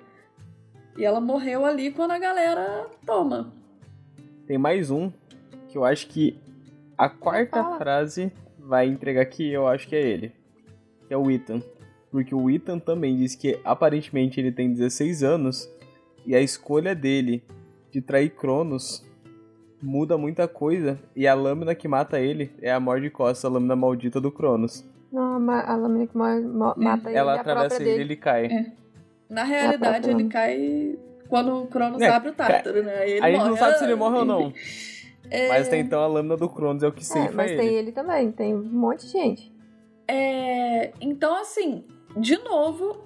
E 0.96 1.04
ela 1.04 1.20
morreu 1.20 1.64
ali 1.64 1.90
quando 1.90 2.10
a 2.10 2.18
galera 2.18 2.86
toma. 3.06 3.52
Tem 4.46 4.58
mais 4.58 4.90
um 4.90 5.10
que 5.68 5.78
eu 5.78 5.84
acho 5.84 6.06
que 6.08 6.38
a 6.98 7.08
quarta 7.08 7.78
frase 7.78 8.30
vai 8.58 8.86
entregar 8.86 9.24
que 9.26 9.50
eu 9.50 9.66
acho 9.66 9.88
que 9.88 9.96
é 9.96 10.00
ele. 10.00 10.32
Que 11.08 11.14
é 11.14 11.16
o 11.16 11.30
Ethan. 11.30 11.62
Porque 12.10 12.34
o 12.34 12.50
Ethan 12.50 12.78
também 12.78 13.16
diz 13.16 13.34
que 13.34 13.58
aparentemente 13.64 14.38
ele 14.38 14.52
tem 14.52 14.72
16 14.72 15.22
anos 15.22 15.70
e 16.26 16.34
a 16.34 16.40
escolha 16.40 16.94
dele 16.94 17.42
de 17.90 18.02
trair 18.02 18.30
Cronos 18.30 19.04
muda 19.82 20.16
muita 20.16 20.46
coisa 20.46 20.98
e 21.16 21.26
a 21.26 21.34
lâmina 21.34 21.74
que 21.74 21.88
mata 21.88 22.20
ele 22.20 22.52
é 22.60 22.70
a 22.70 22.78
morte 22.78 23.02
de 23.02 23.10
costa, 23.10 23.46
a 23.46 23.50
lâmina 23.50 23.74
maldita 23.74 24.20
do 24.20 24.30
Cronos. 24.30 24.84
Não, 25.10 25.50
a 25.50 25.76
lâmina 25.76 26.06
que 26.06 26.16
mata 26.16 27.08
ele 27.08 27.18
Ela 27.18 27.36
é 27.36 27.40
atravessa 27.40 27.82
ele 27.82 27.90
e 27.90 28.00
ele 28.00 28.16
cai. 28.16 28.46
É. 28.46 28.81
Na 29.32 29.44
realidade, 29.44 30.10
ele 30.10 30.28
cai 30.28 30.94
quando 31.26 31.62
o 31.62 31.66
Cronos 31.66 32.02
é, 32.02 32.08
abre 32.08 32.28
o 32.28 32.34
Tártaro, 32.34 32.82
né? 32.82 33.08
Ele 33.08 33.20
a 33.24 33.30
gente 33.30 33.38
morre. 33.38 33.48
não 33.48 33.56
sabe 33.56 33.78
se 33.78 33.84
ele 33.84 33.94
morre 33.94 34.18
ou 34.18 34.24
não. 34.24 34.52
É... 35.30 35.48
Mas 35.48 35.68
até 35.68 35.78
então 35.78 36.02
a 36.02 36.06
lâmina 36.06 36.36
do 36.36 36.46
Cronos 36.46 36.82
é 36.82 36.88
o 36.88 36.92
que 36.92 37.02
sempre 37.02 37.32
é, 37.32 37.32
Mas 37.32 37.50
ele. 37.52 37.60
tem 37.60 37.74
ele 37.74 37.92
também, 37.92 38.30
tem 38.30 38.54
um 38.54 38.62
monte 38.64 39.06
de 39.06 39.12
gente. 39.12 39.50
É... 40.06 40.92
Então, 41.00 41.40
assim, 41.40 41.84
de 42.14 42.36
novo, 42.36 43.02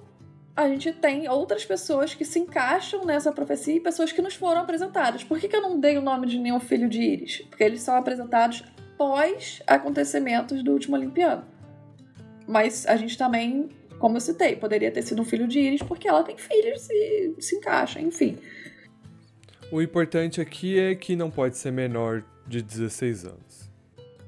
a 0.53 0.67
gente 0.67 0.91
tem 0.91 1.29
outras 1.29 1.63
pessoas 1.63 2.13
que 2.13 2.25
se 2.25 2.39
encaixam 2.39 3.05
nessa 3.05 3.31
profecia 3.31 3.75
e 3.75 3.79
pessoas 3.79 4.11
que 4.11 4.21
nos 4.21 4.35
foram 4.35 4.59
apresentadas. 4.59 5.23
Por 5.23 5.39
que, 5.39 5.47
que 5.47 5.55
eu 5.55 5.61
não 5.61 5.79
dei 5.79 5.97
o 5.97 6.01
nome 6.01 6.27
de 6.27 6.37
nenhum 6.37 6.59
filho 6.59 6.89
de 6.89 7.01
Íris? 7.01 7.45
Porque 7.49 7.63
eles 7.63 7.79
são 7.79 7.95
apresentados 7.95 8.61
pós 8.97 9.61
acontecimentos 9.65 10.61
do 10.61 10.73
último 10.73 10.97
Olimpiano. 10.97 11.45
Mas 12.45 12.85
a 12.87 12.97
gente 12.97 13.17
também 13.17 13.69
como 13.99 14.17
eu 14.17 14.21
citei, 14.21 14.55
poderia 14.55 14.91
ter 14.91 15.01
sido 15.01 15.21
um 15.21 15.25
filho 15.25 15.47
de 15.47 15.59
Iris, 15.59 15.81
porque 15.81 16.07
ela 16.07 16.23
tem 16.23 16.37
filhos 16.37 16.89
e 16.89 17.35
se 17.39 17.55
encaixa, 17.55 17.99
enfim. 17.99 18.37
O 19.71 19.81
importante 19.81 20.39
aqui 20.39 20.79
é 20.79 20.95
que 20.95 21.15
não 21.15 21.29
pode 21.29 21.57
ser 21.57 21.71
menor 21.71 22.23
de 22.45 22.61
16 22.61 23.25
anos. 23.25 23.71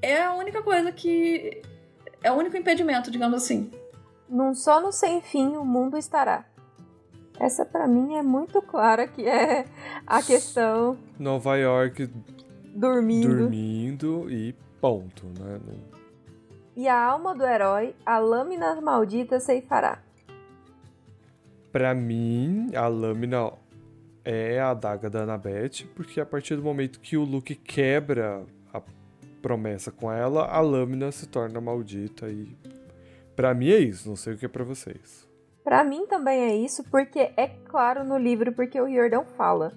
É 0.02 0.22
a 0.22 0.34
única 0.34 0.62
coisa 0.62 0.92
que. 0.92 1.62
É 2.22 2.30
o 2.30 2.34
único 2.34 2.56
impedimento, 2.56 3.10
digamos 3.10 3.42
assim. 3.42 3.70
Num 4.28 4.54
só 4.54 4.80
no 4.80 4.92
sem 4.92 5.20
fim 5.20 5.56
o 5.56 5.64
mundo 5.64 5.96
estará. 5.96 6.44
Essa 7.38 7.64
para 7.64 7.88
mim 7.88 8.16
é 8.16 8.22
muito 8.22 8.60
clara 8.60 9.08
que 9.08 9.26
é 9.26 9.64
a 10.06 10.22
questão. 10.22 10.98
Nova 11.18 11.56
York 11.56 12.10
dormindo. 12.74 13.36
Dormindo 13.38 14.30
e 14.30 14.54
ponto, 14.80 15.26
né? 15.26 15.58
E 16.76 16.88
a 16.88 16.98
alma 16.98 17.34
do 17.34 17.44
herói 17.44 17.94
a 18.04 18.18
lâmina 18.18 18.80
maldita 18.80 19.40
ceifará. 19.40 20.02
Para 21.72 21.94
mim, 21.94 22.70
a 22.74 22.88
lâmina 22.88 23.52
é 24.24 24.60
a 24.60 24.70
adaga 24.70 25.08
da 25.08 25.22
Annabeth, 25.22 25.86
porque 25.94 26.20
a 26.20 26.26
partir 26.26 26.56
do 26.56 26.62
momento 26.62 27.00
que 27.00 27.16
o 27.16 27.24
Luke 27.24 27.54
quebra 27.54 28.44
a 28.72 28.82
promessa 29.40 29.90
com 29.90 30.10
ela, 30.10 30.46
a 30.46 30.60
lâmina 30.60 31.12
se 31.12 31.26
torna 31.26 31.60
maldita 31.60 32.28
e 32.28 32.56
para 33.36 33.54
mim 33.54 33.70
é 33.70 33.78
isso, 33.78 34.08
não 34.08 34.16
sei 34.16 34.34
o 34.34 34.36
que 34.36 34.44
é 34.44 34.48
para 34.48 34.64
vocês. 34.64 35.28
Para 35.64 35.84
mim 35.84 36.06
também 36.06 36.40
é 36.42 36.54
isso, 36.56 36.82
porque 36.90 37.32
é 37.36 37.46
claro 37.66 38.04
no 38.04 38.18
livro 38.18 38.52
porque 38.52 38.80
o 38.80 38.92
Jordão 38.92 39.24
fala. 39.24 39.72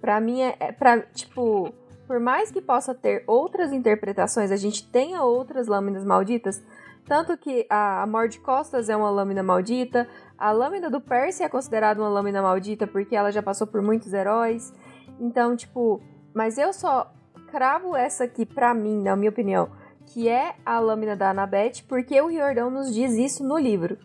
Para 0.00 0.20
mim 0.20 0.42
é, 0.42 0.56
é 0.58 0.72
para 0.72 1.00
tipo 1.00 1.72
por 2.06 2.20
mais 2.20 2.50
que 2.50 2.60
possa 2.60 2.94
ter 2.94 3.24
outras 3.26 3.72
interpretações, 3.72 4.50
a 4.50 4.56
gente 4.56 4.88
tenha 4.88 5.22
outras 5.22 5.66
lâminas 5.66 6.04
malditas, 6.04 6.62
tanto 7.06 7.36
que 7.36 7.66
a, 7.70 8.02
a 8.02 8.26
de 8.26 8.40
Costas 8.40 8.88
é 8.88 8.96
uma 8.96 9.10
lâmina 9.10 9.42
maldita, 9.42 10.08
a 10.36 10.50
lâmina 10.50 10.90
do 10.90 11.00
Percy 11.00 11.42
é 11.42 11.48
considerada 11.48 12.00
uma 12.00 12.08
lâmina 12.08 12.42
maldita 12.42 12.86
porque 12.86 13.14
ela 13.14 13.30
já 13.30 13.42
passou 13.42 13.66
por 13.66 13.80
muitos 13.80 14.12
heróis. 14.12 14.72
Então, 15.20 15.56
tipo, 15.56 16.02
mas 16.34 16.58
eu 16.58 16.72
só 16.72 17.12
cravo 17.46 17.94
essa 17.96 18.24
aqui 18.24 18.44
pra 18.44 18.74
mim, 18.74 19.02
na 19.02 19.14
minha 19.14 19.30
opinião, 19.30 19.70
que 20.04 20.28
é 20.28 20.54
a 20.64 20.78
lâmina 20.80 21.16
da 21.16 21.30
Annabeth, 21.30 21.84
porque 21.88 22.20
o 22.20 22.26
Riordão 22.26 22.70
nos 22.70 22.92
diz 22.92 23.12
isso 23.12 23.44
no 23.44 23.56
livro. 23.56 23.98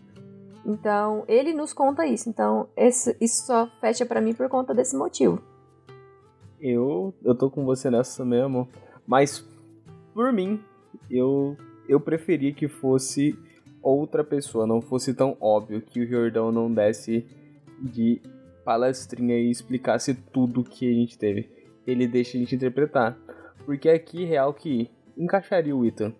Então, 0.63 1.23
ele 1.27 1.53
nos 1.53 1.73
conta 1.73 2.05
isso. 2.05 2.30
Então, 2.30 2.69
esse, 2.77 3.17
isso 3.19 3.47
só 3.47 3.67
fecha 3.80 4.05
para 4.05 4.21
mim 4.21 4.33
por 4.33 4.47
conta 4.47 4.75
desse 4.75 4.95
motivo. 4.95 5.41
Eu, 6.61 7.14
eu 7.23 7.33
tô 7.33 7.49
com 7.49 7.65
você 7.65 7.90
nessa 7.90 8.23
mesmo. 8.23 8.69
Mas, 9.07 9.45
por 10.14 10.31
mim, 10.31 10.61
eu, 11.09 11.57
eu 11.90 11.99
preferia 11.99 12.53
que 12.53 12.67
fosse 12.67 13.38
outra 13.81 14.23
pessoa, 14.23 14.67
não 14.67 14.81
fosse 14.81 15.14
tão 15.14 15.35
óbvio 15.41 15.81
que 15.81 16.01
o 16.01 16.07
Jordão 16.07 16.51
não 16.51 16.72
desse 16.72 17.25
de 17.81 18.22
palestrinha 18.64 19.38
e 19.38 19.49
explicasse 19.49 20.14
tudo 20.14 20.64
que 20.64 20.90
a 20.90 20.93
gente 20.93 21.17
teve. 21.17 21.49
Ele 21.85 22.07
deixa 22.07 22.38
a 22.38 22.40
gente 22.40 22.56
interpretar. 22.56 23.17
Porque 23.65 23.90
aqui, 23.90 24.23
real 24.23 24.53
que 24.53 24.90
encaixaria 25.17 25.75
o 25.75 25.85
Ethan, 25.85 26.14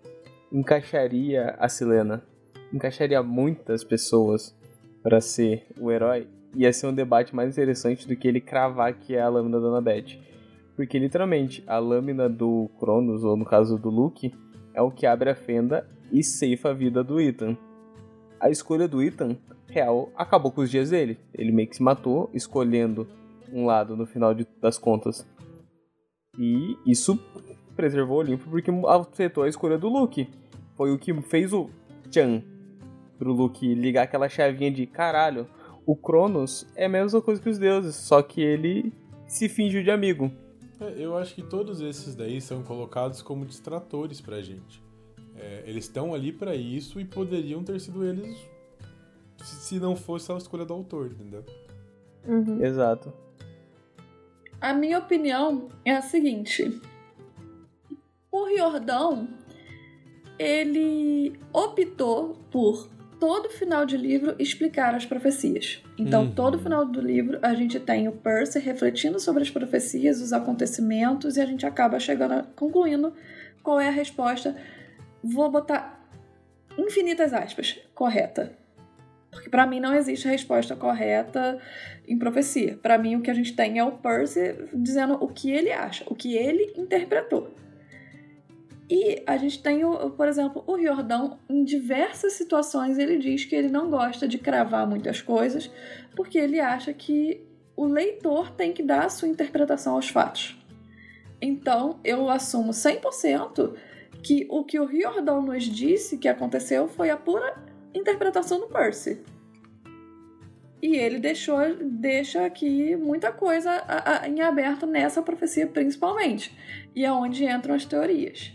encaixaria 0.50 1.56
a 1.58 1.68
Silena, 1.68 2.22
encaixaria 2.72 3.22
muitas 3.22 3.84
pessoas 3.84 4.56
para 5.02 5.20
ser 5.20 5.66
o 5.80 5.90
herói. 5.90 6.26
Ia 6.54 6.72
ser 6.72 6.86
um 6.86 6.94
debate 6.94 7.34
mais 7.34 7.50
interessante 7.50 8.06
do 8.06 8.16
que 8.16 8.28
ele 8.28 8.40
cravar 8.40 8.94
que 8.94 9.14
é 9.14 9.20
a 9.20 9.28
lâmina 9.28 9.60
da 9.60 9.68
Annabeth. 9.68 10.18
Porque 10.76 10.98
literalmente 10.98 11.62
a 11.66 11.78
lâmina 11.78 12.28
do 12.28 12.70
Cronos, 12.78 13.24
ou 13.24 13.36
no 13.36 13.44
caso 13.44 13.78
do 13.78 13.90
Luke, 13.90 14.34
é 14.74 14.80
o 14.80 14.90
que 14.90 15.06
abre 15.06 15.30
a 15.30 15.34
fenda 15.34 15.88
e 16.10 16.22
ceifa 16.22 16.70
a 16.70 16.74
vida 16.74 17.02
do 17.02 17.20
Ethan. 17.20 17.56
A 18.40 18.50
escolha 18.50 18.88
do 18.88 19.02
Ethan, 19.02 19.36
real, 19.68 20.10
acabou 20.16 20.50
com 20.50 20.62
os 20.62 20.70
dias 20.70 20.90
dele. 20.90 21.18
Ele 21.32 21.52
meio 21.52 21.68
que 21.68 21.76
se 21.76 21.82
matou, 21.82 22.30
escolhendo 22.34 23.06
um 23.52 23.66
lado 23.66 23.96
no 23.96 24.06
final 24.06 24.34
de, 24.34 24.46
das 24.60 24.78
contas. 24.78 25.26
E 26.38 26.76
isso 26.86 27.18
preservou 27.76 28.16
o 28.16 28.20
Olimpo 28.20 28.48
porque 28.50 28.70
afetou 28.88 29.44
a 29.44 29.48
escolha 29.48 29.78
do 29.78 29.88
Luke. 29.88 30.28
Foi 30.76 30.92
o 30.92 30.98
que 30.98 31.12
fez 31.22 31.52
o 31.52 31.68
Chan 32.10 32.42
pro 33.18 33.32
Luke 33.32 33.74
ligar 33.74 34.02
aquela 34.02 34.28
chavinha 34.28 34.70
de 34.70 34.86
caralho. 34.86 35.46
O 35.84 35.96
Cronos 35.96 36.66
é 36.76 36.86
a 36.86 36.88
mesma 36.88 37.20
coisa 37.20 37.40
que 37.40 37.48
os 37.48 37.58
deuses, 37.58 37.96
só 37.96 38.22
que 38.22 38.40
ele 38.40 38.92
se 39.26 39.48
fingiu 39.48 39.82
de 39.82 39.90
amigo. 39.90 40.30
É, 40.80 40.94
eu 40.96 41.16
acho 41.16 41.34
que 41.34 41.42
todos 41.42 41.80
esses 41.80 42.14
daí 42.14 42.40
são 42.40 42.62
colocados 42.62 43.22
como 43.22 43.44
distratores 43.44 44.20
pra 44.20 44.40
gente. 44.40 44.82
É, 45.36 45.64
eles 45.66 45.84
estão 45.84 46.14
ali 46.14 46.32
para 46.32 46.54
isso 46.54 47.00
e 47.00 47.04
poderiam 47.04 47.64
ter 47.64 47.80
sido 47.80 48.04
eles 48.04 48.36
se 49.42 49.80
não 49.80 49.96
fosse 49.96 50.30
a 50.30 50.36
escolha 50.36 50.64
do 50.64 50.72
autor, 50.72 51.06
entendeu? 51.06 51.44
Uhum. 52.26 52.64
Exato. 52.64 53.12
A 54.60 54.72
minha 54.72 54.98
opinião 54.98 55.68
é 55.84 55.92
a 55.92 56.02
seguinte: 56.02 56.80
o 58.30 58.44
Riordão 58.46 59.28
ele 60.38 61.38
optou 61.52 62.36
por 62.50 62.88
todo 63.22 63.48
final 63.50 63.86
de 63.86 63.96
livro 63.96 64.34
explicar 64.36 64.96
as 64.96 65.06
profecias. 65.06 65.80
Então, 65.96 66.24
Uhum. 66.24 66.32
todo 66.32 66.58
final 66.58 66.84
do 66.84 67.00
livro 67.00 67.38
a 67.40 67.54
gente 67.54 67.78
tem 67.78 68.08
o 68.08 68.12
Percy 68.12 68.58
refletindo 68.58 69.20
sobre 69.20 69.44
as 69.44 69.48
profecias, 69.48 70.20
os 70.20 70.32
acontecimentos, 70.32 71.36
e 71.36 71.40
a 71.40 71.46
gente 71.46 71.64
acaba 71.64 72.00
chegando, 72.00 72.32
a, 72.32 72.42
concluindo 72.56 73.14
qual 73.62 73.78
é 73.80 73.86
a 73.86 73.92
resposta. 73.92 74.56
Vou 75.22 75.48
botar 75.52 76.04
infinitas 76.76 77.32
aspas, 77.32 77.78
correta. 77.94 78.58
Porque 79.30 79.48
pra 79.48 79.68
mim 79.68 79.78
não 79.78 79.94
existe 79.94 80.26
resposta 80.26 80.74
correta 80.74 81.60
em 82.08 82.18
profecia. 82.18 82.76
Pra 82.82 82.98
mim 82.98 83.14
o 83.14 83.22
que 83.22 83.30
a 83.30 83.34
gente 83.34 83.54
tem 83.54 83.78
é 83.78 83.84
o 83.84 83.92
Percy 83.92 84.68
dizendo 84.74 85.14
o 85.14 85.28
que 85.28 85.48
ele 85.48 85.70
acha, 85.70 86.02
o 86.08 86.14
que 86.16 86.36
ele 86.36 86.72
interpretou. 86.76 87.54
E 88.94 89.22
a 89.26 89.38
gente 89.38 89.62
tem, 89.62 89.86
o, 89.86 90.10
por 90.10 90.28
exemplo, 90.28 90.62
o 90.66 90.74
Riordão, 90.74 91.38
em 91.48 91.64
diversas 91.64 92.34
situações, 92.34 92.98
ele 92.98 93.16
diz 93.16 93.42
que 93.42 93.56
ele 93.56 93.70
não 93.70 93.88
gosta 93.88 94.28
de 94.28 94.36
cravar 94.36 94.86
muitas 94.86 95.22
coisas, 95.22 95.70
porque 96.14 96.36
ele 96.36 96.60
acha 96.60 96.92
que 96.92 97.40
o 97.74 97.86
leitor 97.86 98.50
tem 98.50 98.70
que 98.70 98.82
dar 98.82 99.06
a 99.06 99.08
sua 99.08 99.28
interpretação 99.28 99.94
aos 99.94 100.10
fatos. 100.10 100.62
Então, 101.40 102.00
eu 102.04 102.28
assumo 102.28 102.70
100% 102.70 103.74
que 104.22 104.46
o 104.50 104.62
que 104.62 104.78
o 104.78 104.84
Riordão 104.84 105.40
nos 105.40 105.64
disse 105.64 106.18
que 106.18 106.28
aconteceu 106.28 106.86
foi 106.86 107.08
a 107.08 107.16
pura 107.16 107.64
interpretação 107.94 108.60
do 108.60 108.66
Percy. 108.66 109.22
E 110.82 110.96
ele 110.96 111.18
deixou, 111.18 111.56
deixa 111.80 112.44
aqui 112.44 112.94
muita 112.94 113.32
coisa 113.32 113.70
a- 113.70 114.24
a- 114.24 114.28
em 114.28 114.42
aberto 114.42 114.84
nessa 114.84 115.22
profecia, 115.22 115.66
principalmente. 115.66 116.54
E 116.94 117.06
é 117.06 117.10
onde 117.10 117.46
entram 117.46 117.74
as 117.74 117.86
teorias. 117.86 118.52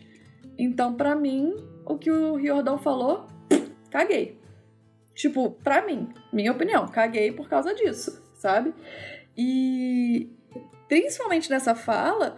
Então, 0.58 0.94
pra 0.94 1.16
mim, 1.16 1.56
o 1.86 1.98
que 1.98 2.12
o 2.12 2.36
Riordão 2.36 2.78
falou, 2.78 3.28
caguei. 3.92 4.40
Tipo, 5.14 5.52
pra 5.52 5.86
mim, 5.86 6.10
minha 6.32 6.52
opinião, 6.52 6.88
caguei 6.88 7.32
por 7.32 7.50
causa 7.50 7.74
disso, 7.74 8.22
sabe? 8.36 8.74
E 9.36 10.30
principalmente 10.88 11.50
nessa 11.50 11.76
fala, 11.76 12.38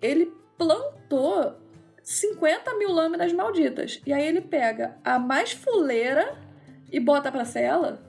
ele 0.00 0.32
plantou 0.56 1.56
50 2.02 2.74
mil 2.76 2.90
lâminas 2.90 3.32
malditas. 3.32 4.00
E 4.06 4.12
aí 4.12 4.26
ele 4.26 4.40
pega 4.40 4.96
a 5.04 5.18
mais 5.18 5.52
fuleira 5.52 6.36
e 6.90 6.98
bota 6.98 7.30
pra 7.30 7.44
cela. 7.44 8.02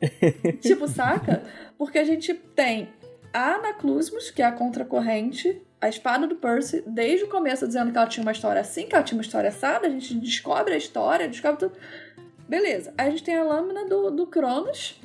tipo, 0.60 0.88
saca? 0.88 1.42
Porque 1.78 1.98
a 1.98 2.04
gente 2.04 2.34
tem 2.34 2.92
a 3.32 3.54
Anaclusmus, 3.54 4.30
que 4.30 4.42
é 4.42 4.46
a 4.46 4.52
contracorrente, 4.52 5.62
a 5.80 5.88
espada 5.88 6.26
do 6.26 6.36
Percy, 6.36 6.82
desde 6.86 7.24
o 7.24 7.28
começo 7.28 7.66
dizendo 7.66 7.90
que 7.90 7.96
ela 7.96 8.06
tinha 8.06 8.22
uma 8.22 8.32
história 8.32 8.60
assim, 8.60 8.86
que 8.86 8.94
ela 8.94 9.02
tinha 9.02 9.16
uma 9.16 9.22
história 9.22 9.48
assada, 9.48 9.86
a 9.86 9.90
gente 9.90 10.14
descobre 10.14 10.74
a 10.74 10.76
história, 10.76 11.26
descobre 11.26 11.60
tudo. 11.60 11.76
Beleza. 12.48 12.92
Aí 12.98 13.08
a 13.08 13.10
gente 13.10 13.24
tem 13.24 13.36
a 13.36 13.44
lâmina 13.44 13.86
do, 13.86 14.10
do 14.10 14.26
Cronos, 14.26 15.00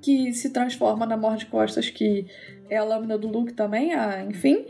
que 0.00 0.32
se 0.32 0.50
transforma 0.50 1.04
na 1.04 1.16
Morde 1.16 1.46
Costas, 1.46 1.90
que 1.90 2.26
é 2.68 2.76
a 2.76 2.84
lâmina 2.84 3.18
do 3.18 3.28
Luke 3.28 3.54
também, 3.54 3.92
a, 3.92 4.22
enfim. 4.22 4.66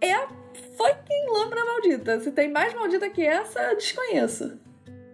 É 0.00 0.12
a 0.12 0.28
fucking 0.28 1.26
lâmina 1.32 1.64
maldita. 1.64 2.20
Se 2.20 2.32
tem 2.32 2.50
mais 2.50 2.72
maldita 2.74 3.10
que 3.10 3.22
essa, 3.22 3.74
desconheço. 3.74 4.58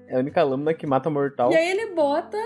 É 0.06 0.16
a 0.16 0.18
única 0.20 0.42
lâmina 0.44 0.72
que 0.74 0.86
mata 0.86 1.10
mortal. 1.10 1.50
E 1.52 1.56
aí 1.56 1.70
ele 1.70 1.94
bota. 1.94 2.38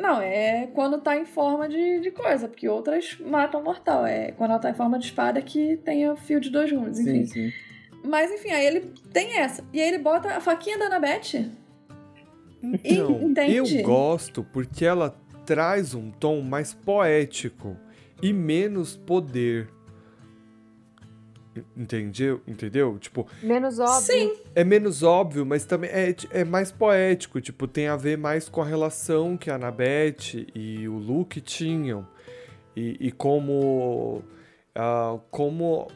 Não, 0.00 0.20
é 0.20 0.68
quando 0.74 0.98
tá 0.98 1.16
em 1.16 1.26
forma 1.26 1.68
de, 1.68 2.00
de 2.00 2.10
coisa, 2.10 2.48
porque 2.48 2.68
outras 2.68 3.18
matam 3.20 3.62
mortal. 3.62 4.06
É 4.06 4.32
quando 4.32 4.50
ela 4.50 4.58
tá 4.58 4.70
em 4.70 4.74
forma 4.74 4.98
de 4.98 5.06
espada 5.06 5.40
que 5.42 5.76
tem 5.78 6.08
o 6.08 6.16
fio 6.16 6.40
de 6.40 6.50
dois 6.50 6.72
gumes, 6.72 6.98
enfim. 6.98 7.26
Sim, 7.26 7.50
sim. 7.50 7.52
Mas 8.02 8.30
enfim, 8.30 8.50
aí 8.50 8.66
ele 8.66 8.92
tem 9.12 9.38
essa. 9.38 9.62
E 9.72 9.80
aí 9.80 9.88
ele 9.88 9.98
bota 9.98 10.36
a 10.36 10.40
faquinha 10.40 10.78
da 10.78 10.86
Anabete. 10.86 11.50
Então, 12.62 13.22
entende? 13.22 13.78
eu 13.78 13.82
gosto 13.82 14.44
porque 14.52 14.84
ela 14.84 15.16
traz 15.46 15.94
um 15.94 16.10
tom 16.10 16.40
mais 16.42 16.72
poético 16.72 17.76
e 18.22 18.32
menos 18.32 18.96
poder. 18.96 19.68
Entendeu? 21.76 22.40
Entendeu? 22.46 22.96
Tipo, 22.98 23.26
Menos 23.42 23.78
óbvio. 23.78 24.00
Sim. 24.02 24.36
é 24.54 24.62
menos 24.62 25.02
óbvio, 25.02 25.44
mas 25.44 25.64
também 25.64 25.90
é, 25.90 26.14
é 26.30 26.44
mais 26.44 26.70
poético. 26.70 27.40
Tipo, 27.40 27.66
tem 27.66 27.88
a 27.88 27.96
ver 27.96 28.16
mais 28.16 28.48
com 28.48 28.62
a 28.62 28.64
relação 28.64 29.36
que 29.36 29.50
a 29.50 29.56
Annabeth 29.56 30.46
e 30.54 30.88
o 30.88 30.94
Luke 30.94 31.40
tinham. 31.40 32.06
E, 32.76 33.08
e 33.08 33.12
como, 33.12 34.22
ah, 34.74 35.18
como 35.30 35.88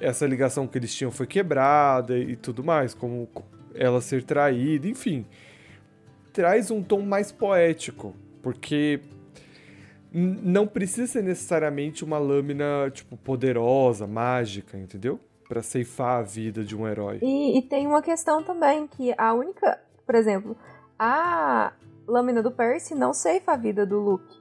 essa 0.00 0.26
ligação 0.26 0.66
que 0.66 0.76
eles 0.76 0.92
tinham 0.92 1.12
foi 1.12 1.26
quebrada 1.26 2.18
e 2.18 2.34
tudo 2.34 2.64
mais. 2.64 2.94
Como 2.94 3.28
ela 3.74 4.00
ser 4.00 4.24
traída, 4.24 4.88
enfim. 4.88 5.24
Traz 6.32 6.70
um 6.70 6.82
tom 6.82 7.02
mais 7.02 7.30
poético. 7.30 8.16
Porque 8.42 9.00
não 10.12 10.66
precisa 10.66 11.06
ser 11.06 11.22
necessariamente 11.22 12.04
uma 12.04 12.18
lâmina, 12.18 12.90
tipo, 12.92 13.16
poderosa, 13.16 14.06
mágica, 14.06 14.76
entendeu? 14.76 15.18
Pra 15.48 15.62
ceifar 15.62 16.20
a 16.20 16.22
vida 16.22 16.62
de 16.62 16.76
um 16.76 16.86
herói. 16.86 17.18
E, 17.22 17.58
e 17.58 17.62
tem 17.62 17.86
uma 17.86 18.02
questão 18.02 18.42
também, 18.42 18.86
que 18.86 19.14
a 19.16 19.32
única, 19.32 19.80
por 20.04 20.14
exemplo, 20.14 20.56
a 20.98 21.72
lâmina 22.06 22.42
do 22.42 22.50
Percy 22.50 22.94
não 22.94 23.14
ceifa 23.14 23.52
a 23.52 23.56
vida 23.56 23.86
do 23.86 23.98
Luke. 23.98 24.36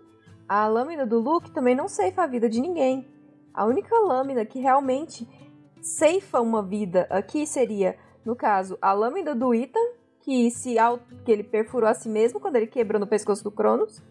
A 0.48 0.67
lâmina 0.67 1.06
do 1.06 1.19
Luke 1.19 1.51
também 1.51 1.74
não 1.74 1.88
ceifa 1.88 2.24
a 2.24 2.27
vida 2.27 2.50
de 2.50 2.59
ninguém. 2.59 3.08
A 3.53 3.66
única 3.66 3.98
lâmina 4.00 4.45
que 4.45 4.59
realmente 4.59 5.27
ceifa 5.82 6.41
uma 6.41 6.61
vida 6.61 7.08
aqui 7.09 7.48
seria, 7.48 7.98
no 8.25 8.35
caso, 8.35 8.77
a 8.82 8.91
lâmina 8.91 9.33
do 9.33 9.53
Ethan, 9.53 9.80
que, 10.19 10.51
se, 10.51 10.75
que 11.24 11.32
ele 11.32 11.43
perfurou 11.43 11.90
a 11.90 11.93
si 11.93 12.09
mesmo 12.09 12.40
quando 12.40 12.58
ele 12.58 12.67
quebrou 12.67 13.00
no 13.00 13.08
pescoço 13.08 13.43
do 13.43 13.51
Cronos, 13.51 14.03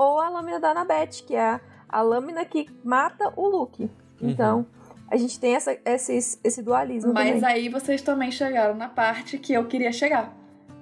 ou 0.00 0.18
a 0.18 0.30
lâmina 0.30 0.58
da 0.58 0.70
Annabeth, 0.70 1.24
que 1.26 1.34
é 1.34 1.42
a, 1.42 1.60
a 1.86 2.00
lâmina 2.00 2.42
que 2.46 2.66
mata 2.82 3.30
o 3.36 3.46
Luke. 3.46 3.90
Então, 4.18 4.66
a 5.10 5.16
gente 5.18 5.38
tem 5.38 5.54
essa, 5.54 5.78
esse, 5.84 6.38
esse 6.42 6.62
dualismo 6.62 7.12
Mas 7.12 7.34
também. 7.34 7.44
aí 7.44 7.68
vocês 7.68 8.00
também 8.00 8.30
chegaram 8.30 8.74
na 8.74 8.88
parte 8.88 9.36
que 9.36 9.52
eu 9.52 9.66
queria 9.66 9.92
chegar, 9.92 10.34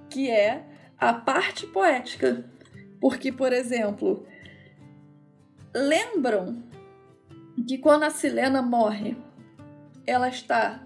que 0.09 0.31
é 0.31 0.63
a 0.97 1.13
parte 1.13 1.67
poética. 1.67 2.45
Porque, 3.01 3.33
por 3.33 3.53
exemplo, 3.53 4.25
lembram 5.75 6.63
que 7.67 7.77
quando 7.77 8.05
a 8.05 8.11
Silena 8.11 8.63
morre, 8.63 9.17
ela 10.07 10.29
está 10.29 10.81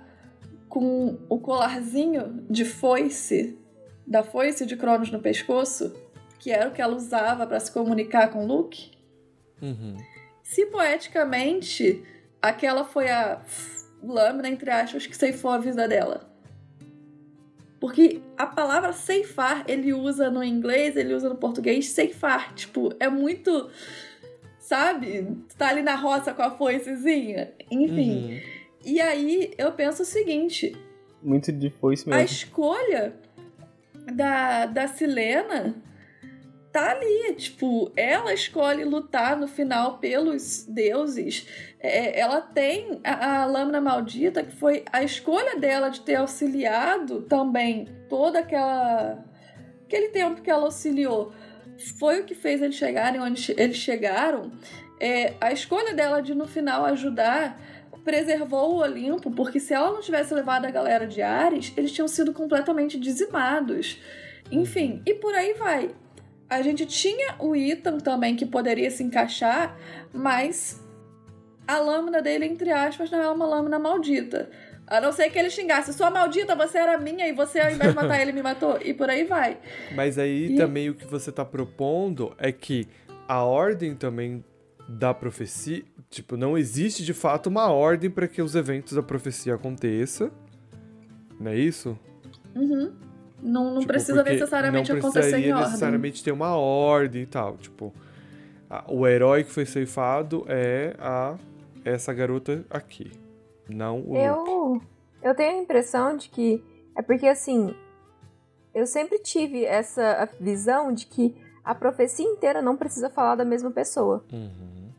com 0.71 1.19
o 1.29 1.39
colarzinho 1.39 2.47
de 2.49 2.65
foice, 2.65 3.59
da 4.07 4.23
foice 4.23 4.65
de 4.65 4.75
Cronos 4.75 5.11
no 5.11 5.21
pescoço, 5.21 5.95
que 6.43 6.51
era 6.51 6.69
o 6.69 6.73
que 6.73 6.83
ela 6.83 6.97
usava 6.97 7.47
para 7.47 7.61
se 7.61 7.71
comunicar 7.71 8.33
com 8.33 8.45
Luke? 8.45 8.91
Uhum. 9.63 9.97
Se 10.43 10.67
poeticamente 10.67 12.03
aquela 12.43 12.85
foi 12.85 13.09
a 13.09 13.41
lâmina, 14.03 14.49
entre 14.49 14.69
aspas, 14.69 15.07
que 15.07 15.17
ceifou 15.17 15.53
a 15.53 15.59
vida 15.59 15.87
dela. 15.87 16.29
Porque 17.79 18.21
a 18.37 18.45
palavra 18.45 18.93
ceifar 18.93 19.65
ele 19.69 19.93
usa 19.93 20.31
no 20.31 20.43
inglês, 20.43 20.97
ele 20.97 21.15
usa 21.15 21.29
no 21.29 21.37
português, 21.37 21.91
ceifar. 21.91 22.53
Tipo, 22.55 22.93
é 22.99 23.09
muito. 23.09 23.71
Sabe? 24.59 25.23
Tu 25.49 25.57
Tá 25.57 25.69
ali 25.69 25.83
na 25.83 25.95
roça 25.95 26.35
com 26.35 26.43
a 26.43 26.51
foicezinha. 26.51 27.53
Enfim. 27.71 28.33
Uhum. 28.33 28.41
E 28.85 29.01
aí 29.01 29.55
eu 29.57 29.71
penso 29.71 30.03
o 30.03 30.07
seguinte: 30.07 30.77
Muito 31.23 31.53
de 31.53 31.71
foice 31.71 32.03
a 32.11 32.17
mesmo. 32.17 32.25
escolha 32.25 33.15
da, 34.13 34.67
da 34.67 34.89
Silena 34.89 35.81
tá 36.73 36.93
ali. 36.93 37.35
Tipo, 37.35 37.93
ela 37.97 38.33
escolhe 38.33 38.85
lutar 38.85 39.37
no 39.37 39.47
final 39.47 39.99
pelos 39.99 40.65
deuses. 40.67 41.47
É, 41.79 42.19
ela 42.19 42.41
tem 42.41 43.01
a, 43.05 43.43
a 43.43 43.47
lâmina 43.47 43.81
maldita, 43.81 44.43
que 44.43 44.57
foi 44.57 44.85
a 44.93 45.03
escolha 45.03 45.57
dela 45.59 45.91
de 45.91 46.01
ter 46.01 46.17
auxiliado 46.17 47.23
também 47.23 47.89
toda 48.09 48.41
aquela. 48.41 49.25
aquele 49.85 50.09
tempo 50.09 50.41
que 50.41 50.51
ela 50.51 50.65
auxiliou. 50.65 51.33
Foi 51.99 52.21
o 52.21 52.25
que 52.25 52.35
fez 52.35 52.63
eles 52.63 52.77
chegarem 52.77 53.21
onde 53.21 53.55
eles 53.59 53.77
chegaram. 53.77 54.53
É, 54.99 55.35
a 55.41 55.53
escolha 55.53 55.95
dela 55.95 56.21
de 56.21 56.35
no 56.35 56.47
final 56.47 56.85
ajudar 56.87 57.61
preservou 58.05 58.75
o 58.75 58.79
Olimpo, 58.79 59.31
porque 59.31 59.61
se 59.61 59.73
ela 59.73 59.93
não 59.93 60.01
tivesse 60.01 60.35
levado 60.35 60.65
a 60.65 60.71
galera 60.71 61.07
de 61.07 61.23
Ares, 61.23 61.73
eles 61.77 61.93
tinham 61.93 62.09
sido 62.09 62.33
completamente 62.33 62.99
dizimados. 62.99 64.01
Enfim, 64.51 65.03
e 65.07 65.15
por 65.15 65.35
aí 65.35 65.55
vai. 65.55 65.91
A 66.53 66.61
gente 66.61 66.85
tinha 66.85 67.35
o 67.39 67.57
Ethan 67.57 67.97
também 67.97 68.37
que 68.37 68.45
poderia 68.45 68.91
se 68.91 69.03
encaixar, 69.03 69.75
mas 70.13 70.85
a 71.67 71.79
lâmina 71.79 72.21
dele, 72.21 72.45
entre 72.45 72.71
aspas, 72.71 73.11
não 73.11 73.23
é 73.23 73.29
uma 73.31 73.47
lâmina 73.47 73.79
maldita. 73.79 74.51
A 74.87 75.01
não 75.01 75.13
ser 75.13 75.31
que 75.31 75.39
ele 75.39 75.49
xingasse, 75.49 75.95
sua 75.95 76.11
maldita, 76.11 76.55
você 76.55 76.77
era 76.77 76.99
minha 76.99 77.27
e 77.27 77.33
você, 77.33 77.59
ao 77.59 77.71
invés 77.71 77.91
de 77.93 77.97
matar 77.97 78.21
ele, 78.21 78.33
me 78.33 78.43
matou. 78.43 78.79
E 78.85 78.93
por 78.93 79.09
aí 79.09 79.25
vai. 79.25 79.57
Mas 79.95 80.19
aí 80.19 80.53
E- 80.53 80.57
também 80.57 80.91
o 80.91 80.95
que 80.95 81.07
você 81.07 81.33
tá 81.33 81.43
propondo 81.43 82.35
é 82.37 82.53
que 82.53 82.87
a 83.27 83.43
ordem 83.43 83.95
também 83.95 84.45
da 84.87 85.15
profecia, 85.15 85.83
tipo, 86.11 86.37
não 86.37 86.59
existe 86.59 87.03
de 87.03 87.15
fato 87.15 87.47
uma 87.47 87.73
ordem 87.73 88.11
para 88.11 88.29
que 88.29 88.43
os 88.43 88.55
eventos 88.55 88.93
da 88.93 89.03
profecia 89.03 89.55
aconteçam. 89.55 90.31
Não 91.41 91.51
é 91.51 91.57
isso? 91.57 91.99
Uhum. 92.55 92.93
Não, 93.43 93.75
não 93.75 93.81
tipo, 93.81 93.93
precisa 93.93 94.23
necessariamente 94.23 94.93
não 94.93 94.99
acontecer 94.99 95.39
em 95.39 95.53
ordem. 95.53 95.67
necessariamente 95.67 96.23
ter 96.23 96.31
uma 96.31 96.57
ordem 96.57 97.23
e 97.23 97.27
tal. 97.27 97.57
Tipo, 97.57 97.93
a, 98.71 98.85
o 98.89 99.07
herói 99.07 99.43
que 99.43 99.51
foi 99.51 99.67
ceifado 99.67 100.45
é 100.49 100.95
a 100.99 101.37
essa 101.85 102.13
garota 102.13 102.65
aqui, 102.71 103.11
não 103.69 104.01
o 104.07 104.17
eu, 104.17 104.45
Luke. 104.45 104.87
Eu 105.21 105.35
tenho 105.35 105.59
a 105.59 105.63
impressão 105.63 106.17
de 106.17 106.29
que 106.29 106.63
é 106.97 107.03
porque 107.03 107.27
assim, 107.27 107.75
eu 108.73 108.87
sempre 108.87 109.19
tive 109.19 109.65
essa 109.65 110.29
visão 110.41 110.93
de 110.93 111.07
que 111.07 111.35
a 111.65 111.75
profecia 111.75 112.27
inteira 112.27 112.63
não 112.63 112.77
precisa 112.77 113.11
falar 113.11 113.37
da 113.37 113.45
mesma 113.45 113.71
pessoa. 113.71 114.25
Uhum. 114.33 114.91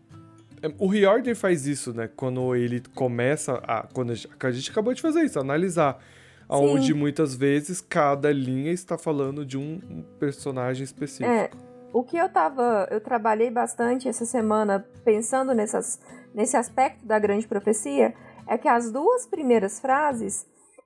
É, 0.61 0.73
o 0.80 0.88
Reorder 0.88 1.35
faz 1.35 1.65
isso, 1.65 1.93
né? 1.93 2.09
Quando 2.15 2.55
ele 2.55 2.81
começa 2.95 3.61
a. 3.67 3.88
Quando 3.93 4.11
a 4.11 4.15
gente, 4.15 4.30
a 4.39 4.51
gente 4.51 4.72
acabou 4.72 4.93
de 4.93 5.01
fazer 5.01 5.23
isso, 5.23 5.39
analisar 5.39 6.01
onde 6.49 6.93
muitas 6.93 7.35
vezes 7.35 7.81
cada 7.81 8.31
linha 8.31 8.72
está 8.72 8.97
falando 8.97 9.45
de 9.45 9.57
um 9.57 10.03
personagem 10.19 10.83
específico. 10.83 11.30
É, 11.30 11.49
o 11.93 12.03
que 12.03 12.17
eu 12.17 12.27
tava, 12.30 12.88
eu 12.89 12.99
trabalhei 12.99 13.51
bastante 13.51 14.07
essa 14.07 14.25
semana 14.25 14.85
pensando 15.05 15.53
nessas, 15.53 15.99
nesse 16.33 16.57
aspecto 16.57 17.05
da 17.05 17.19
grande 17.19 17.47
profecia, 17.47 18.13
é 18.47 18.57
que 18.57 18.67
as 18.67 18.91
duas 18.91 19.25
primeiras 19.25 19.80
frases 19.80 20.45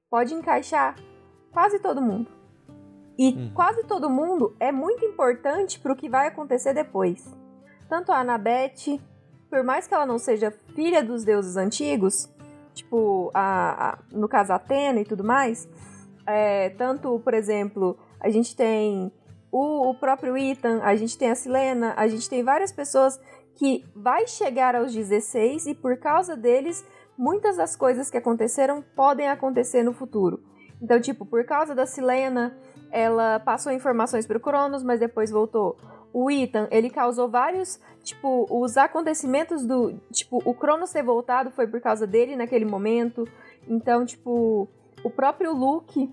pode 0.10 0.34
encaixar 0.34 0.96
quase 1.52 1.80
todo 1.80 2.02
mundo. 2.02 2.30
E 3.18 3.30
hum. 3.30 3.52
quase 3.54 3.84
todo 3.86 4.10
mundo 4.10 4.56
é 4.60 4.72
muito 4.72 5.04
importante 5.04 5.80
para 5.80 5.92
o 5.92 5.96
que 5.96 6.10
vai 6.10 6.28
acontecer 6.28 6.74
depois. 6.74 7.26
Tanto 7.90 8.12
a 8.12 8.20
Anabete, 8.20 9.02
por 9.50 9.64
mais 9.64 9.88
que 9.88 9.94
ela 9.94 10.06
não 10.06 10.20
seja 10.20 10.52
filha 10.76 11.04
dos 11.04 11.24
deuses 11.24 11.58
antigos, 11.58 12.30
tipo, 12.78 13.32
a, 13.34 13.90
a, 13.90 14.00
no 14.12 14.28
caso 14.28 14.54
Atena 14.54 15.02
e 15.02 15.06
tudo 15.06 15.24
mais, 15.24 15.68
é, 16.26 16.70
tanto, 16.72 17.20
por 17.20 17.34
exemplo, 17.34 17.98
a 18.20 18.30
gente 18.30 18.56
tem 18.56 19.12
o, 19.52 19.90
o, 19.90 19.96
próprio 19.96 20.38
Ethan, 20.38 20.82
a 20.84 20.96
gente 20.96 21.18
tem 21.18 21.32
a 21.32 21.36
Silena, 21.36 21.94
a 21.96 22.08
gente 22.08 22.30
tem 22.30 22.44
várias 22.44 22.72
pessoas 22.72 23.20
que 23.56 23.86
vai 23.96 24.28
chegar 24.28 24.76
aos 24.76 24.94
16 24.94 25.68
e 25.68 25.76
por 25.76 25.98
causa 25.98 26.36
deles, 26.36 26.86
muitas 27.18 27.58
das 27.58 27.76
coisas 27.76 28.10
que 28.12 28.18
aconteceram 28.18 28.84
podem 28.96 29.30
acontecer 29.30 29.84
no 29.84 29.94
futuro. 29.94 30.44
Então, 30.82 31.00
tipo, 31.02 31.26
por 31.26 31.44
causa 31.44 31.74
da 31.74 31.86
Silena, 31.86 32.56
ela 32.92 33.40
passou 33.40 33.72
informações 33.72 34.28
para 34.28 34.38
o 34.38 34.42
Cronos, 34.42 34.84
mas 34.84 35.00
depois 35.00 35.32
voltou 35.32 35.78
o 36.14 36.32
Ethan, 36.32 36.68
ele 36.72 36.90
causou 36.90 37.30
vários, 37.30 37.80
tipo, 38.04 38.48
os 38.50 38.78
acontecimentos 38.78 39.66
do, 39.66 39.94
tipo, 40.12 40.42
o 40.46 40.54
Cronos 40.54 40.92
ter 40.92 41.04
voltado 41.04 41.52
foi 41.52 41.68
por 41.68 41.80
causa 41.82 42.08
dele 42.08 42.36
naquele 42.36 42.66
momento. 42.66 43.28
Então, 43.68 44.06
tipo, 44.06 44.68
o 45.04 45.10
próprio 45.10 45.54
Luke, 45.54 46.10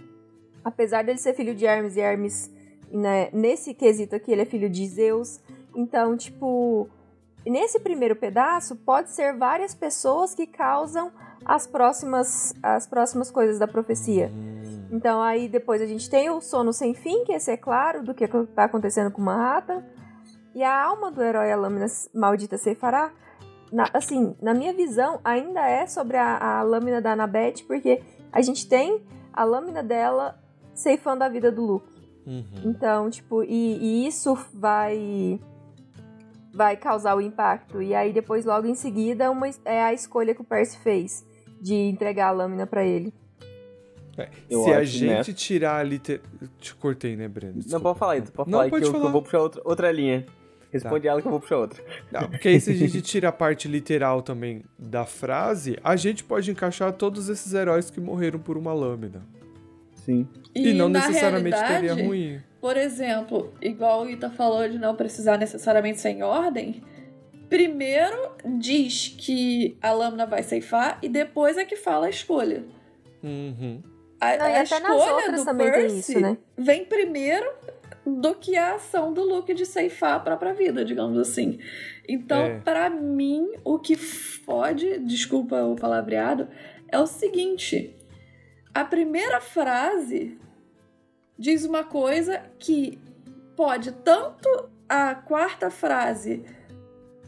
apesar 0.65 1.05
dele 1.05 1.19
ser 1.19 1.35
filho 1.35 1.55
de 1.55 1.65
Hermes 1.65 1.97
e 1.97 2.01
Hermes, 2.01 2.53
né, 2.91 3.29
nesse 3.33 3.75
quesito 3.75 4.15
aqui 4.15 4.33
ele 4.33 4.43
é 4.43 4.47
filho 4.47 4.69
de 4.69 4.87
Zeus. 4.87 5.41
Então, 5.75 6.17
tipo, 6.17 6.89
nesse 7.51 7.79
primeiro 7.81 8.17
pedaço 8.17 8.77
pode 8.77 9.11
ser 9.11 9.37
várias 9.37 9.75
pessoas 9.75 10.35
que 10.35 10.47
causam 10.47 11.13
as 11.45 11.67
próximas 11.67 12.55
as 12.63 12.87
próximas 12.87 13.31
coisas 13.31 13.59
da 13.59 13.69
profecia. 13.69 14.31
Então 14.91 15.23
aí 15.23 15.49
depois 15.49 15.83
a 15.83 15.87
gente 15.87 16.09
tem 16.09 16.31
o 16.31 16.41
sono 16.41 16.73
sem 16.73 16.95
fim, 16.95 17.25
que 17.25 17.33
esse 17.33 17.51
é 17.51 17.57
claro 17.57 18.03
do 18.03 18.15
que 18.15 18.25
está 18.25 18.65
acontecendo 18.65 19.11
com 19.11 19.21
Manhattan. 19.21 19.83
E 20.55 20.63
a 20.63 20.85
alma 20.85 21.11
do 21.11 21.21
herói, 21.21 21.51
a 21.51 21.57
lâmina 21.57 21.87
maldita 22.15 22.57
Seifará, 22.57 23.13
na, 23.73 23.91
assim, 23.93 24.37
na 24.41 24.55
minha 24.55 24.73
visão, 24.73 25.19
ainda 25.25 25.69
é 25.69 25.85
sobre 25.85 26.17
a, 26.17 26.39
a 26.39 26.63
lâmina 26.63 27.01
da 27.01 27.13
Anabeth, 27.13 27.65
porque 27.67 28.01
a 28.33 28.41
gente 28.41 28.69
tem 28.69 29.03
a 29.33 29.43
lâmina 29.43 29.83
dela 29.83 30.41
ceifando 30.73 31.25
a 31.25 31.29
vida 31.29 31.51
do 31.51 31.63
Luke. 31.63 31.93
Uhum. 32.25 32.45
Então, 32.65 33.11
tipo, 33.11 33.43
e, 33.43 33.77
e, 33.79 34.07
isso 34.07 34.39
vai 34.55 35.41
vai 36.55 36.77
causar 36.77 37.17
o 37.17 37.21
impacto. 37.21 37.83
E 37.83 37.95
aí 37.95 38.13
depois, 38.13 38.45
logo 38.45 38.67
em 38.67 38.75
seguida, 38.75 39.31
uma, 39.31 39.49
é 39.65 39.83
a 39.83 39.93
escolha 39.93 40.35
que 40.35 40.41
o 40.41 40.45
Percy 40.45 40.79
fez 40.79 41.27
de 41.61 41.75
entregar 41.75 42.29
a 42.29 42.31
lâmina 42.31 42.67
para 42.67 42.85
ele. 42.85 43.13
É, 44.17 44.29
se 44.49 44.73
a 44.73 44.85
gente 44.85 45.31
né? 45.31 45.35
tirar 45.35 45.79
a 45.79 45.83
liter... 45.83 46.21
Te 46.61 46.73
cortei, 46.77 47.17
né, 47.17 47.27
Breno? 47.27 47.55
Desculpa. 47.55 47.77
Não, 47.77 47.83
pode 47.83 47.99
falar 47.99 48.13
aí. 48.13 48.23
Pode 48.23 48.51
Não, 48.51 48.59
falar 48.59 48.71
pode 48.71 48.85
que, 48.85 48.91
falar. 48.91 48.99
Eu, 48.99 49.01
que 49.03 49.09
eu 49.09 49.13
vou 49.13 49.23
puxar 49.23 49.41
outra, 49.41 49.63
outra 49.65 49.91
linha. 49.91 50.25
Responde 50.73 51.03
tá. 51.05 51.09
ela 51.09 51.21
que 51.21 51.27
eu 51.27 51.31
vou 51.31 51.41
puxar 51.41 51.59
outra. 51.59 51.83
Não, 52.13 52.29
porque 52.29 52.49
aí 52.49 52.61
se 52.61 52.71
a 52.71 52.75
gente 52.75 53.03
tira 53.03 53.29
a 53.29 53.33
parte 53.33 53.67
literal 53.67 54.23
também 54.23 54.65
da 54.79 55.05
frase, 55.05 55.77
a 55.83 55.97
gente 55.97 56.23
pode 56.23 56.51
encaixar 56.51 56.93
todos 56.93 57.29
esses 57.29 57.53
heróis 57.53 57.91
que 57.91 58.01
morreram 58.01 58.39
por 58.39 58.57
uma 58.57 58.73
lâmina. 58.73 59.23
Sim. 60.05 60.29
E, 60.55 60.69
e 60.69 60.73
não 60.73 60.89
necessariamente 60.89 61.57
teria 61.57 61.95
ruim. 61.95 62.41
Por 62.65 62.79
exemplo, 62.79 63.53
igual 63.61 64.05
o 64.05 64.09
Ita 64.09 64.31
falou 64.31 64.67
de 64.67 64.79
não 64.79 64.97
precisar 64.97 65.37
necessariamente 65.37 66.01
ser 66.01 66.09
em 66.09 66.23
ordem, 66.23 66.83
primeiro 67.47 68.37
diz 68.59 69.15
que 69.19 69.77
a 69.83 69.93
lâmina 69.93 70.25
vai 70.25 70.43
ceifar 70.43 70.99
e 71.03 71.09
depois 71.11 71.59
é 71.59 71.67
que 71.67 71.77
fala 71.77 72.07
a 72.07 72.09
escolha. 72.09 72.65
Uhum. 73.23 73.83
A, 74.19 74.37
Não, 74.39 74.47
a 74.47 74.63
escolha 74.63 75.33
do 75.45 75.57
Percy 75.59 76.13
isso, 76.13 76.21
né? 76.21 76.39
vem 76.57 76.87
primeiro 76.87 77.47
do 78.07 78.35
que 78.35 78.57
a 78.57 78.77
ação 78.77 79.13
do 79.13 79.23
Luke 79.23 79.53
de 79.53 79.67
ceifar 79.67 80.15
a 80.15 80.21
própria 80.21 80.55
vida, 80.55 80.87
digamos 80.87 81.19
assim. 81.19 81.59
Então, 82.09 82.47
é. 82.47 82.61
para 82.61 82.89
mim, 82.89 83.47
o 83.63 83.79
que 83.79 83.95
fode, 83.95 85.01
desculpa 85.01 85.63
o 85.65 85.77
palavreado, 85.77 86.49
é 86.89 86.99
o 86.99 87.07
seguinte: 87.07 87.95
a 88.73 88.87
primeira 88.87 89.39
frase 89.39 90.39
diz 91.39 91.65
uma 91.65 91.85
coisa 91.85 92.43
que 92.59 92.99
pode 93.57 93.93
tanto 93.93 94.49
a 94.89 95.15
quarta 95.15 95.71
frase 95.71 96.45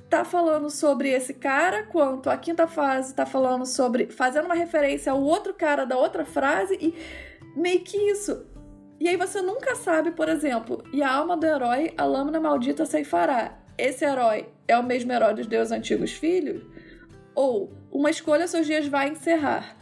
tá 0.09 0.25
falando 0.25 0.70
sobre 0.70 1.10
esse 1.10 1.35
cara, 1.35 1.85
quanto 1.85 2.31
a 2.31 2.36
quinta 2.36 2.67
frase 2.67 3.15
tá 3.15 3.26
falando 3.26 3.67
sobre. 3.67 4.07
fazendo 4.07 4.47
uma 4.47 4.55
referência 4.55 5.12
ao 5.12 5.20
outro 5.20 5.52
cara 5.52 5.85
da 5.85 5.97
outra 5.97 6.25
frase 6.25 6.76
e 6.81 6.94
meio 7.59 7.81
que 7.81 7.97
isso. 7.97 8.47
E 8.99 9.09
aí 9.09 9.17
você 9.17 9.43
nunca 9.43 9.75
sabe, 9.75 10.12
por 10.12 10.28
exemplo, 10.28 10.83
e 10.93 11.02
a 11.02 11.12
alma 11.12 11.36
do 11.36 11.44
herói, 11.44 11.93
a 11.99 12.05
lâmina 12.05 12.41
maldita 12.41 12.86
ceifará. 12.86 13.59
Esse 13.76 14.05
herói 14.05 14.49
é 14.67 14.78
o 14.78 14.83
mesmo 14.83 15.12
herói 15.12 15.35
dos 15.35 15.47
deuses 15.47 15.70
antigos 15.73 16.12
filhos? 16.12 16.62
Ou 17.35 17.70
uma 17.91 18.09
escolha 18.09 18.47
seus 18.47 18.67
dias 18.67 18.86
vai 18.86 19.10
encerrar? 19.10 19.75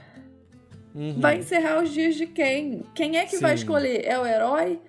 Uhum. 0.94 1.20
Vai 1.20 1.38
encerrar 1.38 1.82
os 1.82 1.90
dias 1.90 2.14
de 2.14 2.26
quem? 2.26 2.84
Quem 2.94 3.18
é 3.18 3.24
que 3.24 3.36
Sim. 3.36 3.42
vai 3.42 3.54
escolher? 3.54 4.04
É 4.04 4.18
o 4.18 4.24
herói? 4.24 4.80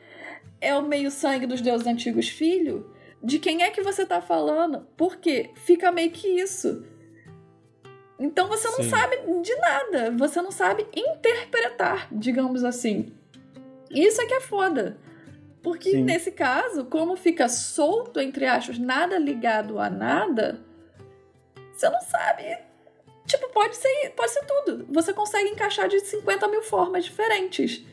É 0.61 0.75
o 0.75 0.81
meio-sangue 0.81 1.47
dos 1.47 1.61
deuses 1.61 1.87
antigos 1.87 2.29
filhos? 2.29 2.83
de 3.25 3.39
quem 3.39 3.63
é 3.63 3.71
que 3.71 3.81
você 3.81 4.05
tá 4.05 4.21
falando. 4.21 4.87
Porque 4.95 5.49
fica 5.55 5.91
meio 5.91 6.11
que 6.11 6.27
isso. 6.27 6.85
Então 8.19 8.47
você 8.47 8.67
não 8.67 8.83
Sim. 8.83 8.89
sabe 8.89 9.17
de 9.41 9.55
nada. 9.55 10.11
Você 10.11 10.41
não 10.41 10.51
sabe 10.51 10.85
interpretar, 10.95 12.07
digamos 12.11 12.63
assim. 12.63 13.11
Isso 13.89 14.21
é 14.21 14.25
que 14.25 14.33
é 14.35 14.41
foda. 14.41 14.97
Porque 15.63 15.91
Sim. 15.91 16.03
nesse 16.03 16.31
caso, 16.31 16.85
como 16.85 17.15
fica 17.15 17.49
solto, 17.49 18.19
entre 18.19 18.45
aspas, 18.45 18.77
nada 18.77 19.17
ligado 19.17 19.79
a 19.79 19.89
nada, 19.89 20.63
você 21.73 21.89
não 21.89 22.01
sabe. 22.01 22.43
Tipo, 23.25 23.49
pode 23.49 23.75
ser, 23.75 24.11
pode 24.15 24.31
ser 24.31 24.45
tudo. 24.45 24.85
Você 24.89 25.13
consegue 25.13 25.49
encaixar 25.49 25.87
de 25.87 25.99
50 25.99 26.47
mil 26.47 26.61
formas 26.61 27.05
diferentes. 27.05 27.83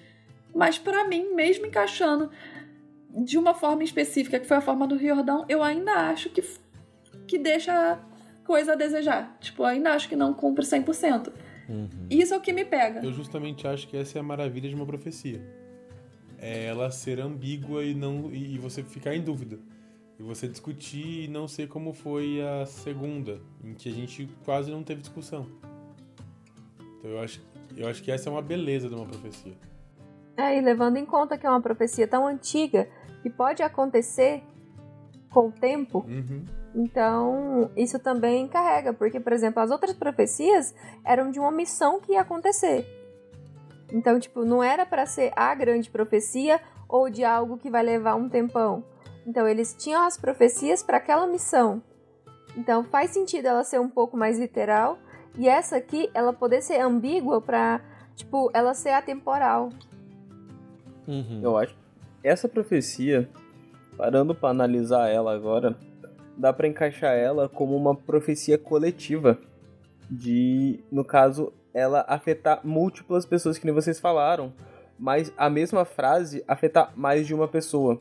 Mas 0.55 0.79
para 0.79 1.07
mim, 1.09 1.35
mesmo 1.35 1.67
encaixando 1.67 2.31
de 3.11 3.39
uma 3.39 3.55
forma 3.55 3.83
específica, 3.83 4.39
que 4.39 4.47
foi 4.47 4.57
a 4.59 4.61
forma 4.61 4.87
do 4.87 4.97
Riordão, 4.97 5.45
eu 5.49 5.63
ainda 5.63 5.93
acho 6.11 6.29
que, 6.31 6.43
que 7.27 7.39
deixa 7.39 7.99
coisa 8.45 8.73
a 8.73 8.75
desejar. 8.75 9.37
Tipo, 9.41 9.65
ainda 9.65 9.93
acho 9.93 10.09
que 10.09 10.17
não 10.17 10.35
cumpre 10.35 10.65
100%. 10.65 11.33
Uhum. 11.69 11.89
Isso 12.11 12.35
é 12.35 12.37
o 12.37 12.41
que 12.41 12.53
me 12.53 12.65
pega. 12.65 13.05
Eu 13.05 13.13
justamente 13.13 13.67
acho 13.67 13.89
que 13.89 13.97
essa 13.97 14.19
é 14.19 14.21
a 14.21 14.23
maravilha 14.23 14.69
de 14.69 14.75
uma 14.75 14.87
profecia. 14.87 15.41
É 16.39 16.67
ela 16.67 16.91
ser 16.91 17.21
ambígua 17.21 17.85
e 17.85 17.95
não 17.95 18.31
e 18.33 18.59
você 18.59 18.83
ficar 18.83 19.15
em 19.15 19.23
dúvida. 19.23 19.59
E 20.23 20.25
você 20.25 20.47
discutir 20.47 21.25
e 21.25 21.29
não 21.29 21.49
sei 21.49 21.67
como 21.67 21.93
foi 21.93 22.41
a 22.41 22.65
segunda, 22.65 23.41
em 23.63 23.75
que 23.75 23.89
a 23.89 23.93
gente 23.93 24.29
quase 24.45 24.71
não 24.71 24.85
teve 24.85 25.01
discussão. 25.01 25.49
Então 26.99 27.11
eu 27.11 27.21
acho, 27.21 27.43
eu 27.77 27.89
acho 27.89 28.01
que 28.05 28.13
essa 28.13 28.29
é 28.29 28.33
uma 28.33 28.41
beleza 28.41 28.89
de 28.89 28.95
uma 28.95 29.05
profecia. 29.05 29.55
É, 30.37 30.57
e 30.57 30.61
levando 30.61 30.97
em 30.97 31.05
conta 31.05 31.37
que 31.37 31.45
é 31.45 31.51
uma 31.51 31.61
profecia 31.61 32.07
tão 32.07 32.25
antiga, 32.25 32.89
que 33.21 33.29
pode 33.29 33.65
acontecer 33.65 34.45
com 35.29 35.49
o 35.49 35.53
tempo. 35.53 36.07
Uhum. 36.09 36.45
Então, 36.73 37.71
isso 37.77 37.99
também 37.99 38.47
carrega, 38.47 38.93
porque, 38.93 39.19
por 39.19 39.33
exemplo, 39.33 39.61
as 39.61 39.73
outras 39.73 39.93
profecias 39.93 40.73
eram 41.05 41.33
de 41.33 41.41
uma 41.41 41.51
missão 41.51 42.01
que 42.01 42.13
ia 42.13 42.21
acontecer. 42.21 42.87
Então, 43.93 44.21
tipo, 44.21 44.45
não 44.45 44.63
era 44.63 44.87
para 44.87 45.05
ser 45.05 45.33
a 45.35 45.53
grande 45.53 45.91
profecia 45.91 46.61
ou 46.89 47.11
de 47.11 47.25
algo 47.25 47.59
que 47.59 47.69
vai 47.69 47.83
levar 47.83 48.15
um 48.15 48.29
tempão. 48.29 48.85
Então, 49.27 49.47
eles 49.47 49.75
tinham 49.79 50.03
as 50.05 50.17
profecias 50.17 50.83
para 50.83 50.97
aquela 50.97 51.27
missão. 51.27 51.83
Então, 52.57 52.85
faz 52.85 53.11
sentido 53.11 53.47
ela 53.47 53.65
ser 53.65 53.81
um 53.81 53.89
pouco 53.89 54.17
mais 54.17 54.39
literal 54.39 54.99
e 55.39 55.49
essa 55.49 55.77
aqui 55.77 56.11
ela 56.13 56.33
poder 56.33 56.63
ser 56.63 56.81
ambígua 56.81 57.41
para, 57.41 57.81
tipo, 58.15 58.51
ela 58.53 58.75
ser 58.75 58.91
atemporal. 58.91 59.71
Uhum. 61.07 61.41
Eu 61.43 61.57
acho. 61.57 61.75
Essa 62.23 62.49
profecia, 62.49 63.29
parando 63.97 64.35
para 64.35 64.51
analisar 64.51 65.09
ela 65.09 65.35
agora, 65.35 65.77
dá 66.37 66.53
para 66.53 66.69
encaixar 66.69 67.15
ela 67.17 67.49
como 67.49 67.77
uma 67.77 67.95
profecia 67.95 68.59
coletiva 68.59 69.39
de, 70.11 70.81
no 70.91 71.05
caso, 71.05 71.53
ela 71.73 72.05
afetar 72.07 72.61
múltiplas 72.63 73.25
pessoas 73.25 73.57
que 73.59 73.65
nem 73.65 73.75
vocês 73.75 73.99
falaram, 73.99 74.53
mas 74.99 75.33
a 75.37 75.49
mesma 75.49 75.85
frase 75.85 76.45
afetar 76.47 76.93
mais 76.95 77.27
de 77.27 77.35
uma 77.35 77.49
pessoa. 77.49 77.99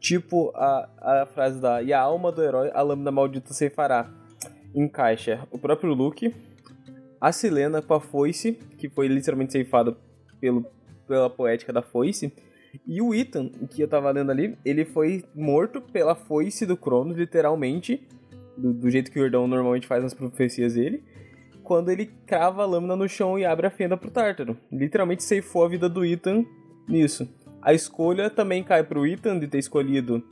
Tipo 0.00 0.52
a, 0.54 0.88
a 1.22 1.26
frase 1.26 1.60
da 1.60 1.82
E 1.82 1.92
a 1.92 2.00
alma 2.00 2.30
do 2.30 2.42
herói, 2.42 2.70
a 2.74 2.82
lâmina 2.82 3.10
maldita 3.10 3.52
ceifará. 3.52 4.10
Encaixa 4.74 5.46
o 5.50 5.58
próprio 5.58 5.94
Luke, 5.94 6.34
a 7.20 7.32
Silena 7.32 7.80
com 7.80 7.94
a 7.94 8.00
foice, 8.00 8.52
que 8.52 8.88
foi 8.88 9.08
literalmente 9.08 9.52
ceifada 9.52 9.96
pelo, 10.40 10.66
pela 11.08 11.30
poética 11.30 11.72
da 11.72 11.82
foice, 11.82 12.32
e 12.86 13.00
o 13.00 13.14
Ethan, 13.14 13.48
que 13.70 13.80
eu 13.80 13.88
tava 13.88 14.10
lendo 14.10 14.30
ali, 14.30 14.58
ele 14.64 14.84
foi 14.84 15.24
morto 15.34 15.80
pela 15.80 16.14
foice 16.14 16.66
do 16.66 16.76
Cronos, 16.76 17.16
literalmente, 17.16 18.06
do, 18.56 18.72
do 18.72 18.90
jeito 18.90 19.10
que 19.10 19.18
o 19.18 19.22
Jordão 19.22 19.46
normalmente 19.46 19.86
faz 19.86 20.02
nas 20.02 20.12
profecias 20.12 20.74
dele, 20.74 21.02
quando 21.62 21.90
ele 21.90 22.06
crava 22.26 22.62
a 22.62 22.66
lâmina 22.66 22.94
no 22.94 23.08
chão 23.08 23.38
e 23.38 23.44
abre 23.44 23.66
a 23.66 23.70
fenda 23.70 23.96
pro 23.96 24.10
Tártaro. 24.10 24.56
Literalmente 24.70 25.22
ceifou 25.22 25.64
a 25.64 25.68
vida 25.68 25.88
do 25.88 26.04
Ethan 26.04 26.44
nisso. 26.88 27.28
A 27.66 27.74
escolha 27.74 28.30
também 28.30 28.62
cai 28.62 28.84
pro 28.84 29.04
Ethan 29.04 29.40
de 29.40 29.48
ter 29.48 29.58
escolhido 29.58 30.22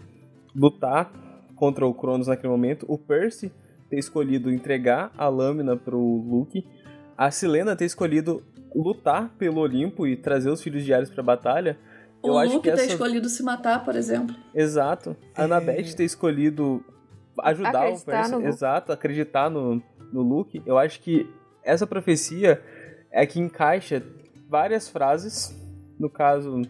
lutar 0.54 1.12
contra 1.56 1.84
o 1.84 1.92
Cronos 1.92 2.28
naquele 2.28 2.52
momento. 2.52 2.86
O 2.88 2.96
Percy 2.96 3.52
ter 3.90 3.98
escolhido 3.98 4.52
entregar 4.52 5.10
a 5.18 5.26
lâmina 5.26 5.76
pro 5.76 5.98
Luke. 5.98 6.64
A 7.18 7.32
Silena 7.32 7.74
ter 7.74 7.86
escolhido 7.86 8.40
lutar 8.72 9.34
pelo 9.36 9.62
Olimpo 9.62 10.06
e 10.06 10.16
trazer 10.16 10.48
os 10.48 10.62
filhos 10.62 10.84
de 10.84 10.94
Ares 10.94 11.10
pra 11.10 11.24
batalha. 11.24 11.76
O 12.22 12.28
Eu 12.28 12.34
Luke 12.34 12.46
acho 12.46 12.60
que 12.60 12.70
ter 12.70 12.74
essa... 12.74 12.92
escolhido 12.92 13.28
se 13.28 13.42
matar, 13.42 13.84
por 13.84 13.96
exemplo. 13.96 14.36
Exato. 14.54 15.16
A 15.34 15.42
Annabeth 15.42 15.92
ter 15.96 16.04
escolhido 16.04 16.84
ajudar 17.42 17.72
o 17.72 17.94
Acreditar 17.94 18.04
Percy. 18.04 18.30
no. 18.30 18.46
Exato, 18.46 18.92
acreditar 18.92 19.50
no, 19.50 19.82
no 20.12 20.22
Luke. 20.22 20.62
Eu 20.64 20.78
acho 20.78 21.00
que 21.00 21.28
essa 21.64 21.84
profecia 21.84 22.62
é 23.10 23.26
que 23.26 23.40
encaixa 23.40 24.04
várias 24.48 24.88
frases, 24.88 25.52
no 25.98 26.08
caso, 26.08 26.62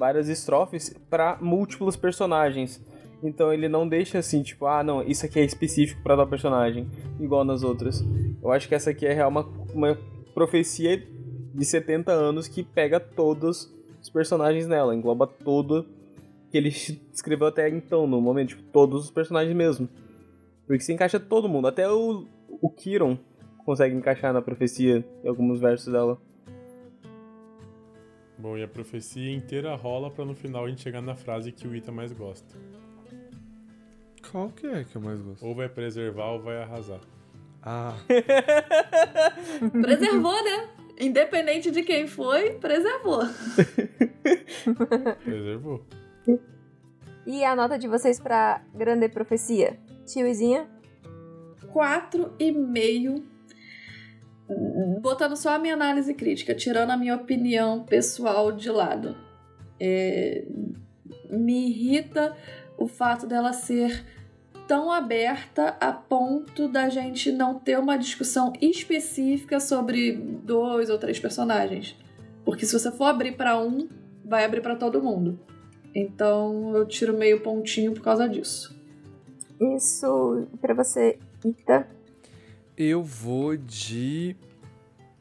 várias 0.00 0.30
estrofes, 0.30 0.96
para 1.10 1.36
múltiplos 1.42 1.94
personagens. 1.94 2.82
Então 3.22 3.52
ele 3.52 3.68
não 3.68 3.86
deixa 3.86 4.18
assim, 4.18 4.42
tipo, 4.42 4.64
ah, 4.64 4.82
não, 4.82 5.02
isso 5.02 5.26
aqui 5.26 5.38
é 5.38 5.44
específico 5.44 6.02
para 6.02 6.16
tal 6.16 6.26
personagem, 6.26 6.88
igual 7.20 7.44
nas 7.44 7.62
outras. 7.62 8.02
Eu 8.42 8.50
acho 8.50 8.66
que 8.66 8.74
essa 8.74 8.90
aqui 8.90 9.04
é 9.04 9.12
real 9.12 9.28
uma, 9.28 9.46
uma 9.74 9.98
profecia 10.32 11.06
de 11.54 11.64
70 11.66 12.10
anos 12.10 12.48
que 12.48 12.62
pega 12.62 12.98
todos 12.98 13.70
os 14.00 14.08
personagens 14.08 14.66
nela, 14.66 14.94
engloba 14.94 15.26
todo 15.26 15.84
que 16.50 16.56
ele 16.56 16.70
escreveu 17.12 17.48
até 17.48 17.68
então, 17.68 18.06
no 18.06 18.22
momento, 18.22 18.48
tipo, 18.48 18.62
todos 18.72 19.04
os 19.04 19.10
personagens 19.10 19.54
mesmo. 19.54 19.86
Porque 20.66 20.82
se 20.82 20.94
encaixa 20.94 21.20
todo 21.20 21.48
mundo, 21.48 21.68
até 21.68 21.88
o, 21.90 22.24
o 22.48 22.70
Kiron 22.70 23.18
consegue 23.66 23.94
encaixar 23.94 24.32
na 24.32 24.40
profecia 24.40 25.04
em 25.22 25.28
alguns 25.28 25.60
versos 25.60 25.92
dela. 25.92 26.18
Bom, 28.40 28.56
e 28.56 28.62
a 28.62 28.68
profecia 28.68 29.30
inteira 29.34 29.74
rola 29.74 30.10
pra 30.10 30.24
no 30.24 30.34
final 30.34 30.64
a 30.64 30.68
gente 30.68 30.80
chegar 30.80 31.02
na 31.02 31.14
frase 31.14 31.52
que 31.52 31.68
o 31.68 31.74
Ita 31.76 31.92
mais 31.92 32.10
gosta. 32.10 32.56
Qual 34.30 34.48
que 34.48 34.66
é 34.66 34.82
que 34.82 34.96
eu 34.96 35.02
mais 35.02 35.20
gosto? 35.20 35.44
Ou 35.46 35.54
vai 35.54 35.68
preservar 35.68 36.30
ou 36.32 36.40
vai 36.40 36.62
arrasar. 36.62 37.00
Ah, 37.62 37.94
Preservou, 39.82 40.42
né? 40.42 40.70
Independente 40.98 41.70
de 41.70 41.82
quem 41.82 42.06
foi, 42.06 42.52
preservou. 42.52 43.20
Preservou. 45.22 45.84
E 47.26 47.44
a 47.44 47.54
nota 47.54 47.78
de 47.78 47.86
vocês 47.88 48.18
pra 48.18 48.62
Grande 48.74 49.08
Profecia? 49.10 49.78
Tiozinha? 50.06 50.66
Quatro 51.72 52.32
e 52.38 52.50
meio. 52.50 53.22
Botando 55.00 55.36
só 55.36 55.54
a 55.54 55.58
minha 55.58 55.74
análise 55.74 56.12
crítica, 56.14 56.54
tirando 56.54 56.90
a 56.90 56.96
minha 56.96 57.14
opinião 57.14 57.84
pessoal 57.84 58.50
de 58.50 58.70
lado. 58.70 59.16
É, 59.78 60.44
me 61.30 61.68
irrita 61.68 62.36
o 62.76 62.86
fato 62.86 63.26
dela 63.26 63.52
ser 63.52 64.04
tão 64.66 64.90
aberta 64.90 65.76
a 65.80 65.92
ponto 65.92 66.68
da 66.68 66.88
gente 66.88 67.32
não 67.32 67.58
ter 67.58 67.78
uma 67.78 67.96
discussão 67.96 68.52
específica 68.60 69.58
sobre 69.58 70.12
dois 70.12 70.90
ou 70.90 70.98
três 70.98 71.18
personagens. 71.18 71.96
Porque 72.44 72.64
se 72.64 72.78
você 72.78 72.90
for 72.90 73.04
abrir 73.04 73.36
pra 73.36 73.60
um, 73.60 73.88
vai 74.24 74.44
abrir 74.44 74.60
pra 74.60 74.76
todo 74.76 75.02
mundo. 75.02 75.38
Então 75.94 76.76
eu 76.76 76.86
tiro 76.86 77.16
meio 77.16 77.40
pontinho 77.40 77.92
por 77.92 78.02
causa 78.02 78.28
disso. 78.28 78.78
Isso 79.76 80.46
pra 80.60 80.72
você, 80.72 81.18
Ita. 81.44 81.99
Eu 82.82 83.02
vou 83.02 83.56
de 83.56 84.34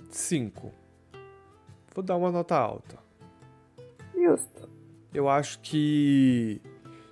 5. 0.10 0.72
Vou 1.94 2.04
dar 2.04 2.16
uma 2.16 2.32
nota 2.32 2.56
alta. 2.56 2.98
Justo. 4.16 4.70
Eu 5.14 5.28
acho 5.28 5.60
que 5.60 6.62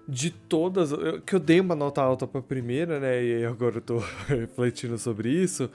de 0.07 0.29
todas, 0.31 0.91
eu- 0.91 1.21
que 1.21 1.35
eu 1.35 1.39
dei 1.39 1.59
uma 1.59 1.75
nota 1.75 2.01
alta 2.01 2.25
pra 2.25 2.41
primeira, 2.41 2.99
né? 2.99 3.23
E 3.23 3.45
agora 3.45 3.77
eu 3.77 3.81
tô 3.81 3.97
refletindo 4.27 4.97
sobre 4.97 5.29
isso. 5.29 5.69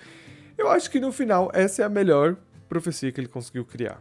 Eu 0.56 0.70
acho 0.70 0.90
que 0.90 0.98
no 1.00 1.12
final 1.12 1.50
essa 1.52 1.82
é 1.82 1.84
a 1.84 1.88
melhor 1.88 2.36
profecia 2.68 3.10
que 3.12 3.20
ele 3.20 3.28
conseguiu 3.28 3.64
criar. 3.64 4.00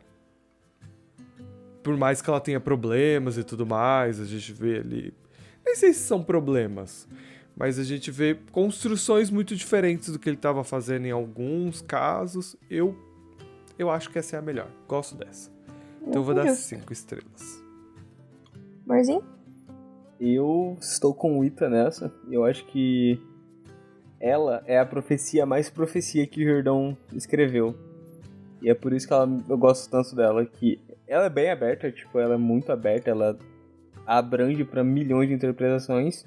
Por 1.83 1.97
mais 1.97 2.21
que 2.21 2.29
ela 2.29 2.39
tenha 2.39 2.59
problemas 2.59 3.37
e 3.37 3.43
tudo 3.43 3.65
mais, 3.65 4.19
a 4.19 4.25
gente 4.25 4.53
vê 4.53 4.77
ali. 4.79 5.13
Nem 5.65 5.75
sei 5.75 5.93
se 5.93 5.99
são 6.01 6.23
problemas, 6.23 7.07
mas 7.55 7.77
a 7.77 7.83
gente 7.83 8.09
vê 8.11 8.37
construções 8.51 9.29
muito 9.29 9.55
diferentes 9.55 10.09
do 10.09 10.19
que 10.19 10.29
ele 10.29 10.37
estava 10.37 10.63
fazendo 10.63 11.05
em 11.05 11.11
alguns 11.11 11.81
casos. 11.81 12.55
Eu 12.69 12.95
eu 13.77 13.89
acho 13.89 14.09
que 14.09 14.19
essa 14.19 14.35
é 14.35 14.39
a 14.39 14.41
melhor. 14.41 14.67
Gosto 14.87 15.15
dessa. 15.15 15.49
Então 16.01 16.21
eu 16.21 16.23
vou 16.23 16.33
dar 16.33 16.47
cinco 16.49 16.93
estrelas. 16.93 17.63
Amorzinho? 18.87 19.23
Eu 20.19 20.77
estou 20.79 21.13
com 21.13 21.39
o 21.39 21.43
Ita 21.43 21.69
nessa. 21.69 22.13
Eu 22.29 22.45
acho 22.45 22.65
que 22.67 23.19
ela 24.19 24.61
é 24.67 24.77
a 24.77 24.85
profecia 24.85 25.45
mais 25.45 25.69
profecia 25.69 26.27
que 26.27 26.43
o 26.43 26.47
Jordão 26.47 26.95
escreveu. 27.13 27.75
E 28.61 28.69
é 28.69 28.75
por 28.75 28.93
isso 28.93 29.07
que 29.07 29.13
ela, 29.13 29.27
eu 29.49 29.57
gosto 29.57 29.89
tanto 29.89 30.15
dela. 30.15 30.45
Que 30.45 30.79
ela 31.07 31.25
é 31.25 31.29
bem 31.29 31.49
aberta, 31.49 31.91
tipo, 31.91 32.19
ela 32.19 32.35
é 32.35 32.37
muito 32.37 32.71
aberta, 32.71 33.09
ela 33.09 33.37
abrange 34.05 34.63
para 34.63 34.83
milhões 34.83 35.27
de 35.27 35.33
interpretações. 35.33 36.25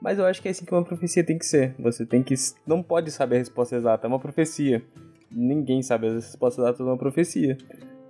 Mas 0.00 0.18
eu 0.18 0.24
acho 0.24 0.40
que 0.40 0.48
é 0.48 0.50
assim 0.50 0.64
que 0.64 0.72
uma 0.72 0.84
profecia 0.84 1.24
tem 1.24 1.38
que 1.38 1.46
ser. 1.46 1.74
Você 1.78 2.06
tem 2.06 2.22
que. 2.22 2.34
Não 2.66 2.82
pode 2.82 3.10
saber 3.10 3.36
a 3.36 3.38
resposta 3.38 3.76
exata, 3.76 4.06
é 4.06 4.08
uma 4.08 4.18
profecia. 4.18 4.82
Ninguém 5.30 5.82
sabe 5.82 6.08
a 6.08 6.12
resposta 6.14 6.62
exata 6.62 6.78
de 6.78 6.82
uma 6.84 6.96
profecia. 6.96 7.56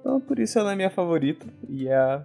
Então 0.00 0.20
por 0.20 0.38
isso 0.38 0.58
ela 0.58 0.72
é 0.72 0.76
minha 0.76 0.90
favorita. 0.90 1.46
E 1.68 1.88
é 1.88 1.96
a 1.96 2.24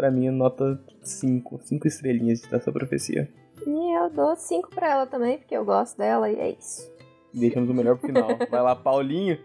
Pra 0.00 0.10
mim, 0.10 0.30
nota 0.30 0.80
5. 1.02 1.60
5 1.62 1.86
estrelinhas 1.86 2.40
dessa 2.42 2.72
profecia. 2.72 3.28
E 3.66 3.98
eu 3.98 4.08
dou 4.10 4.34
cinco 4.36 4.70
pra 4.70 4.90
ela 4.90 5.06
também, 5.06 5.36
porque 5.36 5.54
eu 5.54 5.62
gosto 5.62 5.98
dela 5.98 6.30
e 6.30 6.36
é 6.36 6.50
isso. 6.58 6.90
Deixamos 7.34 7.68
o 7.68 7.74
melhor 7.74 7.98
pro 7.98 8.06
final. 8.06 8.30
Vai 8.50 8.62
lá, 8.62 8.74
Paulinho. 8.74 9.38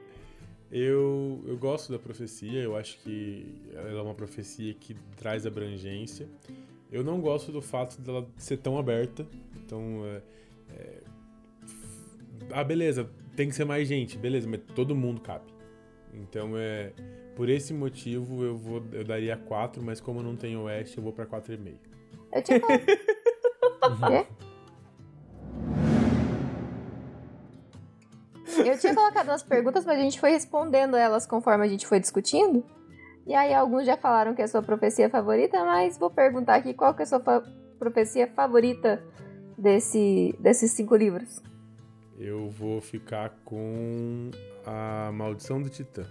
Eu, 0.72 1.44
eu 1.46 1.58
gosto 1.58 1.92
da 1.92 2.00
profecia, 2.00 2.62
eu 2.62 2.76
acho 2.76 2.98
que 3.00 3.62
ela 3.74 4.00
é 4.00 4.02
uma 4.02 4.14
profecia 4.14 4.74
que 4.74 4.96
traz 5.18 5.46
abrangência. 5.46 6.28
Eu 6.96 7.04
não 7.04 7.20
gosto 7.20 7.52
do 7.52 7.62
fato 7.62 8.00
dela 8.00 8.26
ser 8.38 8.56
tão 8.56 8.78
aberta. 8.78 9.28
Então, 9.58 10.02
é, 10.06 10.22
é, 10.74 11.02
ah, 12.54 12.64
beleza, 12.64 13.10
tem 13.36 13.50
que 13.50 13.56
ser 13.56 13.66
mais 13.66 13.86
gente, 13.86 14.18
beleza, 14.18 14.48
mas 14.48 14.62
todo 14.74 14.96
mundo 14.96 15.20
cabe. 15.20 15.44
Então, 16.14 16.52
é, 16.56 16.94
por 17.36 17.50
esse 17.50 17.74
motivo, 17.74 18.46
eu, 18.46 18.56
vou, 18.56 18.82
eu 18.94 19.04
daria 19.04 19.36
4, 19.36 19.84
mas 19.84 20.00
como 20.00 20.22
eu 20.22 20.24
não 20.24 20.38
tenho 20.38 20.62
Oeste, 20.62 20.98
eu 20.98 21.04
vou 21.04 21.12
pra 21.12 21.26
4,5. 21.26 21.74
Eu 22.32 22.42
tinha 22.42 22.62
colocado. 22.62 24.08
Quê? 24.08 24.26
Eu 28.66 28.80
tinha 28.80 28.96
colocado 28.96 29.28
umas 29.28 29.44
perguntas, 29.44 29.84
mas 29.86 30.00
a 30.00 30.02
gente 30.02 30.18
foi 30.18 30.32
respondendo 30.32 30.96
elas 30.96 31.28
conforme 31.28 31.66
a 31.66 31.68
gente 31.68 31.86
foi 31.86 32.00
discutindo. 32.00 32.64
E 33.26 33.34
aí 33.34 33.54
alguns 33.54 33.86
já 33.86 33.98
falaram 33.98 34.36
que 34.36 34.42
é 34.42 34.46
a 34.46 34.48
sua 34.48 34.62
profecia 34.62 35.10
favorita, 35.10 35.64
mas 35.66 35.98
vou 35.98 36.10
perguntar 36.12 36.56
aqui 36.56 36.74
qual 36.74 36.94
que 36.94 37.02
é 37.02 37.04
a 37.04 37.08
sua 37.08 37.20
fa- 37.20 37.44
profecia 37.80 38.28
favorita 38.28 39.04
desse, 39.58 40.36
desses 40.40 40.72
cinco 40.72 40.96
livros. 40.96 41.42
Eu 42.20 42.50
vou 42.50 42.80
ficar 42.82 43.32
com 43.44 44.30
a 44.66 45.12
Maldição 45.12 45.62
do 45.62 45.70
Titã. 45.70 46.06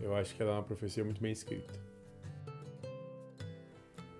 Eu 0.00 0.14
acho 0.14 0.34
que 0.34 0.42
ela 0.42 0.52
é 0.52 0.54
uma 0.54 0.62
profecia 0.62 1.02
muito 1.04 1.20
bem 1.20 1.32
escrita. 1.32 1.72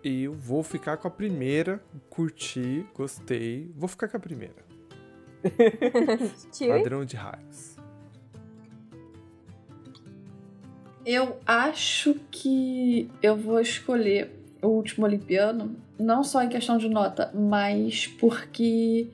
Eu 0.03 0.33
vou 0.35 0.63
ficar 0.63 0.97
com 0.97 1.09
a 1.09 1.11
primeira, 1.11 1.81
curti, 2.11 2.87
gostei. 2.95 3.71
Vou 3.77 3.89
ficar 3.89 4.09
com 4.09 4.17
a 4.17 4.21
primeira. 4.21 4.65
Ladrão 6.69 7.05
de 7.05 7.17
raios. 7.17 7.74
Eu 11.05 11.39
acho 11.47 12.15
que 12.31 13.11
eu 13.23 13.37
vou 13.37 13.61
escolher 13.61 14.31
o 14.63 14.69
último 14.69 15.05
Olimpiano, 15.05 15.77
não 15.99 16.25
só 16.25 16.43
em 16.43 16.49
questão 16.49 16.79
de 16.79 16.89
nota, 16.89 17.31
mas 17.35 18.07
porque 18.07 19.09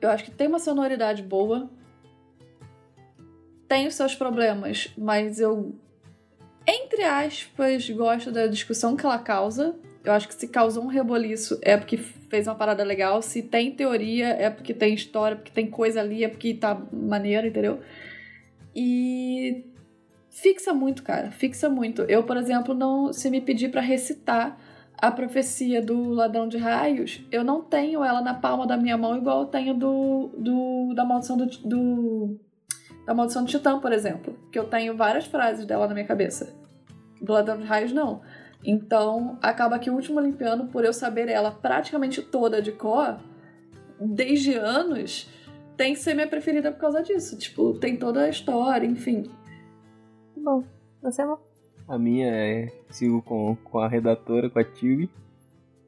eu 0.00 0.08
acho 0.08 0.24
que 0.24 0.30
tem 0.30 0.48
uma 0.48 0.58
sonoridade 0.58 1.22
boa, 1.22 1.68
tem 3.68 3.86
os 3.86 3.94
seus 3.94 4.14
problemas, 4.14 4.90
mas 4.96 5.38
eu, 5.38 5.74
entre 6.66 7.04
aspas, 7.04 7.88
gosto 7.90 8.32
da 8.32 8.46
discussão 8.46 8.96
que 8.96 9.04
ela 9.04 9.18
causa. 9.18 9.76
Eu 10.02 10.14
acho 10.14 10.26
que 10.26 10.34
se 10.34 10.48
causou 10.48 10.82
um 10.82 10.86
reboliço 10.86 11.58
é 11.60 11.76
porque 11.76 11.98
fez 11.98 12.48
uma 12.48 12.54
parada 12.54 12.82
legal. 12.82 13.20
Se 13.20 13.42
tem 13.42 13.70
teoria, 13.70 14.28
é 14.28 14.48
porque 14.48 14.72
tem 14.72 14.94
história, 14.94 15.36
porque 15.36 15.52
tem 15.52 15.66
coisa 15.66 16.00
ali, 16.00 16.24
é 16.24 16.28
porque 16.28 16.54
tá 16.54 16.74
maneiro, 16.90 17.46
entendeu? 17.46 17.80
E 18.74 19.62
fixa 20.30 20.72
muito, 20.72 21.02
cara. 21.02 21.30
Fixa 21.30 21.68
muito. 21.68 22.02
Eu, 22.02 22.22
por 22.22 22.36
exemplo, 22.36 22.74
não 22.74 23.12
se 23.12 23.28
me 23.28 23.40
pedir 23.40 23.70
para 23.70 23.80
recitar 23.80 24.58
a 24.96 25.10
profecia 25.10 25.80
do 25.80 26.10
ladrão 26.10 26.46
de 26.46 26.58
raios, 26.58 27.22
eu 27.32 27.42
não 27.42 27.62
tenho 27.62 28.04
ela 28.04 28.20
na 28.20 28.34
palma 28.34 28.66
da 28.66 28.76
minha 28.76 28.98
mão 28.98 29.16
igual 29.16 29.42
eu 29.42 29.46
tenho 29.46 29.72
do, 29.72 30.30
do 30.36 30.92
da 30.94 31.06
maldição 31.06 31.38
do, 31.38 31.46
do 31.46 32.38
da 33.06 33.14
maldição 33.14 33.42
do 33.42 33.48
titã, 33.48 33.80
por 33.80 33.92
exemplo, 33.92 34.38
que 34.52 34.58
eu 34.58 34.64
tenho 34.64 34.94
várias 34.94 35.24
frases 35.24 35.64
dela 35.64 35.88
na 35.88 35.94
minha 35.94 36.06
cabeça. 36.06 36.54
Do 37.20 37.32
ladrão 37.32 37.58
de 37.58 37.64
raios 37.64 37.92
não. 37.92 38.20
Então, 38.62 39.38
acaba 39.42 39.78
que 39.78 39.90
o 39.90 39.94
último 39.94 40.18
Olimpiano, 40.18 40.66
por 40.68 40.84
eu 40.84 40.92
saber 40.92 41.28
ela 41.28 41.50
praticamente 41.50 42.20
toda 42.20 42.60
de 42.60 42.72
cor, 42.72 43.18
desde 43.98 44.54
anos, 44.54 45.28
tem 45.76 45.94
que 45.94 46.00
ser 46.00 46.14
minha 46.14 46.28
preferida 46.28 46.70
por 46.70 46.78
causa 46.78 47.02
disso. 47.02 47.38
Tipo, 47.38 47.72
tem 47.78 47.96
toda 47.96 48.22
a 48.22 48.28
história, 48.28 48.86
enfim. 48.86 49.30
Bom, 50.42 50.64
você 51.02 51.22
é. 51.22 51.36
A 51.86 51.98
minha 51.98 52.26
é. 52.28 52.72
Sigo 52.88 53.20
com, 53.22 53.56
com 53.62 53.78
a 53.78 53.88
redatora, 53.88 54.48
com 54.48 54.58
a 54.58 54.64
Tilly. 54.64 55.10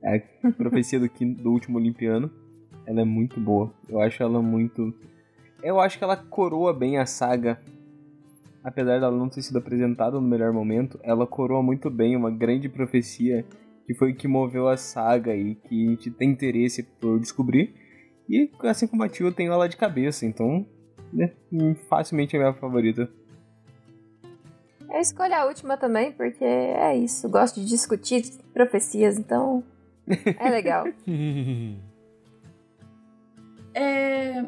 É 0.03 0.23
a 0.45 0.53
profecia 0.53 1.01
do, 1.01 1.09
do 1.09 1.51
último 1.51 1.79
Olimpiano. 1.79 2.31
Ela 2.87 3.01
é 3.01 3.05
muito 3.05 3.41
boa. 3.41 3.73
Eu 3.89 4.01
acho 4.01 4.23
ela 4.23 4.43
muito. 4.43 4.93
Eu 5.63 5.81
acho 5.81 5.97
que 5.97 6.05
ela 6.05 6.17
coroa 6.17 6.73
bem 6.75 6.99
a 6.99 7.07
saga. 7.07 7.61
Apesar 8.63 9.01
dela 9.01 9.17
não 9.17 9.29
ter 9.29 9.43
sido 9.43 9.59
apresentada 9.59 10.21
no 10.21 10.27
melhor 10.27 10.53
momento, 10.53 10.99
ela 11.03 11.27
coroa 11.27 11.63
muito 11.63 11.91
bem 11.91 12.15
uma 12.15 12.31
grande 12.31 12.69
profecia 12.69 13.45
que 13.87 13.95
foi 13.95 14.15
que 14.15 14.29
moveu 14.29 14.69
a 14.69 14.77
saga 14.77 15.35
e 15.35 15.57
que 15.57 15.87
a 15.87 15.91
gente 15.91 16.11
tem 16.11 16.31
interesse 16.31 16.83
por 16.83 17.19
descobrir. 17.19 17.75
E 18.29 18.51
assim 18.63 18.87
como 18.87 19.03
a 19.03 19.09
Tio, 19.09 19.27
eu 19.27 19.33
tenho 19.33 19.53
ela 19.53 19.69
de 19.69 19.77
cabeça, 19.77 20.25
então 20.25 20.65
né, 21.13 21.33
facilmente 21.89 22.37
é 22.37 22.39
a 22.39 22.43
minha 22.43 22.55
favorita. 22.55 23.11
Eu 24.93 25.01
escolho 25.01 25.35
a 25.35 25.47
última 25.47 25.79
também, 25.79 26.13
porque 26.13 26.45
é 26.45 26.95
isso. 26.95 27.27
Gosto 27.27 27.59
de 27.61 27.67
discutir 27.67 28.23
profecias, 28.53 29.19
então 29.19 29.65
é 30.39 30.51
legal. 30.51 30.85
é, 33.75 34.45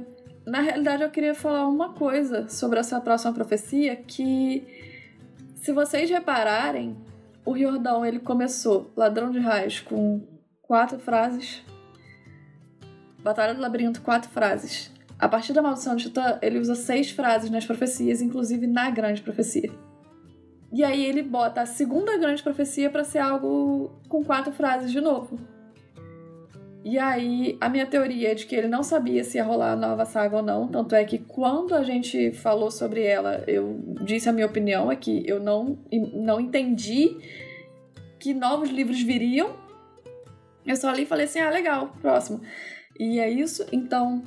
na 0.47 0.61
realidade, 0.61 1.03
eu 1.03 1.11
queria 1.11 1.35
falar 1.35 1.67
uma 1.67 1.95
coisa 1.95 2.47
sobre 2.47 2.79
essa 2.79 3.01
próxima 3.01 3.33
profecia, 3.33 3.97
que 3.97 4.63
se 5.57 5.73
vocês 5.73 6.11
repararem, 6.11 6.95
o 7.43 7.53
Riordão 7.53 8.05
ele 8.05 8.19
começou 8.19 8.93
Ladrão 8.95 9.31
de 9.31 9.39
Raios 9.39 9.81
com 9.81 10.21
quatro 10.61 10.99
frases, 10.99 11.65
Batalha 13.23 13.55
do 13.55 13.63
Labirinto 13.63 14.03
quatro 14.03 14.29
frases. 14.29 14.93
A 15.19 15.27
partir 15.27 15.55
da 15.55 15.63
Maldição 15.63 15.97
de 15.97 16.05
Titã, 16.05 16.39
ele 16.43 16.59
usa 16.59 16.75
seis 16.75 17.11
frases 17.11 17.49
nas 17.49 17.65
profecias, 17.65 18.21
inclusive 18.21 18.67
na 18.67 18.91
Grande 18.91 19.23
Profecia. 19.23 19.73
E 20.75 20.83
aí 20.83 21.07
ele 21.07 21.23
bota 21.23 21.61
a 21.61 21.67
segunda 21.67 22.19
Grande 22.19 22.43
Profecia 22.43 22.91
para 22.91 23.05
ser 23.05 23.21
algo 23.21 23.93
com 24.09 24.25
quatro 24.25 24.53
frases 24.53 24.91
de 24.91 25.01
novo. 25.01 25.39
E 26.85 26.99
aí, 26.99 27.57
a 27.61 27.69
minha 27.69 27.87
teoria 27.87 28.33
é 28.33 28.35
de 28.35 28.45
que 28.45 28.57
ele 28.57 28.67
não 28.67 28.83
sabia 28.83 29.23
se 29.23 29.39
ia 29.39 29.45
rolar 29.45 29.73
a 29.73 29.77
nova 29.77 30.05
saga 30.05 30.39
ou 30.39 30.43
não. 30.43 30.67
Tanto 30.67 30.97
é 30.97 31.05
que 31.05 31.19
quando 31.19 31.77
a 31.77 31.85
gente 31.85 32.33
falou 32.33 32.73
sobre 32.73 33.05
ela, 33.05 33.45
eu 33.47 33.81
disse 34.03 34.29
a 34.29 34.33
minha 34.33 34.47
opinião, 34.47 34.91
é 34.91 34.97
que 34.97 35.23
eu 35.29 35.39
não, 35.39 35.79
não 36.13 36.41
entendi 36.41 37.19
que 38.19 38.35
novos 38.35 38.69
livros 38.69 39.01
viriam. 39.01 39.55
Eu 40.67 40.75
só 40.75 40.89
ali 40.89 41.05
e 41.05 41.07
falei 41.07 41.27
assim: 41.27 41.39
ah, 41.39 41.51
legal, 41.51 41.95
próximo. 42.03 42.41
E 42.99 43.21
é 43.21 43.31
isso. 43.31 43.65
Então, 43.71 44.25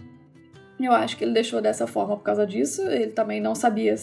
eu 0.80 0.94
acho 0.94 1.18
que 1.18 1.26
ele 1.26 1.34
deixou 1.34 1.60
dessa 1.60 1.86
forma 1.86 2.16
por 2.16 2.24
causa 2.24 2.48
disso. 2.48 2.82
Ele 2.84 3.12
também 3.12 3.42
não 3.42 3.54
sabia 3.54 3.96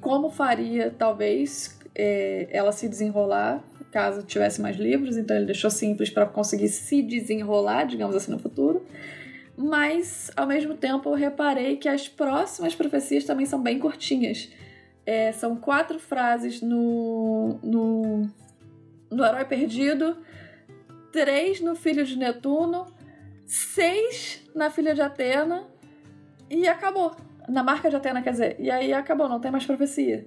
como 0.00 0.30
faria, 0.30 0.94
talvez, 0.96 1.75
é, 1.96 2.48
ela 2.50 2.70
se 2.72 2.88
desenrolar 2.88 3.64
caso 3.90 4.22
tivesse 4.24 4.60
mais 4.60 4.76
livros, 4.76 5.16
então 5.16 5.34
ele 5.34 5.46
deixou 5.46 5.70
simples 5.70 6.10
para 6.10 6.26
conseguir 6.26 6.68
se 6.68 7.00
desenrolar, 7.00 7.84
digamos 7.84 8.14
assim, 8.14 8.30
no 8.30 8.38
futuro. 8.38 8.84
Mas, 9.56 10.30
ao 10.36 10.46
mesmo 10.46 10.74
tempo, 10.74 11.08
eu 11.08 11.14
reparei 11.14 11.78
que 11.78 11.88
as 11.88 12.06
próximas 12.06 12.74
profecias 12.74 13.24
também 13.24 13.46
são 13.46 13.62
bem 13.62 13.78
curtinhas. 13.78 14.50
É, 15.06 15.32
são 15.32 15.56
quatro 15.56 15.98
frases 15.98 16.60
no, 16.60 17.58
no, 17.62 18.28
no 19.10 19.24
Herói 19.24 19.46
Perdido, 19.46 20.18
três 21.10 21.62
no 21.62 21.74
Filho 21.74 22.04
de 22.04 22.18
Netuno, 22.18 22.86
seis 23.46 24.42
na 24.54 24.68
Filha 24.68 24.94
de 24.94 25.00
Atena 25.00 25.64
e 26.50 26.68
acabou. 26.68 27.16
Na 27.48 27.62
marca 27.62 27.88
de 27.88 27.96
Atena, 27.96 28.20
quer 28.20 28.32
dizer. 28.32 28.56
E 28.58 28.70
aí 28.70 28.92
acabou, 28.92 29.26
não 29.26 29.40
tem 29.40 29.50
mais 29.50 29.64
profecia. 29.64 30.26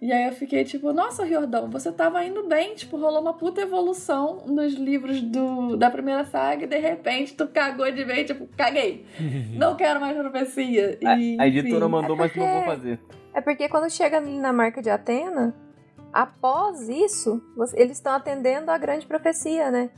E 0.00 0.12
aí 0.12 0.26
eu 0.26 0.32
fiquei 0.32 0.62
tipo, 0.62 0.92
nossa, 0.92 1.24
Riordão, 1.24 1.70
você 1.70 1.90
tava 1.90 2.22
indo 2.22 2.46
bem, 2.46 2.74
tipo, 2.74 2.98
rolou 2.98 3.20
uma 3.20 3.32
puta 3.32 3.62
evolução 3.62 4.42
nos 4.46 4.74
livros 4.74 5.22
do, 5.22 5.76
da 5.76 5.90
primeira 5.90 6.24
saga 6.24 6.64
e 6.64 6.66
de 6.66 6.78
repente 6.78 7.34
tu 7.34 7.48
cagou 7.48 7.90
de 7.90 8.04
vez, 8.04 8.26
tipo, 8.26 8.46
caguei. 8.56 9.06
Não 9.56 9.74
quero 9.74 9.98
mais 10.00 10.16
profecia. 10.16 10.98
E, 11.00 11.38
a, 11.38 11.44
a 11.44 11.48
editora 11.48 11.88
mandou, 11.88 12.14
é 12.16 12.18
porque, 12.18 12.38
mas 12.38 12.48
não 12.48 12.56
vou 12.56 12.64
fazer. 12.64 13.00
É 13.32 13.40
porque 13.40 13.68
quando 13.68 13.90
chega 13.90 14.20
na 14.20 14.52
marca 14.52 14.82
de 14.82 14.90
Atena, 14.90 15.54
após 16.12 16.88
isso, 16.88 17.42
eles 17.74 17.96
estão 17.96 18.12
atendendo 18.12 18.70
a 18.70 18.78
grande 18.78 19.06
profecia, 19.06 19.70
né? 19.70 19.90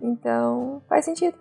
Então, 0.00 0.82
faz 0.88 1.04
sentido. 1.04 1.36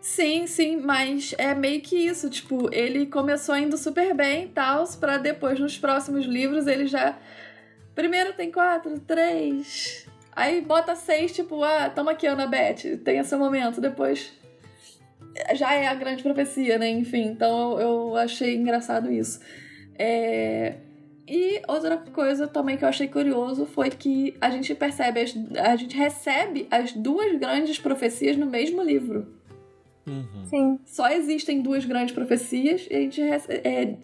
Sim, 0.00 0.46
sim, 0.46 0.76
mas 0.76 1.34
é 1.36 1.54
meio 1.54 1.80
que 1.80 1.96
isso, 1.96 2.30
tipo, 2.30 2.72
ele 2.72 3.06
começou 3.06 3.56
indo 3.56 3.76
super 3.76 4.14
bem 4.14 4.44
e 4.44 4.48
tal, 4.48 4.86
pra 4.98 5.18
depois, 5.18 5.58
nos 5.58 5.76
próximos 5.76 6.24
livros, 6.24 6.66
ele 6.66 6.86
já. 6.86 7.18
Primeiro 7.98 8.32
tem 8.32 8.48
quatro, 8.52 8.96
três. 9.00 10.06
Aí 10.30 10.60
bota 10.60 10.94
seis, 10.94 11.32
tipo, 11.32 11.64
ah, 11.64 11.90
toma 11.90 12.12
aqui, 12.12 12.28
Ana 12.28 12.46
Beth, 12.46 12.96
tem 13.02 13.18
esse 13.18 13.34
momento. 13.34 13.80
Depois 13.80 14.32
já 15.56 15.74
é 15.74 15.88
a 15.88 15.94
grande 15.94 16.22
profecia, 16.22 16.78
né? 16.78 16.88
Enfim, 16.88 17.22
então 17.22 17.76
eu 17.80 18.14
achei 18.14 18.54
engraçado 18.54 19.10
isso. 19.10 19.40
É... 19.98 20.76
E 21.26 21.60
outra 21.66 21.96
coisa 21.96 22.46
também 22.46 22.76
que 22.76 22.84
eu 22.84 22.88
achei 22.88 23.08
curioso 23.08 23.66
foi 23.66 23.90
que 23.90 24.32
a 24.40 24.48
gente 24.48 24.72
percebe, 24.76 25.20
as... 25.20 25.36
a 25.56 25.74
gente 25.74 25.96
recebe 25.96 26.68
as 26.70 26.92
duas 26.92 27.36
grandes 27.36 27.80
profecias 27.80 28.36
no 28.36 28.46
mesmo 28.46 28.80
livro. 28.80 29.26
Uhum. 30.06 30.44
Sim. 30.44 30.80
Só 30.86 31.08
existem 31.08 31.62
duas 31.62 31.84
grandes 31.84 32.14
profecias 32.14 32.86
e 32.88 32.94
a 32.94 33.00
gente 33.00 33.20
é, 33.20 33.96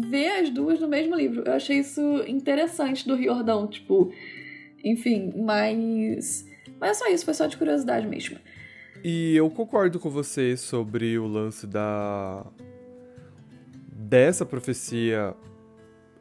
vê 0.00 0.28
as 0.28 0.50
duas 0.50 0.80
no 0.80 0.88
mesmo 0.88 1.14
livro. 1.14 1.42
Eu 1.44 1.52
achei 1.52 1.78
isso 1.78 2.00
interessante 2.26 3.06
do 3.06 3.14
Riordão, 3.14 3.66
tipo. 3.66 4.12
Enfim, 4.84 5.32
mas. 5.36 6.46
Mas 6.78 6.90
é 6.90 6.94
só 6.94 7.08
isso, 7.08 7.24
foi 7.24 7.34
só 7.34 7.46
de 7.46 7.56
curiosidade 7.56 8.06
mesmo. 8.06 8.38
E 9.04 9.36
eu 9.36 9.48
concordo 9.50 9.98
com 9.98 10.10
você 10.10 10.56
sobre 10.56 11.18
o 11.18 11.26
lance 11.26 11.66
da. 11.66 12.46
dessa 13.90 14.44
profecia 14.44 15.34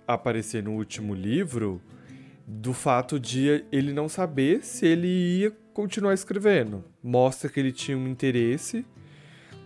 aparecer 0.07 0.63
no 0.63 0.73
último 0.73 1.13
livro, 1.13 1.81
do 2.45 2.73
fato 2.73 3.19
de 3.19 3.65
ele 3.71 3.91
não 3.91 4.07
saber 4.07 4.63
se 4.63 4.85
ele 4.85 5.07
ia 5.07 5.51
continuar 5.73 6.13
escrevendo. 6.13 6.83
Mostra 7.01 7.49
que 7.49 7.59
ele 7.59 7.71
tinha 7.71 7.97
um 7.97 8.07
interesse 8.07 8.85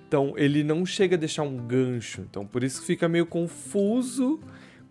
então 0.10 0.34
ele 0.36 0.64
não 0.64 0.88
chega 0.88 1.16
a 1.16 1.20
deixar 1.20 1.44
um 1.44 1.56
gancho. 1.56 2.26
Então 2.28 2.44
por 2.44 2.64
isso 2.64 2.82
fica 2.82 3.08
meio 3.08 3.28
confuso 3.28 4.40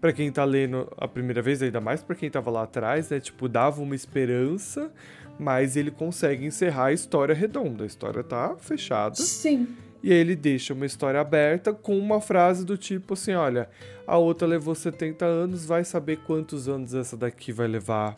para 0.00 0.12
quem 0.12 0.30
tá 0.30 0.44
lendo 0.44 0.88
a 0.96 1.08
primeira 1.08 1.42
vez, 1.42 1.60
ainda 1.60 1.80
mais 1.80 2.04
para 2.04 2.14
quem 2.14 2.30
tava 2.30 2.52
lá 2.52 2.62
atrás, 2.62 3.10
né? 3.10 3.18
Tipo, 3.18 3.48
dava 3.48 3.82
uma 3.82 3.96
esperança, 3.96 4.92
mas 5.36 5.76
ele 5.76 5.90
consegue 5.90 6.46
encerrar 6.46 6.86
a 6.86 6.92
história 6.92 7.34
redonda. 7.34 7.82
A 7.82 7.86
história 7.88 8.22
tá 8.22 8.54
fechada. 8.60 9.16
Sim. 9.16 9.66
E 10.00 10.12
aí 10.12 10.18
ele 10.18 10.36
deixa 10.36 10.72
uma 10.72 10.86
história 10.86 11.20
aberta 11.20 11.72
com 11.72 11.98
uma 11.98 12.20
frase 12.20 12.64
do 12.64 12.76
tipo 12.76 13.14
assim: 13.14 13.32
olha, 13.32 13.68
a 14.06 14.16
outra 14.16 14.46
levou 14.46 14.72
70 14.72 15.26
anos, 15.26 15.66
vai 15.66 15.82
saber 15.82 16.18
quantos 16.18 16.68
anos 16.68 16.94
essa 16.94 17.16
daqui 17.16 17.50
vai 17.50 17.66
levar 17.66 18.14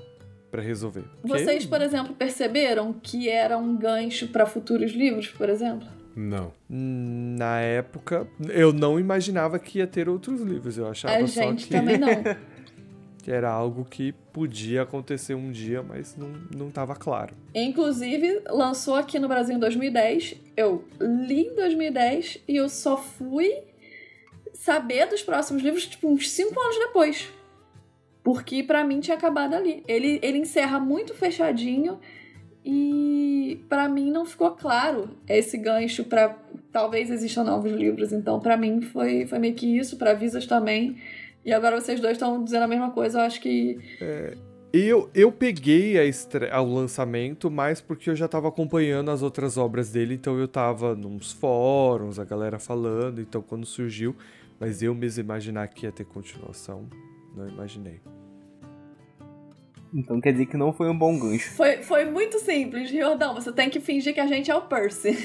para 0.51 0.61
resolver. 0.61 1.05
Vocês, 1.23 1.65
por 1.65 1.81
exemplo, 1.81 2.15
perceberam 2.15 2.93
que 2.93 3.31
era 3.31 3.57
um 3.57 3.75
gancho 3.75 4.29
para 4.29 4.45
futuros 4.45 4.93
livros, 4.93 5.29
por 5.29 5.49
exemplo? 5.49 5.89
Não. 6.21 6.53
Na 6.69 7.61
época, 7.61 8.29
eu 8.51 8.75
não 8.75 9.01
imaginava 9.01 9.59
que 9.59 9.79
ia 9.79 9.87
ter 9.87 10.07
outros 10.07 10.43
livros. 10.43 10.77
Eu 10.77 10.87
achava 10.87 11.15
A 11.15 11.27
só 11.27 11.43
gente 11.43 11.67
que... 11.67 11.73
também 11.73 11.97
não. 11.97 12.09
que 13.23 13.31
era 13.31 13.51
algo 13.51 13.85
que 13.85 14.13
podia 14.33 14.83
acontecer 14.83 15.35
um 15.35 15.51
dia, 15.51 15.83
mas 15.83 16.17
não, 16.17 16.29
não 16.55 16.69
estava 16.69 16.95
claro. 16.95 17.35
Inclusive, 17.55 18.43
lançou 18.49 18.97
aqui 18.97 19.19
no 19.19 19.29
Brasil 19.29 19.57
em 19.57 19.59
2010. 19.59 20.37
Eu 20.57 20.85
li 21.01 21.47
em 21.47 21.55
2010 21.55 22.39
e 22.47 22.57
eu 22.57 22.69
só 22.69 22.99
fui 22.99 23.51
saber 24.53 25.07
dos 25.07 25.23
próximos 25.23 25.63
livros, 25.63 25.87
tipo, 25.87 26.09
uns 26.09 26.31
5 26.31 26.61
anos 26.61 26.79
depois. 26.79 27.29
Porque 28.23 28.63
para 28.63 28.85
mim 28.85 29.01
tinha 29.01 29.17
acabado 29.17 29.55
ali. 29.55 29.83
Ele, 29.89 30.19
ele 30.23 30.39
encerra 30.39 30.79
muito 30.79 31.15
fechadinho 31.15 31.99
e 32.73 33.57
para 33.69 33.89
mim 33.89 34.13
não 34.13 34.25
ficou 34.25 34.53
claro 34.53 35.11
esse 35.29 35.59
gancho 35.59 36.05
para 36.05 36.39
talvez 36.71 37.11
existam 37.11 37.43
novos 37.43 37.73
livros. 37.73 38.13
Então, 38.13 38.39
para 38.39 38.57
mim 38.57 38.81
foi, 38.81 39.27
foi 39.27 39.41
meio 39.41 39.55
que 39.55 39.67
isso, 39.77 39.97
para 39.97 40.15
Visas 40.15 40.47
também. 40.47 40.97
E 41.45 41.53
agora 41.53 41.81
vocês 41.81 41.99
dois 41.99 42.13
estão 42.13 42.45
dizendo 42.45 42.63
a 42.63 42.69
mesma 42.69 42.93
coisa, 42.93 43.19
eu 43.19 43.23
acho 43.23 43.41
que. 43.41 43.77
É, 44.01 44.37
eu, 44.73 45.11
eu 45.13 45.33
peguei 45.33 45.99
a 45.99 46.05
estre... 46.05 46.49
ao 46.49 46.65
lançamento 46.65 47.51
mais 47.51 47.81
porque 47.81 48.09
eu 48.09 48.15
já 48.15 48.27
estava 48.27 48.47
acompanhando 48.47 49.11
as 49.11 49.21
outras 49.21 49.57
obras 49.57 49.91
dele, 49.91 50.15
então 50.15 50.39
eu 50.39 50.45
estava 50.45 50.95
nos 50.95 51.33
fóruns, 51.33 52.21
a 52.21 52.25
galera 52.25 52.61
falando, 52.61 53.21
então 53.21 53.43
quando 53.43 53.67
surgiu, 53.67 54.15
mas 54.61 54.81
eu 54.81 54.95
mesmo 54.95 55.25
imaginar 55.25 55.67
que 55.69 55.87
ia 55.87 55.93
ter 55.93 56.05
continuação, 56.05 56.89
não 57.35 57.49
imaginei. 57.49 58.01
Então 59.93 60.21
quer 60.21 60.33
dizer 60.33 60.47
que 60.47 60.57
não 60.57 60.73
foi 60.73 60.89
um 60.89 60.97
bom 60.97 61.19
gancho. 61.19 61.51
Foi, 61.53 61.79
foi 61.83 62.05
muito 62.05 62.39
simples, 62.39 62.91
Jordão. 62.91 63.35
Você 63.35 63.53
tem 63.53 63.69
que 63.69 63.81
fingir 63.81 64.15
que 64.15 64.21
a 64.21 64.27
gente 64.27 64.51
é 64.51 64.55
o 64.55 64.63
Percy. 64.63 65.17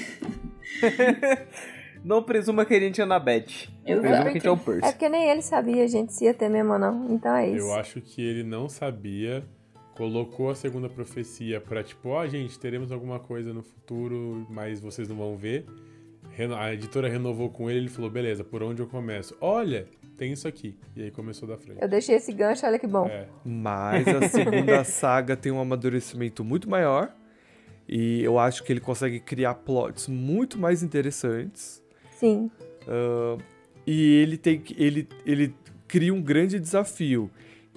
não 2.04 2.22
presuma 2.22 2.64
que 2.64 2.74
a 2.74 2.80
gente 2.80 3.00
é 3.00 3.04
na 3.04 3.18
Beth. 3.18 3.68
Presuma 3.84 4.22
que 4.22 4.28
a 4.28 4.32
gente 4.32 4.46
é 4.46 4.50
o 4.50 4.56
Percy. 4.56 4.88
É 4.88 4.92
porque 4.92 5.08
nem 5.08 5.28
ele 5.30 5.42
sabia 5.42 5.84
a 5.84 5.86
gente 5.86 6.12
se 6.12 6.24
ia 6.24 6.34
ter 6.34 6.48
mesmo, 6.48 6.78
não. 6.78 7.06
Então 7.10 7.34
é 7.34 7.48
isso. 7.48 7.66
Eu 7.66 7.74
acho 7.74 8.00
que 8.00 8.20
ele 8.20 8.42
não 8.42 8.68
sabia, 8.68 9.44
colocou 9.96 10.50
a 10.50 10.54
segunda 10.54 10.88
profecia 10.88 11.60
pra 11.60 11.82
tipo, 11.82 12.08
ó, 12.10 12.22
oh, 12.22 12.26
gente, 12.26 12.58
teremos 12.58 12.90
alguma 12.90 13.18
coisa 13.18 13.52
no 13.52 13.62
futuro, 13.62 14.46
mas 14.50 14.80
vocês 14.80 15.08
não 15.08 15.16
vão 15.16 15.36
ver. 15.36 15.64
A 16.58 16.74
editora 16.74 17.08
renovou 17.08 17.48
com 17.48 17.70
ele, 17.70 17.80
ele 17.80 17.88
falou, 17.88 18.10
beleza, 18.10 18.44
por 18.44 18.62
onde 18.62 18.82
eu 18.82 18.86
começo? 18.86 19.34
Olha, 19.40 19.86
tem 20.16 20.32
isso 20.32 20.46
aqui. 20.46 20.76
E 20.94 21.04
aí 21.04 21.10
começou 21.10 21.48
da 21.48 21.56
frente. 21.56 21.80
Eu 21.80 21.88
deixei 21.88 22.16
esse 22.16 22.32
gancho, 22.32 22.66
olha 22.66 22.78
que 22.78 22.86
bom. 22.86 23.06
É. 23.06 23.26
Mas 23.44 24.06
a 24.06 24.28
segunda 24.28 24.84
saga 24.84 25.36
tem 25.36 25.50
um 25.50 25.60
amadurecimento 25.60 26.44
muito 26.44 26.68
maior. 26.68 27.10
E 27.88 28.22
eu 28.22 28.38
acho 28.38 28.64
que 28.64 28.72
ele 28.72 28.80
consegue 28.80 29.20
criar 29.20 29.54
plots 29.54 30.08
muito 30.08 30.58
mais 30.58 30.82
interessantes. 30.82 31.82
Sim. 32.10 32.50
Uh, 32.82 33.40
e 33.86 34.14
ele 34.22 34.36
tem 34.36 34.62
ele, 34.76 35.08
ele 35.24 35.54
cria 35.86 36.12
um 36.12 36.20
grande 36.20 36.58
desafio, 36.58 37.30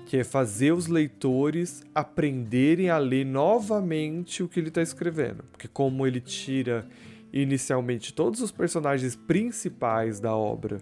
que 0.06 0.18
é 0.18 0.24
fazer 0.24 0.72
os 0.72 0.88
leitores 0.88 1.84
aprenderem 1.94 2.90
a 2.90 2.98
ler 2.98 3.26
novamente 3.26 4.42
o 4.42 4.48
que 4.48 4.60
ele 4.60 4.70
está 4.70 4.82
escrevendo. 4.82 5.44
Porque 5.52 5.68
como 5.68 6.08
ele 6.08 6.20
tira 6.20 6.88
inicialmente 7.32 8.14
todos 8.14 8.42
os 8.42 8.52
personagens 8.52 9.16
principais 9.16 10.20
da 10.20 10.36
obra 10.36 10.80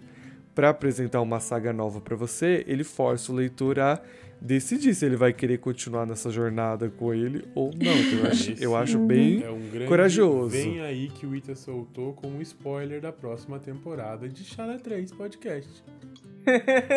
para 0.54 0.70
apresentar 0.70 1.20
uma 1.20 1.38
saga 1.38 1.72
nova 1.72 2.00
para 2.00 2.16
você, 2.16 2.64
ele 2.66 2.82
força 2.82 3.30
o 3.30 3.34
leitor 3.34 3.78
a 3.78 4.00
decidir 4.40 4.94
se 4.94 5.06
ele 5.06 5.16
vai 5.16 5.32
querer 5.32 5.58
continuar 5.58 6.06
nessa 6.06 6.30
jornada 6.30 6.90
com 6.90 7.14
ele 7.14 7.46
ou 7.54 7.70
não. 7.74 7.92
Então, 7.92 8.18
eu, 8.18 8.26
acho, 8.26 8.54
eu 8.58 8.76
acho 8.76 8.98
bem 8.98 9.42
é 9.42 9.50
um 9.50 9.86
corajoso. 9.86 10.50
Vem 10.50 10.80
aí 10.80 11.10
que 11.10 11.26
o 11.26 11.34
Ita 11.34 11.54
soltou 11.54 12.12
com 12.12 12.28
um 12.28 12.42
spoiler 12.42 13.00
da 13.00 13.12
próxima 13.12 13.58
temporada 13.58 14.28
de 14.28 14.44
Chala 14.44 14.78
3 14.78 15.12
Podcast. 15.12 15.84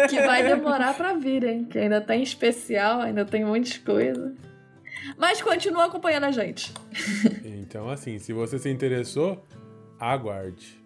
Que 0.09 0.21
vai 0.25 0.43
demorar 0.43 0.95
para 0.95 1.13
vir, 1.13 1.43
hein? 1.43 1.65
Que 1.65 1.77
ainda 1.77 1.99
tem 2.01 2.23
especial, 2.23 3.01
ainda 3.01 3.25
tem 3.25 3.43
muitas 3.43 3.77
coisas. 3.77 4.33
Mas 5.17 5.41
continua 5.41 5.85
acompanhando 5.85 6.25
a 6.25 6.31
gente. 6.31 6.73
Então, 7.43 7.89
assim, 7.89 8.19
se 8.19 8.33
você 8.33 8.59
se 8.59 8.69
interessou, 8.69 9.43
aguarde. 9.99 10.81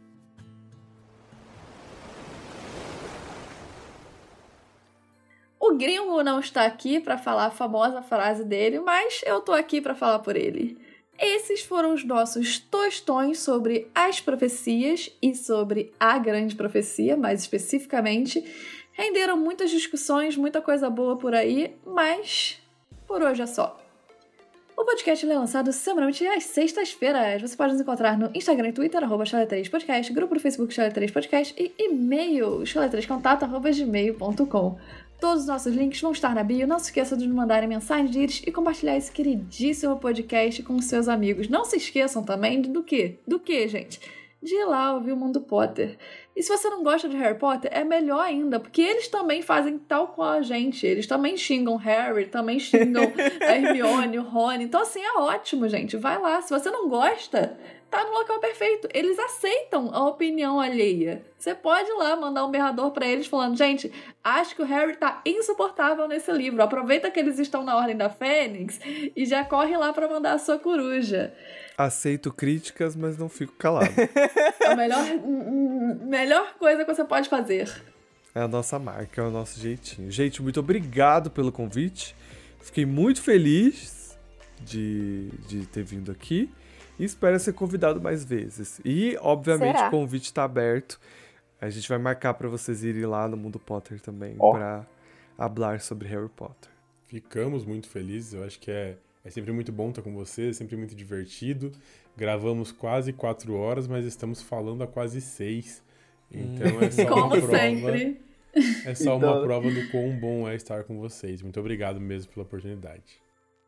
O 5.60 5.74
gringo 5.74 6.22
não 6.22 6.40
está 6.40 6.66
aqui 6.66 7.00
para 7.00 7.18
falar 7.18 7.48
a 7.48 7.52
famosa 7.52 8.02
frase 8.02 8.44
dele, 8.44 8.80
mas 8.80 9.22
eu 9.26 9.42
tô 9.42 9.52
aqui 9.52 9.82
para 9.82 9.96
falar 9.96 10.20
por 10.20 10.36
ele. 10.36 10.78
Esses 11.18 11.62
foram 11.64 11.94
os 11.94 12.04
nossos 12.04 12.60
tostões 12.60 13.40
sobre 13.40 13.90
as 13.96 14.20
profecias 14.20 15.10
e 15.22 15.34
sobre 15.34 15.94
a 16.00 16.20
grande 16.20 16.56
profecia, 16.56 17.18
mais 17.18 17.42
especificamente. 17.42 18.44
Renderam 18.92 19.38
muitas 19.38 19.72
discussões, 19.72 20.38
muita 20.38 20.62
coisa 20.62 20.90
boa 20.90 21.18
por 21.18 21.34
aí, 21.34 21.76
mas 21.86 22.62
por 23.08 23.24
hoje 23.24 23.42
é 23.42 23.48
só. 23.48 23.85
O 24.78 24.84
podcast 24.84 25.26
é 25.26 25.38
lançado 25.38 25.72
semanalmente 25.72 26.28
às 26.28 26.44
sextas-feiras. 26.44 27.42
Você 27.42 27.56
pode 27.56 27.72
nos 27.72 27.82
encontrar 27.82 28.18
no 28.18 28.30
Instagram 28.36 28.68
e 28.68 28.74
Twitter, 28.74 29.02
arroba 29.02 29.24
3 29.24 29.70
podcast 29.70 30.12
grupo 30.12 30.34
do 30.34 30.40
Facebook 30.42 30.74
Chala 30.74 30.92
3 30.92 31.12
Podcast 31.12 31.56
e 31.58 31.74
e-mail 31.80 32.60
chala3contato.gmail.com. 32.64 34.78
Todos 35.18 35.44
os 35.44 35.48
nossos 35.48 35.74
links 35.74 36.02
vão 36.02 36.12
estar 36.12 36.36
na 36.36 36.44
bio. 36.44 36.68
Não 36.68 36.78
se 36.78 36.88
esqueça 36.88 37.16
de 37.16 37.26
nos 37.26 37.34
mandarem 37.34 37.70
mensagem 37.70 38.08
de 38.08 38.20
íris 38.20 38.44
e 38.46 38.52
compartilhar 38.52 38.98
esse 38.98 39.14
queridíssimo 39.14 39.98
podcast 39.98 40.62
com 40.62 40.78
seus 40.82 41.08
amigos. 41.08 41.48
Não 41.48 41.64
se 41.64 41.78
esqueçam 41.78 42.22
também 42.22 42.62
do 42.62 42.84
quê? 42.84 43.20
Do 43.26 43.40
quê, 43.40 43.70
gente? 43.70 44.02
De 44.44 44.56
ir 44.56 44.66
lá 44.66 44.94
ouvir 44.94 45.14
o 45.14 45.18
Mundo 45.18 45.40
Potter. 45.40 45.98
E 46.36 46.44
se 46.44 46.50
você 46.50 46.70
não 46.70 46.84
gosta 46.84 47.08
de 47.08 47.16
Harry 47.16 47.40
Potter, 47.40 47.72
é 47.74 47.86
melhor 47.86 48.20
ainda, 48.20 48.60
porque 48.60 48.82
eles 48.82 49.08
também 49.08 49.42
fazem 49.42 49.78
tal 49.78 50.10
qual 50.10 50.32
a 50.32 50.42
gente. 50.42 50.86
Eles 50.86 51.08
também 51.08 51.38
xingam 51.38 51.78
Harry, 51.78 52.26
também 52.26 52.60
xingam 52.60 53.04
a 53.42 53.52
Hermione, 53.56 54.20
o 54.20 54.24
Rony. 54.24 54.66
Então, 54.66 54.82
assim, 54.82 55.02
é 55.02 55.18
ótimo, 55.18 55.70
gente. 55.70 55.96
Vai 55.96 56.20
lá. 56.20 56.42
Se 56.42 56.50
você 56.50 56.70
não 56.70 56.90
gosta, 56.90 57.58
tá 57.90 58.04
no 58.04 58.12
local 58.12 58.40
perfeito. 58.40 58.90
Eles 58.94 59.18
aceitam 59.18 59.90
a 59.94 60.06
opinião 60.08 60.60
alheia. 60.60 61.26
Você 61.38 61.56
pode 61.56 61.90
ir 61.90 61.94
lá 61.94 62.18
mandar 62.18 62.46
um 62.46 62.52
berrador 62.52 62.92
para 62.92 63.08
eles 63.08 63.28
falando: 63.28 63.58
gente, 63.58 63.90
acho 64.22 64.56
que 64.56 64.62
o 64.62 64.66
Harry 64.66 64.98
tá 64.98 65.22
insuportável 65.26 66.06
nesse 66.06 66.32
livro. 66.34 66.62
Aproveita 66.62 67.10
que 67.10 67.20
eles 67.20 67.40
estão 67.40 67.64
na 67.64 67.78
Ordem 67.78 67.96
da 67.96 68.10
Fênix 68.10 68.80
e 69.16 69.26
já 69.26 69.46
corre 69.46 69.78
lá 69.78 69.94
para 69.94 70.10
mandar 70.10 70.34
a 70.34 70.40
sua 70.40 70.60
coruja. 70.60 71.34
Aceito 71.78 72.32
críticas, 72.32 72.96
mas 72.96 73.18
não 73.18 73.30
fico 73.30 73.54
calado. 73.54 73.92
É 74.62 74.68
a 74.70 74.76
melhor, 74.76 75.06
melhor 76.08 76.56
coisa 76.58 76.84
que 76.84 76.92
você 76.92 77.04
pode 77.04 77.30
fazer. 77.30 77.72
É 78.34 78.42
a 78.42 78.48
nossa 78.48 78.80
marca, 78.80 79.22
é 79.22 79.24
o 79.24 79.30
nosso 79.30 79.60
jeitinho. 79.60 80.10
Gente, 80.10 80.42
muito 80.42 80.60
obrigado 80.60 81.30
pelo 81.30 81.52
convite. 81.52 82.16
Fiquei 82.60 82.86
muito 82.86 83.22
feliz 83.22 84.18
de, 84.60 85.30
de 85.48 85.68
ter 85.68 85.84
vindo 85.84 86.12
aqui 86.12 86.52
e 86.98 87.04
espero 87.04 87.40
ser 87.40 87.54
convidado 87.54 88.02
mais 88.02 88.26
vezes. 88.26 88.80
E, 88.84 89.18
obviamente, 89.22 89.78
Será? 89.78 89.88
o 89.88 89.92
convite 89.92 90.26
está 90.26 90.44
aberto. 90.44 91.00
A 91.62 91.70
gente 91.70 91.88
vai 91.88 91.98
marcar 91.98 92.34
para 92.34 92.48
vocês 92.48 92.84
irem 92.84 93.06
lá 93.06 93.28
no 93.28 93.38
Mundo 93.38 93.60
Potter 93.60 94.02
também 94.02 94.36
oh. 94.40 94.52
para 94.52 94.86
falar 95.38 95.80
sobre 95.80 96.08
Harry 96.08 96.30
Potter. 96.30 96.72
Ficamos 97.08 97.66
muito 97.66 97.88
felizes. 97.88 98.34
Eu 98.34 98.44
acho 98.44 98.60
que 98.60 98.72
é, 98.72 98.98
é 99.26 99.30
sempre 99.32 99.52
muito 99.52 99.72
bom 99.72 99.90
estar 99.90 100.04
com 100.04 100.14
vocês, 100.14 100.50
é 100.50 100.54
sempre 100.54 100.78
muito 100.78 100.96
divertido. 100.96 101.72
Gravamos 102.16 102.72
quase 102.72 103.12
quatro 103.12 103.56
horas, 103.56 103.88
mas 103.88 104.06
estamos 104.06 104.40
falando 104.40 104.84
há 104.84 104.88
quase 104.88 105.20
seis. 105.20 105.84
Então 106.32 106.80
é 106.80 106.92
só 106.92 107.06
Como 107.06 107.26
uma 107.26 107.30
prova. 107.38 107.58
Sempre. 107.58 108.22
É 108.86 108.94
só 108.96 109.18
uma 109.18 109.28
então... 109.28 109.44
prova 109.44 109.72
do 109.72 109.90
quão 109.90 110.12
bom 110.18 110.48
é 110.48 110.56
estar 110.56 110.84
com 110.84 111.00
vocês. 111.00 111.42
Muito 111.42 111.60
obrigado 111.60 112.00
mesmo 112.00 112.32
pela 112.32 112.46
oportunidade. 112.46 113.20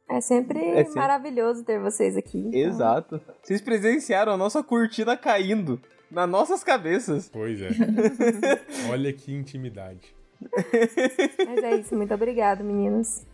É 0.10 0.22
sempre, 0.22 0.60
é 0.60 0.86
sempre... 0.86 1.00
maravilhoso 1.00 1.64
ter 1.64 1.80
vocês 1.80 2.16
aqui. 2.16 2.38
Então. 2.38 2.60
Exato. 2.60 3.22
Vocês 3.42 3.60
presenciaram 3.60 4.32
a 4.32 4.38
nossa 4.38 4.64
cortina 4.64 5.18
caindo 5.18 5.82
nas 6.10 6.30
nossas 6.30 6.64
cabeças. 6.64 7.30
Pois 7.34 7.60
é. 7.62 7.70
Olha 8.92 9.12
que 9.12 9.34
intimidade. 9.34 10.16
Mas 10.40 11.64
é 11.64 11.76
isso, 11.78 11.96
muito 11.96 12.14
obrigado, 12.14 12.64
meninos. 12.64 13.26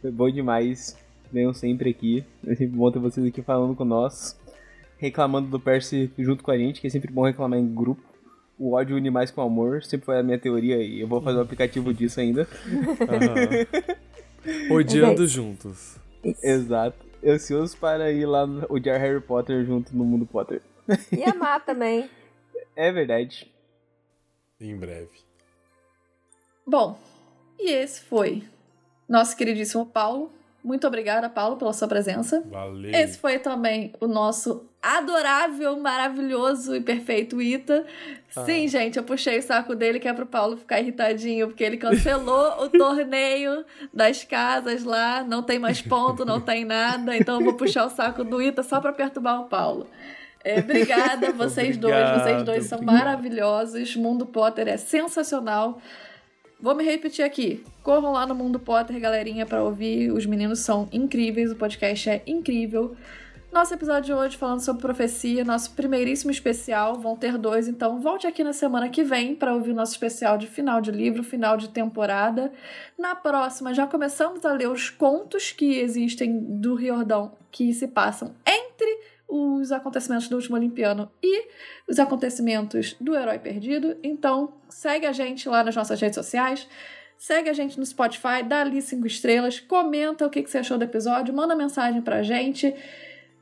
Foi 0.00 0.10
bom 0.10 0.30
demais. 0.30 0.96
Venham 1.32 1.52
sempre 1.52 1.90
aqui. 1.90 2.24
É 2.46 2.54
sempre 2.54 2.76
bom 2.76 2.90
ter 2.90 2.98
vocês 2.98 3.26
aqui 3.26 3.42
falando 3.42 3.74
com 3.74 3.84
nós. 3.84 4.38
Reclamando 4.96 5.48
do 5.48 5.60
Percy 5.60 6.10
junto 6.18 6.42
com 6.42 6.50
a 6.50 6.58
gente, 6.58 6.80
que 6.80 6.86
é 6.86 6.90
sempre 6.90 7.12
bom 7.12 7.22
reclamar 7.22 7.58
em 7.58 7.74
grupo. 7.74 8.02
O 8.58 8.72
ódio 8.72 8.96
une 8.96 9.10
mais 9.10 9.30
com 9.30 9.40
o 9.40 9.44
amor, 9.44 9.84
sempre 9.84 10.06
foi 10.06 10.18
a 10.18 10.22
minha 10.22 10.38
teoria 10.38 10.82
e 10.82 11.00
eu 11.00 11.06
vou 11.06 11.20
fazer 11.20 11.38
um 11.38 11.42
aplicativo 11.42 11.94
disso 11.94 12.18
ainda. 12.18 12.48
Uhum. 12.66 14.66
Odiando 14.74 15.22
é 15.22 15.26
juntos. 15.26 15.96
Isso. 16.24 16.44
Exato. 16.44 17.06
Ansioso 17.24 17.76
para 17.76 18.10
ir 18.10 18.26
lá 18.26 18.44
odiar 18.68 19.00
Harry 19.00 19.20
Potter 19.20 19.64
junto 19.64 19.96
no 19.96 20.04
mundo 20.04 20.26
Potter. 20.26 20.60
E 21.12 21.22
amar 21.24 21.64
também. 21.64 22.08
É 22.74 22.92
verdade. 22.92 23.52
Em 24.60 24.76
breve. 24.76 25.10
Bom, 26.64 26.96
e 27.58 27.72
esse 27.72 28.02
foi 28.02 28.44
nosso 29.08 29.36
queridíssimo 29.36 29.84
Paulo 29.84 30.30
Muito 30.62 30.86
obrigada, 30.86 31.28
Paulo, 31.28 31.56
pela 31.56 31.72
sua 31.72 31.86
presença. 31.86 32.42
Valeu. 32.50 32.90
Esse 32.90 33.18
foi 33.18 33.38
também 33.38 33.92
o 34.00 34.06
nosso 34.06 34.66
adorável, 34.82 35.78
maravilhoso 35.78 36.74
e 36.74 36.80
perfeito 36.80 37.40
Ita. 37.40 37.86
Ah. 38.36 38.44
Sim, 38.44 38.66
gente, 38.66 38.98
eu 38.98 39.04
puxei 39.04 39.38
o 39.38 39.42
saco 39.42 39.74
dele 39.74 40.00
que 40.00 40.08
é 40.08 40.12
pro 40.12 40.26
Paulo 40.26 40.56
ficar 40.56 40.80
irritadinho, 40.80 41.48
porque 41.48 41.62
ele 41.62 41.76
cancelou 41.76 42.64
o 42.64 42.68
torneio 42.76 43.64
das 43.94 44.24
casas 44.24 44.84
lá, 44.84 45.22
não 45.22 45.42
tem 45.42 45.58
mais 45.58 45.80
ponto, 45.80 46.24
não 46.24 46.40
tem 46.40 46.64
nada, 46.64 47.16
então 47.16 47.38
eu 47.38 47.44
vou 47.44 47.54
puxar 47.54 47.86
o 47.86 47.90
saco 47.90 48.24
do 48.24 48.42
Ita 48.42 48.62
só 48.62 48.80
pra 48.80 48.92
perturbar 48.92 49.40
o 49.40 49.44
Paulo. 49.44 49.86
É, 50.44 50.60
obrigada, 50.60 51.32
vocês 51.32 51.76
obrigado, 51.76 52.12
dois, 52.12 52.22
vocês 52.22 52.42
dois 52.42 52.64
são 52.66 52.80
maravilhosos. 52.80 53.96
Mundo 53.96 54.24
Potter 54.24 54.68
é 54.68 54.76
sensacional. 54.76 55.80
Vou 56.60 56.74
me 56.74 56.82
repetir 56.82 57.24
aqui. 57.24 57.64
Corram 57.84 58.12
lá 58.12 58.26
no 58.26 58.34
Mundo 58.34 58.58
Potter, 58.58 58.98
galerinha, 58.98 59.46
para 59.46 59.62
ouvir. 59.62 60.10
Os 60.10 60.26
meninos 60.26 60.58
são 60.58 60.88
incríveis, 60.92 61.52
o 61.52 61.56
podcast 61.56 62.10
é 62.10 62.22
incrível. 62.26 62.96
Nosso 63.52 63.72
episódio 63.72 64.06
de 64.06 64.12
hoje 64.12 64.36
falando 64.36 64.60
sobre 64.60 64.82
profecia, 64.82 65.44
nosso 65.44 65.70
primeiríssimo 65.70 66.30
especial, 66.30 66.96
vão 66.96 67.16
ter 67.16 67.38
dois, 67.38 67.66
então 67.66 67.98
volte 67.98 68.26
aqui 68.26 68.44
na 68.44 68.52
semana 68.52 68.90
que 68.90 69.02
vem 69.02 69.34
para 69.34 69.54
ouvir 69.54 69.72
nosso 69.72 69.92
especial 69.92 70.36
de 70.36 70.46
final 70.46 70.82
de 70.82 70.90
livro, 70.90 71.22
final 71.22 71.56
de 71.56 71.70
temporada. 71.70 72.52
Na 72.98 73.14
próxima, 73.14 73.72
já 73.72 73.86
começamos 73.86 74.44
a 74.44 74.52
ler 74.52 74.68
os 74.68 74.90
contos 74.90 75.50
que 75.50 75.78
existem 75.78 76.38
do 76.60 76.74
Riordão 76.74 77.32
que 77.50 77.72
se 77.72 77.88
passam 77.88 78.34
entre 78.46 79.00
os 79.28 79.70
acontecimentos 79.70 80.28
do 80.28 80.36
último 80.36 80.56
Olimpiano 80.56 81.10
e 81.22 81.48
os 81.86 81.98
acontecimentos 81.98 82.96
do 82.98 83.14
Herói 83.14 83.38
Perdido. 83.38 83.96
Então, 84.02 84.54
segue 84.68 85.06
a 85.06 85.12
gente 85.12 85.48
lá 85.48 85.62
nas 85.62 85.76
nossas 85.76 86.00
redes 86.00 86.14
sociais. 86.14 86.66
Segue 87.18 87.50
a 87.50 87.52
gente 87.52 87.78
no 87.78 87.84
Spotify, 87.84 88.42
dá 88.44 88.60
ali 88.60 88.80
cinco 88.80 89.06
estrelas, 89.06 89.58
comenta 89.58 90.24
o 90.24 90.30
que, 90.30 90.42
que 90.42 90.50
você 90.50 90.58
achou 90.58 90.78
do 90.78 90.84
episódio, 90.84 91.34
manda 91.34 91.54
mensagem 91.54 92.00
pra 92.00 92.22
gente. 92.22 92.74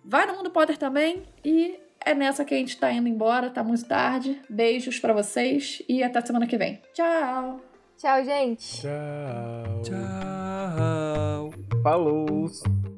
Vai 0.03 0.27
no 0.27 0.35
Mundo 0.35 0.51
Potter 0.51 0.79
também 0.79 1.23
e 1.45 1.79
é 2.05 2.15
nessa 2.15 2.45
que 2.45 2.55
a 2.55 2.57
gente 2.57 2.79
tá 2.79 2.91
indo 2.91 3.09
embora, 3.09 3.51
tá 3.51 3.63
muito 3.63 3.85
tarde. 3.85 4.41
Beijos 4.49 4.99
para 4.99 5.13
vocês 5.13 5.83
e 5.89 6.03
até 6.03 6.21
semana 6.23 6.47
que 6.47 6.57
vem. 6.57 6.81
Tchau! 6.95 7.61
Tchau, 7.99 8.25
gente! 8.25 8.83
Tchau! 8.83 9.83
Tchau! 9.83 11.51
Falou! 11.83 12.96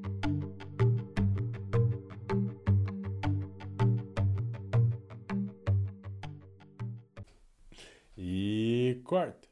E 8.88 8.94
corta. 9.08 9.47